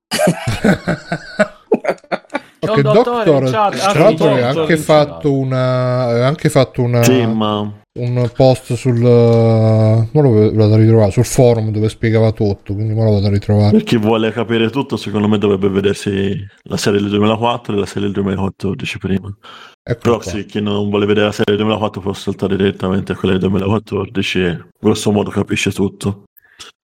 Ok, 2.64 2.80
Doctor, 2.82 3.50
chat. 3.50 3.80
Ah, 3.82 3.92
tra 3.92 4.04
l'altro 4.04 4.30
ha 4.36 4.48
anche 4.50 4.78
fatto 4.78 5.34
una 5.34 6.04
ha 6.04 6.28
anche 6.28 6.50
fatto 6.50 6.84
una 6.84 7.02
Sì, 7.04 7.26
ma 7.26 7.74
un 7.94 8.32
post 8.34 8.74
sul 8.76 9.00
mo 9.00 10.22
lo 10.22 10.54
vado 10.54 10.74
a 10.74 10.78
ritrovare 10.78 11.12
sul 11.12 11.26
forum 11.26 11.72
dove 11.72 11.90
spiegava 11.90 12.32
tutto, 12.32 12.74
quindi 12.74 12.94
mo 12.94 13.04
lo 13.04 13.12
vado 13.12 13.28
a 13.28 13.30
ritrovare. 13.30 13.72
per 13.72 13.84
chi 13.84 13.98
vuole 13.98 14.32
capire 14.32 14.70
tutto, 14.70 14.96
secondo 14.96 15.28
me 15.28 15.38
dovrebbe 15.38 15.68
vedersi 15.68 16.34
la 16.64 16.78
serie 16.78 17.02
del 17.02 17.10
2004 17.10 17.74
e 17.76 17.80
la 17.80 17.86
serie 17.86 18.04
del 18.04 18.14
2014 18.14 18.98
prima. 18.98 19.36
Ecco 19.84 20.00
Però 20.02 20.18
qua. 20.20 20.32
sì, 20.32 20.46
chi 20.46 20.62
non 20.62 20.90
vuole 20.90 21.06
vedere 21.06 21.26
la 21.26 21.32
serie 21.32 21.56
del 21.56 21.66
2004 21.66 22.02
può 22.02 22.14
saltare 22.14 22.56
direttamente 22.56 23.12
a 23.12 23.16
quella 23.16 23.38
del 23.38 23.50
2014 23.50 24.40
e 24.42 24.66
grosso 24.80 25.12
modo 25.12 25.30
capisce 25.30 25.72
tutto. 25.72 26.24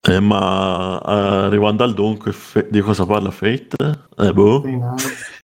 Eh, 0.06 0.20
ma 0.20 1.00
eh, 1.00 1.12
arrivando 1.46 1.84
al 1.84 1.94
dunque, 1.94 2.32
fe- 2.32 2.66
di 2.70 2.80
cosa 2.80 3.06
parla 3.06 3.30
Fate? 3.30 3.76
Eh, 4.16 4.32
boh. 4.32 4.62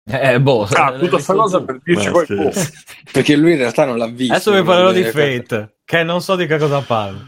Eh, 0.06 0.38
boh. 0.38 0.68
Ah, 0.72 0.92
tutta 0.98 1.18
sta 1.18 1.32
cosa 1.34 1.62
per 1.62 1.80
dirci 1.82 2.06
Beh, 2.06 2.10
qualcosa. 2.12 2.60
sì. 2.60 2.72
Perché 3.10 3.36
lui 3.36 3.52
in 3.52 3.58
realtà 3.58 3.86
non 3.86 3.96
l'ha 3.96 4.06
visto. 4.06 4.34
Adesso 4.34 4.52
vi 4.52 4.62
parlerò 4.62 4.92
di 4.92 5.02
Fate, 5.04 5.76
che 5.84 6.02
non 6.02 6.20
so 6.20 6.36
di 6.36 6.46
che 6.46 6.58
cosa 6.58 6.80
parla. 6.80 7.18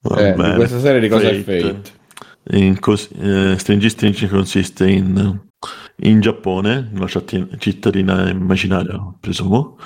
Va 0.00 0.18
Eh, 0.18 0.32
di 0.34 0.54
questa 0.54 0.80
serie 0.80 1.00
di 1.00 1.08
cosa 1.08 1.28
è 1.28 1.38
Fate? 1.42 1.80
In 2.52 2.78
cos- 2.80 3.10
eh, 3.20 3.56
Stringi 3.58 3.88
Stringi 3.90 4.26
consiste 4.28 4.88
in, 4.88 5.38
in 5.96 6.20
Giappone, 6.20 6.90
una 6.94 7.06
citt- 7.06 7.56
cittadina 7.58 8.28
immaginaria, 8.30 8.98
presumo. 9.20 9.76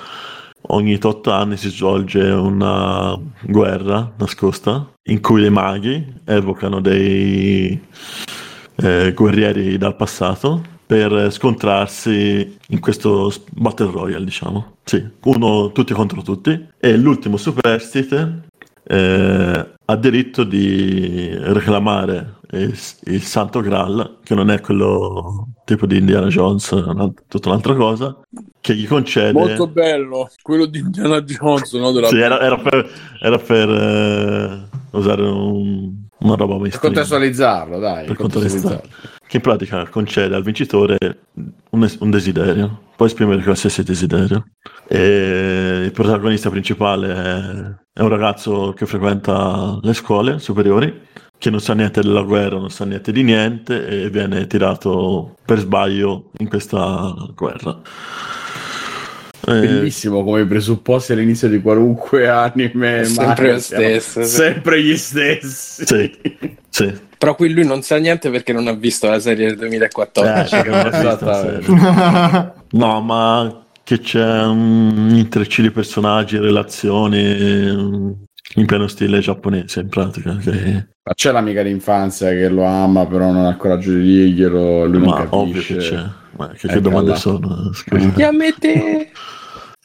Ogni 0.69 0.97
tot 0.97 1.27
anni 1.27 1.55
si 1.55 1.69
svolge 1.69 2.21
una 2.21 3.17
guerra 3.41 4.11
nascosta 4.17 4.91
in 5.03 5.21
cui 5.21 5.45
i 5.45 5.49
maghi 5.49 6.13
evocano 6.25 6.81
dei 6.81 7.79
eh, 8.77 9.13
guerrieri 9.13 9.77
dal 9.77 9.95
passato 9.95 10.63
per 10.87 11.31
scontrarsi 11.33 12.57
in 12.69 12.79
questo 12.79 13.31
Battle 13.51 13.91
Royale, 13.91 14.23
diciamo. 14.23 14.77
Sì, 14.85 15.05
uno 15.25 15.71
tutti 15.73 15.93
contro 15.93 16.21
tutti. 16.21 16.67
E 16.79 16.95
l'ultimo 16.95 17.35
superstite 17.35 18.47
eh, 18.87 19.67
ha 19.83 19.95
diritto 19.97 20.45
di 20.45 21.29
reclamare 21.35 22.35
il, 22.51 22.73
il 23.05 23.21
Santo 23.21 23.59
Graal, 23.59 24.19
che 24.23 24.33
non 24.33 24.49
è 24.49 24.61
quello 24.61 25.49
tipo 25.65 25.85
di 25.85 25.97
Indiana 25.97 26.27
Jones, 26.27 26.69
una- 26.71 27.11
tutta 27.27 27.49
un'altra 27.49 27.75
cosa, 27.75 28.17
che 28.61 28.73
gli 28.73 28.87
concede... 28.87 29.33
Molto 29.33 29.67
bello, 29.67 30.29
quello 30.41 30.65
di 30.65 30.79
Indiana 30.79 31.21
Jones, 31.21 31.73
no? 31.73 31.91
Della... 31.91 32.07
Sì, 32.07 32.17
era, 32.17 32.39
era 32.39 32.57
per, 32.57 32.89
era 33.21 33.37
per, 33.37 33.69
eh, 33.69 34.67
usare 34.91 35.21
un- 35.23 36.05
una 36.19 36.35
roba 36.35 36.53
Per 36.53 36.61
mainstream. 36.61 36.93
contestualizzarlo, 36.93 37.79
dai. 37.79 38.05
Per 38.05 38.15
contestualizzarlo. 38.15 38.89
Che 39.27 39.35
in 39.35 39.41
pratica 39.41 39.87
concede 39.89 40.35
al 40.35 40.43
vincitore 40.43 40.97
un, 41.71 41.83
es- 41.83 41.97
un 41.99 42.09
desiderio, 42.09 42.83
può 42.95 43.05
esprimere 43.05 43.43
qualsiasi 43.43 43.83
desiderio. 43.83 44.47
E 44.87 45.81
il 45.85 45.91
protagonista 45.91 46.49
principale 46.49 47.13
è, 47.13 47.99
è 47.99 48.01
un 48.01 48.07
ragazzo 48.09 48.71
che 48.73 48.85
frequenta 48.85 49.77
le 49.81 49.93
scuole 49.93 50.39
superiori, 50.39 51.01
che 51.37 51.49
non 51.49 51.59
sa 51.59 51.73
niente 51.73 52.01
della 52.01 52.21
guerra, 52.21 52.57
non 52.57 52.69
sa 52.69 52.85
niente 52.85 53.11
di 53.11 53.23
niente 53.23 53.85
e 53.85 54.09
viene 54.09 54.47
tirato 54.47 55.35
per 55.45 55.59
sbaglio 55.59 56.31
in 56.37 56.47
questa 56.47 57.13
guerra. 57.35 57.81
Bellissimo 59.45 60.23
come 60.23 60.45
presupposti 60.45 61.13
all'inizio 61.13 61.47
di 61.47 61.61
qualunque 61.61 62.27
anime. 62.27 63.05
Sempre 63.05 63.25
manga 63.25 63.51
lo 63.53 63.59
stesso, 63.59 64.23
sì. 64.23 64.35
Sempre 64.35 64.83
gli 64.83 64.97
stessi. 64.97 65.85
sì, 65.85 66.11
sì. 66.69 67.05
Però 67.17 67.35
qui 67.35 67.49
lui 67.49 67.65
non 67.65 67.81
sa 67.81 67.97
niente 67.97 68.29
perché 68.29 68.53
non 68.53 68.67
ha 68.67 68.73
visto 68.73 69.09
la 69.09 69.19
serie 69.19 69.47
del 69.47 69.57
2014. 69.57 70.55
Eh, 70.55 70.61
che 70.61 70.69
non 70.69 71.17
serie. 71.19 72.55
No, 72.69 72.99
ma 73.01 73.65
che 73.83 73.99
c'è 73.99 74.43
un 74.43 75.09
intrecci 75.13 75.61
di 75.61 75.71
personaggi, 75.71 76.37
relazioni 76.37 77.23
mm, 77.23 78.11
in 78.55 78.65
pieno 78.65 78.87
stile 78.87 79.19
giapponese 79.19 79.79
in 79.79 79.87
pratica. 79.89 80.35
Che... 80.35 80.51
Ma 81.03 81.13
c'è 81.13 81.31
l'amica 81.31 81.63
d'infanzia 81.63 82.31
che 82.31 82.49
lo 82.49 82.65
ama, 82.65 83.05
però 83.05 83.31
non 83.31 83.45
ha 83.45 83.49
il 83.49 83.57
coraggio 83.57 83.93
di 83.93 84.01
dirglielo. 84.01 84.85
Lui 84.85 84.99
non 84.99 85.09
Ma 85.09 85.15
capisce. 85.15 85.35
ovvio 85.35 85.61
che 85.61 85.75
c'è. 85.77 86.03
Ma 86.37 86.47
che, 86.49 86.67
che 86.67 86.73
Ecco 86.73 86.79
domande 86.81 87.11
là. 87.11 87.15
sono? 87.15 87.71
Scusa. 87.73 88.09
Chiamete! 88.11 89.11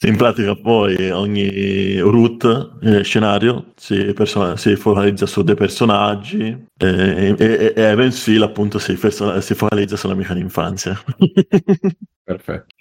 In 0.05 0.17
pratica 0.17 0.57
poi 0.57 1.11
ogni 1.11 1.99
route, 1.99 2.71
eh, 2.83 3.05
scenario, 3.05 3.73
si, 3.77 4.13
persona- 4.13 4.57
si 4.57 4.75
focalizza 4.75 5.27
su 5.27 5.43
dei 5.43 5.55
personaggi 5.55 6.67
eh, 6.77 6.87
e, 6.87 7.35
e, 7.39 7.73
e 7.77 7.81
Evans 7.81 8.27
Hill 8.27 8.43
appunto 8.43 8.81
si, 8.81 8.95
perso- 8.95 9.41
si 9.41 9.55
focalizza 9.55 9.97
sull'amica 9.97 10.35
d'infanzia. 10.35 11.01
Perfetto. 12.25 12.75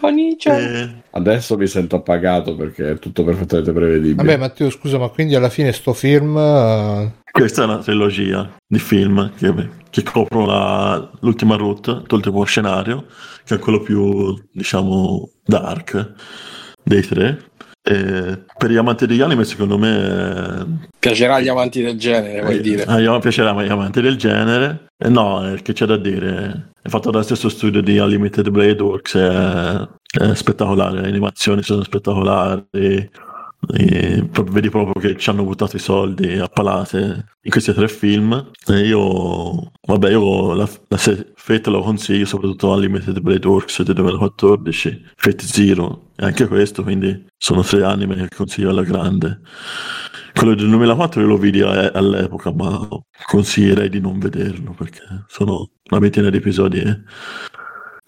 Onicia. 0.00 0.58
Eh, 0.58 1.02
Adesso 1.10 1.56
mi 1.56 1.66
sento 1.66 1.96
appagato 1.96 2.54
perché 2.54 2.92
è 2.92 2.98
tutto 2.98 3.24
perfettamente 3.24 3.72
prevedibile. 3.72 4.14
Vabbè, 4.14 4.36
Matteo, 4.36 4.70
scusa, 4.70 4.96
ma 4.96 5.08
quindi 5.08 5.34
alla 5.34 5.50
fine 5.50 5.72
sto 5.72 5.92
film 5.92 6.36
eh, 6.36 7.12
Questa 7.30 7.62
è 7.62 7.64
una 7.64 7.78
trilogia 7.78 8.48
di 8.66 8.78
film 8.78 9.32
che, 9.36 9.52
che 9.90 10.02
coprono 10.02 10.46
la- 10.46 11.10
l'ultima 11.20 11.56
route, 11.56 12.02
l'ultimo 12.08 12.42
scenario, 12.44 13.06
che 13.44 13.54
è 13.54 13.58
quello 13.58 13.80
più, 13.80 14.34
diciamo, 14.52 15.28
dark 15.44 16.12
dei 16.82 17.02
tre. 17.02 17.48
E 17.82 18.44
per 18.58 18.70
gli 18.70 18.76
amanti 18.76 19.06
degli 19.06 19.22
anime, 19.22 19.44
secondo 19.44 19.78
me, 19.78 20.88
Piacerà 20.98 21.36
agli 21.36 21.48
amanti 21.48 21.82
del 21.82 21.96
genere, 21.98 22.42
vuoi 22.42 22.56
eh, 22.58 22.60
dire. 22.60 22.84
me 22.84 23.18
piacerà 23.20 23.52
agli 23.56 23.70
amanti 23.70 24.02
del 24.02 24.16
genere. 24.16 24.86
E 24.98 25.08
no, 25.08 25.50
eh, 25.50 25.62
che 25.62 25.72
c'è 25.72 25.86
da 25.86 25.96
dire? 25.96 26.72
È 26.82 26.88
fatto 26.88 27.10
dallo 27.10 27.24
stesso 27.24 27.48
studio 27.48 27.80
di 27.80 27.96
Unlimited 27.96 28.50
Blade 28.50 28.82
Works, 28.82 29.14
è, 29.16 29.88
è 30.18 30.34
spettacolare, 30.34 31.00
le 31.00 31.08
animazioni 31.08 31.62
sono 31.62 31.82
spettacolari. 31.82 33.10
E 33.76 34.26
vedi 34.50 34.70
proprio 34.70 34.94
che 34.94 35.16
ci 35.18 35.28
hanno 35.30 35.44
buttato 35.44 35.76
i 35.76 35.78
soldi 35.80 36.38
a 36.38 36.48
palate 36.48 37.26
in 37.42 37.50
questi 37.50 37.72
tre 37.74 37.88
film. 37.88 38.50
E 38.66 38.86
io 38.86 39.70
vabbè 39.86 40.10
io 40.10 40.54
la, 40.54 40.68
la 40.88 40.96
se- 40.96 41.32
Fate 41.34 41.70
lo 41.70 41.80
consiglio 41.82 42.24
soprattutto 42.26 42.70
Unlimited 42.70 43.20
Blade 43.20 43.46
Works 43.46 43.82
del 43.82 43.94
2014 43.94 45.04
Fate 45.16 45.44
Zero 45.44 46.10
e 46.16 46.24
anche 46.24 46.46
questo 46.46 46.82
quindi 46.82 47.26
sono 47.36 47.62
tre 47.62 47.82
anime 47.84 48.14
che 48.14 48.28
consiglio 48.34 48.70
alla 48.70 48.82
grande. 48.82 49.40
Quello 50.34 50.54
del 50.54 50.68
2004 50.68 51.20
io 51.20 51.26
lo 51.26 51.36
vidi 51.36 51.60
a- 51.60 51.90
all'epoca 51.92 52.52
ma 52.52 52.88
consiglierei 53.26 53.88
di 53.88 54.00
non 54.00 54.18
vederlo 54.18 54.72
perché 54.72 55.02
sono 55.28 55.70
una 55.90 56.00
ventina 56.00 56.30
di 56.30 56.36
episodi 56.38 56.78
e 56.78 57.02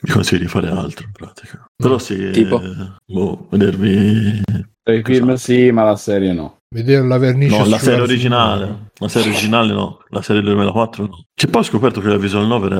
mi 0.04 0.10
consiglio 0.10 0.40
di 0.42 0.48
fare 0.48 0.68
altro 0.68 1.04
in 1.04 1.12
pratica. 1.12 1.64
Però 1.76 1.98
sì 1.98 2.30
Tipo? 2.30 2.60
eh, 2.62 2.94
boh, 3.04 3.48
vedervi 3.50 4.40
i 4.84 5.02
film 5.04 5.34
sì, 5.34 5.70
ma 5.70 5.84
la 5.84 5.96
serie 5.96 6.32
no. 6.32 6.56
vedere 6.74 7.06
la 7.06 7.18
vernice 7.18 7.56
No, 7.56 7.66
la 7.66 7.78
serie 7.78 8.00
originale. 8.00 8.90
La 8.98 9.08
serie 9.08 9.30
originale 9.30 9.72
no, 9.72 9.98
la 10.08 10.22
serie 10.22 10.42
del 10.42 10.50
2004 10.54 11.04
no. 11.06 11.22
Che 11.34 11.46
poi 11.46 11.60
ho 11.60 11.64
scoperto 11.64 12.00
che 12.00 12.08
la 12.08 12.16
visual 12.16 12.46
novel 12.46 12.72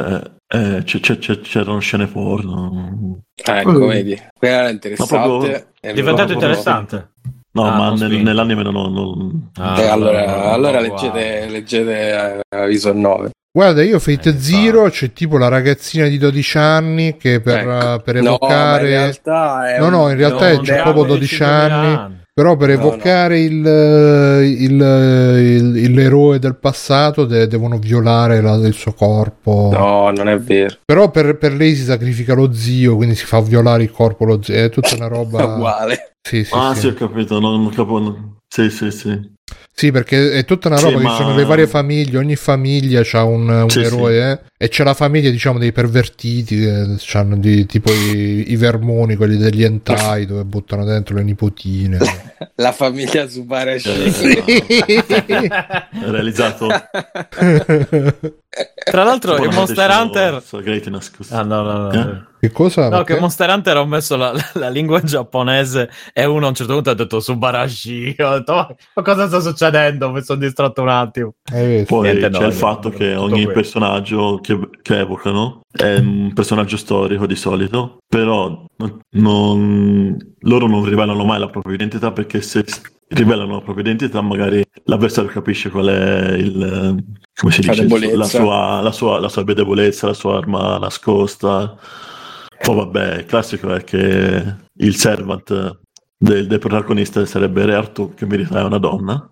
è, 0.46 0.56
è- 0.56 0.82
c'è- 0.82 1.00
c'è- 1.00 1.18
c'è- 1.18 1.40
c'erano 1.40 1.78
scene 1.78 2.06
porno. 2.06 3.20
Ecco, 3.34 3.86
vedi. 3.86 4.20
Quella 4.36 4.56
era 4.56 4.68
interessante. 4.70 5.14
proprio- 5.16 5.66
È 5.80 5.92
diventato 5.92 6.32
allora- 6.32 6.46
interessante. 6.46 7.10
No, 7.54 7.64
Ah, 7.66 7.76
ma 7.76 7.92
nel- 7.94 8.22
nell'anime 8.22 8.62
non... 8.62 8.72
non- 8.92 9.50
Ah, 9.58 9.78
E 9.78 9.86
allora, 9.86 10.52
allora 10.52 10.80
no, 10.80 10.86
leggete, 10.88 11.46
leggete 11.50 12.40
eh, 12.48 12.66
Visual 12.66 12.96
9. 12.96 13.30
Guarda, 13.54 13.82
io 13.82 13.98
Fate 13.98 14.30
Eh, 14.30 14.40
Zero 14.40 14.88
c'è 14.88 15.12
tipo 15.12 15.36
la 15.36 15.48
ragazzina 15.48 16.06
di 16.08 16.16
12 16.16 16.56
anni 16.56 17.18
che 17.18 17.42
per, 17.42 17.58
Ecco. 17.58 17.94
eh, 17.96 18.00
per 18.00 18.14
No, 18.14 18.20
ma 18.20 18.20
in 18.20 18.26
evocare... 18.26 18.86
realtà 18.86 19.74
è 19.74 19.78
No, 19.78 19.84
un- 19.86 19.90
no, 19.92 20.08
in 20.08 20.16
realtà 20.16 20.52
no, 20.54 20.58
è- 20.58 20.60
c'è 20.64 20.80
proprio 20.82 21.02
un- 21.02 21.08
12 21.08 21.42
anni. 21.42 22.20
Però 22.34 22.56
per 22.56 22.68
No, 22.68 22.74
evocare 22.76 23.40
Il, 23.40 23.52
il- 23.62 25.74
il- 25.76 25.92
l'eroe 25.92 26.38
del 26.38 26.56
passato 26.56 27.26
de- 27.26 27.46
devono 27.46 27.76
violare 27.76 28.40
la- 28.40 28.54
il 28.54 28.72
suo 28.72 28.94
corpo. 28.94 29.68
No, 29.70 30.10
non 30.10 30.30
è 30.30 30.38
vero. 30.38 30.74
Però 30.86 31.10
per, 31.10 31.36
per 31.36 31.52
lei 31.52 31.74
si 31.74 31.82
sacrifica 31.84 32.32
lo 32.32 32.54
zio, 32.54 32.96
quindi 32.96 33.16
si 33.16 33.26
fa 33.26 33.42
violare 33.42 33.82
il 33.82 33.90
corpo 33.90 34.24
lo 34.24 34.42
zio. 34.42 34.54
È 34.54 34.70
tutta 34.70 34.94
una 34.94 35.08
roba. 35.08 35.44
Uguale. 35.44 36.14
Sì, 36.26 36.42
sì, 36.42 36.54
ah, 36.54 36.72
sì. 36.72 36.80
sì, 36.80 36.86
ho 36.86 36.94
capito. 36.94 37.38
Non, 37.38 37.64
non 37.64 37.70
capo... 37.70 38.38
Sì, 38.48 38.70
sì, 38.70 38.90
sì. 38.90 39.30
Sì, 39.74 39.90
perché 39.90 40.32
è 40.32 40.44
tutta 40.44 40.68
una 40.68 40.76
Sì, 40.76 40.84
roba 40.84 40.98
che 40.98 41.04
ma- 41.04 41.10
ci 41.10 41.16
sono 41.16 41.34
le 41.34 41.44
varie 41.44 41.66
famiglie, 41.66 42.18
ogni 42.18 42.36
famiglia 42.36 43.02
ha 43.12 43.24
un, 43.24 43.48
un 43.48 43.70
Sì, 43.70 43.80
eroe 43.80 44.30
eh, 44.30 44.38
e 44.56 44.68
c'è 44.68 44.84
la 44.84 44.94
famiglia 44.94 45.30
diciamo 45.30 45.58
dei 45.58 45.72
pervertiti 45.72 46.58
che 46.60 46.96
hanno 47.14 47.36
di, 47.36 47.64
tipo 47.66 47.90
i, 47.90 48.52
i 48.52 48.56
vermoni, 48.56 49.16
quelli 49.16 49.36
degli 49.38 49.64
hentai 49.64 50.26
dove 50.26 50.44
buttano 50.44 50.84
dentro 50.84 51.16
le 51.16 51.22
nipotine. 51.22 51.98
La 52.56 52.72
famiglia 52.72 53.26
Subarashi. 53.26 53.88
Realizzato 56.02 56.68
Tra 58.84 59.02
l'altro, 59.04 59.42
il 59.42 59.50
Monster 59.50 59.88
Hunter. 59.90 60.42
Ah, 61.30 61.42
no, 61.42 61.62
no, 61.62 61.90
no. 61.90 61.90
Eh? 61.90 62.22
che 62.38 62.50
cosa? 62.50 62.90
No, 62.90 63.02
che 63.02 63.18
Monster 63.18 63.48
Hunter 63.48 63.78
ho 63.78 63.86
messo 63.86 64.14
la, 64.16 64.34
la 64.54 64.68
lingua 64.68 64.98
in 65.00 65.06
giapponese 65.06 65.88
e 66.12 66.26
uno 66.26 66.44
a 66.44 66.48
un 66.48 66.54
certo 66.54 66.74
punto 66.74 66.90
ha 66.90 66.94
detto 66.94 67.18
Subarashi. 67.20 68.14
Ho 68.20 68.38
detto, 68.38 68.76
ma, 68.94 69.02
cosa 69.02 69.26
sta 69.28 69.40
succedendo? 69.40 70.10
Mi 70.10 70.22
sono 70.22 70.40
distratto 70.40 70.82
un 70.82 70.88
attimo. 70.88 71.34
Visto? 71.50 71.94
Poi 71.94 72.02
Niente, 72.02 72.28
c'è 72.28 72.40
no, 72.40 72.46
il 72.46 72.52
no, 72.52 72.58
fatto 72.58 72.88
no, 72.90 72.94
che 72.96 73.14
ogni 73.14 73.44
quello. 73.44 73.52
personaggio 73.52 74.38
che, 74.42 74.68
che 74.82 74.98
evocano 74.98 75.62
è 75.70 75.96
un 75.96 76.32
personaggio 76.34 76.76
storico 76.76 77.26
di 77.26 77.36
solito, 77.36 78.00
però 78.06 78.66
non- 78.76 80.16
loro 80.40 80.66
non 80.66 80.84
rivelano 80.84 81.24
mai 81.24 81.38
la 81.38 81.48
propria 81.48 81.74
identità 81.74 82.12
perché 82.12 82.42
se 82.42 82.64
rivelano 83.14 83.54
la 83.56 83.60
propria 83.60 83.84
identità 83.84 84.20
magari 84.20 84.64
l'avversario 84.84 85.30
capisce 85.30 85.70
qual 85.70 85.86
è 85.86 86.32
il... 86.32 87.04
come 87.34 87.52
si 87.52 87.64
La 87.64 87.72
dice? 87.72 87.82
debolezza. 87.82 88.16
La 88.16 88.24
sua, 88.24 88.80
la, 88.80 88.92
sua, 88.92 89.20
la 89.20 89.28
sua 89.28 89.44
debolezza, 89.44 90.06
la 90.06 90.14
sua 90.14 90.38
arma 90.38 90.78
nascosta. 90.78 91.76
Poi 92.62 92.76
vabbè, 92.76 93.16
il 93.18 93.26
classico 93.26 93.74
è 93.74 93.82
che 93.84 94.54
il 94.74 94.94
servant 94.96 95.78
del, 96.16 96.46
del 96.46 96.58
protagonista 96.58 97.24
sarebbe 97.26 97.64
Re 97.66 97.74
Artù 97.74 98.14
che 98.14 98.24
in 98.24 98.30
verità 98.30 98.60
è 98.60 98.64
una 98.64 98.78
donna. 98.78 99.28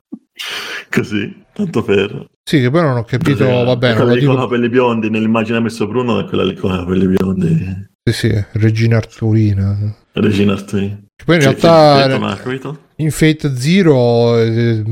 Così, 0.91 1.45
tanto 1.53 1.83
per... 1.83 2.27
Sì, 2.43 2.61
che 2.61 2.71
poi 2.71 2.83
non 2.83 2.97
ho 2.97 3.05
capito, 3.05 3.45
Così, 3.45 3.65
va 3.65 3.77
bene, 3.77 3.95
quella 3.95 4.13
lì 4.15 4.25
con 4.25 4.35
i 4.35 4.39
capelli 4.39 4.69
biondi 4.69 5.11
nell'immagine 5.11 5.59
ha 5.59 5.61
messo 5.61 5.87
Bruno 5.87 6.19
è 6.19 6.25
quella 6.25 6.43
lì 6.45 6.55
con 6.55 6.73
i 6.75 6.79
capelli 6.79 7.07
biondi 7.07 7.89
Sì, 8.03 8.13
sì, 8.13 8.45
Regina 8.53 8.97
Arturina. 8.97 9.95
Regina 10.13 10.55
Arturi 10.55 11.07
Che 11.15 11.25
poi 11.25 11.37
in 11.37 11.43
Sì, 11.43 11.47
realtà 11.49 12.07
detto, 12.09 12.19
ma, 12.19 12.35
capito? 12.37 12.79
In 13.01 13.11
Fate 13.11 13.57
Zero 13.57 14.39
eh, 14.39 14.83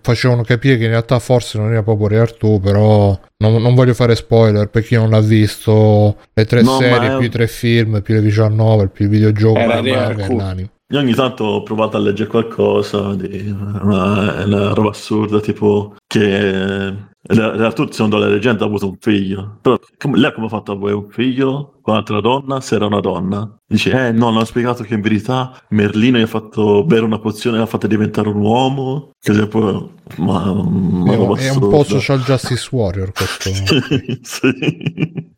facevano 0.00 0.42
capire 0.42 0.76
che 0.76 0.84
in 0.84 0.90
realtà 0.90 1.18
forse 1.18 1.58
non 1.58 1.70
era 1.72 1.82
proprio 1.82 2.08
Re 2.08 2.18
Artù, 2.20 2.60
però 2.60 3.18
non, 3.38 3.60
non 3.60 3.74
voglio 3.74 3.94
fare 3.94 4.14
spoiler 4.14 4.68
per 4.68 4.82
chi 4.84 4.94
non 4.94 5.10
l'ha 5.10 5.20
visto 5.20 6.16
le 6.32 6.44
tre 6.44 6.62
No, 6.62 6.78
serie, 6.78 7.14
è 7.14 7.16
più 7.18 7.26
i 7.26 7.30
tre 7.30 7.46
film, 7.46 8.00
più 8.02 8.14
le 8.14 8.20
visual 8.20 8.52
novel, 8.52 8.90
più 8.90 9.04
il 9.06 9.10
videogioco, 9.10 9.58
Era 9.58 9.74
ma- 9.74 9.80
Re 9.80 9.90
ma- 9.90 10.04
Artù. 10.04 10.32
e 10.32 10.36
l'anime. 10.36 10.70
Io 10.92 11.00
ogni 11.00 11.14
tanto 11.14 11.42
ho 11.42 11.62
provato 11.64 11.96
a 11.96 12.00
leggere 12.00 12.28
qualcosa 12.30 13.12
di 13.16 13.48
una, 13.82 14.44
una 14.44 14.72
roba 14.72 14.90
assurda 14.90 15.40
tipo 15.40 15.96
che 16.06 16.94
Re 17.28 17.64
Artù 17.64 17.86
secondo 17.90 18.18
la 18.18 18.28
leggenda 18.28 18.64
ha 18.64 18.66
avuto 18.66 18.88
un 18.88 18.96
figlio 19.00 19.58
però 19.60 19.78
come- 19.98 20.18
lei 20.18 20.32
come 20.32 20.46
ha 20.46 20.50
fatto 20.50 20.72
a 20.72 20.74
avere 20.76 20.94
un 20.94 21.08
figlio 21.10 21.78
con 21.82 21.94
un'altra 21.94 22.20
donna 22.20 22.60
se 22.60 22.74
era 22.76 22.86
una 22.86 23.00
donna 23.00 23.56
dice 23.66 23.90
eh 23.90 24.12
no 24.12 24.30
non 24.30 24.42
ha 24.42 24.44
spiegato 24.44 24.82
che 24.84 24.94
in 24.94 25.00
verità 25.00 25.60
Merlino 25.70 26.18
gli 26.18 26.22
ha 26.22 26.26
fatto 26.26 26.84
bere 26.84 27.04
una 27.04 27.18
pozione 27.18 27.56
e 27.56 27.60
l'ha 27.60 27.66
fatta 27.66 27.86
diventare 27.86 28.28
un 28.28 28.40
uomo 28.40 29.10
che 29.20 29.32
se 29.34 29.46
poi 29.48 29.90
ma, 30.18 30.52
ma 30.52 31.12
È, 31.12 31.16
roba 31.16 31.36
è 31.38 31.50
un 31.50 31.58
po' 31.58 31.82
social 31.82 32.20
justice 32.20 32.68
warrior 32.70 33.12
questo. 33.12 33.50
sì. 34.22 35.34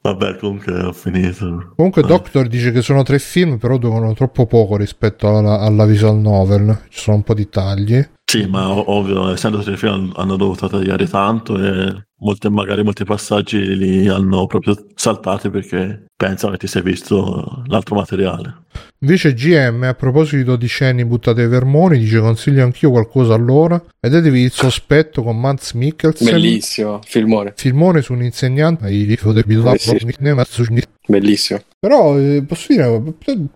Vabbè, 0.00 0.36
comunque 0.36 0.72
ho 0.84 0.92
finito. 0.92 1.72
Comunque 1.74 2.02
Eh. 2.02 2.06
Doctor 2.06 2.46
dice 2.46 2.70
che 2.70 2.80
sono 2.80 3.02
tre 3.02 3.18
film, 3.18 3.58
però 3.58 3.76
durano 3.76 4.14
troppo 4.14 4.46
poco 4.46 4.76
rispetto 4.76 5.26
alla, 5.36 5.58
alla 5.58 5.84
visual 5.84 6.16
novel. 6.16 6.84
Ci 6.88 7.00
sono 7.00 7.16
un 7.16 7.22
po' 7.24 7.34
di 7.34 7.48
tagli. 7.48 8.06
Sì, 8.28 8.44
ma 8.46 8.68
ov- 8.70 8.88
ovvio, 8.88 9.28
essendo 9.32 9.62
tre 9.62 9.76
film 9.76 10.12
hanno 10.16 10.36
dovuto 10.36 10.68
tagliare 10.68 11.06
tanto 11.08 11.56
e 11.58 12.05
molte- 12.18 12.50
magari 12.50 12.82
molti 12.82 13.04
passaggi 13.04 13.76
li 13.76 14.08
hanno 14.08 14.46
proprio 14.46 14.76
saltati 14.94 15.50
perché 15.50 16.06
pensano 16.16 16.52
che 16.52 16.58
ti 16.58 16.66
sei 16.66 16.82
visto 16.82 17.62
l'altro 17.66 17.96
materiale. 17.96 18.64
Invece 19.00 19.34
GM, 19.34 19.82
a 19.82 19.94
proposito 19.94 20.36
di 20.36 20.44
dodicenni 20.44 21.04
buttati 21.04 21.40
ai 21.40 21.48
vermoni, 21.48 21.98
dice 21.98 22.18
consiglio 22.18 22.64
anch'io 22.64 22.90
qualcosa 22.90 23.34
allora. 23.34 23.82
Vedetevi 24.00 24.40
il 24.40 24.50
sospetto 24.50 25.22
con 25.22 25.38
Mads 25.38 25.72
Mikkelsen. 25.72 26.30
Bellissimo, 26.30 27.00
filmone. 27.04 27.52
Filmone 27.56 28.00
su 28.00 28.14
un 28.14 28.22
insegnante. 28.22 28.88
Bellissimo. 31.06 31.60
Però 31.78 32.18
eh, 32.18 32.42
posso 32.42 32.66
dire, 32.68 33.00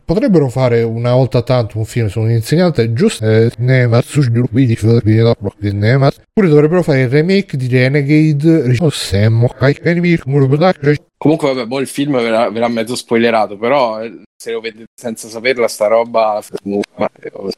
potrebbero 0.04 0.48
fare 0.48 0.82
una 0.82 1.14
volta 1.14 1.42
tanto 1.42 1.78
un 1.78 1.84
film 1.84 2.06
su 2.06 2.20
un 2.20 2.30
insegnante 2.30 2.92
giusto 2.92 3.24
eh. 3.24 3.50
Oppure 6.28 6.48
dovrebbero 6.48 6.82
fare 6.82 7.02
il 7.02 7.08
remake 7.08 7.56
di 7.56 7.66
Renegade 7.66 8.49
Comunque, 11.16 11.52
vabbè, 11.52 11.66
boh, 11.66 11.80
il 11.80 11.86
film 11.86 12.16
verrà, 12.16 12.50
verrà 12.50 12.68
mezzo 12.68 12.96
spoilerato, 12.96 13.56
però 13.56 14.02
eh, 14.02 14.22
se 14.36 14.52
lo 14.52 14.60
vedete 14.60 14.86
senza 14.94 15.28
saperla, 15.28 15.68
sta 15.68 15.86
roba. 15.86 16.42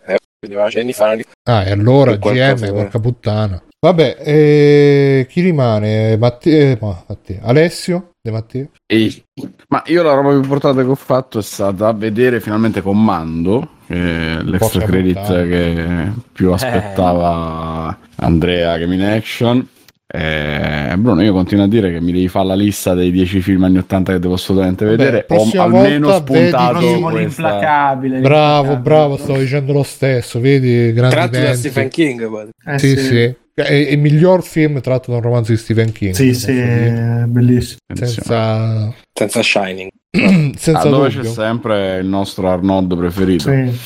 eh, 0.06 0.18
vedeva 0.40 0.68
anni 0.74 0.92
fa. 0.92 1.16
Ah, 1.44 1.64
e 1.64 1.70
allora 1.70 2.16
GM, 2.16 2.64
eh. 2.64 2.72
porca 2.72 2.98
puttana. 2.98 3.62
Vabbè, 3.78 4.18
eh, 4.20 5.26
chi 5.28 5.40
rimane? 5.40 6.16
Matteo, 6.16 6.76
ma, 6.80 7.04
Matteo. 7.06 7.40
Alessio 7.42 8.12
De 8.24 8.30
Matteo? 8.30 8.68
Ehi. 8.86 9.20
Ma 9.66 9.82
io 9.86 10.04
la 10.04 10.14
roba 10.14 10.28
più 10.28 10.38
importante 10.38 10.84
che 10.84 10.88
ho 10.88 10.94
fatto 10.94 11.40
è 11.40 11.42
stata 11.42 11.92
vedere 11.92 12.38
finalmente 12.38 12.80
Commando, 12.80 13.78
è 13.88 14.38
l'extra 14.42 14.84
credit 14.84 15.26
che 15.26 16.12
più 16.30 16.52
aspettava 16.52 17.98
Andrea 18.16 18.78
Game 18.78 18.94
in 18.94 19.02
Action. 19.02 19.68
Eh, 20.14 20.94
Bruno, 20.98 21.22
io 21.22 21.32
continuo 21.32 21.64
a 21.64 21.68
dire 21.68 21.90
che 21.90 21.98
mi 22.02 22.12
devi 22.12 22.28
fare 22.28 22.46
la 22.48 22.54
lista 22.54 22.92
dei 22.92 23.10
10 23.10 23.40
film 23.40 23.64
anni 23.64 23.78
80 23.78 24.12
che 24.12 24.18
devo 24.18 24.34
assolutamente 24.34 24.84
Vabbè, 24.84 24.96
vedere. 24.98 25.24
Ho 25.28 25.34
prossima 25.36 25.62
almeno 25.62 26.08
vedi 26.08 26.48
spuntato 26.48 27.08
l'implacabile. 27.16 28.20
Bravo, 28.20 28.76
bravo, 28.76 29.16
stavo 29.16 29.38
dicendo 29.38 29.72
lo 29.72 29.82
stesso, 29.82 30.38
vedi, 30.38 30.92
grandi 30.92 31.14
Tratto 31.14 31.38
da. 31.38 31.54
Stephen 31.54 31.88
King. 31.88 32.28
guarda. 32.28 32.50
Eh, 32.66 32.78
Sì, 32.78 32.96
sì. 32.96 33.34
È, 33.54 33.60
è 33.62 33.72
il 33.72 33.98
miglior 33.98 34.42
film 34.42 34.80
tratto 34.82 35.10
da 35.10 35.16
un 35.16 35.22
romanzo 35.22 35.52
di 35.52 35.58
Stephen 35.58 35.92
King. 35.92 36.12
Sì, 36.14 36.34
sì, 36.34 36.52
dire. 36.52 37.24
bellissimo. 37.28 37.78
Senza, 37.94 38.92
Senza 39.14 39.42
Shining. 39.42 39.88
senza 40.56 40.78
Ah, 40.80 40.88
dove 40.88 41.08
c'è 41.08 41.16
dubbio. 41.16 41.30
sempre 41.32 41.98
il 42.00 42.06
nostro 42.06 42.50
Arnold 42.50 42.96
preferito. 42.98 43.50
Sì. 43.50 43.78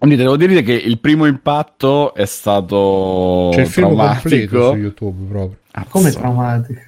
Quindi 0.00 0.16
devo 0.16 0.36
dire 0.38 0.62
che 0.62 0.72
il 0.72 0.98
primo 0.98 1.26
impatto 1.26 2.14
è 2.14 2.24
stato 2.24 3.50
C'è 3.52 3.60
il 3.60 3.66
film 3.66 3.88
traumatico. 3.88 4.70
su 4.70 4.76
YouTube 4.78 5.28
proprio. 5.28 5.56
Come 5.90 6.08
Azzo. 6.08 6.18
traumatico. 6.18 6.80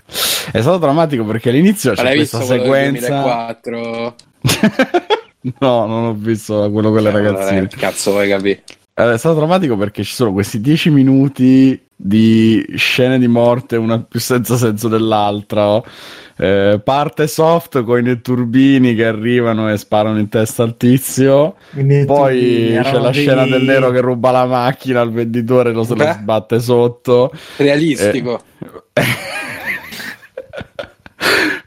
È 0.51 0.61
stato 0.63 0.79
drammatico 0.79 1.23
perché 1.27 1.51
all'inizio 1.51 1.93
c'è 1.93 2.15
questa 2.15 2.41
sequenza. 2.41 3.21
2004? 3.61 4.15
no, 5.61 5.87
non 5.87 6.05
ho 6.07 6.15
visto 6.15 6.71
quello 6.73 6.91
con 6.91 7.03
le 7.03 7.09
Allora, 7.11 7.23
ragazzine. 7.33 7.67
che 7.67 7.77
cazzo 7.77 8.13
vuoi 8.13 8.29
capire? 8.31 8.63
È 8.95 9.17
stato 9.19 9.35
drammatico 9.37 9.77
perché 9.77 10.05
ci 10.05 10.15
sono 10.15 10.33
questi 10.33 10.61
10 10.63 10.89
minuti 10.91 11.79
di 12.05 12.65
scene 12.75 13.17
di 13.19 13.29
morte, 13.29 13.77
una 13.77 14.03
più 14.03 14.19
senza 14.19 14.57
senso 14.57 14.89
dell'altra. 14.89 15.81
Eh, 16.37 16.81
parte 16.83 17.29
soft 17.29 17.85
con 17.85 18.05
i 18.05 18.21
turbini 18.21 18.97
che 18.97 19.07
arrivano 19.07 19.71
e 19.71 19.77
sparano 19.77 20.19
in 20.19 20.29
testa 20.29 20.65
al 20.65 20.77
tizio. 20.77 21.55
Poi 22.07 22.77
c'è 22.83 22.93
la 22.93 23.11
dei- 23.11 23.23
scena 23.23 23.47
del 23.47 23.63
nero 23.63 23.91
che 23.91 24.01
ruba 24.01 24.33
la 24.33 24.47
macchina 24.47 25.01
al 25.01 25.13
venditore 25.13 25.71
e 25.71 25.73
lo 25.73 25.85
se 25.85 25.95
lo 25.95 26.05
sbatte 26.05 26.59
sotto. 26.59 27.31
Realistico. 27.59 28.43
Eh, 28.93 29.03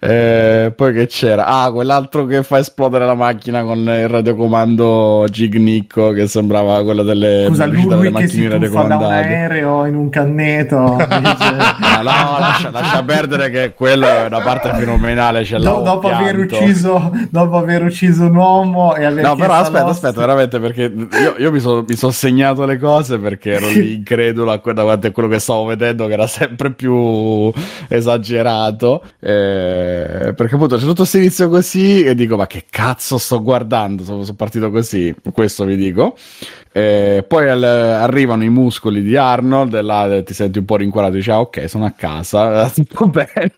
poi 0.76 0.94
che 0.94 1.08
c'era? 1.08 1.46
Ah, 1.46 1.72
quell'altro 1.72 2.26
che 2.26 2.44
fa 2.44 2.60
esplodere 2.60 3.06
la 3.06 3.14
macchina 3.16 3.64
con 3.64 3.78
il 3.80 4.08
radiocomando 4.08 5.26
Gignicco 5.30 6.12
che 6.12 6.28
sembrava 6.28 6.84
quello 6.84 7.04
delle 7.04 7.46
Scusa, 7.48 7.66
lui 7.66 7.86
delle 7.88 8.02
che 8.02 8.28
si 8.28 8.42
macchinine 8.42 8.60
tuffa 8.68 8.82
da 8.84 8.84
un 8.84 8.90
radiocomandate. 8.90 9.34
aereo 9.34 9.86
in 9.86 9.96
un 9.96 10.10
canneto. 10.10 10.98
Ah, 11.96 12.02
no, 12.02 12.40
lascia, 12.40 12.70
lascia 12.72 13.04
perdere 13.04 13.50
che 13.50 13.74
quello 13.74 14.06
è 14.06 14.26
una 14.26 14.42
parte 14.42 14.72
fenomenale. 14.74 15.44
C'è 15.44 15.58
Do- 15.58 15.82
dopo, 15.82 16.10
aver 16.10 16.38
ucciso, 16.40 17.12
dopo 17.30 17.58
aver 17.58 17.84
ucciso 17.84 18.24
un 18.26 18.36
uomo 18.36 18.96
e 18.96 19.06
aver 19.06 19.24
No, 19.24 19.36
però 19.36 19.54
aspetta, 19.54 19.84
all'host- 19.84 20.04
aspetta, 20.04 20.20
veramente 20.26 20.60
perché 20.60 20.84
io, 20.94 21.36
io 21.38 21.52
mi 21.52 21.60
sono 21.60 21.86
segnato 22.12 22.66
le 22.66 22.78
cose 22.78 23.18
perché 23.18 23.54
ero 23.54 23.68
lì 23.70 23.94
incredulo 23.96 24.52
a 24.52 24.60
que- 24.60 24.74
davanti 24.74 25.08
a 25.08 25.12
quello 25.12 25.30
che 25.30 25.40
stavo 25.40 25.66
vedendo 25.66 26.06
che 26.08 26.14
era 26.14 26.28
sempre 26.28 26.72
più 26.72 27.52
esagerato. 27.88 29.02
eh, 29.20 29.95
perché 30.36 30.56
appunto 30.56 30.76
c'è 30.76 30.82
tutto 30.84 30.96
questo 30.96 31.18
inizio 31.18 31.50
così 31.50 32.04
e 32.04 32.16
dico 32.16 32.36
ma 32.38 32.48
che 32.48 32.66
cazzo 32.70 33.18
sto 33.18 33.42
guardando? 33.42 34.04
Sono, 34.04 34.24
sono 34.24 34.36
partito 34.36 34.70
così, 34.72 35.14
questo 35.34 35.66
vi 35.66 35.76
dico. 35.76 36.16
Eh, 36.72 37.24
poi 37.26 37.50
al- 37.50 37.64
arrivano 37.64 38.44
i 38.44 38.50
muscoli 38.50 39.02
di 39.02 39.16
Arnold 39.16 39.76
e 39.76 39.82
là 39.82 40.22
ti 40.26 40.34
senti 40.34 40.60
un 40.60 40.66
po' 40.66 40.76
rincuorato, 40.76 41.14
dici 41.14 41.32
ah 41.32 41.40
ok 41.40 41.70
sono 41.70 41.86
a 41.86 41.92
casa, 41.92 42.70
tutto 42.74 43.08
bene. 43.08 43.54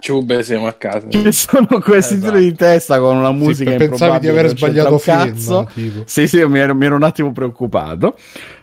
Ciube, 0.00 0.42
siamo 0.42 0.66
a 0.66 0.72
casa. 0.72 1.06
Ci 1.08 1.30
sono 1.32 1.66
questi 1.82 2.18
tiri 2.18 2.40
di 2.40 2.54
testa 2.54 2.98
con 2.98 3.16
una 3.16 3.30
musica 3.32 3.70
Esatto. 3.70 3.88
pensavi 3.90 4.18
di 4.18 4.28
aver 4.28 4.48
sbagliato 4.48 4.98
film, 4.98 5.16
cazzo. 5.16 5.68
tipo. 5.74 6.02
Sì, 6.06 6.26
sì, 6.26 6.44
mi 6.44 6.58
ero, 6.58 6.74
mi 6.74 6.86
ero 6.86 6.96
un 6.96 7.02
attimo 7.04 7.32
preoccupato. 7.32 8.16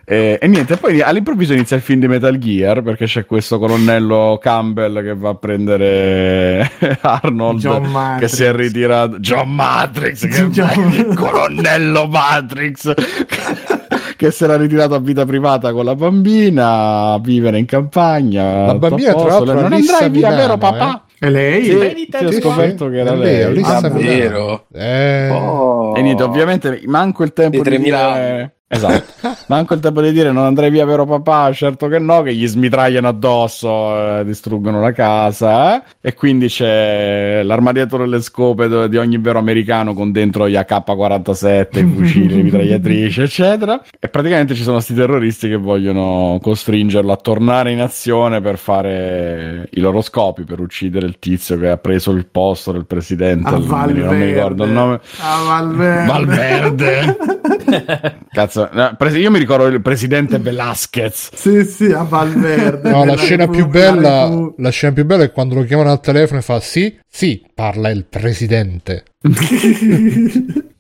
Eh, 0.06 0.38
e 0.42 0.48
niente, 0.48 0.76
poi 0.76 1.00
all'improvviso 1.02 1.54
inizia 1.54 1.78
il 1.78 1.82
film 1.82 2.02
di 2.02 2.08
Metal 2.10 2.38
Gear 2.38 2.82
perché 2.82 3.06
c'è 3.06 3.26
questo 3.26 3.58
colonnello 3.58 4.38
Campbell 4.42 5.02
che 5.02 5.16
va 5.16 5.30
a 5.30 5.36
prendere 5.36 6.70
Arnold 7.00 7.60
John 7.60 8.18
che 8.20 8.28
si 8.28 8.44
è 8.44 8.54
ritirato. 8.54 9.20
John 9.20 9.50
Matrix, 9.52 10.28
che 10.28 10.50
John- 10.50 10.92
il 10.92 11.14
colonnello 11.16 12.08
Matrix 12.08 12.94
che 14.18 14.32
si 14.32 14.44
era 14.44 14.58
ritirato 14.58 14.94
a 14.96 15.00
vita 15.00 15.26
privata 15.26 15.72
con 15.72 15.86
la 15.86 15.96
bambina 15.96 17.14
a 17.14 17.20
vivere 17.20 17.58
in 17.58 17.66
campagna. 17.66 18.66
La 18.66 18.76
bambina, 18.76 19.14
tra 19.14 19.24
l'altro, 19.26 19.54
non 19.54 19.72
andrai 19.72 20.10
via, 20.10 20.10
Milano, 20.10 20.36
vero 20.36 20.58
papà? 20.58 21.06
E 21.18 21.30
lei? 21.30 21.64
Sì, 21.64 22.10
sì, 22.12 22.26
ho 22.26 22.32
scoperto 22.34 22.90
che 22.90 22.98
era 23.00 23.14
lei. 23.16 23.44
Alissa 23.44 23.78
Ah, 23.78 23.82
Milano. 23.90 24.00
vero? 24.00 24.66
Eh, 24.74 25.30
Oh. 25.32 25.96
E 25.96 26.02
niente, 26.02 26.24
ovviamente 26.24 26.82
manco 26.86 27.24
il 27.24 27.32
tempo 27.32 27.58
di 27.58 27.64
3000 27.64 28.14
dire... 28.14 28.56
Esatto, 28.74 29.36
manco 29.48 29.74
il 29.74 29.80
tempo 29.80 30.02
di 30.02 30.12
dire 30.12 30.32
non 30.32 30.46
andrei 30.46 30.70
via 30.70 30.86
vero 30.86 31.06
papà, 31.06 31.52
certo 31.54 31.88
che 31.88 32.00
no, 32.00 32.22
che 32.22 32.34
gli 32.34 32.48
smitragliano 32.48 33.08
addosso, 33.08 34.20
eh, 34.20 34.26
distruggono 34.26 34.80
la 34.82 34.92
casa, 34.92 35.76
eh? 35.76 35.84
e 36.02 36.14
quindi 36.14 36.48
c'è 36.48 37.42
l'armadietto 37.44 37.98
delle 37.98 38.22
scope 38.22 38.88
di 38.90 38.98
ogni 38.98 39.18
vero 39.18 39.40
americano 39.40 39.94
con 39.94 40.12
dentro 40.12 40.48
gli 40.50 40.56
AK-47, 40.56 41.80
i 41.80 41.94
fucili, 41.96 42.36
le 42.36 42.42
mitragliatrici, 42.44 43.22
eccetera, 43.22 43.82
e 44.00 44.10
praticamente 44.10 44.56
ci 44.56 44.62
sono 44.64 44.76
questi 44.76 44.94
terroristi 44.94 45.48
che 45.48 45.58
vogliono 45.58 46.40
costringerlo 46.42 47.12
a 47.12 47.18
tornare 47.18 47.72
in 47.72 47.82
azione 47.82 48.42
per 48.42 48.58
fare 48.58 49.68
i 49.72 49.80
loro 49.80 50.02
scopi, 50.02 50.44
per 50.44 50.60
uccidere 50.60 51.06
il 51.06 51.20
tizio 51.20 51.58
che 51.58 51.70
ha 51.70 51.78
preso 51.78 52.12
il 52.12 52.26
posto 52.28 52.72
del 52.72 52.86
presidente, 52.86 53.50
A 53.50 53.58
il- 53.58 53.66
non 54.04 54.18
mi 54.18 54.26
ricordo 54.26 54.64
il 54.64 54.72
nome. 54.72 55.00
A 55.20 55.44
Valverde. 55.46 56.06
Valverde. 56.06 57.18
Cazzo, 58.32 58.63
pres- 58.98 59.16
io 59.16 59.32
mi 59.32 59.40
ricordo 59.40 59.66
il 59.66 59.82
presidente 59.82 60.40
Velasquez. 60.40 61.32
Sì, 61.34 61.64
sì, 61.66 61.92
a 61.92 62.04
Valverde. 62.04 62.90
No, 62.94 63.06
la 63.06 63.16
scena 63.18 63.48
più 63.48 63.68
bella, 63.68 64.30
la 64.58 64.70
scena 64.70 64.94
più 64.94 65.06
bella 65.06 65.24
è 65.24 65.32
quando 65.32 65.56
lo 65.56 65.64
chiamano 65.64 65.92
al 65.92 66.00
telefono 66.00 66.40
e 66.40 66.44
fa 66.44 66.60
sì, 66.60 66.98
sì, 67.08 67.44
parla 67.54 67.90
il 67.90 68.06
presidente. 68.06 69.04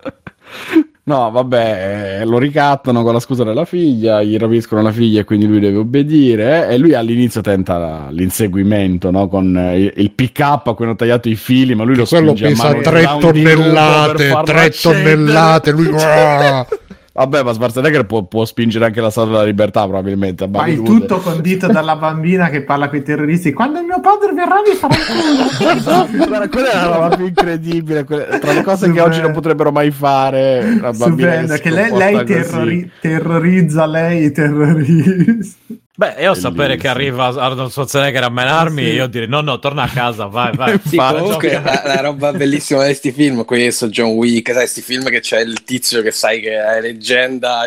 No, 1.05 1.31
vabbè, 1.31 2.19
eh, 2.21 2.25
lo 2.25 2.37
ricattano 2.37 3.03
con 3.03 3.11
la 3.11 3.19
scusa 3.19 3.43
della 3.43 3.65
figlia, 3.65 4.23
gli 4.23 4.37
rapiscono 4.37 4.81
la 4.81 4.91
figlia 4.93 5.19
e 5.19 5.23
quindi 5.25 5.45
lui 5.47 5.59
deve 5.59 5.79
obbedire. 5.79 6.69
eh, 6.69 6.75
e 6.75 6.77
lui 6.77 6.93
all'inizio 6.93 7.41
tenta 7.41 8.07
l'inseguimento 8.09 9.11
no, 9.11 9.27
con 9.27 9.53
eh, 9.57 9.79
il, 9.79 9.93
il 9.97 10.11
pick 10.11 10.39
up 10.39 10.67
a 10.67 10.73
cui 10.73 10.85
hanno 10.85 10.95
tagliato 10.95 11.27
i 11.27 11.35
fili, 11.35 11.75
ma 11.75 11.83
lui 11.83 11.97
lo 11.97 12.05
Quello 12.05 12.33
spinge 12.33 12.45
a 12.45 12.49
pesa 12.51 12.63
mano 12.69 12.81
tre 12.81 13.03
tonnellate, 13.19 14.27
farlo 14.29 14.43
tre 14.45 14.61
accendere. 14.61 15.15
tonnellate, 15.15 15.71
lui... 15.71 15.89
Vabbè, 17.15 17.43
ma 17.43 17.53
Schwarzenegger 17.53 18.05
può, 18.07 18.23
può 18.23 18.43
spingere 18.43 18.85
anche 18.85 18.99
la 18.99 19.11
statua 19.11 19.33
della 19.33 19.43
libertà, 19.43 19.83
probabilmente. 19.83 20.47
Ma 20.47 20.65
il 20.67 20.81
tutto 20.81 21.19
condito 21.19 21.67
dalla 21.67 21.95
bambina 21.95 22.49
che 22.49 22.63
parla 22.63 22.89
con 22.89 22.97
i 22.97 23.03
terroristi. 23.03 23.53
Quando 23.53 23.83
mio 23.83 23.99
padre 23.99 24.33
verrà 24.33 24.55
mi 24.67 24.73
farà 24.73 24.95
il 24.95 26.07
culo. 26.09 26.25
Guarda, 26.27 26.49
quella 26.49 26.71
è 26.71 26.75
la 26.75 26.95
roba 26.95 27.15
più 27.15 27.27
incredibile. 27.27 28.03
quelle- 28.03 28.39
tra 28.39 28.51
le 28.51 28.63
cose 28.63 28.85
che 28.87 28.93
Stupendo. 28.93 29.03
oggi 29.03 29.21
non 29.21 29.31
potrebbero 29.31 29.71
mai 29.71 29.91
fare, 29.91 30.79
la 30.79 30.91
bambina 30.91 31.31
Stupendo, 31.45 31.53
che, 31.53 31.59
che 31.61 31.69
lei, 31.69 31.91
lei 31.91 32.23
terrori- 32.25 32.91
terrorizza 32.99 33.85
lei 33.85 34.23
i 34.25 34.31
terroristi. 34.31 35.81
Beh, 35.95 36.15
io 36.23 36.33
sapere 36.33 36.75
che 36.75 36.87
arriva 36.87 37.27
Arnold 37.27 37.69
Schwarzenegger 37.69 38.23
a 38.23 38.29
menarmi, 38.29 38.81
io 38.81 39.05
direi 39.05 39.27
no, 39.27 39.41
no, 39.41 39.59
torna 39.59 39.83
a 39.83 39.87
casa, 39.87 40.25
vai, 40.25 40.51
vai. 40.55 40.79
Sì, 40.83 40.95
Infatti. 40.95 41.19
comunque 41.19 41.61
la, 41.63 41.83
la 41.85 42.01
roba 42.01 42.31
bellissima 42.33 42.79
di 42.79 42.85
questi 42.87 43.11
film, 43.11 43.45
questo 43.45 43.89
John 43.89 44.13
Wick, 44.13 44.47
sai, 44.49 44.61
questi 44.61 44.81
film 44.81 45.07
che 45.09 45.19
c'è 45.19 45.41
il 45.41 45.63
tizio 45.63 46.01
che 46.01 46.09
sai 46.09 46.41
che 46.41 46.55
è 46.59 46.81
leggenda. 46.81 47.59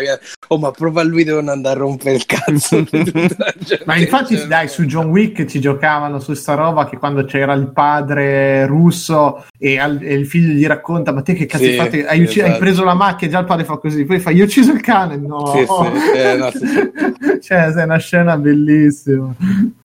Oh, 0.49 0.59
ma 0.59 0.73
proprio 0.73 1.03
a 1.03 1.05
lui 1.05 1.23
devono 1.23 1.53
andare 1.53 1.77
a 1.77 1.79
rompere 1.83 2.17
il 2.17 2.27
cazzo. 2.27 2.85
Ma 3.85 3.97
infatti, 3.97 4.37
Cioè, 4.37 4.47
dai, 4.47 4.69
su 4.69 4.85
John 4.87 5.07
Wick 5.07 5.45
ci 5.47 5.61
giocavano 5.61 6.19
su 6.21 6.35
sta 6.35 6.55
roba 6.55 6.89
che 6.89 6.99
quando 6.99 7.25
c'era 7.25 7.53
il 7.53 7.71
padre 7.73 8.67
russo 8.67 9.45
e, 9.59 9.79
al- 9.79 10.03
e 10.03 10.15
il 10.15 10.27
figlio 10.27 10.53
gli 10.53 10.67
racconta: 10.67 11.13
Ma 11.13 11.23
te 11.23 11.35
che 11.35 11.47
cazzo 11.47 11.63
Sì, 11.65 11.71
hai 11.71 11.77
fatto? 11.77 11.97
Hai, 12.09 12.21
ucci- 12.23 12.41
hai 12.41 12.47
esatto. 12.49 12.59
preso 12.61 12.85
la 12.85 12.95
macchina 12.95 13.29
e 13.29 13.33
già 13.35 13.39
il 13.41 13.45
padre 13.47 13.65
fa 13.65 13.77
così. 13.77 14.05
Poi 14.05 14.19
fa: 14.19 14.31
Io 14.31 14.43
ho 14.43 14.47
ucciso 14.47 14.73
il 14.73 14.81
cane. 14.81 15.17
No, 15.17 15.47
Sì, 15.47 15.65
sì, 15.65 16.19
eh, 16.19 16.35
no, 16.37 16.51
sì, 16.51 17.41
cioè, 17.43 17.67
è 17.73 17.83
una 17.85 17.99
scena 17.99 18.16
bellissima. 18.37 19.35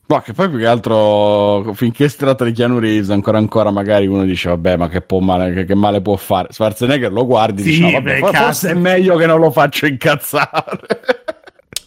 No, 0.08 0.20
che 0.20 0.34
poi 0.34 0.50
più 0.50 0.58
che 0.58 0.66
altro 0.66 1.72
finché 1.74 2.10
si 2.10 2.18
tratta 2.18 2.44
di 2.44 2.52
Keanu 2.52 2.80
Reeves, 2.80 3.10
ancora 3.12 3.38
ancora 3.38 3.72
magari 3.72 4.08
uno 4.08 4.26
dice 4.26 4.50
vabbè, 4.50 4.76
ma 4.76 4.90
che, 4.90 5.00
può 5.02 5.20
male, 5.20 5.54
che, 5.54 5.64
che 5.64 5.74
male 5.76 6.02
può 6.02 6.18
fare? 6.18 6.50
Schwarzenegger 6.52 7.12
lo 7.14 7.26
guardi 7.26 7.62
e 7.62 7.64
Sì, 7.64 7.70
dici 7.70 7.82
no, 7.82 7.92
vabbè, 7.92 8.14
beh, 8.16 8.20
for- 8.20 8.32
cazzo. 8.32 8.44
forse 8.44 8.70
è 8.72 8.74
meglio 8.74 9.16
che 9.16 9.26
non 9.26 9.40
lo 9.40 9.52
faccio 9.52 9.86
incazzare. 9.86 10.80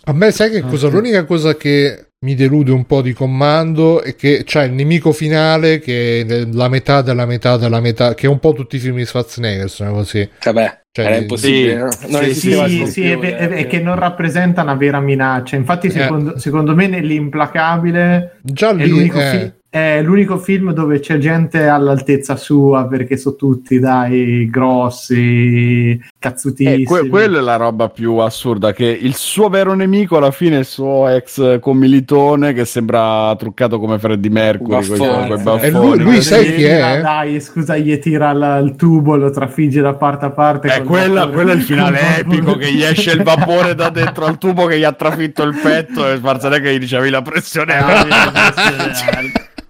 A 0.04 0.12
me 0.12 0.30
sai 0.30 0.50
che 0.50 0.62
cosa? 0.62 0.88
L'unica 0.88 1.24
cosa 1.24 1.54
che 1.56 2.12
mi 2.24 2.34
delude 2.34 2.72
un 2.72 2.86
po' 2.86 3.02
di 3.02 3.12
comando 3.12 4.00
è 4.02 4.16
che 4.16 4.44
c'è 4.44 4.64
il 4.64 4.72
nemico 4.72 5.12
finale 5.12 5.78
che 5.78 6.24
è 6.26 6.46
la 6.50 6.68
metà 6.70 7.02
della 7.02 7.26
metà 7.26 7.58
della 7.58 7.80
metà, 7.80 8.14
che 8.14 8.26
è 8.26 8.30
un 8.30 8.38
po' 8.38 8.54
tutti 8.54 8.76
i 8.76 8.78
film 8.78 8.96
di 8.96 9.04
Schwarzenegger 9.04 9.68
sono 9.68 9.92
così. 9.92 10.26
Vabbè, 10.42 10.80
Cioè, 10.90 11.04
era 11.04 11.14
sì, 11.16 11.20
impossibile. 11.20 11.74
no? 11.76 11.88
Non 12.08 12.22
sì, 12.24 12.34
Sì, 12.34 12.86
sì, 12.86 13.02
è, 13.10 13.18
è- 13.18 13.48
è 13.48 13.66
che 13.66 13.78
non 13.80 13.96
rappresenta 13.98 14.62
una 14.62 14.74
vera 14.74 15.00
minaccia. 15.00 15.56
Infatti, 15.56 15.88
Eh. 15.88 15.90
secondo, 15.90 16.38
secondo 16.38 16.74
me, 16.74 16.86
nell'implacabile 16.86 18.38
Già 18.42 18.70
è 18.70 18.74
lì 18.74 18.88
l'unico, 18.88 19.18
eh, 19.20 19.22
fi- 19.30 19.52
è 19.68 20.00
l'unico 20.02 20.38
film 20.38 20.72
dove 20.72 21.00
c'è 21.00 21.18
gente 21.18 21.66
all'altezza 21.66 22.36
sua 22.36 22.86
perché 22.86 23.16
sono 23.16 23.34
tutti, 23.34 23.78
dai, 23.80 24.48
grossi, 24.50 26.00
cazzutissimi. 26.28 26.82
Eh, 26.82 26.84
que- 26.86 27.08
quella 27.08 27.38
è 27.38 27.42
la 27.42 27.56
roba 27.56 27.88
più 27.88 28.16
assurda, 28.16 28.72
che 28.72 28.86
il 28.86 29.14
suo 29.14 29.48
vero 29.48 29.74
nemico 29.74 30.16
alla 30.16 30.30
fine 30.30 30.56
è 30.56 30.58
il 30.60 30.64
suo 30.64 31.08
ex 31.08 31.58
commilitone 31.60 32.52
che 32.52 32.64
sembra 32.64 33.34
truccato 33.36 33.78
come 33.78 33.98
Freddie 33.98 34.30
Mercury. 34.30 34.86
Baffone. 34.88 35.28
coi 35.28 35.38
E 35.38 35.42
baffoni. 35.42 35.70
lui- 35.70 35.98
lui 35.98 36.22
sai 36.22 36.54
chi 36.54 36.64
è? 36.64 37.00
Dai, 37.02 37.40
scusa, 37.40 37.76
gli 37.76 37.98
tira 37.98 38.32
la- 38.32 38.58
il 38.58 38.74
tubo, 38.76 39.16
lo 39.16 39.30
trafigge 39.30 39.80
da 39.80 39.94
parte 39.94 40.24
a 40.26 40.30
parte. 40.30 40.74
Eh, 40.74 40.82
quella- 40.82 41.26
quello 41.28 41.50
è 41.50 41.54
il 41.54 41.62
finale 41.74 42.18
epico 42.18 42.56
che 42.56 42.72
gli 42.72 42.82
esce 42.82 43.12
il 43.12 43.22
vapore 43.22 43.74
da 43.74 43.90
dentro 43.90 44.24
al 44.24 44.38
tubo 44.38 44.66
che 44.66 44.78
gli 44.78 44.84
ha 44.84 44.92
trafitto 44.92 45.42
il 45.42 45.54
petto 45.60 46.08
e 46.10 46.16
Schwarzenegger 46.16 46.72
gli 46.74 46.78
dicevi 46.78 47.10
la 47.10 47.22
pressione 47.22 47.74
Ah, 47.76 48.00
alta. 48.00 48.32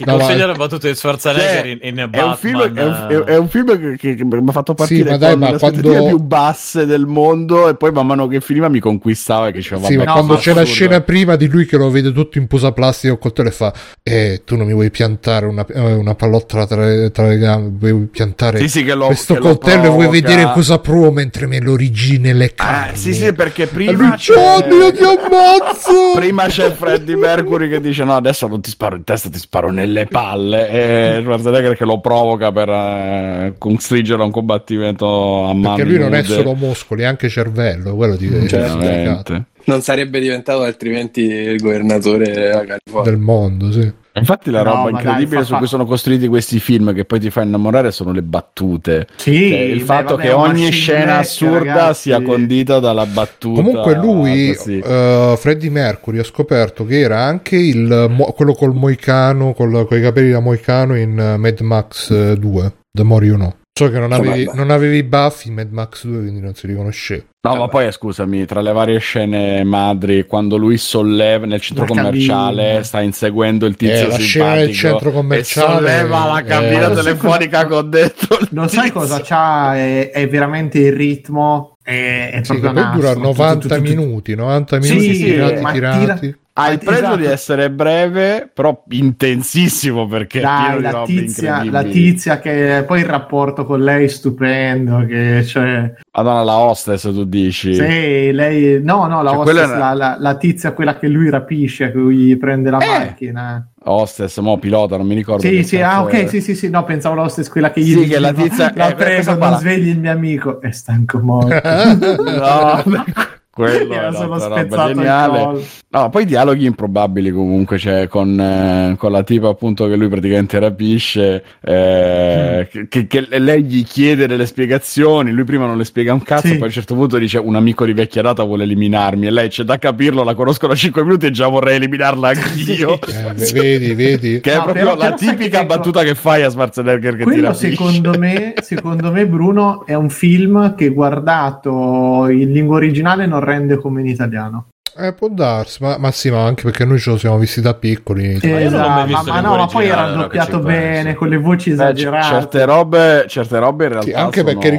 Ti 0.00 0.06
No, 0.06 0.16
consiglio 0.16 0.46
ma- 0.46 0.52
le 0.52 0.58
battute 0.58 0.88
di 0.88 0.94
Schwarzenegger 0.94 1.60
Cioè, 1.60 1.66
in, 1.66 1.78
in 1.82 1.98
È 1.98 2.02
un, 2.04 2.10
Batman. 2.10 2.36
film, 2.36 2.74
è, 2.74 2.84
un, 3.16 3.24
è 3.26 3.36
un 3.36 3.48
film 3.50 3.78
che, 3.78 3.96
che- 3.98 4.14
che 4.14 4.24
mi 4.24 4.48
ha 4.48 4.52
fatto 4.52 4.72
partire 4.72 5.10
ma 5.10 5.16
dai, 5.18 5.30
con 5.32 5.40
ma 5.40 5.50
le 5.50 5.58
quando- 5.58 6.04
più 6.06 6.18
basse 6.18 6.86
del 6.86 7.04
mondo 7.04 7.68
e 7.68 7.74
poi 7.74 7.92
man 7.92 8.06
mano 8.06 8.26
che 8.26 8.40
finiva 8.40 8.68
mi 8.70 8.80
conquistava 8.80 9.48
e 9.48 9.52
che 9.52 9.58
diceva 9.58 9.86
Sì, 9.86 9.96
ma 9.98 10.04
no, 10.04 10.12
quando 10.12 10.32
ma 10.32 10.38
c'è 10.38 10.54
la 10.54 10.62
assurdo. 10.62 10.72
scena 10.74 11.00
prima 11.02 11.36
di 11.36 11.48
lui 11.48 11.66
che 11.66 11.76
lo 11.76 11.90
vede 11.90 12.12
tutto 12.12 12.38
in 12.38 12.46
posa 12.46 12.72
plastica 12.72 13.12
col 13.12 13.20
coltello 13.20 13.48
e 13.48 13.52
fa 13.52 13.72
eh, 14.02 14.40
tu 14.46 14.56
non 14.56 14.66
mi 14.66 14.72
vuoi 14.72 14.90
piantare 14.90 15.44
una, 15.44 15.66
eh, 15.66 15.92
una 15.92 16.14
pallottola 16.14 16.66
tra, 16.66 16.84
le- 16.86 17.10
tra 17.10 17.26
le 17.28 17.36
gambe 17.36 17.90
vuoi 17.92 18.06
piantare 18.06 18.58
Sì, 18.60 18.68
sì, 18.68 18.84
che 18.84 18.94
lo- 18.94 19.06
questo 19.06 19.34
che 19.34 19.40
lo 19.40 19.46
coltello 19.48 19.84
e 19.84 19.88
vuoi 19.90 20.08
vedere 20.08 20.50
cosa 20.54 20.78
provo 20.78 21.10
mentre 21.12 21.46
me 21.46 21.60
lo 21.60 21.72
origini 21.72 22.32
le 22.32 22.52
Ah, 22.56 22.64
carni 22.86 22.96
sì, 22.96 23.12
sì, 23.12 23.32
perché 23.34 23.66
prima 23.66 23.92
lui 23.92 24.10
c'è- 24.16 24.66
io 24.66 24.92
ti 24.92 25.02
ammazzo 25.02 26.12
Prima 26.14 26.46
c'è 26.46 26.72
Freddie 26.72 27.16
Mercury 27.16 27.68
che 27.68 27.80
dice: 27.80 28.04
No, 28.04 28.14
adesso 28.16 28.46
non 28.46 28.60
ti 28.60 28.70
sparo 28.70 28.96
in 28.96 29.04
testa, 29.04 29.28
ti 29.28 29.38
sparo 29.38 29.70
nelle 29.90 30.06
palle. 30.06 30.68
E 30.70 31.20
Schwarzenegger 31.22 31.76
che 31.76 31.84
lo 31.84 32.00
provoca 32.00 32.52
per 32.52 32.68
eh, 32.68 33.54
costringere 33.58 34.22
a 34.22 34.24
un 34.24 34.30
combattimento 34.30 35.44
a 35.44 35.54
mano. 35.54 35.76
perché 35.76 35.90
lui 35.90 35.98
non 35.98 36.14
è 36.14 36.22
solo 36.22 36.54
muscoli 36.54 37.02
è 37.02 37.06
anche 37.06 37.28
cervello 37.28 37.94
quello 37.96 38.16
di, 38.16 38.48
Certo. 38.48 39.44
Non 39.64 39.82
sarebbe 39.82 40.20
diventato 40.20 40.62
altrimenti 40.62 41.20
il 41.20 41.60
governatore 41.60 42.30
della 42.32 42.64
California. 42.64 43.10
del 43.10 43.18
mondo 43.18 43.70
sì. 43.70 43.92
Infatti, 44.20 44.50
la 44.50 44.62
No, 44.62 44.74
roba 44.74 44.90
incredibile 44.90 45.36
dai, 45.36 45.38
fa- 45.40 45.44
su 45.44 45.56
cui 45.56 45.66
sono 45.66 45.84
costruiti 45.84 46.28
questi 46.28 46.60
film 46.60 46.94
che 46.94 47.04
poi 47.04 47.18
ti 47.20 47.30
fa 47.30 47.42
innamorare 47.42 47.90
sono 47.90 48.12
le 48.12 48.22
battute. 48.22 49.06
Sì, 49.16 49.48
Cioè, 49.50 49.58
il 49.58 49.78
beh, 49.78 49.84
fatto 49.84 50.16
vabbè, 50.16 50.28
che 50.28 50.32
ogni 50.32 50.70
scena 50.70 51.18
assurda 51.18 51.58
ragazzi. 51.58 52.00
sia 52.02 52.22
condita 52.22 52.78
dalla 52.78 53.06
battuta. 53.06 53.60
Comunque 53.62 53.94
lui, 53.96 54.50
eh, 54.66 55.34
Freddie 55.36 55.70
Mercury, 55.70 56.18
ho 56.18 56.24
scoperto 56.24 56.84
che 56.84 57.00
era 57.00 57.22
anche 57.22 57.56
il, 57.56 58.06
mo- 58.10 58.32
quello 58.32 58.54
col 58.54 58.74
moicano, 58.74 59.52
col, 59.52 59.86
con 59.86 59.98
i 59.98 60.00
capelli 60.00 60.30
da 60.30 60.40
moicano 60.40 60.96
in 60.96 61.18
eh, 61.18 61.36
Mad 61.36 61.60
Max 61.60 62.10
eh, 62.10 62.36
2, 62.38 62.72
The 62.92 63.02
More 63.02 63.24
You 63.26 63.36
Know. 63.36 63.54
So 63.72 63.88
che 63.88 63.98
non 63.98 64.12
avevi, 64.12 64.40
Insomma, 64.42 64.56
non 64.58 64.70
avevi 64.70 64.96
i 64.98 65.02
baffi 65.04 65.48
in 65.48 65.54
Mad 65.54 65.70
Max 65.70 66.04
2, 66.04 66.18
quindi 66.20 66.40
non 66.40 66.54
si 66.54 66.66
riconosceva. 66.66 67.22
No, 67.42 67.56
ma 67.56 67.68
poi 67.68 67.90
scusami, 67.90 68.44
tra 68.44 68.60
le 68.60 68.72
varie 68.72 68.98
scene 68.98 69.64
madri, 69.64 70.26
quando 70.26 70.56
lui 70.58 70.76
solleva 70.76 71.46
nel 71.46 71.60
centro 71.62 71.84
La 71.86 71.88
commerciale, 71.94 72.62
cabina. 72.64 72.82
sta 72.82 73.00
inseguendo 73.00 73.64
il 73.64 73.72
Eh, 73.72 73.76
tizio 73.76 74.08
la 74.08 74.18
simpatico 74.18 74.22
scena 74.26 74.54
del 74.56 74.74
centro 74.74 75.10
commerciale, 75.12 75.72
e 75.72 75.78
solleva 75.78 76.24
la 76.26 76.42
cabina 76.42 76.90
eh, 76.90 76.94
telefonica 76.94 77.66
che 77.66 77.74
ho 77.74 77.82
detto. 77.82 78.38
Lo 78.50 78.68
sai 78.68 78.90
cosa 78.90 79.20
c'ha? 79.22 79.76
È, 79.76 80.10
è 80.10 80.28
veramente 80.28 80.78
il 80.78 80.92
ritmo 80.92 81.76
È, 81.82 82.30
è 82.34 82.40
Sì, 82.44 82.54
che 82.54 82.58
proprio 82.60 82.82
poi 82.82 82.92
dura 82.92 83.08
astro, 83.10 83.22
90 83.22 83.52
tu- 83.54 83.60
tu- 83.60 83.68
tu- 83.68 83.82
tu- 83.82 83.88
minuti, 83.88 84.34
90 84.34 84.80
Sì, 84.82 84.88
minuti 84.90 85.14
sì, 85.14 85.24
tirati, 85.24 85.72
tirati. 85.72 85.98
tira- 86.20 86.38
Ha 86.60 86.70
il 86.72 86.78
pregio 86.78 86.98
Esatto. 87.00 87.16
di 87.16 87.24
essere 87.26 87.70
breve, 87.70 88.50
però 88.52 88.82
intensissimo 88.90 90.06
perché 90.06 90.40
è 90.40 90.42
pieno 90.42 90.68
Dai, 90.68 90.76
di 90.76 90.82
la 90.82 91.02
tizia, 91.04 91.64
la 91.70 91.82
tizia 91.84 92.38
che 92.40 92.84
poi 92.86 93.00
il 93.00 93.06
rapporto 93.06 93.64
con 93.64 93.82
lei 93.82 94.04
è 94.04 94.08
stupendo, 94.08 95.04
che 95.06 95.44
cioè, 95.44 95.92
Madonna, 96.12 96.42
la 96.42 96.58
hostess, 96.58 97.02
tu 97.12 97.24
dici. 97.24 97.74
sì, 97.74 98.32
lei, 98.32 98.82
no, 98.82 99.06
no, 99.06 99.22
la, 99.22 99.30
Cioè, 99.30 99.38
hostess, 99.38 99.54
quella 99.66 99.78
la, 99.78 99.92
la- 99.94 100.16
la 100.18 100.34
tizia, 100.36 100.72
quella 100.72 100.96
che 100.98 101.08
lui 101.08 101.30
rapisce, 101.30 101.90
che 101.90 101.96
lui 101.98 102.36
prende 102.36 102.70
la 102.70 102.78
Eh! 102.78 102.98
macchina. 103.06 103.64
Hostess, 103.82 104.38
mo 104.40 104.58
pilota, 104.58 104.98
non 104.98 105.06
mi 105.06 105.14
ricordo. 105.14 105.40
Sì, 105.40 105.64
sì, 105.64 105.80
ah, 105.80 106.02
ok, 106.02 106.12
era. 106.12 106.28
sì, 106.28 106.42
sì, 106.42 106.54
sì, 106.54 106.68
no, 106.68 106.84
pensavo 106.84 107.14
la 107.14 107.22
hostess 107.22 107.48
quella 107.48 107.70
che 107.70 107.80
gli 107.80 107.92
Sì, 107.98 108.06
che 108.08 108.18
la 108.18 108.32
tizia- 108.34 108.72
eh, 108.74 108.94
questa 108.94 109.36
qua 109.38 109.46
non 109.46 109.54
la- 109.54 109.58
svegli 109.60 109.88
il 109.88 109.98
mio 109.98 110.10
amico, 110.12 110.60
è 110.60 110.70
stanco 110.70 111.18
morto. 111.20 111.48
No, 112.20 112.82
quello 113.60 113.92
Era 113.94 114.12
solo 114.12 114.38
spezzato 114.38 114.92
geniale. 114.94 115.60
No, 115.92 116.08
poi 116.08 116.24
dialoghi 116.24 116.66
improbabili 116.66 117.30
comunque, 117.32 117.76
cioè 117.78 118.06
con, 118.08 118.38
eh, 118.38 118.94
con 118.96 119.10
la 119.10 119.22
tipa 119.24 119.48
appunto 119.48 119.88
che 119.88 119.96
lui 119.96 120.08
praticamente 120.08 120.58
rapisce, 120.58 121.42
eh, 121.60 122.68
Mm. 122.72 122.82
che, 122.88 123.06
che 123.06 123.26
lei 123.38 123.62
gli 123.64 123.84
chiede 123.84 124.26
delle 124.26 124.46
spiegazioni, 124.46 125.30
lui 125.32 125.44
prima 125.44 125.66
non 125.66 125.76
le 125.76 125.84
spiega 125.84 126.12
un 126.12 126.22
cazzo, 126.22 126.46
Sì. 126.48 126.52
poi 126.54 126.62
a 126.62 126.66
un 126.66 126.70
certo 126.72 126.94
punto 126.94 127.16
dice 127.18 127.38
un 127.38 127.54
amico 127.56 127.84
di 127.84 127.92
vecchia 127.92 128.22
data 128.22 128.42
vuole 128.44 128.62
eliminarmi 128.64 129.26
e 129.26 129.30
lei 129.30 129.48
c'è 129.48 129.62
da 129.64 129.78
capirlo, 129.78 130.22
la 130.22 130.34
conosco 130.34 130.66
da 130.66 130.74
5 130.74 131.02
minuti 131.02 131.26
e 131.26 131.30
già 131.30 131.48
vorrei 131.48 131.76
eliminarla 131.76 132.28
anch'io. 132.34 132.98
Eh, 133.00 133.52
vedi, 133.52 133.94
vedi. 133.94 134.40
Che 134.40 134.52
è 134.52 134.56
No, 134.56 134.62
proprio 134.64 134.94
la 134.94 135.12
tipica 135.12 135.60
che- 135.60 135.66
battuta 135.66 136.02
che 136.02 136.14
fai 136.14 136.42
a 136.42 136.50
Schwarzenegger 136.50 137.12
che 137.16 137.24
ti 137.24 137.24
Quello 137.24 137.52
secondo 137.52 138.16
me, 138.18 138.54
secondo 138.62 139.10
me, 139.10 139.26
Bruno, 139.26 139.84
è 139.86 139.94
un 139.94 140.10
film 140.10 140.74
che 140.74 140.88
guardato 140.90 142.26
in 142.28 142.52
lingua 142.52 142.76
originale 142.76 143.26
non 143.26 143.40
rende 143.50 143.76
come 143.76 144.00
in 144.00 144.06
italiano. 144.06 144.66
Eh, 144.98 145.12
può 145.14 145.28
darsi, 145.28 145.80
ma, 145.82 145.98
ma 145.98 146.10
sì, 146.10 146.30
ma 146.30 146.44
anche 146.44 146.64
perché 146.64 146.84
noi 146.84 146.98
ce 146.98 147.10
lo 147.10 147.16
siamo 147.16 147.38
visti 147.38 147.60
da 147.60 147.74
piccoli. 147.74 148.38
l'ho 148.40 148.48
mai 148.54 148.64
Esatto, 148.64 148.88
ma, 148.88 149.22
ma 149.22 149.40
no, 149.40 149.56
ma 149.56 149.66
poi 149.66 149.86
era 149.88 150.10
doppiato 150.10 150.58
bene, 150.58 151.14
con 151.14 151.28
le 151.28 151.36
voci 151.38 151.70
Beh, 151.70 151.76
c- 151.76 151.80
esagerate. 151.80 152.26
certe 152.26 152.64
robe, 152.64 153.24
certe 153.28 153.58
robe 153.60 153.84
in 153.84 153.90
realtà 153.92 154.10
Sì, 154.10 154.14
anche 154.16 154.40
sono- 154.40 154.52
perché 154.52 154.70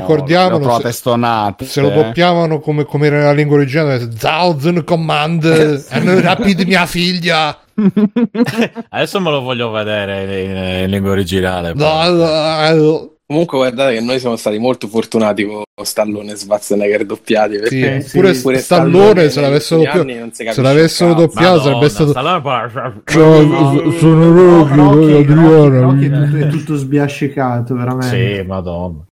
trovate 0.59 0.87
se- 0.87 0.91
stonate. 0.91 1.65
Se 1.65 1.79
lo 1.81 1.89
doppiavano 1.89 2.59
come, 2.59 2.83
come 2.83 3.07
era 3.07 3.17
nella 3.19 3.31
lingua 3.31 3.55
originale, 3.55 4.07
Thousand 4.09 4.83
Command, 4.83 5.45
hanno 5.89 6.19
rapid 6.19 6.61
mia 6.63 6.85
figlia. 6.85 7.57
Adesso 8.89 9.19
me 9.19 9.29
lo 9.31 9.41
voglio 9.41 9.71
vedere 9.71 10.43
in, 10.43 10.83
in 10.83 10.89
lingua 10.89 11.11
originale. 11.11 11.73
No, 11.73 12.09
no, 12.09 13.09
Comunque 13.31 13.59
guardate 13.59 13.93
che 13.93 14.01
noi 14.01 14.19
siamo 14.19 14.35
stati 14.35 14.57
molto 14.57 14.89
fortunati 14.89 15.45
con 15.45 15.63
Stallone 15.83 16.33
e 16.33 16.35
Schwarzenegger 16.35 17.05
doppiati 17.05 17.59
perché 17.59 17.69
Sì, 17.69 17.81
Eh, 17.81 18.01
sì, 18.01 18.17
pure, 18.17 18.33
pure 18.33 18.57
Stallone, 18.57 19.29
se 19.29 19.39
l'avessero, 19.39 19.83
doppia- 19.83 20.31
se 20.31 20.61
l'avessero 20.61 21.13
doppiato 21.13 21.61
sarebbe 21.61 21.87
stato... 21.87 22.09
Stallone 22.09 22.41
No, 23.15 23.91
sono 23.91 24.25
no, 24.25 24.65
Rocky, 24.65 25.79
Rocky, 25.79 26.05
Adriano. 26.07 26.45
È 26.45 26.47
tutto 26.49 26.75
sbiascicato, 26.75 27.73
veramente. 27.73 28.35
Sì, 28.35 28.43
madonna. 28.45 29.05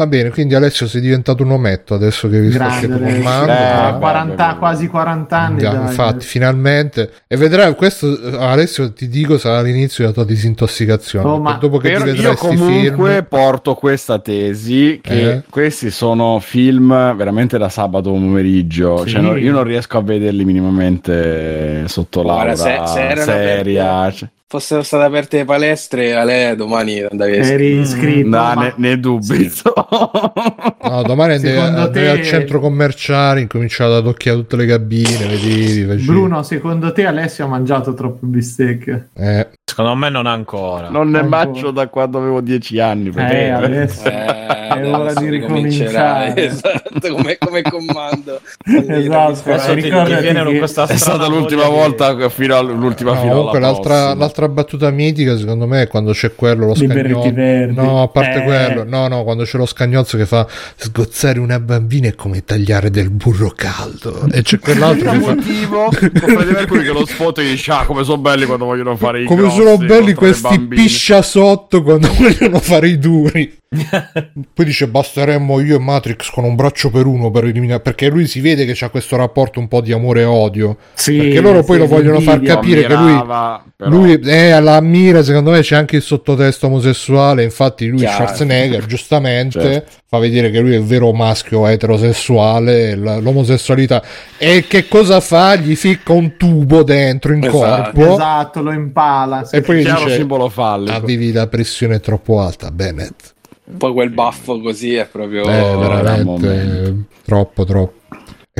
Va 0.00 0.06
bene, 0.06 0.30
quindi 0.30 0.54
Alessio 0.54 0.86
sei 0.86 1.00
diventato 1.00 1.42
un 1.42 1.50
ometto 1.50 1.92
adesso 1.92 2.28
che 2.28 2.38
vi 2.38 2.50
sto 2.50 2.58
Grande, 2.58 2.76
scrivendo 2.76 3.04
Alessio. 3.04 3.22
comando. 3.24 3.50
Eh, 3.50 3.56
Eh, 3.88 3.92
beh, 3.94 3.98
40 3.98 4.46
beh, 4.46 4.52
beh. 4.52 4.58
quasi 4.58 4.86
40 4.86 5.36
anni. 5.36 5.58
Già, 5.58 5.70
dai. 5.72 5.80
infatti, 5.82 6.24
finalmente. 6.24 7.10
E 7.26 7.36
vedrai, 7.36 7.74
questo 7.74 8.16
Alessio 8.38 8.92
ti 8.92 9.08
dico 9.08 9.38
sarà 9.38 9.60
l'inizio 9.60 10.04
della 10.04 10.14
tua 10.14 10.24
disintossicazione. 10.24 11.28
Oh, 11.28 11.40
ma 11.40 11.54
dopo 11.54 11.78
che 11.78 11.88
ti 11.88 11.94
io 11.98 12.04
vedrai 12.04 12.36
sti 12.36 12.46
comunque 12.46 13.10
film, 13.12 13.26
porto 13.28 13.74
questa 13.74 14.20
tesi 14.20 15.00
che 15.02 15.30
Eh? 15.32 15.42
questi 15.50 15.90
sono 15.90 16.38
film 16.38 17.16
veramente 17.16 17.58
da 17.58 17.68
sabato 17.68 18.12
pomeriggio. 18.12 18.98
Sì. 19.04 19.10
Cioè, 19.10 19.36
io 19.40 19.50
non 19.50 19.64
riesco 19.64 19.98
a 19.98 20.02
vederli 20.02 20.44
minimamente 20.44 21.88
sotto 21.88 22.22
Guarda, 22.22 22.54
l'aura 22.54 22.86
se- 22.86 22.92
se 22.92 23.00
erano 23.08 23.24
seria. 23.24 24.10
Cioè, 24.12 24.28
fossero 24.50 24.82
state 24.82 25.04
aperte 25.04 25.36
le 25.38 25.44
palestre 25.44 26.14
Ale 26.14 26.54
domani 26.56 27.00
andavi 27.02 27.32
a 27.38 27.44
Eri 27.44 27.80
iscritto. 27.80 28.28
no, 28.28 28.36
ma- 28.36 28.54
ne, 28.54 28.72
ne 28.76 28.98
dubito. 28.98 29.74
no, 30.82 31.02
domani 31.02 31.34
andai 31.34 31.92
te- 31.92 32.08
al 32.08 32.22
centro 32.22 32.58
commerciale, 32.58 33.40
incominciato 33.42 33.96
ad 33.96 34.06
occhiare 34.06 34.38
tutte 34.38 34.56
le 34.56 34.66
cabine, 34.66 35.26
vedevi, 35.26 35.84
facevi- 35.84 36.04
Bruno, 36.06 36.42
secondo 36.42 36.92
te 36.92 37.04
Alessio 37.06 37.44
ha 37.44 37.48
mangiato 37.48 37.92
troppo 37.92 38.26
bistecche? 38.26 39.10
Eh, 39.14 39.48
Secondo 39.68 39.94
me 39.96 40.08
non 40.08 40.26
ancora. 40.26 40.88
non 40.88 41.10
ne 41.10 41.18
Ancora. 41.20 41.44
mangio 41.44 41.70
da 41.70 41.86
quando 41.88 42.18
avevo 42.18 42.40
10 42.40 42.80
anni. 42.80 43.12
Eh, 43.14 43.48
Alessio. 43.50 44.10
Eh, 44.10 44.24
È 44.68 44.84
ora 44.86 44.96
adesso 45.10 45.20
di 45.20 45.28
ricominciare. 45.28 46.34
Esatto, 46.48 47.14
come, 47.14 47.36
come 47.38 47.62
comando. 47.62 48.40
Esatto, 48.64 49.50
Adesso 49.50 49.74
ti, 49.74 49.82
ti 49.82 49.88
È 49.88 50.66
strana 50.66 50.96
stata 50.96 51.26
l'ultima 51.28 51.68
volta 51.68 52.28
fino 52.28 52.56
all'ultima 52.56 53.12
no, 53.12 53.20
fino 53.20 53.34
comunque 53.34 53.60
l'altra. 53.60 54.14
L'altra 54.38 54.48
battuta 54.48 54.90
mitica 54.90 55.36
secondo 55.36 55.66
me 55.66 55.82
è 55.82 55.88
quando 55.88 56.12
c'è 56.12 56.34
quello 56.34 56.66
lo 56.66 56.74
scagnozzo. 56.74 57.32
No 57.72 58.02
a 58.02 58.08
parte 58.08 58.38
Eh. 58.38 58.42
quello 58.44 58.84
no 58.84 59.08
no 59.08 59.24
quando 59.24 59.42
c'è 59.42 59.58
lo 59.58 59.66
scagnozzo 59.66 60.16
che 60.16 60.26
fa 60.26 60.46
sgozzare 60.76 61.40
una 61.40 61.58
bambina 61.58 62.08
è 62.08 62.14
come 62.14 62.44
tagliare 62.44 62.90
del 62.90 63.10
burro 63.10 63.52
caldo. 63.54 64.28
E 64.30 64.42
c'è 64.42 64.58
quell'altro 64.58 65.10
che 65.10 65.20
fa 65.20 65.34
motivo? 65.34 65.88
Che 65.88 66.92
lo 66.92 67.06
sfoto 67.06 67.40
e 67.40 67.44
dice 67.44 67.72
ah 67.72 67.84
come 67.84 68.04
sono 68.04 68.18
belli 68.18 68.46
quando 68.46 68.64
vogliono 68.64 68.96
fare 68.96 69.22
i 69.22 69.24
come 69.24 69.42
grossi 69.42 69.56
sono 69.56 69.76
belli 69.76 70.14
questi 70.14 70.56
bambine." 70.56 70.82
piscia 70.82 71.22
sotto 71.22 71.82
quando 71.82 72.08
vogliono 72.14 72.60
fare 72.60 72.88
i 72.88 72.98
duri. 72.98 73.56
Poi 73.70 74.64
dice 74.64 74.88
basteremmo 74.88 75.60
io 75.60 75.76
e 75.76 75.78
Matrix 75.78 76.30
con 76.30 76.44
un 76.44 76.54
braccio 76.54 76.88
per 76.90 77.04
uno 77.04 77.30
per 77.30 77.44
eliminare 77.44 77.80
perché 77.80 78.08
lui 78.08 78.26
si 78.26 78.40
vede 78.40 78.64
che 78.64 78.72
c'ha 78.74 78.88
questo 78.88 79.16
rapporto 79.16 79.60
un 79.60 79.68
po' 79.68 79.82
di 79.82 79.92
amore 79.92 80.22
e 80.22 80.24
odio. 80.24 80.78
Sì, 80.94 81.18
perché 81.18 81.40
loro 81.42 81.62
poi 81.62 81.78
lo 81.78 81.86
vogliono 81.86 82.20
far 82.20 82.40
capire 82.40 82.86
che 82.86 82.94
lui 82.94 83.10
Ammirava, 83.10 83.64
però- 83.78 83.90
Lui 83.90 84.18
è 84.24 84.50
alla 84.50 84.74
ammira, 84.74 85.22
secondo 85.22 85.52
me 85.52 85.60
c'è 85.60 85.76
anche 85.76 85.94
il 85.96 86.02
sottotesto 86.02 86.66
omosessuale, 86.66 87.44
infatti 87.44 87.86
lui 87.86 87.98
Chiaro. 88.00 88.24
Schwarzenegger 88.24 88.86
giustamente 88.86 89.60
Certo. 89.60 89.92
fa 90.08 90.18
vedere 90.18 90.50
che 90.50 90.58
lui 90.58 90.74
è 90.74 90.78
il 90.78 90.82
vero 90.84 91.12
maschio 91.12 91.64
eterosessuale, 91.68 92.96
l- 92.96 93.20
l'omosessualità. 93.22 94.02
E 94.36 94.64
che 94.66 94.88
cosa 94.88 95.20
fa? 95.20 95.54
Gli 95.54 95.76
ficca 95.76 96.12
un 96.12 96.36
tubo 96.36 96.82
dentro 96.82 97.32
in 97.32 97.44
Esatto. 97.44 97.92
corpo 97.92 98.12
Esatto, 98.14 98.62
lo 98.62 98.72
impala. 98.72 99.44
sì. 99.44 99.54
e 99.54 99.60
poi 99.60 99.82
chiaro 99.84 100.04
dice 100.06 100.16
simbolo 100.16 100.48
fallico 100.48 100.96
avevi 100.96 101.30
la 101.30 101.46
pressione 101.46 102.00
troppo 102.00 102.40
alta, 102.40 102.72
Bennett. 102.72 103.34
Poi 103.76 103.92
quel 103.92 104.10
baffo 104.10 104.60
così 104.60 104.94
è 104.96 105.06
proprio... 105.06 105.42
Eh, 105.42 105.76
veramente 105.76 106.94
troppo, 107.24 107.64
troppo. 107.64 107.92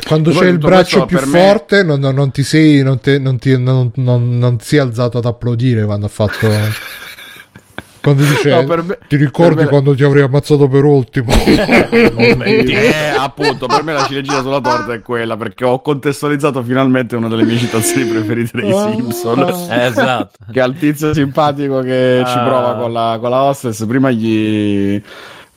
E 0.01 0.07
quando 0.07 0.31
c'è 0.31 0.45
il 0.47 0.57
braccio 0.59 1.05
più 1.05 1.17
per 1.17 1.25
me- 1.27 1.39
forte, 1.39 1.83
non, 1.83 1.99
non- 1.99 2.15
non 2.15 2.31
ti 2.31 2.43
sei, 2.43 2.81
non, 2.83 2.99
te- 3.01 3.19
non 3.19 3.37
ti, 3.37 3.57
non, 3.57 3.91
non- 3.95 4.37
non 4.37 4.59
si 4.61 4.77
è 4.77 4.79
alzato 4.79 5.17
ad 5.17 5.25
applaudire 5.25 5.83
quando 5.83 6.05
ha 6.05 6.09
fatto. 6.09 6.47
quando 8.01 8.23
dice: 8.23 8.49
No, 8.49 8.63
me- 8.83 8.97
Ti 9.09 9.17
ricordi 9.17 9.63
me- 9.63 9.67
quando 9.67 9.93
ti 9.95 10.03
avrei 10.03 10.23
ammazzato 10.23 10.69
per 10.69 10.85
ultimo? 10.85 11.33
eh, 11.91 13.13
appunto 13.17 13.65
per 13.65 13.83
me 13.83 13.91
la 13.93 14.03
ciliegina 14.05 14.41
sulla 14.41 14.61
torta 14.61 14.93
è 14.93 15.01
quella 15.01 15.35
perché 15.35 15.65
ho 15.65 15.81
contestualizzato 15.81 16.63
finalmente 16.63 17.17
una 17.17 17.27
delle 17.27 17.43
mie 17.43 17.57
citazioni 17.57 18.09
preferite 18.09 18.61
dei 18.61 18.71
Simpson 18.73 19.39
Eh, 19.69 19.85
esatto. 19.87 20.37
che 20.49 20.61
al 20.61 20.75
tizio 20.77 21.13
simpatico 21.13 21.81
che 21.81 22.23
ci 22.25 22.37
Ah. 22.37 22.43
prova 22.45 22.75
con 22.75 22.93
la, 22.93 23.17
con 23.19 23.29
la 23.31 23.41
hostess 23.43 23.85
prima 23.85 24.11
gli 24.11 25.01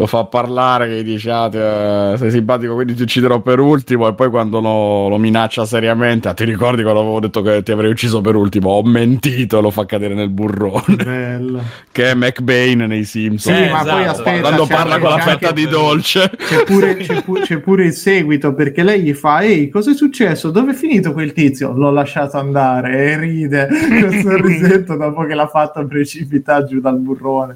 lo 0.02 0.08
fa 0.08 0.24
parlare 0.24 0.89
che 0.89 0.94
gli 0.97 1.05
dice 1.05 1.31
ah, 1.31 1.48
ti- 1.48 1.58
eh, 1.58 2.14
sei 2.18 2.31
simpatico 2.32 2.74
quindi 2.74 2.94
ti 2.94 3.02
ucciderò 3.02 3.40
per 3.40 3.60
ultimo 3.60 4.08
e 4.08 4.14
poi 4.14 4.31
quando 4.31 4.60
lo, 4.60 5.06
lo 5.08 5.16
minaccia 5.16 5.64
seriamente 5.64 6.26
ah, 6.26 6.34
ti 6.34 6.42
ricordi 6.44 6.82
quando 6.82 7.00
avevo 7.02 7.20
detto 7.20 7.40
che 7.40 7.62
ti 7.62 7.70
avrei 7.70 7.89
ucciso 7.92 8.20
per 8.20 8.34
ultimo 8.34 8.70
ho 8.70 8.82
mentito 8.82 9.58
e 9.58 9.62
lo 9.62 9.70
fa 9.70 9.86
cadere 9.86 10.14
nel 10.14 10.31
burrone 10.31 10.97
Bello. 10.97 11.62
che 11.92 12.10
è 12.10 12.14
McBain 12.14 12.78
nei 12.81 13.05
Simpson 13.05 13.55
Sì, 13.55 13.62
Eh, 13.62 13.70
ma 13.70 13.84
poi 13.84 14.02
esatto. 14.02 14.10
aspetta, 14.10 14.40
quando 14.40 14.66
parla 14.66 14.98
con 14.98 15.10
la 15.10 15.18
fetta 15.18 15.52
di 15.52 15.66
dolce 15.68 16.31
C'è 16.36 16.64
pure, 16.64 16.97
c'è, 16.98 17.22
pu- 17.22 17.39
c'è 17.39 17.58
pure 17.58 17.84
il 17.86 17.92
seguito 17.92 18.55
perché 18.55 18.82
lei 18.82 19.02
gli 19.02 19.14
fa: 19.14 19.42
Ehi, 19.42 19.68
cosa 19.68 19.92
è 19.92 19.94
successo? 19.94 20.50
Dove 20.50 20.72
è 20.72 20.74
finito 20.74 21.12
quel 21.12 21.32
tizio? 21.32 21.72
L'ho 21.72 21.90
lasciato 21.92 22.39
andare 22.39 22.92
e 23.12 23.18
ride 23.18 23.68
col 23.70 24.14
sorrisetto 24.20 24.97
dopo 24.97 25.24
che 25.26 25.34
l'ha 25.34 25.47
fatto 25.47 25.86
precipitare 25.86 26.64
giù 26.66 26.81
dal 26.81 26.98
burrone. 26.98 27.55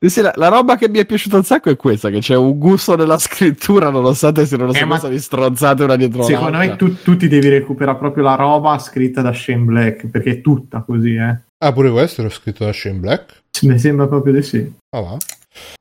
La, 0.00 0.32
la 0.36 0.46
roba 0.48 0.76
che 0.76 0.88
mi 0.88 0.98
è 0.98 1.04
piaciuta 1.06 1.36
un 1.38 1.42
sacco 1.44 1.70
è 1.70 1.76
questa: 1.76 2.08
che 2.08 2.20
c'è 2.20 2.36
un 2.36 2.56
gusto 2.58 2.94
nella 2.96 3.18
scrittura, 3.18 3.90
nonostante 3.90 4.46
siano 4.46 4.64
una 4.64 4.78
Eh, 4.78 4.84
ma- 4.84 4.94
sequenza 4.94 5.08
di 5.08 5.18
stronzate 5.18 5.82
una 5.82 5.96
dietro 5.96 6.22
Secondo 6.22 6.50
l'altra. 6.50 6.68
me 6.70 6.76
tu, 6.76 7.02
tu 7.02 7.16
ti 7.16 7.26
devi 7.26 7.48
recuperare 7.48 7.98
proprio 7.98 8.22
la 8.22 8.36
roba 8.36 8.78
scritta 8.78 9.22
da 9.22 9.32
Shane 9.32 9.64
Black 9.64 10.06
perché 10.06 10.30
è 10.30 10.40
tutta 10.40 10.82
così, 10.82 11.14
eh. 11.16 11.36
ah, 11.58 11.72
pure 11.72 11.90
questo 11.90 12.20
era 12.20 12.30
scritto 12.30 12.64
da 12.64 12.72
Shane 12.72 12.98
Black. 12.98 13.42
Mi 13.62 13.76
sembra 13.78 14.06
proprio 14.06 14.34
di 14.34 14.42
sì. 14.42 14.72
Ah, 14.96 15.00
va. 15.00 15.16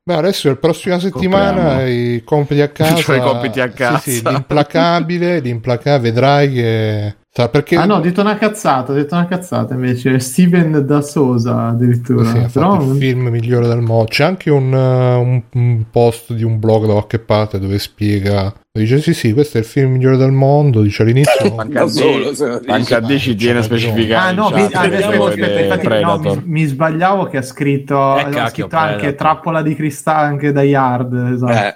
Beh, 0.04 0.16
adesso 0.16 0.48
la 0.48 0.56
prossima 0.56 0.98
settimana 0.98 1.62
Scopriamo. 1.78 1.88
i 1.88 2.22
compiti 2.26 2.62
a 2.62 2.70
casa. 2.74 2.96
Cioè, 2.96 3.18
i 3.18 3.22
compiti 3.22 3.60
a 3.60 3.70
casa. 3.70 4.00
Sì, 4.00 4.12
sì, 4.14 4.28
l'implacabile, 4.28 5.40
l'implacabile, 5.40 6.10
vedrai 6.12 6.52
che. 6.52 7.16
Sa- 7.42 7.50
Perché 7.50 7.76
Ah 7.76 7.86
no, 7.86 7.96
ho 7.96 8.00
detto 8.00 8.22
una 8.22 8.36
cazzata, 8.38 8.92
ho 8.92 8.96
detto 8.96 9.14
una 9.14 9.28
cazzata 9.28 9.74
invece. 9.76 10.18
Steven 10.20 10.86
da 10.86 11.02
Sosa 11.02 11.68
addirittura. 11.68 12.30
Sì, 12.32 12.38
ha 12.40 12.50
Però 12.52 12.82
il 12.82 12.98
film 12.98 13.28
migliore 13.28 13.68
del 13.68 13.82
mondo. 13.82 14.06
C'è 14.06 14.24
anche 14.24 14.50
un, 14.50 14.74
uh, 14.74 15.22
un- 15.22 15.44
un 15.54 15.84
post 15.92 16.34
di 16.34 16.44
un 16.44 16.58
blog 16.60 16.86
da 16.88 16.94
qualche 16.94 17.20
parte 17.20 17.60
dove 17.60 17.78
spiega, 17.80 18.54
Dice 18.78 19.02
sì 19.02 19.16
sì, 19.16 19.34
questo 19.34 19.58
è 19.58 19.62
il 19.62 19.66
film 19.66 19.94
migliore 19.94 20.18
del 20.18 20.32
mondo, 20.32 20.82
dice 20.82 21.02
all'inizio. 21.02 21.56
Anche 21.58 21.80
a 21.80 21.88
solo, 21.88 22.32
anche 22.68 22.94
a 22.94 23.00
D 23.00 23.18
ci 23.18 23.34
tiene 23.36 23.58
a 23.60 23.62
specificare. 23.64 24.30
Ah 24.30 24.32
no, 24.34 24.50
chat 24.50 24.56
vi- 24.56 24.68
che 24.68 25.46
aspetta, 25.46 25.74
infatti, 25.74 26.04
no, 26.04 26.18
mi, 26.20 26.42
mi 26.46 26.64
sbagliavo 26.66 27.26
che 27.26 27.38
ha 27.38 27.42
scritto, 27.42 27.96
Eh, 27.96 28.22
ha 28.22 28.30
cacchio, 28.30 28.48
scritto 28.50 28.76
anche 28.76 28.98
Predator. 28.98 29.16
trappola 29.16 29.62
di 29.64 29.74
cristallo 29.74 30.28
anche 30.28 30.52
da 30.52 30.62
Yard, 30.62 31.14
esatto. 31.34 31.52
Eh. 31.54 31.74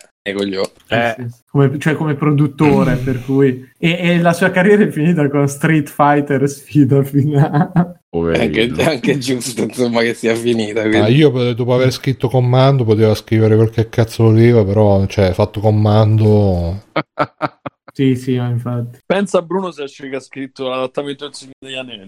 Eh. 0.88 1.16
Sì. 1.17 1.25
Come, 1.50 1.80
cioè 1.80 1.95
come 1.95 2.16
produttore 2.16 2.95
per 2.98 3.24
cui 3.25 3.69
e, 3.77 3.98
e 4.00 4.19
la 4.19 4.33
sua 4.33 4.51
carriera 4.51 4.83
è 4.83 4.90
finita 4.90 5.27
con 5.30 5.48
Street 5.48 5.90
Fighter 5.90 6.48
sfida 6.48 7.03
finale 7.03 8.01
Anche, 8.14 8.69
anche 8.83 9.17
giusto, 9.19 9.64
insomma, 9.64 10.01
che 10.01 10.14
sia 10.14 10.35
finita. 10.35 10.82
Ah, 10.82 11.08
io 11.08 11.50
eh, 11.50 11.56
dopo 11.56 11.74
aver 11.74 11.93
scritto 11.93 12.27
comando 12.27 12.83
poteva 12.83 13.16
scrivere 13.16 13.56
quel 13.56 13.69
che 13.69 13.88
cazzo 13.88 14.24
voleva, 14.24 14.66
però 14.66 15.06
cioè 15.06 15.32
fatto 15.32 15.61
comando 15.61 16.83
sì 17.94 18.16
sì 18.16 18.34
infatti 18.34 19.00
Pensa 19.06 19.40
a 19.40 19.42
Bruno 19.42 19.72
se 19.72 19.86
che 19.86 20.16
ha 20.16 20.20
scritto 20.20 20.68
l'adattamento 20.68 21.26
del 21.26 21.34
Signore 21.34 21.58
degli 21.60 21.76
Anelli. 21.76 22.06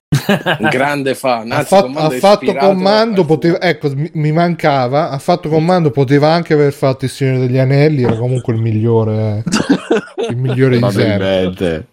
Un 0.60 0.70
grande 0.70 1.16
fan. 1.16 1.52
ha, 1.52 1.64
fatto- 1.64 1.88
Comando 1.88 2.16
ha 2.16 2.20
fatto 2.20 2.54
comando, 2.54 3.26
poteva, 3.26 3.60
ecco, 3.60 3.90
mi, 3.94 4.10
mi 4.14 4.32
mancava, 4.32 5.10
ha 5.10 5.18
fatto 5.20 5.50
comando, 5.50 5.92
poteva 5.92 6.32
anche 6.32 6.54
aver 6.54 6.72
fatto 6.72 7.06
il 7.06 7.12
Signore 7.12 7.40
degli 7.40 7.58
Anelli, 7.58 8.04
era 8.04 8.16
comunque 8.16 8.54
il 8.54 8.62
migliore, 8.62 9.44
eh, 9.46 10.26
il 10.30 10.38
migliore 10.38 10.80
di 10.80 10.92
sempre. 10.92 11.88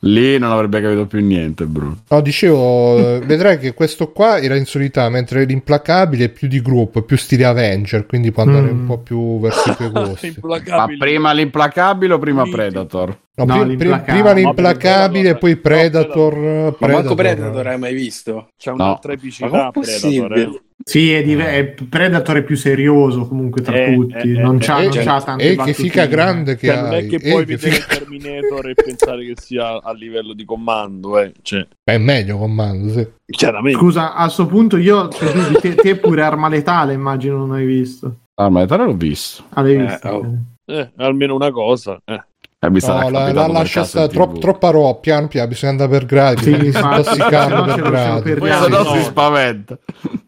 Lì 0.00 0.38
non 0.38 0.52
avrebbe 0.52 0.80
capito 0.80 1.06
più 1.06 1.20
niente, 1.24 1.64
Bruno. 1.64 1.98
No, 2.08 2.20
dicevo, 2.20 2.98
eh, 3.16 3.20
vedrai 3.20 3.58
che 3.58 3.72
questo 3.74 4.12
qua 4.12 4.38
era 4.38 4.54
in 4.54 4.66
solità, 4.66 5.08
mentre 5.08 5.44
l'implacabile 5.44 6.26
è 6.26 6.28
più 6.28 6.48
di 6.48 6.60
gruppo, 6.60 7.00
è 7.00 7.02
più 7.02 7.16
stile 7.16 7.44
Avenger, 7.44 8.06
quindi 8.06 8.30
può 8.30 8.42
andare 8.42 8.70
Mm. 8.70 8.78
un 8.80 8.86
po' 8.86 8.98
più 8.98 9.40
verso 9.40 9.70
i 9.70 9.74
tuoi 9.76 9.88
gusti. 10.06 10.34
Ma 10.68 10.86
prima 10.98 11.32
l'implacabile 11.32 12.12
o 12.14 12.18
prima. 12.18 12.44
Predator? 12.44 13.18
No, 13.38 13.44
No, 13.44 13.58
pri- 13.58 13.68
l'implacabile. 13.68 14.12
prima 14.14 14.28
No, 14.32 14.34
l'implacabile, 14.38 15.34
Predator. 15.34 15.38
poi 15.38 15.50
No, 15.54 15.60
Predator. 15.60 16.34
Ma 16.38 16.70
Predator. 16.72 16.90
manco 16.90 17.14
Predator 17.14 17.66
hai 17.66 17.78
mai 17.78 17.94
visto? 17.94 18.48
C'è 18.56 18.70
No. 18.70 18.76
un'altra 18.76 19.12
epicità 19.12 19.46
Predator. 19.48 19.72
possibile? 19.72 20.42
eh. 20.42 20.60
sì 20.84 21.12
è, 21.12 21.22
div- 21.22 21.40
è 21.42 21.64
Predator 21.88 22.36
è 22.36 22.42
più 22.44 22.54
serioso 22.56 23.26
comunque 23.26 23.60
tra 23.62 23.76
Eh, 23.76 23.94
tutti 23.94 24.16
eh, 24.32 24.40
non 24.40 24.56
eh, 24.56 24.58
c'ha, 24.60 24.78
eh, 24.78 24.82
non 24.84 24.92
cioè, 24.92 25.04
c'ha 25.04 25.20
tante 25.22 25.44
E 25.44 25.48
che 25.50 25.54
battutine. 25.56 25.88
fica 25.88 26.06
grande 26.06 26.56
che 26.56 26.66
Cioè, 26.68 26.80
non 26.80 26.92
è 26.94 27.06
che 27.06 27.16
eh, 27.16 27.30
puoi 27.30 27.44
che 27.44 27.56
vedere 27.56 27.74
figa- 27.76 27.86
Terminator 27.98 28.68
e 28.68 28.74
pensare 28.74 29.24
che 29.26 29.32
sia 29.36 29.82
a 29.82 29.92
livello 29.92 30.32
di 30.32 30.44
comando, 30.44 31.18
eh. 31.18 31.32
Cioè, 31.42 31.66
È 31.82 31.98
meglio 31.98 32.38
comando, 32.38 32.90
sì. 32.92 33.06
chiaramente. 33.26 33.78
scusa 33.78 34.14
a 34.14 34.28
sto 34.28 34.46
punto 34.46 34.76
io 34.76 35.08
cioè, 35.08 35.32
te, 35.60 35.74
te 35.74 35.96
pure 35.96 36.22
arma 36.22 36.48
letale 36.48 36.92
immagino 36.92 37.36
non 37.38 37.52
hai 37.52 37.66
visto 37.66 38.16
Ah, 38.34 38.48
ma 38.50 38.64
l'ho 38.64 38.94
visto. 38.94 39.44
ah, 39.50 39.62
l'hai 39.62 39.74
Eh, 39.76 39.78
visto 39.86 40.08
oh. 40.08 40.36
Eh, 40.68 40.90
almeno 40.96 41.34
una 41.36 41.50
cosa. 41.52 41.98
Eh. 42.04 42.20
Visto 42.58 42.92
No, 42.92 43.10
la, 43.10 43.32
la 43.32 43.46
lascia 43.46 43.84
stare 43.84 44.08
troppo 44.08 44.38
troppo, 44.38 44.38
troppa 44.40 44.70
roba, 44.70 44.94
piano 44.98 45.28
piano, 45.28 45.48
bisogna 45.48 45.70
andare 45.72 45.90
per 45.90 46.06
gradi, 46.06 46.42
Sì, 46.42 46.56
bisogna 46.56 46.96
intossicarlo 46.96 47.64
per 47.64 47.82
gradi. 47.82 48.34
no 48.40 48.82
no. 48.82 48.94
si 48.94 49.02
spaventa. 49.02 49.78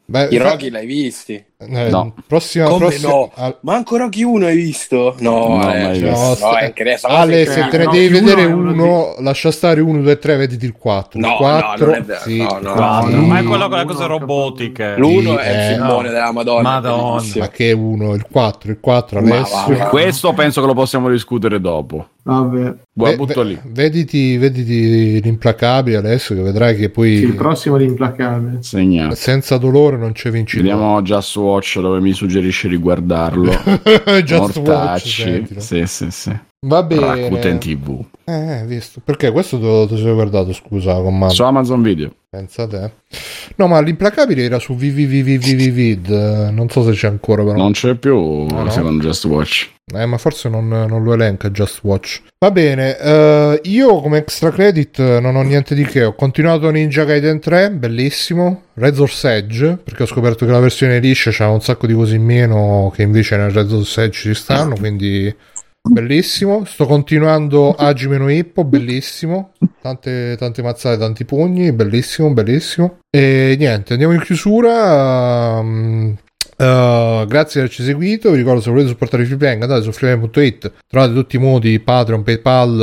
Beh, 0.04 0.28
I 0.30 0.36
fa- 0.36 0.50
Rocky 0.50 0.70
l'hai 0.70 0.86
visti? 0.86 1.44
Eh, 1.60 1.88
No. 1.90 2.14
Prossima, 2.26 2.66
Come 2.68 2.78
prossima- 2.86 3.08
no? 3.10 3.30
al- 3.34 3.56
Ma 3.62 3.74
anche 3.74 3.96
Rocky 3.98 4.22
1 4.22 4.46
hai 4.46 4.54
visto? 4.56 5.16
No, 5.18 5.56
No, 5.56 5.74
eh, 5.74 5.80
cioè, 5.96 6.10
visto. 6.10 6.10
no, 6.28 6.34
sta- 6.36 6.58
è 6.60 6.72
che 6.72 6.96
sta 6.96 7.08
Ale, 7.08 7.46
se 7.46 7.66
te 7.68 7.78
ne 7.78 7.84
no, 7.84 7.90
devi 7.90 8.06
uno 8.16 8.26
vedere 8.26 8.44
uno 8.44 8.70
uno, 8.72 9.14
lascia 9.18 9.50
stare 9.50 9.80
1, 9.80 10.00
2, 10.02 10.18
3, 10.18 10.36
vediti 10.36 10.64
il 10.66 10.74
4. 10.78 11.18
No, 11.18 11.26
il 11.26 11.32
no, 11.32 11.38
4, 11.38 11.86
non 11.86 11.94
è 11.96 12.02
vero, 12.02 12.20
sì, 12.20 12.36
no, 12.38 12.58
no, 12.62 12.74
no, 12.74 13.06
no, 13.08 13.22
Ma 13.26 13.38
è 13.38 13.42
no, 13.42 13.48
quello 13.48 13.68
con 13.68 13.76
le 13.78 13.82
uno 13.82 13.92
cose 13.92 14.02
che- 14.06 14.08
robotiche. 14.18 14.94
L'uno 14.98 15.30
Sì, 15.32 15.44
è 15.44 15.50
il 15.50 15.56
eh, 15.56 15.74
filmone 15.74 16.06
no. 16.06 16.12
della 16.14 16.32
Madonna. 16.32 16.62
Madonna. 16.62 17.22
Ma 17.38 17.48
che 17.48 17.72
1, 17.72 18.14
il 18.14 18.26
4, 18.30 18.70
il 18.70 18.78
4 18.80 19.20
Ma 19.20 19.36
adesso. 19.38 19.64
va, 19.66 19.76
va. 19.76 19.84
Questo 19.86 20.32
penso 20.34 20.60
che 20.60 20.66
lo 20.68 20.74
possiamo 20.74 21.10
discutere 21.10 21.60
dopo. 21.60 22.06
vabbè 22.22 22.74
Ve- 22.92 23.16
butto 23.16 23.42
ve- 23.42 23.48
lì. 23.48 23.60
Vediti, 23.64 24.36
vediti 24.36 25.20
l'implacabile 25.22 25.96
adesso 25.96 26.34
che 26.34 26.42
vedrai 26.42 26.76
che 26.76 26.90
poi 26.90 27.16
Sì, 27.16 27.22
il 27.24 27.34
prossimo 27.34 27.76
è 27.76 27.78
l'implacabile 27.78 28.58
Segnato. 28.62 29.14
senza 29.14 29.56
dolore 29.56 29.96
non 29.96 30.12
c'è 30.12 30.30
vincitore. 30.30 30.68
Vediamo 30.68 31.00
Just 31.00 31.30
Watch 31.48 31.78
dove 31.80 32.00
mi 32.00 32.12
suggerisce 32.12 32.68
di 32.68 32.76
guardarlo. 32.76 33.50
Just 34.24 34.32
Watch, 34.32 34.56
Mortacci. 34.58 35.22
sentilo. 35.22 35.60
Sì, 35.60 35.86
sì, 35.86 36.10
sì. 36.10 36.38
Va 36.66 36.82
bene. 36.82 37.00
Rakuten 37.22 37.58
TV. 37.60 38.04
Eh, 38.24 38.64
visto. 38.66 39.00
Perché 39.04 39.30
questo 39.30 39.58
te 39.60 39.64
lo 39.64 39.96
sei 39.96 40.12
guardato, 40.12 40.52
scusa, 40.52 40.94
comando. 40.94 41.32
Su 41.32 41.44
Amazon 41.44 41.82
Video. 41.82 42.12
Pensa 42.28 42.66
te. 42.66 42.90
No, 43.56 43.68
ma 43.68 43.80
l'implacabile 43.80 44.42
era 44.42 44.58
su 44.58 44.74
VVVVVVid, 44.74 46.10
eh, 46.10 46.50
non 46.50 46.68
so 46.68 46.82
se 46.82 46.92
c'è 46.92 47.06
ancora 47.06 47.44
però. 47.44 47.56
Non 47.56 47.72
c'è 47.72 47.94
più 47.94 48.46
Ah, 48.50 48.64
no? 48.64 48.70
secondo 48.70 49.02
Just 49.04 49.24
Watch. 49.26 49.68
Eh, 49.94 50.04
ma 50.04 50.18
forse 50.18 50.48
non, 50.48 50.68
non 50.68 51.02
lo 51.02 51.14
elenca 51.14 51.48
Just 51.50 51.78
Watch. 51.82 52.22
Va 52.40 52.50
bene, 52.50 52.98
eh, 52.98 53.60
io 53.64 54.00
come 54.00 54.18
extra 54.18 54.50
credit 54.50 54.98
eh, 54.98 55.20
non 55.20 55.36
ho 55.36 55.42
niente 55.42 55.74
di 55.76 55.84
che. 55.84 56.04
Ho 56.04 56.14
continuato 56.14 56.68
Ninja 56.70 57.04
Gaiden 57.04 57.38
3, 57.40 57.70
bellissimo. 57.70 58.62
Razor's 58.74 59.24
Edge, 59.24 59.78
perché 59.82 60.02
ho 60.02 60.06
scoperto 60.06 60.44
che 60.44 60.50
la 60.52 60.60
versione 60.60 60.98
liscia 60.98 61.30
c'ha 61.32 61.48
un 61.48 61.62
sacco 61.62 61.86
di 61.86 61.94
cose 61.94 62.16
in 62.16 62.24
meno 62.24 62.92
che 62.94 63.02
invece 63.02 63.36
nel 63.36 63.52
Razor's 63.52 63.96
Edge 63.96 64.12
ci 64.18 64.34
stanno, 64.34 64.74
quindi 64.74 65.34
bellissimo. 65.82 66.64
Sto 66.64 66.86
continuando 66.86 67.72
Hajime 67.72 68.18
no 68.18 68.28
Hippo, 68.28 68.64
bellissimo. 68.64 69.52
Tante, 69.80 70.36
tante 70.38 70.62
mazzate, 70.62 70.98
tanti 70.98 71.24
pugni, 71.24 71.72
bellissimo, 71.72 72.32
bellissimo. 72.32 72.98
E 73.10 73.56
niente, 73.58 73.92
andiamo 73.92 74.14
in 74.14 74.20
chiusura. 74.20 75.58
ehm, 75.58 76.16
Uh, 76.58 77.24
grazie 77.26 77.60
per 77.60 77.70
averci 77.70 77.84
seguito. 77.84 78.32
Vi 78.32 78.38
ricordo 78.38 78.60
se 78.60 78.70
volete 78.70 78.88
supportare 78.88 79.24
Freeplank 79.24 79.62
andate 79.62 79.82
su 79.82 79.92
freeplank.it. 79.92 80.72
Trovate 80.88 81.12
tutti 81.12 81.36
i 81.36 81.38
modi: 81.38 81.78
Patreon, 81.78 82.24
PayPal, 82.24 82.80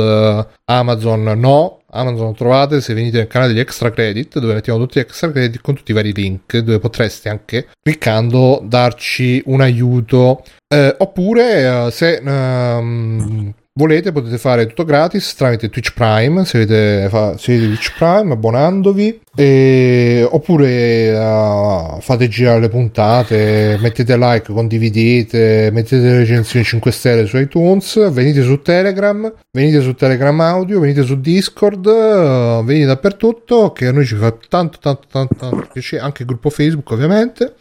eh, 0.48 0.54
Amazon. 0.64 1.22
No, 1.38 1.82
Amazon 1.98 2.26
lo 2.26 2.32
trovate 2.32 2.80
se 2.80 2.94
venite 2.94 3.18
nel 3.18 3.26
canale 3.26 3.52
degli 3.52 3.60
extra 3.60 3.90
credit, 3.90 4.38
dove 4.38 4.54
mettiamo 4.54 4.78
tutti 4.78 4.98
gli 4.98 5.02
extra 5.02 5.30
credit 5.30 5.60
con 5.60 5.74
tutti 5.74 5.90
i 5.90 5.94
vari 5.94 6.12
link, 6.12 6.58
dove 6.58 6.78
potreste 6.78 7.28
anche 7.28 7.68
cliccando 7.82 8.60
darci 8.64 9.42
un 9.46 9.60
aiuto. 9.60 10.44
Eh, 10.68 10.94
oppure, 10.98 11.86
eh, 11.86 11.90
se 11.90 12.16
ehm, 12.16 13.54
volete, 13.76 14.10
potete 14.12 14.38
fare 14.38 14.66
tutto 14.66 14.84
gratis 14.84 15.34
tramite 15.34 15.68
Twitch 15.68 15.92
Prime. 15.92 16.44
Se 16.44 16.56
avete, 16.56 17.08
fa, 17.08 17.36
se 17.38 17.52
avete 17.52 17.66
Twitch 17.68 17.96
Prime, 17.96 18.32
abbonandovi. 18.32 19.20
E, 19.38 20.26
oppure 20.28 20.68
eh, 20.68 21.96
fate 22.00 22.28
girare 22.28 22.60
le 22.60 22.68
puntate, 22.70 23.76
mettete 23.80 24.16
like, 24.16 24.50
condividete, 24.50 25.68
mettete 25.72 26.02
le 26.02 26.18
recensioni 26.18 26.64
5 26.64 26.90
stelle 26.90 27.26
su 27.26 27.36
iTunes, 27.36 28.10
venite 28.12 28.42
su 28.42 28.62
Telegram, 28.62 29.30
venite 29.52 29.82
su 29.82 29.94
Telegram 29.94 30.40
Audio, 30.40 30.80
venite 30.80 31.02
su 31.02 31.20
Discord, 31.20 31.86
eh, 31.86 32.62
venite 32.64 32.86
dappertutto, 32.86 33.72
che 33.72 33.88
a 33.88 33.92
noi 33.92 34.06
ci 34.06 34.16
fa 34.16 34.34
tanto 34.48 34.78
tanto 34.80 35.06
tanto, 35.10 35.34
tanto 35.34 35.68
piacere, 35.70 36.00
anche 36.02 36.22
il 36.22 36.28
gruppo 36.28 36.48
Facebook 36.48 36.90
ovviamente. 36.92 37.56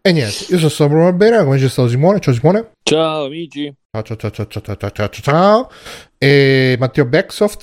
E 0.00 0.12
niente, 0.12 0.46
io 0.48 0.58
sono 0.58 0.68
stato 0.68 0.90
Bruno 0.90 1.06
Albera, 1.06 1.44
come 1.44 1.58
c'è 1.58 1.68
stato 1.68 1.88
Simone? 1.88 2.18
Ciao 2.18 2.34
Simone. 2.34 2.70
Ciao 2.82 3.26
amici. 3.26 3.72
Ciao 4.02 4.16
ciao 4.16 4.30
ciao 4.30 4.46
ciao 4.46 4.60
ciao 4.60 4.76
ciao 4.76 4.90
ciao, 4.90 5.08
ciao. 5.08 5.70
E 6.20 6.76
Matteo 6.78 7.06
Backsoft. 7.06 7.62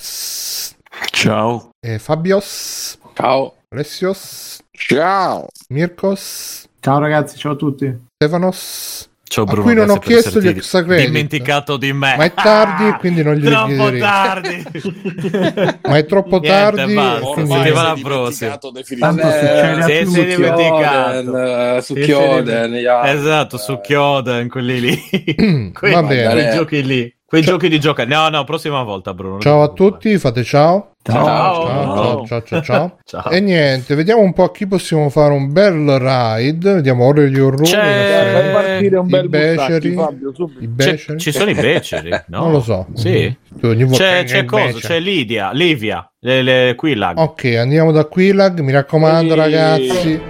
Ciao. 1.12 1.70
E 1.80 1.98
Fabios. 1.98 2.98
Ciao. 3.14 3.54
Alessios. 3.70 4.60
Ciao. 4.72 5.48
Mirkos. 5.70 6.66
Ciao 6.80 6.98
ragazzi, 6.98 7.38
ciao 7.38 7.52
a 7.52 7.56
tutti. 7.56 7.86
Stefanos. 8.16 9.08
Ciao 9.26 9.44
Bruno, 9.44 9.60
a 9.60 9.64
cui 9.64 9.74
non 9.74 9.90
ho 9.90 9.98
chiesto 9.98 10.38
gli 10.38 10.48
extracredit. 10.48 11.06
Dimenticato 11.06 11.76
di 11.76 11.92
me. 11.92 12.14
Ma 12.16 12.24
è 12.24 12.34
tardi, 12.34 12.84
ah, 12.84 12.96
quindi 12.98 13.22
non 13.22 13.34
gli 13.34 13.44
troppo 13.44 13.96
tardi. 13.96 14.62
Ma 15.82 15.96
è 15.96 16.06
troppo 16.06 16.40
tardi. 16.40 16.94
Niente, 16.94 17.20
quindi... 17.32 17.50
Ormai 17.50 17.72
la 17.72 17.98
prossima. 18.00 18.58
Tanto 18.58 19.30
succede 19.30 20.06
se 20.06 20.20
oh, 20.20 20.24
dimenticato. 20.24 21.76
Eh, 21.76 21.82
su 21.82 21.94
Chioden. 21.94 22.74
Esatto, 22.74 23.56
su 23.56 23.72
eh. 23.72 23.80
Chioden, 23.80 24.48
quelli 24.48 24.80
lì. 24.80 25.72
quei, 25.72 26.04
quei 26.04 26.50
giochi 26.52 26.84
lì. 26.84 27.16
Quei 27.34 27.42
giochi 27.46 27.68
di 27.68 27.80
gioca. 27.80 28.04
No, 28.06 28.28
no, 28.28 28.44
prossima 28.44 28.84
volta, 28.84 29.12
Bruno. 29.12 29.40
Ciao 29.40 29.62
a 29.62 29.68
tutti, 29.70 30.16
fate 30.18 30.44
ciao. 30.44 30.92
Ciao. 31.02 31.24
Ciao, 31.24 31.66
ciao, 31.66 32.24
ciao, 32.26 32.42
ciao, 32.44 32.62
ciao. 32.62 32.98
Ciao. 33.04 33.28
E 33.30 33.40
niente, 33.40 33.96
vediamo 33.96 34.22
un 34.22 34.32
po' 34.32 34.44
a 34.44 34.52
chi 34.52 34.68
possiamo 34.68 35.08
fare 35.10 35.34
un 35.34 35.50
bel 35.52 35.98
ride. 35.98 36.74
Vediamo 36.74 37.04
ora 37.04 37.22
gli 37.22 37.36
orrori. 37.40 37.64
C'è- 37.64 38.48
i 38.48 38.52
partire 38.52 38.96
un 38.98 39.06
i 39.06 39.10
bel 39.10 39.28
beceri. 39.28 39.90
Mustacchi, 39.90 39.94
Fabio. 39.94 40.30
I 40.30 40.60
C'è- 40.60 40.66
beceri. 40.68 41.18
ci 41.18 41.32
sono 41.32 41.50
i 41.50 41.54
beceri? 41.54 42.10
No? 42.28 42.38
Non 42.42 42.52
lo 42.52 42.60
so. 42.60 42.86
Sì. 42.94 43.36
Tu 43.58 43.66
ogni 43.66 43.82
volta 43.82 43.98
C'è, 44.04 44.24
c'è 44.24 44.44
cosa? 44.44 44.64
becero. 44.66 44.86
C'è 44.86 45.00
Lidia, 45.00 45.50
Livia, 45.52 46.08
le, 46.20 46.42
le 46.42 46.74
Quillag. 46.76 47.18
Ok, 47.18 47.44
andiamo 47.58 47.90
da 47.90 48.04
Quilag. 48.04 48.60
Mi 48.60 48.70
raccomando, 48.70 49.32
Ehi. 49.34 49.38
ragazzi. 49.40 50.20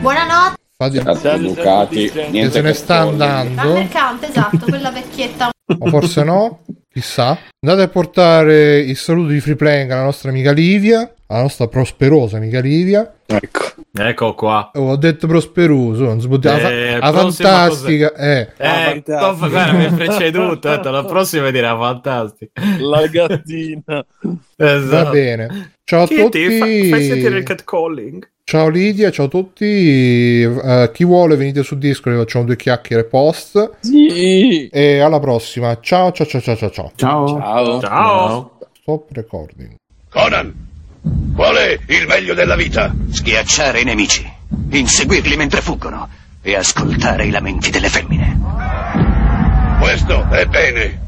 Buonanotte, 0.00 0.56
Fate... 0.78 1.38
Ducati. 1.38 2.10
Che 2.10 2.28
Niente 2.30 2.50
se 2.52 2.60
ne 2.62 2.72
sta 2.72 3.00
andando. 3.00 3.74
mercante, 3.74 4.28
esatto, 4.28 4.58
quella 4.66 4.90
vecchietta. 4.90 5.50
O 5.78 5.88
forse 5.88 6.22
no, 6.24 6.62
chissà. 6.92 7.38
Andate 7.66 7.82
a 7.82 7.88
portare 7.88 8.78
il 8.78 8.96
saluto 8.96 9.28
di 9.28 9.40
Free 9.40 9.56
Playing 9.56 9.90
alla 9.90 10.04
nostra 10.04 10.30
amica 10.30 10.52
Livia, 10.52 11.12
alla 11.26 11.42
nostra 11.42 11.66
prosperosa 11.68 12.36
amica 12.36 12.60
Livia. 12.60 13.12
Ecco. 13.26 13.64
Ecco 13.98 14.34
qua. 14.34 14.70
Oh, 14.74 14.90
ho 14.90 14.96
detto 14.96 15.26
prosperoso, 15.26 16.04
non 16.04 16.20
si 16.20 16.28
poteva 16.28 16.70
Eh, 16.70 16.98
la 16.98 17.10
prossima 17.10 17.48
fantastica, 17.48 18.14
eh. 18.14 18.48
Ah, 18.58 18.90
Eh, 18.90 19.02
top, 19.02 19.38
guarda, 19.48 19.72
mi 19.72 19.84
hai 19.86 19.92
preceduto. 19.92 20.68
detto, 20.68 20.90
La 20.90 21.04
prossima 21.04 21.50
dirà 21.50 21.76
fantastica. 21.76 22.52
La 22.78 23.06
gattina. 23.06 24.06
Esatto. 24.56 25.04
Va 25.04 25.10
bene. 25.10 25.72
Ciao 25.84 26.02
a 26.02 26.06
Kitty, 26.06 26.22
tutti. 26.22 26.58
fa- 26.58 26.64
fai 26.96 27.04
sentire 27.04 27.38
il 27.38 27.44
catcalling. 27.44 28.28
Ciao 28.48 28.68
Lidia, 28.68 29.10
ciao 29.10 29.26
a 29.26 29.28
tutti. 29.28 29.64
Eh, 29.64 30.90
chi 30.94 31.04
vuole 31.04 31.34
venite 31.34 31.64
su 31.64 31.76
Discord, 31.76 32.16
facciamo 32.16 32.44
due 32.44 32.54
chiacchiere 32.54 33.02
post. 33.02 33.78
Sì. 33.80 34.68
E 34.68 35.00
alla 35.00 35.18
prossima. 35.18 35.76
Ciao 35.80 36.12
ciao 36.12 36.24
ciao 36.24 36.40
ciao 36.40 36.56
ciao 36.56 36.70
ciao. 36.70 36.92
Ciao. 36.94 37.26
Ciao. 37.26 37.80
Ciao. 37.80 38.58
Stop 38.80 39.10
recording. 39.10 39.74
Conan, 40.08 40.54
qual 41.34 41.56
è 41.56 41.76
il 41.88 42.06
meglio 42.06 42.34
della 42.34 42.54
vita? 42.54 42.94
Schiacciare 43.10 43.80
i 43.80 43.84
nemici, 43.84 44.24
inseguirli 44.70 45.36
mentre 45.36 45.60
fuggono 45.60 46.08
e 46.40 46.54
ascoltare 46.54 47.26
i 47.26 47.30
lamenti 47.30 47.70
delle 47.70 47.88
femmine. 47.88 48.38
Questo 49.80 50.24
è 50.30 50.46
bene. 50.46 51.05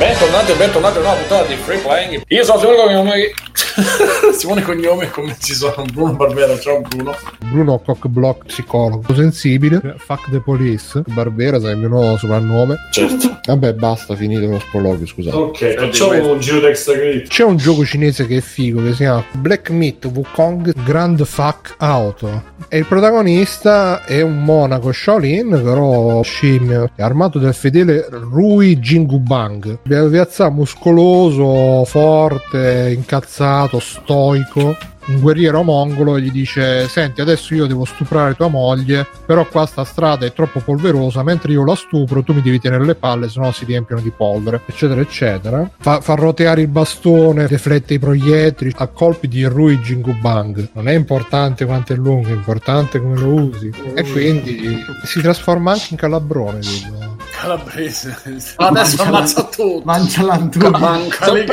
Bentornati 0.00 0.52
e 0.52 0.54
bentornati 0.54 0.96
a 0.96 1.00
una 1.00 1.12
puntata 1.12 1.44
di 1.44 1.56
Free 1.56 1.76
Playing. 1.76 2.22
Io 2.28 2.42
sono 2.42 2.58
Simone 2.58 2.76
Cognome. 2.78 3.34
Simone 4.32 4.62
Cognome, 4.62 5.10
come 5.10 5.36
ci 5.38 5.54
sono 5.54 5.84
Bruno 5.92 6.14
Barbera. 6.14 6.58
Ciao 6.58 6.80
Bruno. 6.80 7.14
Bruno 7.50 7.78
Cockblock 7.78 8.46
psicologo 8.46 9.14
sensibile. 9.14 9.96
Fuck 9.98 10.30
the 10.30 10.40
police. 10.40 11.02
Barbera 11.06 11.60
sai 11.60 11.72
il 11.72 11.78
mio 11.78 11.88
nuovo 11.88 12.16
soprannome. 12.16 12.76
Certo. 12.90 13.38
Vabbè, 13.44 13.74
basta, 13.74 14.14
finito 14.14 14.46
lo 14.46 14.58
sproloquio, 14.58 15.06
scusate. 15.06 15.36
Ok, 15.36 15.74
facciamo 15.74 16.32
un 16.32 16.40
giro 16.40 16.60
d'extra 16.60 16.94
credit. 16.94 17.28
C'è 17.28 17.44
un 17.44 17.56
gioco 17.56 17.84
cinese 17.84 18.26
che 18.26 18.38
è 18.38 18.40
figo 18.40 18.82
che 18.82 18.90
si 18.90 18.96
chiama 18.98 19.24
Black 19.32 19.70
Myth 19.70 20.04
Wukong 20.04 20.72
Grand 20.84 21.24
Fuck 21.24 21.74
Auto 21.78 22.58
e 22.68 22.78
il 22.78 22.86
protagonista 22.86 24.04
è 24.04 24.20
un 24.20 24.44
monaco 24.44 24.92
Shaolin 24.92 25.60
però 25.62 26.22
scimmio 26.22 26.90
è 26.94 27.02
armato 27.02 27.38
del 27.38 27.54
fedele 27.54 28.06
Rui 28.08 28.76
Jingubang 28.78 29.80
piazza 29.82 30.50
muscoloso 30.50 31.84
forte 31.84 32.92
incazzato 32.94 33.69
stoico 33.78 34.76
un 35.06 35.20
guerriero 35.20 35.62
mongolo 35.62 36.16
e 36.16 36.22
gli 36.22 36.30
dice 36.30 36.86
senti 36.88 37.20
adesso 37.20 37.54
io 37.54 37.66
devo 37.66 37.84
stuprare 37.84 38.34
tua 38.34 38.48
moglie 38.48 39.06
però 39.24 39.46
qua 39.46 39.66
sta 39.66 39.84
strada 39.84 40.26
è 40.26 40.32
troppo 40.32 40.60
polverosa 40.60 41.22
mentre 41.22 41.52
io 41.52 41.64
la 41.64 41.74
stupro 41.74 42.22
tu 42.22 42.32
mi 42.32 42.42
devi 42.42 42.60
tenere 42.60 42.84
le 42.84 42.94
palle 42.94 43.28
sennò 43.28 43.50
si 43.50 43.64
riempiono 43.64 44.02
di 44.02 44.10
polvere 44.10 44.60
eccetera 44.66 45.00
eccetera 45.00 45.68
fa, 45.78 46.00
fa 46.00 46.14
roteare 46.14 46.62
il 46.62 46.68
bastone 46.68 47.46
deflette 47.46 47.94
i 47.94 47.98
proiettili 47.98 48.72
a 48.76 48.86
colpi 48.88 49.26
di 49.26 49.44
Rui 49.44 49.78
Jingubang 49.78 50.70
non 50.74 50.88
è 50.88 50.92
importante 50.92 51.64
quanto 51.64 51.92
è 51.92 51.96
lungo 51.96 52.28
è 52.28 52.32
importante 52.32 53.00
come 53.00 53.18
lo 53.18 53.32
usi 53.32 53.72
e 53.94 54.02
quindi 54.04 54.84
si 55.04 55.20
trasforma 55.20 55.72
anche 55.72 55.88
in 55.90 55.96
calabrone 55.96 56.60
dico. 56.60 57.08
Calabrese. 57.40 58.54
Adesso 58.56 59.02
ammazza 59.02 59.44
tutto. 59.44 59.80
Mangia 59.82 60.22
l'antuca. 60.22 60.68
Manca 60.68 61.32
le. 61.32 61.46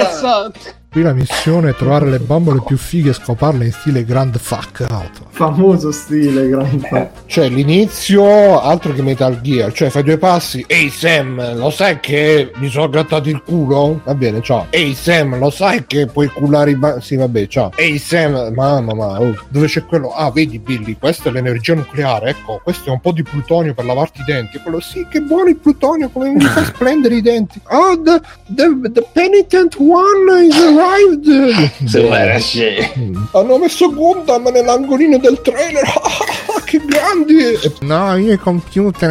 Qui 0.89 1.01
la 1.01 1.13
missione 1.13 1.71
è 1.71 1.75
trovare 1.75 2.09
le 2.09 2.19
bambole 2.19 2.61
più 2.65 2.77
fighe 2.77 3.09
e 3.09 3.13
scoparle 3.13 3.65
in 3.65 3.71
stile 3.71 4.05
Grand 4.05 4.37
Fuck 4.37 4.85
Auto 4.89 5.27
Famoso 5.37 5.91
stile, 5.91 6.49
grande. 6.49 7.11
Cioè, 7.27 7.47
l'inizio, 7.47 8.59
altro 8.59 8.91
che 8.91 9.03
Metal 9.03 9.39
Gear, 9.41 9.71
cioè 9.71 9.91
fai 9.91 10.01
due 10.01 10.17
passi. 10.17 10.65
Ehi 10.67 10.89
Sam, 10.89 11.55
lo 11.55 11.69
sai 11.69 11.99
che 11.99 12.51
mi 12.55 12.69
sono 12.69 12.89
grattato 12.89 13.29
il 13.29 13.43
culo? 13.43 14.01
Va 14.03 14.15
bene, 14.15 14.41
ciao. 14.41 14.65
Ehi 14.71 14.95
Sam, 14.95 15.37
lo 15.37 15.51
sai 15.51 15.85
che 15.85 16.07
puoi 16.07 16.25
cullare 16.29 16.71
i 16.71 16.75
ba- 16.75 16.99
Sì, 17.01 17.17
vabbè, 17.17 17.45
ciao. 17.45 17.69
Ehi 17.75 17.99
Sam, 17.99 18.51
mamma, 18.51 18.95
ma 18.95 19.21
oh, 19.21 19.35
dove 19.49 19.67
c'è 19.67 19.85
quello? 19.85 20.11
Ah, 20.11 20.31
vedi 20.31 20.57
Billy, 20.57 20.97
questa 20.97 21.29
è 21.29 21.31
l'energia 21.31 21.75
nucleare, 21.75 22.31
ecco, 22.31 22.59
questo 22.63 22.89
è 22.89 22.91
un 22.91 22.99
po' 22.99 23.11
di 23.11 23.21
plutonio 23.21 23.75
per 23.75 23.85
lavarti 23.85 24.21
i 24.21 24.23
denti. 24.25 24.57
Quello, 24.57 24.79
sì, 24.79 25.05
che 25.07 25.21
buono 25.21 25.49
il 25.49 25.57
plutonio, 25.57 26.09
come 26.09 26.29
mi 26.29 26.41
fa 26.45 26.65
splendere 26.73 27.13
i 27.13 27.21
denti. 27.21 27.61
Oh, 27.69 28.01
the, 28.01 28.19
the, 28.47 28.89
the 28.91 29.05
penitent 29.13 29.75
one 29.77 30.43
is 30.43 30.55
arrived. 30.77 31.87
Sembra 31.87 32.39
scemo. 32.39 32.87
Mm. 32.97 33.23
Hanno 33.31 33.57
messo 33.57 33.91
Gundam 33.93 34.47
nell'angolino 34.49 35.17
del 35.17 35.41
trailer. 35.41 35.85
che 36.67 36.81
grandi! 36.85 37.57
No, 37.79 38.17
io 38.17 38.33
i 38.33 38.37
computer. 38.37 39.09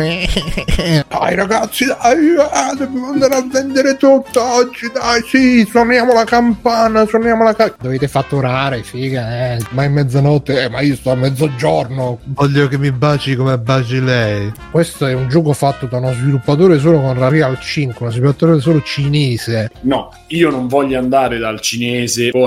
dai 1.09 1.35
ragazzi, 1.35 1.87
dai, 1.87 2.35
eh, 2.35 2.77
dobbiamo 2.77 3.09
andare 3.09 3.35
a 3.35 3.47
vendere 3.51 3.97
tutto 3.97 4.43
oggi, 4.45 4.91
dai, 4.93 5.23
sì, 5.27 5.67
suoniamo 5.67 6.13
la 6.13 6.25
campana, 6.25 7.07
suoniamo 7.07 7.43
la 7.43 7.55
campana. 7.55 7.79
Dovete 7.81 8.09
fatturare, 8.09 8.83
figa, 8.83 9.55
eh. 9.55 9.59
Ma 9.71 9.85
è 9.85 9.89
mezzanotte, 9.89 10.65
eh, 10.65 10.69
ma 10.69 10.81
io 10.81 10.97
sto 10.97 11.13
a 11.13 11.15
mezzogiorno. 11.15 12.19
Voglio 12.25 12.69
che 12.69 12.77
mi 12.77 12.93
baci 12.93 13.35
come 13.35 13.57
baci 13.57 14.03
lei. 14.03 14.53
Questo 14.71 15.07
è 15.07 15.15
un 15.15 15.29
gioco 15.31 15.55
fatto 15.55 15.87
da 15.87 15.97
uno 15.97 16.13
sviluppatore 16.13 16.79
solo 16.79 17.01
con 17.01 17.19
la 17.19 17.29
Real 17.29 17.59
5, 17.59 17.97
uno 18.05 18.11
sviluppatore 18.11 18.61
solo 18.61 18.83
cinese. 18.83 19.71
No, 19.81 20.13
io 20.29 20.51
non 20.51 20.69
voglio 20.69 20.99
andare 20.99 21.39
dal 21.39 21.59
cinese. 21.61 22.29
Oh, 22.33 22.47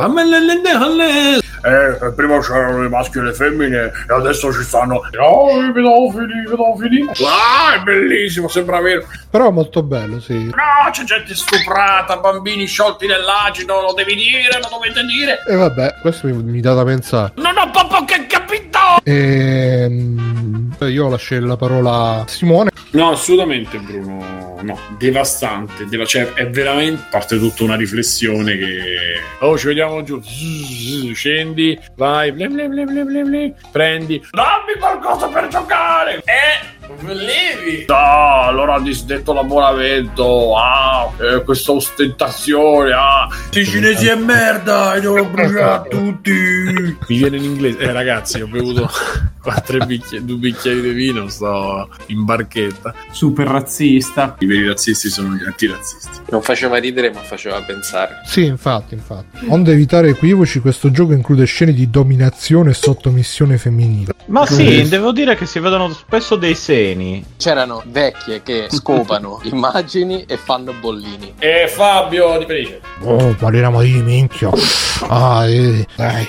eh, 1.61 2.13
prima 2.15 2.39
c'erano 2.39 2.85
i 2.85 2.89
maschi 2.89 3.17
e 3.17 3.21
le 3.21 3.33
femmine 3.33 3.91
e 4.07 4.13
adesso 4.13 4.53
ci 4.53 4.63
stanno 4.63 4.98
oh, 5.19 5.63
i 5.63 5.71
pedofili, 5.71 6.39
i 6.39 6.49
pedofili. 6.49 7.09
Ah, 7.25 7.75
è 7.75 7.79
bellissimo, 7.81 8.47
sembra 8.47 8.79
vero. 8.81 9.05
Però 9.29 9.47
è 9.47 9.51
molto 9.51 9.83
bello, 9.83 10.19
sì. 10.19 10.45
No, 10.45 10.89
c'è 10.91 11.03
gente 11.03 11.35
stuprata, 11.35 12.17
bambini 12.17 12.65
sciolti 12.65 13.07
nell'acido, 13.07 13.81
lo 13.81 13.93
devi 13.93 14.15
dire, 14.15 14.59
lo 14.61 14.67
dovete 14.69 15.05
dire. 15.05 15.43
E 15.47 15.55
vabbè, 15.55 15.95
questo 16.01 16.27
mi, 16.27 16.33
mi 16.33 16.61
dà 16.61 16.73
da 16.73 16.83
pensare. 16.83 17.33
Non 17.35 17.57
ho 17.57 17.69
proprio 17.71 18.05
che 18.05 18.25
capito! 18.27 18.77
Ehm, 19.03 20.68
io 20.87 21.09
lascio 21.09 21.39
la 21.39 21.57
parola 21.57 22.21
a 22.21 22.27
Simone. 22.27 22.69
No, 22.91 23.11
assolutamente 23.11 23.77
Bruno, 23.77 24.57
no, 24.61 24.79
devastante, 24.97 25.85
deva- 25.85 26.05
cioè 26.05 26.33
è 26.33 26.49
veramente, 26.49 27.03
parte 27.11 27.37
tutta 27.37 27.63
una 27.63 27.75
riflessione 27.75 28.57
che... 28.57 28.81
Oh, 29.39 29.57
ci 29.57 29.67
vediamo 29.67 30.01
giù, 30.03 30.19
scendi, 31.13 31.79
vai, 31.95 32.31
blim, 32.31 32.53
blim, 32.53 33.05
blim, 33.05 33.53
prendi, 33.71 34.21
dammi 34.31 34.73
qualcosa 34.79 35.27
per 35.27 35.47
giocare! 35.49 36.23
E... 36.25 36.77
Levi! 37.01 37.85
No, 37.87 38.41
allora 38.41 38.75
ha 38.75 38.79
disdetto 38.81 39.33
l'abbonamento, 39.33 40.55
ah, 40.55 41.11
eh, 41.17 41.43
questa 41.43 41.71
ostentazione, 41.71 42.91
ah, 42.91 43.27
i 43.51 43.65
cinesi 43.65 44.07
è 44.07 44.15
merda, 44.15 44.95
li 44.95 45.01
devo 45.01 45.25
bruciare 45.25 45.87
tutti! 45.89 46.31
Mi 46.31 47.17
viene 47.17 47.37
in 47.37 47.43
inglese, 47.43 47.79
eh 47.79 47.91
ragazzi, 47.91 48.41
ho 48.41 48.47
bevuto 48.47 48.89
quattro 49.41 49.85
bicchieri, 49.85 50.25
due 50.25 50.35
bicchieri 50.37 50.81
di 50.81 50.91
vino, 50.91 51.27
sto 51.29 51.89
in 52.07 52.25
barchetta. 52.25 52.93
Super 53.11 53.47
razzista. 53.47 54.35
I 54.39 54.45
veri 54.45 54.67
razzisti 54.67 55.09
sono 55.09 55.33
gli 55.33 55.43
antirazzisti. 55.43 56.09
Non 56.29 56.41
faceva 56.41 56.77
ridere, 56.77 57.11
ma 57.11 57.21
faceva 57.21 57.61
pensare. 57.61 58.21
Sì, 58.25 58.45
infatti, 58.45 58.93
infatti. 58.93 59.45
Onde 59.47 59.71
evitare 59.71 60.09
equivoci, 60.09 60.59
questo 60.59 60.91
gioco 60.91 61.13
include 61.13 61.45
scene 61.45 61.73
di 61.73 61.89
dominazione 61.89 62.71
e 62.71 62.73
sottomissione 62.73 63.57
femminile. 63.57 64.13
Ma 64.27 64.45
sì, 64.45 64.87
devo 64.87 65.11
dire 65.11 65.35
che 65.35 65.45
si 65.45 65.59
vedono 65.59 65.91
spesso 65.91 66.35
dei 66.35 66.55
seni. 66.79 67.25
C'erano 67.37 67.83
vecchie 67.85 68.41
che 68.41 68.67
scopano 68.71 69.41
immagini 69.43 70.23
e 70.25 70.37
fanno 70.37 70.73
bollini. 70.73 71.35
E 71.39 71.67
Fabio 71.67 72.37
di 72.37 72.45
Felice. 72.45 72.81
Oh, 73.01 73.35
parliamo 73.37 73.81
di 73.81 74.01
minchia. 74.01 74.49
Ah, 75.07 75.45
eh, 75.47 75.85
dai. 75.95 76.27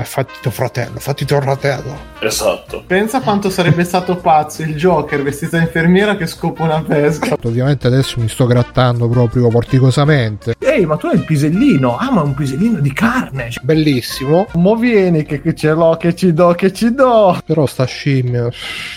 Eh, 0.00 0.04
Fatti 0.04 0.32
tuo 0.42 0.50
fratello, 0.50 0.98
fatti 0.98 1.24
tuo 1.24 1.40
fratello. 1.40 2.12
Esatto. 2.20 2.82
Pensa 2.86 3.20
quanto 3.20 3.50
sarebbe 3.50 3.84
stato 3.84 4.16
pazzo 4.16 4.62
il 4.62 4.74
Joker 4.76 5.22
vestito 5.22 5.56
da 5.56 5.62
infermiera 5.62 6.16
che 6.16 6.26
scopa 6.26 6.62
una 6.64 6.82
pesca. 6.82 7.36
Ovviamente 7.42 7.86
adesso 7.86 8.18
mi 8.20 8.28
sto 8.28 8.46
grattando 8.46 9.08
proprio 9.08 9.48
porticosamente. 9.48 10.54
Ehi, 10.58 10.86
ma 10.86 10.96
tu 10.96 11.06
hai 11.06 11.14
il 11.16 11.24
pisellino. 11.24 11.96
Ah, 11.96 12.10
ma 12.10 12.22
un 12.22 12.34
pisellino 12.34 12.80
di 12.80 12.92
carne. 12.92 13.50
Bellissimo. 13.62 14.46
Mo 14.54 14.74
vieni 14.76 15.24
che, 15.24 15.42
ce 15.54 15.72
l'ho, 15.72 15.96
che 15.96 16.14
ci 16.14 16.32
do, 16.32 16.52
che 16.54 16.72
ci 16.72 16.92
do. 16.94 17.38
Però 17.44 17.66
sta 17.66 17.84
scimmia 17.84 18.48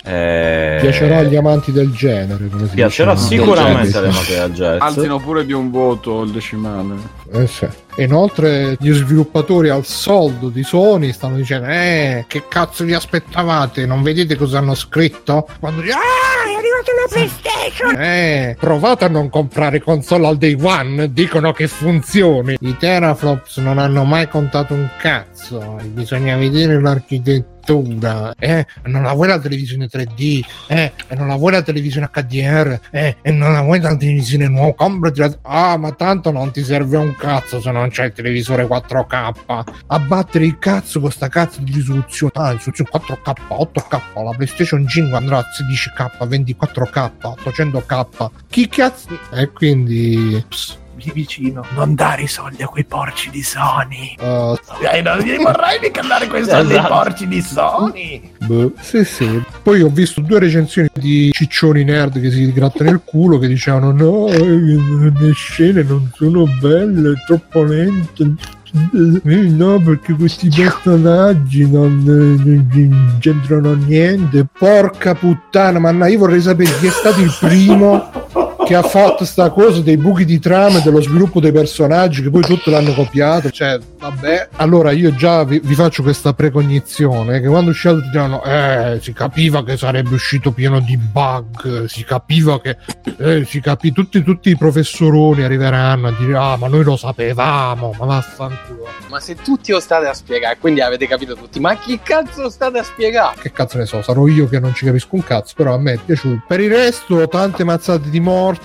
Eh... 0.04 0.78
piacerà 0.80 1.18
agli 1.18 1.36
amanti 1.36 1.70
del 1.72 1.92
genere. 1.92 2.48
Come 2.48 2.66
si 2.68 2.74
Piacerà 2.74 3.14
dice. 3.14 3.26
sicuramente 3.26 3.98
alle 3.98 4.08
note 4.10 4.36
da 4.36 4.48
jazz. 4.48 4.80
Alzino 4.80 5.18
pure 5.18 5.44
di 5.44 5.52
un 5.52 5.70
voto 5.70 6.22
il 6.22 6.30
decimale. 6.30 6.94
Eh 7.32 7.48
Inoltre 7.96 8.76
gli 8.78 8.92
sviluppatori 8.92 9.68
al 9.68 9.84
soldo 9.84 10.48
di 10.48 10.62
Sony 10.62 11.12
stanno 11.12 11.36
dicendo 11.36 11.66
Eh, 11.68 12.24
che 12.28 12.44
cazzo 12.48 12.84
vi 12.84 12.94
aspettavate? 12.94 13.86
Non 13.86 14.02
vedete 14.02 14.36
cosa 14.36 14.58
hanno 14.58 14.74
scritto? 14.74 15.48
Quando 15.58 15.80
dicono 15.80 16.00
Ah, 16.00 16.48
è 16.48 16.54
arrivata 16.54 16.92
la 16.94 17.08
PlayStation! 17.10 18.00
Eh, 18.00 18.56
provate 18.58 19.04
a 19.04 19.08
non 19.08 19.28
comprare 19.28 19.82
console 19.82 20.26
al 20.26 20.36
day 20.38 20.56
one 20.60 21.12
Dicono 21.12 21.52
che 21.52 21.66
funzioni 21.66 22.56
I 22.60 22.76
teraflops 22.76 23.56
non 23.58 23.78
hanno 23.78 24.04
mai 24.04 24.28
contato 24.28 24.74
un 24.74 24.88
cazzo 24.98 25.78
Bisogna 25.84 26.36
vedere 26.36 26.80
l'architettura 26.80 27.56
addirittura, 27.68 28.34
eh, 28.38 28.66
non 28.84 29.02
la 29.02 29.12
vuoi 29.12 29.28
la 29.28 29.38
televisione 29.38 29.86
3D, 29.86 30.44
eh, 30.68 30.92
non 31.16 31.28
la 31.28 31.36
vuoi 31.36 31.52
la 31.52 31.62
televisione 31.62 32.08
HDR, 32.12 32.80
eh, 32.90 33.16
e 33.20 33.30
non 33.30 33.52
la 33.52 33.62
vuoi 33.62 33.80
la 33.80 33.96
televisione 33.96 34.48
nuova, 34.48 34.74
comprati 34.74 35.20
la... 35.20 35.38
Ah, 35.42 35.76
ma 35.76 35.92
tanto 35.92 36.30
non 36.30 36.50
ti 36.50 36.62
serve 36.64 36.96
un 36.96 37.14
cazzo 37.16 37.60
se 37.60 37.70
non 37.70 37.88
c'è 37.90 38.06
il 38.06 38.12
televisore 38.12 38.66
4K. 38.66 39.64
Abbattere 39.88 40.44
il 40.44 40.58
cazzo 40.58 41.00
con 41.00 41.10
sta 41.10 41.28
cazzo 41.28 41.60
di 41.60 41.72
risoluzione. 41.72 42.32
Ah, 42.34 42.52
risoluzione 42.52 42.90
4K, 42.92 43.32
8K, 43.48 44.22
la 44.22 44.30
PlayStation 44.30 44.86
5 44.86 45.16
andrà 45.16 45.38
a 45.38 45.44
16K, 45.44 46.26
24K, 46.26 47.10
800K. 47.44 48.30
Chi 48.48 48.68
cazzo... 48.68 49.18
E 49.32 49.50
quindi... 49.50 50.44
Pss, 50.48 50.78
Lì 51.00 51.12
vicino, 51.14 51.64
non 51.76 51.94
dare 51.94 52.22
i 52.22 52.26
soldi 52.26 52.60
a 52.62 52.66
quei 52.66 52.84
porci 52.84 53.30
di 53.30 53.40
Sony. 53.40 54.16
uh, 54.18 54.56
Eh, 54.92 55.00
non 55.00 55.18
gli 55.18 55.36
vorrei 55.36 55.78
mica 55.80 56.02
dare 56.02 56.26
quei 56.26 56.44
soldi 56.44 56.74
ai 56.74 56.84
porci 56.84 57.28
di 57.28 57.40
Sony. 57.40 58.32
Boh, 58.44 58.72
sì, 58.80 59.04
sì. 59.04 59.40
Poi 59.62 59.82
ho 59.82 59.90
visto 59.90 60.20
due 60.20 60.40
recensioni 60.40 60.88
di 60.94 61.30
ciccioni 61.32 61.84
nerd 61.84 62.20
che 62.20 62.32
si 62.32 62.52
grattano 62.52 62.90
il 62.90 63.00
culo 63.04 63.38
che 63.38 63.46
dicevano 63.46 63.92
no, 63.92 64.26
eh, 64.26 64.40
le 64.40 65.32
scene 65.34 65.84
non 65.84 66.10
sono 66.16 66.46
belle, 66.60 67.12
è 67.12 67.24
troppo 67.26 67.62
lente. 67.62 68.34
Eh, 68.72 69.20
no, 69.22 69.80
perché 69.80 70.14
questi 70.14 70.48
personaggi 70.48 71.70
non, 71.70 72.02
eh, 72.06 72.76
non 72.76 73.16
c'entrano 73.20 73.74
niente. 73.74 74.46
Porca 74.58 75.14
puttana, 75.14 75.78
ma 75.78 75.92
no, 75.92 76.06
io 76.06 76.18
vorrei 76.18 76.40
sapere 76.40 76.76
chi 76.80 76.88
è 76.88 76.90
stato 76.90 77.20
il 77.20 77.32
primo 77.38 78.10
che 78.68 78.74
ha 78.74 78.82
fatto 78.82 79.24
sta 79.24 79.48
cosa 79.48 79.80
dei 79.80 79.96
buchi 79.96 80.26
di 80.26 80.38
trama 80.38 80.76
e 80.76 80.82
dello 80.82 81.00
sviluppo 81.00 81.40
dei 81.40 81.52
personaggi 81.52 82.22
che 82.22 82.28
poi 82.28 82.42
tutto 82.42 82.70
l'hanno 82.70 82.92
copiato. 82.92 83.50
Cioè, 83.50 83.78
vabbè. 83.98 84.48
Allora 84.56 84.90
io 84.90 85.14
già 85.14 85.42
vi, 85.42 85.58
vi 85.58 85.74
faccio 85.74 86.02
questa 86.02 86.34
precognizione 86.34 87.40
che 87.40 87.46
quando 87.46 87.70
è 87.70 87.72
uscito 87.72 87.94
tutti 87.94 88.08
dicevano 88.08 88.44
eh, 88.44 88.98
si 89.00 89.14
capiva 89.14 89.64
che 89.64 89.78
sarebbe 89.78 90.12
uscito 90.12 90.50
pieno 90.50 90.80
di 90.80 90.98
bug, 90.98 91.86
si 91.86 92.04
capiva 92.04 92.60
che 92.60 92.76
eh, 93.16 93.46
si 93.46 93.58
capì 93.62 93.90
tutti, 93.90 94.22
tutti 94.22 94.50
i 94.50 94.56
professoroni 94.58 95.44
arriveranno 95.44 96.08
a 96.08 96.14
dire 96.18 96.36
ah 96.36 96.56
ma 96.58 96.68
noi 96.68 96.84
lo 96.84 96.98
sapevamo, 96.98 97.94
ma 97.98 98.04
vaffanculo. 98.04 98.86
Ma 99.08 99.18
se 99.18 99.34
tutti 99.36 99.72
lo 99.72 99.80
state 99.80 100.06
a 100.06 100.12
spiegare, 100.12 100.58
quindi 100.58 100.82
avete 100.82 101.06
capito 101.06 101.34
tutti, 101.34 101.58
ma 101.58 101.74
chi 101.78 101.98
cazzo 102.02 102.42
lo 102.42 102.50
state 102.50 102.80
a 102.80 102.82
spiegare? 102.82 103.40
Che 103.40 103.50
cazzo 103.50 103.78
ne 103.78 103.86
so, 103.86 104.02
sarò 104.02 104.26
io 104.26 104.46
che 104.46 104.60
non 104.60 104.74
ci 104.74 104.84
capisco 104.84 105.14
un 105.14 105.24
cazzo, 105.24 105.54
però 105.56 105.72
a 105.72 105.78
me 105.78 105.94
è 105.94 105.98
piaciuto. 106.04 106.42
Per 106.46 106.60
il 106.60 106.68
resto, 106.68 107.26
tante 107.28 107.64
mazzate 107.64 108.10
di 108.10 108.20
morte, 108.20 108.57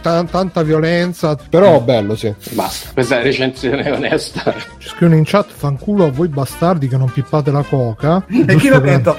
tan- 0.00 0.28
tanta 0.28 0.62
violenza, 0.62 1.36
però 1.48 1.80
bello, 1.80 2.16
sì. 2.16 2.32
Basta, 2.50 2.90
questa 2.92 3.14
è 3.14 3.18
la 3.18 3.24
recensione 3.24 3.90
onesta. 3.90 4.54
Ci 4.78 4.88
scrivono 4.88 5.18
in 5.18 5.24
chat, 5.24 5.50
fanculo 5.50 6.06
a 6.06 6.10
voi 6.10 6.28
bastardi 6.28 6.88
che 6.88 6.96
non 6.96 7.10
pippate 7.10 7.50
la 7.50 7.62
coca. 7.62 8.24
E 8.28 8.56
chi 8.56 8.68
l'ha 8.68 8.78
detto? 8.78 9.16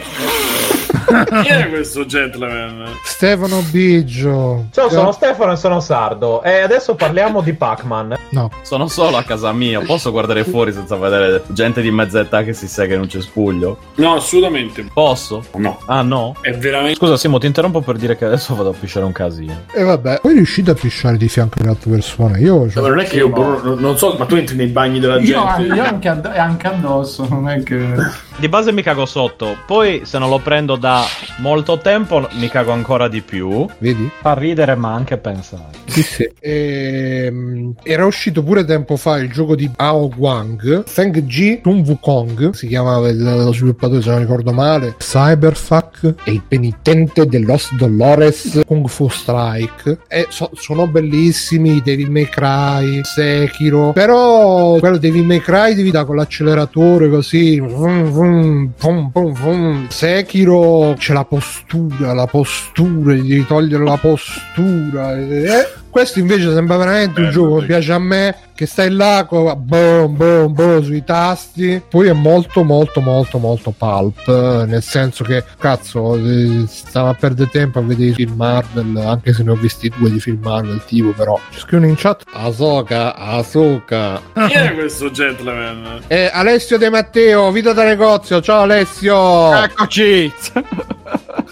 Chi 1.42 1.48
è 1.48 1.68
questo 1.70 2.06
gentleman? 2.06 2.86
Stefano 3.04 3.62
Biggio. 3.72 4.66
Ciao, 4.72 4.90
sono 4.90 5.12
Stefano 5.12 5.54
e 5.54 5.56
sono 5.56 5.80
sardo. 5.80 6.42
E 6.44 6.60
adesso 6.62 6.96
parliamo 6.96 7.42
di 7.42 7.54
Pac-Man. 7.54 8.16
No. 8.30 8.50
Sono 8.62 8.88
solo 8.88 9.18
a 9.18 9.24
casa 9.24 9.52
mia. 9.52 9.80
Posso 9.82 10.12
guardare 10.12 10.44
fuori 10.44 10.74
senza 10.74 10.96
vedere 10.96 11.44
gente 11.48 11.82
di 11.82 11.92
mezza 11.92 12.20
età 12.20 12.44
che 12.44 12.54
si 12.54 12.68
sega 12.68 12.96
in 12.96 13.02
un 13.02 13.10
cespuglio? 13.10 13.78
No, 13.96 14.16
assolutamente. 14.16 14.86
Posso? 14.94 15.44
No. 15.56 15.80
Ah, 15.86 16.02
no? 16.02 16.36
È 16.42 16.52
veramente. 16.52 16.96
Scusa, 16.96 17.18
Simo, 17.18 17.38
ti 17.38 17.46
interrompo 17.48 17.82
per 17.82 17.98
dire 17.98 18.16
che 18.18 18.26
adesso 18.26 18.56
vado 18.56 18.70
a 18.70 18.74
pisciare 18.78 19.06
un 19.06 19.12
casino. 19.12 19.64
E 19.74 19.84
vabbè, 19.84 20.20
poi 20.22 20.34
riuscite 20.34 20.72
a 20.72 20.76
pisciare 20.76 21.18
di 21.18 21.28
fianco 21.28 21.60
alle 21.60 21.70
altre 21.70 21.92
persone. 21.92 22.40
Io 22.40 22.68
Ma 22.74 22.82
non 22.88 23.00
è 23.00 23.06
che 23.06 23.18
io 23.18 23.30
boh, 23.30 23.76
non 23.80 23.98
so, 23.98 24.16
ma 24.18 24.26
tu 24.26 24.36
entri 24.36 24.56
nei 24.56 24.68
bagni 24.68 25.00
della 25.00 25.20
Io, 25.20 25.44
gente. 25.58 25.74
io 25.74 25.84
anche, 25.84 26.08
anche 26.08 26.68
addosso, 26.68 27.28
non 27.30 27.48
è 27.50 27.62
che... 27.64 28.30
Di 28.38 28.48
base 28.50 28.72
mi 28.72 28.82
cago 28.82 29.06
sotto. 29.06 29.56
Poi, 29.68 30.02
se 30.04 30.18
non 30.18 30.30
lo 30.30 30.40
prendo 30.40 30.76
da 30.76 31.06
molto 31.40 31.78
tempo, 31.78 32.28
mi 32.34 32.48
cago 32.50 32.72
ancora 32.72 33.08
di 33.08 33.22
più. 33.22 33.68
Vedi? 33.78 34.10
Fa 34.20 34.34
ridere, 34.34 34.74
ma 34.76 34.94
anche 34.94 35.18
pensare. 35.18 35.70
Sì, 35.86 36.02
sì. 36.02 36.30
Ehm, 36.40 37.74
era 37.84 38.06
uscito 38.06 38.42
pure 38.44 38.66
tempo 38.66 38.96
fa 38.96 39.18
il 39.18 39.32
gioco 39.32 39.56
di 39.56 39.70
Ao 39.76 40.10
Guang, 40.10 40.84
Feng 40.86 41.22
Ji 41.24 41.60
Sun 41.62 41.84
Wukong, 41.86 42.52
si 42.54 42.68
chiamava 42.68 43.10
il- 43.10 43.22
lo 43.22 43.54
sviluppatore 43.54 44.02
se 44.02 44.10
non 44.10 44.20
ricordo 44.20 44.52
male, 44.54 44.96
Cyberfuck 44.98 46.16
e 46.24 46.32
il 46.32 46.42
penitente 46.48 47.26
de 47.28 47.40
Los 47.40 47.76
Dolores 47.76 48.62
Kung 48.66 48.88
Fu 48.88 49.08
Strike. 49.10 50.00
E 50.08 50.28
so- 50.30 50.50
sono 50.54 50.88
bellissimi, 50.88 51.82
Devil 51.84 52.10
May 52.10 52.26
Cry, 52.30 53.02
Sekiro, 53.04 53.92
però 53.92 54.78
quello 54.80 54.98
Devil 54.98 55.26
May 55.26 55.40
Cry 55.42 55.76
devi 55.76 55.92
dare 55.92 56.06
con 56.06 56.16
l'acceleratore 56.16 57.10
così, 57.10 57.60
vum, 57.60 58.04
vum, 58.22 58.74
vum, 58.78 59.12
vum, 59.12 59.34
vum. 59.34 59.88
Sekiro 59.90 60.94
c'è 60.98 61.14
la 61.14 61.26
postura, 61.26 62.14
la 62.14 62.28
postura, 62.28 63.14
devi 63.14 63.46
togliere 63.46 63.84
la 63.84 63.98
postura. 63.98 65.18
eh. 65.18 65.81
Questo 65.92 66.20
invece 66.20 66.54
sembra 66.54 66.78
veramente 66.78 67.20
un 67.20 67.30
gioco 67.32 67.58
che 67.58 67.66
piace 67.66 67.92
a 67.92 68.00
me, 68.00 68.34
che 68.56 68.66
stai 68.66 68.90
là, 68.90 69.26
co- 69.28 69.54
boom, 69.58 70.16
boom, 70.16 70.54
boom, 70.54 70.82
sui 70.84 71.04
tasti. 71.04 71.82
Poi 71.88 72.08
è 72.08 72.14
molto, 72.14 72.64
molto, 72.64 73.02
molto, 73.02 73.40
molto 73.40 73.72
pulp, 73.78 74.26
eh, 74.26 74.66
nel 74.68 74.82
senso 74.82 75.26
che, 75.26 75.44
cazzo, 75.60 76.16
eh, 76.16 76.64
stava 76.66 77.10
a 77.10 77.14
perdere 77.14 77.50
tempo 77.50 77.80
a 77.80 77.82
vedere 77.82 78.12
i 78.12 78.14
film 78.14 78.36
Marvel, 78.38 78.96
anche 78.96 79.34
se 79.34 79.44
ne 79.44 79.52
ho 79.52 79.56
visti 79.56 79.92
due 79.98 80.10
di 80.10 80.22
film 80.22 80.40
Marvel, 80.42 80.82
tipo, 80.86 81.10
però. 81.10 81.38
Ci 81.50 81.60
scrivono 81.60 81.90
in 81.90 81.96
chat, 81.98 82.24
Asoka, 82.32 83.14
Asoka. 83.16 84.22
Chi 84.48 84.54
è 84.54 84.72
questo 84.80 85.12
gentleman? 85.12 86.04
Eh, 86.08 86.30
Alessio 86.32 86.78
De 86.78 86.90
Matteo, 86.90 87.52
Vita 87.52 87.74
da 87.74 87.84
negozio, 87.84 88.40
ciao 88.42 88.62
Alessio! 88.62 89.62
Eccoci! 89.62 90.32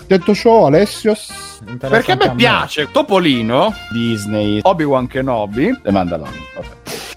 Detto 0.08 0.34
ciò, 0.34 0.68
Alessio... 0.68 1.14
Perché 1.78 2.14
a 2.14 2.16
me 2.16 2.34
piace 2.36 2.90
Topolino, 2.92 3.74
Disney, 3.92 4.60
Obi-Wan 4.62 5.08
Kenobi 5.08 5.80
e 5.84 5.92
Mandalorian. 5.92 6.44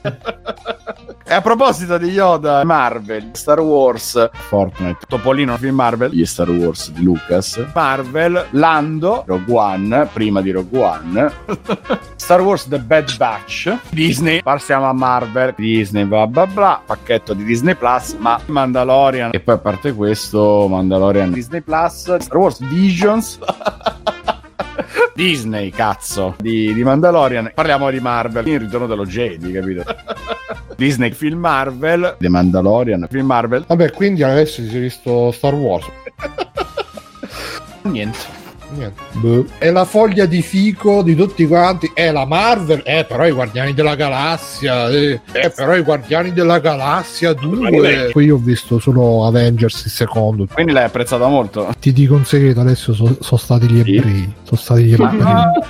E 1.32 1.34
a 1.34 1.40
proposito 1.40 1.96
di 1.96 2.10
Yoda, 2.10 2.62
Marvel, 2.62 3.30
Star 3.32 3.58
Wars, 3.60 4.28
Fortnite, 4.34 5.06
Topolino, 5.08 5.56
film 5.56 5.76
Marvel, 5.76 6.10
gli 6.10 6.26
Star 6.26 6.50
Wars 6.50 6.90
di 6.90 7.02
Lucas, 7.02 7.64
Marvel, 7.72 8.48
Lando, 8.50 9.22
Rogue 9.26 9.54
One, 9.54 10.10
prima 10.12 10.42
di 10.42 10.50
Rogue 10.50 10.78
One, 10.78 11.32
Star 12.16 12.42
Wars 12.42 12.68
The 12.68 12.80
Bad 12.80 13.16
Batch, 13.16 13.78
Disney, 13.88 14.42
passiamo 14.42 14.90
a 14.90 14.92
Marvel, 14.92 15.54
Disney, 15.56 16.04
bla 16.04 16.26
bla 16.26 16.46
bla, 16.46 16.82
pacchetto 16.84 17.32
di 17.32 17.44
Disney 17.44 17.76
Plus, 17.76 18.14
ma 18.18 18.38
Mandalorian, 18.44 19.30
e 19.32 19.40
poi 19.40 19.54
a 19.54 19.58
parte 19.58 19.94
questo, 19.94 20.66
Mandalorian, 20.68 21.32
Disney 21.32 21.62
Plus, 21.62 22.16
Star 22.16 22.36
Wars 22.36 22.58
Visions. 22.68 23.38
Disney, 25.14 25.70
cazzo, 25.70 26.36
di, 26.38 26.72
di 26.72 26.82
Mandalorian. 26.82 27.52
Parliamo 27.54 27.90
di 27.90 28.00
Marvel, 28.00 28.46
il 28.46 28.60
ritorno 28.60 28.86
dello 28.86 29.04
Jedi, 29.04 29.52
capito? 29.52 29.84
Disney, 30.76 31.12
film 31.12 31.40
Marvel, 31.40 32.16
The 32.18 32.28
Mandalorian, 32.28 33.06
film 33.10 33.26
Marvel. 33.26 33.64
Vabbè, 33.66 33.92
quindi 33.92 34.22
adesso 34.22 34.62
si 34.62 34.76
è 34.76 34.80
visto 34.80 35.30
Star 35.32 35.54
Wars. 35.54 35.86
Niente. 37.82 38.40
Niente. 38.74 39.02
Boh. 39.12 39.44
È 39.58 39.70
la 39.70 39.84
foglia 39.84 40.24
di 40.26 40.40
fico 40.42 41.02
di 41.02 41.14
tutti 41.14 41.46
quanti. 41.46 41.90
È 41.92 42.10
la 42.10 42.24
Marvel. 42.24 42.82
Eh, 42.84 43.04
però 43.04 43.26
i 43.26 43.32
Guardiani 43.32 43.74
della 43.74 43.94
Galassia. 43.94 44.88
Eh, 44.88 45.20
eh, 45.32 45.50
però 45.50 45.76
i 45.76 45.82
Guardiani 45.82 46.32
della 46.32 46.58
Galassia 46.58 47.32
2. 47.34 48.10
Poi 48.12 48.24
io 48.24 48.36
ho 48.36 48.38
visto 48.38 48.78
solo 48.78 49.26
Avengers 49.26 49.84
il 49.84 49.90
secondo. 49.90 50.46
Quindi 50.52 50.72
l'hai 50.72 50.84
apprezzata 50.84 51.26
molto. 51.28 51.72
Ti 51.78 51.92
dico 51.92 52.14
un 52.14 52.24
segreto, 52.24 52.60
adesso 52.60 52.94
sono 52.94 53.38
stati 53.38 53.68
gli 53.68 53.78
ebrei. 53.78 54.34
Sono 54.52 54.60
stati 54.60 54.82
gli 54.84 54.92
ebrei. 54.92 55.20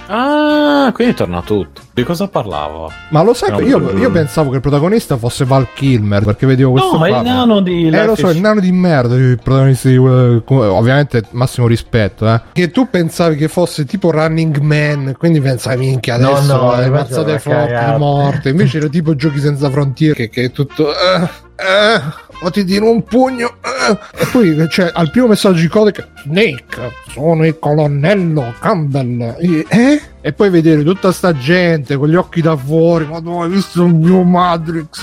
Ah, 0.08 0.90
quindi 0.92 1.14
torna 1.14 1.40
tutto. 1.42 1.80
Di 1.94 2.02
cosa 2.02 2.26
parlava? 2.26 2.88
Ma 3.10 3.22
lo 3.22 3.32
sai, 3.32 3.50
No, 3.50 3.60
io, 3.60 3.78
no, 3.78 3.90
io 3.90 4.08
no. 4.08 4.10
pensavo 4.10 4.50
che 4.50 4.56
il 4.56 4.60
protagonista 4.62 5.16
fosse 5.16 5.44
Val 5.44 5.68
Kilmer 5.74 6.24
perché 6.24 6.46
vedevo 6.46 6.72
questo. 6.72 6.92
No, 6.92 6.98
ma 6.98 7.08
il 7.08 7.22
nano 7.22 7.60
di 7.60 7.86
Eh, 7.86 8.04
lo 8.04 8.16
so, 8.16 8.28
is- 8.30 8.34
il 8.34 8.40
nano 8.40 8.58
di 8.60 8.72
merda, 8.72 9.14
il 9.14 9.38
protagonista 9.42 9.88
di 9.88 9.96
come- 9.96 10.66
ovviamente 10.66 11.22
massimo 11.30 11.66
rispetto, 11.68 12.26
eh. 12.28 12.40
Che 12.52 12.70
tu 12.72 12.88
pensavi 12.90 13.36
che 13.36 13.46
fosse 13.48 13.84
tipo 13.84 14.10
Running 14.10 14.58
Man, 14.58 15.14
quindi 15.16 15.40
pensavi 15.40 15.86
minchia 15.86 16.16
No, 16.18 16.32
adesso 16.32 16.56
no, 16.56 16.70
le 16.76 16.86
invece 16.86 16.90
mazzate 16.90 17.38
forti 17.38 17.98
morte. 17.98 18.48
Invece 18.48 18.78
era 18.78 18.88
tipo 18.88 19.14
Giochi 19.14 19.38
senza 19.38 19.70
frontiere 19.70 20.14
che, 20.14 20.28
che 20.28 20.44
è 20.44 20.50
tutto 20.50 20.90
eh, 20.90 21.22
eh, 21.56 22.00
o 22.42 22.50
ti 22.50 22.64
tiro 22.64 22.90
un 22.90 23.02
pugno 23.04 23.56
eh. 23.62 23.98
e 24.20 24.26
poi 24.30 24.66
c'è 24.68 24.90
al 24.92 25.10
primo 25.10 25.28
messaggio 25.28 25.60
di 25.60 25.68
codice 25.68 26.08
Snake, 26.24 26.90
sono 27.10 27.46
il 27.46 27.58
colonnello 27.58 28.54
Campbell. 28.60 29.36
E- 29.38 29.66
Eh? 29.68 30.00
E 30.24 30.32
poi 30.32 30.50
vedere 30.50 30.84
tutta 30.84 31.10
sta 31.10 31.36
gente 31.36 31.96
con 31.96 32.08
gli 32.08 32.14
occhi 32.14 32.40
da 32.40 32.56
fuori, 32.56 33.06
ma 33.06 33.20
tu 33.20 33.30
hai 33.40 33.50
visto 33.50 33.82
un 33.82 33.98
mio 33.98 34.22
Matrix? 34.22 35.02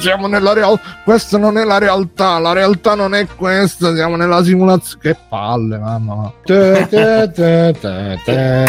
Siamo 0.00 0.26
nella 0.26 0.52
realtà, 0.52 0.82
questa 1.04 1.38
non 1.38 1.56
è 1.56 1.64
la 1.64 1.78
realtà, 1.78 2.38
la 2.40 2.52
realtà 2.52 2.94
non 2.96 3.14
è 3.14 3.26
questa, 3.36 3.94
siamo 3.94 4.16
nella 4.16 4.42
simulazione. 4.42 5.02
Che 5.02 5.16
palle, 5.28 5.78
mamma. 5.78 6.32
Te, 6.44 6.86
te, 6.90 7.30
te, 7.32 7.74
te, 7.80 8.20
te. 8.24 8.64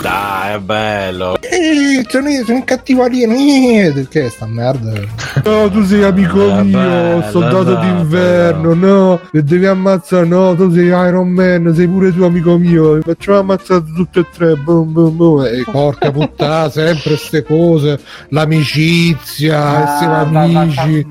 Dai, 0.00 0.54
è 0.54 0.58
bello. 0.58 1.36
Eh, 1.40 2.04
sono, 2.08 2.28
sono 2.44 2.56
un 2.56 2.64
cattivo 2.64 3.04
alieno. 3.04 4.02
Che 4.08 4.28
sta 4.30 4.46
merda? 4.46 4.92
No, 5.44 5.68
tu 5.68 5.84
sei 5.84 6.04
amico 6.04 6.62
mio, 6.62 7.22
soldato 7.30 7.64
bella. 7.64 7.80
d'inverno. 7.80 8.74
No, 8.74 9.20
e 9.32 9.42
devi 9.42 9.66
ammazzare. 9.66 10.24
No, 10.26 10.54
tu 10.54 10.72
sei 10.72 10.86
Iron 10.86 11.28
Man, 11.28 11.72
sei 11.74 11.88
pure 11.88 12.14
tu 12.14 12.22
amico 12.22 12.56
mio. 12.56 13.00
Facciamo 13.02 13.38
ammazzare 13.38 13.82
tutti 13.94 14.20
e 14.20 14.26
tre. 14.32 14.54
Boom, 14.56 14.92
boom, 14.92 15.16
boom. 15.16 15.33
E 15.42 15.64
porca 15.70 16.10
puttana, 16.10 16.70
sempre 16.70 17.16
ste 17.16 17.42
cose. 17.42 17.98
L'amicizia, 18.28 19.94
essere 19.94 20.12
Ah, 20.12 20.24
va- 20.24 20.40
amici. 20.42 21.06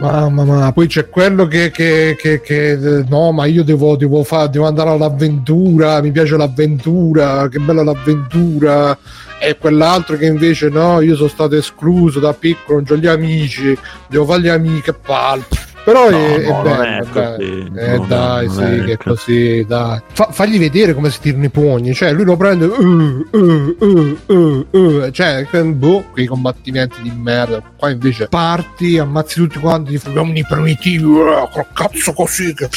Mamma 0.00 0.44
mia, 0.44 0.72
poi 0.72 0.88
c'è 0.88 1.08
quello 1.08 1.46
che, 1.46 1.70
che- 1.70 2.16
che- 2.20 2.40
che, 2.42 2.78
no, 3.08 3.32
ma 3.32 3.46
io 3.46 3.64
devo, 3.64 3.96
devo, 3.96 4.22
fa- 4.24 4.46
devo 4.46 4.66
andare 4.66 4.90
all'avventura, 4.90 6.02
mi 6.02 6.10
piace 6.10 6.36
l'avventura, 6.36 7.48
che 7.48 7.58
bella 7.58 7.82
l'avventura. 7.82 8.96
E 9.40 9.56
quell'altro 9.58 10.16
che 10.16 10.26
invece 10.26 10.68
no, 10.68 11.00
io 11.00 11.14
sono 11.16 11.28
stato 11.28 11.56
escluso 11.56 12.20
da 12.20 12.32
piccolo, 12.34 12.82
non 12.86 12.98
ho 12.98 13.00
gli 13.00 13.06
amici, 13.06 13.76
devo 14.08 14.24
fare 14.26 14.40
gli 14.42 14.48
amici, 14.48 14.82
che 14.82 14.92
palle. 14.92 15.44
Però 15.86 16.10
No, 16.10 16.16
è, 16.18 16.34
è 16.40 16.48
no, 16.48 16.62
non 16.62 16.76
bello, 16.78 17.04
è 17.04 17.12
dai. 17.12 17.72
Eh, 17.76 17.96
no, 17.98 18.06
dai, 18.06 18.48
sì, 18.50 18.60
è 18.60 18.84
che 18.84 18.92
è 18.92 18.96
così. 18.96 19.64
dai. 19.68 20.00
Fa- 20.12 20.30
fagli 20.32 20.58
vedere 20.58 20.94
come 20.94 21.10
si 21.10 21.20
tirano 21.20 21.44
i 21.44 21.48
pugni, 21.48 21.94
cioè 21.94 22.10
lui 22.12 22.24
lo 22.24 22.36
prende, 22.36 22.64
uh, 22.64 23.26
uh, 23.30 23.76
uh, 23.78 24.18
uh, 24.26 24.66
uh, 24.68 25.10
cioè, 25.12 25.46
boh, 25.66 26.06
quei 26.10 26.26
combattimenti 26.26 27.00
di 27.02 27.12
merda. 27.14 27.62
Qua 27.76 27.90
invece 27.90 28.26
parti, 28.26 28.98
ammazzi 28.98 29.36
tutti 29.36 29.60
quanti, 29.60 29.96
ti 29.96 30.08
uomini 30.08 30.44
primitivi, 30.44 31.04
uh, 31.04 31.48
col 31.52 31.66
cazzo 31.72 32.12
così, 32.12 32.52
che 32.52 32.68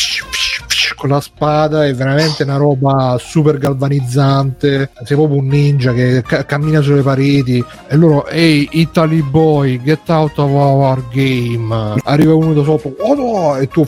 con 0.96 1.10
la 1.10 1.22
spada 1.22 1.86
è 1.86 1.94
veramente 1.94 2.44
una 2.44 2.58
roba 2.58 3.18
super 3.20 3.58
galvanizzante. 3.58 4.92
Sei 5.04 5.18
proprio 5.18 5.40
un 5.40 5.48
ninja 5.48 5.94
che 5.94 6.22
ca- 6.26 6.46
cammina 6.46 6.82
sulle 6.82 7.02
pareti 7.02 7.64
e 7.88 7.96
loro, 7.96 8.28
ehi, 8.28 8.68
Italy 8.72 9.22
boy, 9.22 9.82
get 9.82 10.10
out 10.10 10.38
of 10.38 10.50
our 10.52 11.04
game. 11.12 11.96
Arriva 12.04 12.34
uno 12.34 12.54
da 12.54 12.64
sopra, 12.64 12.92
oh 13.00 13.16
no, 13.16 13.58
e 13.58 13.68
tu 13.68 13.86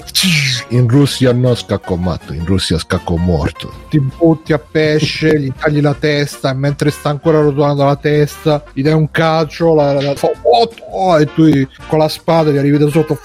in 0.69 0.88
Russia 0.88 1.31
no 1.33 1.53
scacco 1.55 1.95
matto, 1.95 2.33
in 2.33 2.45
Russia 2.45 2.77
scacco 2.77 3.17
morto. 3.17 3.71
Ti 3.89 3.99
butti 3.99 4.53
a 4.53 4.59
pesce, 4.59 5.39
gli 5.39 5.51
tagli 5.57 5.81
la 5.81 5.93
testa 5.93 6.51
e 6.51 6.53
mentre 6.53 6.91
sta 6.91 7.09
ancora 7.09 7.41
rotolando 7.41 7.83
la 7.85 7.95
testa, 7.95 8.63
gli 8.73 8.81
dai 8.81 8.93
un 8.93 9.09
calcio, 9.11 9.73
la, 9.73 9.93
la- 9.93 10.15
fa, 10.15 10.30
oh, 10.41 10.69
oh, 10.91 11.19
e 11.19 11.25
tu 11.33 11.49
con 11.88 11.99
la 11.99 12.07
spada 12.07 12.51
gli 12.51 12.57
arrivi 12.57 12.77
da 12.77 12.89
sotto 12.89 13.17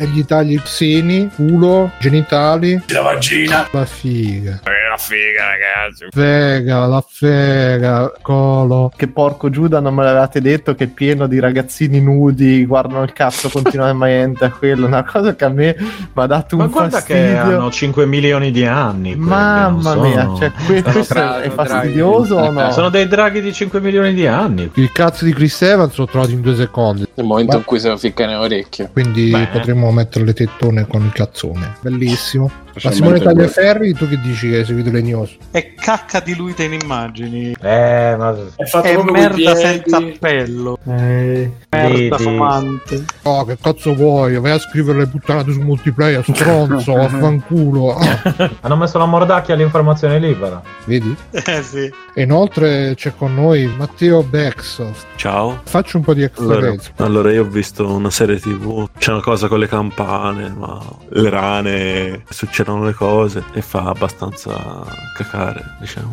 e 0.00 0.06
gli 0.06 0.24
tagli 0.24 0.52
i 0.54 0.60
seni, 0.64 1.28
culo, 1.34 1.90
genitali. 1.98 2.80
La 2.88 3.00
vagina. 3.02 3.66
La 3.72 3.84
figa. 3.84 4.60
la 4.62 4.96
figa, 4.96 5.42
ragazzi. 5.48 6.06
Fega, 6.10 6.86
la 6.86 7.04
fega, 7.06 8.12
colo. 8.22 8.92
Che 8.96 9.08
porco 9.08 9.50
Giuda 9.50 9.80
non 9.80 9.94
me 9.94 10.04
l'avevate 10.04 10.40
detto 10.40 10.74
che 10.76 10.84
è 10.84 10.86
pieno 10.86 11.26
di 11.26 11.40
ragazzini 11.40 12.00
nudi, 12.00 12.64
guardano 12.64 13.02
il 13.02 13.12
cazzo 13.12 13.48
continuamente 13.52 14.44
a 14.44 14.50
quello, 14.50 14.86
una 14.86 15.02
cosa 15.04 15.34
che 15.34 15.44
a 15.44 15.48
me 15.48 15.76
mi 15.78 15.86
ha 16.14 16.26
dato 16.26 16.56
Ma 16.56 16.64
un 16.64 16.70
guarda 16.70 16.98
fastidio. 16.98 17.22
che 17.22 17.36
hanno 17.38 17.70
5 17.70 18.06
milioni 18.06 18.50
di 18.52 18.64
anni. 18.64 19.14
quelli, 19.16 19.28
Mamma 19.28 19.94
non 19.94 20.08
mia, 20.08 20.22
sono- 20.22 20.38
cioè, 20.38 20.52
que- 20.52 20.78
sono 20.80 20.92
questo 20.92 21.14
draghi, 21.14 21.46
è 21.46 21.50
fastidioso 21.50 22.34
o 22.36 22.50
no? 22.52 22.70
Sono 22.70 22.88
dei 22.88 23.08
draghi 23.08 23.40
di 23.40 23.52
5 23.52 23.80
milioni 23.80 24.14
di 24.14 24.26
anni. 24.28 24.70
Il 24.74 24.92
cazzo 24.92 25.24
di 25.24 25.32
Chris 25.34 25.60
Evans 25.62 25.96
l'ho 25.96 26.06
trovato 26.06 26.30
in 26.30 26.40
due 26.40 26.54
secondi. 26.54 27.06
Nel 27.14 27.26
momento 27.26 27.52
Ma- 27.52 27.58
in 27.58 27.64
cui 27.64 27.80
se 27.80 27.88
lo 27.88 27.96
ficca 27.96 28.24
nelle 28.26 28.38
orecchie. 28.38 28.90
Quindi 28.92 29.30
Beh. 29.30 29.48
potremmo 29.52 29.87
mettere 29.90 30.24
le 30.24 30.32
tettone 30.32 30.86
con 30.86 31.04
il 31.04 31.12
cazzone. 31.12 31.76
Bellissimo. 31.80 32.50
Ma 32.82 32.90
Simone. 32.92 33.18
Tagliaferri, 33.20 33.92
tu 33.94 34.08
che 34.08 34.18
dici 34.20 34.48
che 34.48 34.58
hai 34.58 34.64
seguito 34.64 34.90
le 34.90 35.00
news? 35.02 35.36
È 35.50 35.74
cacca 35.74 36.20
diluita 36.20 36.62
in 36.62 36.74
immagini. 36.74 37.54
Eh, 37.60 38.14
ma... 38.16 38.36
È 38.56 38.64
fatto 38.64 38.86
È 38.86 39.10
merda 39.10 39.54
senza 39.54 39.96
appello. 39.96 40.78
Eh, 40.86 41.50
Merda 41.70 42.16
Vedi. 42.16 42.22
fumante. 42.22 43.04
Oh, 43.22 43.44
che 43.44 43.56
cazzo 43.60 43.94
vuoi? 43.94 44.38
Vai 44.38 44.52
a 44.52 44.58
scrivere 44.58 44.98
le 45.00 45.06
puttanate 45.06 45.52
su 45.52 45.60
multiplayer, 45.60 46.22
stronzo, 46.24 46.92
vaffanculo. 46.96 47.94
Ah, 47.96 48.50
Hanno 48.60 48.76
messo 48.76 48.98
la 48.98 49.06
mordacchia 49.06 49.54
all'informazione 49.54 50.18
libera. 50.18 50.62
vedi? 50.84 51.14
Eh 51.30 51.62
sì. 51.62 51.92
E 52.14 52.22
inoltre 52.22 52.94
c'è 52.96 53.12
con 53.16 53.34
noi 53.34 53.70
Matteo 53.76 54.22
Bexoft. 54.22 55.06
Ciao. 55.16 55.60
Faccio 55.64 55.98
un 55.98 56.04
po' 56.04 56.14
di 56.14 56.22
extra 56.22 56.44
Allora, 56.44 56.74
allora, 56.96 57.32
io 57.32 57.42
ho 57.42 57.48
visto 57.48 57.86
una 57.86 58.10
serie 58.10 58.38
tv, 58.40 58.88
c'è 58.98 59.12
una 59.12 59.20
cosa 59.22 59.48
con 59.48 59.58
le 59.58 59.68
campane, 59.68 60.48
ma 60.56 60.80
le 61.10 61.30
rane, 61.30 62.22
succedono 62.68 62.84
le 62.84 62.92
cose 62.92 63.44
e 63.52 63.62
fa 63.62 63.84
abbastanza 63.84 64.84
cacare, 65.14 65.76
diciamo. 65.80 66.10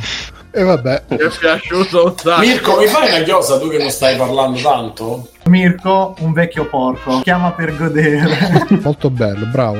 E 0.52 0.64
vabbè. 0.64 1.04
Mi 1.10 1.18
è 1.18 1.28
piaciuto 1.38 2.06
un 2.06 2.18
sacco. 2.18 2.40
Mirko, 2.40 2.78
mi 2.78 2.88
fai 2.88 3.10
una 3.10 3.24
chiosa 3.24 3.60
tu 3.60 3.68
che 3.68 3.78
non 3.78 3.90
stai 3.90 4.16
parlando 4.16 4.62
tanto? 4.62 5.30
Mirko, 5.48 6.16
un 6.20 6.32
vecchio 6.32 6.66
porco, 6.68 7.20
chiama 7.22 7.52
per 7.52 7.76
godere. 7.76 8.66
Molto 8.82 9.10
bello, 9.10 9.46
bravo. 9.48 9.78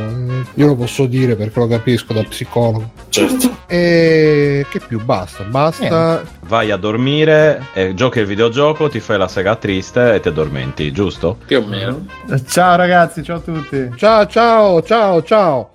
Io 0.56 0.68
lo 0.68 0.76
posso 0.76 1.06
dire 1.06 1.36
perché 1.36 1.60
lo 1.60 1.68
capisco 1.68 2.14
da 2.14 2.24
psicologo. 2.24 2.92
Certo. 3.08 3.56
E 3.68 4.66
che 4.70 4.80
più? 4.80 5.04
Basta, 5.04 5.44
basta. 5.44 6.24
Vai 6.42 6.72
a 6.72 6.78
dormire, 6.78 7.68
e 7.74 7.94
giochi 7.94 8.20
il 8.20 8.26
videogioco, 8.26 8.90
ti 8.90 9.00
fai 9.00 9.18
la 9.18 9.30
sega 9.30 9.56
triste 9.56 10.16
e 10.16 10.20
ti 10.20 10.28
addormenti, 10.28 10.92
giusto? 10.92 11.38
Più 11.46 11.60
o 11.60 11.66
meno. 11.66 12.06
ciao 12.48 12.76
ragazzi, 12.76 13.24
ciao 13.24 13.38
a 13.38 13.40
tutti. 13.40 13.92
Ciao, 13.96 14.28
ciao, 14.28 14.84
ciao, 14.84 15.24
ciao. 15.24 15.75